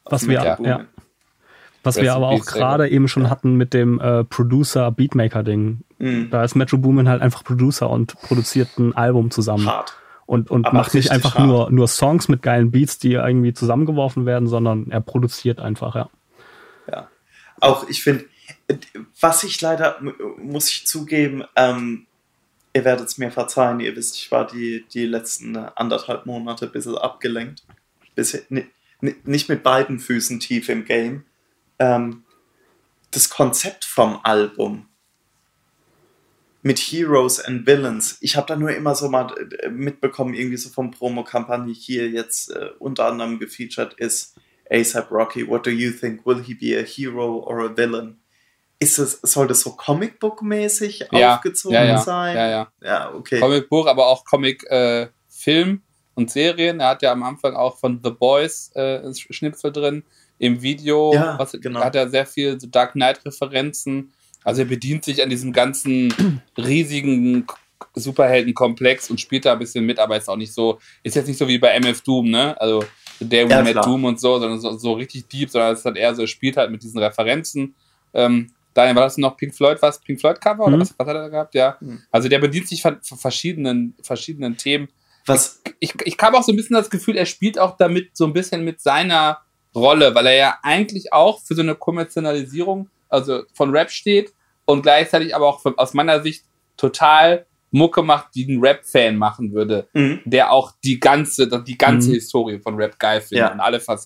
Was 0.04 0.26
wir, 0.26 0.42
ja. 0.42 0.86
Was 1.82 1.96
Rest 1.96 2.04
wir 2.04 2.14
aber 2.14 2.28
auch 2.28 2.44
gerade 2.44 2.88
eben 2.88 3.08
schon 3.08 3.30
hatten 3.30 3.54
mit 3.54 3.74
dem 3.74 4.00
äh, 4.00 4.24
Producer 4.24 4.90
Beatmaker 4.90 5.42
Ding. 5.42 5.80
Mhm. 5.98 6.30
Da 6.30 6.44
ist 6.44 6.54
Metro 6.54 6.78
Boomin 6.78 7.08
halt 7.08 7.22
einfach 7.22 7.44
Producer 7.44 7.90
und 7.90 8.14
produziert 8.20 8.78
ein 8.78 8.94
Album 8.94 9.30
zusammen. 9.30 9.66
Hart. 9.66 9.99
Und, 10.30 10.48
und 10.48 10.64
Aber 10.66 10.76
macht 10.78 10.94
nicht 10.94 11.10
einfach 11.10 11.34
hart. 11.34 11.48
nur, 11.48 11.70
nur 11.72 11.88
Songs 11.88 12.28
mit 12.28 12.40
geilen 12.40 12.70
Beats, 12.70 13.00
die 13.00 13.14
irgendwie 13.14 13.52
zusammengeworfen 13.52 14.26
werden, 14.26 14.46
sondern 14.46 14.88
er 14.88 15.00
produziert 15.00 15.58
einfach, 15.58 15.96
ja. 15.96 16.08
Ja. 16.88 17.08
Auch 17.58 17.88
ich 17.88 18.00
finde, 18.04 18.26
was 19.20 19.42
ich 19.42 19.60
leider, 19.60 19.98
muss 20.38 20.70
ich 20.70 20.86
zugeben, 20.86 21.42
ähm, 21.56 22.06
ihr 22.72 22.84
werdet 22.84 23.08
es 23.08 23.18
mir 23.18 23.32
verzeihen, 23.32 23.80
ihr 23.80 23.96
wisst, 23.96 24.14
ich 24.18 24.30
war 24.30 24.46
die, 24.46 24.84
die 24.94 25.04
letzten 25.06 25.56
anderthalb 25.56 26.26
Monate 26.26 26.66
ein 26.66 26.72
bisschen 26.72 26.96
abgelenkt. 26.96 27.64
Bisschen, 28.14 28.42
ni- 28.50 28.66
ni- 29.00 29.16
nicht 29.24 29.48
mit 29.48 29.64
beiden 29.64 29.98
Füßen 29.98 30.38
tief 30.38 30.68
im 30.68 30.84
Game. 30.84 31.24
Ähm, 31.80 32.22
das 33.10 33.30
Konzept 33.30 33.84
vom 33.84 34.20
Album 34.22 34.86
mit 36.62 36.78
Heroes 36.78 37.40
and 37.40 37.66
Villains, 37.66 38.18
ich 38.20 38.36
habe 38.36 38.46
da 38.46 38.56
nur 38.56 38.70
immer 38.70 38.94
so 38.94 39.08
mal 39.08 39.34
äh, 39.62 39.68
mitbekommen, 39.68 40.34
irgendwie 40.34 40.56
so 40.58 40.68
vom 40.68 40.90
Promo-Kampagne 40.90 41.72
hier 41.72 42.08
jetzt 42.10 42.50
äh, 42.50 42.70
unter 42.78 43.06
anderem 43.06 43.38
gefeatured 43.38 43.94
ist 43.94 44.36
ASAP 44.70 45.10
Rocky, 45.10 45.48
what 45.48 45.66
do 45.66 45.70
you 45.70 45.90
think? 45.90 46.24
Will 46.26 46.42
he 46.42 46.54
be 46.54 46.78
a 46.78 46.82
hero 46.82 47.38
or 47.38 47.60
a 47.60 47.76
villain? 47.76 48.18
Ist 48.78 48.98
es, 48.98 49.20
soll 49.22 49.46
das 49.46 49.60
so 49.60 49.70
Comicbook-mäßig 49.70 51.08
Ja, 51.12 51.34
aufgezogen 51.34 51.74
ja, 51.74 51.84
ja, 51.84 51.98
sein? 51.98 52.36
ja, 52.36 52.48
ja. 52.48 52.72
Ja, 52.82 53.14
okay. 53.14 53.40
Comicbuch, 53.40 53.86
aber 53.86 54.06
auch 54.06 54.24
Comic-Film 54.24 55.82
und 56.14 56.30
Serien. 56.30 56.80
Er 56.80 56.88
hat 56.88 57.02
ja 57.02 57.12
am 57.12 57.22
Anfang 57.22 57.54
auch 57.56 57.78
von 57.78 58.00
The 58.02 58.10
Boys 58.10 58.70
äh, 58.74 59.12
Schnipsel 59.14 59.72
drin. 59.72 60.04
Im 60.38 60.62
Video 60.62 61.12
Ja, 61.12 61.38
was, 61.38 61.52
genau. 61.52 61.80
hat 61.80 61.94
er 61.94 62.08
sehr 62.08 62.24
viel 62.24 62.58
so 62.58 62.66
Dark 62.68 62.92
Knight-Referenzen. 62.92 64.12
Also 64.44 64.62
er 64.62 64.68
bedient 64.68 65.04
sich 65.04 65.22
an 65.22 65.30
diesem 65.30 65.52
ganzen 65.52 66.12
riesigen 66.56 67.46
Superheldenkomplex 67.94 69.10
und 69.10 69.20
spielt 69.20 69.44
da 69.44 69.52
ein 69.52 69.58
bisschen 69.58 69.84
mit, 69.84 69.98
aber 69.98 70.16
ist 70.16 70.28
auch 70.28 70.36
nicht 70.36 70.52
so, 70.52 70.78
ist 71.02 71.16
jetzt 71.16 71.28
nicht 71.28 71.38
so 71.38 71.48
wie 71.48 71.58
bei 71.58 71.70
MF 71.78 72.00
Doom, 72.02 72.30
ne? 72.30 72.58
Also 72.60 72.84
der 73.20 73.46
Ja, 73.46 73.62
klar. 73.62 73.84
Doom 73.84 74.04
und 74.04 74.20
so, 74.20 74.38
sondern 74.38 74.60
so, 74.60 74.76
so 74.78 74.92
richtig 74.94 75.28
deep, 75.28 75.50
sondern 75.50 75.74
es 75.74 75.84
hat 75.84 75.96
eher 75.96 76.14
so, 76.14 76.22
er 76.22 76.28
spielt 76.28 76.56
halt 76.56 76.70
mit 76.70 76.82
diesen 76.82 76.98
Referenzen. 76.98 77.74
Ähm, 78.14 78.50
Daniel, 78.72 78.96
war 78.96 79.02
das 79.04 79.18
noch 79.18 79.36
Pink 79.36 79.54
Floyd, 79.54 79.78
was? 79.82 80.00
Pink 80.00 80.20
Floyd 80.20 80.40
Cover 80.40 80.64
oder 80.66 80.76
Mhm. 80.76 80.80
was, 80.80 80.94
was 80.96 81.06
hat 81.06 81.14
er 81.16 81.22
da 81.22 81.28
gehabt? 81.28 81.54
Ja. 81.54 81.76
Mhm. 81.80 82.02
Also 82.10 82.28
der 82.28 82.38
bedient 82.38 82.68
sich 82.68 82.80
von, 82.82 82.98
von 83.02 83.18
verschiedenen, 83.18 83.94
verschiedenen 84.02 84.56
Themen. 84.56 84.88
Was, 85.26 85.60
Ich, 85.80 85.94
ich 86.04 86.16
habe 86.20 86.38
auch 86.38 86.42
so 86.42 86.52
ein 86.52 86.56
bisschen 86.56 86.74
das 86.76 86.88
Gefühl, 86.88 87.16
er 87.16 87.26
spielt 87.26 87.58
auch 87.58 87.76
damit 87.76 88.16
so 88.16 88.24
ein 88.24 88.32
bisschen 88.32 88.64
mit 88.64 88.80
seiner 88.80 89.38
Rolle, 89.74 90.14
weil 90.14 90.26
er 90.26 90.34
ja 90.36 90.58
eigentlich 90.62 91.12
auch 91.12 91.40
für 91.40 91.54
so 91.54 91.62
eine 91.62 91.74
Kommerzialisierung, 91.74 92.88
also 93.10 93.42
von 93.54 93.70
Rap 93.70 93.90
steht 93.90 94.32
und 94.64 94.82
gleichzeitig 94.82 95.34
aber 95.34 95.46
auch 95.48 95.60
von, 95.60 95.76
aus 95.78 95.94
meiner 95.94 96.22
Sicht 96.22 96.44
total 96.76 97.46
Mucke 97.72 98.02
macht, 98.02 98.34
die 98.34 98.46
ein 98.52 98.60
Rap-Fan 98.60 99.16
machen 99.16 99.52
würde, 99.52 99.88
Mhm. 99.92 100.20
der 100.24 100.50
auch 100.52 100.72
die 100.82 100.98
ganze, 100.98 101.46
die 101.62 101.78
ganze 101.78 102.08
Mhm. 102.08 102.14
Historie 102.14 102.58
von 102.58 102.74
Rap 102.76 102.98
geil 102.98 103.20
findet 103.20 103.46
Ja. 103.48 103.52
und 103.52 103.60
alle, 103.60 103.78
Fac 103.80 104.00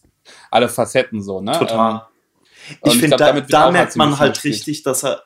alle 0.50 0.68
Facetten 0.68 1.22
so, 1.22 1.40
ne? 1.40 1.52
Total. 1.52 2.02
Ähm, 2.66 2.78
ich 2.92 2.98
finde, 2.98 3.16
da, 3.16 3.32
da 3.40 3.70
merkt 3.70 3.96
man 3.96 4.18
halt 4.18 4.42
richtig, 4.44 4.82
dass 4.82 5.04
er, 5.04 5.22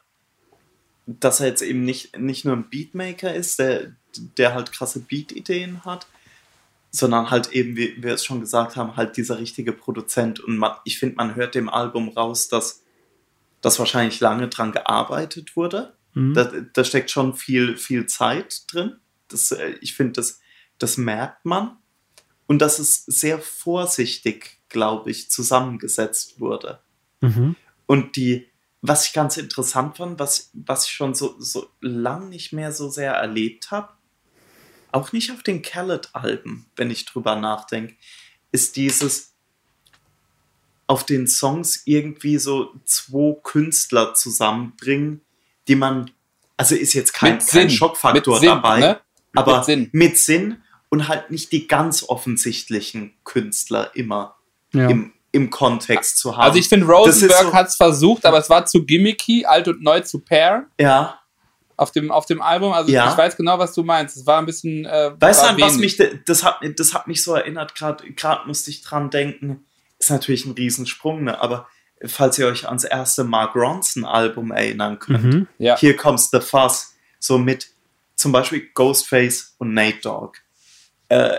dass 1.07 1.41
er 1.41 1.47
jetzt 1.47 1.63
eben 1.63 1.85
nicht, 1.85 2.17
nicht 2.19 2.45
nur 2.45 2.55
ein 2.57 2.69
Beatmaker 2.69 3.33
ist, 3.35 3.59
der, 3.59 3.93
der 4.37 4.55
halt 4.55 4.73
krasse 4.73 5.01
Beat-Ideen 5.01 5.85
hat, 5.85 6.07
sondern 6.91 7.31
halt 7.31 7.53
eben, 7.53 7.77
wie 7.77 8.03
wir 8.03 8.15
es 8.15 8.25
schon 8.25 8.41
gesagt 8.41 8.77
haben, 8.77 8.97
halt 8.97 9.17
dieser 9.17 9.39
richtige 9.39 9.73
Produzent. 9.73 10.41
Und 10.41 10.57
man, 10.59 10.73
ich 10.85 10.99
finde, 10.99 11.17
man 11.17 11.35
hört 11.37 11.55
dem 11.55 11.69
Album 11.69 12.09
raus, 12.11 12.49
dass, 12.49 12.83
dass 13.61 13.79
wahrscheinlich 13.79 14.21
lange 14.21 14.49
dran 14.49 14.73
gearbeitet 14.73 15.57
wurde. 15.57 15.97
Mhm. 16.15 16.35
Da, 16.35 16.45
da 16.45 16.85
steckt 16.85 17.11
schon 17.11 17.35
viel, 17.35 17.77
viel 17.77 18.07
Zeit 18.07 18.63
drin. 18.73 18.97
Das, 19.29 19.53
äh, 19.53 19.75
ich 19.81 19.95
finde, 19.95 20.13
das, 20.15 20.41
das 20.79 20.97
merkt 20.97 21.45
man. 21.45 21.77
Und 22.47 22.61
dass 22.61 22.79
es 22.79 23.05
sehr 23.05 23.39
vorsichtig, 23.39 24.61
glaube 24.69 25.11
ich, 25.11 25.31
zusammengesetzt 25.31 26.41
wurde. 26.41 26.81
Mhm. 27.21 27.57
Und 27.87 28.17
die, 28.17 28.49
was 28.81 29.07
ich 29.07 29.13
ganz 29.13 29.37
interessant 29.37 29.97
fand, 29.97 30.19
was, 30.19 30.51
was 30.55 30.87
ich 30.87 30.93
schon 30.93 31.15
so, 31.15 31.37
so 31.39 31.69
lang 31.81 32.29
nicht 32.29 32.53
mehr 32.53 32.73
so 32.73 32.89
sehr 32.89 33.13
erlebt 33.13 33.71
habe, 33.71 33.93
auch 34.93 35.13
nicht 35.13 35.31
auf 35.33 35.43
den 35.43 35.63
Khaled-Alben, 35.63 36.67
wenn 36.77 36.91
ich 36.91 37.05
drüber 37.05 37.37
nachdenke, 37.37 37.97
ist 38.53 38.77
dieses 38.77 39.28
auf 40.89 41.05
den 41.07 41.27
Songs 41.29 41.83
irgendwie 41.85 42.39
so 42.39 42.73
zwei 42.85 43.39
Künstler 43.45 44.15
zusammenbringen, 44.15 45.21
die 45.69 45.77
man, 45.77 46.11
also 46.57 46.75
ist 46.75 46.95
jetzt 46.95 47.13
kein, 47.15 47.35
Mit 47.37 47.47
kein 47.47 47.71
Schockfaktor 47.71 48.35
mit 48.35 48.41
Sinn, 48.41 48.49
dabei, 48.49 48.81
ne? 48.81 49.01
aber 49.35 49.57
Mit 49.59 49.65
Sinn. 49.67 49.89
mit 49.93 50.19
Sinn 50.19 50.63
und 50.89 51.07
halt 51.09 51.31
nicht 51.31 51.53
die 51.53 51.69
ganz 51.69 52.03
offensichtlichen 52.09 53.13
Künstler 53.25 53.91
immer 53.95 54.37
Ja. 54.73 54.89
im, 54.89 55.13
im 55.33 55.51
Kontext 55.51 56.17
zu 56.19 56.33
haben. 56.37 56.43
Also 56.43 56.59
ich 56.59 56.69
finde, 56.69 56.87
Rosenberg 56.87 57.43
so- 57.49 57.53
hat 57.53 57.69
es 57.69 57.77
versucht, 57.77 58.25
aber 58.25 58.39
es 58.39 58.49
war 58.49 58.65
zu 58.65 58.85
gimmicky, 58.87 59.45
alt 59.45 59.69
und 59.69 59.83
neu 59.83 60.01
zu 60.01 60.21
pair 60.21 60.67
ja, 60.81 61.21
auf 61.77 61.93
dem, 61.93 62.11
auf 62.11 62.25
dem 62.25 62.41
Album. 62.41 62.73
Also 62.73 62.91
Ja. 62.91 63.11
ich 63.13 63.19
weiß 63.19 63.37
genau, 63.37 63.59
was 63.59 63.75
du 63.75 63.83
meinst. 63.85 64.17
Es 64.17 64.27
war 64.27 64.39
ein 64.39 64.47
bisschen. 64.47 64.87
Äh, 64.87 65.13
Weißt 65.21 65.43
du, 65.45 65.61
was 65.61 65.77
mich, 65.77 65.99
das 66.25 66.43
hat, 66.43 66.61
das 66.77 66.95
hat 66.95 67.07
mich 67.07 67.23
so 67.23 67.35
erinnert, 67.35 67.75
gerade 67.75 68.11
gerade 68.15 68.47
musste 68.49 68.71
ich 68.71 68.81
dran 68.83 69.11
denken, 69.11 69.67
ist 69.99 70.11
natürlich 70.11 70.45
ein 70.47 70.53
Riesensprung, 70.53 71.25
ne? 71.25 71.41
aber 71.41 71.67
falls 72.07 72.39
ihr 72.39 72.47
euch 72.47 72.67
ans 72.69 72.85
erste 72.85 73.25
Mark 73.25 73.55
Ronson-Album 73.57 74.53
erinnern 74.53 74.99
könnt, 74.99 75.25
Mhm. 75.25 75.47
Ja. 75.59 75.77
Here 75.77 75.95
Comes 75.95 76.31
the 76.31 76.41
Fuss, 76.41 76.95
so 77.19 77.39
mit 77.39 77.69
zum 78.15 78.33
Beispiel 78.33 78.69
Ghostface 78.75 79.55
und 79.59 79.75
Nate 79.75 79.99
Dogg, 80.03 80.39
äh, 81.09 81.39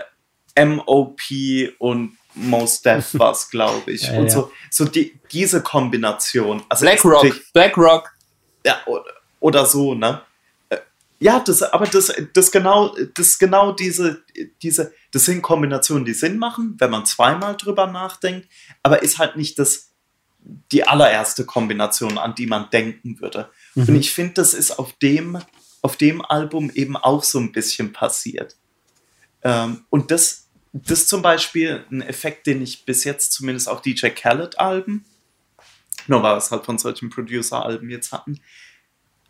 M.O.P. 0.54 1.74
und 1.78 2.16
Most 2.34 2.84
Def 2.86 3.08
was, 3.14 3.50
glaube 3.50 3.92
ich. 3.92 4.02
Ja, 4.02 4.18
und 4.18 4.24
ja. 4.24 4.30
so, 4.30 4.52
so 4.70 4.84
die, 4.84 5.18
diese 5.32 5.62
Kombination. 5.62 6.62
Also 6.68 6.84
Blackrock. 6.84 7.24
ist- 7.24 7.52
Blackrock. 7.52 8.10
ja, 8.64 8.80
oder, 8.86 9.04
oder 9.40 9.66
so, 9.66 9.94
ne? 9.94 10.20
Ja, 11.22 11.38
das, 11.38 11.62
aber 11.62 11.86
das, 11.86 12.12
das 12.32 12.50
genau, 12.50 12.96
das 13.14 13.38
genau 13.38 13.72
diese, 13.72 14.24
diese, 14.62 14.94
das 15.12 15.26
sind 15.26 15.42
Kombinationen, 15.42 16.06
die 16.06 16.14
Sinn 16.14 16.38
machen, 16.38 16.76
wenn 16.78 16.90
man 16.90 17.04
zweimal 17.04 17.56
drüber 17.58 17.86
nachdenkt, 17.86 18.48
aber 18.82 19.02
ist 19.02 19.18
halt 19.18 19.36
nicht 19.36 19.58
das, 19.58 19.90
die 20.72 20.84
allererste 20.84 21.44
Kombination, 21.44 22.16
an 22.16 22.34
die 22.34 22.46
man 22.46 22.70
denken 22.70 23.20
würde. 23.20 23.50
Mhm. 23.74 23.88
Und 23.88 23.96
ich 23.96 24.12
finde, 24.12 24.34
das 24.34 24.54
ist 24.54 24.78
auf 24.78 24.94
dem, 24.94 25.38
auf 25.82 25.98
dem 25.98 26.24
Album 26.24 26.70
eben 26.74 26.96
auch 26.96 27.22
so 27.22 27.38
ein 27.38 27.52
bisschen 27.52 27.92
passiert. 27.92 28.56
Ähm, 29.42 29.84
und 29.90 30.10
das, 30.10 30.48
das 30.72 31.06
zum 31.06 31.20
Beispiel 31.20 31.84
ein 31.90 32.00
Effekt, 32.00 32.46
den 32.46 32.62
ich 32.62 32.86
bis 32.86 33.04
jetzt 33.04 33.32
zumindest 33.32 33.68
auch 33.68 33.80
DJ 33.80 34.08
Khaled-Alben, 34.08 35.04
nur 36.06 36.22
weil 36.22 36.32
wir 36.32 36.38
es 36.38 36.50
halt 36.50 36.64
von 36.64 36.78
solchen 36.78 37.10
Producer-Alben 37.10 37.90
jetzt 37.90 38.12
hatten, 38.12 38.40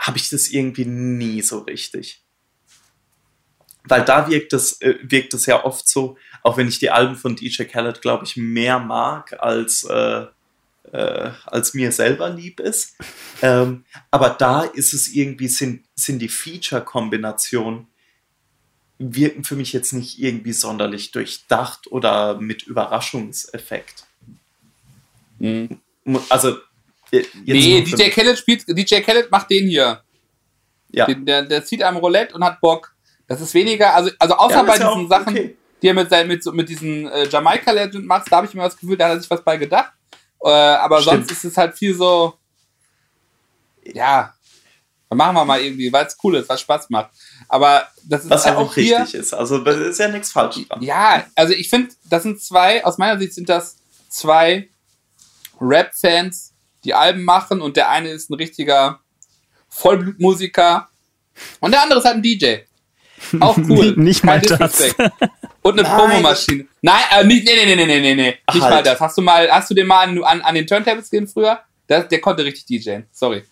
habe 0.00 0.16
ich 0.16 0.30
das 0.30 0.48
irgendwie 0.48 0.86
nie 0.86 1.42
so 1.42 1.58
richtig. 1.60 2.22
Weil 3.84 4.04
da 4.04 4.28
wirkt 4.28 4.52
es, 4.52 4.80
äh, 4.80 4.98
wirkt 5.02 5.34
es 5.34 5.46
ja 5.46 5.64
oft 5.64 5.88
so, 5.88 6.16
auch 6.42 6.56
wenn 6.56 6.68
ich 6.68 6.78
die 6.78 6.90
Alben 6.90 7.16
von 7.16 7.36
DJ 7.36 7.64
Khaled, 7.64 8.02
glaube 8.02 8.24
ich, 8.24 8.36
mehr 8.36 8.78
mag, 8.78 9.36
als, 9.40 9.84
äh, 9.84 10.26
äh, 10.92 11.30
als 11.46 11.74
mir 11.74 11.92
selber 11.92 12.30
lieb 12.30 12.60
ist. 12.60 12.96
Ähm, 13.42 13.86
aber 14.10 14.28
da 14.28 14.64
ist 14.64 14.92
es 14.92 15.08
irgendwie, 15.08 15.48
sind, 15.48 15.86
sind 15.94 16.18
die 16.18 16.28
Feature-Kombinationen, 16.28 17.86
wirken 18.98 19.44
für 19.44 19.56
mich 19.56 19.72
jetzt 19.72 19.94
nicht 19.94 20.18
irgendwie 20.18 20.52
sonderlich 20.52 21.10
durchdacht 21.10 21.90
oder 21.90 22.38
mit 22.38 22.64
Überraschungseffekt. 22.64 24.04
Mhm. 25.38 25.80
Also, 26.28 26.58
jetzt 27.10 27.34
Nee, 27.34 27.82
DJ. 27.82 28.08
Khaled 28.10 28.38
spielt, 28.38 28.64
DJ 28.68 29.00
Khaled 29.00 29.30
macht 29.30 29.50
den 29.50 29.68
hier. 29.68 30.02
ja. 30.90 31.06
Den, 31.06 31.24
der, 31.26 31.42
der 31.42 31.64
zieht 31.64 31.82
am 31.82 31.96
Roulette 31.96 32.34
und 32.34 32.44
hat 32.44 32.60
Bock. 32.60 32.94
Das 33.26 33.40
ist 33.40 33.54
weniger, 33.54 33.94
also, 33.94 34.10
also 34.18 34.34
außer 34.34 34.54
Ja, 34.56 34.62
bei 34.62 34.72
diesen 34.74 34.86
auch 34.86 35.08
Sachen, 35.08 35.28
okay. 35.34 35.56
die 35.82 35.86
er 35.88 35.94
mit, 35.94 36.10
seinen, 36.10 36.28
mit, 36.28 36.42
so- 36.42 36.52
mit 36.52 36.68
diesen 36.68 37.06
äh, 37.08 37.28
Jamaika 37.28 37.70
Legend 37.70 38.04
macht, 38.06 38.30
da 38.30 38.36
habe 38.38 38.46
ich 38.46 38.54
mir 38.54 38.62
das 38.62 38.76
Gefühl, 38.76 38.96
da 38.96 39.06
hat 39.06 39.12
er 39.16 39.20
sich 39.20 39.30
was 39.30 39.42
bei 39.44 39.56
gedacht. 39.56 39.92
Äh, 40.42 40.48
aber 40.48 41.00
Stimmt. 41.00 41.28
sonst 41.28 41.32
ist 41.32 41.44
es 41.44 41.56
halt 41.56 41.76
viel 41.76 41.94
so, 41.94 42.34
ja, 43.84 44.34
dann 45.08 45.16
machen 45.18 45.34
wir 45.34 45.44
mal 45.44 45.60
irgendwie, 45.60 45.92
weil 45.92 46.06
es 46.06 46.16
cool 46.22 46.36
ist, 46.36 46.48
was 46.48 46.60
Spaß 46.60 46.90
macht. 46.90 47.10
Aber 47.48 47.86
das 48.04 48.24
ist 48.24 48.30
Was 48.30 48.44
ja 48.44 48.52
also 48.56 48.62
auch 48.64 48.74
hier, 48.74 48.98
richtig 49.00 49.20
ist. 49.20 49.32
Also, 49.34 49.58
da 49.58 49.72
ist 49.72 49.98
ja 49.98 50.08
nichts 50.08 50.30
falsch 50.32 50.66
dran. 50.68 50.82
Ja, 50.82 51.24
also 51.34 51.52
ich 51.52 51.68
finde, 51.68 51.92
das 52.08 52.22
sind 52.22 52.40
zwei, 52.40 52.84
aus 52.84 52.96
meiner 52.98 53.18
Sicht 53.18 53.34
sind 53.34 53.48
das 53.48 53.76
zwei 54.08 54.68
Rap-Fans, 55.60 56.49
die 56.84 56.94
Alben 56.94 57.24
machen 57.24 57.60
und 57.60 57.76
der 57.76 57.90
eine 57.90 58.10
ist 58.10 58.30
ein 58.30 58.34
richtiger 58.34 59.00
Vollblutmusiker 59.68 60.88
und 61.60 61.72
der 61.72 61.82
andere 61.82 62.00
ist 62.00 62.04
halt 62.04 62.16
ein 62.16 62.22
DJ. 62.22 62.56
Auch 63.38 63.56
cool. 63.68 63.94
nicht 63.96 64.24
mal 64.24 64.40
das. 64.40 64.94
Und 65.62 65.78
eine 65.78 65.88
Promomaschine. 65.88 66.66
Nein, 66.80 67.02
äh, 67.10 67.24
nicht, 67.24 67.44
nee, 67.44 67.52
nee, 67.54 67.76
nee, 67.76 67.86
nee, 67.86 68.00
nee, 68.00 68.14
nee. 68.14 68.24
Nicht 68.24 68.62
halt. 68.62 68.74
mal 68.74 68.82
das. 68.82 68.98
Hast 68.98 69.18
du 69.18 69.22
mal, 69.22 69.50
hast 69.50 69.70
du 69.70 69.74
den 69.74 69.86
mal 69.86 70.08
an, 70.08 70.22
an, 70.24 70.40
an 70.40 70.54
den 70.54 70.66
Turntables 70.66 71.10
gesehen 71.10 71.28
früher? 71.28 71.60
Der, 71.88 72.04
der 72.04 72.20
konnte 72.20 72.44
richtig 72.44 72.66
DJen. 72.66 73.06
Sorry. 73.12 73.44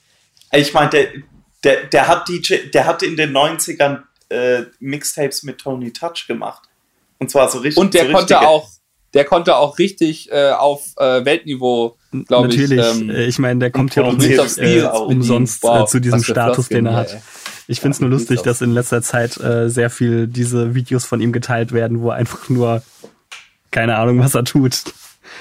Ich 0.52 0.72
meine, 0.72 0.90
der, 0.90 1.08
der, 1.62 1.84
der 1.84 2.08
hat 2.08 2.28
DJ, 2.28 2.68
der 2.72 2.86
hatte 2.86 3.04
in 3.04 3.16
den 3.16 3.32
90ern 3.32 4.02
äh, 4.30 4.62
Mixtapes 4.80 5.42
mit 5.42 5.58
Tony 5.58 5.92
Touch 5.92 6.26
gemacht. 6.26 6.62
Und 7.18 7.30
zwar 7.30 7.50
so 7.50 7.58
richtig. 7.58 7.78
Und 7.78 7.92
der 7.94 8.06
so 8.06 8.12
konnte 8.12 8.40
auch, 8.40 8.70
der 9.14 9.24
konnte 9.24 9.56
auch 9.56 9.78
richtig 9.78 10.30
äh, 10.30 10.50
auf 10.50 10.82
äh, 10.96 11.24
Weltniveau, 11.24 11.96
glaube 12.26 12.48
ich. 12.48 12.58
Natürlich, 12.58 13.00
ähm, 13.00 13.10
äh, 13.10 13.24
ich 13.26 13.38
meine, 13.38 13.60
der 13.60 13.70
kommt 13.70 13.94
ja 13.94 14.04
auch 14.04 14.16
nicht 14.16 14.58
äh, 14.58 14.82
umsonst 14.82 15.62
wow, 15.62 15.82
äh, 15.82 15.86
zu 15.86 16.00
diesem 16.00 16.22
Status, 16.22 16.68
den 16.68 16.86
er 16.86 16.94
hat. 16.94 17.12
Ey. 17.14 17.20
Ich 17.70 17.80
finde 17.80 17.94
es 17.94 18.00
nur 18.00 18.10
lustig, 18.10 18.40
dass 18.42 18.62
in 18.62 18.72
letzter 18.72 19.02
Zeit 19.02 19.38
äh, 19.38 19.68
sehr 19.68 19.90
viel 19.90 20.26
diese 20.26 20.74
Videos 20.74 21.04
von 21.04 21.20
ihm 21.20 21.32
geteilt 21.32 21.72
werden, 21.72 22.00
wo 22.00 22.10
er 22.10 22.16
einfach 22.16 22.48
nur 22.48 22.82
keine 23.70 23.96
Ahnung, 23.96 24.18
was 24.18 24.34
er 24.34 24.44
tut. 24.44 24.84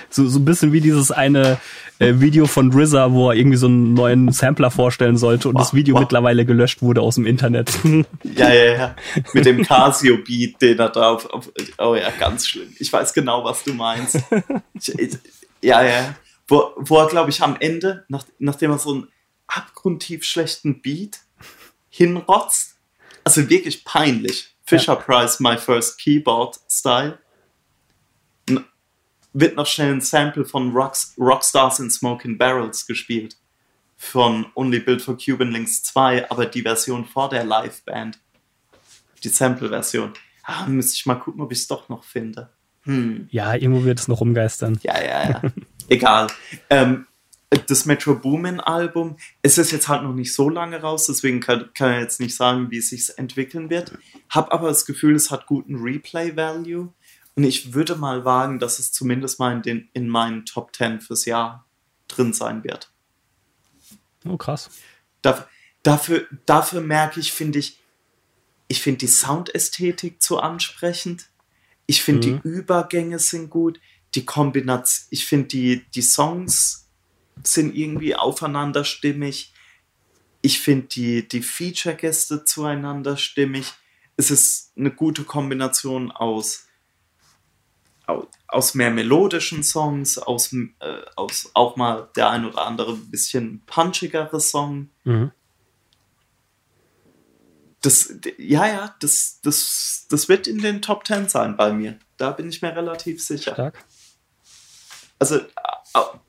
So, 0.09 0.27
so 0.27 0.39
ein 0.39 0.45
bisschen 0.45 0.73
wie 0.73 0.81
dieses 0.81 1.11
eine 1.11 1.59
äh, 1.99 2.13
Video 2.15 2.45
von 2.45 2.71
RZA, 2.71 3.11
wo 3.11 3.29
er 3.29 3.35
irgendwie 3.35 3.57
so 3.57 3.67
einen 3.67 3.93
neuen 3.93 4.31
Sampler 4.31 4.71
vorstellen 4.71 5.17
sollte 5.17 5.49
und 5.49 5.55
wow, 5.55 5.61
das 5.61 5.73
Video 5.73 5.95
wow. 5.95 6.01
mittlerweile 6.01 6.45
gelöscht 6.45 6.81
wurde 6.81 7.01
aus 7.01 7.15
dem 7.15 7.25
Internet. 7.25 7.71
Ja, 8.23 8.53
ja, 8.53 8.73
ja. 8.73 8.95
Mit 9.33 9.45
dem 9.45 9.63
Casio-Beat, 9.63 10.61
den 10.61 10.79
er 10.79 10.89
drauf. 10.89 11.25
Auf, 11.27 11.51
oh 11.77 11.95
ja, 11.95 12.11
ganz 12.19 12.47
schlimm. 12.47 12.75
Ich 12.77 12.91
weiß 12.91 13.13
genau, 13.13 13.43
was 13.43 13.63
du 13.63 13.73
meinst. 13.73 14.19
Ich, 14.73 14.89
ich, 14.99 15.17
ja, 15.61 15.83
ja. 15.83 16.15
Wo, 16.47 16.71
wo 16.77 16.99
er, 16.99 17.07
glaube 17.07 17.31
ich, 17.31 17.41
am 17.41 17.57
Ende, 17.59 18.05
nach, 18.09 18.25
nachdem 18.37 18.71
er 18.71 18.77
so 18.77 18.93
einen 18.93 19.07
abgrundtief 19.47 20.23
schlechten 20.23 20.81
Beat 20.81 21.19
hinrotzt. 21.89 22.75
Also 23.23 23.49
wirklich 23.49 23.83
peinlich. 23.83 24.55
Fisher 24.63 24.93
ja. 24.93 24.95
Price, 24.95 25.39
My 25.39 25.57
First 25.57 25.99
Keyboard 25.99 26.59
Style. 26.69 27.17
Wird 29.39 29.55
noch 29.55 29.67
schnell 29.67 29.93
ein 29.93 30.01
Sample 30.01 30.45
von 30.45 30.71
Rocks, 30.71 31.13
Rockstars 31.15 31.79
in 31.79 31.91
Smoking 31.91 32.39
Barrels 32.39 32.87
gespielt. 32.87 33.37
Von 33.95 34.47
Only 34.55 34.79
Built 34.79 35.03
for 35.03 35.15
Cuban 35.15 35.51
Links 35.51 35.83
2, 35.83 36.31
aber 36.31 36.47
die 36.47 36.63
Version 36.63 37.05
vor 37.05 37.29
der 37.29 37.43
Liveband. 37.43 38.17
Die 39.23 39.29
Sample-Version. 39.29 40.13
Ah, 40.41 40.65
müsste 40.65 40.95
ich 40.95 41.05
mal 41.05 41.15
gucken, 41.15 41.41
ob 41.41 41.51
ich 41.51 41.59
es 41.59 41.67
doch 41.67 41.87
noch 41.87 42.03
finde. 42.03 42.49
Hm. 42.81 43.27
Ja, 43.29 43.53
irgendwo 43.53 43.83
wird 43.83 43.99
es 43.99 44.07
noch 44.07 44.21
rumgeistern. 44.21 44.79
Ja, 44.81 44.99
ja, 45.03 45.29
ja. 45.29 45.41
Egal. 45.87 46.27
Ähm, 46.71 47.05
das 47.67 47.85
Metro 47.85 48.15
Boomin 48.15 48.59
Album, 48.59 49.17
es 49.43 49.59
ist 49.59 49.71
jetzt 49.71 49.87
halt 49.87 50.01
noch 50.01 50.15
nicht 50.15 50.33
so 50.33 50.49
lange 50.49 50.81
raus, 50.81 51.05
deswegen 51.05 51.41
kann, 51.41 51.69
kann 51.75 51.93
ich 51.93 52.01
jetzt 52.01 52.19
nicht 52.19 52.35
sagen, 52.35 52.71
wie 52.71 52.79
es 52.79 52.89
sich 52.89 53.15
entwickeln 53.17 53.69
wird. 53.69 53.93
Hab 54.29 54.51
aber 54.51 54.69
das 54.69 54.87
Gefühl, 54.87 55.15
es 55.15 55.29
hat 55.29 55.45
guten 55.45 55.75
Replay 55.75 56.35
Value 56.35 56.91
und 57.37 57.43
ich 57.43 57.75
würde 57.75 57.95
mal 57.95 58.25
wagen, 58.25 58.57
dass 58.57 58.79
es 58.79 58.91
zumindest 58.91 59.37
mal 59.37 59.53
in, 59.53 59.61
den, 59.61 59.89
in 59.93 60.09
meinen 60.09 60.47
Top 60.47 60.75
10 60.75 61.01
fürs 61.01 61.25
Jahr 61.25 61.67
drin 62.07 62.33
sein 62.33 62.63
wird. 62.63 62.91
Oh, 64.27 64.37
krass. 64.37 64.71
Dafür, 65.21 65.47
dafür, 65.83 66.27
dafür 66.47 66.81
merke 66.81 67.19
ich, 67.19 67.31
finde 67.31 67.59
ich, 67.59 67.79
ich 68.67 68.81
finde 68.81 68.97
die 68.97 69.07
Soundästhetik 69.07 70.19
zu 70.19 70.39
ansprechend. 70.39 71.29
Ich 71.85 72.01
finde 72.01 72.27
mhm. 72.27 72.41
die 72.41 72.49
Übergänge 72.49 73.19
sind 73.19 73.51
gut. 73.51 73.79
Die 74.15 74.25
Kombination, 74.25 75.07
ich 75.11 75.27
finde 75.27 75.47
die, 75.49 75.85
die 75.93 76.01
Songs 76.01 76.87
sind 77.43 77.75
irgendwie 77.75 78.15
aufeinander 78.15 78.83
stimmig. 78.83 79.53
Ich 80.41 80.59
finde 80.59 80.87
die, 80.87 81.27
die 81.27 81.43
Feature-Gäste 81.43 82.45
zueinander 82.45 83.15
stimmig. 83.15 83.73
Es 84.15 84.31
ist 84.31 84.71
eine 84.75 84.89
gute 84.89 85.23
Kombination 85.23 86.09
aus, 86.11 86.66
aus 88.47 88.73
mehr 88.73 88.91
melodischen 88.91 89.63
Songs, 89.63 90.17
aus, 90.17 90.53
äh, 90.53 91.01
aus 91.15 91.51
auch 91.53 91.75
mal 91.75 92.09
der 92.15 92.29
ein 92.29 92.45
oder 92.45 92.65
andere 92.65 92.95
bisschen 92.95 93.61
punchigere 93.65 94.39
Song. 94.39 94.89
Mhm. 95.03 95.31
Das, 97.81 98.13
ja, 98.37 98.67
ja, 98.67 98.95
das, 98.99 99.39
das, 99.43 100.07
das 100.09 100.29
wird 100.29 100.47
in 100.47 100.59
den 100.59 100.81
Top 100.81 101.03
Ten 101.03 101.29
sein 101.29 101.57
bei 101.57 101.71
mir. 101.71 101.99
Da 102.17 102.31
bin 102.31 102.49
ich 102.49 102.61
mir 102.61 102.75
relativ 102.75 103.23
sicher. 103.23 103.53
Stark. 103.53 103.85
Also 105.19 105.41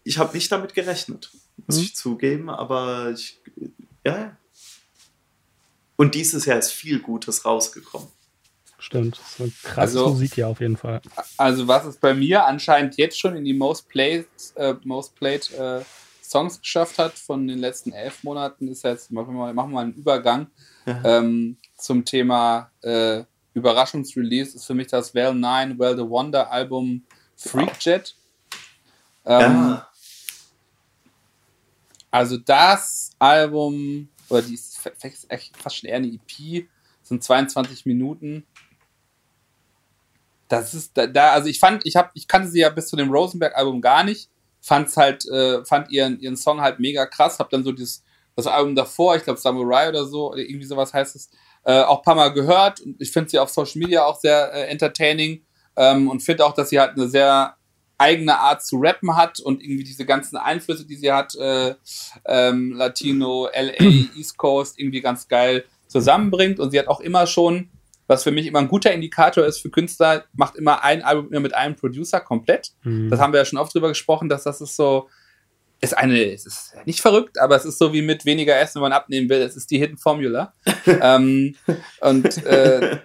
ich 0.05 0.19
habe 0.19 0.35
nicht 0.35 0.51
damit 0.51 0.75
gerechnet, 0.75 1.31
muss 1.67 1.77
mhm. 1.77 1.83
ich 1.83 1.97
zugeben, 1.97 2.51
aber 2.51 3.11
ich, 3.11 3.41
ja. 4.05 4.37
Und 5.97 6.15
dieses 6.15 6.45
Jahr 6.47 6.59
ist 6.59 6.73
viel 6.73 7.01
Gutes 7.01 7.45
rausgekommen. 7.45 8.09
Stimmt, 8.81 9.17
so 9.17 9.51
krasse 9.63 9.99
also, 9.99 10.09
Musik 10.11 10.37
ja 10.37 10.47
auf 10.47 10.61
jeden 10.61 10.77
Fall. 10.77 11.01
Also 11.37 11.67
was 11.67 11.85
es 11.85 11.97
bei 11.97 12.15
mir 12.15 12.47
anscheinend 12.47 12.97
jetzt 12.97 13.19
schon 13.19 13.35
in 13.37 13.45
die 13.45 13.55
Most 13.55 13.89
Played, 13.89 14.27
äh, 14.55 14.75
Most 14.85 15.17
Played 15.17 15.51
äh, 15.53 15.81
Songs 16.23 16.61
geschafft 16.61 16.99
hat 16.99 17.15
von 17.15 17.49
den 17.49 17.59
letzten 17.59 17.93
elf 17.93 18.23
Monaten, 18.23 18.69
ist 18.69 18.85
jetzt, 18.85 19.11
machen 19.11 19.35
wir 19.35 19.39
mal, 19.39 19.55
machen 19.55 19.71
wir 19.71 19.75
mal 19.75 19.81
einen 19.83 19.95
Übergang 19.95 20.47
ja. 20.87 21.19
ähm, 21.19 21.57
zum 21.77 22.05
Thema 22.05 22.71
äh, 22.83 23.25
Überraschungsrelease, 23.55 24.57
ist 24.57 24.67
für 24.67 24.75
mich 24.75 24.89
das 24.89 25.15
Well 25.15 25.35
9, 25.35 25.79
Well 25.79 25.97
the 25.97 26.09
Wonder 26.09 26.51
Album 26.51 27.03
Freak 27.37 27.81
Jet. 27.81 28.15
Ähm, 29.25 29.41
ja. 29.41 29.89
Also 32.11 32.37
das 32.37 33.11
Album, 33.19 34.09
oder 34.29 34.43
die 34.43 34.55
ist 34.55 34.79
fast 34.79 35.77
schon 35.77 35.89
eher 35.89 35.97
eine 35.97 36.09
EP, 36.09 36.69
sind 37.03 37.23
22 37.23 37.87
Minuten. 37.87 38.47
Das 40.49 40.75
ist 40.75 40.97
da, 40.97 41.07
da 41.07 41.33
also 41.33 41.49
ich 41.49 41.61
fand, 41.61 41.87
ich 41.87 41.97
habe, 41.97 42.11
ich 42.15 42.27
kannte 42.27 42.49
sie 42.49 42.61
ja 42.61 42.71
bis 42.71 42.89
zu 42.89 42.97
dem 42.97 43.11
Rosenberg-Album 43.11 43.81
gar 43.81 44.05
nicht, 44.05 44.31
fand's 44.61 44.97
halt, 44.97 45.27
äh, 45.29 45.65
fand 45.65 45.91
ihren, 45.91 46.19
ihren 46.21 46.37
Song 46.37 46.61
halt 46.61 46.81
mega 46.81 47.07
krass, 47.07 47.39
hab 47.39 47.51
dann 47.51 47.65
so 47.65 47.73
dieses, 47.73 48.03
das 48.35 48.47
Album 48.47 48.75
davor, 48.75 49.17
ich 49.17 49.25
glaube 49.25 49.41
Samurai 49.41 49.89
oder 49.89 50.07
so, 50.07 50.31
oder 50.31 50.39
irgendwie 50.39 50.67
sowas 50.67 50.95
heißt 50.95 51.17
es, 51.17 51.31
äh, 51.65 51.83
auch 51.83 51.99
ein 51.99 52.05
paar 52.05 52.15
Mal 52.15 52.33
gehört. 52.33 52.81
Und 52.81 53.01
ich 53.01 53.11
finde 53.11 53.29
sie 53.31 53.39
auf 53.39 53.51
Social 53.51 53.81
Media 53.81 54.05
auch 54.05 54.19
sehr 54.19 54.53
äh, 54.53 54.69
entertaining. 54.69 55.43
Ähm, 55.77 56.09
und 56.09 56.21
finde 56.21 56.47
auch, 56.47 56.55
dass 56.55 56.71
sie 56.71 56.81
halt 56.81 56.93
eine 56.93 57.09
sehr 57.09 57.57
eigene 57.99 58.39
Art 58.39 58.65
zu 58.65 58.77
rappen 58.79 59.17
hat 59.17 59.41
und 59.41 59.63
irgendwie 59.63 59.85
diese 59.85 60.07
ganzen 60.07 60.37
Einflüsse, 60.37 60.87
die 60.87 60.97
sie 60.97 61.13
hat, 61.13 61.35
äh, 61.35 61.75
ähm, 62.27 62.75
Latino, 62.75 63.49
LA, 63.53 63.85
East 64.17 64.39
Coast, 64.39 64.79
irgendwie 64.79 65.01
ganz 65.01 65.27
geil 65.27 65.65
zusammenbringt. 65.89 66.61
Und 66.61 66.71
sie 66.71 66.79
hat 66.79 66.87
auch 66.87 67.01
immer 67.01 67.27
schon, 67.27 67.71
was 68.09 68.25
für 68.25 68.33
mich 68.33 68.47
immer 68.47 68.59
ein 68.59 68.69
guter 68.69 68.93
Indikator 68.93 69.45
ist 69.45 69.59
für 69.59 69.71
Künstler, 69.71 70.25
macht 70.33 70.57
immer 70.57 70.83
ein 70.83 71.03
Album 71.03 71.29
mit 71.43 71.55
einem 71.55 71.77
Producer 71.77 72.21
komplett. 72.21 72.73
Mhm. 72.83 73.11
Das 73.11 73.21
haben 73.21 73.33
wir 73.33 73.39
ja 73.39 73.45
schon 73.45 73.59
oft 73.59 73.73
drüber 73.73 73.89
gesprochen, 73.89 74.29
dass 74.29 74.43
das 74.43 74.61
ist 74.61 74.75
so, 74.75 75.09
ist 75.81 75.97
eine, 75.97 76.33
es 76.33 76.47
ist 76.47 76.75
nicht 76.87 77.01
verrückt, 77.01 77.39
aber 77.39 77.55
es 77.55 77.65
ist 77.65 77.79
so 77.79 77.93
wie 77.93 78.03
mit 78.03 78.25
weniger 78.25 78.59
Essen, 78.59 78.77
wenn 78.77 78.91
man 78.91 78.93
abnehmen 78.93 79.29
will. 79.29 79.41
Es 79.41 79.57
ist 79.57 79.71
die 79.71 79.79
Hidden 79.79 79.99
Formula. 79.99 80.53
ähm, 80.87 81.55
und 82.01 82.45
äh, 82.45 82.99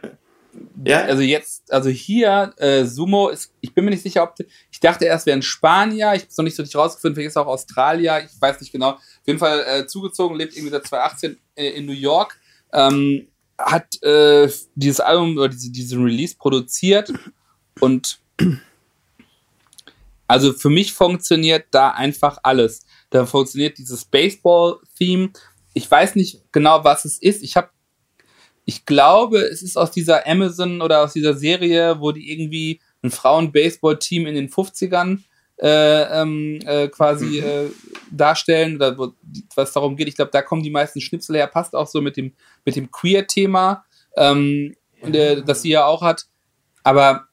ja. 0.86 1.04
Also 1.04 1.22
jetzt, 1.22 1.72
also 1.72 1.90
hier, 1.90 2.54
äh, 2.58 2.86
Sumo 2.86 3.30
ist, 3.30 3.54
ich 3.62 3.74
bin 3.74 3.86
mir 3.86 3.92
nicht 3.92 4.04
sicher, 4.04 4.24
ob, 4.24 4.36
ich 4.72 4.80
dachte 4.80 5.06
erst 5.06 5.26
wäre 5.26 5.38
ein 5.38 5.42
Spanier, 5.42 6.14
ich 6.14 6.22
habe 6.22 6.30
es 6.30 6.38
noch 6.38 6.44
nicht 6.44 6.56
so 6.56 6.64
richtig 6.64 6.78
rausgefunden, 6.78 7.16
vielleicht 7.16 7.30
ist 7.30 7.38
auch 7.38 7.48
Australier, 7.48 8.24
ich 8.26 8.42
weiß 8.42 8.60
nicht 8.62 8.72
genau. 8.72 8.92
Auf 8.92 9.02
jeden 9.26 9.40
Fall 9.40 9.64
äh, 9.68 9.86
zugezogen, 9.86 10.38
lebt 10.38 10.54
irgendwie 10.54 10.72
seit 10.72 10.88
2018 10.88 11.38
äh, 11.56 11.70
in 11.70 11.86
New 11.86 11.94
York, 11.94 12.40
ähm, 12.72 13.28
hat 13.64 14.02
äh, 14.04 14.50
dieses 14.76 15.00
Album 15.00 15.38
oder 15.38 15.50
diese, 15.50 15.72
diesen 15.72 16.04
Release 16.04 16.36
produziert 16.38 17.12
und 17.80 18.20
also 20.28 20.54
für 20.54 20.70
mich 20.70 20.94
funktioniert 20.94 21.66
da 21.72 21.90
einfach 21.90 22.38
alles. 22.44 22.86
Da 23.10 23.26
funktioniert 23.26 23.78
dieses 23.78 24.06
Baseball-Theme. 24.06 25.32
Ich 25.74 25.90
weiß 25.90 26.16
nicht 26.16 26.42
genau, 26.52 26.84
was 26.84 27.06
es 27.06 27.18
ist. 27.20 27.44
Ich 27.44 27.56
habe 27.56 27.70
ich 28.66 28.86
glaube, 28.86 29.40
es 29.40 29.62
ist 29.62 29.78
aus 29.78 29.92
dieser 29.92 30.26
Amazon 30.26 30.82
oder 30.82 31.04
aus 31.04 31.14
dieser 31.14 31.36
Serie, 31.36 32.00
wo 32.00 32.12
die 32.14 32.32
irgendwie 32.32 32.80
ein 33.02 33.12
Frauen-Baseball-Team 33.12 34.26
in 34.26 34.36
den 34.36 34.50
50ern 34.50 35.20
äh, 35.58 36.22
ähm, 36.22 36.60
äh, 36.66 36.88
quasi 36.88 37.42
mhm. 37.42 37.48
äh, 37.48 37.70
darstellen, 38.12 38.76
oder 38.76 38.98
wo, 38.98 39.14
was 39.56 39.74
darum 39.74 39.96
geht. 39.96 40.08
Ich 40.08 40.16
glaube, 40.16 40.32
da 40.32 40.42
kommen 40.42 40.64
die 40.64 40.72
meisten 40.72 41.02
Schnipsel 41.02 41.36
her. 41.36 41.48
Passt 41.48 41.76
auch 41.76 41.88
so 41.88 42.02
mit 42.02 42.18
dem, 42.18 42.34
mit 42.66 42.76
dem 42.76 42.92
Queer-Thema, 42.92 43.86
ähm, 44.18 44.76
das 45.46 45.62
sie 45.62 45.70
ja 45.70 45.86
auch 45.86 46.02
hat. 46.02 46.26
Aber 46.84 47.26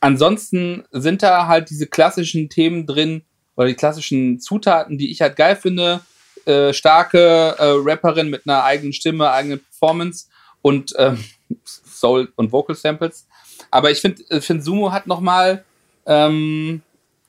ansonsten 0.00 0.84
sind 0.92 1.22
da 1.22 1.46
halt 1.46 1.70
diese 1.70 1.86
klassischen 1.86 2.48
Themen 2.48 2.86
drin, 2.86 3.22
oder 3.56 3.68
die 3.68 3.74
klassischen 3.74 4.38
Zutaten, 4.38 4.98
die 4.98 5.10
ich 5.10 5.20
halt 5.20 5.36
geil 5.36 5.56
finde. 5.56 6.00
Äh, 6.44 6.72
starke 6.72 7.56
äh, 7.58 7.74
Rapperin 7.78 8.30
mit 8.30 8.42
einer 8.46 8.62
eigenen 8.62 8.92
Stimme, 8.92 9.30
eigenen 9.30 9.60
Performance 9.60 10.26
und 10.62 10.94
ähm, 10.96 11.24
Soul 11.64 12.32
und 12.36 12.52
Vocal 12.52 12.76
Samples. 12.76 13.26
Aber 13.70 13.90
ich 13.90 14.00
finde, 14.00 14.40
find 14.40 14.62
Sumo 14.62 14.92
hat 14.92 15.06
noch 15.06 15.20
mal 15.20 15.64
ähm, 16.06 16.82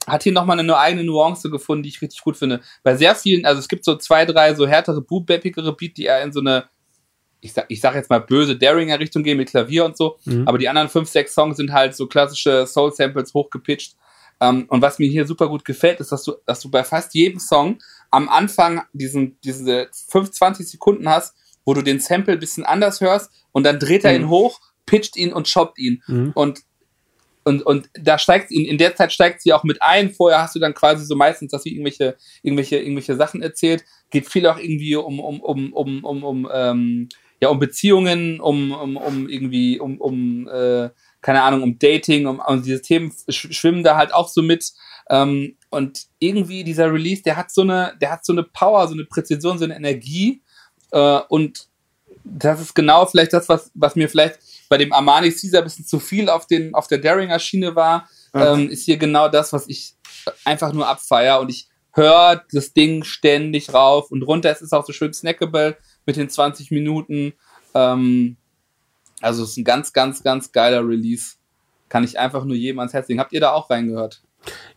hat 0.08 0.24
hier 0.24 0.32
nochmal 0.32 0.60
eine 0.60 0.78
eigene 0.78 1.04
Nuance 1.04 1.52
gefunden, 1.52 1.84
die 1.84 1.90
ich 1.90 2.02
richtig 2.02 2.22
gut 2.22 2.38
finde. 2.38 2.62
Bei 2.84 2.96
sehr 2.96 3.14
vielen, 3.14 3.46
also 3.46 3.60
es 3.60 3.68
gibt 3.68 3.84
so 3.84 3.96
zwei, 3.98 4.26
drei 4.26 4.56
so 4.56 4.66
härtere, 4.66 5.02
bootbappigere 5.02 5.76
Beat, 5.76 5.98
die 5.98 6.06
eher 6.06 6.24
in 6.24 6.32
so 6.32 6.40
eine, 6.40 6.70
ich 7.42 7.54
sag, 7.54 7.66
ich 7.68 7.82
sag 7.82 7.94
jetzt 7.96 8.10
mal 8.10 8.20
böse 8.20 8.56
Daringer-Richtung 8.58 9.24
gehen 9.24 9.38
mit 9.38 9.50
Klavier 9.50 9.86
und 9.86 9.98
so, 9.98 10.18
mhm. 10.26 10.48
aber 10.48 10.58
die 10.58 10.70
anderen 10.70 10.90
fünf, 10.90 11.10
sechs 11.10 11.34
Songs 11.34 11.58
sind 11.58 11.74
halt 11.74 11.96
so 11.96 12.08
klassische 12.08 12.66
Soul-Samples 12.66 13.34
hochgepitcht. 13.34 13.96
Um, 14.40 14.48
ähm, 14.48 14.66
und 14.70 14.84
was 14.84 15.00
mir 15.00 15.10
hier 15.10 15.26
super 15.26 15.50
gut 15.50 15.66
gefällt, 15.66 16.00
ist, 16.00 16.12
dass 16.12 16.24
du, 16.24 16.36
dass 16.46 16.60
du 16.60 16.70
bei 16.70 16.84
fast 16.84 17.16
jedem 17.16 17.40
Song 17.40 17.80
am 18.12 18.30
Anfang 18.30 18.84
diesen, 18.94 19.40
diese 19.42 19.88
25 19.92 20.70
Sekunden 20.70 21.10
hast, 21.10 21.36
wo 21.66 21.74
du 21.74 21.82
den 21.82 22.00
Sample 22.00 22.34
ein 22.34 22.40
bisschen 22.40 22.64
anders 22.64 23.02
hörst 23.02 23.32
und 23.52 23.64
dann 23.64 23.80
dreht 23.80 24.06
er 24.06 24.12
mhm. 24.12 24.26
ihn 24.26 24.30
hoch, 24.30 24.62
pitcht 24.86 25.18
ihn 25.18 25.34
und 25.34 25.52
choppt 25.52 25.80
ihn. 25.80 26.04
Mhm. 26.06 26.32
Und 26.36 26.60
und, 27.48 27.66
und 27.66 27.90
da 27.94 28.20
steigt 28.20 28.52
in, 28.52 28.66
in 28.66 28.78
der 28.78 28.94
Zeit 28.98 29.14
steigt 29.14 29.42
sie 29.42 29.54
auch 29.54 29.64
mit 29.64 29.82
ein. 29.82 30.12
Vorher 30.12 30.42
hast 30.42 30.54
du 30.54 30.60
dann 30.60 30.74
quasi 30.74 31.06
so 31.06 31.16
meistens, 31.16 31.52
dass 31.52 31.64
sie 31.64 31.72
irgendwelche, 31.72 32.18
irgendwelche, 32.44 32.78
irgendwelche 32.78 33.16
Sachen 33.16 33.42
erzählt. 33.42 33.86
Geht 34.10 34.28
viel 34.28 34.46
auch 34.48 34.58
irgendwie 34.58 34.98
um, 34.98 35.22
um, 35.22 35.40
um, 35.40 35.72
um, 35.72 36.04
um, 36.04 36.24
um, 36.26 36.50
ähm, 36.54 37.08
ja, 37.40 37.48
um 37.48 37.58
Beziehungen, 37.58 38.42
um, 38.42 38.74
um, 38.74 38.98
um 38.98 39.30
irgendwie, 39.30 39.80
um, 39.80 40.02
um, 40.02 40.50
äh, 40.50 40.90
keine 41.22 41.42
Ahnung, 41.42 41.64
um 41.64 41.80
Dating, 41.80 42.26
um, 42.26 42.42
um 42.46 42.62
diese 42.62 42.82
Themen 42.82 43.14
schwimmen 43.30 43.82
da 43.82 43.96
halt 43.96 44.14
auch 44.14 44.28
so 44.28 44.42
mit. 44.42 44.74
Ähm, 45.10 45.56
und 45.70 46.08
irgendwie 46.20 46.66
dieser 46.66 46.92
Release, 46.92 47.24
der 47.24 47.38
hat 47.38 47.50
so 47.52 47.62
eine, 47.62 47.94
der 48.02 48.12
hat 48.12 48.26
so 48.26 48.34
eine 48.34 48.44
Power, 48.44 48.90
so 48.90 48.94
eine 48.94 49.06
Präzision, 49.06 49.58
so 49.58 49.64
eine 49.64 49.78
Energie. 49.78 50.42
Äh, 50.92 51.22
und 51.30 51.70
das 52.26 52.60
ist 52.60 52.74
genau 52.74 53.06
vielleicht 53.06 53.32
das, 53.32 53.48
was, 53.48 53.72
was 53.74 53.96
mir 53.96 54.10
vielleicht 54.10 54.40
bei 54.70 54.78
dem 54.78 54.94
Armani 54.94 55.32
Caesar 55.32 55.62
ein 55.62 55.66
bisschen 55.66 55.86
zu 55.86 56.00
viel 56.00 56.30
auf, 56.30 56.48
den, 56.48 56.74
auf 56.74 56.88
der 56.88 56.98
Daringer 56.98 57.40
Schiene 57.40 57.76
war, 57.76 58.08
okay. 58.34 58.54
ähm, 58.54 58.70
ist 58.70 58.86
hier 58.86 58.98
genau 58.98 59.30
das, 59.30 59.54
was 59.54 59.68
ich 59.68 59.96
einfach 60.44 60.74
nur 60.74 60.88
abfeier 60.88 61.40
und 61.40 61.50
ich 61.50 61.68
höre 61.94 62.44
das 62.52 62.74
Ding 62.74 63.04
ständig 63.04 63.74
rauf 63.74 64.12
und 64.12 64.22
runter. 64.24 64.52
Es 64.52 64.62
ist 64.62 64.74
auch 64.74 64.86
so 64.86 64.94
schön 64.94 65.14
snackable 65.14 65.78
mit 66.06 66.16
den 66.16 66.30
20 66.30 66.72
Minuten. 66.72 67.34
Ähm, 67.74 68.38
also 69.22 69.44
es 69.44 69.52
ist 69.52 69.58
ein 69.58 69.64
ganz, 69.64 69.94
ganz, 69.94 70.24
ganz 70.24 70.52
geiler 70.52 70.88
Release. 70.88 71.36
Kann 71.90 72.04
ich 72.04 72.20
einfach 72.20 72.46
nur 72.46 72.56
jedem 72.56 72.80
ans 72.80 72.94
Herz 72.94 73.08
legen. 73.08 73.20
Habt 73.20 73.34
ihr 73.34 73.40
da 73.40 73.54
auch 73.54 73.70
reingehört? 73.70 74.22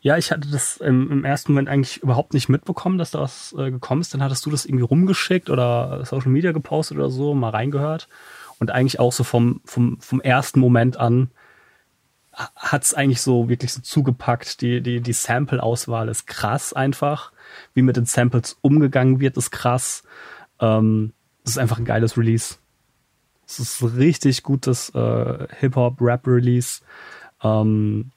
Ja, 0.01 0.17
ich 0.17 0.31
hatte 0.33 0.49
das 0.51 0.79
im, 0.79 1.11
im 1.11 1.25
ersten 1.25 1.53
Moment 1.53 1.69
eigentlich 1.69 1.99
überhaupt 1.99 2.33
nicht 2.33 2.49
mitbekommen, 2.49 2.99
dass 2.99 3.11
da 3.11 3.21
was 3.21 3.55
äh, 3.59 3.71
gekommen 3.71 4.01
ist. 4.01 4.15
Dann 4.15 4.23
hattest 4.23 4.47
du 4.47 4.51
das 4.51 4.65
irgendwie 4.65 4.85
rumgeschickt 4.85 5.51
oder 5.51 6.05
Social 6.07 6.31
Media 6.31 6.53
gepostet 6.53 6.97
oder 6.97 7.11
so, 7.11 7.35
mal 7.35 7.51
reingehört. 7.51 8.09
Und 8.61 8.71
eigentlich 8.71 9.01
auch 9.01 9.13
so 9.13 9.25
vom, 9.25 9.61
vom, 9.65 10.01
vom 10.01 10.21
ersten 10.21 10.61
Moment 10.61 10.97
an 10.97 11.31
hat 12.33 12.85
es 12.85 12.95
eigentlich 12.95 13.21
so 13.21 13.49
wirklich 13.49 13.73
so 13.73 13.81
zugepackt. 13.81 14.61
Die, 14.61 14.81
die, 14.81 15.01
die 15.01 15.13
Sample-Auswahl 15.13 16.09
ist 16.09 16.27
krass 16.27 16.73
einfach. 16.73 17.33
Wie 17.75 17.83
mit 17.83 17.97
den 17.97 18.07
Samples 18.07 18.57
umgegangen 18.61 19.19
wird, 19.19 19.37
ist 19.37 19.51
krass. 19.51 20.05
Ähm, 20.61 21.13
es 21.45 21.53
ist 21.53 21.59
einfach 21.59 21.79
ein 21.79 21.85
geiles 21.85 22.17
Release. 22.17 22.57
Es 23.47 23.59
ist 23.59 23.83
ein 23.83 23.89
richtig 23.89 24.43
gutes 24.43 24.91
äh, 24.91 25.47
Hip-Hop-Rap-Release. 25.59 26.83
Ähm, 27.43 28.13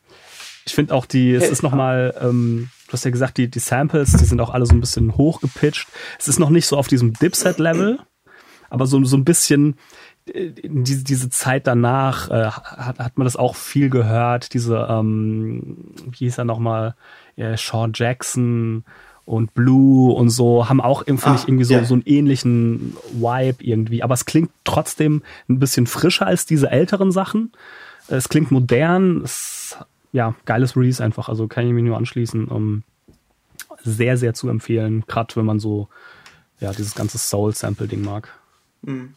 ich 0.66 0.76
finde 0.76 0.94
auch 0.94 1.06
die, 1.06 1.34
es 1.34 1.50
ist 1.50 1.64
nochmal, 1.64 2.16
ähm, 2.22 2.70
du 2.88 2.94
hast 2.94 3.04
ja 3.04 3.12
gesagt, 3.12 3.38
die, 3.38 3.50
die 3.50 3.60
Samples, 3.60 4.12
die 4.14 4.26
sind 4.26 4.40
auch 4.40 4.52
alle 4.52 4.66
so 4.66 4.74
ein 4.74 4.80
bisschen 4.80 5.18
hochgepitcht. 5.18 5.88
Es 6.20 6.28
ist 6.28 6.40
noch 6.40 6.50
nicht 6.50 6.68
so 6.68 6.78
auf 6.78 6.88
diesem 6.88 7.14
Dipset-Level, 7.14 8.00
aber 8.70 8.86
so, 8.88 9.04
so 9.04 9.18
ein 9.18 9.26
bisschen, 9.26 9.76
diese, 10.26 11.04
diese 11.04 11.30
Zeit 11.30 11.68
danach 11.68 12.30
äh, 12.30 12.46
hat, 12.46 13.00
hat 13.00 13.18
man 13.18 13.26
das 13.26 13.36
auch 13.36 13.56
viel 13.56 13.90
gehört, 13.90 14.54
diese, 14.54 14.88
ähm, 14.90 15.94
wie 16.10 16.26
hieß 16.26 16.38
er 16.38 16.46
nochmal, 16.46 16.96
ja, 17.36 17.56
Sean 17.58 17.92
Jackson 17.94 18.84
und 19.26 19.54
Blue 19.54 20.14
und 20.14 20.30
so, 20.30 20.70
haben 20.70 20.82
auch, 20.82 21.06
finde 21.06 21.22
ah, 21.26 21.36
ich, 21.36 21.48
irgendwie 21.48 21.64
so, 21.64 21.74
yeah. 21.74 21.86
so 21.86 21.94
einen 21.94 22.04
ähnlichen 22.06 22.96
Vibe 23.14 23.64
irgendwie. 23.64 24.04
Aber 24.04 24.14
es 24.14 24.26
klingt 24.26 24.52
trotzdem 24.64 25.24
ein 25.50 25.60
bisschen 25.60 25.88
frischer 25.88 26.28
als 26.28 26.46
diese 26.46 26.70
älteren 26.70 27.12
Sachen. 27.12 27.52
Es 28.08 28.28
klingt 28.30 28.52
modern, 28.52 29.22
es, 29.24 29.78
ja, 30.12 30.36
geiles 30.46 30.76
Release 30.76 31.04
einfach, 31.04 31.30
also 31.30 31.48
kann 31.48 31.66
ich 31.66 31.74
mich 31.74 31.84
nur 31.84 31.98
anschließen. 31.98 32.48
Um, 32.50 32.58
ähm, 32.58 32.84
sehr, 33.86 34.18
sehr 34.18 34.34
zu 34.34 34.50
empfehlen, 34.50 35.04
gerade 35.08 35.36
wenn 35.36 35.46
man 35.46 35.60
so, 35.60 35.90
ja, 36.60 36.72
dieses 36.72 36.96
ganze 36.96 37.18
Soul-Sample-Ding 37.18 38.02
mag. 38.02 38.30
Mhm. 38.82 39.16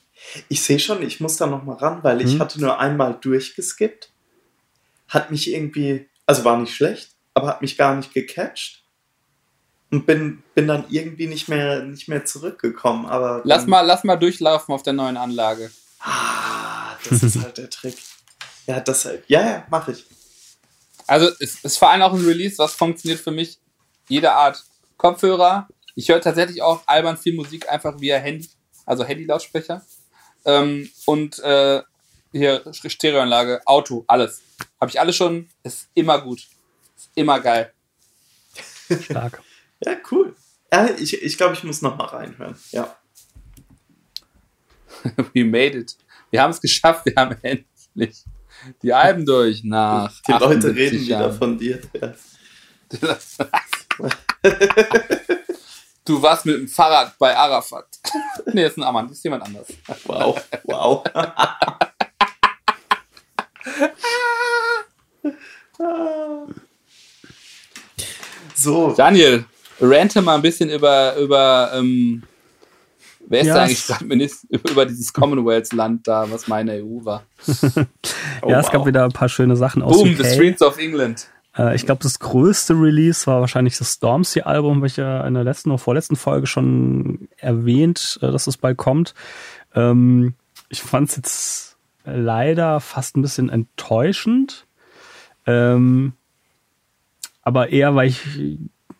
Ich 0.48 0.62
sehe 0.62 0.78
schon, 0.78 1.02
ich 1.02 1.20
muss 1.20 1.36
da 1.36 1.46
noch 1.46 1.64
mal 1.64 1.76
ran, 1.76 2.02
weil 2.02 2.20
ich 2.22 2.32
hm. 2.32 2.40
hatte 2.40 2.60
nur 2.60 2.78
einmal 2.78 3.18
durchgeskippt. 3.20 4.10
Hat 5.08 5.30
mich 5.30 5.52
irgendwie, 5.52 6.08
also 6.24 6.44
war 6.44 6.58
nicht 6.58 6.74
schlecht, 6.74 7.10
aber 7.34 7.48
hat 7.48 7.62
mich 7.62 7.76
gar 7.76 7.94
nicht 7.94 8.12
gecatcht. 8.12 8.82
Und 9.90 10.04
bin, 10.04 10.42
bin 10.54 10.66
dann 10.66 10.84
irgendwie 10.88 11.28
nicht 11.28 11.48
mehr, 11.48 11.82
nicht 11.84 12.08
mehr 12.08 12.24
zurückgekommen. 12.24 13.06
Aber 13.06 13.42
lass, 13.44 13.66
mal, 13.66 13.82
lass 13.82 14.02
mal 14.02 14.16
durchlaufen 14.16 14.74
auf 14.74 14.82
der 14.82 14.94
neuen 14.94 15.16
Anlage. 15.16 15.70
Ah, 16.00 16.96
das 17.08 17.22
ist 17.22 17.40
halt 17.40 17.58
der 17.58 17.70
Trick. 17.70 17.96
Ja, 18.66 18.80
das 18.80 19.04
halt. 19.04 19.22
Ja, 19.28 19.40
ja, 19.42 19.66
mache 19.70 19.92
ich. 19.92 20.04
Also 21.06 21.30
es 21.38 21.64
ist 21.64 21.78
vor 21.78 21.90
allem 21.90 22.02
auch 22.02 22.12
ein 22.12 22.24
Release, 22.24 22.58
was 22.58 22.74
funktioniert 22.74 23.20
für 23.20 23.30
mich 23.30 23.58
jede 24.08 24.32
Art 24.32 24.64
Kopfhörer. 24.96 25.68
Ich 25.94 26.08
höre 26.08 26.20
tatsächlich 26.20 26.62
auch 26.62 26.82
albern 26.86 27.16
viel 27.16 27.34
Musik 27.34 27.70
einfach 27.70 28.00
via 28.00 28.18
Handy, 28.18 28.48
also 28.84 29.04
Handy-Lautsprecher. 29.04 29.84
Ähm, 30.47 30.89
und 31.05 31.39
äh, 31.41 31.83
hier 32.33 32.62
Stereoanlage, 32.73 33.60
Auto, 33.66 34.05
alles. 34.07 34.42
Habe 34.81 34.91
ich 34.91 35.00
alles 35.00 35.16
schon. 35.16 35.49
Ist 35.62 35.89
immer 35.94 36.20
gut. 36.20 36.47
Ist 36.97 37.10
immer 37.15 37.41
geil. 37.41 37.73
Stark. 39.02 39.42
ja, 39.84 39.97
cool. 40.10 40.34
Ja, 40.73 40.89
ich, 40.99 41.23
ich 41.23 41.36
glaube, 41.36 41.55
ich 41.55 41.65
muss 41.65 41.83
noch 41.83 41.97
mal 41.97 42.07
reinhören. 42.07 42.57
Ja. 42.70 42.97
We 45.34 45.44
made 45.44 45.78
it. 45.78 45.97
Wir 46.31 46.42
haben 46.42 46.50
es 46.50 46.60
geschafft. 46.60 47.07
Wir 47.07 47.15
haben 47.16 47.36
endlich 47.42 48.25
die 48.83 48.92
Alben 48.92 49.26
durch 49.26 49.62
nach. 49.65 50.12
Die 50.26 50.33
Leute 50.33 50.75
reden 50.75 51.05
Jahren. 51.05 51.25
wieder 51.25 51.33
von 51.33 51.58
dir. 51.58 51.81
Ja. 52.00 52.15
Du 56.06 56.22
warst 56.22 56.46
mit 56.46 56.56
dem 56.56 56.68
Fahrrad 56.68 57.18
bei 57.18 57.36
Arafat. 57.36 57.86
nee, 58.52 58.62
das 58.62 58.70
ist 58.72 58.78
ein 58.78 58.84
Ammann, 58.84 59.08
das 59.08 59.18
ist 59.18 59.24
jemand 59.24 59.42
anders. 59.42 59.66
Wow, 60.04 60.40
wow. 60.62 61.02
so. 68.54 68.94
Daniel, 68.96 69.44
rante 69.80 70.22
mal 70.22 70.36
ein 70.36 70.42
bisschen 70.42 70.70
über, 70.70 71.16
über 71.16 71.72
ähm, 71.74 72.22
wer 73.26 73.40
ist 73.40 73.48
ja, 73.48 73.54
da 73.54 73.64
eigentlich 73.64 73.86
gerade 73.88 74.04
Minister, 74.04 74.46
über 74.70 74.86
dieses 74.86 75.12
Commonwealth-Land 75.12 76.06
da, 76.06 76.30
was 76.30 76.46
meine 76.46 76.84
EU 76.84 77.04
war. 77.04 77.24
oh, 77.48 77.52
ja, 78.48 78.60
es 78.60 78.66
wow. 78.66 78.72
gab 78.72 78.86
wieder 78.86 79.02
ein 79.02 79.12
paar 79.12 79.28
schöne 79.28 79.56
Sachen 79.56 79.82
aus 79.82 79.96
Boom, 79.96 80.12
UK. 80.12 80.18
The 80.18 80.34
Streets 80.34 80.62
of 80.62 80.78
England. 80.78 81.26
Äh, 81.56 81.74
ich 81.74 81.86
glaube, 81.86 82.02
das 82.02 82.18
größte 82.18 82.74
Release 82.74 83.26
war 83.26 83.40
wahrscheinlich 83.40 83.78
das 83.78 83.94
Stormzy-Album, 83.94 84.82
welches 84.82 84.98
ja 84.98 85.26
in 85.26 85.34
der 85.34 85.44
letzten 85.44 85.70
oder 85.70 85.78
vorletzten 85.78 86.16
Folge 86.16 86.46
schon 86.46 87.28
erwähnt, 87.36 88.18
äh, 88.22 88.30
dass 88.30 88.46
es 88.46 88.56
bald 88.56 88.76
kommt. 88.76 89.14
Ähm, 89.74 90.34
ich 90.68 90.82
fand 90.82 91.10
es 91.10 91.16
jetzt 91.16 91.76
leider 92.04 92.80
fast 92.80 93.16
ein 93.16 93.22
bisschen 93.22 93.48
enttäuschend. 93.48 94.66
Ähm, 95.46 96.12
aber 97.42 97.68
eher, 97.70 97.94
weil 97.94 98.08
ich 98.08 98.58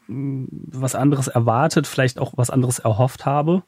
was 0.09 0.95
anderes 0.95 1.27
erwartet, 1.27 1.87
vielleicht 1.87 2.21
auch 2.21 2.35
was 2.37 2.51
anderes 2.51 2.79
erhofft 2.79 3.27
habe. 3.27 3.65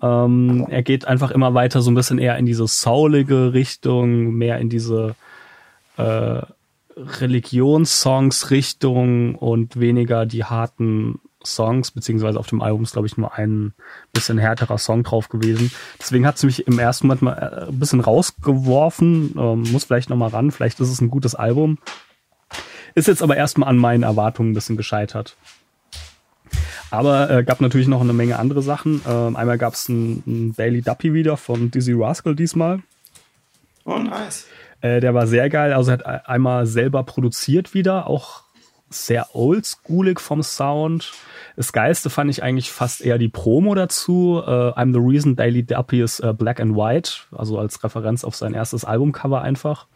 Ähm, 0.00 0.66
er 0.68 0.82
geht 0.82 1.06
einfach 1.06 1.30
immer 1.32 1.54
weiter 1.54 1.80
so 1.80 1.90
ein 1.90 1.94
bisschen 1.94 2.18
eher 2.18 2.36
in 2.36 2.46
diese 2.46 2.66
soulige 2.68 3.52
Richtung, 3.52 4.34
mehr 4.34 4.58
in 4.58 4.68
diese 4.68 5.16
äh, 5.96 6.42
Religionssongs 6.96 8.50
Richtung 8.50 9.34
und 9.34 9.78
weniger 9.78 10.24
die 10.24 10.44
harten 10.44 11.20
Songs, 11.44 11.90
beziehungsweise 11.90 12.38
auf 12.38 12.48
dem 12.48 12.60
Album 12.60 12.82
ist, 12.82 12.92
glaube 12.92 13.06
ich, 13.06 13.16
nur 13.16 13.34
ein 13.34 13.74
bisschen 14.12 14.38
härterer 14.38 14.78
Song 14.78 15.04
drauf 15.04 15.28
gewesen. 15.28 15.70
Deswegen 16.00 16.26
hat 16.26 16.36
es 16.36 16.42
mich 16.42 16.66
im 16.66 16.78
ersten 16.78 17.06
Moment 17.06 17.22
mal 17.22 17.32
äh, 17.32 17.68
ein 17.68 17.78
bisschen 17.78 18.00
rausgeworfen. 18.00 19.34
Ähm, 19.38 19.62
muss 19.70 19.84
vielleicht 19.84 20.10
nochmal 20.10 20.30
ran, 20.30 20.50
vielleicht 20.50 20.80
ist 20.80 20.90
es 20.90 21.00
ein 21.00 21.10
gutes 21.10 21.34
Album. 21.34 21.78
Ist 22.94 23.08
jetzt 23.08 23.22
aber 23.22 23.36
erstmal 23.36 23.68
an 23.68 23.76
meinen 23.76 24.02
Erwartungen 24.02 24.50
ein 24.50 24.54
bisschen 24.54 24.76
gescheitert. 24.76 25.36
Aber 26.90 27.30
äh, 27.30 27.44
gab 27.44 27.60
natürlich 27.60 27.88
noch 27.88 28.00
eine 28.00 28.12
Menge 28.12 28.38
andere 28.38 28.62
Sachen. 28.62 29.02
Ähm, 29.06 29.36
einmal 29.36 29.58
gab 29.58 29.74
es 29.74 29.88
ein, 29.88 30.22
ein 30.26 30.54
Daily 30.56 30.82
Duppy 30.82 31.12
wieder 31.12 31.36
von 31.36 31.70
Dizzy 31.70 31.92
Rascal 31.92 32.34
diesmal. 32.34 32.82
Oh, 33.84 33.98
nice. 33.98 34.46
Äh, 34.80 35.00
der 35.00 35.14
war 35.14 35.26
sehr 35.26 35.48
geil. 35.48 35.72
Also 35.72 35.92
hat 35.92 36.04
einmal 36.28 36.66
selber 36.66 37.02
produziert 37.04 37.74
wieder, 37.74 38.06
auch 38.06 38.44
sehr 38.88 39.34
oldschoolig 39.34 40.20
vom 40.20 40.42
Sound. 40.42 41.12
Das 41.56 41.72
Geilste 41.72 42.10
fand 42.10 42.30
ich 42.30 42.42
eigentlich 42.42 42.70
fast 42.70 43.00
eher 43.00 43.18
die 43.18 43.28
Promo 43.28 43.74
dazu. 43.74 44.42
Uh, 44.44 44.72
I'm 44.76 44.92
the 44.92 45.00
reason 45.00 45.34
Daily 45.36 45.64
Duppy 45.64 46.02
is 46.02 46.20
uh, 46.20 46.32
black 46.32 46.60
and 46.60 46.76
white, 46.76 47.12
also 47.32 47.58
als 47.58 47.82
Referenz 47.82 48.24
auf 48.24 48.36
sein 48.36 48.54
erstes 48.54 48.84
Albumcover 48.84 49.42
einfach. 49.42 49.88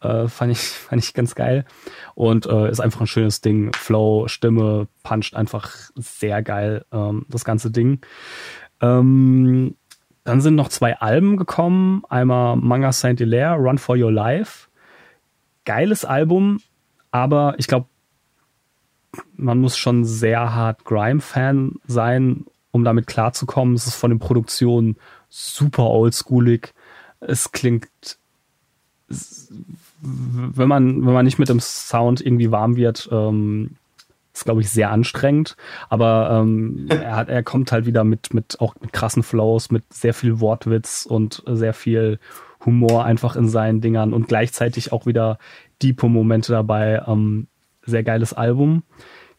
Äh, 0.00 0.28
fand, 0.28 0.52
ich, 0.52 0.58
fand 0.60 1.02
ich 1.02 1.14
ganz 1.14 1.34
geil. 1.34 1.64
Und 2.14 2.46
äh, 2.46 2.70
ist 2.70 2.80
einfach 2.80 3.00
ein 3.00 3.06
schönes 3.06 3.40
Ding. 3.40 3.72
Flow, 3.72 4.28
Stimme, 4.28 4.86
puncht 5.02 5.34
einfach 5.34 5.70
sehr 5.96 6.42
geil, 6.42 6.84
ähm, 6.92 7.26
das 7.28 7.44
ganze 7.44 7.70
Ding. 7.70 8.00
Ähm, 8.80 9.76
dann 10.24 10.40
sind 10.40 10.54
noch 10.54 10.68
zwei 10.68 10.98
Alben 10.98 11.36
gekommen. 11.36 12.02
Einmal 12.08 12.56
Manga 12.56 12.92
Saint 12.92 13.20
Hilaire, 13.20 13.56
Run 13.56 13.78
for 13.78 13.96
Your 13.96 14.12
Life. 14.12 14.68
Geiles 15.64 16.04
Album, 16.04 16.60
aber 17.10 17.54
ich 17.58 17.68
glaube, 17.68 17.86
man 19.36 19.60
muss 19.60 19.76
schon 19.76 20.04
sehr 20.04 20.54
hart 20.54 20.84
Grime-Fan 20.84 21.76
sein, 21.86 22.44
um 22.70 22.84
damit 22.84 23.06
klarzukommen. 23.06 23.74
Es 23.74 23.86
ist 23.86 23.94
von 23.94 24.10
den 24.10 24.18
Produktionen 24.18 24.96
super 25.28 25.90
oldschoolig. 25.90 26.74
Es 27.20 27.52
klingt, 27.52 27.88
wenn 30.00 30.68
man, 30.68 31.06
wenn 31.06 31.14
man 31.14 31.24
nicht 31.24 31.38
mit 31.38 31.48
dem 31.48 31.60
Sound 31.60 32.20
irgendwie 32.20 32.50
warm 32.50 32.76
wird, 32.76 33.08
ähm, 33.12 33.76
ist, 34.34 34.44
glaube 34.44 34.60
ich, 34.60 34.70
sehr 34.70 34.90
anstrengend. 34.90 35.56
Aber 35.88 36.40
ähm, 36.42 36.86
er, 36.88 37.16
hat, 37.16 37.28
er 37.28 37.42
kommt 37.42 37.72
halt 37.72 37.86
wieder 37.86 38.04
mit, 38.04 38.34
mit 38.34 38.60
auch 38.60 38.74
mit 38.80 38.92
krassen 38.92 39.22
Flows, 39.22 39.70
mit 39.70 39.84
sehr 39.92 40.12
viel 40.12 40.40
Wortwitz 40.40 41.06
und 41.06 41.42
sehr 41.46 41.72
viel 41.72 42.18
Humor 42.64 43.04
einfach 43.04 43.36
in 43.36 43.48
seinen 43.48 43.80
Dingern 43.80 44.12
und 44.12 44.28
gleichzeitig 44.28 44.92
auch 44.92 45.06
wieder 45.06 45.38
diepe 45.82 46.08
Momente 46.08 46.52
dabei. 46.52 47.02
Ähm, 47.06 47.46
sehr 47.86 48.02
geiles 48.02 48.32
Album 48.32 48.82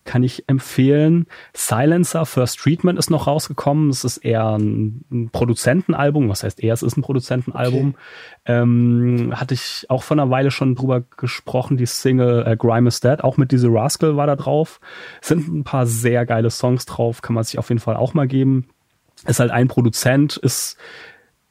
kann 0.05 0.23
ich 0.23 0.47
empfehlen. 0.47 1.25
Silencer 1.53 2.25
First 2.25 2.59
Treatment 2.59 2.97
ist 2.97 3.09
noch 3.09 3.27
rausgekommen. 3.27 3.89
Es 3.89 4.03
ist 4.03 4.17
eher 4.17 4.57
ein, 4.57 5.03
ein 5.11 5.29
Produzentenalbum. 5.31 6.29
Was 6.29 6.43
heißt 6.43 6.63
eher? 6.63 6.73
Es 6.73 6.83
ist 6.83 6.95
ein 6.95 7.01
Produzentenalbum. 7.01 7.89
Okay. 7.89 7.97
Ähm, 8.45 9.33
hatte 9.35 9.55
ich 9.55 9.87
auch 9.89 10.03
vor 10.03 10.15
einer 10.15 10.29
Weile 10.29 10.51
schon 10.51 10.75
drüber 10.75 11.01
gesprochen. 11.01 11.75
Die 11.75 11.87
Single 11.87 12.45
äh, 12.45 12.55
Grime 12.55 12.87
is 12.87 12.99
Dead, 12.99 13.23
auch 13.23 13.37
mit 13.37 13.51
diese 13.51 13.67
Rascal 13.67 14.15
war 14.15 14.27
da 14.27 14.35
drauf. 14.35 14.79
Es 15.21 15.29
sind 15.29 15.47
ein 15.47 15.63
paar 15.63 15.87
sehr 15.87 16.25
geile 16.25 16.51
Songs 16.51 16.85
drauf. 16.85 17.21
Kann 17.23 17.33
man 17.33 17.43
sich 17.43 17.57
auf 17.57 17.69
jeden 17.69 17.81
Fall 17.81 17.97
auch 17.97 18.13
mal 18.13 18.27
geben. 18.27 18.67
Ist 19.27 19.39
halt 19.39 19.51
ein 19.51 19.67
Produzent, 19.67 20.37
ist 20.37 20.77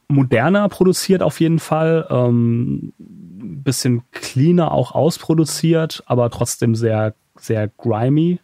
moderner 0.07 0.69
produziert 0.69 1.23
auf 1.23 1.41
jeden 1.41 1.59
Fall. 1.59 2.07
Ähm, 2.09 2.93
bisschen 2.99 4.03
cleaner 4.11 4.73
auch 4.73 4.93
ausproduziert, 4.93 6.03
aber 6.07 6.31
trotzdem 6.31 6.75
sehr 6.75 7.15
sehr 7.37 7.69
grimy. 7.69 8.41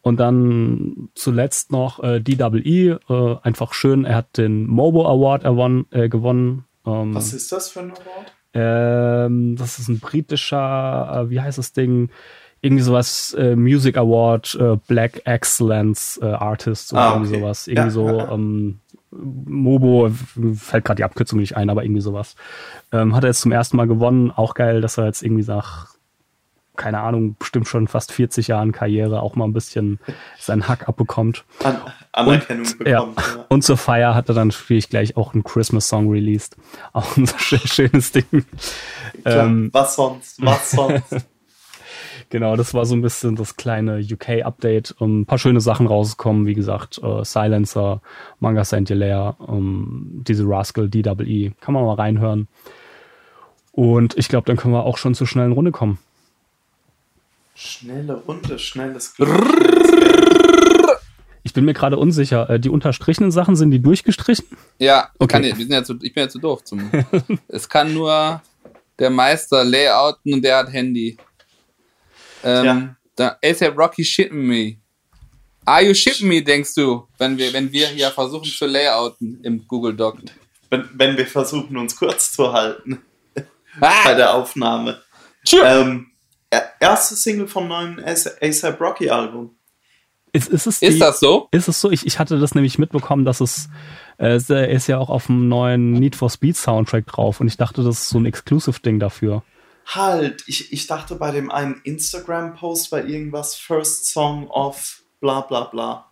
Und 0.00 0.20
dann 0.20 1.10
zuletzt 1.14 1.72
noch 1.72 2.02
äh, 2.02 2.20
DWE, 2.20 3.00
äh, 3.08 3.36
einfach 3.42 3.74
schön, 3.74 4.04
er 4.04 4.16
hat 4.16 4.38
den 4.38 4.66
Mobo 4.66 5.06
Award 5.06 5.44
erwon, 5.44 5.86
äh, 5.90 6.08
gewonnen. 6.08 6.64
Ähm, 6.86 7.14
Was 7.14 7.32
ist 7.32 7.52
das 7.52 7.70
für 7.70 7.80
ein 7.80 7.90
Award? 7.90 8.32
Ähm, 8.54 9.56
das 9.56 9.78
ist 9.78 9.88
ein 9.88 10.00
britischer, 10.00 11.26
äh, 11.26 11.30
wie 11.30 11.40
heißt 11.40 11.58
das 11.58 11.72
Ding? 11.72 12.10
Irgendwie 12.60 12.82
sowas, 12.82 13.34
äh, 13.38 13.54
Music 13.54 13.96
Award, 13.96 14.56
äh, 14.60 14.76
Black 14.88 15.22
Excellence 15.26 16.18
äh, 16.22 16.26
Artist 16.26 16.92
oder 16.92 17.02
ah, 17.02 17.08
okay. 17.08 17.16
irgendwie 17.18 17.40
sowas. 17.40 17.66
Irgendwie 17.68 17.86
ja, 17.86 17.90
so. 17.90 18.08
Ähm, 18.08 18.80
Mobo, 19.10 20.10
fällt 20.54 20.84
gerade 20.84 20.98
die 20.98 21.04
Abkürzung 21.04 21.38
nicht 21.38 21.56
ein, 21.56 21.70
aber 21.70 21.84
irgendwie 21.84 22.00
sowas. 22.00 22.36
Ähm, 22.92 23.14
hat 23.14 23.24
er 23.24 23.28
jetzt 23.28 23.40
zum 23.40 23.52
ersten 23.52 23.76
Mal 23.76 23.86
gewonnen. 23.86 24.30
Auch 24.30 24.54
geil, 24.54 24.80
dass 24.80 24.98
er 24.98 25.06
jetzt 25.06 25.22
irgendwie 25.22 25.44
nach 25.44 25.97
keine 26.78 27.00
Ahnung, 27.00 27.36
bestimmt 27.38 27.68
schon 27.68 27.88
fast 27.88 28.12
40 28.12 28.48
Jahren 28.48 28.72
Karriere 28.72 29.20
auch 29.20 29.36
mal 29.36 29.44
ein 29.44 29.52
bisschen 29.52 29.98
seinen 30.38 30.68
Hack 30.68 30.88
abbekommt. 30.88 31.44
An 31.62 31.76
Anerkennung 32.12 32.66
und, 32.66 32.78
bekommt. 32.78 33.18
Ja. 33.20 33.34
ja. 33.36 33.46
Und 33.48 33.64
zur 33.64 33.76
Feier 33.76 34.14
hat 34.14 34.30
er 34.30 34.34
dann 34.34 34.48
natürlich 34.48 34.88
gleich 34.88 35.16
auch 35.16 35.34
einen 35.34 35.44
Christmas-Song 35.44 36.08
released. 36.08 36.56
Auch 36.94 37.16
ein 37.18 37.26
schönes 37.38 38.12
Ding. 38.12 38.24
Klar, 39.22 39.46
ähm, 39.46 39.68
was 39.72 39.96
sonst? 39.96 40.42
Was 40.42 40.70
sonst? 40.70 41.26
genau, 42.30 42.56
das 42.56 42.72
war 42.72 42.86
so 42.86 42.94
ein 42.94 43.02
bisschen 43.02 43.36
das 43.36 43.56
kleine 43.56 43.98
UK-Update. 43.98 44.94
Um, 44.98 45.20
ein 45.20 45.26
paar 45.26 45.38
schöne 45.38 45.60
Sachen 45.60 45.86
rausgekommen, 45.86 46.46
wie 46.46 46.54
gesagt, 46.54 46.98
uh, 47.02 47.24
Silencer, 47.24 48.00
Manga 48.38 48.64
Saint 48.64 48.88
Hilaire, 48.88 49.36
um, 49.38 50.22
diese 50.26 50.44
Rascal 50.46 50.88
DWE. 50.88 51.52
Kann 51.60 51.74
man 51.74 51.84
mal 51.84 51.94
reinhören. 51.94 52.48
Und 53.72 54.16
ich 54.16 54.28
glaube, 54.28 54.46
dann 54.46 54.56
können 54.56 54.74
wir 54.74 54.84
auch 54.84 54.98
schon 54.98 55.14
zur 55.14 55.26
schnellen 55.26 55.52
Runde 55.52 55.70
kommen. 55.70 55.98
Schnelle 57.60 58.14
Runde, 58.14 58.56
schnelles 58.56 59.14
Ich 61.42 61.52
bin 61.52 61.64
mir 61.64 61.74
gerade 61.74 61.96
unsicher. 61.96 62.48
Äh, 62.48 62.60
die 62.60 62.68
unterstrichenen 62.68 63.32
Sachen 63.32 63.56
sind 63.56 63.72
die 63.72 63.82
durchgestrichen? 63.82 64.46
Ja, 64.78 65.10
okay. 65.18 65.40
Ich, 65.44 65.58
wir 65.58 65.64
sind 65.64 65.72
ja 65.72 65.82
zu, 65.82 65.98
ich 66.00 66.14
bin 66.14 66.22
ja 66.22 66.28
zu 66.28 66.38
doof 66.38 66.62
zum. 66.62 66.88
es 67.48 67.68
kann 67.68 67.92
nur 67.92 68.40
der 68.96 69.10
Meister 69.10 69.64
layouten 69.64 70.34
und 70.34 70.42
der 70.44 70.58
hat 70.58 70.72
Handy. 70.72 71.16
Ähm, 72.44 72.64
ja. 72.64 72.96
Da 73.16 73.36
ASAP 73.44 73.76
Rocky 73.76 74.04
shipping 74.04 74.46
me. 74.46 74.76
Are 75.64 75.82
you 75.84 75.94
shipping 75.94 76.28
me, 76.28 76.40
denkst 76.40 76.76
du, 76.76 77.08
wenn 77.18 77.36
wir, 77.36 77.52
wenn 77.52 77.72
wir 77.72 77.88
hier 77.88 78.12
versuchen 78.12 78.44
zu 78.44 78.66
layouten 78.66 79.42
im 79.42 79.66
Google 79.66 79.96
Doc? 79.96 80.18
Wenn, 80.70 80.88
wenn 80.94 81.16
wir 81.16 81.26
versuchen, 81.26 81.76
uns 81.76 81.96
kurz 81.96 82.30
zu 82.30 82.52
halten 82.52 83.02
ah! 83.80 84.04
bei 84.04 84.14
der 84.14 84.32
Aufnahme. 84.32 85.02
Ähm, 85.64 86.12
erste 86.80 87.14
Single 87.16 87.48
vom 87.48 87.68
neuen 87.68 88.02
ASAP 88.04 88.80
Rocky 88.80 89.10
Album. 89.10 89.54
Ist, 90.32 90.48
ist, 90.48 90.66
es 90.66 90.80
die, 90.80 90.86
ist 90.86 91.00
das 91.00 91.20
so? 91.20 91.48
Ist 91.50 91.68
es 91.68 91.80
so? 91.80 91.90
Ich, 91.90 92.06
ich 92.06 92.18
hatte 92.18 92.38
das 92.38 92.54
nämlich 92.54 92.78
mitbekommen, 92.78 93.24
dass 93.24 93.40
es, 93.40 93.68
äh, 94.18 94.36
ist 94.72 94.86
ja 94.86 94.98
auch 94.98 95.10
auf 95.10 95.26
dem 95.26 95.48
neuen 95.48 95.92
Need 95.92 96.16
for 96.16 96.28
Speed 96.28 96.56
Soundtrack 96.56 97.06
drauf 97.06 97.40
und 97.40 97.48
ich 97.48 97.56
dachte, 97.56 97.82
das 97.82 98.00
ist 98.00 98.08
so 98.10 98.18
ein 98.18 98.26
Exclusive-Ding 98.26 98.98
dafür. 99.00 99.42
Halt, 99.86 100.44
ich, 100.46 100.72
ich 100.72 100.86
dachte 100.86 101.14
bei 101.14 101.30
dem 101.30 101.50
einen 101.50 101.80
Instagram-Post 101.82 102.92
war 102.92 103.04
irgendwas 103.04 103.54
First 103.54 104.12
Song 104.12 104.48
of 104.48 105.02
bla 105.20 105.40
bla 105.40 105.64
bla. 105.64 106.04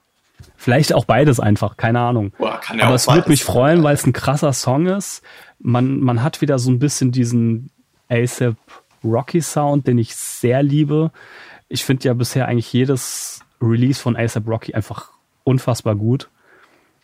Vielleicht 0.56 0.92
auch 0.94 1.04
beides 1.04 1.40
einfach, 1.40 1.76
keine 1.76 2.00
Ahnung. 2.00 2.32
Boah, 2.38 2.60
ja 2.74 2.84
Aber 2.84 2.94
es 2.94 3.08
würde 3.08 3.28
mich 3.28 3.44
freuen, 3.44 3.82
weil 3.82 3.94
es 3.94 4.06
ein 4.06 4.12
krasser 4.12 4.52
Song 4.52 4.86
ist. 4.86 5.22
Man, 5.58 6.00
man 6.00 6.22
hat 6.22 6.40
wieder 6.40 6.58
so 6.58 6.70
ein 6.70 6.78
bisschen 6.78 7.12
diesen 7.12 7.70
ASAP 8.08 8.56
Rocky 9.06 9.40
Sound, 9.40 9.86
den 9.86 9.98
ich 9.98 10.14
sehr 10.14 10.62
liebe. 10.62 11.10
Ich 11.68 11.84
finde 11.84 12.04
ja 12.04 12.14
bisher 12.14 12.48
eigentlich 12.48 12.72
jedes 12.72 13.40
Release 13.60 14.00
von 14.00 14.16
ASAP 14.16 14.46
Rocky 14.46 14.74
einfach 14.74 15.10
unfassbar 15.44 15.94
gut. 15.94 16.30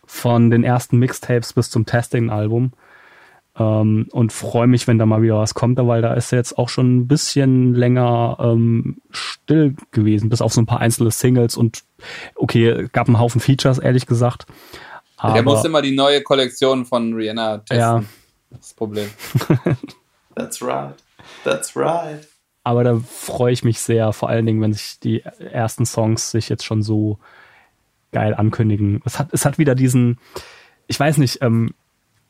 Von 0.04 0.50
den 0.50 0.64
ersten 0.64 0.98
Mixtapes 0.98 1.52
bis 1.52 1.70
zum 1.70 1.86
Testing-Album. 1.86 2.72
Ähm, 3.58 4.08
und 4.12 4.32
freue 4.32 4.66
mich, 4.66 4.88
wenn 4.88 4.98
da 4.98 5.04
mal 5.04 5.20
wieder 5.20 5.38
was 5.38 5.54
kommt, 5.54 5.78
weil 5.78 6.00
da 6.00 6.14
ist 6.14 6.32
er 6.32 6.38
jetzt 6.38 6.56
auch 6.56 6.70
schon 6.70 6.96
ein 6.96 7.06
bisschen 7.06 7.74
länger 7.74 8.38
ähm, 8.40 9.02
still 9.10 9.76
gewesen, 9.90 10.30
bis 10.30 10.40
auf 10.40 10.54
so 10.54 10.62
ein 10.62 10.66
paar 10.66 10.80
einzelne 10.80 11.10
Singles 11.10 11.56
und 11.56 11.84
okay, 12.34 12.88
gab 12.92 13.08
einen 13.08 13.18
Haufen 13.18 13.42
Features, 13.42 13.78
ehrlich 13.78 14.06
gesagt. 14.06 14.46
Aber, 15.18 15.36
er 15.36 15.42
muss 15.42 15.64
immer 15.64 15.82
die 15.82 15.94
neue 15.94 16.22
Kollektion 16.22 16.86
von 16.86 17.12
Rihanna 17.12 17.58
testen. 17.58 17.78
Ja. 17.78 18.04
Das 18.50 18.74
Problem. 18.74 19.08
That's 20.34 20.62
right. 20.62 20.94
That's 21.44 21.76
right. 21.76 22.26
Aber 22.64 22.84
da 22.84 22.96
freue 22.98 23.52
ich 23.52 23.64
mich 23.64 23.80
sehr, 23.80 24.12
vor 24.12 24.28
allen 24.28 24.46
Dingen, 24.46 24.60
wenn 24.60 24.72
sich 24.72 25.00
die 25.00 25.22
ersten 25.22 25.84
Songs 25.84 26.30
sich 26.30 26.48
jetzt 26.48 26.64
schon 26.64 26.82
so 26.82 27.18
geil 28.12 28.34
ankündigen. 28.34 29.02
Es 29.04 29.18
hat, 29.18 29.28
es 29.32 29.44
hat 29.44 29.58
wieder 29.58 29.74
diesen, 29.74 30.18
ich 30.86 31.00
weiß 31.00 31.18
nicht, 31.18 31.42
ähm, 31.42 31.74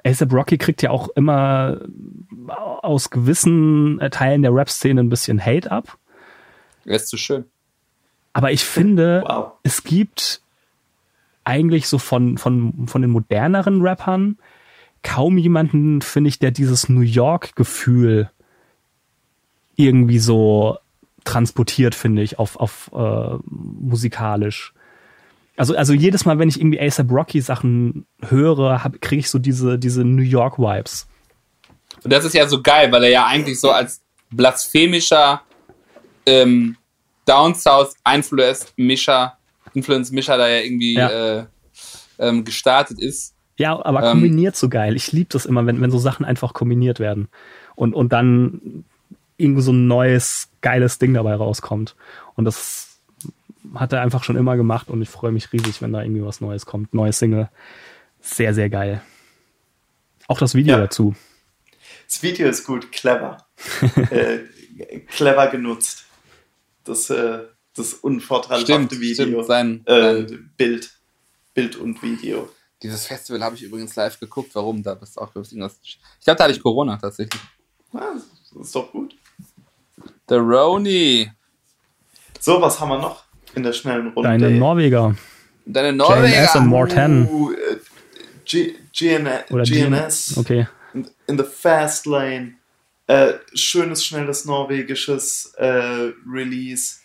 ASAP 0.04 0.32
Rocky 0.32 0.58
kriegt 0.58 0.82
ja 0.82 0.90
auch 0.90 1.08
immer 1.10 1.80
aus 2.48 3.10
gewissen 3.10 4.00
Teilen 4.10 4.42
der 4.42 4.54
Rap-Szene 4.54 5.00
ein 5.00 5.10
bisschen 5.10 5.44
Hate 5.44 5.70
ab. 5.70 5.98
Er 6.84 6.96
ist 6.96 7.08
zu 7.08 7.16
schön. 7.16 7.44
Aber 8.32 8.50
ich 8.50 8.64
finde, 8.64 9.22
wow. 9.26 9.52
es 9.62 9.84
gibt 9.84 10.40
eigentlich 11.44 11.88
so 11.88 11.98
von, 11.98 12.38
von, 12.38 12.88
von 12.88 13.02
den 13.02 13.10
moderneren 13.10 13.82
Rappern 13.82 14.38
kaum 15.02 15.36
jemanden, 15.36 16.00
finde 16.00 16.28
ich, 16.28 16.38
der 16.38 16.52
dieses 16.52 16.88
New 16.88 17.00
York-Gefühl 17.00 18.30
irgendwie 19.76 20.18
so 20.18 20.78
transportiert, 21.24 21.94
finde 21.94 22.22
ich, 22.22 22.38
auf, 22.38 22.56
auf 22.56 22.90
äh, 22.94 23.38
musikalisch. 23.44 24.74
Also, 25.56 25.76
also 25.76 25.92
jedes 25.92 26.24
Mal, 26.24 26.38
wenn 26.38 26.48
ich 26.48 26.58
irgendwie 26.58 26.80
ASAP 26.80 27.10
Rocky 27.10 27.40
Sachen 27.40 28.06
höre, 28.26 28.80
kriege 29.00 29.20
ich 29.20 29.30
so 29.30 29.38
diese, 29.38 29.78
diese 29.78 30.04
New 30.04 30.22
York 30.22 30.58
Vibes. 30.58 31.06
Und 32.02 32.12
das 32.12 32.24
ist 32.24 32.34
ja 32.34 32.48
so 32.48 32.62
geil, 32.62 32.90
weil 32.90 33.04
er 33.04 33.10
ja 33.10 33.26
eigentlich 33.26 33.60
so 33.60 33.70
als 33.70 34.00
blasphemischer 34.30 35.42
ähm, 36.26 36.76
Down 37.24 37.54
South 37.54 37.94
Influence 38.12 38.72
Mischer, 38.76 39.36
Influence 39.74 40.10
Mischer 40.10 40.36
da 40.36 40.48
ja 40.48 40.60
irgendwie 40.60 40.94
ja. 40.94 41.38
Äh, 41.38 41.44
ähm, 42.18 42.44
gestartet 42.44 43.00
ist. 43.00 43.34
Ja, 43.58 43.84
aber 43.84 44.02
ähm, 44.02 44.12
kombiniert 44.12 44.56
so 44.56 44.68
geil. 44.68 44.96
Ich 44.96 45.12
liebe 45.12 45.28
das 45.30 45.46
immer, 45.46 45.66
wenn, 45.66 45.80
wenn 45.80 45.90
so 45.90 45.98
Sachen 45.98 46.24
einfach 46.24 46.54
kombiniert 46.54 46.98
werden. 46.98 47.28
Und, 47.74 47.94
und 47.94 48.12
dann 48.12 48.84
irgendwie 49.42 49.62
so 49.62 49.72
ein 49.72 49.86
neues, 49.86 50.48
geiles 50.60 50.98
Ding 50.98 51.14
dabei 51.14 51.34
rauskommt. 51.34 51.96
Und 52.34 52.44
das 52.44 52.98
hat 53.74 53.92
er 53.92 54.00
einfach 54.02 54.24
schon 54.24 54.36
immer 54.36 54.56
gemacht 54.56 54.88
und 54.88 55.02
ich 55.02 55.08
freue 55.08 55.32
mich 55.32 55.52
riesig, 55.52 55.82
wenn 55.82 55.92
da 55.92 56.02
irgendwie 56.02 56.24
was 56.24 56.40
Neues 56.40 56.66
kommt. 56.66 56.94
Neues 56.94 57.18
Single. 57.18 57.48
Sehr, 58.20 58.54
sehr 58.54 58.70
geil. 58.70 59.02
Auch 60.28 60.38
das 60.38 60.54
Video 60.54 60.76
ja. 60.76 60.82
dazu. 60.82 61.14
Das 62.06 62.22
Video 62.22 62.48
ist 62.48 62.64
gut, 62.64 62.92
clever. 62.92 63.38
äh, 64.10 64.38
clever 65.08 65.48
genutzt. 65.48 66.04
Das, 66.84 67.10
äh, 67.10 67.40
das 67.74 67.94
unvorteilhafte 67.94 68.72
Stimmt, 68.72 69.00
Video. 69.00 69.14
stimmt, 69.42 69.46
sein- 69.46 69.86
äh, 69.86 70.26
sein- 70.26 70.50
Bild. 70.56 70.92
Bild 71.54 71.76
und 71.76 72.02
Video. 72.02 72.48
Dieses 72.82 73.06
Festival 73.06 73.42
habe 73.42 73.54
ich 73.54 73.62
übrigens 73.62 73.94
live 73.94 74.18
geguckt. 74.18 74.54
Warum? 74.54 74.82
Da 74.82 74.94
bist 74.94 75.16
du 75.16 75.20
auch 75.20 75.34
irgendwas. 75.34 75.78
Ich 75.82 75.98
glaube, 76.24 76.38
da 76.38 76.44
hatte 76.44 76.54
ich 76.54 76.62
Corona 76.62 76.96
tatsächlich. 76.96 77.40
Ah, 77.92 78.14
das 78.14 78.66
ist 78.66 78.74
doch 78.74 78.90
gut. 78.90 79.14
The 80.28 80.36
Roni. 80.36 81.30
So, 82.38 82.60
was 82.60 82.80
haben 82.80 82.88
wir 82.90 82.98
noch 82.98 83.24
in 83.54 83.62
der 83.62 83.72
schnellen 83.72 84.08
Runde? 84.08 84.28
Deine 84.28 84.50
Norweger. 84.50 85.14
Deine 85.64 85.88
JNS 85.90 85.96
Norweger. 85.98 86.56
und 86.56 86.66
Morten. 86.66 87.28
Uh, 87.28 87.54
G 88.44 88.74
GN 88.92 89.28
Oder 89.50 89.64
GNS. 89.64 90.36
Okay. 90.38 90.66
in, 90.94 91.08
in 91.26 91.38
the 91.38 91.44
Fast 91.44 92.06
Lane. 92.06 92.54
Äh, 93.06 93.34
schönes, 93.54 94.04
schnelles 94.04 94.44
norwegisches 94.44 95.54
äh, 95.56 96.12
Release. 96.26 97.00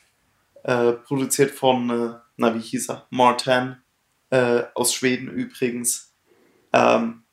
Äh, 0.64 0.94
produziert 0.94 1.52
von, 1.52 1.90
äh, 1.90 2.14
na 2.38 2.54
wie 2.54 2.60
hieß 2.60 2.90
er? 2.90 3.08
Martin. 3.10 3.78
Äh, 4.30 4.64
aus 4.74 4.94
Schweden 4.94 5.30
übrigens. 5.30 6.14
Ähm, 6.74 7.24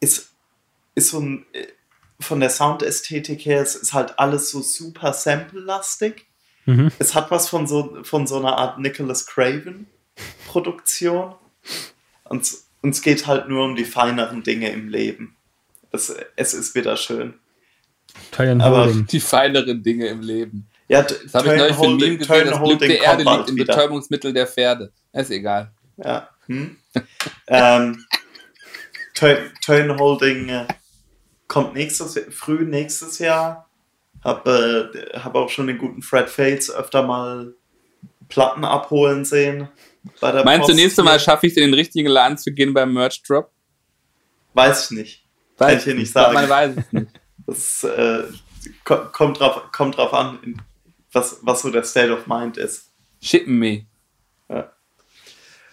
ist, 0.00 0.30
ist 0.94 1.10
so 1.10 1.20
ein, 1.20 1.46
äh, 1.52 1.66
von 2.20 2.40
der 2.40 2.50
Soundästhetik 2.50 3.44
her, 3.46 3.60
es 3.62 3.74
ist 3.74 3.92
halt 3.92 4.18
alles 4.18 4.50
so 4.50 4.60
super 4.62 5.12
sample-lastig. 5.12 6.26
Mhm. 6.64 6.90
Es 6.98 7.14
hat 7.14 7.30
was 7.30 7.48
von 7.48 7.66
so, 7.66 7.98
von 8.02 8.26
so 8.26 8.38
einer 8.38 8.56
Art 8.56 8.78
Nicholas 8.78 9.26
Craven-Produktion. 9.26 11.34
Und, 12.24 12.50
und 12.82 12.90
es 12.90 13.02
geht 13.02 13.26
halt 13.26 13.48
nur 13.48 13.64
um 13.64 13.76
die 13.76 13.84
feineren 13.84 14.42
Dinge 14.42 14.70
im 14.70 14.88
Leben. 14.88 15.36
Es, 15.92 16.14
es 16.36 16.54
ist 16.54 16.74
wieder 16.74 16.96
schön. 16.96 17.34
Teilen 18.32 18.60
Aber- 18.60 18.86
Holding. 18.86 19.06
Die 19.06 19.20
feineren 19.20 19.82
Dinge 19.82 20.06
im 20.08 20.20
Leben. 20.22 20.66
Ja, 20.88 21.02
Das 21.02 21.34
habe 21.34 21.52
ich 21.52 21.58
neulich 21.58 21.76
für 21.76 21.84
ein 21.84 21.96
Meme 21.96 22.16
gesehen. 22.18 22.46
Das 22.46 22.62
Glück 22.62 22.78
der 22.78 23.00
Erde 23.02 23.24
liegt 23.24 23.48
im 23.48 23.56
wieder. 23.56 23.74
Betäubungsmittel 23.74 24.32
der 24.32 24.46
Pferde. 24.46 24.92
Ist 25.12 25.30
egal. 25.30 25.72
Ja. 25.96 26.28
Hm? 26.46 26.76
ähm, 27.48 28.04
Turn 29.14 29.38
Turn 29.64 29.98
Holding 29.98 30.48
äh, 30.48 30.66
kommt 31.48 31.74
nächstes 31.74 32.18
früh 32.30 32.64
nächstes 32.64 33.18
Jahr. 33.18 33.68
Hab, 34.24 34.46
äh, 34.46 34.88
hab 35.14 35.34
auch 35.34 35.48
schon 35.48 35.66
den 35.68 35.78
guten 35.78 36.02
Fred 36.02 36.28
Fates 36.28 36.70
öfter 36.70 37.02
mal 37.02 37.54
Platten 38.28 38.64
abholen 38.64 39.24
sehen. 39.24 39.68
Meinst 40.20 40.68
du, 40.68 40.72
Post 40.72 40.74
nächstes 40.74 40.94
hier. 40.96 41.04
Mal 41.04 41.20
schaffe 41.20 41.46
ich 41.46 41.52
es 41.52 41.56
in 41.58 41.64
den 41.64 41.74
richtigen 41.74 42.08
Laden 42.08 42.36
zu 42.38 42.52
gehen 42.52 42.74
beim 42.74 42.92
Merch 42.92 43.22
Drop? 43.22 43.50
Weiß 44.54 44.86
ich 44.90 44.96
nicht. 44.96 45.24
Kann 45.58 45.76
ich 45.76 45.84
dir 45.84 45.94
nicht 45.94 46.12
sagen. 46.12 46.34
Man 46.34 46.48
weiß 46.48 46.76
es 46.76 46.92
nicht. 46.92 47.10
Das 47.48 47.84
äh, 47.84 48.24
ko- 48.82 49.04
kommt, 49.12 49.38
drauf, 49.38 49.70
kommt 49.70 49.96
drauf 49.96 50.12
an, 50.12 50.60
was, 51.12 51.38
was 51.42 51.62
so 51.62 51.70
der 51.70 51.84
State 51.84 52.12
of 52.12 52.26
Mind 52.26 52.56
ist. 52.56 52.90
Shippen 53.22 53.56
me. 53.60 53.86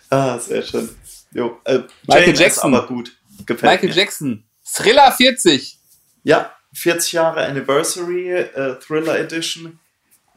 Ah, 0.10 0.38
sehr 0.38 0.62
schön. 0.62 0.88
Jo, 1.32 1.60
äh, 1.64 1.80
Michael 2.08 2.38
Jackson. 2.38 2.76
aber 2.76 2.86
gut. 2.86 3.18
Gefällt 3.48 3.72
Michael 3.74 3.90
mir. 3.90 3.96
Jackson. 3.96 4.44
Thriller 4.74 5.12
40. 5.12 5.78
Ja, 6.24 6.52
40 6.74 7.12
Jahre 7.12 7.46
Anniversary, 7.46 8.32
äh, 8.32 8.80
Thriller 8.80 9.20
Edition. 9.20 9.80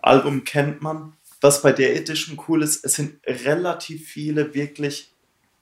Album 0.02 0.44
kennt 0.44 0.82
man. 0.82 1.16
Was 1.40 1.62
bei 1.62 1.73
der 1.73 1.97
Edition 1.97 2.39
cool 2.47 2.62
ist, 2.62 2.84
es 2.84 2.94
sind 2.94 3.18
relativ 3.26 4.06
viele 4.06 4.52
wirklich 4.52 5.10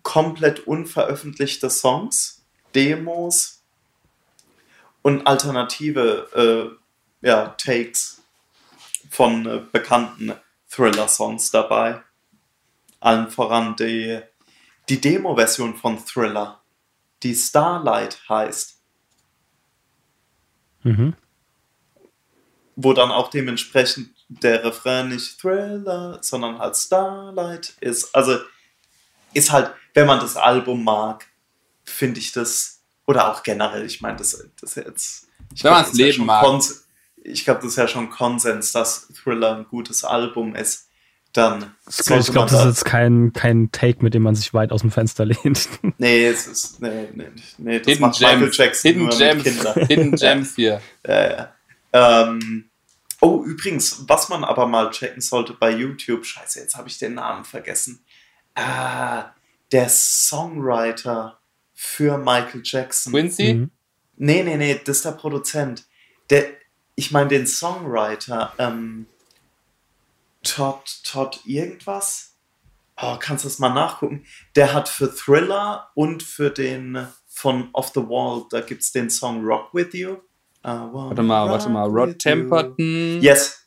komplett 0.02 0.66
unveröffentlichte 0.66 1.70
Songs, 1.70 2.44
Demos 2.74 3.62
und 5.02 5.24
alternative 5.24 6.76
äh, 7.22 7.26
ja, 7.28 7.54
Takes 7.56 8.22
von 9.08 9.46
äh, 9.46 9.62
bekannten 9.70 10.32
Thriller-Songs 10.70 11.52
dabei. 11.52 12.02
Allen 12.98 13.30
voran 13.30 13.76
die, 13.76 14.18
die 14.88 15.00
Demo-Version 15.00 15.76
von 15.76 16.04
Thriller, 16.04 16.63
die 17.24 17.34
Starlight 17.34 18.18
heißt. 18.28 18.78
Mhm. 20.82 21.14
wo 22.76 22.92
dann 22.92 23.10
auch 23.10 23.30
dementsprechend 23.30 24.10
der 24.28 24.64
Refrain 24.64 25.08
nicht 25.08 25.40
Thriller, 25.40 26.18
sondern 26.22 26.58
halt 26.58 26.76
Starlight 26.76 27.74
ist. 27.80 28.14
Also 28.14 28.38
ist 29.32 29.50
halt, 29.52 29.72
wenn 29.94 30.06
man 30.06 30.20
das 30.20 30.36
Album 30.36 30.84
mag, 30.84 31.26
finde 31.84 32.18
ich 32.20 32.32
das, 32.32 32.82
oder 33.06 33.30
auch 33.30 33.42
generell, 33.42 33.86
ich 33.86 34.00
meine, 34.00 34.16
das, 34.16 34.44
das 34.60 34.74
jetzt. 34.74 35.28
Ich 35.54 35.62
Wenn 35.64 35.70
man's 35.72 35.86
das 35.86 35.92
ist 35.94 35.98
ja 36.00 36.04
leben 36.04 36.16
schon 36.16 36.26
mag. 36.26 36.44
Kons- 36.44 36.84
ich 37.22 37.44
glaube, 37.44 37.60
das 37.60 37.70
ist 37.70 37.76
ja 37.76 37.88
schon 37.88 38.10
Konsens, 38.10 38.72
dass 38.72 39.08
Thriller 39.08 39.56
ein 39.56 39.68
gutes 39.68 40.04
Album 40.04 40.54
ist. 40.54 40.83
Dann 41.34 41.74
Ich 41.88 42.04
glaube, 42.04 42.48
das 42.48 42.60
ist 42.60 42.64
jetzt 42.64 42.84
kein, 42.84 43.32
kein 43.32 43.72
Take, 43.72 44.04
mit 44.04 44.14
dem 44.14 44.22
man 44.22 44.36
sich 44.36 44.54
weit 44.54 44.70
aus 44.70 44.82
dem 44.82 44.92
Fenster 44.92 45.26
lehnt. 45.26 45.68
Nee, 45.98 46.26
es 46.26 46.46
ist. 46.46 46.80
Nee, 46.80 47.08
nee, 47.12 47.26
nee 47.58 47.78
das 47.78 47.86
Hidden 47.88 48.00
macht 48.00 48.20
Michael 48.20 48.40
Gems. 48.40 48.56
Jackson 48.56 48.88
Hidden 48.88 49.06
nur 49.06 49.18
Gems. 49.18 49.88
Hidden 49.88 50.12
Gems 50.16 50.54
hier. 50.54 50.80
Ja, 51.06 51.30
ja. 51.30 51.54
Ähm, 51.92 52.70
oh, 53.20 53.42
übrigens, 53.44 54.04
was 54.08 54.28
man 54.28 54.44
aber 54.44 54.66
mal 54.66 54.90
checken 54.90 55.20
sollte 55.20 55.54
bei 55.54 55.70
YouTube, 55.70 56.24
scheiße, 56.24 56.60
jetzt 56.60 56.76
habe 56.76 56.88
ich 56.88 56.98
den 56.98 57.14
Namen 57.14 57.44
vergessen. 57.44 58.04
Ah, 58.54 59.32
der 59.72 59.88
Songwriter 59.88 61.38
für 61.72 62.16
Michael 62.16 62.62
Jackson. 62.62 63.12
Quincy? 63.12 63.54
Mhm. 63.54 63.70
Nee, 64.16 64.44
nee, 64.44 64.56
nee, 64.56 64.80
das 64.84 64.98
ist 64.98 65.04
der 65.04 65.12
Produzent. 65.12 65.84
Der, 66.30 66.46
ich 66.94 67.10
meine 67.10 67.28
den 67.28 67.48
Songwriter, 67.48 68.52
ähm, 68.58 69.06
Todd, 70.44 70.84
Todd 71.04 71.40
irgendwas? 71.44 72.36
Oh, 72.96 73.16
kannst 73.18 73.44
du 73.44 73.48
das 73.48 73.58
mal 73.58 73.74
nachgucken? 73.74 74.24
Der 74.54 74.72
hat 74.72 74.88
für 74.88 75.12
Thriller 75.12 75.90
und 75.94 76.22
für 76.22 76.50
den 76.50 77.08
von 77.26 77.70
Off 77.72 77.90
the 77.94 78.00
Wall, 78.00 78.44
da 78.50 78.60
gibt 78.60 78.82
es 78.82 78.92
den 78.92 79.10
Song 79.10 79.44
Rock 79.44 79.74
With 79.74 79.92
You. 79.92 80.18
Warte 80.62 81.22
mal, 81.22 81.50
warte 81.50 81.68
mal. 81.68 81.88
Rod 81.88 82.18
Temperton. 82.18 82.76
You. 82.78 83.20
Yes. 83.20 83.64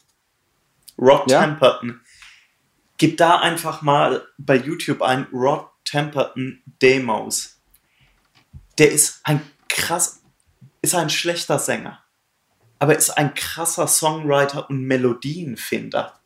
Rod 0.98 1.30
Ja? 1.30 1.42
Temperton. 1.42 2.02
Gib 2.98 3.18
da 3.18 3.40
einfach 3.40 3.82
mal 3.84 4.26
bei 4.38 4.56
YouTube 4.56 5.02
ein 5.04 5.28
Rod 5.32 5.68
Temperton 5.86 6.64
Demos. 6.82 7.60
Der 8.78 8.92
ist 8.92 9.20
ein 9.24 9.42
krass, 9.70 10.22
ist 10.82 10.96
ein 10.96 11.10
schlechter 11.10 11.60
Sänger, 11.60 12.04
aber 12.80 12.96
ist 12.98 13.12
ein 13.12 13.34
krasser 13.36 13.88
Songwriter 13.88 14.70
und 14.70 14.84
Melodienfinder. 14.84 16.20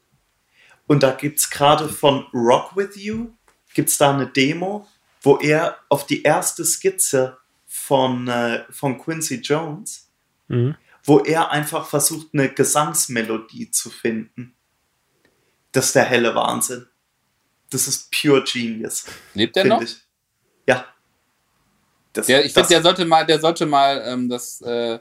Und 0.92 1.04
da 1.04 1.12
gibt 1.12 1.40
es 1.40 1.50
gerade 1.50 1.88
von 1.88 2.26
Rock 2.34 2.76
With 2.76 2.98
You, 2.98 3.30
gibt 3.74 3.88
es 3.88 3.98
da 3.98 4.14
eine 4.14 4.28
Demo, 4.28 4.86
wo 5.22 5.38
er 5.38 5.78
auf 5.88 6.06
die 6.06 6.22
erste 6.24 6.66
Skizze 6.66 7.38
von, 7.66 8.28
äh, 8.28 8.66
von 8.70 9.00
Quincy 9.00 9.36
Jones, 9.36 10.10
Mhm. 10.50 10.76
wo 11.06 11.20
er 11.20 11.50
einfach 11.50 11.88
versucht, 11.88 12.34
eine 12.34 12.50
Gesangsmelodie 12.50 13.72
zu 13.72 13.90
finden. 13.90 14.54
Das 15.72 15.86
ist 15.86 15.96
der 15.96 16.04
helle 16.04 16.36
Wahnsinn. 16.36 16.86
Das 17.70 17.88
ist 17.88 18.12
pure 18.12 18.44
Genius, 18.44 19.06
Lebt 19.34 19.56
der 19.56 19.64
finde 19.64 19.76
noch? 19.78 19.84
ich. 19.84 19.96
Ja. 20.68 20.86
Das, 22.12 22.26
Der, 22.26 22.44
ich 22.44 22.52
finde, 22.52 22.68
der 22.68 22.82
sollte 22.82 23.06
mal, 23.06 23.26
der 23.26 23.40
sollte 23.40 23.66
mal 23.66 24.04
ähm, 24.06 24.28
das, 24.28 24.60
äh, 24.60 25.00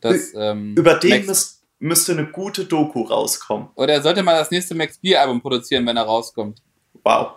das 0.00 0.32
ähm, 0.36 0.76
über 0.76 0.94
den 1.00 1.26
müsst, 1.26 1.61
müsste 1.82 2.12
eine 2.12 2.26
gute 2.26 2.64
Doku 2.64 3.02
rauskommen. 3.02 3.68
oder 3.74 3.94
er 3.94 4.02
sollte 4.02 4.22
mal 4.22 4.38
das 4.38 4.50
nächste 4.50 4.74
Max 4.74 4.98
Beer 4.98 5.20
Album 5.20 5.40
produzieren, 5.42 5.84
wenn 5.86 5.96
er 5.96 6.04
rauskommt. 6.04 6.62
Wow. 7.02 7.32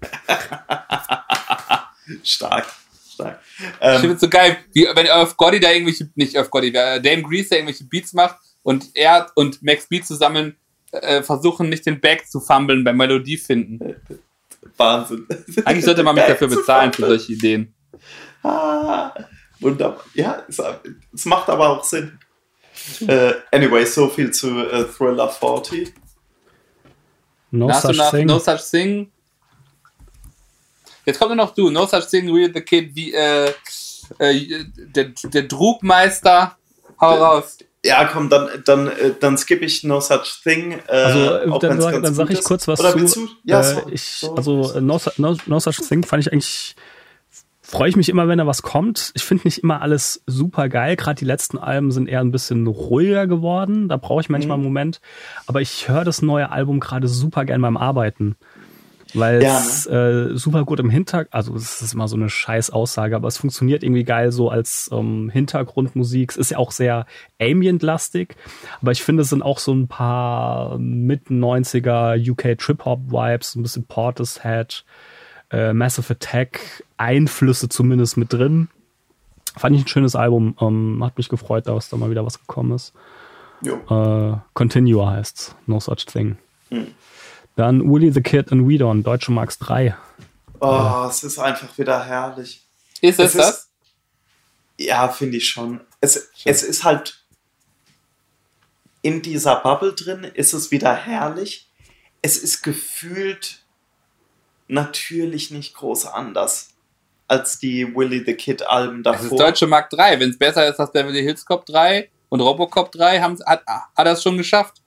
stark, 2.24 2.66
stark. 3.12 3.40
Ich 3.58 3.66
Ähm, 3.80 4.00
finde 4.00 4.14
es 4.14 4.20
so 4.22 4.28
geil, 4.28 4.56
wie 4.72 4.86
wenn 4.94 5.08
auf 5.10 5.36
Gotti 5.36 5.60
da 5.60 5.70
irgendwelche, 5.70 6.08
nicht 6.14 6.36
auf 6.38 6.50
Gotti, 6.50 6.68
äh, 6.68 7.00
Dame 7.00 7.22
Grease 7.22 7.50
da 7.50 7.56
irgendwelche 7.56 7.84
Beats 7.84 8.14
macht 8.14 8.36
und 8.62 8.86
er 8.94 9.30
und 9.34 9.62
Max 9.62 9.86
Beat 9.88 10.06
zusammen 10.06 10.56
äh, 10.92 11.22
versuchen 11.22 11.68
nicht 11.68 11.84
den 11.84 12.00
Back 12.00 12.26
zu 12.28 12.40
fummeln 12.40 12.82
beim 12.82 12.96
Melodie 12.96 13.36
finden. 13.36 13.96
Wahnsinn. 14.78 15.26
Eigentlich 15.64 15.84
sollte 15.84 16.02
man 16.02 16.14
mich 16.14 16.24
dafür 16.28 16.48
bezahlen 16.48 16.92
für 16.94 17.06
solche 17.06 17.34
Ideen. 17.34 17.74
Ah, 18.42 19.12
wunderbar. 19.60 20.02
Ja, 20.14 20.42
es, 20.48 20.58
es 21.12 21.26
macht 21.26 21.50
aber 21.50 21.68
auch 21.68 21.84
Sinn. 21.84 22.18
Äh, 23.06 23.32
anyway, 23.52 23.84
so 23.84 24.08
viel 24.08 24.30
zu 24.30 24.48
äh, 24.66 24.84
Thriller 24.84 25.28
40. 25.28 25.92
No 27.52 27.72
such 27.72 27.96
noch 27.96 28.10
thing. 28.10 28.26
No 28.26 28.38
Such 28.38 28.60
Thing. 28.70 29.10
Jetzt 31.04 31.18
kommt 31.18 31.30
nur 31.34 31.44
noch 31.44 31.54
du. 31.54 31.70
No 31.70 31.86
Such 31.86 32.06
Thing, 32.08 32.30
Real 32.32 32.50
the 32.54 32.60
Kid, 32.60 32.94
wie 32.94 33.12
äh, 33.12 33.52
äh, 34.18 34.64
der, 34.76 35.06
der 35.24 35.42
Drugmeister. 35.44 36.56
Hau 37.00 37.14
raus. 37.14 37.58
Ja, 37.84 38.04
komm, 38.04 38.28
dann, 38.28 38.62
dann, 38.66 38.88
äh, 38.88 39.14
dann 39.18 39.38
skippe 39.38 39.64
ich 39.64 39.82
No 39.84 40.00
Such 40.00 40.42
Thing. 40.42 40.72
Äh, 40.86 40.92
Also, 40.92 41.58
dann, 41.58 41.80
sag- 41.80 41.92
ganz 41.92 42.04
dann 42.04 42.14
sag 42.14 42.28
gut 42.28 42.38
ich 42.38 42.44
kurz 42.44 42.68
was 42.68 42.78
Oder 42.80 42.92
zu. 42.92 42.98
willst 43.00 43.16
du? 43.16 43.28
Ja, 43.44 43.60
äh, 43.60 43.64
sorry, 43.64 43.92
ich, 43.94 44.02
sorry. 44.02 44.36
also, 44.36 44.72
äh, 44.74 44.80
no, 44.82 45.00
no, 45.16 45.36
no 45.46 45.60
Such 45.60 45.78
Thing 45.88 46.04
fand 46.04 46.26
ich 46.26 46.32
eigentlich 46.32 46.76
freue 47.70 47.88
ich 47.88 47.96
mich 47.96 48.08
immer, 48.08 48.26
wenn 48.26 48.38
da 48.38 48.46
was 48.48 48.62
kommt. 48.62 49.12
Ich 49.14 49.22
finde 49.22 49.44
nicht 49.44 49.58
immer 49.58 49.80
alles 49.80 50.24
super 50.26 50.68
geil. 50.68 50.96
Gerade 50.96 51.18
die 51.18 51.24
letzten 51.24 51.56
Alben 51.56 51.92
sind 51.92 52.08
eher 52.08 52.20
ein 52.20 52.32
bisschen 52.32 52.66
ruhiger 52.66 53.28
geworden. 53.28 53.88
Da 53.88 53.96
brauche 53.96 54.20
ich 54.20 54.28
manchmal 54.28 54.56
einen 54.56 54.64
Moment. 54.64 55.00
Aber 55.46 55.60
ich 55.60 55.88
höre 55.88 56.04
das 56.04 56.20
neue 56.20 56.50
Album 56.50 56.80
gerade 56.80 57.06
super 57.06 57.44
gern 57.44 57.62
beim 57.62 57.76
Arbeiten. 57.76 58.34
Weil 59.14 59.42
Ja, 59.42 59.58
es 59.58 59.86
äh, 59.86 60.36
super 60.36 60.64
gut 60.64 60.80
im 60.80 60.90
Hintergrund, 60.90 61.32
also 61.34 61.54
es 61.56 61.82
ist 61.82 61.94
immer 61.94 62.06
so 62.06 62.16
eine 62.16 62.28
scheiß 62.28 62.70
Aussage, 62.70 63.16
aber 63.16 63.26
es 63.26 63.38
funktioniert 63.38 63.82
irgendwie 63.82 64.04
geil 64.04 64.30
so 64.30 64.50
als 64.50 64.88
ähm, 64.92 65.30
Hintergrundmusik. 65.30 66.30
Es 66.30 66.36
ist 66.36 66.50
ja 66.50 66.58
auch 66.58 66.70
sehr 66.70 67.06
ambient-lastig, 67.40 68.36
aber 68.80 68.92
ich 68.92 69.02
finde, 69.02 69.22
es 69.22 69.30
sind 69.30 69.42
auch 69.42 69.58
so 69.58 69.72
ein 69.72 69.88
paar 69.88 70.78
Mid-90er 70.78 72.30
UK 72.30 72.56
Trip-Hop-Vibes, 72.56 73.56
ein 73.56 73.62
bisschen 73.62 73.84
Portishead, 73.84 74.84
äh, 75.50 75.72
Massive 75.72 76.12
Attack, 76.12 76.84
Einflüsse 77.00 77.68
zumindest 77.68 78.16
mit 78.16 78.32
drin. 78.32 78.68
Fand 79.56 79.74
ich 79.74 79.82
ein 79.82 79.88
schönes 79.88 80.14
Album. 80.14 80.56
Ähm, 80.60 81.02
hat 81.04 81.16
mich 81.16 81.28
gefreut, 81.28 81.66
dass 81.66 81.88
da 81.88 81.96
mal 81.96 82.10
wieder 82.10 82.24
was 82.26 82.38
gekommen 82.38 82.72
ist. 82.72 82.92
Jo. 83.62 83.76
Äh, 83.90 84.36
Continua 84.54 85.10
heißt's. 85.12 85.54
No 85.66 85.80
Such 85.80 86.06
Thing. 86.06 86.38
Hm. 86.68 86.94
Dann 87.56 87.90
Willy 87.90 88.12
the 88.12 88.20
Kid 88.22 88.52
and 88.52 88.68
Weedon, 88.68 89.02
Deutsche 89.02 89.32
Marks 89.32 89.58
3. 89.58 89.96
Oh, 90.60 91.06
es 91.08 91.24
ist 91.24 91.38
einfach 91.38 91.76
wieder 91.78 92.04
herrlich. 92.04 92.62
Ist 93.00 93.18
es, 93.18 93.30
Es 93.30 93.32
das? 93.36 93.48
ist- 93.58 93.70
Ja, 94.78 95.08
finde 95.08 95.38
ich 95.38 95.48
schon. 95.48 95.80
Es, 96.00 96.30
es 96.44 96.62
ist 96.62 96.84
halt 96.84 97.22
in 99.02 99.22
dieser 99.22 99.56
Bubble 99.56 99.94
drin, 99.94 100.24
ist 100.24 100.52
es 100.52 100.70
wieder 100.70 100.94
herrlich. 100.94 101.68
Es 102.22 102.36
ist 102.36 102.62
gefühlt 102.62 103.62
natürlich 104.68 105.50
nicht 105.50 105.74
groß 105.74 106.06
anders 106.06 106.69
als 107.30 107.58
die 107.58 107.94
Willy 107.94 108.22
the 108.26 108.34
Kid 108.34 108.66
Alben 108.66 109.02
Es 109.04 109.16
ist 109.22 109.24
davor. 109.24 109.38
Deutsche 109.38 109.66
Mark 109.66 109.88
3. 109.90 110.18
Wenn 110.18 110.30
es 110.30 110.38
besser 110.38 110.66
ist 110.68 110.80
als 110.80 110.92
Beverly 110.92 111.22
Hills 111.22 111.44
Cop 111.46 111.64
3 111.64 112.10
und 112.28 112.40
Robocop 112.40 112.90
3, 112.92 113.20
haben's- 113.20 113.44
hat, 113.46 113.62
hat 113.66 114.06
er 114.06 114.12
es 114.12 114.22
schon 114.22 114.36
geschafft. 114.36 114.82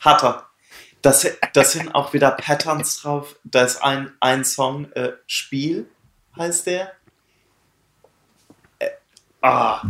Hat 0.00 0.22
er. 0.24 0.46
Das, 1.02 1.26
das 1.54 1.72
sind 1.72 1.94
auch 1.94 2.12
wieder 2.12 2.32
Patterns 2.32 3.00
drauf. 3.00 3.36
Da 3.44 3.62
ist 3.62 3.82
ein, 3.82 4.12
ein 4.20 4.44
Song, 4.44 4.90
äh, 4.92 5.12
Spiel 5.26 5.88
heißt 6.36 6.66
der. 6.66 6.92
Äh, 8.78 8.88
ah, 9.42 9.82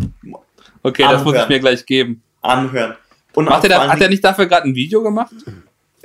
Okay, 0.82 1.02
das 1.02 1.24
muss 1.24 1.34
ich 1.34 1.40
Anhören. 1.40 1.48
mir 1.48 1.60
gleich 1.60 1.84
geben. 1.86 2.22
anhören. 2.42 2.96
Und 3.34 3.44
Macht 3.46 3.64
er 3.64 3.70
da, 3.70 3.88
hat 3.88 4.00
er 4.00 4.08
nicht 4.08 4.24
dafür 4.24 4.46
gerade 4.46 4.68
ein 4.68 4.74
Video 4.74 5.02
gemacht? 5.02 5.32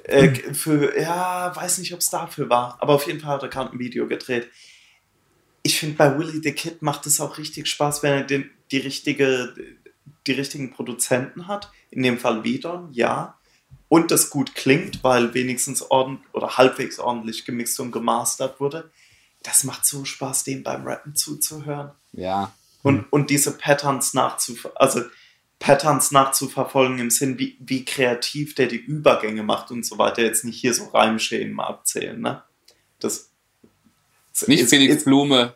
Äh, 0.03 0.29
für, 0.53 0.99
ja, 0.99 1.51
weiß 1.55 1.79
nicht, 1.79 1.93
ob 1.93 1.99
es 1.99 2.09
dafür 2.09 2.49
war, 2.49 2.77
aber 2.79 2.93
auf 2.93 3.07
jeden 3.07 3.19
Fall 3.19 3.35
hat 3.35 3.43
er 3.43 3.49
gerade 3.49 3.71
ein 3.73 3.79
Video 3.79 4.07
gedreht. 4.07 4.49
Ich 5.65 5.79
finde, 5.79 5.95
bei 5.95 6.15
Willy 6.15 6.41
the 6.43 6.51
Kid 6.51 6.83
macht 6.83 7.07
es 7.07 7.19
auch 7.19 7.39
richtig 7.39 7.65
Spaß, 7.65 8.03
wenn 8.03 8.13
er 8.13 8.23
den, 8.23 8.51
die, 8.69 8.77
richtige, 8.77 9.55
die 10.27 10.33
richtigen 10.33 10.71
Produzenten 10.71 11.47
hat. 11.47 11.71
In 11.89 12.03
dem 12.03 12.19
Fall 12.19 12.43
Vidon, 12.43 12.89
ja. 12.91 13.39
Und 13.89 14.11
das 14.11 14.29
gut 14.29 14.53
klingt, 14.53 15.03
weil 15.03 15.33
wenigstens 15.33 15.81
ordentlich 15.81 16.31
oder 16.35 16.57
halbwegs 16.57 16.99
ordentlich 16.99 17.45
gemixt 17.45 17.79
und 17.79 17.91
gemastert 17.91 18.59
wurde. 18.59 18.91
Das 19.41 19.63
macht 19.63 19.87
so 19.87 20.05
Spaß, 20.05 20.43
dem 20.43 20.61
beim 20.61 20.85
Rappen 20.85 21.15
zuzuhören. 21.15 21.93
Ja. 22.11 22.53
Und, 22.83 23.11
und 23.11 23.31
diese 23.31 23.57
Patterns 23.57 24.13
nachzuf 24.13 24.69
also 24.75 25.01
Patterns 25.57 26.11
nachzuverfolgen 26.11 26.99
im 26.99 27.09
Sinn, 27.09 27.39
wie, 27.39 27.57
wie 27.59 27.85
kreativ 27.85 28.53
der 28.53 28.67
die 28.67 28.77
Übergänge 28.77 29.41
macht 29.41 29.71
und 29.71 29.83
so 29.83 29.97
weiter. 29.97 30.21
Jetzt 30.21 30.45
nicht 30.45 30.61
hier 30.61 30.75
so 30.75 30.89
Reimschemen 30.89 31.59
abzählen, 31.59 32.21
ne? 32.21 32.43
Das 32.99 33.31
Nicht 34.47 34.61
ist- 34.61 34.69
Felix 34.69 34.95
ist- 34.97 35.05
Blume, 35.05 35.53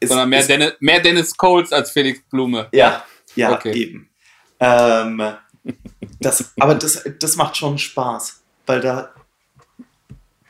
ist- 0.00 0.08
sondern 0.08 0.28
mehr, 0.28 0.42
Dennis, 0.46 0.72
mehr 0.80 1.00
Dennis 1.00 1.36
Coles 1.36 1.72
als 1.72 1.90
Felix 1.90 2.20
Blume. 2.30 2.68
Ja, 2.72 3.04
ja, 3.34 3.52
Okay. 3.52 3.72
eben. 3.72 4.08
Ähm, 4.60 5.22
das, 6.20 6.52
aber 6.58 6.74
das, 6.76 7.02
das 7.18 7.36
macht 7.36 7.56
schon 7.56 7.78
Spaß, 7.78 8.40
weil 8.66 8.80
da 8.80 9.12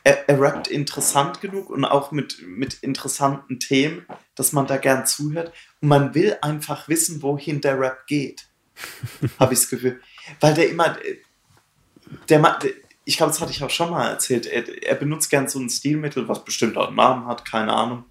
er, 0.03 0.29
er 0.29 0.39
rappt 0.39 0.67
interessant 0.69 1.41
genug 1.41 1.69
und 1.69 1.83
auch 1.83 2.11
mit, 2.11 2.41
mit 2.47 2.75
interessanten 2.75 3.59
Themen, 3.59 4.05
dass 4.35 4.53
man 4.53 4.65
da 4.65 4.77
gern 4.77 5.05
zuhört. 5.05 5.51
Und 5.81 5.89
man 5.89 6.15
will 6.15 6.37
einfach 6.41 6.87
wissen, 6.87 7.21
wohin 7.21 7.59
der 7.59 7.77
Rap 7.77 8.07
geht. 8.07 8.47
Habe 9.39 9.53
ich 9.53 9.59
das 9.61 9.69
Gefühl. 9.69 9.99
Weil 10.39 10.53
der 10.53 10.69
immer, 10.69 10.97
der, 12.29 12.39
der 12.39 12.69
ich 13.07 13.15
glaube, 13.17 13.31
das 13.31 13.39
hatte 13.41 13.51
ich 13.51 13.63
auch 13.63 13.69
schon 13.69 13.89
mal 13.91 14.07
erzählt, 14.09 14.45
er, 14.45 14.83
er 14.83 14.95
benutzt 14.95 15.29
gern 15.29 15.47
so 15.47 15.59
ein 15.59 15.69
Stilmittel, 15.69 16.27
was 16.27 16.43
bestimmt 16.43 16.75
auch 16.77 16.87
einen 16.87 16.97
Namen 16.97 17.25
hat, 17.25 17.45
keine 17.45 17.73
Ahnung, 17.73 18.03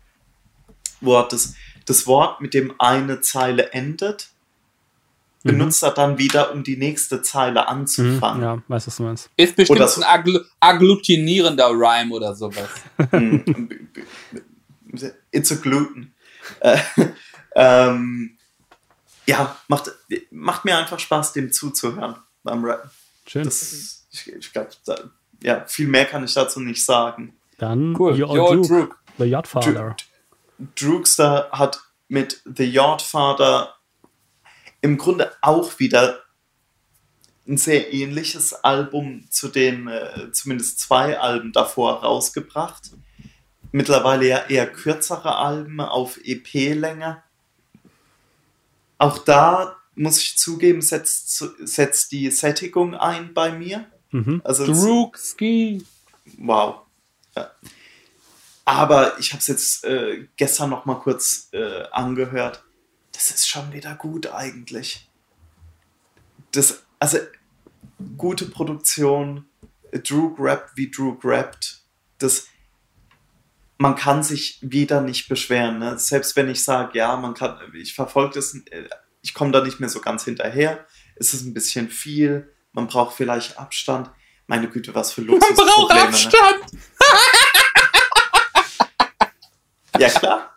wo 1.02 1.16
er 1.18 1.28
das, 1.28 1.55
das 1.84 2.07
Wort, 2.07 2.41
mit 2.41 2.55
dem 2.55 2.73
eine 2.78 3.20
Zeile 3.20 3.73
endet, 3.73 4.31
benutzt 5.42 5.83
er 5.84 5.92
dann 5.92 6.18
wieder, 6.18 6.50
um 6.52 6.65
die 6.65 6.76
nächste 6.76 7.23
Zeile 7.23 7.60
Mhm, 7.60 7.66
anzufangen. 7.68 8.42
ja, 8.42 8.62
weiß, 8.66 8.86
was 8.89 8.97
du 8.97 9.02
meinst. 9.05 9.31
Ist 9.36 9.55
bestimmt 9.55 9.78
Oder 9.78 9.86
so- 9.89 10.00
ein 10.00 10.07
Agl 10.08 10.44
agglutinierender 10.58 11.68
Rhyme 11.70 12.12
oder 12.12 12.34
sowas. 12.34 12.68
Mm, 13.12 13.36
It's 15.31 15.52
a 15.52 15.57
gluten. 15.57 16.15
Äh, 16.60 16.78
ähm, 17.55 18.36
ja, 19.26 19.57
macht, 19.68 19.92
macht 20.31 20.65
mir 20.65 20.78
einfach 20.78 20.99
Spaß, 20.99 21.33
dem 21.34 21.52
zuzuhören 21.52 22.16
beim 22.42 22.65
Rappen. 22.65 22.91
Schön. 23.26 23.44
Das, 23.44 23.95
ich 24.16 24.32
ich 24.32 24.52
glaube, 24.52 24.70
ja, 25.42 25.64
viel 25.66 25.88
mehr 25.88 26.06
kann 26.06 26.24
ich 26.24 26.34
dazu 26.34 26.60
nicht 26.60 26.84
sagen. 26.84 27.36
Dann 27.58 27.94
Cool. 27.98 28.20
Your 28.20 28.36
Yo, 28.36 28.54
Duke, 28.54 28.68
Druk. 28.68 28.98
The 29.18 29.24
Yacht 29.24 29.48
Father. 29.48 29.96
Drugster 30.74 31.48
hat 31.52 31.80
mit 32.08 32.42
The 32.44 32.64
Yardfather 32.64 33.74
im 34.80 34.98
Grunde 34.98 35.32
auch 35.40 35.78
wieder 35.78 36.20
ein 37.48 37.56
sehr 37.56 37.92
ähnliches 37.92 38.52
Album 38.52 39.26
zu 39.30 39.48
den 39.48 39.88
äh, 39.88 40.32
zumindest 40.32 40.80
zwei 40.80 41.18
Alben 41.18 41.52
davor 41.52 42.02
rausgebracht. 42.02 42.90
Mittlerweile 43.72 44.26
ja 44.26 44.38
eher 44.48 44.66
kürzere 44.66 45.36
Alben 45.36 45.80
auf 45.80 46.18
EP-Länge. 46.24 47.22
Auch 48.98 49.18
da 49.18 49.76
muss 49.94 50.18
ich 50.18 50.38
zugeben, 50.38 50.82
setzt, 50.82 51.36
setzt 51.64 52.12
die 52.12 52.30
Sättigung 52.30 52.94
ein 52.94 53.34
bei 53.34 53.52
mir. 53.52 53.86
Mhm. 54.16 54.40
Also 54.44 54.64
Drukski. 54.64 55.84
Wow. 56.38 56.86
Ja. 57.36 57.50
Aber 58.64 59.18
ich 59.18 59.32
habe 59.32 59.40
es 59.40 59.46
jetzt 59.46 59.84
äh, 59.84 60.26
gestern 60.36 60.70
noch 60.70 60.86
mal 60.86 60.96
kurz 60.96 61.48
äh, 61.52 61.84
angehört. 61.92 62.64
Das 63.12 63.30
ist 63.30 63.46
schon 63.46 63.72
wieder 63.72 63.94
gut 63.94 64.32
eigentlich. 64.32 65.08
Das, 66.52 66.82
also 66.98 67.18
gute 68.16 68.46
Produktion, 68.46 69.44
Drew 69.92 70.34
rappt 70.38 70.76
wie 70.76 70.90
Drew 70.90 71.16
rappt. 71.22 71.82
Das, 72.18 72.46
man 73.76 73.96
kann 73.96 74.22
sich 74.22 74.58
wieder 74.62 75.02
nicht 75.02 75.28
beschweren. 75.28 75.78
Ne? 75.78 75.98
Selbst 75.98 76.36
wenn 76.36 76.48
ich 76.48 76.64
sage, 76.64 76.98
ja, 76.98 77.16
man 77.16 77.34
kann, 77.34 77.58
ich 77.74 77.94
verfolge 77.94 78.34
das, 78.34 78.54
äh, 78.54 78.88
ich 79.20 79.34
komme 79.34 79.52
da 79.52 79.62
nicht 79.62 79.78
mehr 79.78 79.90
so 79.90 80.00
ganz 80.00 80.24
hinterher. 80.24 80.86
Es 81.16 81.34
ist 81.34 81.44
ein 81.44 81.52
bisschen 81.52 81.90
viel. 81.90 82.50
Man 82.76 82.86
braucht 82.86 83.16
vielleicht 83.16 83.58
Abstand. 83.58 84.10
Meine 84.46 84.68
Güte, 84.68 84.94
was 84.94 85.10
für 85.10 85.22
Man 85.22 85.30
Luxusprobleme. 85.30 85.72
braucht 85.72 85.94
ne? 85.94 86.02
Abstand. 86.02 86.60
Ja, 89.98 90.10
klar. 90.10 90.50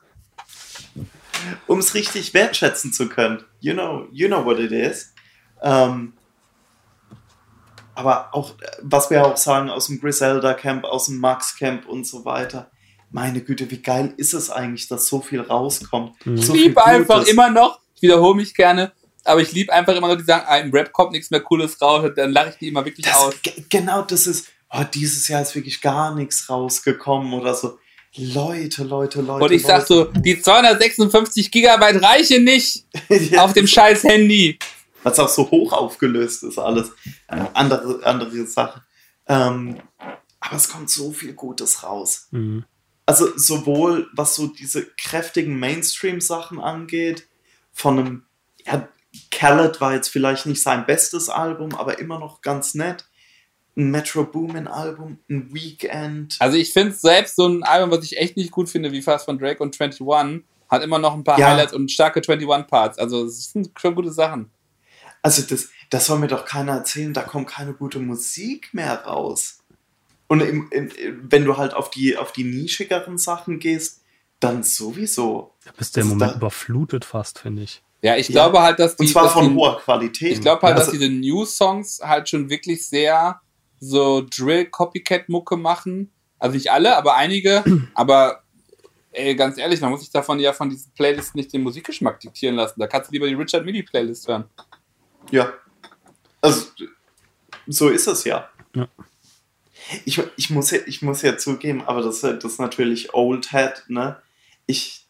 Um 1.66 1.80
es 1.80 1.94
richtig 1.94 2.34
wertschätzen 2.34 2.92
zu 2.92 3.08
können. 3.08 3.46
You 3.62 3.74
know, 3.74 4.10
you 4.12 4.28
know 4.28 4.44
what 4.44 4.60
it 4.60 4.74
is. 4.74 5.14
Ähm, 5.62 6.12
aber 7.96 8.34
auch, 8.34 8.60
äh, 8.60 8.68
was 8.82 9.10
wir 9.10 9.26
auch 9.26 9.38
sagen, 9.38 9.70
aus 9.70 9.88
dem 9.88 10.02
Griselda 10.02 10.54
Camp, 10.56 10.84
aus 10.84 11.06
dem 11.06 11.20
Max 11.20 11.56
Camp 11.56 11.88
und 11.88 12.06
so 12.06 12.26
weiter. 12.26 12.70
Meine 13.12 13.42
Güte, 13.42 13.72
wie 13.72 13.82
geil 13.82 14.14
ist 14.18 14.34
es 14.34 14.50
eigentlich, 14.50 14.90
dass 14.90 15.08
so 15.08 15.22
viel 15.22 15.40
rauskommt. 15.40 16.26
Mhm. 16.26 16.38
So 16.38 16.54
Ich 16.54 16.64
liebe 16.64 16.86
einfach 16.86 17.26
immer 17.26 17.50
noch, 17.50 17.80
ich 17.96 18.02
wiederhole 18.02 18.36
mich 18.36 18.54
gerne, 18.54 18.92
aber 19.24 19.42
ich 19.42 19.52
liebe 19.52 19.72
einfach 19.74 19.96
immer 19.96 20.08
noch, 20.08 20.16
die 20.18 20.24
sagen, 20.24 20.46
ah, 20.48 20.58
im 20.58 20.72
Rap 20.72 20.92
kommt 20.94 21.12
nichts 21.12 21.30
mehr 21.32 21.42
Cooles 21.42 21.82
raus, 21.82 22.04
und 22.06 22.18
dann 22.18 22.32
lache 22.32 22.50
ich 22.50 22.56
die 22.58 22.68
immer 22.70 22.84
wirklich 22.86 23.06
Das, 23.06 23.16
aus. 23.16 23.34
ge- 23.42 23.54
genau 23.70 24.02
das 24.04 24.28
ist, 24.28 24.48
oh, 24.72 24.84
dieses 24.94 25.28
Jahr 25.28 25.42
ist 25.42 25.56
wirklich 25.56 25.82
gar 25.82 26.14
nichts 26.16 26.50
rausgekommen 26.50 27.34
oder 27.34 27.54
so. 27.54 27.78
Leute, 28.16 28.84
Leute, 28.84 29.22
Leute. 29.22 29.46
Und 29.46 29.52
ich 29.52 29.64
sag 29.64 29.86
so, 29.86 30.06
die 30.06 30.42
256 30.42 31.52
Gigabyte 31.52 32.02
reichen 32.02 32.44
nicht 32.44 32.86
ja, 33.10 33.44
auf 33.44 33.54
dem 33.54 33.68
scheiß 33.68 34.04
Handy. 34.04 34.58
was 35.04 35.20
auch 35.20 35.30
so 35.30 35.50
hoch 35.52 35.74
aufgelöst 35.74 36.44
ist, 36.44 36.58
alles. 36.58 36.92
Äh, 37.28 37.44
andere, 37.54 38.00
andere 38.04 38.46
Sache. 38.48 38.84
Ähm, 39.28 39.80
aber 40.40 40.56
es 40.56 40.70
kommt 40.70 40.90
so 40.90 41.12
viel 41.12 41.34
Gutes 41.34 41.84
raus. 41.84 42.28
Mhm. 42.32 42.64
Also 43.06 43.38
sowohl 43.38 44.08
was 44.14 44.36
so 44.36 44.48
diese 44.48 44.86
kräftigen 44.98 45.60
Mainstream-Sachen 45.60 46.60
angeht, 46.60 47.28
von 47.74 48.00
einem, 48.00 48.24
ja, 48.66 48.88
Khaled 49.32 49.82
war 49.82 49.94
jetzt 49.94 50.10
vielleicht 50.10 50.46
nicht 50.46 50.62
sein 50.62 50.86
bestes 50.86 51.30
Album, 51.30 51.74
aber 51.76 52.00
immer 52.00 52.20
noch 52.20 52.42
ganz 52.42 52.76
nett. 52.76 53.06
Ein 53.78 53.92
Metro 53.92 54.24
Boomin 54.24 54.68
Album, 54.68 55.20
ein 55.30 55.54
Weekend. 55.54 56.36
Also 56.40 56.58
ich 56.58 56.74
finde 56.74 56.94
selbst 56.94 57.36
so 57.38 57.48
ein 57.48 57.64
Album, 57.64 57.92
was 57.92 58.04
ich 58.04 58.18
echt 58.18 58.36
nicht 58.38 58.52
gut 58.52 58.70
finde, 58.70 58.92
wie 58.92 59.02
Fast 59.02 59.26
von 59.26 59.40
Drake 59.40 59.64
und 59.64 59.80
21, 59.80 60.44
hat 60.70 60.84
immer 60.84 61.00
noch 61.00 61.14
ein 61.14 61.24
paar 61.24 61.40
Ja. 61.40 61.50
Highlights 61.52 61.74
und 61.74 61.90
starke 61.92 62.20
21 62.20 62.68
Parts. 62.68 62.98
Also 63.00 63.26
es 63.26 63.52
sind 63.52 63.72
schon 63.80 63.96
gute 63.96 64.12
Sachen. 64.12 64.52
Also 65.22 65.42
das, 65.44 65.70
das 65.90 66.06
soll 66.06 66.20
mir 66.20 66.28
doch 66.28 66.46
keiner 66.46 66.74
erzählen, 66.74 67.14
da 67.14 67.22
kommt 67.24 67.48
keine 67.48 67.74
gute 67.74 68.00
Musik 68.00 68.74
mehr 68.74 69.04
raus. 69.06 69.60
Und 70.28 70.42
im, 70.42 70.70
im, 70.72 70.90
wenn 71.24 71.44
du 71.46 71.58
halt 71.58 71.74
auf 71.74 71.90
die, 71.90 72.16
auf 72.18 72.32
die 72.32 72.44
nischigeren 72.44 73.18
Sachen 73.18 73.60
gehst, 73.60 74.02
dann 74.40 74.62
sowieso. 74.64 75.56
Da 75.66 75.72
bist 75.76 75.96
du 75.96 76.02
im 76.02 76.06
Also 76.08 76.16
Moment 76.16 76.32
da- 76.34 76.38
überflutet 76.38 77.06
fast, 77.06 77.40
finde 77.40 77.64
ich. 77.64 77.82
Ja, 78.02 78.16
ich 78.16 78.30
Ja. 78.30 78.34
glaube 78.34 78.62
halt, 78.62 78.80
dass 78.80 78.96
die, 78.96 79.04
Und 79.04 79.10
zwar 79.10 79.30
von 79.30 79.50
die, 79.50 79.56
hoher 79.56 79.78
Qualität. 79.80 80.32
Ich 80.34 80.42
glaube 80.42 80.62
halt, 80.62 80.78
Also- 80.78 80.92
dass 80.92 81.00
diese 81.00 81.12
New-Songs 81.12 82.02
halt 82.04 82.30
schon 82.30 82.50
wirklich 82.50 82.88
sehr 82.88 83.42
so 83.80 84.22
Drill-Copycat-Mucke 84.22 85.58
machen. 85.58 86.12
Also 86.38 86.56
nicht 86.56 86.72
alle, 86.72 86.96
aber 86.98 87.16
einige. 87.16 87.64
aber 87.94 88.44
ey, 89.12 89.36
ganz 89.36 89.58
ehrlich, 89.58 89.82
man 89.82 89.92
muss 89.92 90.02
sich 90.02 90.12
davon 90.12 90.40
ja 90.40 90.54
von 90.54 90.70
diesen 90.70 90.92
Playlists 90.94 91.34
nicht 91.36 91.52
den 91.52 91.62
Musikgeschmack 91.64 92.20
diktieren 92.20 92.56
lassen. 92.56 92.80
Da 92.80 92.88
kannst 92.88 93.10
du 93.10 93.14
lieber 93.14 93.28
die 93.28 93.34
Richard 93.34 93.66
Mille 93.66 93.84
Playlist 93.84 94.28
hören. 94.28 94.46
Ja. 95.32 95.52
Also, 96.42 96.68
so 97.68 97.90
ist 97.90 98.08
es 98.08 98.24
ja. 98.24 98.50
Ja. 98.76 98.88
Ich, 100.06 100.22
ich, 100.38 100.50
muss, 100.52 100.72
ja 100.72 100.80
ich 100.86 101.02
muss 101.02 101.22
ja 101.24 101.38
zugeben, 101.38 101.84
aber 101.86 102.02
das, 102.02 102.22
das 102.22 102.44
ist 102.44 102.60
natürlich 102.60 103.14
Old 103.14 103.52
Head, 103.52 103.84
ne? 103.88 104.22
Ich, 104.68 105.08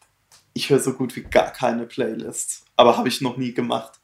ich 0.54 0.70
höre 0.70 0.80
so 0.80 0.94
gut 0.94 1.14
wie 1.16 1.22
gar 1.22 1.52
keine 1.52 1.86
Playlists. 1.86 2.64
Aber 2.80 2.96
habe 2.96 3.08
ich 3.08 3.20
noch 3.20 3.36
nie 3.36 3.52
gemacht. 3.52 4.00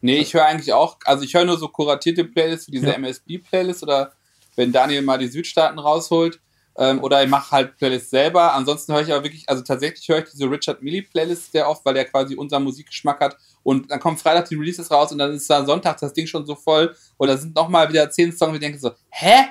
Nee, 0.00 0.18
ich 0.18 0.34
höre 0.34 0.44
eigentlich 0.44 0.72
auch, 0.72 0.96
also 1.04 1.22
ich 1.22 1.32
höre 1.34 1.44
nur 1.44 1.56
so 1.56 1.68
kuratierte 1.68 2.24
Playlists 2.24 2.66
wie 2.66 2.72
diese 2.72 2.88
Ja. 2.88 2.94
MSB-Playlist 2.94 3.84
oder 3.84 4.12
wenn 4.56 4.72
Daniel 4.72 5.02
mal 5.02 5.18
die 5.18 5.28
Südstaaten 5.28 5.78
rausholt. 5.78 6.40
Ähm, 6.76 7.00
oder 7.04 7.22
ich 7.22 7.28
mache 7.28 7.50
halt 7.52 7.76
Playlists 7.76 8.10
selber. 8.10 8.54
Ansonsten 8.54 8.92
höre 8.92 9.02
ich 9.02 9.12
aber 9.12 9.22
wirklich, 9.22 9.48
also 9.48 9.62
tatsächlich 9.62 10.08
höre 10.08 10.18
ich 10.18 10.30
diese 10.30 10.50
Richard 10.50 10.82
Mille 10.82 11.02
Playlist 11.02 11.52
sehr 11.52 11.68
oft, 11.68 11.84
weil 11.84 11.94
der 11.94 12.06
quasi 12.06 12.34
unseren 12.34 12.64
Musikgeschmack 12.64 13.20
hat. 13.20 13.36
Und 13.62 13.90
dann 13.90 14.00
kommt 14.00 14.18
Freitag 14.20 14.48
die 14.48 14.56
Releases 14.56 14.90
raus 14.90 15.12
und 15.12 15.18
dann 15.18 15.32
ist 15.32 15.48
da 15.48 15.64
Sonntag 15.64 15.98
das 16.00 16.12
Ding 16.12 16.26
schon 16.26 16.44
so 16.46 16.56
voll. 16.56 16.96
Und 17.18 17.28
da 17.28 17.36
sind 17.36 17.54
nochmal 17.54 17.88
wieder 17.88 18.10
zehn 18.10 18.32
Songs, 18.32 18.50
wo 18.50 18.54
ich 18.54 18.60
denke 18.60 18.78
so, 18.78 18.90
hä? 19.10 19.44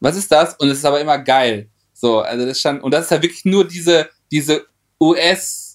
Was 0.00 0.16
ist 0.16 0.30
das? 0.30 0.54
Und 0.56 0.68
es 0.68 0.78
ist 0.78 0.84
aber 0.84 1.00
immer 1.00 1.18
geil. 1.18 1.70
So, 1.94 2.20
also 2.20 2.44
das 2.44 2.60
schon, 2.60 2.80
und 2.82 2.92
das 2.92 3.04
ist 3.04 3.10
ja 3.12 3.22
wirklich 3.22 3.44
nur 3.46 3.66
diese, 3.66 4.10
diese 4.30 4.66
US- 5.00 5.65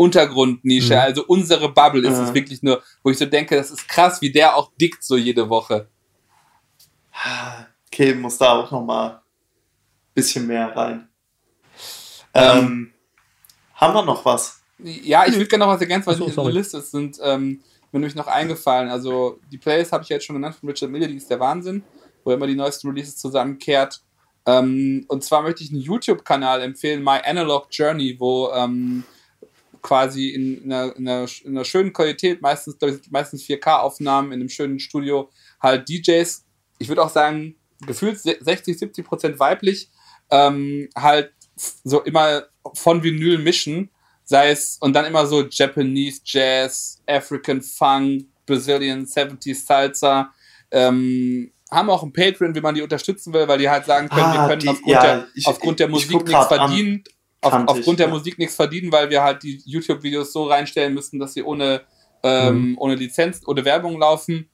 Untergrundnische, 0.00 0.94
Mhm. 0.94 1.00
also 1.00 1.24
unsere 1.26 1.70
Bubble 1.72 2.08
ist 2.08 2.16
Mhm. 2.16 2.24
es 2.24 2.32
wirklich 2.34 2.62
nur, 2.62 2.82
wo 3.02 3.10
ich 3.10 3.18
so 3.18 3.26
denke, 3.26 3.54
das 3.54 3.70
ist 3.70 3.86
krass, 3.86 4.22
wie 4.22 4.32
der 4.32 4.56
auch 4.56 4.72
dickt 4.80 5.04
so 5.04 5.14
jede 5.16 5.48
Woche. 5.50 5.88
Okay, 7.86 8.14
muss 8.14 8.38
da 8.38 8.52
auch 8.52 8.70
noch 8.70 8.82
mal 8.82 9.08
ein 9.10 9.20
bisschen 10.14 10.46
mehr 10.46 10.74
rein. 10.74 11.08
Ähm. 12.32 12.58
Ähm, 12.58 12.92
haben 13.74 13.94
wir 13.94 14.02
noch 14.02 14.24
was? 14.24 14.62
Ja, 14.78 15.26
ich 15.26 15.34
würde 15.34 15.46
gerne 15.48 15.66
noch 15.66 15.72
was 15.72 15.80
ergänzen, 15.82 16.08
Ach 16.10 16.16
so, 16.16 16.26
in 16.26 16.34
der. 16.34 16.44
Liste 16.52 16.78
ist, 16.78 16.92
sind 16.92 17.18
ähm, 17.22 17.62
mir 17.92 17.98
nämlich 18.00 18.14
noch 18.14 18.26
eingefallen. 18.26 18.88
Also 18.88 19.38
die 19.52 19.58
Playlist 19.58 19.92
habe 19.92 20.02
ich 20.02 20.08
ja 20.08 20.16
jetzt 20.16 20.24
schon 20.24 20.36
genannt 20.36 20.54
von 20.56 20.68
Richard 20.70 20.90
Mille, 20.90 21.08
die 21.08 21.16
ist 21.16 21.28
der 21.28 21.40
Wahnsinn, 21.40 21.82
wo 22.24 22.30
er 22.30 22.36
immer 22.36 22.46
die 22.46 22.54
neuesten 22.54 22.88
Releases 22.88 23.16
zusammenkehrt. 23.16 24.00
Ähm, 24.46 25.04
und 25.08 25.22
zwar 25.24 25.42
möchte 25.42 25.62
ich 25.62 25.70
einen 25.70 25.82
YouTube-Kanal 25.82 26.62
empfehlen, 26.62 27.02
My 27.04 27.18
Analog 27.22 27.66
Journey, 27.70 28.16
wo 28.18 28.50
ähm, 28.54 29.04
quasi 29.82 30.28
in 30.30 30.64
einer, 30.72 30.94
in, 30.96 31.08
einer, 31.08 31.26
in 31.44 31.50
einer 31.56 31.64
schönen 31.64 31.92
Qualität, 31.92 32.40
meistens, 32.42 32.76
ich, 32.82 33.10
meistens 33.10 33.42
4K-Aufnahmen 33.44 34.32
in 34.32 34.40
einem 34.40 34.48
schönen 34.48 34.78
Studio, 34.78 35.30
halt 35.60 35.88
DJs, 35.88 36.44
ich 36.78 36.88
würde 36.88 37.02
auch 37.02 37.10
sagen, 37.10 37.56
gefühlt 37.86 38.18
60, 38.18 38.78
70 38.78 39.04
Prozent 39.06 39.38
weiblich, 39.38 39.88
ähm, 40.30 40.88
halt 40.96 41.32
so 41.56 42.00
immer 42.02 42.44
von 42.74 43.02
Vinyl 43.02 43.38
mischen, 43.38 43.90
sei 44.24 44.50
es 44.50 44.76
und 44.80 44.92
dann 44.94 45.04
immer 45.06 45.26
so 45.26 45.42
Japanese 45.50 46.20
Jazz, 46.24 47.02
African 47.06 47.62
Funk, 47.62 48.26
Brazilian 48.46 49.04
70s 49.04 49.66
Salsa, 49.66 50.32
ähm, 50.70 51.52
haben 51.70 51.90
auch 51.90 52.02
ein 52.02 52.12
Patreon, 52.12 52.54
wie 52.54 52.60
man 52.60 52.74
die 52.74 52.82
unterstützen 52.82 53.32
will, 53.32 53.46
weil 53.46 53.58
die 53.58 53.68
halt 53.68 53.86
sagen 53.86 54.08
können, 54.08 54.32
wir 54.32 54.40
Ah, 54.40 54.48
können 54.48 54.60
die- 54.60 54.68
aufgrund, 54.68 54.92
ja, 54.92 55.00
der, 55.02 55.28
ich- 55.34 55.46
aufgrund 55.46 55.78
der 55.80 55.88
Musik 55.88 56.10
nichts 56.12 56.30
grad 56.48 56.60
an. 56.60 56.70
Auf, 57.42 57.52
aufgrund 57.52 57.98
der 57.98 58.08
ja. 58.08 58.12
Musik 58.12 58.38
nichts 58.38 58.56
verdienen, 58.56 58.92
weil 58.92 59.10
wir 59.10 59.22
halt 59.22 59.42
die 59.42 59.62
YouTube-Videos 59.64 60.32
so 60.32 60.44
reinstellen 60.44 60.94
müssen, 60.94 61.18
dass 61.18 61.34
sie 61.34 61.42
ohne, 61.42 61.82
ähm, 62.22 62.76
ohne 62.78 62.94
Lizenz, 62.94 63.40
ohne 63.46 63.64
Werbung 63.64 63.98
laufen. 63.98 64.50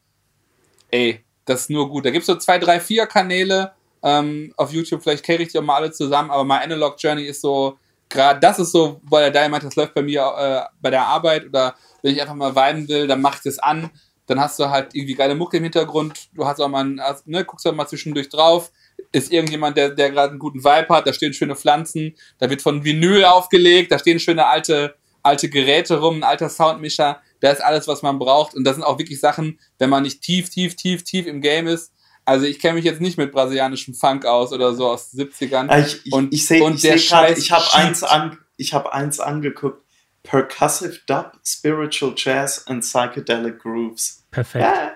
Ey, 0.90 1.24
das 1.44 1.62
ist 1.62 1.70
nur 1.70 1.88
gut. 1.88 2.04
Da 2.04 2.10
gibt 2.10 2.22
es 2.22 2.26
so 2.26 2.36
zwei, 2.36 2.58
drei, 2.58 2.80
vier 2.80 3.06
Kanäle 3.06 3.72
ähm, 4.02 4.52
auf 4.56 4.72
YouTube, 4.72 5.02
vielleicht 5.02 5.24
kenne 5.24 5.42
ich 5.42 5.48
die 5.50 5.58
auch 5.58 5.62
mal 5.62 5.76
alle 5.76 5.90
zusammen, 5.90 6.30
aber 6.30 6.44
My 6.44 6.62
Analog 6.62 6.96
Journey 6.98 7.24
ist 7.24 7.40
so, 7.40 7.78
gerade 8.08 8.38
das 8.38 8.58
ist 8.58 8.70
so, 8.70 9.00
weil 9.02 9.30
der 9.30 9.42
Diamond, 9.42 9.64
das 9.64 9.74
läuft 9.74 9.94
bei 9.94 10.02
mir 10.02 10.20
äh, 10.20 10.74
bei 10.80 10.90
der 10.90 11.06
Arbeit 11.06 11.46
oder 11.46 11.74
wenn 12.02 12.14
ich 12.14 12.20
einfach 12.20 12.34
mal 12.34 12.54
weinen 12.54 12.86
will, 12.88 13.06
dann 13.06 13.20
mache 13.20 13.38
ich 13.38 13.42
das 13.42 13.58
an. 13.58 13.90
Dann 14.26 14.40
hast 14.40 14.58
du 14.58 14.70
halt 14.70 14.94
irgendwie 14.94 15.14
geile 15.14 15.34
Mucke 15.34 15.56
im 15.56 15.64
Hintergrund. 15.64 16.28
Du 16.34 16.46
hast 16.46 16.60
auch 16.60 16.68
mal, 16.68 16.84
ein, 16.84 17.00
hast, 17.00 17.26
ne, 17.26 17.44
guckst 17.44 17.66
auch 17.66 17.74
mal 17.74 17.86
zwischendurch 17.86 18.28
drauf. 18.28 18.70
Ist 19.12 19.32
irgendjemand, 19.32 19.76
der, 19.76 19.90
der 19.90 20.10
gerade 20.10 20.30
einen 20.30 20.38
guten 20.38 20.62
Vibe 20.64 20.88
hat. 20.94 21.06
Da 21.06 21.12
stehen 21.12 21.32
schöne 21.32 21.56
Pflanzen. 21.56 22.14
Da 22.38 22.50
wird 22.50 22.62
von 22.62 22.84
Vinyl 22.84 23.24
aufgelegt. 23.24 23.90
Da 23.92 23.98
stehen 23.98 24.18
schöne 24.20 24.46
alte, 24.46 24.96
alte 25.22 25.48
Geräte 25.48 25.98
rum, 26.00 26.16
ein 26.18 26.22
alter 26.24 26.48
Soundmischer. 26.48 27.20
Da 27.40 27.50
ist 27.50 27.60
alles, 27.62 27.86
was 27.88 28.02
man 28.02 28.18
braucht. 28.18 28.54
Und 28.54 28.64
das 28.64 28.76
sind 28.76 28.84
auch 28.84 28.98
wirklich 28.98 29.20
Sachen, 29.20 29.58
wenn 29.78 29.90
man 29.90 30.02
nicht 30.02 30.22
tief, 30.22 30.48
tief, 30.50 30.74
tief, 30.76 31.04
tief 31.04 31.26
im 31.26 31.40
Game 31.40 31.66
ist. 31.66 31.92
Also 32.24 32.44
ich 32.46 32.58
kenne 32.58 32.74
mich 32.74 32.84
jetzt 32.84 33.00
nicht 33.00 33.18
mit 33.18 33.30
brasilianischem 33.30 33.94
Funk 33.94 34.26
aus 34.26 34.52
oder 34.52 34.74
so 34.74 34.88
aus 34.88 35.10
den 35.12 35.28
70ern. 35.30 35.66
Ah, 35.68 35.78
Ich, 35.78 36.04
ich, 36.04 36.12
Und- 36.12 36.32
ich 36.34 36.46
sehe 36.46 36.62
und 36.64 36.74
ich 36.76 36.82
der 36.82 36.98
seh 36.98 37.08
grad, 37.08 37.38
ich 37.38 37.52
habe 37.52 37.72
eins, 37.74 38.02
an, 38.02 38.38
ich 38.56 38.74
hab 38.74 38.86
eins 38.88 39.20
angeguckt. 39.20 39.82
Percussive 40.24 40.98
Dub, 41.06 41.32
Spiritual 41.44 42.12
Jazz 42.16 42.66
and 42.66 42.82
Psychedelic 42.82 43.60
Grooves. 43.60 44.24
Perfekt. 44.32 44.64
Ja. 44.64 44.92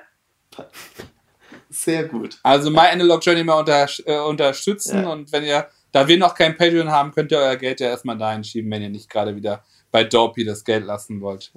Sehr 1.70 2.04
gut. 2.04 2.38
Also 2.42 2.70
My 2.70 2.88
Analog 2.92 3.24
Journey 3.24 3.44
mal 3.44 3.54
unter, 3.60 3.86
äh, 4.04 4.18
unterstützen 4.18 5.02
Ja. 5.04 5.08
und 5.10 5.30
wenn 5.32 5.44
ihr, 5.44 5.68
da 5.92 6.06
wir 6.08 6.18
noch 6.18 6.34
kein 6.34 6.56
Patreon 6.56 6.90
haben, 6.90 7.12
könnt 7.12 7.30
ihr 7.32 7.38
euer 7.38 7.56
Geld 7.56 7.80
ja 7.80 7.88
erstmal 7.88 8.18
dahin 8.18 8.42
schieben, 8.44 8.70
wenn 8.70 8.82
ihr 8.82 8.88
nicht 8.90 9.08
gerade 9.08 9.34
wieder 9.36 9.62
bei 9.92 10.04
Dopey 10.04 10.44
das 10.44 10.64
Geld 10.64 10.84
lassen 10.84 11.20
wollt. 11.20 11.50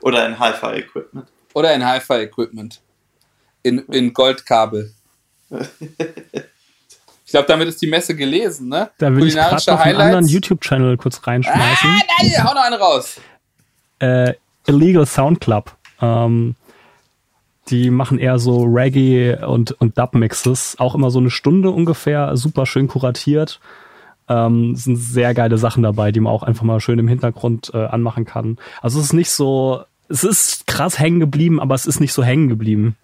Oder 0.00 0.24
ein 0.24 0.38
Hi-Fi-Equipment. 0.38 1.26
Oder 1.54 1.74
in 1.74 1.84
Hi-Fi-Equipment. 1.84 2.80
In, 3.62 3.78
in 3.90 4.12
Goldkabel. 4.12 4.92
Ich 7.26 7.32
glaube, 7.32 7.46
damit 7.46 7.68
ist 7.68 7.80
die 7.80 7.86
Messe 7.86 8.16
gelesen, 8.16 8.68
ne? 8.70 8.90
Da 8.98 9.14
will 9.14 9.28
ich 9.28 9.34
gerade 9.34 9.54
noch 9.54 9.78
einen 9.78 9.94
anderen 9.94 10.14
Highlights. 10.16 10.32
YouTube-Channel 10.32 10.96
kurz 10.96 11.18
Ah, 11.18 11.26
reinschmeißen. 11.26 11.90
nein, 12.18 12.44
hau 12.44 12.54
noch 12.54 12.64
eine 12.64 12.76
raus. 12.76 13.20
äh, 14.00 14.34
Illegal 14.66 15.06
Sound 15.06 15.40
Club. 15.40 15.70
Ähm, 16.02 16.56
die 17.70 17.90
machen 17.90 18.18
eher 18.18 18.38
so 18.38 18.64
Reggae 18.64 19.36
und, 19.46 19.72
und 19.72 19.98
Dub-Mixes. 19.98 20.76
Auch 20.78 20.94
immer 20.94 21.10
so 21.10 21.18
eine 21.18 21.30
Stunde 21.30 21.70
ungefähr, 21.70 22.36
super 22.36 22.66
schön 22.66 22.88
kuratiert. 22.88 23.60
Ähm, 24.28 24.76
sind 24.76 24.96
sehr 24.96 25.34
geile 25.34 25.58
Sachen 25.58 25.82
dabei, 25.82 26.12
die 26.12 26.20
man 26.20 26.32
auch 26.32 26.42
einfach 26.42 26.62
mal 26.62 26.80
schön 26.80 26.98
im 26.98 27.08
Hintergrund 27.08 27.70
äh, 27.74 27.84
anmachen 27.84 28.24
kann. 28.24 28.58
Also 28.80 28.98
es 28.98 29.06
ist 29.06 29.12
nicht 29.12 29.30
so, 29.30 29.82
es 30.08 30.24
ist 30.24 30.66
krass 30.66 30.98
hängen 30.98 31.20
geblieben, 31.20 31.60
aber 31.60 31.74
es 31.74 31.86
ist 31.86 32.00
nicht 32.00 32.12
so 32.12 32.22
hängen 32.22 32.48
geblieben. 32.48 32.96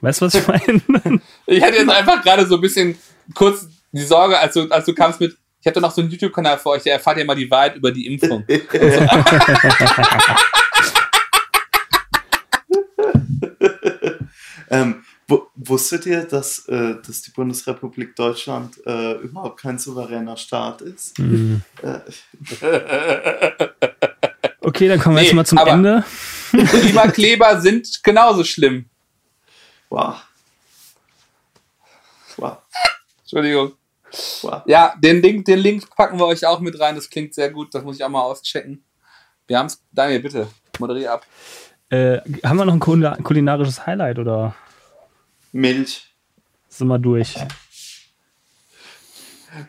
Weißt 0.00 0.20
du, 0.20 0.26
was 0.26 0.34
ich 0.34 0.46
meine? 0.46 0.80
Ich 1.46 1.62
hatte 1.62 1.76
jetzt 1.76 1.90
einfach 1.90 2.22
gerade 2.22 2.46
so 2.46 2.56
ein 2.56 2.60
bisschen 2.60 2.96
kurz 3.34 3.68
die 3.92 4.02
Sorge, 4.02 4.38
als 4.38 4.54
du, 4.54 4.68
als 4.70 4.84
du 4.84 4.94
kamst 4.94 5.20
mit, 5.20 5.36
ich 5.60 5.66
hatte 5.66 5.80
noch 5.80 5.92
so 5.92 6.00
einen 6.00 6.10
YouTube-Kanal 6.10 6.58
für 6.58 6.70
euch, 6.70 6.82
der 6.82 6.94
erfahrt 6.94 7.18
ja 7.18 7.24
mal 7.24 7.34
die 7.34 7.50
Wahrheit 7.50 7.76
über 7.76 7.92
die 7.92 8.06
Impfung. 8.06 8.44
Ähm, 14.72 15.04
wu- 15.28 15.42
wusstet 15.54 16.06
ihr, 16.06 16.24
dass, 16.24 16.66
äh, 16.68 16.96
dass 17.06 17.22
die 17.22 17.30
Bundesrepublik 17.30 18.16
Deutschland 18.16 18.80
äh, 18.86 19.12
überhaupt 19.20 19.60
kein 19.60 19.78
souveräner 19.78 20.36
Staat 20.36 20.80
ist? 20.82 21.16
Hm. 21.18 21.60
Äh, 21.82 21.98
Okay, 24.64 24.86
dann 24.88 25.00
kommen 25.00 25.16
wir 25.16 25.22
Nee, 25.22 25.26
jetzt 25.28 25.34
mal 25.34 25.44
zum 25.46 25.58
aber- 25.58 25.72
Ende. 25.72 26.04
Klimakleber 26.52 27.60
sind 27.60 28.02
genauso 28.02 28.44
schlimm. 28.44 28.86
wow. 29.90 30.14
Wow. 32.36 32.58
Entschuldigung. 33.22 33.72
Wow. 34.42 34.62
Ja, 34.66 34.94
den 35.02 35.20
Link, 35.20 35.44
den 35.46 35.58
Link 35.58 35.88
packen 35.96 36.18
wir 36.18 36.26
euch 36.26 36.46
auch 36.46 36.60
mit 36.60 36.78
rein. 36.80 36.94
Das 36.94 37.10
klingt 37.10 37.34
sehr 37.34 37.50
gut. 37.50 37.74
Das 37.74 37.82
muss 37.82 37.96
ich 37.96 38.04
auch 38.04 38.08
mal 38.08 38.22
auschecken. 38.22 38.82
Wir 39.46 39.58
haben's. 39.58 39.82
Daniel, 39.90 40.20
bitte. 40.20 40.46
Moderier 40.78 41.12
ab. 41.12 41.26
Äh, 41.90 42.18
haben 42.44 42.56
wir 42.56 42.64
noch 42.64 42.72
ein 42.74 42.80
kulina- 42.80 43.20
kulinarisches 43.22 43.84
Highlight 43.86 44.18
oder 44.18 44.54
Milch. 45.52 46.06
sind 46.68 46.88
wir 46.88 46.98
durch? 46.98 47.34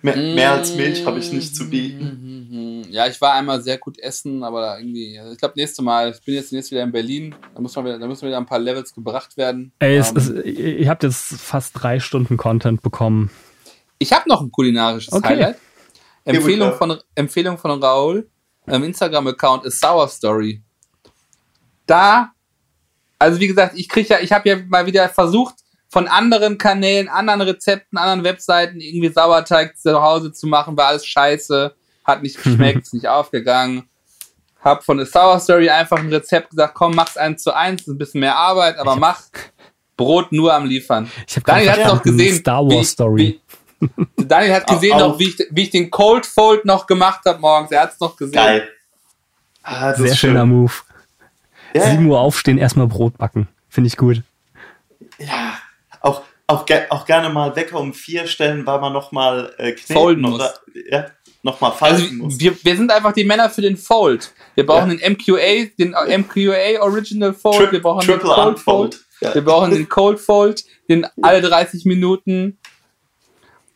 Mehr, 0.01 0.15
mehr 0.15 0.51
als 0.53 0.73
Milch 0.75 1.05
habe 1.05 1.19
ich 1.19 1.31
nicht 1.33 1.53
zu 1.55 1.69
bieten. 1.69 2.85
Ja, 2.89 3.05
ich 3.07 3.19
war 3.19 3.33
einmal 3.33 3.61
sehr 3.61 3.77
gut 3.77 3.99
essen, 3.99 4.41
aber 4.43 4.79
irgendwie, 4.79 5.19
also 5.19 5.33
ich 5.33 5.37
glaube, 5.37 5.55
nächste 5.57 5.81
Mal, 5.81 6.11
ich 6.11 6.23
bin 6.23 6.35
jetzt 6.35 6.51
demnächst 6.51 6.71
wieder 6.71 6.83
in 6.83 6.91
Berlin, 6.93 7.35
da, 7.53 7.59
muss 7.59 7.75
man 7.75 7.83
wieder, 7.85 7.99
da 7.99 8.07
müssen 8.07 8.25
wieder 8.25 8.37
ein 8.37 8.45
paar 8.45 8.59
Levels 8.59 8.93
gebracht 8.93 9.35
werden. 9.35 9.73
Ey, 9.79 9.97
es, 9.97 10.11
Ähm, 10.11 10.17
es, 10.17 10.29
ihr 10.45 10.89
habt 10.89 11.03
jetzt 11.03 11.33
fast 11.33 11.73
drei 11.75 11.99
Stunden 11.99 12.37
Content 12.37 12.81
bekommen. 12.81 13.29
ich 13.99 14.13
habe 14.13 14.29
noch 14.29 14.41
ein 14.41 14.51
kulinarisches 14.51 15.11
Okay. 15.11 15.27
Highlight. 15.29 15.57
Empfehlung 16.23 16.73
von, 16.75 16.97
Empfehlung 17.15 17.57
von 17.57 17.83
Raul, 17.83 18.29
ähm, 18.67 18.83
Instagram-Account 18.83 19.65
ist 19.65 19.81
Sour 19.81 20.07
Story. 20.07 20.61
Da, 21.85 22.31
also 23.19 23.37
wie 23.41 23.47
gesagt, 23.47 23.77
ich 23.77 23.89
kriege 23.89 24.07
ja, 24.07 24.19
ich 24.21 24.31
habe 24.31 24.47
ja 24.47 24.57
mal 24.65 24.85
wieder 24.85 25.09
versucht, 25.09 25.55
von 25.93 26.07
anderen 26.07 26.57
Kanälen, 26.57 27.07
anderen 27.07 27.41
Rezepten, 27.41 27.99
anderen 27.99 28.23
Webseiten 28.23 28.81
irgendwie 28.81 29.09
Sauerteig 29.09 29.77
zu 29.77 30.01
Hause 30.01 30.33
zu 30.33 30.47
machen, 30.47 30.75
war 30.75 30.87
alles 30.87 31.05
scheiße, 31.05 31.71
hat 32.03 32.23
nicht 32.23 32.35
geschmeckt, 32.43 32.81
ist 32.81 32.95
nicht 32.95 33.07
aufgegangen. 33.07 33.87
Hab 34.59 34.83
von 34.83 34.97
der 34.97 35.05
Sour 35.05 35.39
Story 35.39 35.69
einfach 35.69 35.99
ein 35.99 36.09
Rezept 36.09 36.49
gesagt, 36.49 36.73
komm, 36.73 36.95
mach's 36.95 37.15
eins 37.15 37.43
zu 37.43 37.55
eins, 37.55 37.81
ist 37.83 37.89
ein 37.89 37.99
bisschen 37.99 38.21
mehr 38.21 38.35
Arbeit, 38.35 38.77
aber 38.79 38.95
mach 38.95 39.21
Brot 39.95 40.31
nur 40.31 40.51
am 40.51 40.65
Liefern. 40.65 41.11
Ich 41.27 41.35
hab 41.35 41.43
Daniel 41.45 41.69
hat 41.73 41.77
noch 41.77 41.85
verstanden, 42.01 42.17
gesehen. 42.17 42.35
Star 42.39 42.65
Wars 42.67 42.89
Story. 42.89 43.39
Wie, 43.79 43.89
Daniel 44.17 44.53
hat 44.55 44.65
gesehen, 44.71 44.93
Auf- 44.93 44.99
noch, 45.01 45.19
wie, 45.19 45.27
ich, 45.29 45.45
wie 45.51 45.61
ich 45.61 45.69
den 45.69 45.91
Cold 45.91 46.25
Fold 46.25 46.65
noch 46.65 46.87
gemacht 46.87 47.21
habe 47.27 47.39
morgens. 47.39 47.69
Er 47.69 47.81
hat's 47.83 47.99
noch 47.99 48.15
gesehen. 48.17 48.33
Geil. 48.33 48.67
Ah, 49.61 49.89
das 49.89 49.97
Sehr 49.99 50.07
ist 50.07 50.17
schöner 50.17 50.39
schön. 50.41 50.49
Move. 50.49 50.73
Ja, 51.75 51.83
7 51.91 52.03
Uhr 52.07 52.19
aufstehen, 52.19 52.57
erstmal 52.57 52.87
Brot 52.87 53.15
backen. 53.19 53.47
Finde 53.69 53.89
ich 53.89 53.95
gut. 53.97 54.23
ja. 55.19 55.52
Auch, 56.03 56.21
auch, 56.47 56.65
ge 56.67 56.81
auch 56.89 57.05
gerne 57.05 57.29
mal 57.29 57.55
Wecker 57.55 57.79
um 57.79 57.93
vier 57.93 58.27
stellen, 58.27 58.65
weil 58.67 58.79
man 58.79 58.93
nochmal 58.93 59.53
äh, 59.57 59.71
kneten 59.71 59.93
Folden 59.93 60.21
muss. 60.21 60.35
oder 60.35 60.53
ja, 60.91 61.05
nochmal 61.41 61.71
Also 61.71 61.85
falten 62.03 62.17
muss. 62.17 62.39
wir, 62.39 62.55
wir 62.63 62.77
sind 62.77 62.91
einfach 62.91 63.13
die 63.13 63.23
Männer 63.23 63.49
für 63.49 63.61
den 63.61 63.77
Fold. 63.77 64.31
Wir 64.55 64.65
brauchen 64.65 64.89
den 64.95 65.13
MQA, 65.13 65.69
den 65.79 65.91
MQA 65.91 66.81
Original 66.81 67.33
Fold. 67.33 67.57
Tri- 67.69 67.71
wir 67.71 67.81
brauchen 67.81 68.01
den 68.01 68.19
Triple 68.19 68.29
Cold 68.35 68.47
Unfold. 68.57 68.93
Fold. 68.95 69.05
Ja. 69.21 69.33
Wir 69.33 69.43
brauchen 69.43 69.71
den 69.71 69.87
Cold 69.89 70.19
Fold, 70.19 70.63
den 70.89 71.07
alle 71.21 71.41
30 71.41 71.85
Minuten. 71.85 72.59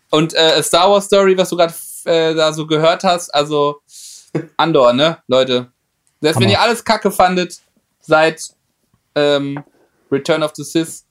Und 0.10 0.34
äh, 0.36 0.62
Star 0.64 0.90
Wars 0.92 1.06
Story, 1.06 1.38
was 1.38 1.50
du 1.50 1.56
gerade 1.58 1.74
äh, 2.06 2.34
da 2.36 2.52
so 2.54 2.68
gehört 2.68 3.04
hast, 3.04 3.34
also 3.34 3.82
Andor, 4.58 4.94
ne, 4.94 5.18
Leute. 5.28 5.72
Selbst 6.22 6.40
wenn 6.40 6.48
Hammer. 6.48 6.52
ihr 6.54 6.62
alles 6.62 6.84
kacke 6.84 7.12
fandet, 7.12 7.60
seit 8.02 8.42
ähm, 9.16 9.64
Return 10.12 10.44
of 10.44 10.52
the 10.56 10.64
Sith, 10.64 11.04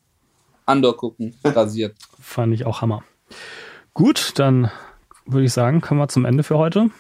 Andor 0.67 0.97
gucken, 0.97 1.35
rasiert. 1.45 1.97
Fand 2.21 2.53
ich 2.53 2.67
auch 2.67 2.83
Hammer. 2.83 3.03
Gut, 3.95 4.33
dann 4.37 4.71
würde 5.25 5.47
ich 5.47 5.53
sagen, 5.53 5.81
kommen 5.81 6.01
wir 6.01 6.09
zum 6.09 6.25
Ende 6.25 6.43
für 6.43 6.59
heute. 6.59 6.91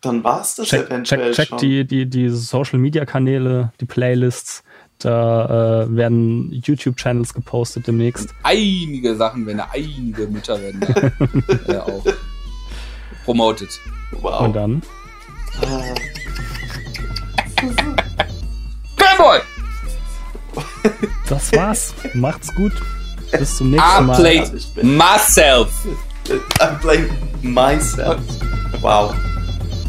Dann 0.00 0.22
war's 0.22 0.54
das 0.54 0.68
Check, 0.68 0.86
eventuell 0.86 1.32
check, 1.32 1.34
check 1.34 1.48
schon. 1.48 1.58
die, 1.58 1.84
die, 1.84 2.06
die 2.06 2.28
Social 2.28 2.78
Media 2.78 3.04
Kanäle, 3.04 3.72
die 3.80 3.84
Playlists. 3.84 4.62
Da 5.00 5.84
äh, 5.84 5.96
werden 5.96 6.50
YouTube-Channels 6.50 7.32
gepostet 7.32 7.86
demnächst. 7.86 8.34
Einige 8.42 9.14
Sachen 9.14 9.46
werden 9.46 9.58
da, 9.58 9.68
einige 9.72 10.26
Mütter 10.26 10.60
werden 10.60 10.80
da 11.66 11.72
äh, 11.72 11.78
auch 11.78 12.04
promoted. 13.24 13.68
Wow. 14.20 14.40
Und 14.40 14.56
dann. 14.56 14.82
Fanboy! 18.96 19.40
Das 21.28 21.52
war's. 21.52 21.94
Macht's 22.14 22.52
gut. 22.54 22.72
Bis 23.32 23.56
zum 23.56 23.70
nächsten 23.70 24.02
I 24.02 24.06
Mal. 24.06 24.16
played 24.16 24.84
myself. 24.84 25.70
I 26.60 26.74
blame 26.80 27.08
myself. 27.42 28.20
Wow. 28.80 29.14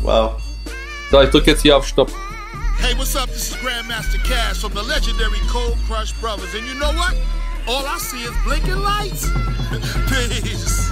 Wow. 0.04 0.42
So, 1.12 1.22
ich 1.22 1.30
drücke 1.30 1.52
jetzt 1.52 1.62
hier 1.62 1.78
auf 1.78 1.86
Stopp. 1.88 2.12
Hey, 2.80 2.96
what's 2.98 3.16
up? 3.16 3.28
This 3.28 3.50
is 3.50 3.58
Grandmaster 3.58 4.20
Cash 4.24 4.60
from 4.60 4.72
the 4.74 4.82
legendary 4.82 5.40
Cold 5.52 5.78
Crush 5.88 6.14
Brothers. 6.22 6.54
And 6.56 6.66
you 6.68 6.76
know 6.76 6.92
what? 6.94 7.14
All 7.68 7.86
I 7.86 7.98
see 8.00 8.24
is 8.24 8.32
blinking 8.46 8.80
lights. 8.82 9.30
Peace. 10.10 10.90